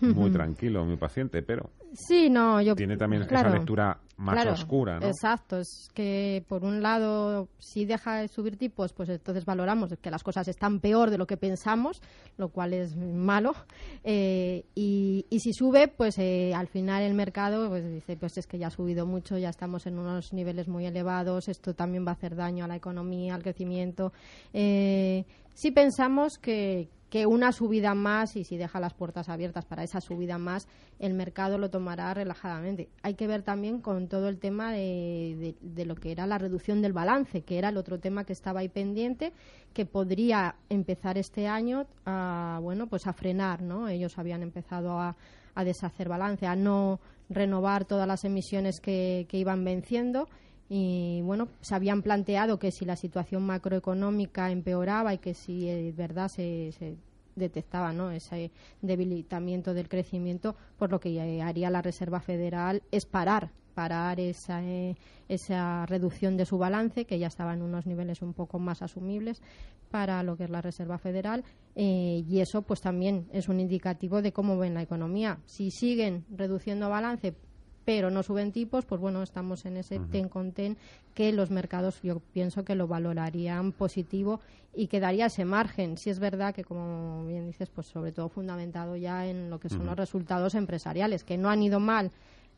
muy 0.00 0.30
tranquilo, 0.30 0.84
muy 0.84 0.96
paciente, 0.96 1.42
pero 1.42 1.70
sí, 1.94 2.28
no, 2.28 2.60
yo, 2.60 2.74
tiene 2.74 2.96
también 2.96 3.22
esa 3.22 3.48
lectura 3.48 3.98
más 4.16 4.46
oscura, 4.46 5.00
¿no? 5.00 5.06
Exacto, 5.06 5.58
es 5.58 5.88
que 5.92 6.44
por 6.48 6.64
un 6.64 6.82
lado, 6.82 7.48
si 7.58 7.84
deja 7.84 8.16
de 8.18 8.28
subir 8.28 8.56
tipos, 8.56 8.92
pues 8.92 9.08
entonces 9.08 9.44
valoramos 9.44 9.94
que 10.00 10.10
las 10.10 10.22
cosas 10.22 10.46
están 10.48 10.80
peor 10.80 11.10
de 11.10 11.18
lo 11.18 11.26
que 11.26 11.36
pensamos, 11.36 12.00
lo 12.36 12.48
cual 12.48 12.72
es 12.74 12.96
malo, 12.96 13.54
eh, 14.04 14.64
y, 14.74 15.26
y, 15.30 15.40
si 15.40 15.52
sube, 15.52 15.88
pues 15.88 16.18
eh, 16.18 16.52
al 16.54 16.68
final 16.68 17.02
el 17.02 17.14
mercado 17.14 17.68
pues 17.68 17.84
dice, 17.88 18.16
pues 18.16 18.38
es 18.38 18.46
que 18.46 18.58
ya 18.58 18.68
ha 18.68 18.70
subido 18.70 19.06
mucho, 19.06 19.38
ya 19.38 19.48
estamos 19.48 19.86
en 19.86 19.98
unos 19.98 20.32
niveles 20.32 20.68
muy 20.68 20.86
elevados, 20.86 21.48
esto 21.48 21.74
también 21.74 22.06
va 22.06 22.10
a 22.10 22.14
hacer 22.14 22.36
daño 22.36 22.64
a 22.64 22.68
la 22.68 22.76
economía, 22.76 23.34
al 23.34 23.42
crecimiento. 23.42 24.12
Eh, 24.52 25.24
si 25.54 25.70
pensamos 25.70 26.38
que, 26.38 26.88
que 27.14 27.26
una 27.26 27.52
subida 27.52 27.94
más, 27.94 28.34
y 28.34 28.42
si 28.42 28.56
deja 28.56 28.80
las 28.80 28.92
puertas 28.92 29.28
abiertas 29.28 29.64
para 29.64 29.84
esa 29.84 30.00
subida 30.00 30.36
más, 30.36 30.66
el 30.98 31.14
mercado 31.14 31.58
lo 31.58 31.70
tomará 31.70 32.12
relajadamente. 32.12 32.88
Hay 33.02 33.14
que 33.14 33.28
ver 33.28 33.42
también 33.42 33.80
con 33.80 34.08
todo 34.08 34.28
el 34.28 34.40
tema 34.40 34.72
de, 34.72 35.54
lo 35.86 35.94
que 35.94 36.10
era 36.10 36.26
la 36.26 36.38
reducción 36.38 36.82
del 36.82 36.92
balance, 36.92 37.42
que 37.42 37.56
era 37.56 37.68
el 37.68 37.76
otro 37.76 38.00
tema 38.00 38.24
que 38.24 38.32
estaba 38.32 38.58
ahí 38.58 38.68
pendiente, 38.68 39.32
que 39.72 39.86
podría 39.86 40.56
empezar 40.68 41.16
este 41.16 41.46
año 41.46 41.86
a, 42.04 42.58
bueno, 42.60 42.88
pues 42.88 43.06
a 43.06 43.12
frenar, 43.12 43.62
¿no? 43.62 43.86
Ellos 43.86 44.18
habían 44.18 44.42
empezado 44.42 44.98
a, 44.98 45.14
deshacer 45.64 46.08
balance, 46.08 46.48
a 46.48 46.56
no 46.56 46.98
renovar 47.28 47.84
todas 47.84 48.08
las 48.08 48.24
emisiones 48.24 48.80
que, 48.80 49.24
iban 49.30 49.62
venciendo 49.62 50.26
y 50.68 51.20
bueno, 51.22 51.48
se 51.60 51.74
habían 51.74 52.02
planteado 52.02 52.58
que 52.58 52.70
si 52.70 52.84
la 52.84 52.96
situación 52.96 53.42
macroeconómica 53.42 54.50
empeoraba 54.50 55.12
y 55.14 55.18
que 55.18 55.34
si 55.34 55.68
es 55.68 55.92
eh, 55.92 55.94
verdad 55.96 56.28
se, 56.28 56.96
detectaba 57.36 57.92
¿no? 57.92 58.10
ese 58.10 58.50
debilitamiento 58.80 59.74
del 59.74 59.88
crecimiento, 59.88 60.54
por 60.78 60.90
lo 60.90 61.00
que 61.00 61.42
haría 61.42 61.70
la 61.70 61.82
Reserva 61.82 62.20
Federal 62.20 62.82
es 62.90 63.06
parar 63.06 63.50
parar 63.74 64.20
esa, 64.20 64.62
eh, 64.62 64.96
esa 65.28 65.84
reducción 65.86 66.36
de 66.36 66.46
su 66.46 66.56
balance, 66.56 67.04
que 67.04 67.18
ya 67.18 67.26
estaba 67.26 67.52
en 67.52 67.62
unos 67.62 67.86
niveles 67.86 68.22
un 68.22 68.32
poco 68.32 68.58
más 68.58 68.80
asumibles 68.80 69.42
para 69.90 70.22
lo 70.22 70.36
que 70.36 70.44
es 70.44 70.50
la 70.50 70.62
Reserva 70.62 70.98
Federal, 70.98 71.44
eh, 71.74 72.24
y 72.26 72.40
eso 72.40 72.62
pues 72.62 72.80
también 72.80 73.26
es 73.32 73.48
un 73.48 73.60
indicativo 73.60 74.22
de 74.22 74.32
cómo 74.32 74.56
ven 74.56 74.74
la 74.74 74.82
economía. 74.82 75.38
Si 75.44 75.70
siguen 75.70 76.24
reduciendo 76.30 76.88
balance 76.88 77.34
pero 77.84 78.10
no 78.10 78.22
suben 78.22 78.52
tipos, 78.52 78.84
pues 78.84 79.00
bueno, 79.00 79.22
estamos 79.22 79.64
en 79.66 79.76
ese 79.76 80.00
ten 80.10 80.28
con 80.28 80.52
ten 80.52 80.76
que 81.14 81.32
los 81.32 81.50
mercados 81.50 82.00
yo 82.02 82.20
pienso 82.32 82.64
que 82.64 82.74
lo 82.74 82.88
valorarían 82.88 83.72
positivo 83.72 84.40
y 84.74 84.86
que 84.88 85.00
daría 85.00 85.26
ese 85.26 85.44
margen. 85.44 85.98
Si 85.98 86.10
es 86.10 86.18
verdad 86.18 86.54
que, 86.54 86.64
como 86.64 87.24
bien 87.26 87.46
dices, 87.46 87.68
pues 87.70 87.86
sobre 87.86 88.12
todo 88.12 88.28
fundamentado 88.28 88.96
ya 88.96 89.26
en 89.26 89.50
lo 89.50 89.60
que 89.60 89.68
son 89.68 89.86
los 89.86 89.96
resultados 89.96 90.54
empresariales, 90.54 91.24
que 91.24 91.38
no 91.38 91.50
han 91.50 91.62
ido 91.62 91.78
mal 91.78 92.10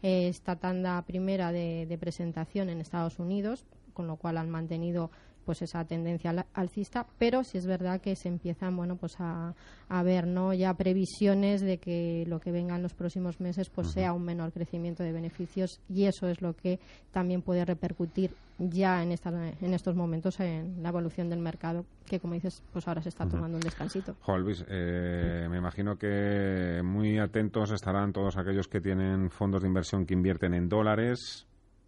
eh, 0.02 0.28
esta 0.28 0.56
tanda 0.56 1.02
primera 1.02 1.52
de 1.52 1.98
presentación 2.00 2.70
en 2.70 2.80
Estados 2.80 3.18
Unidos, 3.18 3.64
con 3.92 4.06
lo 4.06 4.16
cual 4.16 4.38
han 4.38 4.50
mantenido 4.50 5.10
pues 5.46 5.62
esa 5.62 5.84
tendencia 5.84 6.44
alcista, 6.52 7.06
pero 7.18 7.44
sí 7.44 7.56
es 7.56 7.66
verdad 7.66 8.00
que 8.00 8.16
se 8.16 8.28
empiezan 8.28 8.76
bueno 8.76 8.96
pues 8.96 9.16
a, 9.20 9.54
ver 10.02 10.26
no 10.26 10.52
ya 10.52 10.74
previsiones 10.74 11.60
de 11.60 11.78
que 11.78 12.24
lo 12.26 12.40
que 12.40 12.50
venga 12.50 12.74
en 12.76 12.82
los 12.82 12.92
próximos 12.92 13.40
meses 13.40 13.70
pues 13.70 13.92
sea 13.92 14.12
un 14.12 14.24
menor 14.24 14.52
crecimiento 14.52 15.04
de 15.04 15.12
beneficios 15.12 15.80
y 15.88 16.04
eso 16.04 16.28
es 16.28 16.42
lo 16.42 16.54
que 16.54 16.80
también 17.12 17.40
puede 17.40 17.64
repercutir 17.64 18.32
ya 18.58 19.02
en 19.02 19.12
en 19.12 19.74
estos 19.74 19.94
momentos 19.94 20.40
en 20.40 20.82
la 20.82 20.88
evolución 20.88 21.30
del 21.30 21.38
mercado 21.38 21.84
que 22.06 22.18
como 22.18 22.34
dices 22.34 22.62
pues 22.72 22.86
ahora 22.88 23.02
se 23.02 23.10
está 23.10 23.26
tomando 23.28 23.56
un 23.56 23.62
descansito. 23.62 24.16
Juan 24.22 24.42
Luis, 24.42 24.64
eh, 24.68 25.46
me 25.48 25.58
imagino 25.58 25.96
que 25.96 26.80
muy 26.84 27.18
atentos 27.18 27.70
estarán 27.70 28.12
todos 28.12 28.36
aquellos 28.36 28.68
que 28.68 28.80
tienen 28.80 29.30
fondos 29.30 29.62
de 29.62 29.68
inversión 29.68 30.06
que 30.06 30.14
invierten 30.14 30.54
en 30.54 30.68
dólares 30.68 31.46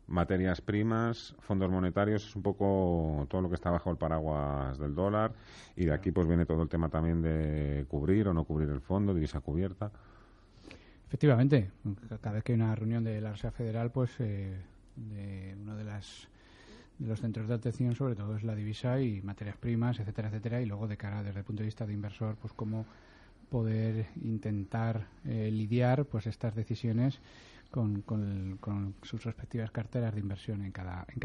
materias 0.09 0.61
primas, 0.61 1.35
fondos 1.41 1.71
monetarios, 1.71 2.27
es 2.27 2.37
un 2.37 2.43
poco 2.43 3.27
todo 3.29 3.43
lo 3.43 3.49
que 3.49 3.55
está 3.55 3.71
bajo 3.71 3.91
el 3.91 3.97
paraguas 3.97 4.79
del 4.79 4.95
dólar. 4.95 5.33
Y 5.77 5.85
de 5.85 5.93
aquí 5.93 6.11
pues 6.11 6.27
viene 6.27 6.47
todo 6.47 6.63
el 6.63 6.69
tema 6.69 6.89
también 6.89 7.23
de 7.23 7.87
cubrir 7.89 8.29
o 8.29 8.35
no 8.35 8.45
cubrir 8.45 8.69
el 8.71 8.81
fondo, 8.81 9.15
divisa 9.15 9.41
cubierta. 9.41 9.91
Efectivamente, 11.07 11.71
cada 12.21 12.35
vez 12.35 12.45
que 12.45 12.53
hay 12.53 12.57
una 12.61 12.75
reunión 12.75 13.05
de 13.05 13.21
la 13.21 13.33
Reserva 13.33 13.57
Federal, 13.57 13.91
pues 13.91 14.11
eh, 14.19 14.59
de 14.97 15.57
uno 15.61 15.77
de 15.77 15.85
las 15.85 16.29
de 16.99 17.07
los 17.07 17.21
centros 17.21 17.47
de 17.47 17.55
atención 17.55 17.95
sobre 17.95 18.17
todo 18.17 18.37
es 18.37 18.43
la 18.43 18.57
divisa 18.57 19.01
y 19.01 19.23
materias 19.23 19.57
primas, 19.57 20.01
etcétera, 20.01 20.29
etcétera, 20.29 20.61
y 20.61 20.67
luego 20.67 20.89
de 20.89 20.97
cara 20.97 21.23
desde 21.23 21.39
el 21.39 21.45
punto 21.45 21.63
de 21.63 21.67
vista 21.67 21.87
de 21.87 21.93
inversor, 21.93 22.37
pues 22.37 22.53
cómo 22.53 22.85
poder 23.49 24.07
intentar 24.23 25.07
eh, 25.25 25.49
lidiar 25.51 26.05
pues 26.05 26.27
estas 26.27 26.55
decisiones 26.55 27.21
con, 27.71 28.03
con, 28.03 28.95
sus 29.03 29.25
respectivas 29.25 29.71
carteras 29.71 30.15
de 30.15 30.21
inversión 30.21 30.65
en 30.65 30.73
cada, 30.73 31.07
en, 31.09 31.19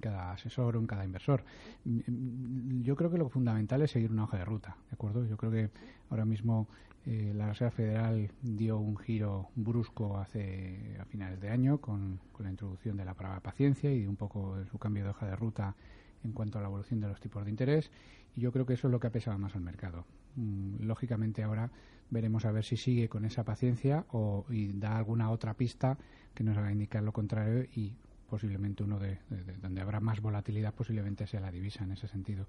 cada, 0.00 0.32
asesor 0.32 0.76
o 0.76 0.80
en 0.80 0.86
cada 0.86 1.04
inversor. 1.04 1.44
Mm, 1.84 2.82
yo 2.82 2.96
creo 2.96 3.10
que 3.10 3.18
lo 3.18 3.28
fundamental 3.28 3.82
es 3.82 3.92
seguir 3.92 4.10
una 4.10 4.24
hoja 4.24 4.38
de 4.38 4.44
ruta, 4.44 4.76
¿de 4.90 4.94
acuerdo? 4.94 5.24
Yo 5.24 5.36
creo 5.36 5.52
que 5.52 5.70
ahora 6.10 6.24
mismo 6.24 6.68
eh, 7.06 7.32
la 7.34 7.48
Reserva 7.48 7.70
Federal 7.70 8.30
dio 8.42 8.78
un 8.78 8.96
giro 8.96 9.48
brusco 9.54 10.18
hace 10.18 10.96
a 11.00 11.04
finales 11.04 11.40
de 11.40 11.50
año 11.50 11.78
con, 11.78 12.20
con 12.32 12.44
la 12.44 12.50
introducción 12.50 12.96
de 12.96 13.04
la 13.04 13.14
palabra 13.14 13.40
paciencia 13.40 13.92
y 13.92 14.06
un 14.06 14.16
poco 14.16 14.56
su 14.70 14.78
cambio 14.78 15.04
de 15.04 15.10
hoja 15.10 15.26
de 15.26 15.36
ruta 15.36 15.76
en 16.24 16.32
cuanto 16.32 16.58
a 16.58 16.62
la 16.62 16.68
evolución 16.68 17.00
de 17.00 17.08
los 17.08 17.20
tipos 17.20 17.44
de 17.44 17.50
interés 17.50 17.90
y 18.36 18.40
yo 18.40 18.52
creo 18.52 18.66
que 18.66 18.74
eso 18.74 18.88
es 18.88 18.92
lo 18.92 19.00
que 19.00 19.06
ha 19.06 19.12
pesado 19.12 19.38
más 19.38 19.54
al 19.54 19.62
mercado. 19.62 20.04
Mm, 20.36 20.84
lógicamente 20.84 21.42
ahora 21.42 21.70
veremos 22.10 22.44
a 22.44 22.52
ver 22.52 22.64
si 22.64 22.76
sigue 22.76 23.08
con 23.08 23.24
esa 23.24 23.44
paciencia 23.44 24.04
o 24.12 24.44
y 24.50 24.68
da 24.72 24.96
alguna 24.96 25.30
otra 25.30 25.54
pista 25.54 25.96
que 26.34 26.44
nos 26.44 26.56
haga 26.56 26.72
indicar 26.72 27.02
lo 27.02 27.12
contrario 27.12 27.64
y 27.74 27.92
posiblemente 28.28 28.84
uno 28.84 28.98
de, 29.00 29.18
donde 29.60 29.80
habrá 29.80 29.98
más 29.98 30.20
volatilidad 30.20 30.72
posiblemente 30.72 31.26
sea 31.26 31.40
la 31.40 31.50
divisa 31.50 31.82
en 31.82 31.92
ese 31.92 32.06
sentido. 32.06 32.46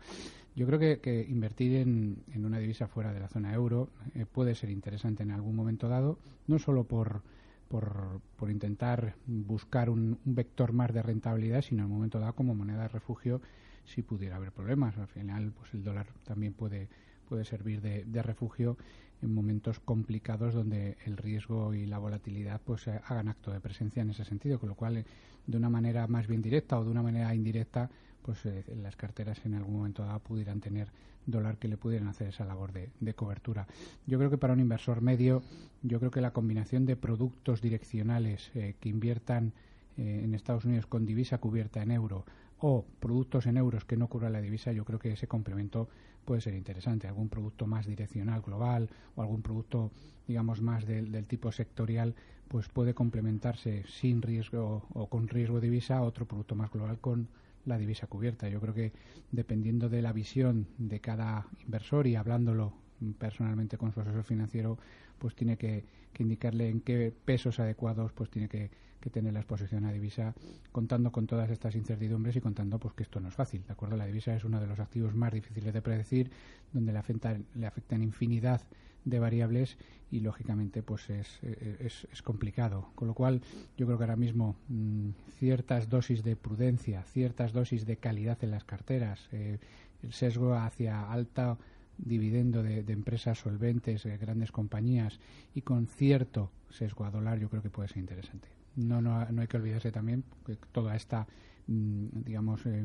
Yo 0.55 0.67
creo 0.67 1.01
que, 1.01 1.25
invertir 1.27 1.75
en, 1.77 2.23
una 2.35 2.59
divisa 2.59 2.87
fuera 2.87 3.11
de 3.11 3.19
la 3.19 3.27
zona 3.27 3.53
euro 3.53 3.89
eh, 4.13 4.25
puede 4.31 4.53
ser 4.53 4.69
interesante 4.69 5.23
en 5.23 5.31
algún 5.31 5.55
momento 5.55 5.89
dado, 5.89 6.19
no 6.45 6.59
solo 6.59 6.83
por, 6.83 7.23
por, 7.67 8.21
por 8.35 8.51
intentar 8.51 9.15
buscar 9.25 9.89
un, 9.89 10.19
un, 10.23 10.35
vector 10.35 10.71
más 10.71 10.93
de 10.93 11.01
rentabilidad, 11.01 11.63
sino 11.63 11.83
en 11.83 11.89
un 11.89 11.95
momento 11.97 12.19
dado 12.19 12.33
como 12.33 12.53
moneda 12.53 12.83
de 12.83 12.89
refugio 12.89 13.41
si 13.83 14.03
pudiera 14.03 14.35
haber 14.35 14.51
problemas. 14.51 14.95
Al 14.99 15.07
final, 15.07 15.51
pues 15.51 15.73
el 15.73 15.83
dólar 15.83 16.05
también 16.23 16.53
puede 16.53 16.89
puede 17.31 17.45
servir 17.45 17.79
de, 17.79 18.21
refugio 18.23 18.75
en 19.21 19.33
momentos 19.33 19.79
complicados 19.79 20.53
donde 20.53 20.97
el 21.05 21.17
riesgo 21.17 21.73
y 21.73 21.85
la 21.85 21.99
volatilidad 21.99 22.61
pues 22.63 22.87
hagan 22.87 23.27
acto 23.27 23.51
de 23.51 23.59
presencia 23.59 24.01
en 24.01 24.09
ese 24.09 24.25
sentido, 24.25 24.59
con 24.59 24.69
lo 24.69 24.75
cual 24.75 24.97
eh, 24.97 25.05
de 25.47 25.57
una 25.57 25.69
manera 25.69 26.07
más 26.07 26.27
bien 26.27 26.41
directa 26.41 26.79
o 26.79 26.83
de 26.83 26.91
una 26.91 27.01
manera 27.01 27.33
indirecta 27.35 27.89
pues 28.21 28.45
eh, 28.45 28.63
las 28.81 28.95
carteras 28.95 29.45
en 29.45 29.55
algún 29.55 29.77
momento 29.77 30.03
dado 30.03 30.19
pudieran 30.19 30.59
tener 30.61 30.87
dólar 31.25 31.57
que 31.57 31.67
le 31.67 31.77
pudieran 31.77 32.07
hacer 32.07 32.29
esa 32.29 32.45
labor 32.45 32.71
de, 32.71 32.89
de, 32.99 33.13
cobertura. 33.13 33.67
Yo 34.07 34.17
creo 34.17 34.29
que 34.29 34.37
para 34.37 34.53
un 34.53 34.59
inversor 34.59 35.01
medio, 35.01 35.43
yo 35.83 35.99
creo 35.99 36.11
que 36.11 36.21
la 36.21 36.31
combinación 36.33 36.85
de 36.85 36.95
productos 36.95 37.61
direccionales 37.61 38.51
eh, 38.55 38.75
que 38.79 38.89
inviertan 38.89 39.53
eh, 39.97 40.21
en 40.23 40.33
Estados 40.33 40.65
Unidos 40.65 40.85
con 40.85 41.05
divisa 41.05 41.37
cubierta 41.37 41.81
en 41.81 41.91
euro 41.91 42.25
o 42.59 42.85
productos 42.99 43.45
en 43.47 43.57
euros 43.57 43.85
que 43.85 43.97
no 43.97 44.07
cubran 44.07 44.33
la 44.33 44.41
divisa, 44.41 44.71
yo 44.71 44.85
creo 44.85 44.99
que 44.99 45.13
ese 45.13 45.27
complemento 45.27 45.89
puede 46.25 46.41
ser 46.41 46.53
interesante. 46.53 47.07
Algún 47.07 47.29
producto 47.29 47.67
más 47.67 47.85
direccional 47.85 48.41
global 48.41 48.89
o 49.15 49.21
algún 49.21 49.41
producto, 49.41 49.91
digamos, 50.27 50.61
más 50.61 50.85
del, 50.85 51.11
del 51.11 51.27
tipo 51.27 51.51
sectorial, 51.51 52.15
pues 52.47 52.67
puede 52.67 52.93
complementarse 52.93 53.83
sin 53.87 54.21
riesgo 54.21 54.85
o 54.93 55.07
con 55.07 55.27
riesgo 55.27 55.61
de 55.61 55.67
divisa 55.67 55.97
a 55.97 56.01
otro 56.01 56.25
producto 56.25 56.55
más 56.55 56.71
global 56.71 56.99
con 56.99 57.29
la 57.65 57.77
divisa 57.77 58.07
cubierta. 58.07 58.49
Yo 58.49 58.59
creo 58.59 58.73
que 58.73 58.91
dependiendo 59.31 59.89
de 59.89 60.01
la 60.01 60.13
visión 60.13 60.67
de 60.77 60.99
cada 60.99 61.47
inversor 61.63 62.07
y 62.07 62.15
hablándolo 62.15 62.73
personalmente 63.17 63.77
con 63.77 63.93
su 63.93 64.01
asesor 64.01 64.23
financiero, 64.23 64.77
pues 65.17 65.35
tiene 65.35 65.57
que, 65.57 65.85
que 66.13 66.23
indicarle 66.23 66.69
en 66.69 66.81
qué 66.81 67.13
pesos 67.25 67.59
adecuados 67.59 68.11
pues 68.13 68.29
tiene 68.29 68.49
que, 68.49 68.69
que, 69.01 69.09
tener 69.09 69.33
la 69.33 69.39
exposición 69.39 69.85
a 69.85 69.91
divisa, 69.91 70.33
contando 70.71 71.11
con 71.11 71.27
todas 71.27 71.49
estas 71.49 71.75
incertidumbres 71.75 72.35
y 72.35 72.41
contando 72.41 72.79
pues 72.79 72.93
que 72.93 73.03
esto 73.03 73.19
no 73.19 73.27
es 73.27 73.33
fácil, 73.33 73.63
¿de 73.65 73.73
acuerdo? 73.73 73.97
La 73.97 74.05
divisa 74.05 74.35
es 74.35 74.45
uno 74.45 74.61
de 74.61 74.67
los 74.67 74.79
activos 74.79 75.13
más 75.15 75.33
difíciles 75.33 75.73
de 75.73 75.81
predecir, 75.81 76.31
donde 76.71 76.93
le 76.93 76.99
afectan, 76.99 77.45
le 77.55 77.67
afectan 77.67 78.01
infinidad 78.03 78.61
de 79.05 79.19
variables 79.19 79.77
y 80.11 80.19
lógicamente 80.19 80.83
pues 80.83 81.09
es, 81.09 81.39
es, 81.43 82.21
complicado. 82.21 82.89
Con 82.95 83.07
lo 83.07 83.13
cual 83.13 83.41
yo 83.77 83.85
creo 83.85 83.97
que 83.97 84.03
ahora 84.03 84.15
mismo 84.15 84.55
mmm, 84.67 85.09
ciertas 85.39 85.89
dosis 85.89 86.23
de 86.23 86.35
prudencia, 86.35 87.03
ciertas 87.03 87.53
dosis 87.53 87.85
de 87.85 87.97
calidad 87.97 88.37
en 88.43 88.51
las 88.51 88.63
carteras, 88.63 89.27
eh, 89.31 89.57
el 90.03 90.13
sesgo 90.13 90.55
hacia 90.55 91.11
alta 91.11 91.57
dividendo 91.97 92.63
de, 92.63 92.79
empresas 92.87 93.39
solventes, 93.39 94.05
grandes 94.19 94.51
compañías 94.51 95.19
y 95.53 95.61
con 95.61 95.87
cierto 95.87 96.51
sesgo 96.69 97.05
a 97.05 97.11
dólar 97.11 97.39
yo 97.39 97.49
creo 97.49 97.61
que 97.61 97.69
puede 97.69 97.89
ser 97.89 97.99
interesante. 97.99 98.60
No, 98.75 99.01
no, 99.01 99.25
no 99.29 99.41
hay 99.41 99.47
que 99.47 99.57
olvidarse 99.57 99.91
también 99.91 100.23
que 100.45 100.55
toda 100.71 100.95
esta, 100.95 101.27
mmm, 101.67 102.07
digamos, 102.23 102.65
eh, 102.65 102.83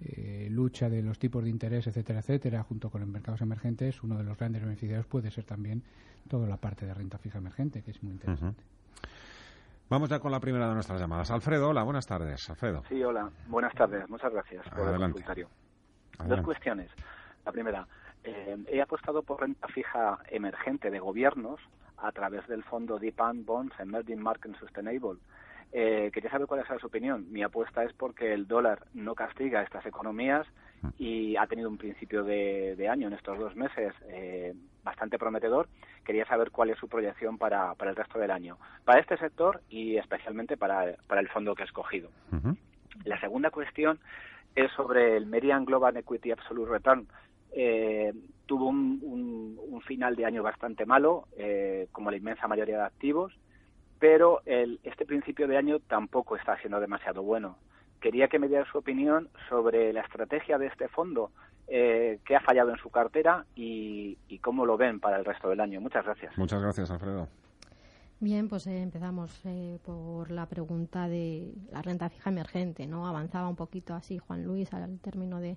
eh, 0.00 0.48
lucha 0.50 0.88
de 0.88 1.02
los 1.02 1.18
tipos 1.18 1.42
de 1.44 1.50
interés, 1.50 1.86
etcétera, 1.86 2.20
etcétera, 2.20 2.62
junto 2.62 2.90
con 2.90 3.00
los 3.00 3.10
mercados 3.10 3.40
emergentes, 3.40 4.02
uno 4.02 4.16
de 4.16 4.24
los 4.24 4.36
grandes 4.36 4.62
beneficiarios 4.62 5.06
puede 5.06 5.30
ser 5.30 5.44
también 5.44 5.82
toda 6.28 6.46
la 6.48 6.56
parte 6.56 6.86
de 6.86 6.94
renta 6.94 7.18
fija 7.18 7.38
emergente, 7.38 7.82
que 7.82 7.90
es 7.92 8.02
muy 8.02 8.12
interesante. 8.12 8.62
Uh 8.62 8.66
-huh. 8.66 9.88
Vamos 9.90 10.10
ya 10.10 10.18
con 10.20 10.30
la 10.30 10.38
primera 10.40 10.68
de 10.68 10.74
nuestras 10.74 11.00
llamadas. 11.00 11.30
Alfredo, 11.30 11.70
hola, 11.70 11.82
buenas 11.82 12.06
tardes. 12.06 12.50
Alfredo. 12.50 12.82
Sí, 12.88 13.02
hola, 13.02 13.30
buenas 13.48 13.72
tardes. 13.74 14.08
Muchas 14.10 14.32
gracias 14.32 14.62
por 14.68 14.80
Adelante. 14.80 15.04
el 15.06 15.12
consultorio. 15.12 15.48
Adelante. 16.18 16.36
Dos 16.36 16.44
cuestiones. 16.44 16.90
La 17.46 17.52
primera, 17.52 17.88
eh, 18.22 18.56
he 18.68 18.82
apostado 18.82 19.22
por 19.22 19.40
renta 19.40 19.66
fija 19.68 20.18
emergente 20.30 20.90
de 20.90 20.98
gobiernos 20.98 21.58
a 22.00 22.12
través 22.12 22.46
del 22.46 22.62
fondo 22.64 22.98
Deep 22.98 23.16
Bonds 23.44 23.78
Emerging 23.78 24.20
Market 24.20 24.56
Sustainable. 24.58 25.18
Eh, 25.72 26.10
quería 26.12 26.30
saber 26.30 26.46
cuál 26.46 26.60
es 26.60 26.80
su 26.80 26.86
opinión. 26.86 27.30
Mi 27.30 27.42
apuesta 27.42 27.84
es 27.84 27.92
porque 27.92 28.32
el 28.32 28.46
dólar 28.46 28.86
no 28.94 29.14
castiga 29.14 29.60
a 29.60 29.62
estas 29.64 29.84
economías 29.84 30.46
y 30.96 31.36
ha 31.36 31.46
tenido 31.46 31.68
un 31.68 31.76
principio 31.76 32.24
de, 32.24 32.74
de 32.76 32.88
año 32.88 33.08
en 33.08 33.14
estos 33.14 33.38
dos 33.38 33.54
meses 33.56 33.92
eh, 34.08 34.54
bastante 34.82 35.18
prometedor. 35.18 35.68
Quería 36.04 36.24
saber 36.26 36.50
cuál 36.50 36.70
es 36.70 36.78
su 36.78 36.88
proyección 36.88 37.36
para, 37.36 37.74
para, 37.74 37.90
el 37.90 37.96
resto 37.96 38.18
del 38.18 38.30
año, 38.30 38.56
para 38.84 39.00
este 39.00 39.18
sector 39.18 39.60
y 39.68 39.96
especialmente 39.96 40.56
para, 40.56 40.94
para 41.06 41.20
el 41.20 41.28
fondo 41.28 41.54
que 41.54 41.62
he 41.62 41.66
escogido. 41.66 42.08
Uh 42.32 42.36
-huh. 42.36 42.56
La 43.04 43.20
segunda 43.20 43.50
cuestión 43.50 43.98
es 44.54 44.70
sobre 44.72 45.16
el 45.16 45.26
Median 45.26 45.64
Global 45.64 45.96
Equity 45.96 46.32
Absolute 46.32 46.70
Return. 46.70 47.06
Eh, 47.60 48.12
tuvo 48.46 48.68
un, 48.68 49.00
un, 49.02 49.58
un, 49.68 49.80
final 49.82 50.14
de 50.14 50.24
año 50.24 50.44
bastante 50.44 50.86
malo, 50.86 51.26
eh, 51.36 51.88
como 51.90 52.10
la 52.10 52.16
inmensa 52.16 52.46
mayoría 52.46 52.78
de 52.78 52.84
activos 52.84 53.32
pero 53.98 54.42
el, 54.46 54.80
este 54.84 55.04
principio 55.04 55.48
de 55.48 55.56
año 55.56 55.78
tampoco 55.80 56.36
está 56.36 56.56
siendo 56.58 56.80
demasiado 56.80 57.22
bueno. 57.22 57.56
Quería 58.00 58.28
que 58.28 58.38
me 58.38 58.48
diera 58.48 58.70
su 58.70 58.78
opinión 58.78 59.28
sobre 59.48 59.92
la 59.92 60.02
estrategia 60.02 60.56
de 60.56 60.66
este 60.66 60.88
fondo, 60.88 61.32
eh, 61.66 62.20
qué 62.24 62.36
ha 62.36 62.40
fallado 62.40 62.70
en 62.70 62.78
su 62.78 62.90
cartera 62.90 63.44
y, 63.56 64.16
y, 64.28 64.38
cómo 64.38 64.64
lo 64.64 64.76
ven 64.76 65.00
para 65.00 65.18
el 65.18 65.24
resto 65.24 65.48
del 65.48 65.60
año. 65.60 65.80
Muchas 65.80 66.04
gracias. 66.04 66.38
Muchas 66.38 66.62
gracias, 66.62 66.90
Alfredo. 66.90 67.28
Bien, 68.20 68.48
pues 68.48 68.66
eh, 68.66 68.82
empezamos 68.82 69.30
eh, 69.44 69.78
por 69.84 70.32
la 70.32 70.46
pregunta 70.46 71.08
de 71.08 71.54
la 71.70 71.82
renta 71.82 72.08
fija 72.08 72.30
emergente, 72.30 72.84
¿no? 72.88 73.06
Avanzaba 73.06 73.48
un 73.48 73.54
poquito 73.54 73.94
así 73.94 74.18
Juan 74.18 74.44
Luis 74.44 74.72
al 74.72 74.98
término 74.98 75.38
de, 75.38 75.56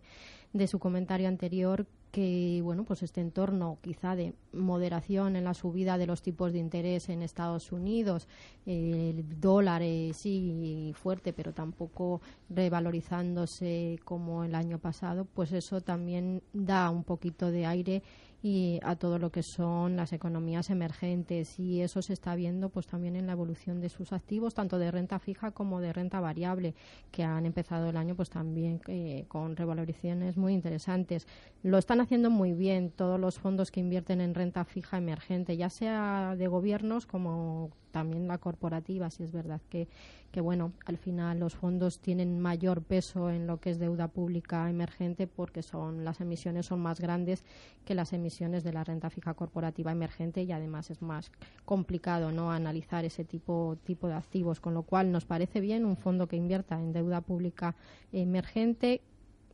de 0.53 0.67
su 0.67 0.77
comentario 0.77 1.27
anterior 1.27 1.87
que 2.11 2.59
bueno 2.61 2.83
pues 2.83 3.03
este 3.03 3.21
entorno 3.21 3.77
quizá 3.81 4.17
de 4.17 4.33
moderación 4.51 5.37
en 5.37 5.45
la 5.45 5.53
subida 5.53 5.97
de 5.97 6.05
los 6.05 6.21
tipos 6.21 6.51
de 6.51 6.59
interés 6.59 7.07
en 7.07 7.21
Estados 7.21 7.71
Unidos 7.71 8.27
el 8.65 9.39
dólar 9.39 9.81
sí 10.13 10.91
fuerte 10.93 11.31
pero 11.31 11.53
tampoco 11.53 12.19
revalorizándose 12.49 13.97
como 14.03 14.43
el 14.43 14.55
año 14.55 14.77
pasado 14.77 15.23
pues 15.23 15.53
eso 15.53 15.79
también 15.79 16.43
da 16.51 16.89
un 16.89 17.05
poquito 17.05 17.49
de 17.49 17.65
aire 17.65 18.03
y 18.43 18.79
a 18.83 18.95
todo 18.95 19.19
lo 19.19 19.31
que 19.31 19.43
son 19.43 19.95
las 19.95 20.13
economías 20.13 20.69
emergentes. 20.69 21.59
Y 21.59 21.81
eso 21.81 22.01
se 22.01 22.13
está 22.13 22.35
viendo 22.35 22.69
pues 22.69 22.87
también 22.87 23.15
en 23.15 23.27
la 23.27 23.33
evolución 23.33 23.81
de 23.81 23.89
sus 23.89 24.13
activos 24.13 24.53
tanto 24.53 24.79
de 24.79 24.91
renta 24.91 25.19
fija 25.19 25.51
como 25.51 25.79
de 25.81 25.93
renta 25.93 26.19
variable 26.19 26.73
que 27.11 27.23
han 27.23 27.45
empezado 27.45 27.89
el 27.89 27.97
año 27.97 28.15
pues 28.15 28.29
también 28.29 28.81
eh, 28.87 29.25
con 29.27 29.55
revalorizaciones 29.55 30.37
muy 30.37 30.53
interesantes. 30.53 31.27
Lo 31.63 31.77
están 31.77 32.01
haciendo 32.01 32.29
muy 32.29 32.53
bien 32.53 32.91
todos 32.91 33.19
los 33.19 33.37
fondos 33.37 33.71
que 33.71 33.79
invierten 33.79 34.21
en 34.21 34.33
renta 34.33 34.65
fija 34.65 34.97
emergente 34.97 35.57
ya 35.57 35.69
sea 35.69 36.35
de 36.37 36.47
gobiernos 36.47 37.05
como 37.05 37.71
también 37.91 38.27
la 38.27 38.37
corporativa, 38.37 39.09
si 39.09 39.23
es 39.23 39.31
verdad 39.31 39.61
que, 39.69 39.87
que, 40.31 40.41
bueno, 40.41 40.73
al 40.85 40.97
final 40.97 41.39
los 41.39 41.55
fondos 41.55 41.99
tienen 41.99 42.39
mayor 42.39 42.81
peso 42.81 43.29
en 43.29 43.47
lo 43.47 43.59
que 43.59 43.69
es 43.69 43.79
deuda 43.79 44.07
pública 44.07 44.69
emergente 44.69 45.27
porque 45.27 45.61
son 45.61 46.05
las 46.05 46.21
emisiones 46.21 46.65
son 46.67 46.79
más 46.79 46.99
grandes 46.99 47.43
que 47.85 47.95
las 47.95 48.13
emisiones 48.13 48.63
de 48.63 48.73
la 48.73 48.83
renta 48.83 49.09
fija 49.09 49.33
corporativa 49.33 49.91
emergente 49.91 50.43
y 50.43 50.51
además 50.51 50.89
es 50.89 51.01
más 51.01 51.31
complicado 51.65 52.31
no 52.31 52.51
analizar 52.51 53.05
ese 53.05 53.23
tipo 53.25 53.77
tipo 53.83 54.07
de 54.07 54.13
activos, 54.13 54.59
con 54.59 54.73
lo 54.73 54.83
cual 54.83 55.11
nos 55.11 55.25
parece 55.25 55.59
bien 55.59 55.85
un 55.85 55.97
fondo 55.97 56.27
que 56.27 56.37
invierta 56.37 56.79
en 56.79 56.93
deuda 56.93 57.21
pública 57.21 57.75
emergente 58.11 59.01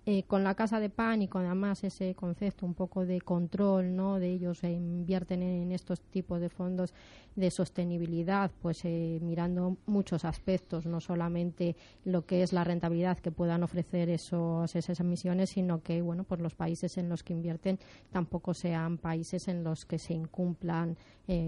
eh, 0.09 0.23
con 0.23 0.41
la 0.41 0.55
casa 0.55 0.79
de 0.79 0.89
pan 0.89 1.21
y 1.21 1.27
con 1.27 1.45
además 1.45 1.83
ese 1.83 2.15
concepto 2.15 2.65
un 2.65 2.73
poco 2.73 3.05
de 3.05 3.19
control 3.19 3.93
no 3.93 4.19
de 4.19 4.29
ellos 4.29 4.63
eh, 4.63 4.71
invierten 4.71 5.43
en 5.43 5.73
estos 5.73 5.99
tipos 5.99 6.39
de 6.39 6.47
fondos 6.47 6.93
de 7.35 7.51
sostenibilidad 7.51 8.49
pues 8.61 8.85
eh, 8.85 9.19
mirando 9.21 9.75
muchos 9.85 10.23
aspectos 10.23 10.85
no 10.85 11.01
solamente 11.01 11.75
lo 12.05 12.25
que 12.25 12.41
es 12.41 12.53
la 12.53 12.63
rentabilidad 12.63 13.17
que 13.17 13.31
puedan 13.31 13.63
ofrecer 13.63 14.09
esos 14.09 14.73
esas 14.77 14.97
emisiones 15.01 15.49
sino 15.49 15.83
que 15.83 16.01
bueno 16.01 16.23
pues 16.23 16.39
los 16.39 16.55
países 16.55 16.97
en 16.97 17.09
los 17.09 17.21
que 17.21 17.33
invierten 17.33 17.77
tampoco 18.09 18.53
sean 18.53 18.99
países 18.99 19.49
en 19.49 19.65
los 19.65 19.85
que 19.85 19.99
se 19.99 20.13
incumplan 20.13 20.95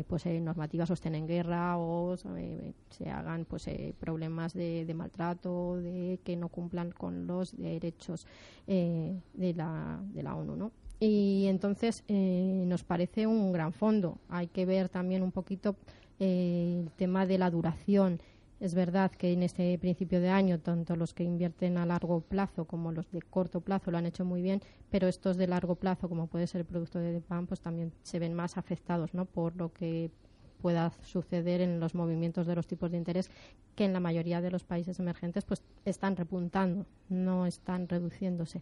pues 0.07 0.25
normativas 0.25 0.91
o 0.91 0.95
guerra 1.25 1.77
o 1.77 2.15
se 2.17 3.09
hagan 3.09 3.45
pues 3.45 3.69
problemas 3.99 4.53
de, 4.53 4.85
de 4.85 4.93
maltrato 4.93 5.77
de 5.77 6.19
que 6.23 6.35
no 6.35 6.49
cumplan 6.49 6.91
con 6.91 7.27
los 7.27 7.55
derechos 7.55 8.27
eh, 8.67 9.19
de, 9.33 9.53
la, 9.53 9.99
de 10.13 10.23
la 10.23 10.35
ONU, 10.35 10.55
¿no? 10.55 10.71
Y 10.99 11.45
entonces 11.47 12.03
eh, 12.07 12.63
nos 12.65 12.83
parece 12.83 13.25
un 13.25 13.53
gran 13.53 13.71
fondo. 13.71 14.17
Hay 14.27 14.47
que 14.47 14.65
ver 14.65 14.89
también 14.89 15.23
un 15.23 15.31
poquito 15.31 15.75
eh, 16.19 16.81
el 16.83 16.91
tema 16.91 17.25
de 17.25 17.37
la 17.37 17.49
duración. 17.49 18.19
Es 18.59 18.73
verdad 18.73 19.11
que 19.11 19.31
en 19.31 19.43
este 19.43 19.77
principio 19.77 20.19
de 20.19 20.29
año, 20.29 20.59
tanto 20.59 20.95
los 20.97 21.13
que 21.13 21.23
invierten 21.23 21.77
a 21.77 21.85
largo 21.85 22.19
plazo 22.19 22.65
como 22.65 22.91
los 22.91 23.09
de 23.11 23.21
corto 23.21 23.61
plazo 23.61 23.89
lo 23.89 23.97
han 23.97 24.05
hecho 24.05 24.25
muy 24.25 24.41
bien, 24.41 24.61
pero 24.89 25.07
estos 25.07 25.37
de 25.37 25.47
largo 25.47 25.75
plazo, 25.75 26.09
como 26.09 26.27
puede 26.27 26.45
ser 26.45 26.61
el 26.61 26.67
producto 26.67 26.99
de 26.99 27.21
PAN, 27.21 27.47
pues 27.47 27.61
también 27.61 27.93
se 28.03 28.19
ven 28.19 28.33
más 28.33 28.57
afectados 28.57 29.13
¿no? 29.13 29.25
por 29.25 29.55
lo 29.55 29.71
que 29.71 30.11
pueda 30.61 30.91
suceder 31.03 31.61
en 31.61 31.79
los 31.79 31.95
movimientos 31.95 32.45
de 32.45 32.55
los 32.55 32.67
tipos 32.67 32.91
de 32.91 32.97
interés 32.97 33.31
que 33.75 33.85
en 33.85 33.93
la 33.93 34.01
mayoría 34.01 34.41
de 34.41 34.51
los 34.51 34.65
países 34.65 34.99
emergentes 34.99 35.45
pues 35.45 35.63
están 35.85 36.17
repuntando, 36.17 36.85
no 37.07 37.45
están 37.45 37.87
reduciéndose. 37.87 38.61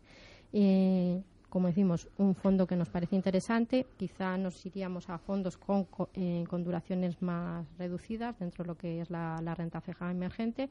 Eh, 0.53 1.24
como 1.50 1.67
decimos, 1.67 2.09
un 2.17 2.35
fondo 2.35 2.67
que 2.67 2.76
nos 2.76 2.90
parece 2.90 3.16
interesante, 3.16 3.85
quizá 3.98 4.38
nos 4.38 4.66
iríamos 4.66 5.09
a 5.09 5.17
fondos 5.17 5.58
con, 5.58 5.88
eh, 6.14 6.43
con 6.50 6.64
duraciones 6.64 7.22
más 7.22 7.66
reducidas 7.77 8.38
dentro 8.40 8.64
de 8.64 8.67
lo 8.67 8.77
que 8.77 9.01
es 9.01 9.09
la, 9.09 9.40
la 9.42 9.56
renta 9.56 9.82
fija 9.82 10.11
emergente. 10.11 10.69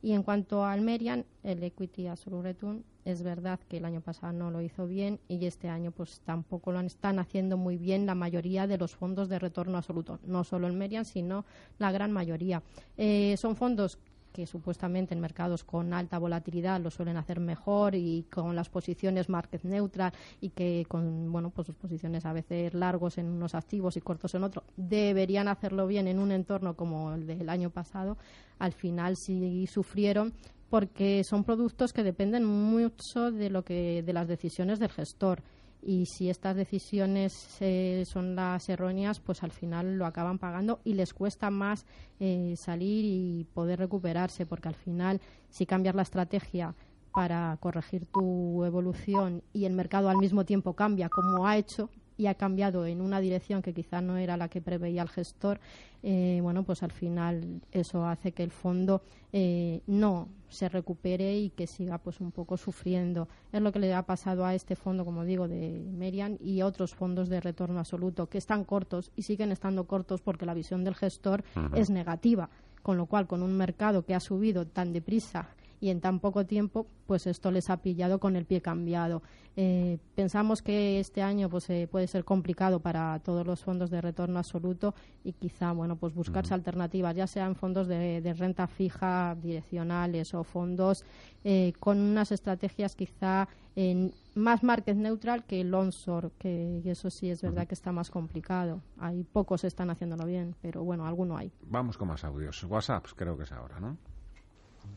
Y 0.00 0.12
en 0.12 0.22
cuanto 0.22 0.64
al 0.64 0.80
Merian, 0.80 1.24
el 1.42 1.62
Equity 1.62 2.06
Absolute 2.06 2.48
Return, 2.48 2.84
es 3.04 3.22
verdad 3.22 3.58
que 3.68 3.78
el 3.78 3.84
año 3.84 4.00
pasado 4.00 4.32
no 4.32 4.50
lo 4.50 4.60
hizo 4.60 4.86
bien 4.86 5.18
y 5.28 5.44
este 5.46 5.68
año 5.68 5.90
pues 5.90 6.20
tampoco 6.20 6.70
lo 6.72 6.80
están 6.80 7.18
haciendo 7.18 7.56
muy 7.56 7.78
bien 7.78 8.06
la 8.06 8.14
mayoría 8.14 8.66
de 8.66 8.78
los 8.78 8.94
fondos 8.94 9.28
de 9.28 9.38
retorno 9.38 9.78
absoluto. 9.78 10.20
No 10.24 10.44
solo 10.44 10.66
el 10.66 10.74
Merian, 10.74 11.04
sino 11.04 11.44
la 11.78 11.90
gran 11.90 12.12
mayoría. 12.12 12.62
Eh, 12.96 13.36
son 13.38 13.56
fondos 13.56 13.98
que 14.38 14.46
supuestamente 14.46 15.14
en 15.14 15.20
mercados 15.20 15.64
con 15.64 15.92
alta 15.92 16.16
volatilidad 16.16 16.80
lo 16.80 16.92
suelen 16.92 17.16
hacer 17.16 17.40
mejor 17.40 17.96
y 17.96 18.24
con 18.30 18.54
las 18.54 18.68
posiciones 18.68 19.28
market 19.28 19.64
neutral 19.64 20.12
y 20.40 20.50
que 20.50 20.86
con 20.86 21.32
bueno 21.32 21.50
pues 21.50 21.66
sus 21.66 21.74
posiciones 21.74 22.24
a 22.24 22.32
veces 22.32 22.72
largos 22.72 23.18
en 23.18 23.26
unos 23.26 23.56
activos 23.56 23.96
y 23.96 24.00
cortos 24.00 24.36
en 24.36 24.44
otros 24.44 24.64
deberían 24.76 25.48
hacerlo 25.48 25.88
bien 25.88 26.06
en 26.06 26.20
un 26.20 26.30
entorno 26.30 26.76
como 26.76 27.14
el 27.14 27.26
del 27.26 27.48
año 27.48 27.70
pasado 27.70 28.16
al 28.60 28.72
final 28.74 29.16
sí 29.16 29.66
sufrieron 29.66 30.32
porque 30.70 31.24
son 31.24 31.42
productos 31.42 31.92
que 31.92 32.04
dependen 32.04 32.44
mucho 32.44 33.32
de 33.32 33.50
lo 33.50 33.64
que 33.64 34.04
de 34.04 34.12
las 34.12 34.28
decisiones 34.28 34.78
del 34.78 34.90
gestor 34.90 35.42
y 35.82 36.06
si 36.06 36.28
estas 36.28 36.56
decisiones 36.56 37.56
eh, 37.60 38.04
son 38.06 38.34
las 38.34 38.68
erróneas, 38.68 39.20
pues 39.20 39.42
al 39.42 39.52
final 39.52 39.96
lo 39.96 40.06
acaban 40.06 40.38
pagando 40.38 40.80
y 40.84 40.94
les 40.94 41.14
cuesta 41.14 41.50
más 41.50 41.86
eh, 42.20 42.54
salir 42.56 43.04
y 43.04 43.44
poder 43.54 43.78
recuperarse, 43.78 44.46
porque 44.46 44.68
al 44.68 44.74
final 44.74 45.20
si 45.50 45.66
cambias 45.66 45.94
la 45.94 46.02
estrategia 46.02 46.74
para 47.12 47.56
corregir 47.60 48.06
tu 48.06 48.64
evolución 48.64 49.42
y 49.52 49.64
el 49.64 49.72
mercado 49.72 50.08
al 50.08 50.18
mismo 50.18 50.44
tiempo 50.44 50.74
cambia 50.74 51.08
como 51.08 51.46
ha 51.46 51.56
hecho, 51.56 51.90
y 52.18 52.26
ha 52.26 52.34
cambiado 52.34 52.84
en 52.84 53.00
una 53.00 53.20
dirección 53.20 53.62
que 53.62 53.72
quizá 53.72 54.02
no 54.02 54.18
era 54.18 54.36
la 54.36 54.48
que 54.48 54.60
preveía 54.60 55.02
el 55.02 55.08
gestor, 55.08 55.60
eh, 56.02 56.40
bueno, 56.42 56.64
pues 56.64 56.82
al 56.82 56.92
final 56.92 57.62
eso 57.72 58.04
hace 58.04 58.32
que 58.32 58.42
el 58.42 58.50
fondo 58.50 59.02
eh, 59.32 59.80
no 59.86 60.28
se 60.48 60.68
recupere 60.68 61.38
y 61.38 61.50
que 61.50 61.66
siga 61.66 61.98
pues 61.98 62.20
un 62.20 62.32
poco 62.32 62.56
sufriendo. 62.56 63.28
Es 63.52 63.62
lo 63.62 63.72
que 63.72 63.78
le 63.78 63.94
ha 63.94 64.02
pasado 64.02 64.44
a 64.44 64.54
este 64.54 64.74
fondo, 64.74 65.04
como 65.04 65.24
digo, 65.24 65.46
de 65.46 65.84
Merian 65.92 66.38
y 66.40 66.62
otros 66.62 66.94
fondos 66.94 67.28
de 67.28 67.40
retorno 67.40 67.78
absoluto 67.78 68.28
que 68.28 68.38
están 68.38 68.64
cortos 68.64 69.12
y 69.14 69.22
siguen 69.22 69.52
estando 69.52 69.84
cortos 69.84 70.20
porque 70.20 70.46
la 70.46 70.54
visión 70.54 70.84
del 70.84 70.94
gestor 70.94 71.44
es 71.74 71.88
negativa. 71.88 72.50
Con 72.82 72.96
lo 72.96 73.06
cual, 73.06 73.26
con 73.26 73.42
un 73.42 73.56
mercado 73.56 74.04
que 74.04 74.14
ha 74.14 74.20
subido 74.20 74.66
tan 74.66 74.92
deprisa 74.92 75.48
y 75.80 75.90
en 75.90 76.00
tan 76.00 76.20
poco 76.20 76.46
tiempo, 76.46 76.86
pues 77.06 77.26
esto 77.26 77.50
les 77.50 77.70
ha 77.70 77.78
pillado 77.78 78.18
con 78.18 78.36
el 78.36 78.44
pie 78.44 78.60
cambiado. 78.60 79.22
Eh, 79.56 79.98
pensamos 80.14 80.62
que 80.62 81.00
este 81.00 81.22
año 81.22 81.48
pues 81.48 81.68
eh, 81.70 81.88
puede 81.90 82.06
ser 82.06 82.24
complicado 82.24 82.80
para 82.80 83.18
todos 83.24 83.46
los 83.46 83.64
fondos 83.64 83.90
de 83.90 84.00
retorno 84.00 84.38
absoluto 84.38 84.94
y 85.24 85.32
quizá 85.32 85.72
bueno 85.72 85.96
pues 85.96 86.14
buscarse 86.14 86.54
alternativas, 86.54 87.16
ya 87.16 87.26
sean 87.26 87.56
fondos 87.56 87.88
de, 87.88 88.34
renta 88.38 88.68
fija 88.68 89.36
direccionales 89.42 90.32
o 90.34 90.44
fondos 90.44 91.04
eh, 91.42 91.72
con 91.80 91.98
unas 91.98 92.30
estrategias 92.30 92.94
quizá 92.94 93.48
en 93.74 94.12
más 94.34 94.62
market 94.62 94.96
neutral 94.96 95.44
que 95.44 95.60
el 95.60 95.74
onshore, 95.74 96.30
que 96.38 96.82
eso 96.84 97.10
sí 97.10 97.30
es 97.30 97.42
verdad 97.42 97.66
que 97.66 97.74
está 97.74 97.90
más 97.90 98.10
complicado. 98.10 98.80
Hay 98.98 99.24
pocos 99.24 99.64
están 99.64 99.90
haciéndolo 99.90 100.24
bien, 100.24 100.54
pero 100.60 100.82
bueno, 100.82 101.06
alguno 101.06 101.36
hay. 101.36 101.52
Vamos 101.62 101.96
con 101.96 102.08
más 102.08 102.24
audios. 102.24 102.62
WhatsApp 102.64 103.06
creo 103.16 103.36
que 103.36 103.44
es 103.44 103.52
ahora, 103.52 103.80
¿no? 103.80 103.96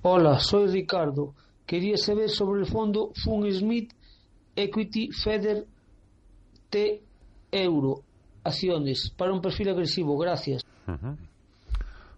Hola, 0.01 0.39
soy 0.39 0.67
Ricardo. 0.67 1.33
Quería 1.65 1.97
saber 1.97 2.29
sobre 2.29 2.61
el 2.61 2.67
fondo 2.67 3.11
Fun 3.23 3.51
Smith 3.51 3.93
Equity 4.55 5.09
Feder 5.11 5.65
T 6.69 7.03
Euro 7.51 8.01
acciones 8.43 9.11
para 9.15 9.33
un 9.33 9.41
perfil 9.41 9.69
agresivo. 9.69 10.17
Gracias. 10.17 10.65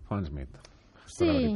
Fun 0.07 0.25
Smith. 0.25 0.49
Sí, 1.05 1.55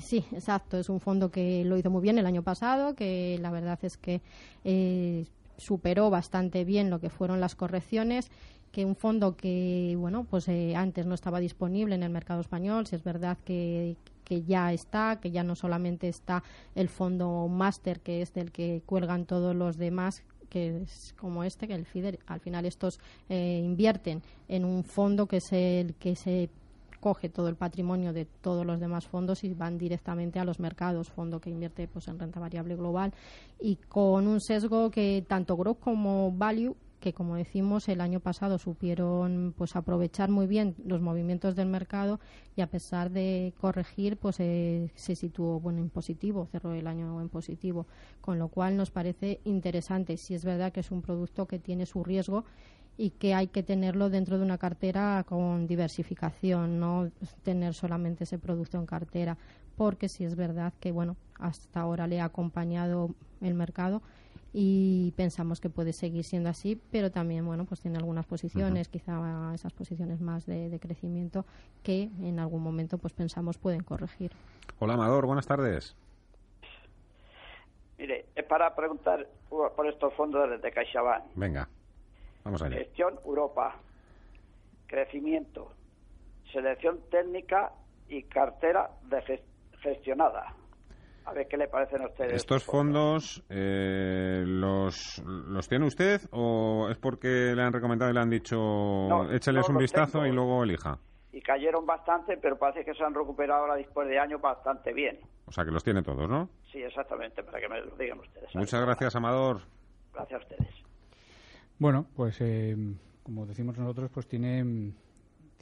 sí, 0.00 0.24
exacto. 0.32 0.78
Es 0.78 0.88
un 0.88 1.00
fondo 1.00 1.30
que 1.30 1.64
lo 1.64 1.76
hizo 1.76 1.90
muy 1.90 2.00
bien 2.00 2.18
el 2.18 2.26
año 2.26 2.42
pasado, 2.42 2.94
que 2.94 3.38
la 3.40 3.50
verdad 3.50 3.78
es 3.82 3.96
que 3.96 4.22
eh, 4.64 5.26
superó 5.58 6.10
bastante 6.10 6.64
bien 6.64 6.88
lo 6.88 7.00
que 7.00 7.10
fueron 7.10 7.40
las 7.40 7.54
correcciones 7.54 8.30
que 8.72 8.86
un 8.86 8.96
fondo 8.96 9.36
que 9.36 9.94
bueno 9.98 10.24
pues 10.24 10.48
eh, 10.48 10.74
antes 10.74 11.06
no 11.06 11.14
estaba 11.14 11.40
disponible 11.40 11.94
en 11.94 12.02
el 12.02 12.10
mercado 12.10 12.40
español 12.40 12.86
si 12.86 12.96
es 12.96 13.04
verdad 13.04 13.36
que, 13.44 13.96
que 14.32 14.42
ya 14.44 14.72
está, 14.72 15.20
que 15.20 15.30
ya 15.30 15.44
no 15.44 15.54
solamente 15.54 16.08
está 16.08 16.42
el 16.74 16.88
fondo 16.88 17.48
máster, 17.48 18.00
que 18.00 18.22
es 18.22 18.32
del 18.32 18.50
que 18.50 18.82
cuelgan 18.86 19.26
todos 19.26 19.54
los 19.54 19.76
demás, 19.76 20.22
que 20.48 20.80
es 20.84 21.14
como 21.20 21.44
este, 21.44 21.68
que 21.68 21.74
el 21.74 21.84
FIDER, 21.84 22.18
al 22.26 22.40
final 22.40 22.64
estos 22.64 22.98
eh, 23.28 23.60
invierten 23.62 24.22
en 24.48 24.64
un 24.64 24.84
fondo 24.84 25.26
que 25.26 25.36
es 25.36 25.52
el 25.52 25.94
que 25.96 26.16
se 26.16 26.48
coge 26.98 27.28
todo 27.28 27.48
el 27.48 27.56
patrimonio 27.56 28.14
de 28.14 28.24
todos 28.24 28.64
los 28.64 28.80
demás 28.80 29.06
fondos 29.06 29.44
y 29.44 29.52
van 29.52 29.76
directamente 29.76 30.38
a 30.38 30.46
los 30.46 30.58
mercados, 30.58 31.10
fondo 31.10 31.38
que 31.38 31.50
invierte 31.50 31.86
pues 31.86 32.08
en 32.08 32.18
renta 32.18 32.40
variable 32.40 32.74
global 32.74 33.12
y 33.60 33.76
con 33.76 34.26
un 34.28 34.40
sesgo 34.40 34.90
que 34.90 35.26
tanto 35.28 35.58
growth 35.58 35.80
como 35.80 36.32
value 36.32 36.74
que 37.02 37.12
como 37.12 37.34
decimos 37.34 37.88
el 37.88 38.00
año 38.00 38.20
pasado 38.20 38.58
supieron 38.58 39.52
pues 39.58 39.74
aprovechar 39.76 40.30
muy 40.30 40.46
bien 40.46 40.76
los 40.86 41.00
movimientos 41.00 41.56
del 41.56 41.66
mercado 41.66 42.20
y 42.56 42.60
a 42.60 42.68
pesar 42.68 43.10
de 43.10 43.52
corregir 43.60 44.16
pues 44.16 44.36
eh, 44.38 44.90
se 44.94 45.16
situó 45.16 45.58
bueno 45.58 45.80
en 45.80 45.90
positivo 45.90 46.46
cerró 46.52 46.72
el 46.72 46.86
año 46.86 47.20
en 47.20 47.28
positivo 47.28 47.86
con 48.20 48.38
lo 48.38 48.48
cual 48.48 48.76
nos 48.76 48.90
parece 48.90 49.40
interesante. 49.44 50.16
Si 50.16 50.34
es 50.34 50.44
verdad 50.44 50.72
que 50.72 50.80
es 50.80 50.90
un 50.90 51.02
producto 51.02 51.46
que 51.46 51.58
tiene 51.58 51.86
su 51.86 52.04
riesgo 52.04 52.44
y 52.96 53.10
que 53.10 53.34
hay 53.34 53.48
que 53.48 53.62
tenerlo 53.62 54.10
dentro 54.10 54.38
de 54.38 54.44
una 54.44 54.58
cartera 54.58 55.24
con 55.28 55.66
diversificación, 55.66 56.78
no 56.78 57.10
tener 57.42 57.74
solamente 57.74 58.24
ese 58.24 58.38
producto 58.38 58.78
en 58.78 58.86
cartera, 58.86 59.36
porque 59.76 60.08
si 60.08 60.24
es 60.24 60.36
verdad 60.36 60.72
que 60.78 60.92
bueno, 60.92 61.16
hasta 61.38 61.80
ahora 61.80 62.06
le 62.06 62.20
ha 62.20 62.26
acompañado 62.26 63.10
el 63.40 63.54
mercado 63.54 64.02
y 64.52 65.12
pensamos 65.16 65.60
que 65.60 65.70
puede 65.70 65.92
seguir 65.92 66.24
siendo 66.24 66.50
así, 66.50 66.80
pero 66.90 67.10
también, 67.10 67.46
bueno, 67.46 67.64
pues 67.64 67.80
tiene 67.80 67.96
algunas 67.96 68.26
posiciones, 68.26 68.88
quizá 68.88 69.52
esas 69.54 69.72
posiciones 69.72 70.20
más 70.20 70.46
de, 70.46 70.78
crecimiento 70.80 71.44
que 71.82 72.10
en 72.20 72.38
algún 72.38 72.62
momento 72.62 72.98
pues 72.98 73.12
pensamos 73.12 73.56
pueden 73.56 73.82
corregir. 73.82 74.32
Hola 74.78 74.94
Amador, 74.94 75.26
buenas 75.26 75.46
tardes. 75.46 75.96
Mire, 77.98 78.26
es 78.34 78.44
para 78.44 78.74
preguntar 78.74 79.26
por 79.48 79.86
estos 79.86 80.12
fondos 80.14 80.60
de 80.60 80.72
CaixaBank. 80.72 81.24
Venga, 81.34 81.68
vamos 82.44 82.60
allá. 82.62 82.76
Gestión 82.76 83.18
Europa, 83.24 83.76
crecimiento, 84.86 85.72
selección 86.52 87.00
técnica 87.10 87.72
y 88.08 88.24
cartera 88.24 88.90
de 89.08 89.40
gestionada. 89.80 90.54
A 91.24 91.32
ver 91.32 91.46
qué 91.48 91.56
le 91.56 91.68
parecen 91.68 92.02
a 92.02 92.06
ustedes. 92.06 92.34
¿Estos 92.34 92.64
fondos 92.64 93.42
eh, 93.48 94.42
los, 94.46 95.22
los 95.24 95.68
tiene 95.68 95.86
usted 95.86 96.20
o 96.32 96.88
es 96.90 96.98
porque 96.98 97.54
le 97.54 97.62
han 97.62 97.72
recomendado 97.72 98.10
y 98.10 98.14
le 98.14 98.20
han 98.20 98.30
dicho 98.30 99.30
échales 99.32 99.68
un 99.68 99.78
vistazo 99.78 100.26
y 100.26 100.32
luego 100.32 100.64
elija? 100.64 100.98
Y 101.32 101.40
cayeron 101.40 101.86
bastante, 101.86 102.36
pero 102.36 102.58
parece 102.58 102.84
que 102.84 102.94
se 102.94 103.02
han 103.04 103.14
recuperado 103.14 103.62
ahora 103.62 103.76
después 103.76 104.08
de 104.08 104.18
años 104.18 104.40
bastante 104.40 104.92
bien. 104.92 105.18
O 105.46 105.52
sea 105.52 105.64
que 105.64 105.70
los 105.70 105.82
tiene 105.82 106.02
todos, 106.02 106.28
¿no? 106.28 106.48
Sí, 106.70 106.82
exactamente, 106.82 107.42
para 107.42 107.60
que 107.60 107.68
me 107.68 107.80
lo 107.80 107.96
digan 107.96 108.18
ustedes. 108.18 108.54
Muchas 108.54 108.82
gracias, 108.82 109.16
Amador. 109.16 109.62
Gracias 110.12 110.40
a 110.40 110.44
ustedes. 110.44 110.74
Bueno, 111.78 112.06
pues 112.14 112.40
eh, 112.40 112.76
como 113.22 113.46
decimos 113.46 113.78
nosotros, 113.78 114.10
pues 114.12 114.26
tiene 114.26 114.92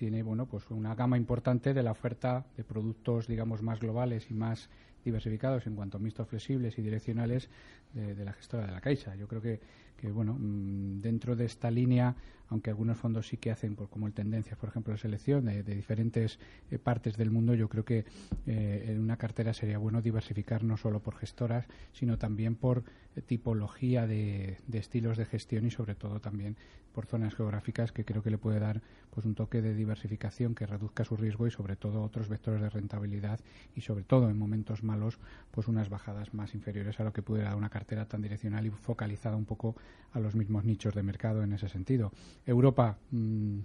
tiene 0.01 0.23
bueno 0.23 0.47
pues 0.47 0.71
una 0.71 0.95
gama 0.95 1.19
importante 1.19 1.75
de 1.75 1.83
la 1.83 1.91
oferta 1.91 2.47
de 2.57 2.65
productos 2.65 3.27
digamos 3.27 3.61
más 3.61 3.81
globales 3.81 4.31
y 4.31 4.35
más 4.35 4.71
diversificados 5.05 5.67
en 5.67 5.75
cuanto 5.75 5.97
a 5.97 6.01
mixtos 6.01 6.29
flexibles 6.29 6.79
y 6.79 6.83
direccionales 6.83 7.49
de, 7.93 8.25
la 8.25 8.33
gestora 8.33 8.67
de 8.67 8.73
la 8.73 8.81
Caixa. 8.81 9.15
Yo 9.17 9.27
creo 9.27 9.43
que, 9.43 9.61
que, 10.01 10.11
bueno, 10.11 10.37
mm, 10.39 11.01
dentro 11.01 11.37
de 11.37 11.45
esta 11.45 11.71
línea, 11.71 12.17
aunque 12.49 12.71
algunos 12.71 12.97
fondos 12.97 13.29
sí 13.29 13.37
que 13.37 13.51
hacen, 13.51 13.77
por, 13.77 13.91
como 13.91 14.07
el 14.07 14.13
por 14.13 14.69
ejemplo, 14.69 14.93
de 14.93 14.99
selección 14.99 15.45
de, 15.45 15.63
diferentes 15.63 16.39
eh, 16.71 16.79
partes 16.79 17.17
del 17.17 17.31
mundo, 17.31 17.55
yo 17.55 17.69
creo 17.69 17.85
que 17.85 18.05
eh, 18.47 18.87
en 18.89 19.01
una 19.01 19.19
cartera 19.19 19.53
sería 19.53 19.79
bueno 19.79 20.01
diversificar 20.01 20.65
no 20.65 20.77
solo 20.77 21.01
por 21.01 21.17
gestoras, 21.17 21.67
sino 21.93 22.19
también 22.19 22.57
por 22.57 22.85
eh, 23.15 23.21
tipología 23.21 24.07
de, 24.07 24.59
de, 24.67 24.79
estilos 24.79 25.19
de 25.19 25.27
gestión 25.27 25.67
y 25.67 25.71
sobre 25.71 25.95
todo 25.95 26.19
también 26.21 26.57
por 26.93 27.07
zonas 27.07 27.35
geográficas 27.35 27.93
que 27.93 28.05
creo 28.05 28.23
que 28.23 28.31
le 28.31 28.39
puede 28.39 28.59
dar 28.59 28.83
pues 29.11 29.27
un 29.27 29.35
toque 29.35 29.63
de 29.63 29.75
diversificación 29.75 30.55
que 30.55 30.67
reduzca 30.67 31.05
su 31.05 31.17
riesgo 31.17 31.47
y 31.47 31.51
sobre 31.51 31.77
todo 31.77 32.03
otros 32.03 32.29
vectores 32.29 32.61
de 32.61 32.71
rentabilidad 32.71 33.41
y 33.75 33.83
sobre 33.83 34.05
todo 34.05 34.29
en 34.29 34.39
momentos 34.39 34.83
malos 34.83 35.19
pues 35.51 35.69
unas 35.69 35.89
bajadas 35.89 36.35
más 36.35 36.55
inferiores 36.55 36.99
a 37.01 37.05
lo 37.05 37.13
que 37.13 37.23
pudiera 37.23 37.51
dar 37.51 37.59
una 37.59 37.71
cartera 37.71 38.07
tan 38.07 38.23
direccional 38.23 38.67
y 38.67 38.71
focalizada 38.71 39.37
un 39.37 39.45
poco 39.45 39.77
a 40.13 40.21
los 40.21 40.35
mismos 40.35 40.65
nichos 40.65 40.95
de 40.95 41.03
mercado 41.03 41.43
en 41.43 41.53
ese 41.53 41.69
sentido. 41.69 42.13
Europa, 42.47 42.99
mm, 43.11 43.59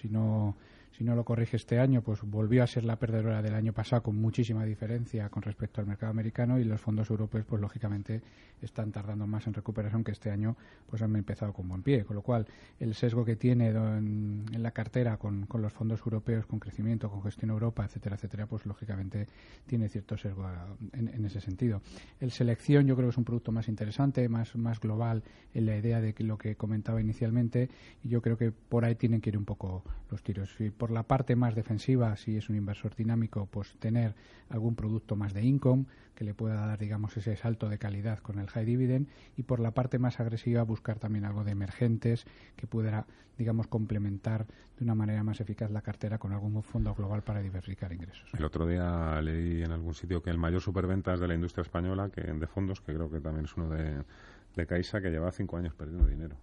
si 0.00 0.08
no 0.08 0.56
si 0.98 1.04
no 1.04 1.14
lo 1.14 1.24
corrige 1.24 1.56
este 1.56 1.78
año, 1.78 2.02
pues 2.02 2.22
volvió 2.22 2.64
a 2.64 2.66
ser 2.66 2.84
la 2.84 2.96
perdedora 2.96 3.40
del 3.40 3.54
año 3.54 3.72
pasado 3.72 4.02
con 4.02 4.20
muchísima 4.20 4.64
diferencia 4.64 5.28
con 5.28 5.44
respecto 5.44 5.80
al 5.80 5.86
mercado 5.86 6.10
americano 6.10 6.58
y 6.58 6.64
los 6.64 6.80
fondos 6.80 7.08
europeos, 7.08 7.46
pues 7.46 7.62
lógicamente 7.62 8.20
están 8.60 8.90
tardando 8.90 9.24
más 9.24 9.46
en 9.46 9.54
recuperación 9.54 10.02
que 10.02 10.10
este 10.10 10.32
año, 10.32 10.56
pues 10.90 11.00
han 11.00 11.14
empezado 11.14 11.52
con 11.52 11.68
buen 11.68 11.84
pie. 11.84 12.04
Con 12.04 12.16
lo 12.16 12.22
cual, 12.22 12.46
el 12.80 12.96
sesgo 12.96 13.24
que 13.24 13.36
tiene 13.36 13.68
en, 13.68 14.44
la 14.52 14.72
cartera 14.72 15.18
con, 15.18 15.46
los 15.48 15.72
fondos 15.72 16.00
europeos, 16.00 16.46
con 16.46 16.58
crecimiento, 16.58 17.08
con 17.08 17.22
gestión 17.22 17.50
Europa, 17.50 17.84
etcétera, 17.84 18.16
etcétera, 18.16 18.46
pues 18.46 18.66
lógicamente 18.66 19.28
tiene 19.66 19.88
cierto 19.88 20.16
sesgo 20.16 20.48
en, 20.92 21.24
ese 21.24 21.40
sentido. 21.40 21.80
El 22.18 22.32
selección 22.32 22.88
yo 22.88 22.96
creo 22.96 23.06
que 23.06 23.12
es 23.12 23.18
un 23.18 23.24
producto 23.24 23.52
más 23.52 23.68
interesante, 23.68 24.28
más, 24.28 24.56
más 24.56 24.80
global 24.80 25.22
en 25.54 25.66
la 25.66 25.76
idea 25.76 26.00
de 26.00 26.12
lo 26.24 26.38
que 26.38 26.56
comentaba 26.56 27.00
inicialmente 27.00 27.68
y 28.02 28.08
yo 28.08 28.20
creo 28.20 28.36
que 28.36 28.50
por 28.50 28.84
ahí 28.84 28.96
tienen 28.96 29.20
que 29.20 29.30
ir 29.30 29.38
un 29.38 29.44
poco 29.44 29.84
los 30.10 30.24
tiros 30.24 30.50
la 30.90 31.02
parte 31.02 31.36
más 31.36 31.54
defensiva, 31.54 32.16
si 32.16 32.36
es 32.36 32.48
un 32.48 32.56
inversor 32.56 32.94
dinámico, 32.94 33.46
pues 33.46 33.74
tener 33.78 34.14
algún 34.48 34.74
producto 34.74 35.16
más 35.16 35.34
de 35.34 35.42
income 35.42 35.86
que 36.14 36.24
le 36.24 36.34
pueda 36.34 36.66
dar, 36.66 36.78
digamos, 36.78 37.16
ese 37.16 37.36
salto 37.36 37.68
de 37.68 37.78
calidad 37.78 38.18
con 38.18 38.38
el 38.38 38.48
high 38.48 38.64
dividend 38.64 39.08
y 39.36 39.44
por 39.44 39.60
la 39.60 39.70
parte 39.70 39.98
más 39.98 40.18
agresiva 40.18 40.62
buscar 40.64 40.98
también 40.98 41.24
algo 41.24 41.44
de 41.44 41.52
emergentes 41.52 42.24
que 42.56 42.66
pudiera, 42.66 43.06
digamos, 43.36 43.68
complementar 43.68 44.46
de 44.78 44.84
una 44.84 44.94
manera 44.94 45.22
más 45.22 45.40
eficaz 45.40 45.70
la 45.70 45.82
cartera 45.82 46.18
con 46.18 46.32
algún 46.32 46.62
fondo 46.62 46.94
global 46.94 47.22
para 47.22 47.40
diversificar 47.40 47.92
ingresos. 47.92 48.28
El 48.36 48.44
otro 48.44 48.66
día 48.66 49.20
leí 49.22 49.62
en 49.62 49.70
algún 49.70 49.94
sitio 49.94 50.22
que 50.22 50.30
el 50.30 50.38
mayor 50.38 50.60
superventas 50.60 51.20
de 51.20 51.28
la 51.28 51.34
industria 51.34 51.62
española, 51.62 52.10
que 52.10 52.22
de 52.22 52.46
fondos, 52.46 52.80
que 52.80 52.94
creo 52.94 53.10
que 53.10 53.20
también 53.20 53.44
es 53.44 53.56
uno 53.56 53.68
de, 53.68 54.02
de 54.56 54.66
Caixa, 54.66 55.00
que 55.00 55.10
lleva 55.10 55.30
cinco 55.30 55.56
años 55.56 55.74
perdiendo 55.74 56.06
dinero. 56.06 56.36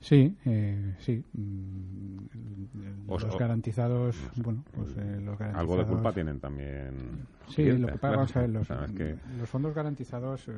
Sí, 0.00 0.36
eh, 0.44 0.94
sí. 0.98 1.24
Mm, 1.32 3.08
los 3.08 3.38
garantizados, 3.38 4.16
bueno, 4.36 4.62
pues 4.72 4.96
eh, 4.96 5.20
los 5.20 5.38
garantizados... 5.38 5.56
Algo 5.56 5.76
de 5.76 5.84
culpa 5.84 6.12
tienen 6.12 6.38
también. 6.38 7.26
Sí, 7.48 7.64
lo 7.64 7.88
que 7.88 7.98
pasa, 7.98 8.16
vamos 8.16 8.36
a 8.36 8.40
ver, 8.40 8.50
los, 8.50 8.68
los 8.68 9.48
fondos 9.48 9.74
garantizados... 9.74 10.48
Eh, 10.48 10.52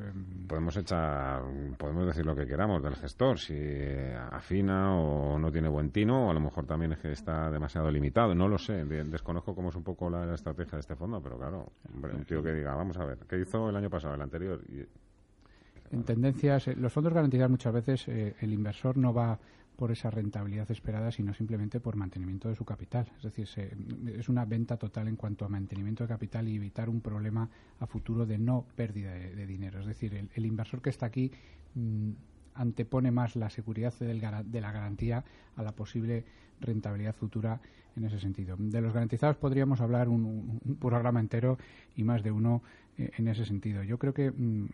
podemos 0.47 0.75
echar, 0.77 1.41
podemos 1.77 2.07
decir 2.07 2.25
lo 2.25 2.35
que 2.35 2.45
queramos 2.45 2.83
del 2.83 2.95
gestor, 2.95 3.39
si 3.39 3.55
afina 4.31 4.95
o 4.95 5.39
no 5.39 5.51
tiene 5.51 5.69
buen 5.69 5.91
tino, 5.91 6.27
o 6.27 6.31
a 6.31 6.33
lo 6.33 6.41
mejor 6.41 6.65
también 6.65 6.93
es 6.93 6.99
que 6.99 7.11
está 7.11 7.49
demasiado 7.49 7.89
limitado, 7.91 8.35
no 8.35 8.47
lo 8.47 8.57
sé, 8.57 8.83
desconozco 8.85 9.55
cómo 9.55 9.69
es 9.69 9.75
un 9.75 9.83
poco 9.83 10.09
la, 10.09 10.33
estrategia 10.33 10.73
de 10.73 10.81
este 10.81 10.95
fondo, 10.95 11.21
pero 11.21 11.37
claro, 11.37 11.71
un 11.93 12.25
tío 12.25 12.43
que 12.43 12.53
diga, 12.53 12.75
vamos 12.75 12.97
a 12.97 13.05
ver, 13.05 13.19
¿qué 13.27 13.39
hizo 13.39 13.69
el 13.69 13.75
año 13.75 13.89
pasado, 13.89 14.15
el 14.15 14.21
anterior? 14.21 14.61
Y, 14.67 14.85
en 15.91 16.03
tendencias, 16.03 16.67
eh, 16.67 16.75
los 16.75 16.91
fondos 16.91 17.13
garantizados 17.13 17.51
muchas 17.51 17.73
veces 17.73 18.07
eh, 18.07 18.35
el 18.41 18.53
inversor 18.53 18.97
no 18.97 19.13
va 19.13 19.39
por 19.75 19.91
esa 19.91 20.11
rentabilidad 20.11 20.69
esperada, 20.71 21.09
sino 21.09 21.33
simplemente 21.33 21.79
por 21.79 21.95
mantenimiento 21.95 22.49
de 22.49 22.55
su 22.55 22.65
capital. 22.65 23.09
Es 23.17 23.23
decir, 23.23 23.47
es 24.07 24.27
una 24.27 24.43
venta 24.43 24.75
total 24.75 25.07
en 25.07 25.15
cuanto 25.15 25.45
a 25.45 25.49
mantenimiento 25.49 26.03
de 26.03 26.09
capital 26.09 26.49
y 26.49 26.57
evitar 26.57 26.89
un 26.89 26.99
problema 26.99 27.49
a 27.79 27.87
futuro 27.87 28.25
de 28.25 28.37
no 28.37 28.65
pérdida 28.75 29.13
de, 29.13 29.47
dinero. 29.47 29.79
Es 29.79 29.85
decir, 29.85 30.27
el, 30.35 30.45
inversor 30.45 30.81
que 30.81 30.89
está 30.89 31.05
aquí 31.05 31.31
mm, 31.75 32.09
antepone 32.55 33.11
más 33.11 33.37
la 33.37 33.49
seguridad 33.49 33.93
de 33.93 34.59
la 34.61 34.71
garantía 34.73 35.23
a 35.55 35.63
la 35.63 35.71
posible 35.71 36.25
rentabilidad 36.59 37.15
futura 37.15 37.61
en 37.95 38.05
ese 38.05 38.19
sentido. 38.19 38.55
De 38.57 38.81
los 38.81 38.93
garantizados 38.93 39.37
podríamos 39.37 39.81
hablar 39.81 40.09
un, 40.09 40.59
programa 40.79 41.19
entero 41.19 41.57
y 41.95 42.03
más 42.03 42.23
de 42.23 42.31
uno 42.31 42.61
en 42.99 43.27
ese 43.27 43.45
sentido. 43.45 43.83
Yo 43.83 43.97
creo 43.97 44.13
que 44.13 44.31
mm, 44.31 44.67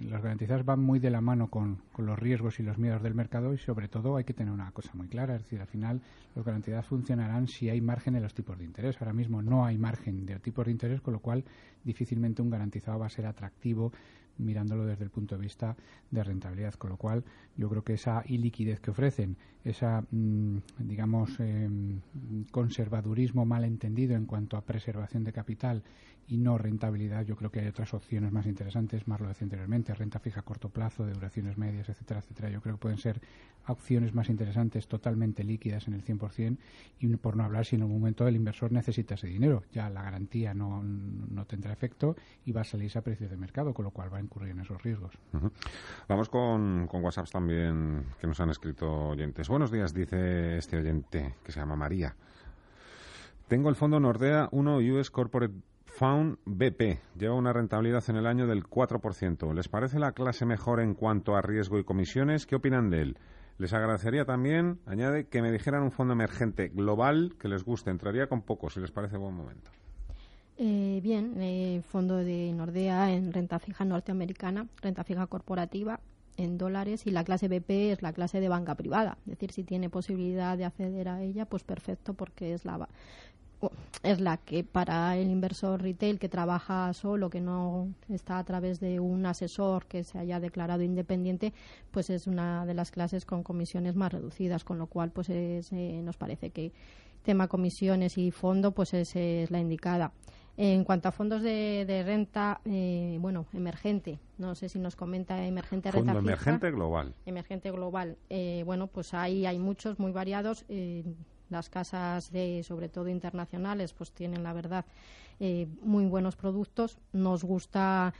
los 0.00 0.22
garantizados 0.22 0.64
van 0.64 0.80
muy 0.80 0.98
de 0.98 1.10
la 1.10 1.20
mano 1.20 1.48
con, 1.48 1.78
los 1.96 2.18
riesgos 2.18 2.60
y 2.60 2.62
los 2.62 2.78
miedos 2.78 3.02
del 3.02 3.14
mercado 3.14 3.54
y 3.54 3.58
sobre 3.58 3.88
todo 3.88 4.16
hay 4.16 4.24
que 4.24 4.34
tener 4.34 4.52
una 4.52 4.70
cosa 4.72 4.90
muy 4.94 5.08
clara, 5.08 5.36
es 5.36 5.42
decir, 5.42 5.60
al 5.60 5.66
final 5.66 6.00
los 6.34 6.44
garantizados 6.44 6.86
funcionarán 6.86 7.48
si 7.48 7.68
hay 7.70 7.80
margen 7.80 8.16
en 8.16 8.22
los 8.22 8.34
tipos 8.34 8.58
de 8.58 8.64
interés. 8.64 8.96
Ahora 9.00 9.12
mismo 9.12 9.42
no 9.42 9.64
hay 9.64 9.78
margen 9.78 10.26
de 10.26 10.38
tipos 10.38 10.66
de 10.66 10.72
interés, 10.72 11.00
con 11.00 11.14
lo 11.14 11.20
cual 11.20 11.44
difícilmente 11.84 12.42
un 12.42 12.50
garantizado 12.50 12.98
va 12.98 13.06
a 13.06 13.10
ser 13.10 13.26
atractivo 13.26 13.92
mirándolo 14.38 14.86
desde 14.86 15.04
el 15.04 15.10
punto 15.10 15.36
de 15.36 15.42
vista 15.42 15.76
de 16.10 16.24
rentabilidad. 16.24 16.74
Con 16.74 16.90
lo 16.90 16.96
cual, 16.96 17.24
yo 17.56 17.68
creo 17.68 17.82
que 17.82 17.94
esa 17.94 18.22
iliquidez 18.26 18.80
que 18.80 18.90
ofrecen, 18.90 19.36
esa, 19.64 20.02
mm, 20.10 20.56
digamos, 20.78 21.38
em, 21.40 22.00
conservadurismo 22.50 23.44
mal 23.44 23.64
entendido 23.64 24.16
en 24.16 24.26
cuanto 24.26 24.56
a 24.56 24.62
preservación 24.62 25.24
de 25.24 25.32
capital 25.32 25.82
y 26.30 26.38
no 26.38 26.56
rentabilidad, 26.58 27.26
yo 27.26 27.34
creo 27.34 27.50
que 27.50 27.58
hay 27.58 27.66
otras 27.66 27.92
opciones 27.92 28.30
más 28.30 28.46
interesantes, 28.46 29.08
más 29.08 29.20
lo 29.20 29.26
decía 29.26 29.46
anteriormente, 29.46 29.92
renta 29.94 30.20
fija 30.20 30.40
a 30.40 30.42
corto 30.44 30.68
plazo, 30.68 31.04
de 31.04 31.12
duraciones 31.12 31.58
medias, 31.58 31.88
etcétera, 31.88 32.20
etcétera. 32.20 32.50
Yo 32.50 32.60
creo 32.60 32.76
que 32.76 32.80
pueden 32.80 32.98
ser 32.98 33.20
opciones 33.66 34.14
más 34.14 34.28
interesantes, 34.28 34.86
totalmente 34.86 35.42
líquidas 35.42 35.88
en 35.88 35.94
el 35.94 36.04
100%, 36.04 36.56
y 37.00 37.16
por 37.16 37.36
no 37.36 37.42
hablar 37.42 37.66
si 37.66 37.74
en 37.74 37.82
un 37.82 37.90
momento 37.90 38.28
el 38.28 38.36
inversor 38.36 38.70
necesita 38.70 39.14
ese 39.14 39.26
dinero. 39.26 39.64
Ya 39.72 39.90
la 39.90 40.02
garantía 40.02 40.54
no, 40.54 40.82
no 40.84 41.44
tendrá 41.46 41.72
efecto 41.72 42.14
y 42.44 42.52
va 42.52 42.60
a 42.60 42.64
salirse 42.64 42.98
a 43.00 43.02
precio 43.02 43.28
de 43.28 43.36
mercado, 43.36 43.74
con 43.74 43.84
lo 43.84 43.90
cual 43.90 44.12
va 44.12 44.18
a 44.18 44.20
incurrir 44.20 44.50
en 44.50 44.60
esos 44.60 44.80
riesgos. 44.84 45.18
Vamos 46.08 46.28
con, 46.28 46.86
con 46.86 47.02
WhatsApps 47.02 47.32
también 47.32 48.04
que 48.20 48.28
nos 48.28 48.38
han 48.38 48.50
escrito 48.50 49.08
oyentes. 49.08 49.48
Buenos 49.48 49.72
días, 49.72 49.92
dice 49.92 50.58
este 50.58 50.76
oyente 50.76 51.34
que 51.44 51.50
se 51.50 51.58
llama 51.58 51.74
María. 51.74 52.14
Tengo 53.48 53.68
el 53.68 53.74
fondo 53.74 53.98
Nordea 53.98 54.48
1 54.52 54.76
US 54.76 55.10
Corporate 55.10 55.54
Found 56.00 56.38
BP 56.46 56.98
lleva 57.18 57.34
una 57.34 57.52
rentabilidad 57.52 58.02
en 58.08 58.16
el 58.16 58.26
año 58.26 58.46
del 58.46 58.64
4%. 58.64 59.52
¿Les 59.52 59.68
parece 59.68 59.98
la 59.98 60.12
clase 60.12 60.46
mejor 60.46 60.80
en 60.80 60.94
cuanto 60.94 61.36
a 61.36 61.42
riesgo 61.42 61.78
y 61.78 61.84
comisiones? 61.84 62.46
¿Qué 62.46 62.56
opinan 62.56 62.88
de 62.88 63.02
él? 63.02 63.18
Les 63.58 63.74
agradecería 63.74 64.24
también, 64.24 64.78
añade, 64.86 65.26
que 65.26 65.42
me 65.42 65.52
dijeran 65.52 65.82
un 65.82 65.90
fondo 65.90 66.14
emergente 66.14 66.68
global 66.68 67.34
que 67.38 67.48
les 67.48 67.64
guste. 67.64 67.90
Entraría 67.90 68.28
con 68.28 68.40
poco, 68.40 68.70
si 68.70 68.80
les 68.80 68.90
parece 68.90 69.18
buen 69.18 69.34
momento. 69.34 69.70
Eh, 70.56 71.00
bien, 71.02 71.34
eh, 71.38 71.82
fondo 71.82 72.16
de 72.16 72.50
Nordea 72.54 73.12
en 73.12 73.30
renta 73.30 73.58
fija 73.58 73.84
norteamericana, 73.84 74.68
renta 74.80 75.04
fija 75.04 75.26
corporativa 75.26 76.00
en 76.38 76.56
dólares 76.56 77.06
y 77.06 77.10
la 77.10 77.24
clase 77.24 77.48
BP 77.48 77.92
es 77.92 78.02
la 78.02 78.12
clase 78.12 78.40
de 78.40 78.48
banca 78.48 78.74
privada. 78.74 79.18
Es 79.26 79.32
decir, 79.32 79.52
si 79.52 79.64
tiene 79.64 79.90
posibilidad 79.90 80.56
de 80.56 80.64
acceder 80.64 81.08
a 81.08 81.22
ella, 81.22 81.44
pues 81.44 81.62
perfecto 81.62 82.14
porque 82.14 82.54
es 82.54 82.64
la 82.64 82.88
es 84.02 84.20
la 84.20 84.38
que 84.38 84.64
para 84.64 85.16
el 85.16 85.30
inversor 85.30 85.82
retail 85.82 86.18
que 86.18 86.28
trabaja 86.28 86.92
solo, 86.94 87.30
que 87.30 87.40
no 87.40 87.88
está 88.08 88.38
a 88.38 88.44
través 88.44 88.80
de 88.80 89.00
un 89.00 89.26
asesor 89.26 89.86
que 89.86 90.04
se 90.04 90.18
haya 90.18 90.40
declarado 90.40 90.82
independiente, 90.82 91.52
pues 91.90 92.10
es 92.10 92.26
una 92.26 92.64
de 92.66 92.74
las 92.74 92.90
clases 92.90 93.24
con 93.24 93.42
comisiones 93.42 93.96
más 93.96 94.12
reducidas, 94.12 94.64
con 94.64 94.78
lo 94.78 94.86
cual 94.86 95.10
pues 95.10 95.28
eh, 95.30 96.00
nos 96.02 96.16
parece 96.16 96.50
que 96.50 96.72
tema 97.22 97.48
comisiones 97.48 98.16
y 98.16 98.30
fondo 98.30 98.72
pues 98.72 98.94
es, 98.94 99.14
es 99.16 99.50
la 99.50 99.60
indicada. 99.60 100.12
En 100.56 100.84
cuanto 100.84 101.08
a 101.08 101.12
fondos 101.12 101.40
de, 101.42 102.02
renta, 102.04 102.60
eh, 102.66 103.16
bueno, 103.20 103.46
emergente, 103.54 104.18
no 104.36 104.54
sé 104.54 104.68
si 104.68 104.78
nos 104.78 104.94
comenta 104.94 105.42
emergente 105.46 105.90
Fondo 105.90 106.18
emergente 106.18 106.70
global. 106.70 107.14
Emergente 107.24 107.70
global. 107.70 108.18
Eh, 108.28 108.62
bueno, 108.66 108.86
pues 108.86 109.14
ahí 109.14 109.46
hay 109.46 109.58
muchos 109.58 109.98
muy 109.98 110.12
variados 110.12 110.66
las 111.50 111.68
casas 111.68 112.30
de 112.30 112.62
sobre 112.62 112.88
todo 112.88 113.08
internacionales 113.08 113.92
pues 113.92 114.12
tienen 114.12 114.42
la 114.42 114.52
verdad 114.52 114.84
eh, 115.38 115.66
muy 115.82 116.06
buenos 116.06 116.36
productos. 116.36 116.98
Nos 117.12 117.44
gusta 117.44 118.14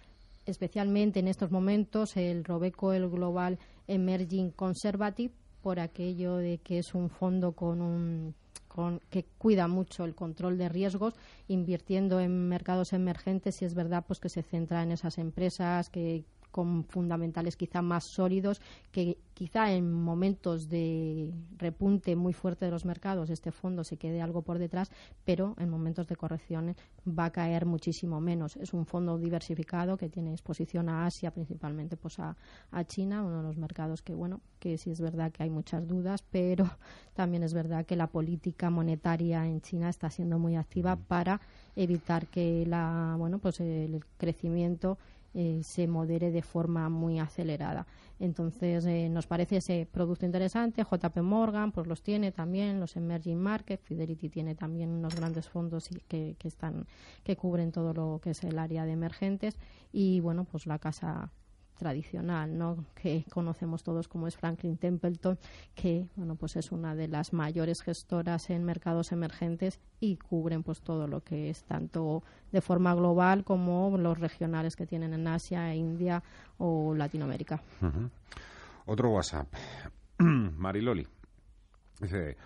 especialmente 0.47 1.21
en 1.21 1.29
estos 1.29 1.51
momentos 1.51 2.17
el 2.17 2.45
Robeco 2.45 2.93
el 2.93 3.09
Global 3.09 3.59
Emerging 3.87 4.51
Conservative 4.51 5.33
por 5.63 5.81
aquello 5.81 6.37
de 6.37 6.59
que 6.59 6.79
es 6.79 6.95
un 6.95 7.11
fondo 7.11 7.53
con 7.53 7.81
un 7.81 8.35
con, 8.69 9.01
que 9.11 9.25
cuida 9.37 9.67
mucho 9.67 10.05
el 10.05 10.15
control 10.15 10.57
de 10.57 10.69
riesgos, 10.69 11.15
invirtiendo 11.49 12.21
en 12.21 12.49
mercados 12.49 12.93
emergentes 12.93 13.61
y 13.61 13.65
es 13.65 13.75
verdad 13.75 14.05
pues 14.07 14.21
que 14.21 14.29
se 14.29 14.43
centra 14.43 14.83
en 14.83 14.93
esas 14.93 15.19
empresas 15.19 15.91
que 15.91 16.25
con 16.51 16.85
fundamentales 16.85 17.57
quizá 17.57 17.83
más 17.83 18.05
sólidos 18.05 18.61
que 18.93 19.19
quizá 19.35 19.73
en 19.73 19.93
momentos 19.93 20.69
de 20.69 21.33
repunte 21.57 22.17
muy 22.17 22.33
fuerte 22.33 22.65
de 22.67 22.71
los 22.71 22.85
mercados 22.85 23.31
este 23.31 23.53
fondo 23.53 23.85
se 23.85 23.97
quede 23.97 24.21
algo 24.21 24.43
por 24.43 24.59
detrás, 24.59 24.91
pero 25.25 25.55
en 25.59 25.69
momentos 25.69 26.07
de 26.07 26.17
corrección 26.17 26.77
va 27.07 27.27
a 27.27 27.31
caer 27.31 27.67
muchísimo 27.67 28.21
menos. 28.21 28.57
Es 28.57 28.73
un 28.73 28.87
fondo 28.87 29.19
diversificado 29.19 29.97
que 29.97 30.09
tiene 30.09 30.33
exposición 30.33 30.89
a 30.89 31.07
Asia, 31.07 31.31
principalmente 31.31 31.97
pues 31.97 32.19
a, 32.19 32.37
a 32.71 32.85
China, 32.85 33.23
uno 33.23 33.39
de 33.39 33.43
los 33.43 33.57
mercados 33.57 34.03
que 34.03 34.15
bueno, 34.15 34.41
que 34.59 34.79
sí 34.79 34.91
es 34.91 35.01
verdad 35.01 35.33
que 35.33 35.43
hay 35.43 35.51
muchas 35.51 35.87
dudas, 35.87 36.23
pero 36.31 36.65
también 37.15 37.43
es 37.43 37.55
verdad 37.55 37.87
que 37.87 37.97
la 37.97 38.07
política 38.07 38.71
monetaria 38.71 39.47
en 39.47 39.61
China 39.61 39.89
está 39.89 40.11
siendo 40.11 40.39
muy 40.39 40.57
activa 40.57 40.97
para 40.97 41.41
evitar 41.77 42.27
que 42.27 42.65
la 42.67 43.15
bueno, 43.19 43.39
pues 43.39 43.61
el 43.61 44.05
crecimiento 44.19 44.99
eh, 45.33 45.61
se 45.63 45.87
modere 45.87 46.31
de 46.31 46.43
forma 46.43 46.89
muy 46.89 47.19
acelerada. 47.19 47.87
Entonces, 48.19 48.85
eh, 48.87 49.09
nos 49.09 49.27
parece 49.27 49.57
ese 49.59 49.87
producto 49.91 50.27
interesante. 50.27 50.83
JP 50.83 51.19
Morgan, 51.23 51.73
pues 51.73 51.87
los 51.87 52.03
tiene 52.03 52.33
también, 52.33 52.81
los 52.81 52.97
Emerging 52.97 53.39
Markets. 53.39 53.85
Fidelity 53.85 54.29
tiene 54.29 54.55
también 54.55 54.91
unos 54.91 55.15
grandes 55.15 55.49
fondos 55.49 55.89
que, 56.09 56.37
que, 56.39 56.49
están, 56.49 56.87
que 57.23 57.37
cubren 57.37 57.73
todo 57.73 57.95
lo 57.95 58.21
que 58.23 58.31
es 58.31 58.43
el 58.45 58.59
área 58.59 58.85
de 58.85 58.93
emergentes. 58.93 59.59
Y 59.93 60.21
bueno, 60.21 60.45
pues 60.45 60.67
la 60.67 60.79
casa 60.79 61.31
tradicional, 61.81 62.59
¿no? 62.59 62.85
que 62.95 63.25
conocemos 63.31 63.83
todos 63.83 64.07
como 64.07 64.27
es 64.27 64.37
Franklin 64.37 64.77
Templeton, 64.77 65.39
que 65.75 66.07
bueno, 66.15 66.37
pues 66.37 66.57
es 66.57 66.73
una 66.73 66.95
de 66.95 67.09
las 67.09 67.33
mayores 67.33 67.81
gestoras 67.81 68.51
en 68.51 68.65
mercados 68.65 69.13
emergentes 69.13 69.81
y 69.99 70.17
cubren 70.17 70.63
pues 70.63 70.83
todo 70.83 71.09
lo 71.09 71.25
que 71.25 71.49
es 71.49 71.65
tanto 71.65 72.23
de 72.53 72.61
forma 72.61 72.95
global 72.95 73.45
como 73.45 73.97
los 73.97 74.21
regionales 74.21 74.77
que 74.77 74.87
tienen 74.87 75.15
en 75.15 75.27
Asia, 75.27 75.75
India 75.75 76.23
o 76.59 76.95
Latinoamérica. 76.95 77.63
Otro 78.85 79.11
WhatsApp. 79.11 79.49
Mariloli. 80.19 81.07
Dice, 81.99 82.37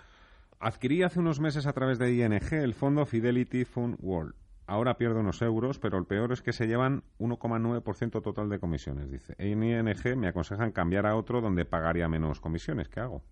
adquirí 0.61 1.03
hace 1.03 1.19
unos 1.19 1.41
meses 1.41 1.67
a 1.67 1.73
través 1.73 1.99
de 1.99 2.15
ING 2.15 2.53
el 2.53 2.75
fondo 2.75 3.05
Fidelity 3.05 3.65
Fund 3.65 3.97
World 3.99 4.35
ahora 4.67 4.97
pierdo 4.97 5.21
unos 5.21 5.43
euros, 5.43 5.79
pero 5.79 5.99
el 5.99 6.07
peor 6.07 6.33
es 6.33 6.43
que 6.43 6.53
se 6.53 6.67
llevan 6.67 7.03
1,9% 7.19 8.23
total 8.23 8.49
de 8.49 8.59
comisiones, 8.59 9.11
dice. 9.11 9.35
En 9.39 9.63
ING 9.63 10.17
me 10.17 10.29
aconsejan 10.29 10.73
cambiar 10.73 11.07
a 11.07 11.17
otro 11.17 11.41
donde 11.41 11.65
pagaría 11.65 12.09
menos 12.09 12.41
comisiones. 12.41 12.89
¿Qué 12.89 13.01
hago? 13.01 13.23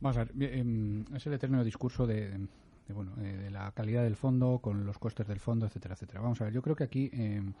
Vamos 0.00 0.16
a 0.16 0.24
ver, 0.24 0.58
em, 0.58 1.04
es 1.14 1.26
el 1.26 1.34
eterno 1.34 1.62
discurso 1.62 2.06
de, 2.06 2.48
bueno, 2.88 3.12
eh, 3.22 3.36
de 3.36 3.50
la 3.50 3.70
calidad 3.72 4.02
del 4.02 4.16
fondo 4.16 4.58
con 4.58 4.84
los 4.84 4.98
costes 4.98 5.28
del 5.28 5.38
fondo, 5.38 5.66
etcétera, 5.66 5.94
etcétera. 5.94 6.20
Vamos 6.20 6.40
a 6.40 6.44
ver, 6.44 6.52
yo 6.52 6.62
creo 6.62 6.74
que 6.74 6.84
aquí 6.84 7.10
em, 7.12 7.52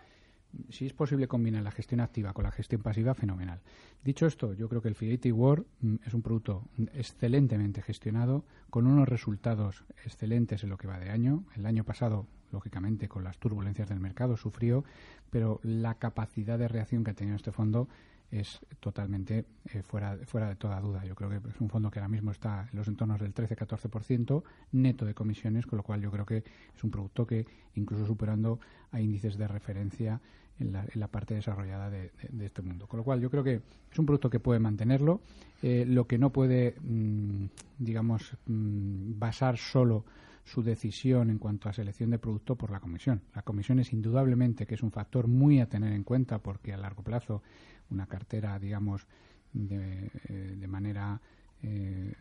si 0.70 0.86
es 0.86 0.92
posible 0.92 1.28
combinar 1.28 1.62
la 1.62 1.70
gestión 1.70 2.00
activa 2.00 2.32
con 2.32 2.44
la 2.44 2.50
gestión 2.50 2.82
pasiva, 2.82 3.14
fenomenal. 3.14 3.60
Dicho 4.04 4.26
esto, 4.26 4.54
yo 4.54 4.68
creo 4.68 4.82
que 4.82 4.88
el 4.88 4.94
Fidelity 4.94 5.32
World 5.32 5.66
mm, 5.80 5.94
es 6.06 6.14
un 6.14 6.22
producto 6.22 6.64
excelentemente 6.94 7.82
gestionado, 7.82 8.44
con 8.70 8.86
unos 8.86 9.08
resultados 9.08 9.84
excelentes 10.04 10.62
en 10.64 10.70
lo 10.70 10.78
que 10.78 10.88
va 10.88 10.98
de 10.98 11.10
año. 11.10 11.44
El 11.56 11.66
año 11.66 11.84
pasado, 11.84 12.26
lógicamente, 12.50 13.08
con 13.08 13.24
las 13.24 13.38
turbulencias 13.38 13.88
del 13.88 14.00
mercado, 14.00 14.36
sufrió, 14.36 14.84
pero 15.30 15.60
la 15.62 15.94
capacidad 15.94 16.58
de 16.58 16.68
reacción 16.68 17.04
que 17.04 17.10
ha 17.12 17.14
tenido 17.14 17.36
este 17.36 17.52
fondo 17.52 17.88
es 18.32 18.60
totalmente 18.80 19.44
eh, 19.66 19.82
fuera, 19.82 20.16
fuera 20.24 20.48
de 20.48 20.56
toda 20.56 20.80
duda. 20.80 21.04
Yo 21.04 21.14
creo 21.14 21.28
que 21.28 21.36
es 21.48 21.60
un 21.60 21.68
fondo 21.68 21.90
que 21.90 21.98
ahora 21.98 22.08
mismo 22.08 22.30
está 22.30 22.66
en 22.72 22.78
los 22.78 22.88
entornos 22.88 23.20
del 23.20 23.34
13-14% 23.34 24.42
neto 24.72 25.04
de 25.04 25.14
comisiones, 25.14 25.66
con 25.66 25.76
lo 25.76 25.82
cual 25.82 26.00
yo 26.00 26.10
creo 26.10 26.24
que 26.24 26.38
es 26.74 26.82
un 26.82 26.90
producto 26.90 27.26
que, 27.26 27.46
incluso 27.74 28.06
superando 28.06 28.58
a 28.90 29.00
índices 29.00 29.36
de 29.36 29.46
referencia 29.46 30.20
en 30.58 30.72
la, 30.72 31.08
parte 31.08 31.34
desarrollada 31.34 31.90
de, 31.90 32.12
este 32.40 32.62
mundo. 32.62 32.86
Con 32.86 32.98
lo 32.98 33.04
cual 33.04 33.20
yo 33.20 33.30
creo 33.30 33.42
que 33.42 33.62
es 33.90 33.98
un 33.98 34.06
producto 34.06 34.30
que 34.30 34.40
puede 34.40 34.60
mantenerlo. 34.60 35.20
Eh, 35.62 35.84
lo 35.86 36.06
que 36.06 36.18
no 36.18 36.30
puede, 36.30 36.76
mm, 36.80 37.46
digamos, 37.78 38.36
mm, 38.46 39.18
basar 39.18 39.56
solo 39.56 40.04
su 40.44 40.62
decisión 40.62 41.30
en 41.30 41.38
cuanto 41.38 41.68
a 41.68 41.72
selección 41.72 42.10
de 42.10 42.18
producto 42.18 42.56
por 42.56 42.70
la 42.70 42.80
comisión. 42.80 43.22
La 43.34 43.42
comisión 43.42 43.78
es 43.78 43.92
indudablemente 43.92 44.66
que 44.66 44.74
es 44.74 44.82
un 44.82 44.90
factor 44.90 45.28
muy 45.28 45.60
a 45.60 45.68
tener 45.68 45.92
en 45.92 46.04
cuenta 46.04 46.38
porque 46.38 46.72
a 46.72 46.76
largo 46.76 47.02
plazo 47.02 47.42
una 47.90 48.06
cartera, 48.06 48.58
digamos, 48.58 49.06
de, 49.52 50.10
eh, 50.28 50.66
manera 50.66 51.20
eh, 51.62 52.14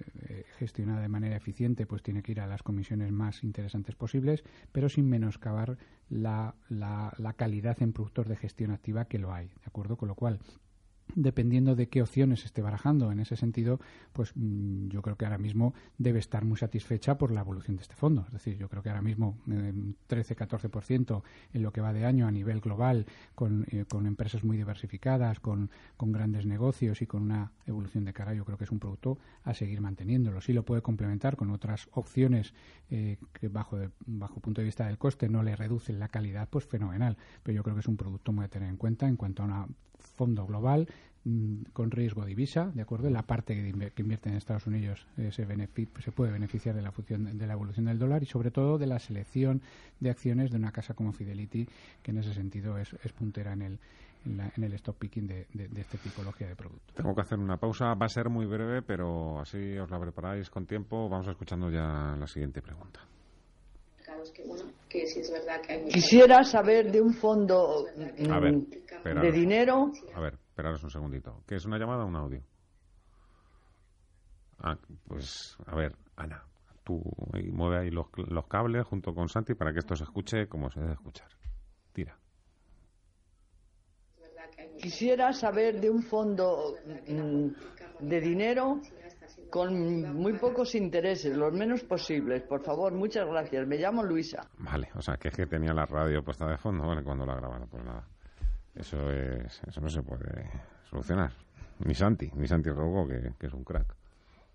gestionada 0.57 1.01
de 1.01 1.09
manera 1.09 1.35
eficiente, 1.35 1.85
pues 1.85 2.03
tiene 2.03 2.21
que 2.21 2.31
ir 2.33 2.41
a 2.41 2.47
las 2.47 2.63
comisiones 2.63 3.11
más 3.11 3.43
interesantes 3.43 3.95
posibles, 3.95 4.43
pero 4.71 4.89
sin 4.89 5.09
menoscabar 5.09 5.77
la, 6.09 6.55
la, 6.69 7.13
la 7.17 7.33
calidad 7.33 7.81
en 7.81 7.93
productos 7.93 8.27
de 8.27 8.35
gestión 8.35 8.71
activa 8.71 9.05
que 9.05 9.19
lo 9.19 9.33
hay, 9.33 9.47
¿de 9.47 9.67
acuerdo? 9.67 9.97
Con 9.97 10.07
lo 10.09 10.15
cual, 10.15 10.39
dependiendo 11.15 11.75
de 11.75 11.87
qué 11.87 12.01
opciones 12.01 12.45
esté 12.45 12.61
barajando. 12.61 13.11
En 13.11 13.19
ese 13.19 13.35
sentido, 13.35 13.79
pues 14.13 14.31
mm, 14.35 14.89
yo 14.89 15.01
creo 15.01 15.15
que 15.15 15.25
ahora 15.25 15.37
mismo 15.37 15.73
debe 15.97 16.19
estar 16.19 16.45
muy 16.45 16.57
satisfecha 16.57 17.17
por 17.17 17.31
la 17.31 17.41
evolución 17.41 17.77
de 17.77 17.83
este 17.83 17.95
fondo. 17.95 18.23
Es 18.27 18.33
decir, 18.33 18.57
yo 18.57 18.69
creo 18.69 18.83
que 18.83 18.89
ahora 18.89 19.01
mismo 19.01 19.37
13-14% 19.47 21.23
en 21.53 21.61
lo 21.61 21.71
que 21.71 21.81
va 21.81 21.93
de 21.93 22.05
año 22.05 22.27
a 22.27 22.31
nivel 22.31 22.61
global, 22.61 23.05
con, 23.35 23.65
eh, 23.69 23.85
con 23.87 24.05
empresas 24.05 24.43
muy 24.43 24.57
diversificadas, 24.57 25.39
con, 25.39 25.69
con, 25.97 26.11
grandes 26.11 26.45
negocios 26.45 27.01
y 27.01 27.07
con 27.07 27.23
una 27.23 27.51
evolución 27.65 28.05
de 28.05 28.13
cara, 28.13 28.33
yo 28.33 28.45
creo 28.45 28.57
que 28.57 28.65
es 28.65 28.71
un 28.71 28.79
producto 28.79 29.17
a 29.43 29.53
seguir 29.53 29.81
manteniéndolo. 29.81 30.41
Sí 30.41 30.53
lo 30.53 30.63
puede 30.63 30.81
complementar 30.81 31.35
con 31.35 31.49
otras 31.51 31.87
opciones 31.93 32.53
eh, 32.89 33.17
que 33.33 33.47
bajo, 33.47 33.77
de, 33.77 33.89
bajo 34.05 34.39
punto 34.39 34.61
de 34.61 34.65
vista 34.65 34.85
del 34.85 34.97
coste 34.97 35.29
no 35.29 35.43
le 35.43 35.55
reducen 35.55 35.99
la 35.99 36.09
calidad, 36.09 36.49
pues 36.49 36.65
fenomenal. 36.65 37.17
Pero 37.43 37.55
yo 37.55 37.63
creo 37.63 37.75
que 37.75 37.81
es 37.81 37.87
un 37.87 37.97
producto 37.97 38.31
muy 38.31 38.45
a 38.45 38.49
tener 38.49 38.69
en 38.69 38.77
cuenta 38.77 39.07
en 39.07 39.15
cuanto 39.15 39.43
a 39.43 39.45
una 39.45 39.67
fondo 40.21 40.45
global 40.45 40.87
mm, 41.23 41.71
con 41.73 41.89
riesgo 41.89 42.23
divisa, 42.25 42.69
¿de 42.75 42.83
acuerdo? 42.83 43.09
La 43.09 43.23
parte 43.23 43.55
que, 43.55 44.01
invierte 44.03 44.29
en 44.29 44.35
Estados 44.35 44.67
Unidos 44.67 45.07
eh, 45.17 45.31
se, 45.31 45.47
se, 45.47 46.11
puede 46.11 46.31
beneficiar 46.31 46.75
de 46.75 46.83
la, 46.83 46.91
función, 46.91 47.39
de 47.39 47.47
la 47.47 47.53
evolución 47.53 47.87
del 47.87 47.97
dólar 47.97 48.21
y 48.21 48.27
sobre 48.27 48.51
todo 48.51 48.77
de 48.77 48.85
la 48.85 48.99
selección 48.99 49.63
de 49.99 50.11
acciones 50.11 50.51
de 50.51 50.57
una 50.57 50.71
casa 50.71 50.93
como 50.93 51.11
Fidelity, 51.11 51.67
que 52.03 52.11
en 52.11 52.19
ese 52.19 52.35
sentido 52.35 52.77
es, 52.77 52.95
puntera 53.17 53.53
en 53.53 53.63
el, 53.63 53.79
en, 54.25 54.63
el 54.63 54.73
stock 54.73 54.95
picking 54.97 55.25
de, 55.25 55.47
de, 55.53 55.81
esta 55.81 55.97
tipología 55.97 56.47
de 56.47 56.55
producto. 56.55 56.93
Tengo 56.93 57.15
que 57.15 57.21
hacer 57.21 57.39
una 57.39 57.57
pausa, 57.57 57.95
va 57.95 58.05
a 58.05 58.09
ser 58.09 58.29
muy 58.29 58.45
breve, 58.45 58.83
pero 58.83 59.39
así 59.39 59.75
os 59.79 59.89
la 59.89 59.99
preparáis 59.99 60.51
con 60.51 60.67
tiempo. 60.67 61.09
Vamos 61.09 61.27
escuchando 61.27 61.71
ya 61.71 62.15
la 62.15 62.27
siguiente 62.27 62.61
pregunta. 62.61 62.99
Quisiera 65.91 66.43
saber 66.43 66.91
de 66.91 67.01
un 67.01 67.13
fondo 67.13 67.85
mm, 67.95 69.19
de 69.21 69.31
dinero. 69.31 69.91
A 70.13 70.19
ver, 70.19 70.37
esperaros 70.49 70.83
un 70.83 70.89
segundito. 70.89 71.43
¿Qué 71.47 71.55
es 71.55 71.65
una 71.65 71.77
llamada 71.77 72.03
o 72.03 72.07
un 72.07 72.15
audio? 72.15 72.41
Ah, 74.59 74.77
pues, 75.07 75.57
a 75.65 75.75
ver, 75.75 75.95
Ana, 76.15 76.43
tú 76.83 77.01
mueve 77.51 77.79
ahí 77.79 77.89
los, 77.89 78.07
los 78.15 78.47
cables 78.47 78.85
junto 78.85 79.13
con 79.13 79.27
Santi 79.27 79.55
para 79.55 79.73
que 79.73 79.79
esto 79.79 79.95
se 79.95 80.03
escuche 80.03 80.47
como 80.47 80.69
se 80.69 80.79
debe 80.79 80.93
escuchar. 80.93 81.29
Tira. 81.93 82.17
Quisiera 84.79 85.33
saber 85.33 85.79
de 85.79 85.89
un 85.89 86.01
fondo 86.03 86.75
mm, 87.07 87.47
de 87.99 88.21
dinero 88.21 88.81
con 89.51 90.15
muy 90.15 90.33
pocos 90.33 90.73
intereses, 90.73 91.35
los 91.37 91.53
menos 91.53 91.83
posibles. 91.83 92.41
Por 92.43 92.63
favor, 92.63 92.93
muchas 92.93 93.27
gracias. 93.27 93.67
Me 93.67 93.77
llamo 93.77 94.01
Luisa. 94.01 94.41
Vale, 94.57 94.89
o 94.95 95.01
sea, 95.01 95.17
que 95.17 95.27
es 95.27 95.35
que 95.35 95.45
tenía 95.45 95.73
la 95.73 95.85
radio 95.85 96.23
puesta 96.23 96.47
de 96.47 96.57
fondo, 96.57 96.87
¿vale? 96.87 97.03
Cuando 97.03 97.25
la 97.25 97.35
grabaron, 97.35 97.67
pues 97.67 97.83
nada. 97.83 98.07
Eso 98.73 99.11
es, 99.11 99.61
eso 99.67 99.81
no 99.81 99.89
se 99.89 100.01
puede 100.01 100.49
solucionar. 100.89 101.33
Ni 101.85 101.93
Santi, 101.93 102.31
ni 102.33 102.47
Santi 102.47 102.69
Rogo, 102.69 103.05
que, 103.07 103.45
es 103.45 103.53
un 103.53 103.63
crack. 103.63 103.93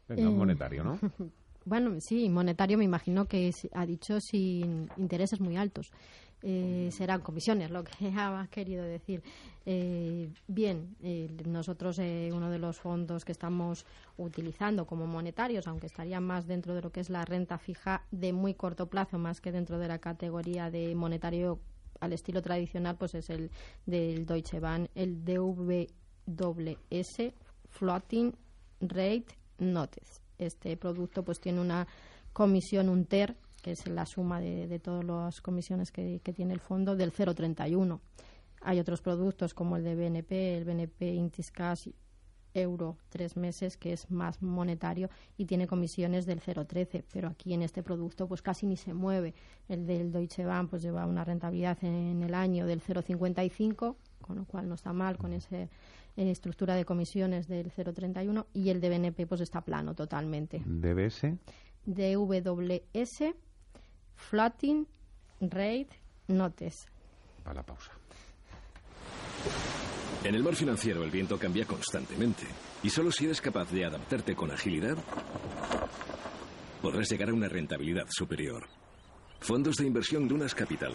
Venga, 0.08 0.23
eh, 0.23 0.34
monetario, 0.34 0.83
¿no? 0.83 0.99
Bueno, 1.66 2.00
sí, 2.00 2.28
monetario 2.28 2.78
me 2.78 2.84
imagino 2.84 3.25
que 3.25 3.50
ha 3.73 3.84
dicho 3.84 4.20
sin 4.20 4.89
intereses 4.97 5.41
muy 5.41 5.57
altos. 5.57 5.91
Eh, 6.43 6.91
serán 6.93 7.23
comisiones, 7.23 7.71
lo 7.71 7.83
que 7.83 7.91
ha 8.17 8.47
querido 8.51 8.85
decir. 8.85 9.23
Eh, 9.65 10.29
bien, 10.47 10.97
eh, 11.03 11.29
nosotros 11.47 11.99
uno 11.99 12.51
de 12.51 12.59
los 12.59 12.79
fondos 12.79 13.25
que 13.25 13.33
estamos 13.33 13.85
utilizando 14.17 14.87
como 14.87 15.07
monetarios, 15.07 15.67
aunque 15.67 15.87
estaría 15.87 16.21
más 16.21 16.47
dentro 16.47 16.75
de 16.75 16.83
lo 16.83 16.93
que 16.93 17.01
es 17.01 17.11
la 17.11 17.25
renta 17.25 17.59
fija 17.59 18.05
de 18.11 18.33
muy 18.33 18.55
corto 18.55 18.87
plazo, 18.89 19.19
más 19.19 19.41
que 19.41 19.51
dentro 19.51 19.79
de 19.79 19.89
la 19.89 19.99
categoría 19.99 20.71
de 20.71 20.95
monetario 20.95 21.59
al 22.01 22.13
estilo 22.13 22.43
tradicional, 22.43 22.97
pues 22.97 23.15
es 23.15 23.31
el 23.31 23.51
del 23.87 24.27
Deutsche 24.27 24.61
Bank, 24.61 24.91
el 24.95 25.25
DWS 25.25 25.97
Floating 27.71 28.35
Rate 28.81 29.27
Notes. 29.59 30.23
Este 30.39 30.77
producto 30.77 31.25
pues 31.25 31.41
tiene 31.41 31.61
una 31.61 31.87
comisión, 32.33 32.89
un 32.91 33.07
TER, 33.07 33.37
que 33.67 33.73
es 33.73 33.89
la 33.89 34.07
suma 34.07 34.41
de, 34.41 34.78
todas 34.78 35.05
las 35.05 35.41
comisiones 35.41 35.91
que, 35.91 36.20
tiene 36.36 36.55
el 36.55 36.61
fondo, 36.61 36.95
del 36.95 37.12
0,31. 37.12 37.99
Hay 38.61 38.78
otros 38.78 39.03
productos 39.03 39.55
como 39.55 39.75
el 39.77 39.83
de 39.83 39.97
BNP, 39.97 40.59
el 40.59 40.65
BNP 40.65 41.15
Intiscas 41.15 41.91
euro 42.55 42.97
tres 43.09 43.36
meses, 43.36 43.77
que 43.77 43.93
es 43.93 44.09
más 44.09 44.41
monetario 44.41 45.11
y 45.36 45.47
tiene 45.47 45.67
comisiones 45.67 46.27
del 46.27 46.41
0,13, 46.41 47.03
pero 47.12 47.27
aquí 47.27 47.55
en 47.55 47.62
este 47.62 47.83
producto 47.83 48.28
pues 48.28 48.41
casi 48.41 48.67
ni 48.67 48.77
se 48.77 48.95
mueve. 48.95 49.35
El 49.69 49.85
del 49.85 50.12
Deutsche 50.12 50.45
Bank 50.45 50.70
pues 50.70 50.83
lleva 50.83 51.05
una 51.05 51.25
rentabilidad 51.25 51.77
en 51.83 52.23
el 52.23 52.35
año 52.35 52.67
del 52.67 52.81
0,55, 52.81 53.97
con 54.20 54.36
lo 54.36 54.45
cual 54.45 54.69
no 54.69 54.77
está 54.77 54.93
mal 54.93 55.19
con 55.19 55.33
esa 55.33 55.57
eh, 55.57 55.69
estructura 56.15 56.77
de 56.77 56.85
comisiones 56.85 57.49
del 57.49 57.73
0,31 57.73 58.47
y 58.55 58.70
el 58.70 58.81
de 58.81 58.91
BNP 58.91 59.27
pues 59.27 59.41
está 59.41 59.62
plano 59.62 59.97
totalmente. 59.97 60.62
¿DBS? 60.65 61.35
DWS 61.85 63.35
Floating 64.17 64.86
Rate 65.41 65.89
Notes. 66.28 66.89
Para 67.45 67.57
la 67.57 67.62
pausa. 67.62 67.93
En 70.25 70.35
el 70.35 70.43
mar 70.43 70.57
financiero 70.57 71.05
el 71.05 71.11
viento 71.11 71.39
cambia 71.39 71.65
constantemente 71.65 72.47
y 72.83 72.91
solo 72.91 73.12
si 73.12 73.27
eres 73.27 73.41
capaz 73.41 73.70
de 73.70 73.85
adaptarte 73.85 74.35
con 74.35 74.51
agilidad 74.51 74.97
podrás 76.83 77.11
llegar 77.11 77.31
a 77.31 77.35
una 77.35 77.49
rentabilidad 77.49 78.07
superior. 78.09 78.69
Fondos 79.41 79.77
de 79.77 79.86
inversión 79.86 80.28
Dunas 80.28 80.55
Capital, 80.55 80.93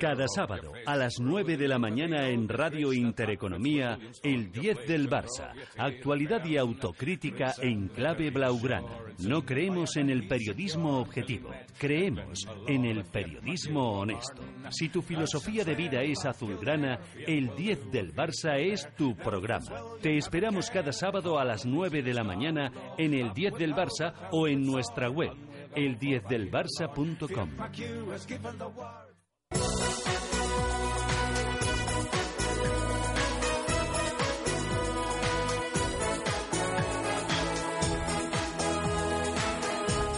Cada 0.01 0.27
sábado 0.29 0.73
a 0.87 0.97
las 0.97 1.21
9 1.21 1.59
de 1.59 1.69
la 1.69 1.79
mañana 1.79 2.29
en 2.29 2.49
Radio 2.49 2.93
Intereconomía, 2.93 3.99
el 4.23 4.51
10 4.51 4.87
del 4.87 5.11
Barça. 5.11 5.53
Actualidad 5.77 6.45
y 6.47 6.57
autocrítica 6.57 7.55
en 7.61 7.89
clave 7.89 8.31
blaugrana. 8.31 8.89
No 9.19 9.45
creemos 9.45 9.97
en 9.97 10.09
el 10.09 10.27
periodismo 10.27 11.01
objetivo, 11.01 11.51
creemos 11.79 12.47
en 12.67 12.87
el 12.87 13.05
periodismo 13.05 14.01
honesto. 14.01 14.43
Si 14.71 14.89
tu 14.89 15.03
filosofía 15.03 15.65
de 15.65 15.75
vida 15.75 16.03
es 16.03 16.25
azulgrana, 16.25 16.99
el 17.27 17.55
10 17.55 17.91
del 17.91 18.15
Barça 18.15 18.59
es 18.59 18.89
tu 18.97 19.15
programa. 19.17 19.83
Te 20.01 20.17
esperamos 20.17 20.71
cada 20.71 20.93
sábado 20.93 21.39
a 21.39 21.45
las 21.45 21.67
9 21.67 22.03
de 22.03 22.15
la 22.15 22.25
mañana 22.25 22.73
en 22.97 23.13
el 23.13 23.35
10 23.35 23.55
del 23.59 23.75
Barça 23.75 24.15
o 24.31 24.49
en 24.49 24.65
nuestra 24.65 25.11
web, 25.11 25.35
el10delbarça.com. 25.77 27.51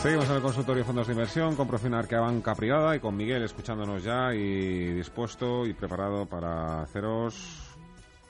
Seguimos 0.02 0.28
en 0.30 0.34
el 0.34 0.42
consultorio 0.42 0.82
de 0.82 0.84
fondos 0.84 1.06
de 1.06 1.12
inversión 1.12 1.54
con 1.54 1.68
Profina 1.68 2.02
que 2.08 2.16
Banca 2.16 2.56
Privada 2.56 2.96
y 2.96 2.98
con 2.98 3.16
Miguel 3.16 3.44
escuchándonos 3.44 4.02
ya 4.02 4.34
y 4.34 4.92
dispuesto 4.94 5.64
y 5.64 5.74
preparado 5.74 6.26
para 6.26 6.82
haceros... 6.82 7.76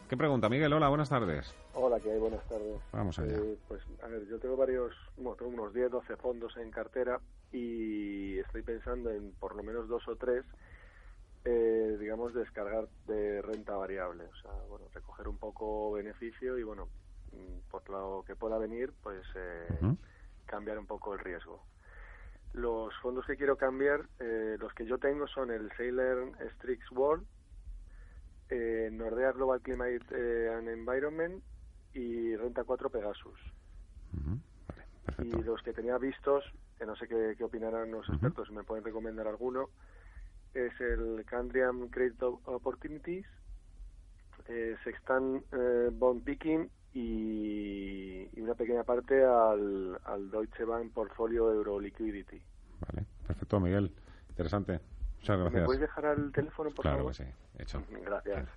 ¿Qué 0.06 0.14
pregunta, 0.14 0.50
Miguel? 0.50 0.74
Hola, 0.74 0.90
buenas 0.90 1.08
tardes. 1.08 1.54
Hola, 1.72 1.98
¿qué 1.98 2.12
hay? 2.12 2.18
Buenas 2.18 2.46
tardes. 2.46 2.78
Vamos 2.92 3.18
allá. 3.18 3.38
Eh, 3.38 3.56
pues, 3.68 3.80
a 4.02 4.06
ver, 4.08 4.26
yo 4.28 4.38
tengo 4.38 4.54
varios, 4.54 4.92
bueno, 5.16 5.34
tengo 5.36 5.50
unos 5.50 5.72
10, 5.72 5.92
12 5.92 6.16
fondos 6.16 6.54
en 6.58 6.70
cartera 6.70 7.18
y 7.52 8.38
estoy 8.40 8.60
pensando 8.60 9.10
en 9.10 9.32
por 9.40 9.56
lo 9.56 9.62
menos 9.62 9.88
dos 9.88 10.06
o 10.08 10.16
tres, 10.16 10.44
eh, 11.44 11.96
digamos, 11.98 12.34
descargar 12.34 12.88
de 13.06 13.42
renta 13.42 13.74
variable. 13.76 14.24
O 14.24 14.36
sea, 14.36 14.52
bueno, 14.68 14.86
recoger 14.92 15.28
un 15.28 15.38
poco 15.38 15.92
beneficio 15.92 16.58
y, 16.58 16.62
bueno, 16.62 16.88
mm, 17.32 17.70
por 17.70 17.88
lo 17.88 18.24
que 18.26 18.36
pueda 18.36 18.58
venir, 18.58 18.92
pues... 19.02 19.24
Eh, 19.34 19.96
cambiar 20.52 20.78
un 20.78 20.86
poco 20.86 21.14
el 21.14 21.20
riesgo. 21.20 21.64
Los 22.52 22.94
fondos 23.00 23.24
que 23.24 23.36
quiero 23.36 23.56
cambiar, 23.56 24.02
eh, 24.20 24.56
los 24.60 24.74
que 24.74 24.84
yo 24.84 24.98
tengo 24.98 25.26
son 25.26 25.50
el 25.50 25.72
Sailor 25.78 26.32
Strix 26.56 26.90
World, 26.92 27.26
eh, 28.50 28.90
Nordea 28.92 29.32
Global 29.32 29.62
Climate 29.62 30.04
eh, 30.10 30.54
and 30.54 30.68
Environment 30.68 31.42
y 31.94 32.36
Renta 32.36 32.64
4 32.64 32.90
Pegasus. 32.90 33.40
y 35.18 35.42
los 35.42 35.62
que 35.62 35.72
tenía 35.72 35.96
vistos, 35.96 36.44
que 36.78 36.84
no 36.84 36.94
sé 36.96 37.08
qué, 37.08 37.34
qué 37.38 37.44
opinarán 37.44 37.90
los 37.90 38.06
expertos, 38.10 38.48
si 38.48 38.54
me 38.54 38.64
pueden 38.64 38.84
recomendar 38.84 39.26
alguno, 39.26 39.70
es 40.54 40.80
el 40.80 41.24
Candriam 41.26 41.88
Credit 41.88 42.22
Opportunities, 42.22 43.26
Sextan 44.84 45.42
Bond 45.92 46.24
Picking 46.24 46.68
y, 46.94 48.40
una 48.40 48.54
pequeña 48.54 48.84
parte 48.84 49.24
al, 49.24 49.98
al 50.04 50.30
Deutsche 50.30 50.64
Bank 50.64 50.92
Portfolio 50.92 51.52
Euro 51.52 51.80
Liquidity. 51.80 52.42
Vale, 52.80 53.06
perfecto, 53.26 53.60
Miguel. 53.60 53.92
Interesante. 54.30 54.80
Muchas 55.20 55.38
gracias. 55.38 55.60
¿Me 55.60 55.66
puedes 55.66 55.80
dejar 55.80 56.18
el 56.18 56.32
teléfono, 56.32 56.70
por 56.70 56.82
claro 56.82 56.98
favor? 56.98 57.12
que 57.12 57.24
sí, 57.24 57.30
hecho. 57.58 57.82
Gracias. 58.04 58.48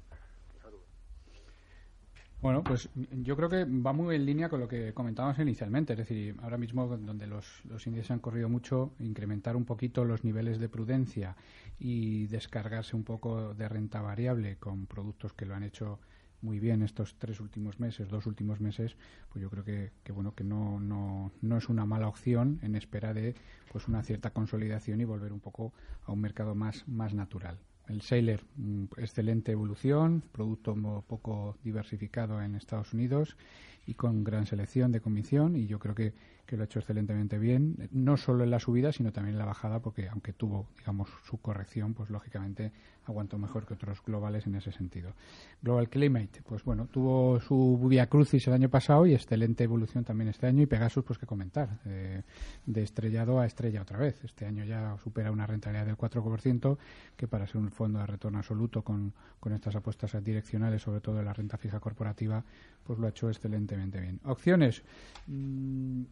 Bueno, 2.46 2.64
pues 2.64 2.90
yo 3.24 3.36
creo 3.36 3.50
que 3.50 3.66
va 3.66 3.92
muy 3.92 4.16
en 4.16 4.24
línea 4.24 4.50
con 4.50 4.60
lo 4.60 4.68
que 4.68 4.94
comentábamos 4.94 5.40
inicialmente. 5.40 5.94
Es 5.94 5.98
decir, 5.98 6.38
ahora 6.44 6.60
mismo 6.60 6.86
donde 6.86 7.26
los, 7.26 7.66
los 7.66 7.88
índices 7.88 8.12
han 8.12 8.20
corrido 8.20 8.50
mucho, 8.50 8.94
incrementar 9.00 9.56
un 9.56 9.66
poquito 9.66 10.06
los 10.06 10.24
niveles 10.24 10.60
de 10.60 10.70
prudencia 10.70 11.36
y 11.80 12.28
descargarse 12.28 12.96
un 12.96 13.04
poco 13.04 13.56
de 13.56 13.68
renta 13.68 14.00
variable 14.04 14.58
con 14.58 14.86
productos 14.86 15.34
que 15.34 15.48
lo 15.48 15.56
han 15.56 15.64
hecho 15.64 15.98
muy 16.42 16.60
bien 16.60 16.84
estos 16.84 17.16
tres 17.18 17.40
últimos 17.40 17.80
meses, 17.80 18.10
dos 18.10 18.28
últimos 18.28 18.62
meses, 18.62 18.96
pues 19.32 19.42
yo 19.42 19.50
creo 19.50 19.64
que, 19.64 19.92
que 20.04 20.12
bueno 20.12 20.36
que 20.36 20.44
no, 20.44 20.80
no, 20.80 21.32
no 21.42 21.58
es 21.58 21.68
una 21.68 21.88
mala 21.88 22.08
opción 22.08 22.60
en 22.62 22.76
espera 22.76 23.16
de 23.16 23.34
pues 23.72 23.88
una 23.88 24.04
cierta 24.04 24.30
consolidación 24.30 25.02
y 25.02 25.06
volver 25.06 25.34
un 25.34 25.40
poco 25.40 25.74
a 26.04 26.12
un 26.12 26.22
mercado 26.22 26.54
más, 26.54 26.88
más 26.88 27.16
natural. 27.16 27.58
El 27.88 28.02
Sailor, 28.02 28.42
mm, 28.56 28.86
excelente 28.98 29.52
evolución, 29.52 30.24
producto 30.32 30.76
poco 31.08 31.58
diversificado 31.64 32.42
en 32.42 32.56
Estados 32.56 32.94
Unidos 32.94 33.38
y 33.86 33.94
con 33.94 34.24
gran 34.24 34.46
selección 34.48 34.92
de 34.92 35.02
comisión 35.02 35.56
y 35.56 35.68
yo 35.68 35.80
creo 35.80 35.96
que, 35.96 36.14
que, 36.46 36.56
lo 36.58 36.64
ha 36.64 36.66
hecho 36.66 36.80
excelentemente 36.80 37.38
bien, 37.38 37.90
no 37.92 38.18
solo 38.18 38.44
en 38.44 38.52
la 38.52 38.60
subida 38.60 38.92
sino 38.92 39.12
también 39.12 39.36
en 39.36 39.40
la 39.40 39.46
bajada 39.46 39.80
porque 39.80 40.08
aunque 40.10 40.34
tuvo 40.34 40.68
digamos 40.78 41.10
su 41.24 41.38
corrección 41.40 41.94
pues 41.94 42.10
lógicamente 42.10 42.72
aguantó 43.06 43.38
mejor 43.38 43.66
que 43.66 43.74
otros 43.76 44.04
globales 44.04 44.48
en 44.48 44.56
ese 44.56 44.72
sentido. 44.72 45.14
Global 45.62 45.90
Climate, 45.90 46.42
pues 46.44 46.64
bueno, 46.64 46.88
tuvo 46.88 47.40
su 47.40 47.80
Via 47.88 48.08
Crucis 48.08 48.48
el 48.48 48.54
año 48.54 48.70
pasado 48.70 49.06
y 49.06 49.14
excelente 49.14 49.64
evolución 49.64 50.04
también 50.04 50.30
este 50.30 50.48
año 50.48 50.64
y 50.64 50.66
Pegasus 50.66 51.04
pues 51.04 51.20
que 51.20 51.26
comentar, 51.26 51.80
eh, 51.86 52.24
de 52.66 52.84
estrellado 52.84 53.40
a 53.40 53.46
estrella 53.46 53.82
otra 53.82 54.00
vez. 54.00 54.24
Este 54.24 54.46
año 54.46 54.64
ya 54.64 54.98
supera 55.04 55.32
una 55.32 55.46
rentabilidad 55.46 55.86
del 55.86 55.98
4% 55.98 56.78
que 57.16 57.28
para 57.28 57.48
ser 57.48 57.58
un 57.58 57.72
fondo 57.72 58.00
de 58.00 58.08
retorno 58.08 58.40
absoluto 58.40 58.82
con, 58.82 59.14
con 59.40 59.54
estas 59.54 59.76
apuestas 59.76 60.24
direccionales, 60.24 60.82
sobre 60.82 61.02
todo 61.02 61.20
en 61.20 61.26
la 61.26 61.34
renta 61.34 61.58
fija 61.58 61.80
corporativa, 61.80 62.44
pues 62.86 63.00
lo 63.00 63.08
ha 63.08 63.10
hecho 63.10 63.30
excelentemente 63.30 64.00
bien. 64.00 64.20
Opciones. 64.24 64.84
Mmm, 65.28 66.04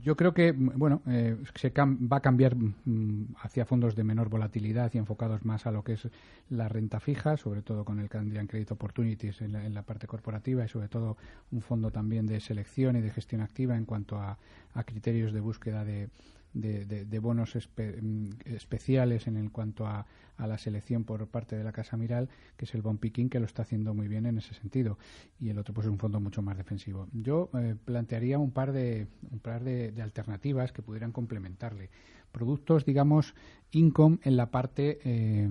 yo 0.00 0.16
creo 0.16 0.32
que 0.32 0.52
bueno 0.52 1.02
eh, 1.06 1.36
se 1.54 1.70
va 1.76 2.16
a 2.16 2.20
cambiar 2.20 2.56
mm, 2.56 3.34
hacia 3.42 3.66
fondos 3.66 3.94
de 3.94 4.04
menor 4.04 4.28
volatilidad 4.28 4.90
y 4.94 4.98
enfocados 4.98 5.44
más 5.44 5.66
a 5.66 5.70
lo 5.70 5.82
que 5.84 5.94
es 5.94 6.08
la 6.48 6.68
renta 6.68 7.00
fija, 7.00 7.36
sobre 7.36 7.62
todo 7.62 7.84
con 7.84 7.98
el 7.98 8.08
Canadian 8.08 8.46
Credit 8.46 8.70
Opportunities 8.72 9.42
en 9.42 9.52
la, 9.52 9.66
en 9.66 9.74
la 9.74 9.82
parte 9.82 10.06
corporativa 10.06 10.64
y 10.64 10.68
sobre 10.68 10.88
todo 10.88 11.16
un 11.50 11.60
fondo 11.60 11.90
también 11.90 12.26
de 12.26 12.40
selección 12.40 12.96
y 12.96 13.00
de 13.00 13.10
gestión 13.10 13.42
activa 13.42 13.76
en 13.76 13.84
cuanto 13.84 14.16
a, 14.16 14.38
a 14.74 14.84
criterios 14.84 15.32
de 15.32 15.40
búsqueda 15.40 15.84
de, 15.84 16.08
de, 16.52 16.84
de, 16.84 17.18
bonos 17.18 17.56
mm, 17.56 18.28
especiales 18.46 19.26
en 19.26 19.36
el 19.36 19.50
cuanto 19.50 19.86
a, 19.86 20.06
a, 20.36 20.46
la 20.46 20.58
selección 20.58 21.04
por 21.04 21.26
parte 21.28 21.56
de 21.56 21.64
la 21.64 21.72
Casa 21.72 21.96
Miral, 21.96 22.28
que 22.56 22.64
es 22.64 22.74
el 22.74 22.82
Bond 22.82 23.00
Picking, 23.00 23.28
que 23.28 23.38
lo 23.38 23.46
está 23.46 23.62
haciendo 23.62 23.94
muy 23.94 24.08
bien 24.08 24.26
en 24.26 24.38
ese 24.38 24.54
sentido. 24.54 24.98
Y 25.38 25.50
el 25.50 25.58
otro, 25.58 25.74
pues, 25.74 25.86
es 25.86 25.92
un 25.92 25.98
fondo 25.98 26.20
mucho 26.20 26.42
más 26.42 26.56
defensivo. 26.56 27.08
Yo 27.12 27.50
eh, 27.54 27.74
plantearía 27.84 28.38
un 28.38 28.50
par, 28.50 28.72
de, 28.72 29.06
un 29.30 29.38
par 29.38 29.62
de, 29.62 29.92
de 29.92 30.02
alternativas 30.02 30.72
que 30.72 30.82
pudieran 30.82 31.12
complementarle 31.12 31.90
productos, 32.32 32.84
digamos, 32.84 33.34
income 33.70 34.18
en 34.22 34.36
la 34.36 34.50
parte 34.50 35.00
eh, 35.04 35.48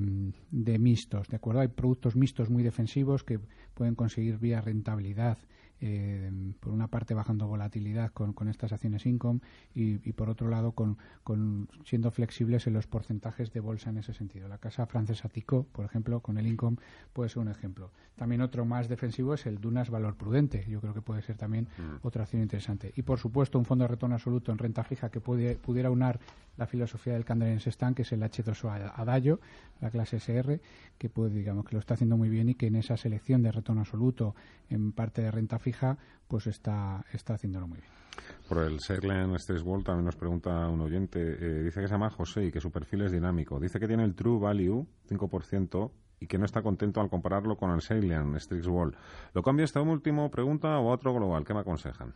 de 0.51 0.80
mixtos, 0.80 1.27
¿de 1.27 1.35
acuerdo? 1.35 1.61
Hay 1.61 1.67
productos 1.67 2.16
mixtos 2.16 2.50
muy 2.50 2.64
defensivos 2.64 3.24
que 3.24 3.40
pueden 3.74 3.95
conseguir 3.95 4.38
vía 4.38 4.61
rentabilidad 4.61 5.38
eh, 5.81 6.31
por 6.59 6.73
una 6.73 6.88
parte 6.88 7.14
bajando 7.14 7.47
volatilidad 7.47 8.11
con, 8.11 8.33
con 8.33 8.47
estas 8.47 8.72
acciones 8.72 9.06
income 9.06 9.39
y, 9.75 10.07
y 10.07 10.14
por 10.14 10.30
otro 10.30 10.47
lado 10.47 10.72
con, 10.72 10.97
con, 11.23 11.69
siendo 11.85 12.11
flexibles 12.11 12.67
en 12.67 12.73
los 12.73 12.88
porcentajes 12.88 13.51
de 13.51 13.59
bolsa 13.59 13.89
en 13.89 13.97
ese 13.97 14.14
sentido. 14.14 14.47
La 14.47 14.57
casa 14.57 14.85
francesa 14.85 15.30
Tico, 15.30 15.65
por 15.72 15.85
ejemplo, 15.85 16.19
con 16.22 16.38
el 16.38 16.47
income 16.47 16.77
puede 17.14 17.30
ser 17.30 17.39
un 17.39 17.49
ejemplo. 17.49 17.91
También 18.15 18.41
otro 18.41 18.65
más 18.65 18.89
defensivo 18.89 19.35
es 19.35 19.45
el 19.45 19.59
Dunas 19.59 19.89
Valor 19.89 20.15
Prudente. 20.15 20.65
Yo 20.67 20.81
creo 20.81 20.93
que 20.93 21.01
puede 21.01 21.22
ser 21.22 21.38
también 21.38 21.67
mm. 21.77 22.06
otra 22.06 22.23
acción 22.23 22.41
interesante. 22.41 22.91
Y 22.95 23.03
por 23.03 23.19
supuesto 23.19 23.59
un 23.59 23.65
fondo 23.65 23.83
de 23.83 23.89
retorno 23.89 24.15
absoluto 24.15 24.51
en 24.51 24.57
renta 24.57 24.83
fija 24.83 25.09
que 25.09 25.22
puede, 25.22 25.56
pudiera 25.56 25.91
unar 25.91 26.19
la 26.57 26.65
filosofía 26.65 27.14
del 27.14 27.25
Canadiense 27.25 27.69
Stan, 27.69 27.93
que 27.93 28.01
es 28.01 28.11
el 28.11 28.22
H2O 28.22 28.91
Adagio, 28.95 29.39
la 29.80 29.91
clase 29.91 30.17
SR, 30.17 30.59
que 30.97 31.09
puede, 31.09 31.35
digamos, 31.35 31.65
que 31.65 31.75
lo 31.75 31.80
está 31.80 31.93
haciendo 31.93 32.17
muy 32.17 32.30
bien 32.30 32.49
y 32.49 32.56
que 32.56 32.67
en 32.67 32.75
esa 32.75 32.97
selección 32.97 33.43
de 33.43 33.51
retorno 33.51 33.81
absoluto 33.81 34.35
en 34.69 34.91
parte 34.91 35.22
de 35.22 35.30
renta 35.30 35.59
fija, 35.59 35.66
pues 36.27 36.47
está, 36.47 37.03
está 37.13 37.35
haciéndolo 37.35 37.67
muy 37.67 37.79
bien. 37.79 37.91
Por 38.49 38.59
el 38.59 38.77
Sherland 38.77 39.35
Stress 39.37 39.61
World 39.61 39.85
también 39.85 40.05
nos 40.05 40.15
pregunta 40.15 40.67
un 40.67 40.81
oyente, 40.81 41.19
eh, 41.19 41.63
dice 41.63 41.81
que 41.81 41.87
se 41.87 41.93
llama 41.93 42.09
José 42.09 42.45
y 42.45 42.51
que 42.51 42.61
su 42.61 42.71
perfil 42.71 43.01
es 43.01 43.11
dinámico. 43.11 43.59
Dice 43.59 43.79
que 43.79 43.87
tiene 43.87 44.03
el 44.03 44.15
True 44.15 44.39
Value, 44.39 44.87
5%, 45.09 45.91
y 46.19 46.27
que 46.27 46.37
no 46.37 46.45
está 46.45 46.61
contento 46.61 47.01
al 47.01 47.09
compararlo 47.09 47.57
con 47.57 47.71
el 47.71 47.81
Sailing 47.81 48.39
Strix 48.39 48.67
World. 48.67 48.95
¿Lo 49.33 49.43
cambia 49.43 49.65
esta 49.65 49.81
última 49.81 50.29
pregunta 50.29 50.79
o 50.79 50.89
a 50.89 50.93
otro 50.93 51.13
global? 51.13 51.45
¿Qué 51.45 51.53
me 51.53 51.59
aconsejan? 51.59 52.13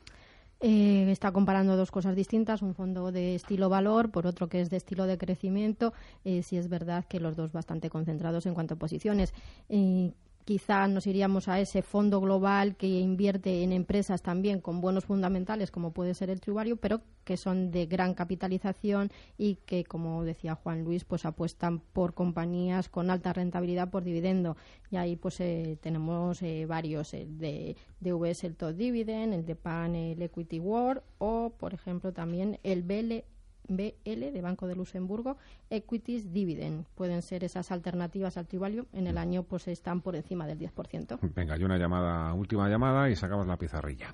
Eh, 0.59 1.11
está 1.11 1.31
comparando 1.31 1.75
dos 1.75 1.89
cosas 1.89 2.15
distintas, 2.15 2.61
un 2.61 2.75
fondo 2.75 3.11
de 3.11 3.33
estilo 3.33 3.67
valor, 3.67 4.11
por 4.11 4.27
otro 4.27 4.47
que 4.47 4.61
es 4.61 4.69
de 4.69 4.77
estilo 4.77 5.07
de 5.07 5.17
crecimiento. 5.17 5.93
Eh, 6.23 6.43
sí 6.43 6.57
es 6.57 6.69
verdad 6.69 7.05
que 7.05 7.19
los 7.19 7.35
dos 7.35 7.51
bastante 7.51 7.89
concentrados 7.89 8.45
en 8.45 8.53
cuanto 8.53 8.75
a 8.75 8.77
posiciones. 8.77 9.33
Eh, 9.69 10.13
quizá 10.45 10.87
nos 10.87 11.07
iríamos 11.07 11.47
a 11.47 11.59
ese 11.59 11.81
fondo 11.81 12.19
global 12.19 12.75
que 12.75 12.87
invierte 12.87 13.63
en 13.63 13.71
empresas 13.71 14.21
también 14.21 14.61
con 14.61 14.81
buenos 14.81 15.05
fundamentales, 15.05 15.71
como 15.71 15.91
puede 15.91 16.13
ser 16.13 16.29
el 16.29 16.41
Trivario, 16.41 16.77
pero 16.77 17.01
que 17.23 17.37
son 17.37 17.71
de 17.71 17.85
gran 17.85 18.13
capitalización 18.13 19.11
y 19.37 19.55
que, 19.65 19.83
como 19.83 20.23
decía 20.23 20.55
Juan 20.55 20.83
Luis, 20.83 21.05
pues 21.05 21.25
apuestan 21.25 21.79
por 21.79 22.13
compañías 22.13 22.89
con 22.89 23.09
alta 23.09 23.33
rentabilidad 23.33 23.89
por 23.89 24.03
dividendo. 24.03 24.57
Y 24.89 24.97
ahí 24.97 25.15
pues 25.15 25.39
eh, 25.39 25.77
tenemos 25.81 26.41
eh, 26.41 26.65
varios, 26.65 27.13
el 27.13 27.37
de 27.37 27.75
DVS, 27.99 28.43
el 28.43 28.55
Top 28.55 28.75
Dividend, 28.75 29.33
el 29.33 29.45
de 29.45 29.55
PAN, 29.55 29.95
el 29.95 30.21
Equity 30.21 30.59
World 30.59 31.01
o, 31.19 31.51
por 31.57 31.73
ejemplo, 31.73 32.11
también 32.11 32.59
el 32.63 32.83
BL 32.83 33.23
BL 33.67 34.31
de 34.33 34.41
Banco 34.41 34.67
de 34.67 34.75
Luxemburgo, 34.75 35.38
Equities 35.69 36.33
Dividend. 36.33 36.85
Pueden 36.95 37.22
ser 37.22 37.43
esas 37.43 37.72
alternativas 37.72 38.38
al 38.38 38.48
Trivalio. 38.48 38.85
En 38.93 39.07
el 39.07 39.17
año 39.17 39.43
pues 39.43 39.67
están 39.67 40.01
por 40.01 40.15
encima 40.15 40.48
del 40.48 40.59
10%. 40.59 41.19
Venga, 41.35 41.53
hay 41.56 41.64
una 41.64 41.77
llamada, 41.77 42.33
última 42.33 42.67
llamada 42.69 43.09
y 43.09 43.15
sacamos 43.15 43.48
la 43.48 43.57
pizarrilla. 43.57 44.14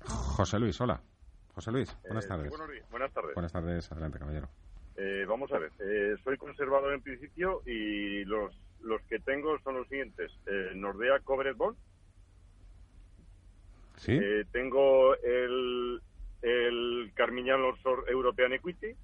José 0.00 0.58
Luis, 0.58 0.80
hola. 0.80 1.00
José 1.54 1.70
Luis, 1.70 1.96
buenas 2.04 2.24
Eh, 2.24 2.28
tardes. 2.28 2.50
buenos 2.50 2.70
días, 2.70 2.90
buenas 2.90 3.12
tardes. 3.12 3.34
Buenas 3.34 3.52
tardes, 3.52 3.92
adelante, 3.92 4.18
caballero. 4.18 4.48
Eh, 4.96 5.24
vamos 5.28 5.50
a 5.52 5.58
ver, 5.58 5.70
eh, 5.80 6.14
soy 6.24 6.36
conservador 6.36 6.92
en 6.94 7.00
principio 7.02 7.62
y 7.66 8.24
los, 8.24 8.56
los 8.82 9.00
que 9.02 9.18
tengo 9.20 9.58
son 9.60 9.74
los 9.76 9.88
siguientes. 9.88 10.30
Eh, 10.46 10.72
Nordea 10.74 11.20
Covered 11.20 11.56
Bond. 11.56 11.76
¿Sí? 13.96 14.12
Eh, 14.20 14.44
tengo 14.52 15.14
el, 15.16 16.00
el 16.44 17.10
Carmiñán 17.14 17.62
Lorsor 17.62 18.04
European 18.08 18.52
Equity. 18.52 18.94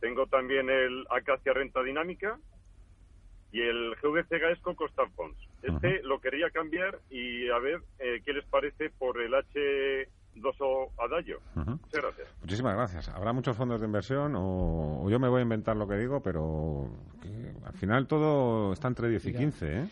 Tengo 0.00 0.26
también 0.26 0.68
el 0.68 1.06
Acacia 1.10 1.52
Renta 1.52 1.82
Dinámica 1.82 2.38
y 3.52 3.60
el 3.60 3.94
GVC 4.02 4.40
Gaesco 4.40 4.74
Costa 4.74 5.02
Funds. 5.14 5.38
Este 5.62 6.02
lo 6.02 6.20
quería 6.20 6.50
cambiar 6.50 6.98
y 7.10 7.48
a 7.50 7.58
ver 7.58 7.82
eh, 8.00 8.20
qué 8.24 8.32
les 8.32 8.44
parece 8.46 8.90
por 8.90 9.20
el 9.20 9.32
H2O 9.32 10.90
Adagio. 10.98 11.38
Ajá. 11.54 11.72
Muchas 11.72 12.02
gracias. 12.02 12.28
Muchísimas 12.40 12.74
gracias. 12.74 13.08
Habrá 13.10 13.32
muchos 13.32 13.56
fondos 13.56 13.80
de 13.80 13.86
inversión 13.86 14.34
o, 14.34 15.04
o 15.04 15.10
yo 15.10 15.20
me 15.20 15.28
voy 15.28 15.40
a 15.40 15.42
inventar 15.42 15.76
lo 15.76 15.86
que 15.86 15.96
digo, 15.98 16.20
pero 16.20 16.88
que 17.20 17.52
al 17.64 17.74
final 17.74 18.06
todo 18.08 18.72
está 18.72 18.88
entre 18.88 19.08
10 19.08 19.24
y 19.24 19.28
Mira. 19.28 19.38
15, 19.40 19.78
¿eh? 19.82 19.88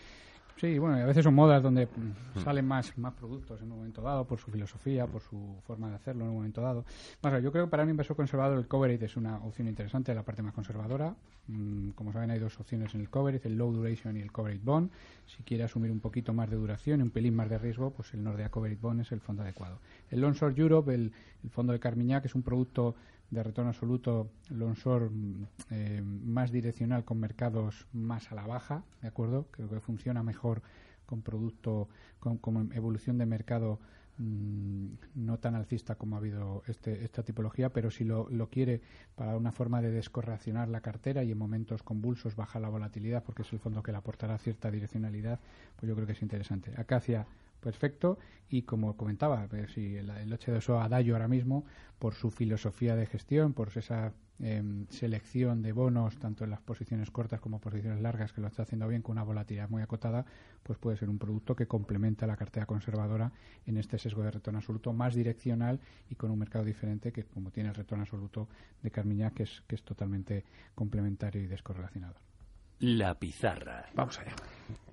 Sí, 0.61 0.79
bueno, 0.79 0.99
y 0.99 1.01
a 1.01 1.07
veces 1.07 1.25
son 1.25 1.35
modas 1.35 1.63
donde 1.63 1.87
mm, 1.87 2.39
salen 2.45 2.69
más, 2.69 2.97
más 2.99 3.15
productos 3.15 3.63
en 3.63 3.73
un 3.73 3.79
momento 3.79 4.03
dado 4.03 4.27
por 4.27 4.39
su 4.39 4.51
filosofía, 4.51 5.07
por 5.07 5.23
su 5.23 5.57
forma 5.67 5.89
de 5.89 5.95
hacerlo 5.95 6.25
en 6.25 6.31
un 6.31 6.37
momento 6.37 6.61
dado. 6.61 6.85
Bueno, 7.23 7.39
yo 7.39 7.51
creo 7.51 7.65
que 7.65 7.71
para 7.71 7.83
un 7.83 7.89
inversor 7.89 8.15
conservador 8.15 8.59
el 8.59 8.69
coverage 8.69 9.07
es 9.07 9.17
una 9.17 9.39
opción 9.39 9.69
interesante, 9.69 10.15
la 10.15 10.23
parte 10.23 10.43
más 10.43 10.53
conservadora. 10.53 11.17
Mm, 11.47 11.93
como 11.93 12.13
saben, 12.13 12.31
hay 12.31 12.39
dos 12.39 12.61
opciones 12.61 12.95
en 12.95 13.01
el 13.01 13.09
coverage, 13.09 13.49
el 13.49 13.57
low 13.57 13.73
duration 13.73 14.19
y 14.19 14.21
el 14.21 14.33
coverage 14.33 14.61
bond. 14.63 14.91
Si 15.25 15.43
quiere 15.45 15.65
asumir 15.65 15.91
un 15.91 16.01
poquito 16.01 16.35
más 16.35 16.51
de 16.51 16.57
duración 16.57 17.01
y 17.01 17.05
un 17.05 17.11
pelín 17.11 17.35
más 17.35 17.49
de 17.49 17.57
riesgo, 17.57 17.93
pues 17.93 18.13
el 18.13 18.23
Nordea 18.23 18.51
Coverage 18.51 18.83
Bond 18.83 19.01
es 19.01 19.13
el 19.13 19.21
fondo 19.23 19.43
adecuado. 19.43 19.79
El 20.11 20.21
Longshore 20.21 20.55
Europe, 20.61 20.93
el, 20.93 21.13
el 21.43 21.51
fondo 21.51 21.73
de 21.73 21.81
Carmiñac, 21.81 22.27
es 22.27 22.35
un 22.35 22.43
producto 22.43 22.97
de 23.31 23.43
retorno 23.43 23.71
absoluto 23.71 24.31
Longshore 24.49 25.09
mm, 25.09 25.47
eh, 25.71 26.03
más 26.03 26.51
direccional 26.51 27.05
con 27.05 27.19
mercados 27.19 27.87
más 27.93 28.31
a 28.33 28.35
la 28.35 28.47
baja, 28.47 28.85
¿de 29.03 29.09
acuerdo? 29.09 29.47
Creo 29.51 29.69
que 29.69 29.81
funciona 29.81 30.23
mejor 30.23 30.63
con 31.07 31.23
producto, 31.23 31.89
con, 32.19 32.39
con 32.39 32.73
evolución 32.73 33.19
de 33.19 33.27
mercado 33.27 33.79
mm, 34.19 34.87
no 35.15 35.39
tan 35.39 35.55
alcista 35.55 35.95
como 35.95 36.17
ha 36.17 36.19
habido 36.19 36.63
este, 36.67 37.05
esta 37.05 37.23
tipología, 37.23 37.73
pero 37.73 37.91
si 37.91 38.05
lo, 38.05 38.29
lo 38.31 38.49
quiere 38.49 38.81
para 39.15 39.37
una 39.37 39.53
forma 39.53 39.81
de 39.81 39.91
descorrelacionar 39.91 40.69
la 40.69 40.81
cartera 40.81 41.23
y 41.23 41.31
en 41.31 41.39
momentos 41.39 41.83
convulsos 41.83 42.37
baja 42.37 42.59
la 42.59 42.69
volatilidad 42.69 43.23
porque 43.23 43.43
es 43.43 43.53
el 43.53 43.61
fondo 43.61 43.83
que 43.83 43.93
le 43.93 43.99
aportará 43.99 44.39
cierta 44.39 44.71
direccionalidad, 44.71 45.39
pues 45.77 45.89
yo 45.89 45.95
creo 45.95 46.07
que 46.07 46.13
es 46.13 46.23
interesante. 46.23 46.73
Acacia 46.77 47.27
perfecto 47.61 48.19
y 48.51 48.63
como 48.63 48.97
comentaba, 48.97 49.49
si 49.73 49.97
el, 49.97 50.11
el 50.11 50.33
H2O 50.33 50.83
Adagio 50.83 51.15
ahora 51.15 51.29
mismo, 51.29 51.65
por 52.01 52.15
su 52.15 52.31
filosofía 52.31 52.97
de 52.97 53.07
gestión, 53.07 53.53
por 53.53 53.69
esa 53.77 54.13
em, 54.41 54.87
selección 54.89 55.63
de 55.63 55.73
bonos, 55.73 56.19
tanto 56.19 56.45
en 56.45 56.51
las 56.51 56.61
posiciones 56.61 57.11
cortas 57.11 57.41
como 57.41 57.61
posiciones 57.61 58.01
largas, 58.01 58.33
que 58.33 58.41
lo 58.41 58.49
está 58.49 58.63
haciendo 58.63 58.89
bien 58.89 59.03
con 59.03 59.13
una 59.13 59.23
volatilidad 59.23 59.69
muy 59.69 59.83
acotada, 59.83 60.25
pues 60.65 60.79
puede 60.79 60.97
ser 60.97 61.09
un 61.09 61.19
producto 61.19 61.55
que 61.55 61.67
complementa 61.67 62.27
la 62.27 62.37
cartera 62.37 62.67
conservadora 62.67 63.33
en 63.67 63.77
este 63.77 63.99
sesgo 63.99 64.23
de 64.23 64.33
retorno 64.33 64.59
absoluto 64.59 64.93
más 64.93 65.15
direccional 65.15 65.79
y 66.09 66.17
con 66.17 66.31
un 66.31 66.39
mercado 66.39 66.65
diferente 66.65 67.13
que 67.13 67.25
como 67.25 67.51
tiene 67.53 67.69
el 67.69 67.75
retorno 67.77 68.03
absoluto 68.03 68.49
de 68.83 68.91
Carmiñac, 68.91 69.35
que 69.35 69.43
es, 69.45 69.63
que 69.69 69.77
es 69.77 69.83
totalmente 69.85 70.45
complementario 70.75 71.41
y 71.43 71.47
descorrelacionado. 71.47 72.30
La 72.81 73.15
pizarra. 73.15 73.87
Vamos 73.95 74.19
allá. 74.19 74.33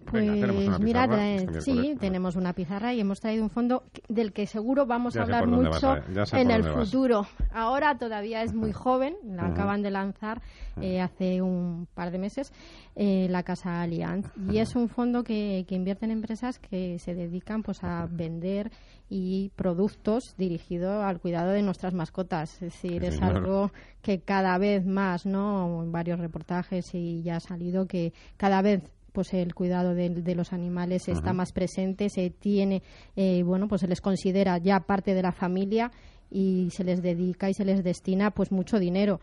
Pues 0.10 0.26
Venga, 0.26 0.48
tenemos 0.48 0.68
una 0.68 0.80
pizarra 0.80 1.30
este 1.32 1.62
sí, 1.62 1.96
tenemos 2.00 2.36
una 2.38 2.54
pizarra 2.54 2.94
y 2.94 3.02
hemos 3.02 3.20
traído 3.20 3.44
un 3.44 3.50
fondo 3.50 3.84
que- 3.92 4.02
del 4.08 4.32
que 4.32 4.48
seguro 4.48 4.86
vamos 4.86 5.16
Ya 5.16 5.20
a 5.20 5.24
hablar 5.26 5.48
mucho 5.48 5.98
eh, 5.98 6.02
en 6.32 6.50
el 6.50 6.62
vas. 6.64 6.86
futuro. 6.86 7.28
Ahora 7.54 7.98
todavía 7.98 8.42
es 8.44 8.54
muy 8.54 8.72
joven, 8.72 9.18
la 9.26 9.48
acaban 9.48 9.82
de 9.82 9.92
lanzar 9.92 10.42
eh, 10.82 11.02
hace 11.02 11.42
un 11.42 11.90
par 11.94 12.12
de 12.12 12.20
meses 12.20 12.54
eh, 12.96 13.28
la 13.30 13.44
casa 13.44 13.82
Allianz 13.82 14.28
y 14.50 14.60
es 14.60 14.78
un 14.78 14.88
fondo 14.88 15.26
que, 15.26 15.66
que 15.68 15.76
invierte 15.76 16.06
en 16.06 16.12
empresas 16.12 16.58
que 16.58 17.00
se 17.00 17.14
dedican 17.14 17.62
pues 17.62 17.84
a 17.84 18.08
vender 18.10 18.72
y 19.10 19.50
productos 19.56 20.36
dirigidos 20.38 21.04
al 21.04 21.20
cuidado 21.20 21.52
de 21.52 21.62
nuestras 21.62 21.94
mascotas. 21.94 22.54
Es 22.56 22.60
decir, 22.74 23.02
Sí, 23.02 23.08
es 23.08 23.22
algo 23.22 23.72
que 24.02 24.20
cada 24.20 24.58
vez 24.58 24.86
más, 24.86 25.26
¿no? 25.26 25.84
En 25.84 25.92
varios 25.92 26.20
reportajes 26.20 26.94
y 26.94 27.22
ya 27.24 27.38
ha 27.38 27.40
salido 27.40 27.86
que 27.88 28.14
cada 28.38 28.62
vez 28.62 28.82
pues 29.14 29.34
el 29.34 29.56
cuidado 29.56 29.96
de, 29.96 30.10
de 30.10 30.36
los 30.36 30.54
animales 30.54 31.08
está 31.08 31.34
más 31.34 31.52
presente, 31.52 32.08
se 32.10 32.30
tiene, 32.30 32.84
eh, 33.16 33.42
bueno, 33.44 33.68
pues 33.68 33.82
se 33.82 33.88
les 33.88 34.00
considera 34.00 34.60
ya 34.60 34.82
parte 34.82 35.16
de 35.16 35.24
la 35.24 35.32
familia 35.32 35.92
y 36.30 36.70
se 36.72 36.84
les 36.84 37.02
dedica 37.02 37.50
y 37.50 37.56
se 37.56 37.66
les 37.66 37.84
destina 37.84 38.30
pues 38.30 38.52
mucho 38.52 38.78
dinero. 38.78 39.20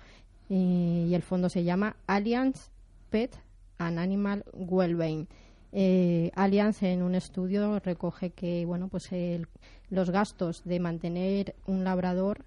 Eh, 0.50 1.06
y 1.08 1.14
el 1.14 1.22
fondo 1.22 1.48
se 1.48 1.62
llama 1.62 1.94
Allianz 2.08 2.70
Pet 3.10 3.36
and 3.78 3.98
Animal 4.00 4.44
Wellbeing. 4.52 5.28
Eh, 5.72 6.30
Allianz 6.34 6.82
en 6.82 7.02
un 7.02 7.14
estudio 7.14 7.78
recoge 7.80 8.30
que 8.30 8.64
bueno 8.64 8.88
pues 8.88 9.10
el- 9.12 9.46
los 9.90 10.10
gastos 10.10 10.62
de 10.64 10.80
mantener 10.80 11.54
un 11.66 11.84
labrador 11.84 12.44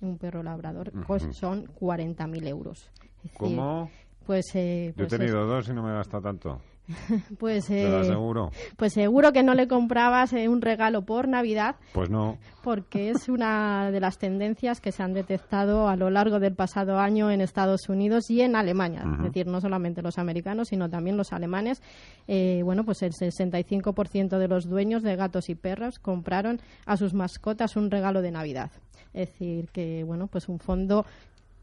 un 0.00 0.16
perro 0.18 0.42
labrador 0.42 0.92
pues 1.06 1.24
Ujú. 1.24 1.32
son 1.34 1.66
40.000 1.66 2.46
euros 2.46 2.90
Es 3.24 3.32
decir, 3.32 3.38
¿Cómo? 3.38 3.90
pues 4.26 4.54
eh, 4.54 4.94
Yo 4.96 5.04
he 5.04 5.06
pues 5.08 5.12
es- 5.12 5.18
tenido 5.18 5.46
dos 5.46 5.68
y 5.68 5.72
no 5.74 5.82
me 5.82 5.90
he 5.90 5.94
gastado 5.94 6.22
tanto. 6.22 6.60
pues 7.38 7.66
¿Te 7.66 7.88
lo 7.88 7.98
eh, 7.98 8.00
aseguro? 8.00 8.50
pues 8.76 8.92
seguro 8.92 9.32
que 9.32 9.42
no 9.42 9.54
le 9.54 9.68
comprabas 9.68 10.32
eh, 10.32 10.48
un 10.48 10.60
regalo 10.60 11.02
por 11.02 11.28
Navidad 11.28 11.76
Pues 11.92 12.10
no. 12.10 12.38
porque 12.62 13.10
es 13.10 13.28
una 13.28 13.90
de 13.90 14.00
las 14.00 14.18
tendencias 14.18 14.80
que 14.80 14.92
se 14.92 15.02
han 15.02 15.12
detectado 15.12 15.88
a 15.88 15.96
lo 15.96 16.10
largo 16.10 16.40
del 16.40 16.54
pasado 16.54 16.98
año 16.98 17.30
en 17.30 17.40
Estados 17.40 17.88
Unidos 17.88 18.30
y 18.30 18.40
en 18.42 18.56
Alemania. 18.56 19.02
Es 19.18 19.24
decir, 19.24 19.46
no 19.46 19.60
solamente 19.60 20.02
los 20.02 20.18
americanos, 20.18 20.68
sino 20.68 20.88
también 20.90 21.16
los 21.16 21.32
alemanes. 21.32 21.82
Eh, 22.28 22.60
bueno, 22.64 22.84
pues 22.84 23.02
el 23.02 23.12
65% 23.12 24.38
de 24.38 24.48
los 24.48 24.68
dueños 24.68 25.02
de 25.02 25.16
gatos 25.16 25.48
y 25.48 25.54
perros 25.54 25.98
compraron 25.98 26.60
a 26.86 26.96
sus 26.96 27.14
mascotas 27.14 27.76
un 27.76 27.90
regalo 27.90 28.22
de 28.22 28.30
Navidad. 28.30 28.70
Es 29.12 29.28
decir, 29.30 29.68
que, 29.72 30.04
bueno, 30.04 30.28
pues 30.28 30.48
un 30.48 30.58
fondo 30.60 31.04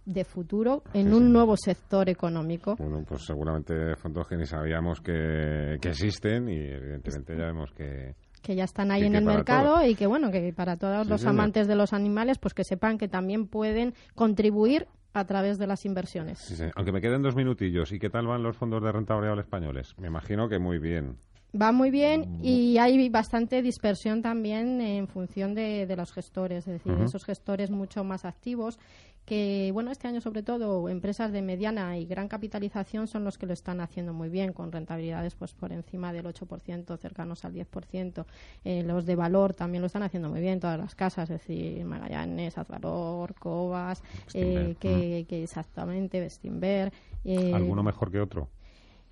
de 0.07 0.23
futuro 0.23 0.83
en 0.93 1.13
un 1.13 1.31
nuevo 1.33 1.55
sector 1.57 2.07
económico. 2.09 2.75
Bueno, 2.79 3.03
pues 3.07 3.25
seguramente 3.25 3.95
fondos 3.97 4.25
que 4.27 4.37
ni 4.37 4.45
sabíamos 4.45 5.01
que, 5.01 5.77
que 5.81 5.89
existen 5.89 6.47
y 6.47 6.57
evidentemente 6.57 7.35
ya 7.37 7.45
vemos 7.45 7.71
que... 7.73 8.15
que 8.41 8.55
ya 8.55 8.63
están 8.63 8.89
ahí 8.91 9.03
Y 9.03 9.05
en 9.07 9.15
el 9.15 9.25
mercado 9.25 9.85
y 9.85 9.95
que 9.95 10.07
bueno 10.07 10.31
que 10.31 10.53
para 10.53 10.77
todos 10.77 11.03
Sí, 11.03 11.09
los 11.09 11.21
señor. 11.21 11.35
amantes 11.35 11.67
de 11.67 11.75
los 11.75 11.91
animales 11.91 12.37
pues 12.39 12.53
que 12.53 12.63
sepan 12.63 12.97
que 12.97 13.09
también 13.09 13.47
pueden 13.47 13.93
contribuir 14.15 14.87
a 15.13 15.25
través 15.25 15.57
de 15.57 15.67
las 15.67 15.83
inversiones. 15.85 16.37
Sí, 16.39 16.55
sí. 16.55 16.65
Aunque 16.75 16.91
me 16.91 17.01
queden 17.01 17.21
dos 17.23 17.35
minutillos. 17.35 17.91
¿Y 17.91 17.97
qué 17.99 18.09
tal 18.09 18.27
van 18.27 18.43
los 18.43 18.55
fondos 18.55 18.83
de 18.83 18.91
renta 18.91 19.15
variable 19.15 19.41
españoles? 19.41 19.93
Me 19.99 20.07
imagino 20.07 20.47
que 20.47 20.59
muy 20.59 20.77
bien. 20.77 21.17
Va 21.59 21.71
muy 21.71 21.89
Mm. 21.89 21.91
bien 21.91 22.39
y 22.43 22.77
hay 22.77 23.09
bastante 23.09 23.61
dispersión 23.61 24.21
también 24.21 24.81
en 24.81 25.07
función 25.07 25.55
de, 25.55 25.85
de 25.87 25.95
los 25.95 26.11
gestores, 26.11 26.67
es 26.67 26.73
decir, 26.73 26.93
Ujú. 26.93 27.03
esos 27.03 27.23
gestores 27.25 27.71
mucho 27.71 28.03
más 28.03 28.25
activos 28.25 28.77
que, 29.25 29.71
bueno, 29.73 29.91
este 29.91 30.07
año 30.07 30.21
sobre 30.21 30.41
todo 30.41 30.87
empresas 30.87 31.33
de 31.33 31.41
mediana 31.41 31.97
y 31.97 32.05
gran 32.05 32.29
capitalización 32.29 33.07
son 33.07 33.25
los 33.25 33.37
que 33.37 33.45
lo 33.45 33.51
están 33.51 33.81
haciendo 33.81 34.13
muy 34.13 34.29
bien, 34.29 34.53
con 34.53 34.71
rentabilidades 34.71 35.35
pues 35.35 35.53
por 35.53 35.73
encima 35.73 36.13
del 36.13 36.25
8%, 36.27 36.95
cercanos 36.97 37.43
al 37.43 37.53
10%. 37.53 38.25
Eh, 38.63 38.83
los 38.83 39.05
de 39.05 39.15
valor 39.17 39.53
también 39.53 39.81
lo 39.81 39.87
están 39.87 40.03
haciendo 40.03 40.29
muy 40.29 40.39
bien, 40.39 40.61
todas 40.61 40.79
las 40.79 40.95
casas, 40.95 41.29
es 41.29 41.39
decir, 41.45 41.83
Magallanes, 41.83 42.57
Azvalor, 42.57 43.35
Cobas, 43.35 44.01
eh, 44.33 44.75
que, 44.79 45.25
que 45.27 45.43
exactamente, 45.43 46.21
Bestinver. 46.21 46.93
eh, 47.25 47.51
¿Alguno 47.53 47.83
mejor 47.83 48.09
que 48.11 48.21
otro? 48.21 48.47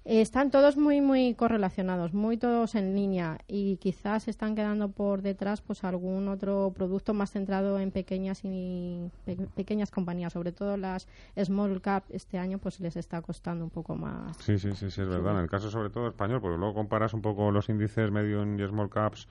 Están 0.06 0.51
todos 0.51 0.77
muy 0.77 1.01
muy 1.01 1.34
correlacionados, 1.34 2.14
muy 2.14 2.38
todos 2.38 2.75
en 2.75 2.95
línea 2.95 3.40
y 3.48 3.77
quizás 3.77 4.27
están 4.27 4.56
quedando 4.56 4.90
por 4.90 5.24
detrás 5.24 5.61
pues 5.61 5.84
algún 5.84 6.27
otro 6.27 6.72
producto 6.75 7.16
más 7.16 7.32
centrado 7.32 7.80
en 7.80 7.90
pequeñas 7.90 8.42
y 8.43 9.09
pequeñas 9.56 9.90
compañías, 9.90 10.34
sobre 10.34 10.51
todo 10.51 10.77
las 10.77 11.08
small 11.35 11.82
cap 11.82 12.03
este 12.09 12.38
año 12.38 12.59
pues 12.59 12.80
les 12.80 12.95
está 12.95 13.22
costando 13.22 13.64
un 13.64 13.72
poco 13.72 13.95
más. 13.95 14.38
Sí, 14.38 14.59
sí, 14.59 14.74
sí, 14.74 14.92
sí 14.92 15.01
es 15.01 15.08
verdad. 15.08 15.34
En 15.34 15.40
el 15.42 15.50
caso 15.50 15.72
sobre 15.72 15.90
todo 15.90 16.08
español, 16.08 16.40
porque 16.40 16.58
luego 16.58 16.75
comparas 16.75 17.14
un 17.16 17.22
poco 17.22 17.50
los 17.51 17.67
índices 17.69 18.11
medio 18.11 18.45
y 18.45 18.67
small 18.67 18.90
caps 18.90 19.27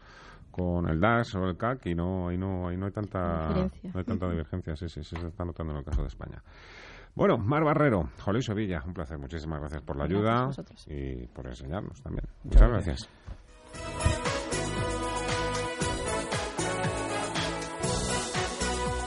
con 0.55 0.89
el 0.89 1.01
DAX 1.01 1.35
o 1.35 1.49
el 1.49 1.57
CAC 1.57 1.87
y 1.87 1.95
no, 1.97 2.29
ahí 2.29 2.39
no, 2.39 2.69
ahí 2.69 2.77
no 2.77 2.87
hay 2.87 2.93
tanta, 2.93 3.49
no 3.49 3.99
hay 3.99 4.05
tanta 4.05 4.31
divergencia. 4.31 4.77
Sí, 4.77 4.89
sí, 4.89 5.03
sí, 5.03 5.17
se 5.17 5.27
está 5.27 5.45
notando 5.45 5.73
en 5.73 5.79
el 5.81 5.85
caso 5.85 6.03
de 6.03 6.09
España. 6.09 6.43
Bueno, 7.15 7.39
Mar 7.39 7.63
Barrero, 7.63 8.11
Jolín 8.21 8.43
Sevilla, 8.43 8.83
un 8.85 8.93
placer. 8.93 9.19
Muchísimas 9.19 9.61
gracias 9.61 9.83
por 9.83 9.97
la 9.97 10.05
ayuda 10.05 10.51
y 10.87 11.27
por 11.29 11.47
enseñarnos 11.47 12.03
también. 12.03 12.27
Muchas 12.43 12.69
gracias. 12.69 13.09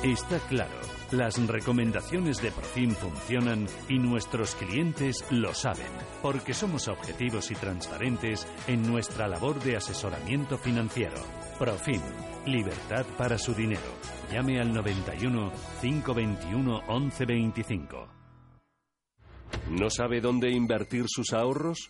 Está 0.04 0.40
claro, 0.48 0.80
las 1.12 1.38
recomendaciones 1.48 2.42
de 2.42 2.52
Profim 2.52 2.92
funcionan 2.92 3.66
y 3.90 4.00
nuestros 4.00 4.56
clientes 4.56 5.26
lo 5.32 5.54
saben, 5.54 5.92
porque 6.22 6.54
somos 6.54 6.88
objetivos 6.88 7.52
y 7.52 7.56
transparentes 7.56 8.48
en 8.68 8.84
nuestra 8.84 9.28
labor 9.28 9.60
de 9.60 9.76
asesoramiento 9.76 10.58
financiero. 10.58 11.18
Profim, 11.60 12.02
libertad 12.46 13.06
para 13.18 13.38
su 13.38 13.54
dinero. 13.54 14.17
Llame 14.32 14.60
al 14.60 14.74
91 14.74 15.52
521 15.82 16.82
1125. 16.88 18.08
¿No 19.72 19.90
sabe 19.90 20.20
dónde 20.20 20.52
invertir 20.52 21.06
sus 21.08 21.32
ahorros? 21.32 21.90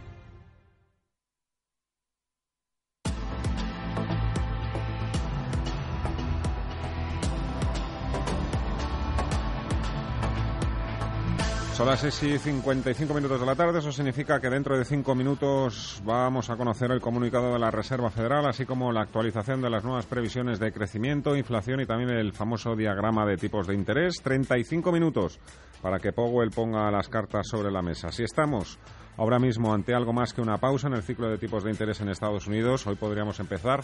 Son 11.81 11.89
las 11.89 12.01
6 12.01 12.23
y 12.23 12.37
55 12.37 13.11
minutos 13.11 13.39
de 13.39 13.45
la 13.47 13.55
tarde. 13.55 13.79
Eso 13.79 13.91
significa 13.91 14.39
que 14.39 14.51
dentro 14.51 14.77
de 14.77 14.85
cinco 14.85 15.15
minutos 15.15 15.99
vamos 16.05 16.51
a 16.51 16.55
conocer 16.55 16.91
el 16.91 17.01
comunicado 17.01 17.53
de 17.53 17.57
la 17.57 17.71
Reserva 17.71 18.11
Federal, 18.11 18.45
así 18.45 18.67
como 18.67 18.91
la 18.91 19.01
actualización 19.01 19.63
de 19.63 19.71
las 19.71 19.83
nuevas 19.83 20.05
previsiones 20.05 20.59
de 20.59 20.71
crecimiento, 20.71 21.35
inflación 21.35 21.81
y 21.81 21.87
también 21.87 22.11
el 22.11 22.33
famoso 22.33 22.75
diagrama 22.75 23.25
de 23.25 23.35
tipos 23.37 23.65
de 23.65 23.73
interés. 23.73 24.17
35 24.21 24.91
minutos 24.91 25.39
para 25.81 25.97
que 25.97 26.13
Powell 26.13 26.51
ponga 26.51 26.91
las 26.91 27.09
cartas 27.09 27.47
sobre 27.47 27.71
la 27.71 27.81
mesa. 27.81 28.11
Si 28.11 28.21
estamos 28.21 28.77
ahora 29.17 29.39
mismo 29.39 29.73
ante 29.73 29.95
algo 29.95 30.13
más 30.13 30.33
que 30.33 30.41
una 30.41 30.59
pausa 30.59 30.87
en 30.87 30.93
el 30.93 31.01
ciclo 31.01 31.31
de 31.31 31.39
tipos 31.39 31.63
de 31.63 31.71
interés 31.71 31.99
en 31.99 32.09
Estados 32.09 32.45
Unidos, 32.45 32.85
hoy 32.85 32.95
podríamos 32.95 33.39
empezar 33.39 33.81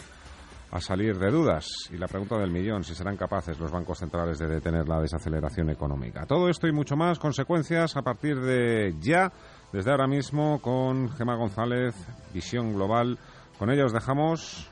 a 0.70 0.80
salir 0.80 1.18
de 1.18 1.30
dudas. 1.30 1.66
Y 1.90 1.96
la 1.96 2.08
pregunta 2.08 2.36
del 2.38 2.50
millón, 2.50 2.84
si 2.84 2.94
serán 2.94 3.16
capaces 3.16 3.58
los 3.58 3.70
bancos 3.70 3.98
centrales 3.98 4.38
de 4.38 4.46
detener 4.46 4.88
la 4.88 5.00
desaceleración 5.00 5.70
económica. 5.70 6.26
Todo 6.26 6.48
esto 6.48 6.66
y 6.66 6.72
mucho 6.72 6.96
más, 6.96 7.18
consecuencias 7.18 7.96
a 7.96 8.02
partir 8.02 8.40
de 8.40 8.94
ya, 9.00 9.32
desde 9.72 9.90
ahora 9.90 10.06
mismo, 10.06 10.60
con 10.60 11.10
Gema 11.10 11.36
González, 11.36 11.94
Visión 12.32 12.74
Global. 12.74 13.18
Con 13.58 13.70
ella 13.70 13.86
os 13.86 13.92
dejamos. 13.92 14.68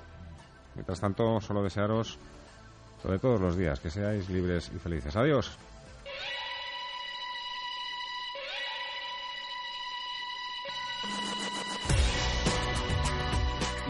Mientras 0.74 1.00
tanto, 1.00 1.40
solo 1.40 1.62
desearos 1.62 2.18
de 3.08 3.18
todos 3.18 3.40
los 3.40 3.56
días, 3.56 3.80
que 3.80 3.90
seáis 3.90 4.28
libres 4.28 4.70
y 4.74 4.78
felices. 4.78 5.16
Adiós. 5.16 5.56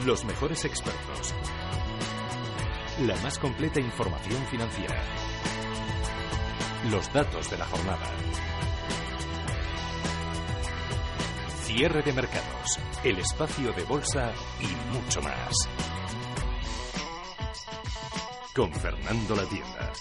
Los 0.04 0.24
mejores 0.24 0.64
expertos 0.64 1.34
la 3.00 3.15
más 3.16 3.39
completa 3.39 3.78
información 3.78 4.42
financiera. 4.47 5.02
Los 6.91 7.12
datos 7.12 7.50
de 7.50 7.58
la 7.58 7.66
jornada. 7.66 8.07
Cierre 11.65 12.02
de 12.02 12.12
mercados, 12.15 12.78
el 13.05 13.18
espacio 13.18 13.73
de 13.73 13.83
bolsa 13.84 14.33
y 14.60 14.94
mucho 14.94 15.20
más. 15.20 15.68
Con 18.55 18.73
Fernando 18.73 19.36
La 19.36 19.44
Tienda. 19.44 19.92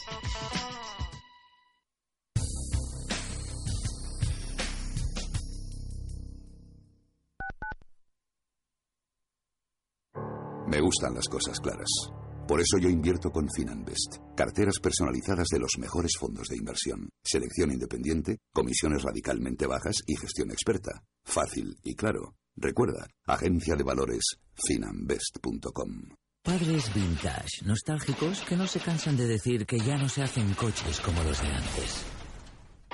Me 10.67 10.79
gustan 10.79 11.13
las 11.13 11.27
cosas 11.27 11.59
claras. 11.59 12.24
Por 12.47 12.61
eso 12.61 12.77
yo 12.77 12.89
invierto 12.89 13.31
con 13.31 13.49
Finanbest, 13.49 14.17
carteras 14.35 14.79
personalizadas 14.79 15.47
de 15.51 15.59
los 15.59 15.71
mejores 15.79 16.11
fondos 16.19 16.47
de 16.47 16.57
inversión, 16.57 17.09
selección 17.23 17.71
independiente, 17.71 18.37
comisiones 18.53 19.01
radicalmente 19.01 19.65
bajas 19.65 19.95
y 20.05 20.15
gestión 20.15 20.51
experta. 20.51 21.03
Fácil 21.23 21.77
y 21.83 21.95
claro. 21.95 22.35
Recuerda, 22.55 23.07
agencia 23.25 23.75
de 23.75 23.83
valores 23.83 24.23
finanbest.com. 24.53 26.09
Padres 26.43 26.93
vintage, 26.93 27.65
nostálgicos 27.65 28.41
que 28.41 28.55
no 28.55 28.67
se 28.67 28.79
cansan 28.79 29.17
de 29.17 29.25
decir 29.25 29.65
que 29.65 29.79
ya 29.79 29.97
no 29.97 30.07
se 30.07 30.21
hacen 30.21 30.53
coches 30.53 30.99
como 30.99 31.23
los 31.23 31.41
de 31.41 31.47
antes. 31.47 32.14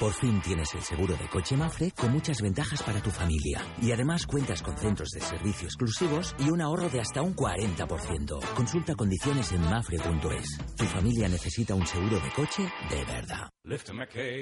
Por 0.01 0.13
fin 0.13 0.41
tienes 0.41 0.73
el 0.73 0.81
seguro 0.81 1.15
de 1.15 1.27
coche 1.27 1.55
Mafre 1.55 1.91
con 1.91 2.11
muchas 2.11 2.41
ventajas 2.41 2.81
para 2.81 2.99
tu 3.03 3.11
familia. 3.11 3.61
Y 3.83 3.91
además 3.91 4.25
cuentas 4.25 4.63
con 4.63 4.75
centros 4.75 5.09
de 5.11 5.21
servicio 5.21 5.67
exclusivos 5.67 6.35
y 6.39 6.49
un 6.49 6.59
ahorro 6.59 6.89
de 6.89 7.01
hasta 7.01 7.21
un 7.21 7.35
40%. 7.35 8.39
Consulta 8.55 8.95
condiciones 8.95 9.51
en 9.51 9.61
mafre.es. 9.61 10.57
Tu 10.75 10.85
familia 10.85 11.29
necesita 11.29 11.75
un 11.75 11.85
seguro 11.85 12.19
de 12.19 12.31
coche 12.35 12.63
de 12.89 13.05
verdad. 13.05 13.51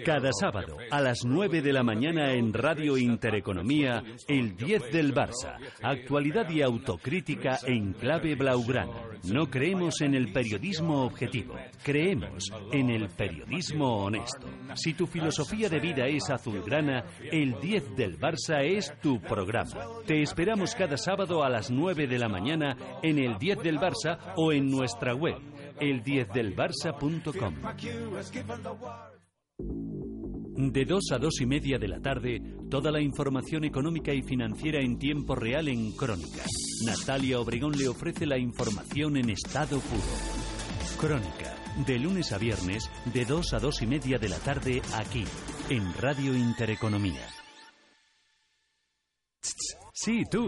Cada 0.05 0.31
sábado 0.31 0.77
a 0.89 1.01
las 1.01 1.25
9 1.25 1.61
de 1.61 1.73
la 1.73 1.83
mañana 1.83 2.31
en 2.31 2.53
Radio 2.53 2.95
Intereconomía, 2.95 4.01
el 4.29 4.55
10 4.55 4.93
del 4.93 5.13
Barça. 5.13 5.57
Actualidad 5.83 6.49
y 6.49 6.61
autocrítica 6.61 7.59
en 7.67 7.91
clave 7.91 8.35
blaugrana. 8.35 9.09
No 9.25 9.49
creemos 9.49 9.99
en 9.99 10.15
el 10.15 10.31
periodismo 10.31 11.03
objetivo, 11.03 11.55
creemos 11.83 12.45
en 12.71 12.89
el 12.89 13.09
periodismo 13.09 14.05
honesto. 14.05 14.47
Si 14.75 14.93
tu 14.93 15.05
filosofía 15.05 15.48
de 15.57 15.79
vida 15.79 16.05
es 16.07 16.29
azulgrana, 16.29 17.03
el 17.31 17.59
10 17.59 17.95
del 17.95 18.19
Barça 18.19 18.61
es 18.63 18.93
tu 19.01 19.19
programa. 19.19 19.83
Te 20.05 20.21
esperamos 20.21 20.75
cada 20.75 20.95
sábado 20.95 21.43
a 21.43 21.49
las 21.49 21.71
9 21.71 22.05
de 22.07 22.19
la 22.19 22.29
mañana 22.29 22.77
en 23.01 23.17
el 23.17 23.39
10 23.39 23.63
del 23.63 23.79
Barça 23.79 24.19
o 24.35 24.53
en 24.53 24.69
nuestra 24.69 25.15
web, 25.15 25.37
el10delbarça.com. 25.79 27.55
De 30.71 30.85
2 30.85 31.03
a 31.13 31.17
2 31.17 31.41
y 31.41 31.45
media 31.47 31.79
de 31.79 31.87
la 31.87 31.99
tarde, 31.99 32.41
toda 32.69 32.91
la 32.91 33.01
información 33.01 33.63
económica 33.63 34.13
y 34.13 34.21
financiera 34.21 34.79
en 34.81 34.99
tiempo 34.99 35.33
real 35.33 35.67
en 35.67 35.93
Crónica. 35.93 36.43
Natalia 36.85 37.39
Obregón 37.39 37.71
le 37.71 37.87
ofrece 37.87 38.27
la 38.27 38.37
información 38.37 39.17
en 39.17 39.31
estado 39.31 39.79
puro. 39.79 40.03
Crónica, 40.99 41.55
de 41.85 41.99
lunes 41.99 42.31
a 42.31 42.37
viernes, 42.37 42.89
de 43.05 43.25
2 43.25 43.53
a 43.53 43.59
2 43.59 43.81
y 43.81 43.87
media 43.87 44.17
de 44.17 44.29
la 44.29 44.37
tarde, 44.37 44.81
aquí, 44.95 45.25
en 45.69 45.93
Radio 45.95 46.35
Intereconomía. 46.35 47.27
Sí, 49.93 50.23
tú. 50.29 50.47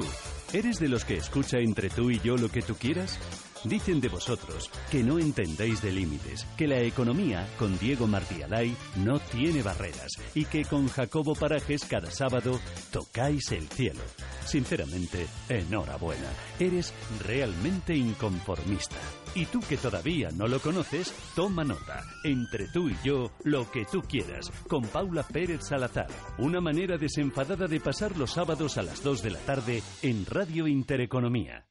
¿Eres 0.54 0.80
de 0.80 0.88
los 0.88 1.06
que 1.06 1.18
escucha 1.18 1.58
entre 1.60 1.90
tú 1.90 2.10
y 2.10 2.20
yo 2.20 2.38
lo 2.38 2.50
que 2.50 2.62
tú 2.62 2.76
quieras? 2.76 3.20
Dicen 3.64 4.02
de 4.02 4.10
vosotros 4.10 4.72
que 4.90 5.04
no 5.04 5.20
entendéis 5.20 5.84
de 5.84 5.92
límites, 5.92 6.48
que 6.58 6.68
la 6.68 6.80
economía 6.82 7.48
con 7.60 7.78
Diego 7.78 8.08
Martialay 8.08 8.76
no 8.98 9.20
tiene 9.20 9.62
barreras 9.62 10.14
y 10.34 10.46
que 10.46 10.66
con 10.66 10.88
Jacobo 10.88 11.36
Parajes 11.36 11.86
cada 11.86 12.10
sábado 12.10 12.60
tocáis 12.92 13.52
el 13.52 13.68
cielo. 13.68 14.02
Sinceramente, 14.46 15.28
enhorabuena, 15.48 16.28
eres 16.60 16.92
realmente 17.24 17.96
inconformista. 17.96 18.98
Y 19.36 19.46
tú 19.46 19.60
que 19.60 19.78
todavía 19.78 20.30
no 20.32 20.48
lo 20.48 20.60
conoces, 20.60 21.14
toma 21.36 21.64
nota. 21.64 22.04
Entre 22.24 22.68
tú 22.68 22.90
y 22.90 22.98
yo, 23.04 23.32
lo 23.44 23.70
que 23.70 23.86
tú 23.86 24.02
quieras, 24.02 24.52
con 24.68 24.82
Paula 24.88 25.24
Pérez 25.24 25.68
Salazar. 25.68 26.08
Una 26.40 26.60
manera 26.62 26.98
desenfadada 26.98 27.68
de 27.68 27.80
pasar 27.80 28.18
los 28.18 28.32
sábados 28.32 28.78
a 28.78 28.82
las 28.82 29.04
2 29.04 29.22
de 29.22 29.30
la 29.30 29.40
tarde 29.40 29.84
en 30.02 30.26
Radio 30.26 30.68
Intereconomía. 30.68 31.71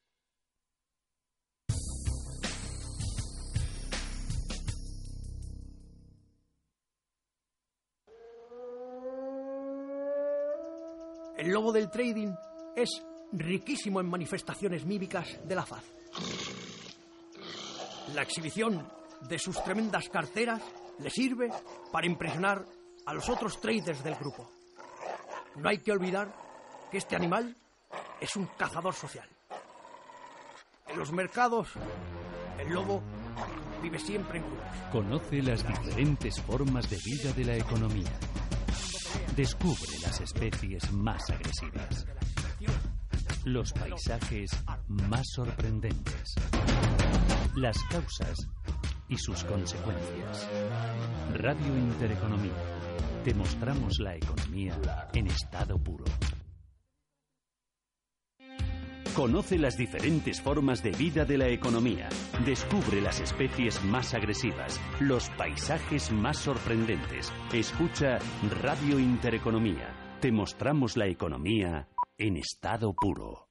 El 11.41 11.53
lobo 11.53 11.73
del 11.73 11.89
trading 11.89 12.35
es 12.77 13.03
riquísimo 13.33 13.99
en 13.99 14.11
manifestaciones 14.11 14.85
mímicas 14.85 15.41
de 15.43 15.55
la 15.55 15.65
faz. 15.65 15.83
La 18.15 18.21
exhibición 18.21 18.87
de 19.23 19.39
sus 19.39 19.65
tremendas 19.65 20.11
carteras 20.11 20.61
le 20.99 21.09
sirve 21.09 21.51
para 21.91 22.07
impresionar 22.07 22.67
a 23.07 23.15
los 23.15 23.27
otros 23.31 23.59
traders 23.59 24.05
del 24.05 24.17
grupo. 24.17 24.51
No 25.57 25.71
hay 25.71 25.79
que 25.79 25.93
olvidar 25.93 26.31
que 26.91 26.99
este 26.99 27.17
animal 27.17 27.57
es 28.21 28.37
un 28.37 28.45
cazador 28.59 28.93
social. 28.93 29.27
En 30.89 30.99
los 30.99 31.11
mercados, 31.11 31.69
el 32.59 32.69
lobo 32.69 33.01
vive 33.83 33.99
siempre 33.99 34.41
en 34.41 34.45
grupos. 34.45 34.93
Conoce 34.93 35.41
las 35.41 35.67
diferentes 35.67 36.39
formas 36.43 36.91
de 36.91 36.99
vida 37.03 37.33
de 37.33 37.45
la 37.47 37.57
economía. 37.57 38.13
Descubre 39.37 39.99
las 40.03 40.21
especies 40.21 40.93
más 40.93 41.31
agresivas. 41.31 42.07
Los 43.45 43.73
paisajes 43.73 44.51
más 44.89 45.27
sorprendentes. 45.35 46.35
Las 47.57 47.77
causas 47.91 48.37
y 49.09 49.17
sus 49.17 49.45
consecuencias. 49.45 50.49
Radio 51.35 51.77
Intereconomía. 51.77 52.53
Te 53.25 53.35
mostramos 53.35 53.99
la 53.99 54.17
economía 54.17 55.09
en 55.15 55.27
estado 55.27 55.79
puro. 55.79 56.05
Conoce 59.15 59.59
las 59.59 59.77
diferentes 59.77 60.41
formas 60.41 60.85
de 60.85 60.93
vida 60.93 61.25
de 61.25 61.37
la 61.37 61.49
economía. 61.49 62.09
Descubre 62.47 63.01
las 63.01 63.21
especies 63.21 63.83
más 63.85 64.15
agresivas, 64.15 64.81
los 65.01 65.29
paisajes 65.31 66.13
más 66.13 66.39
sorprendentes. 66.39 67.33
Escucha 67.53 68.19
Radio 68.63 69.01
Intereconomía. 69.01 69.93
Te 70.21 70.31
mostramos 70.31 70.97
la 70.97 71.09
economía 71.09 71.89
en 72.19 72.37
estado 72.37 72.95
puro. 72.95 73.50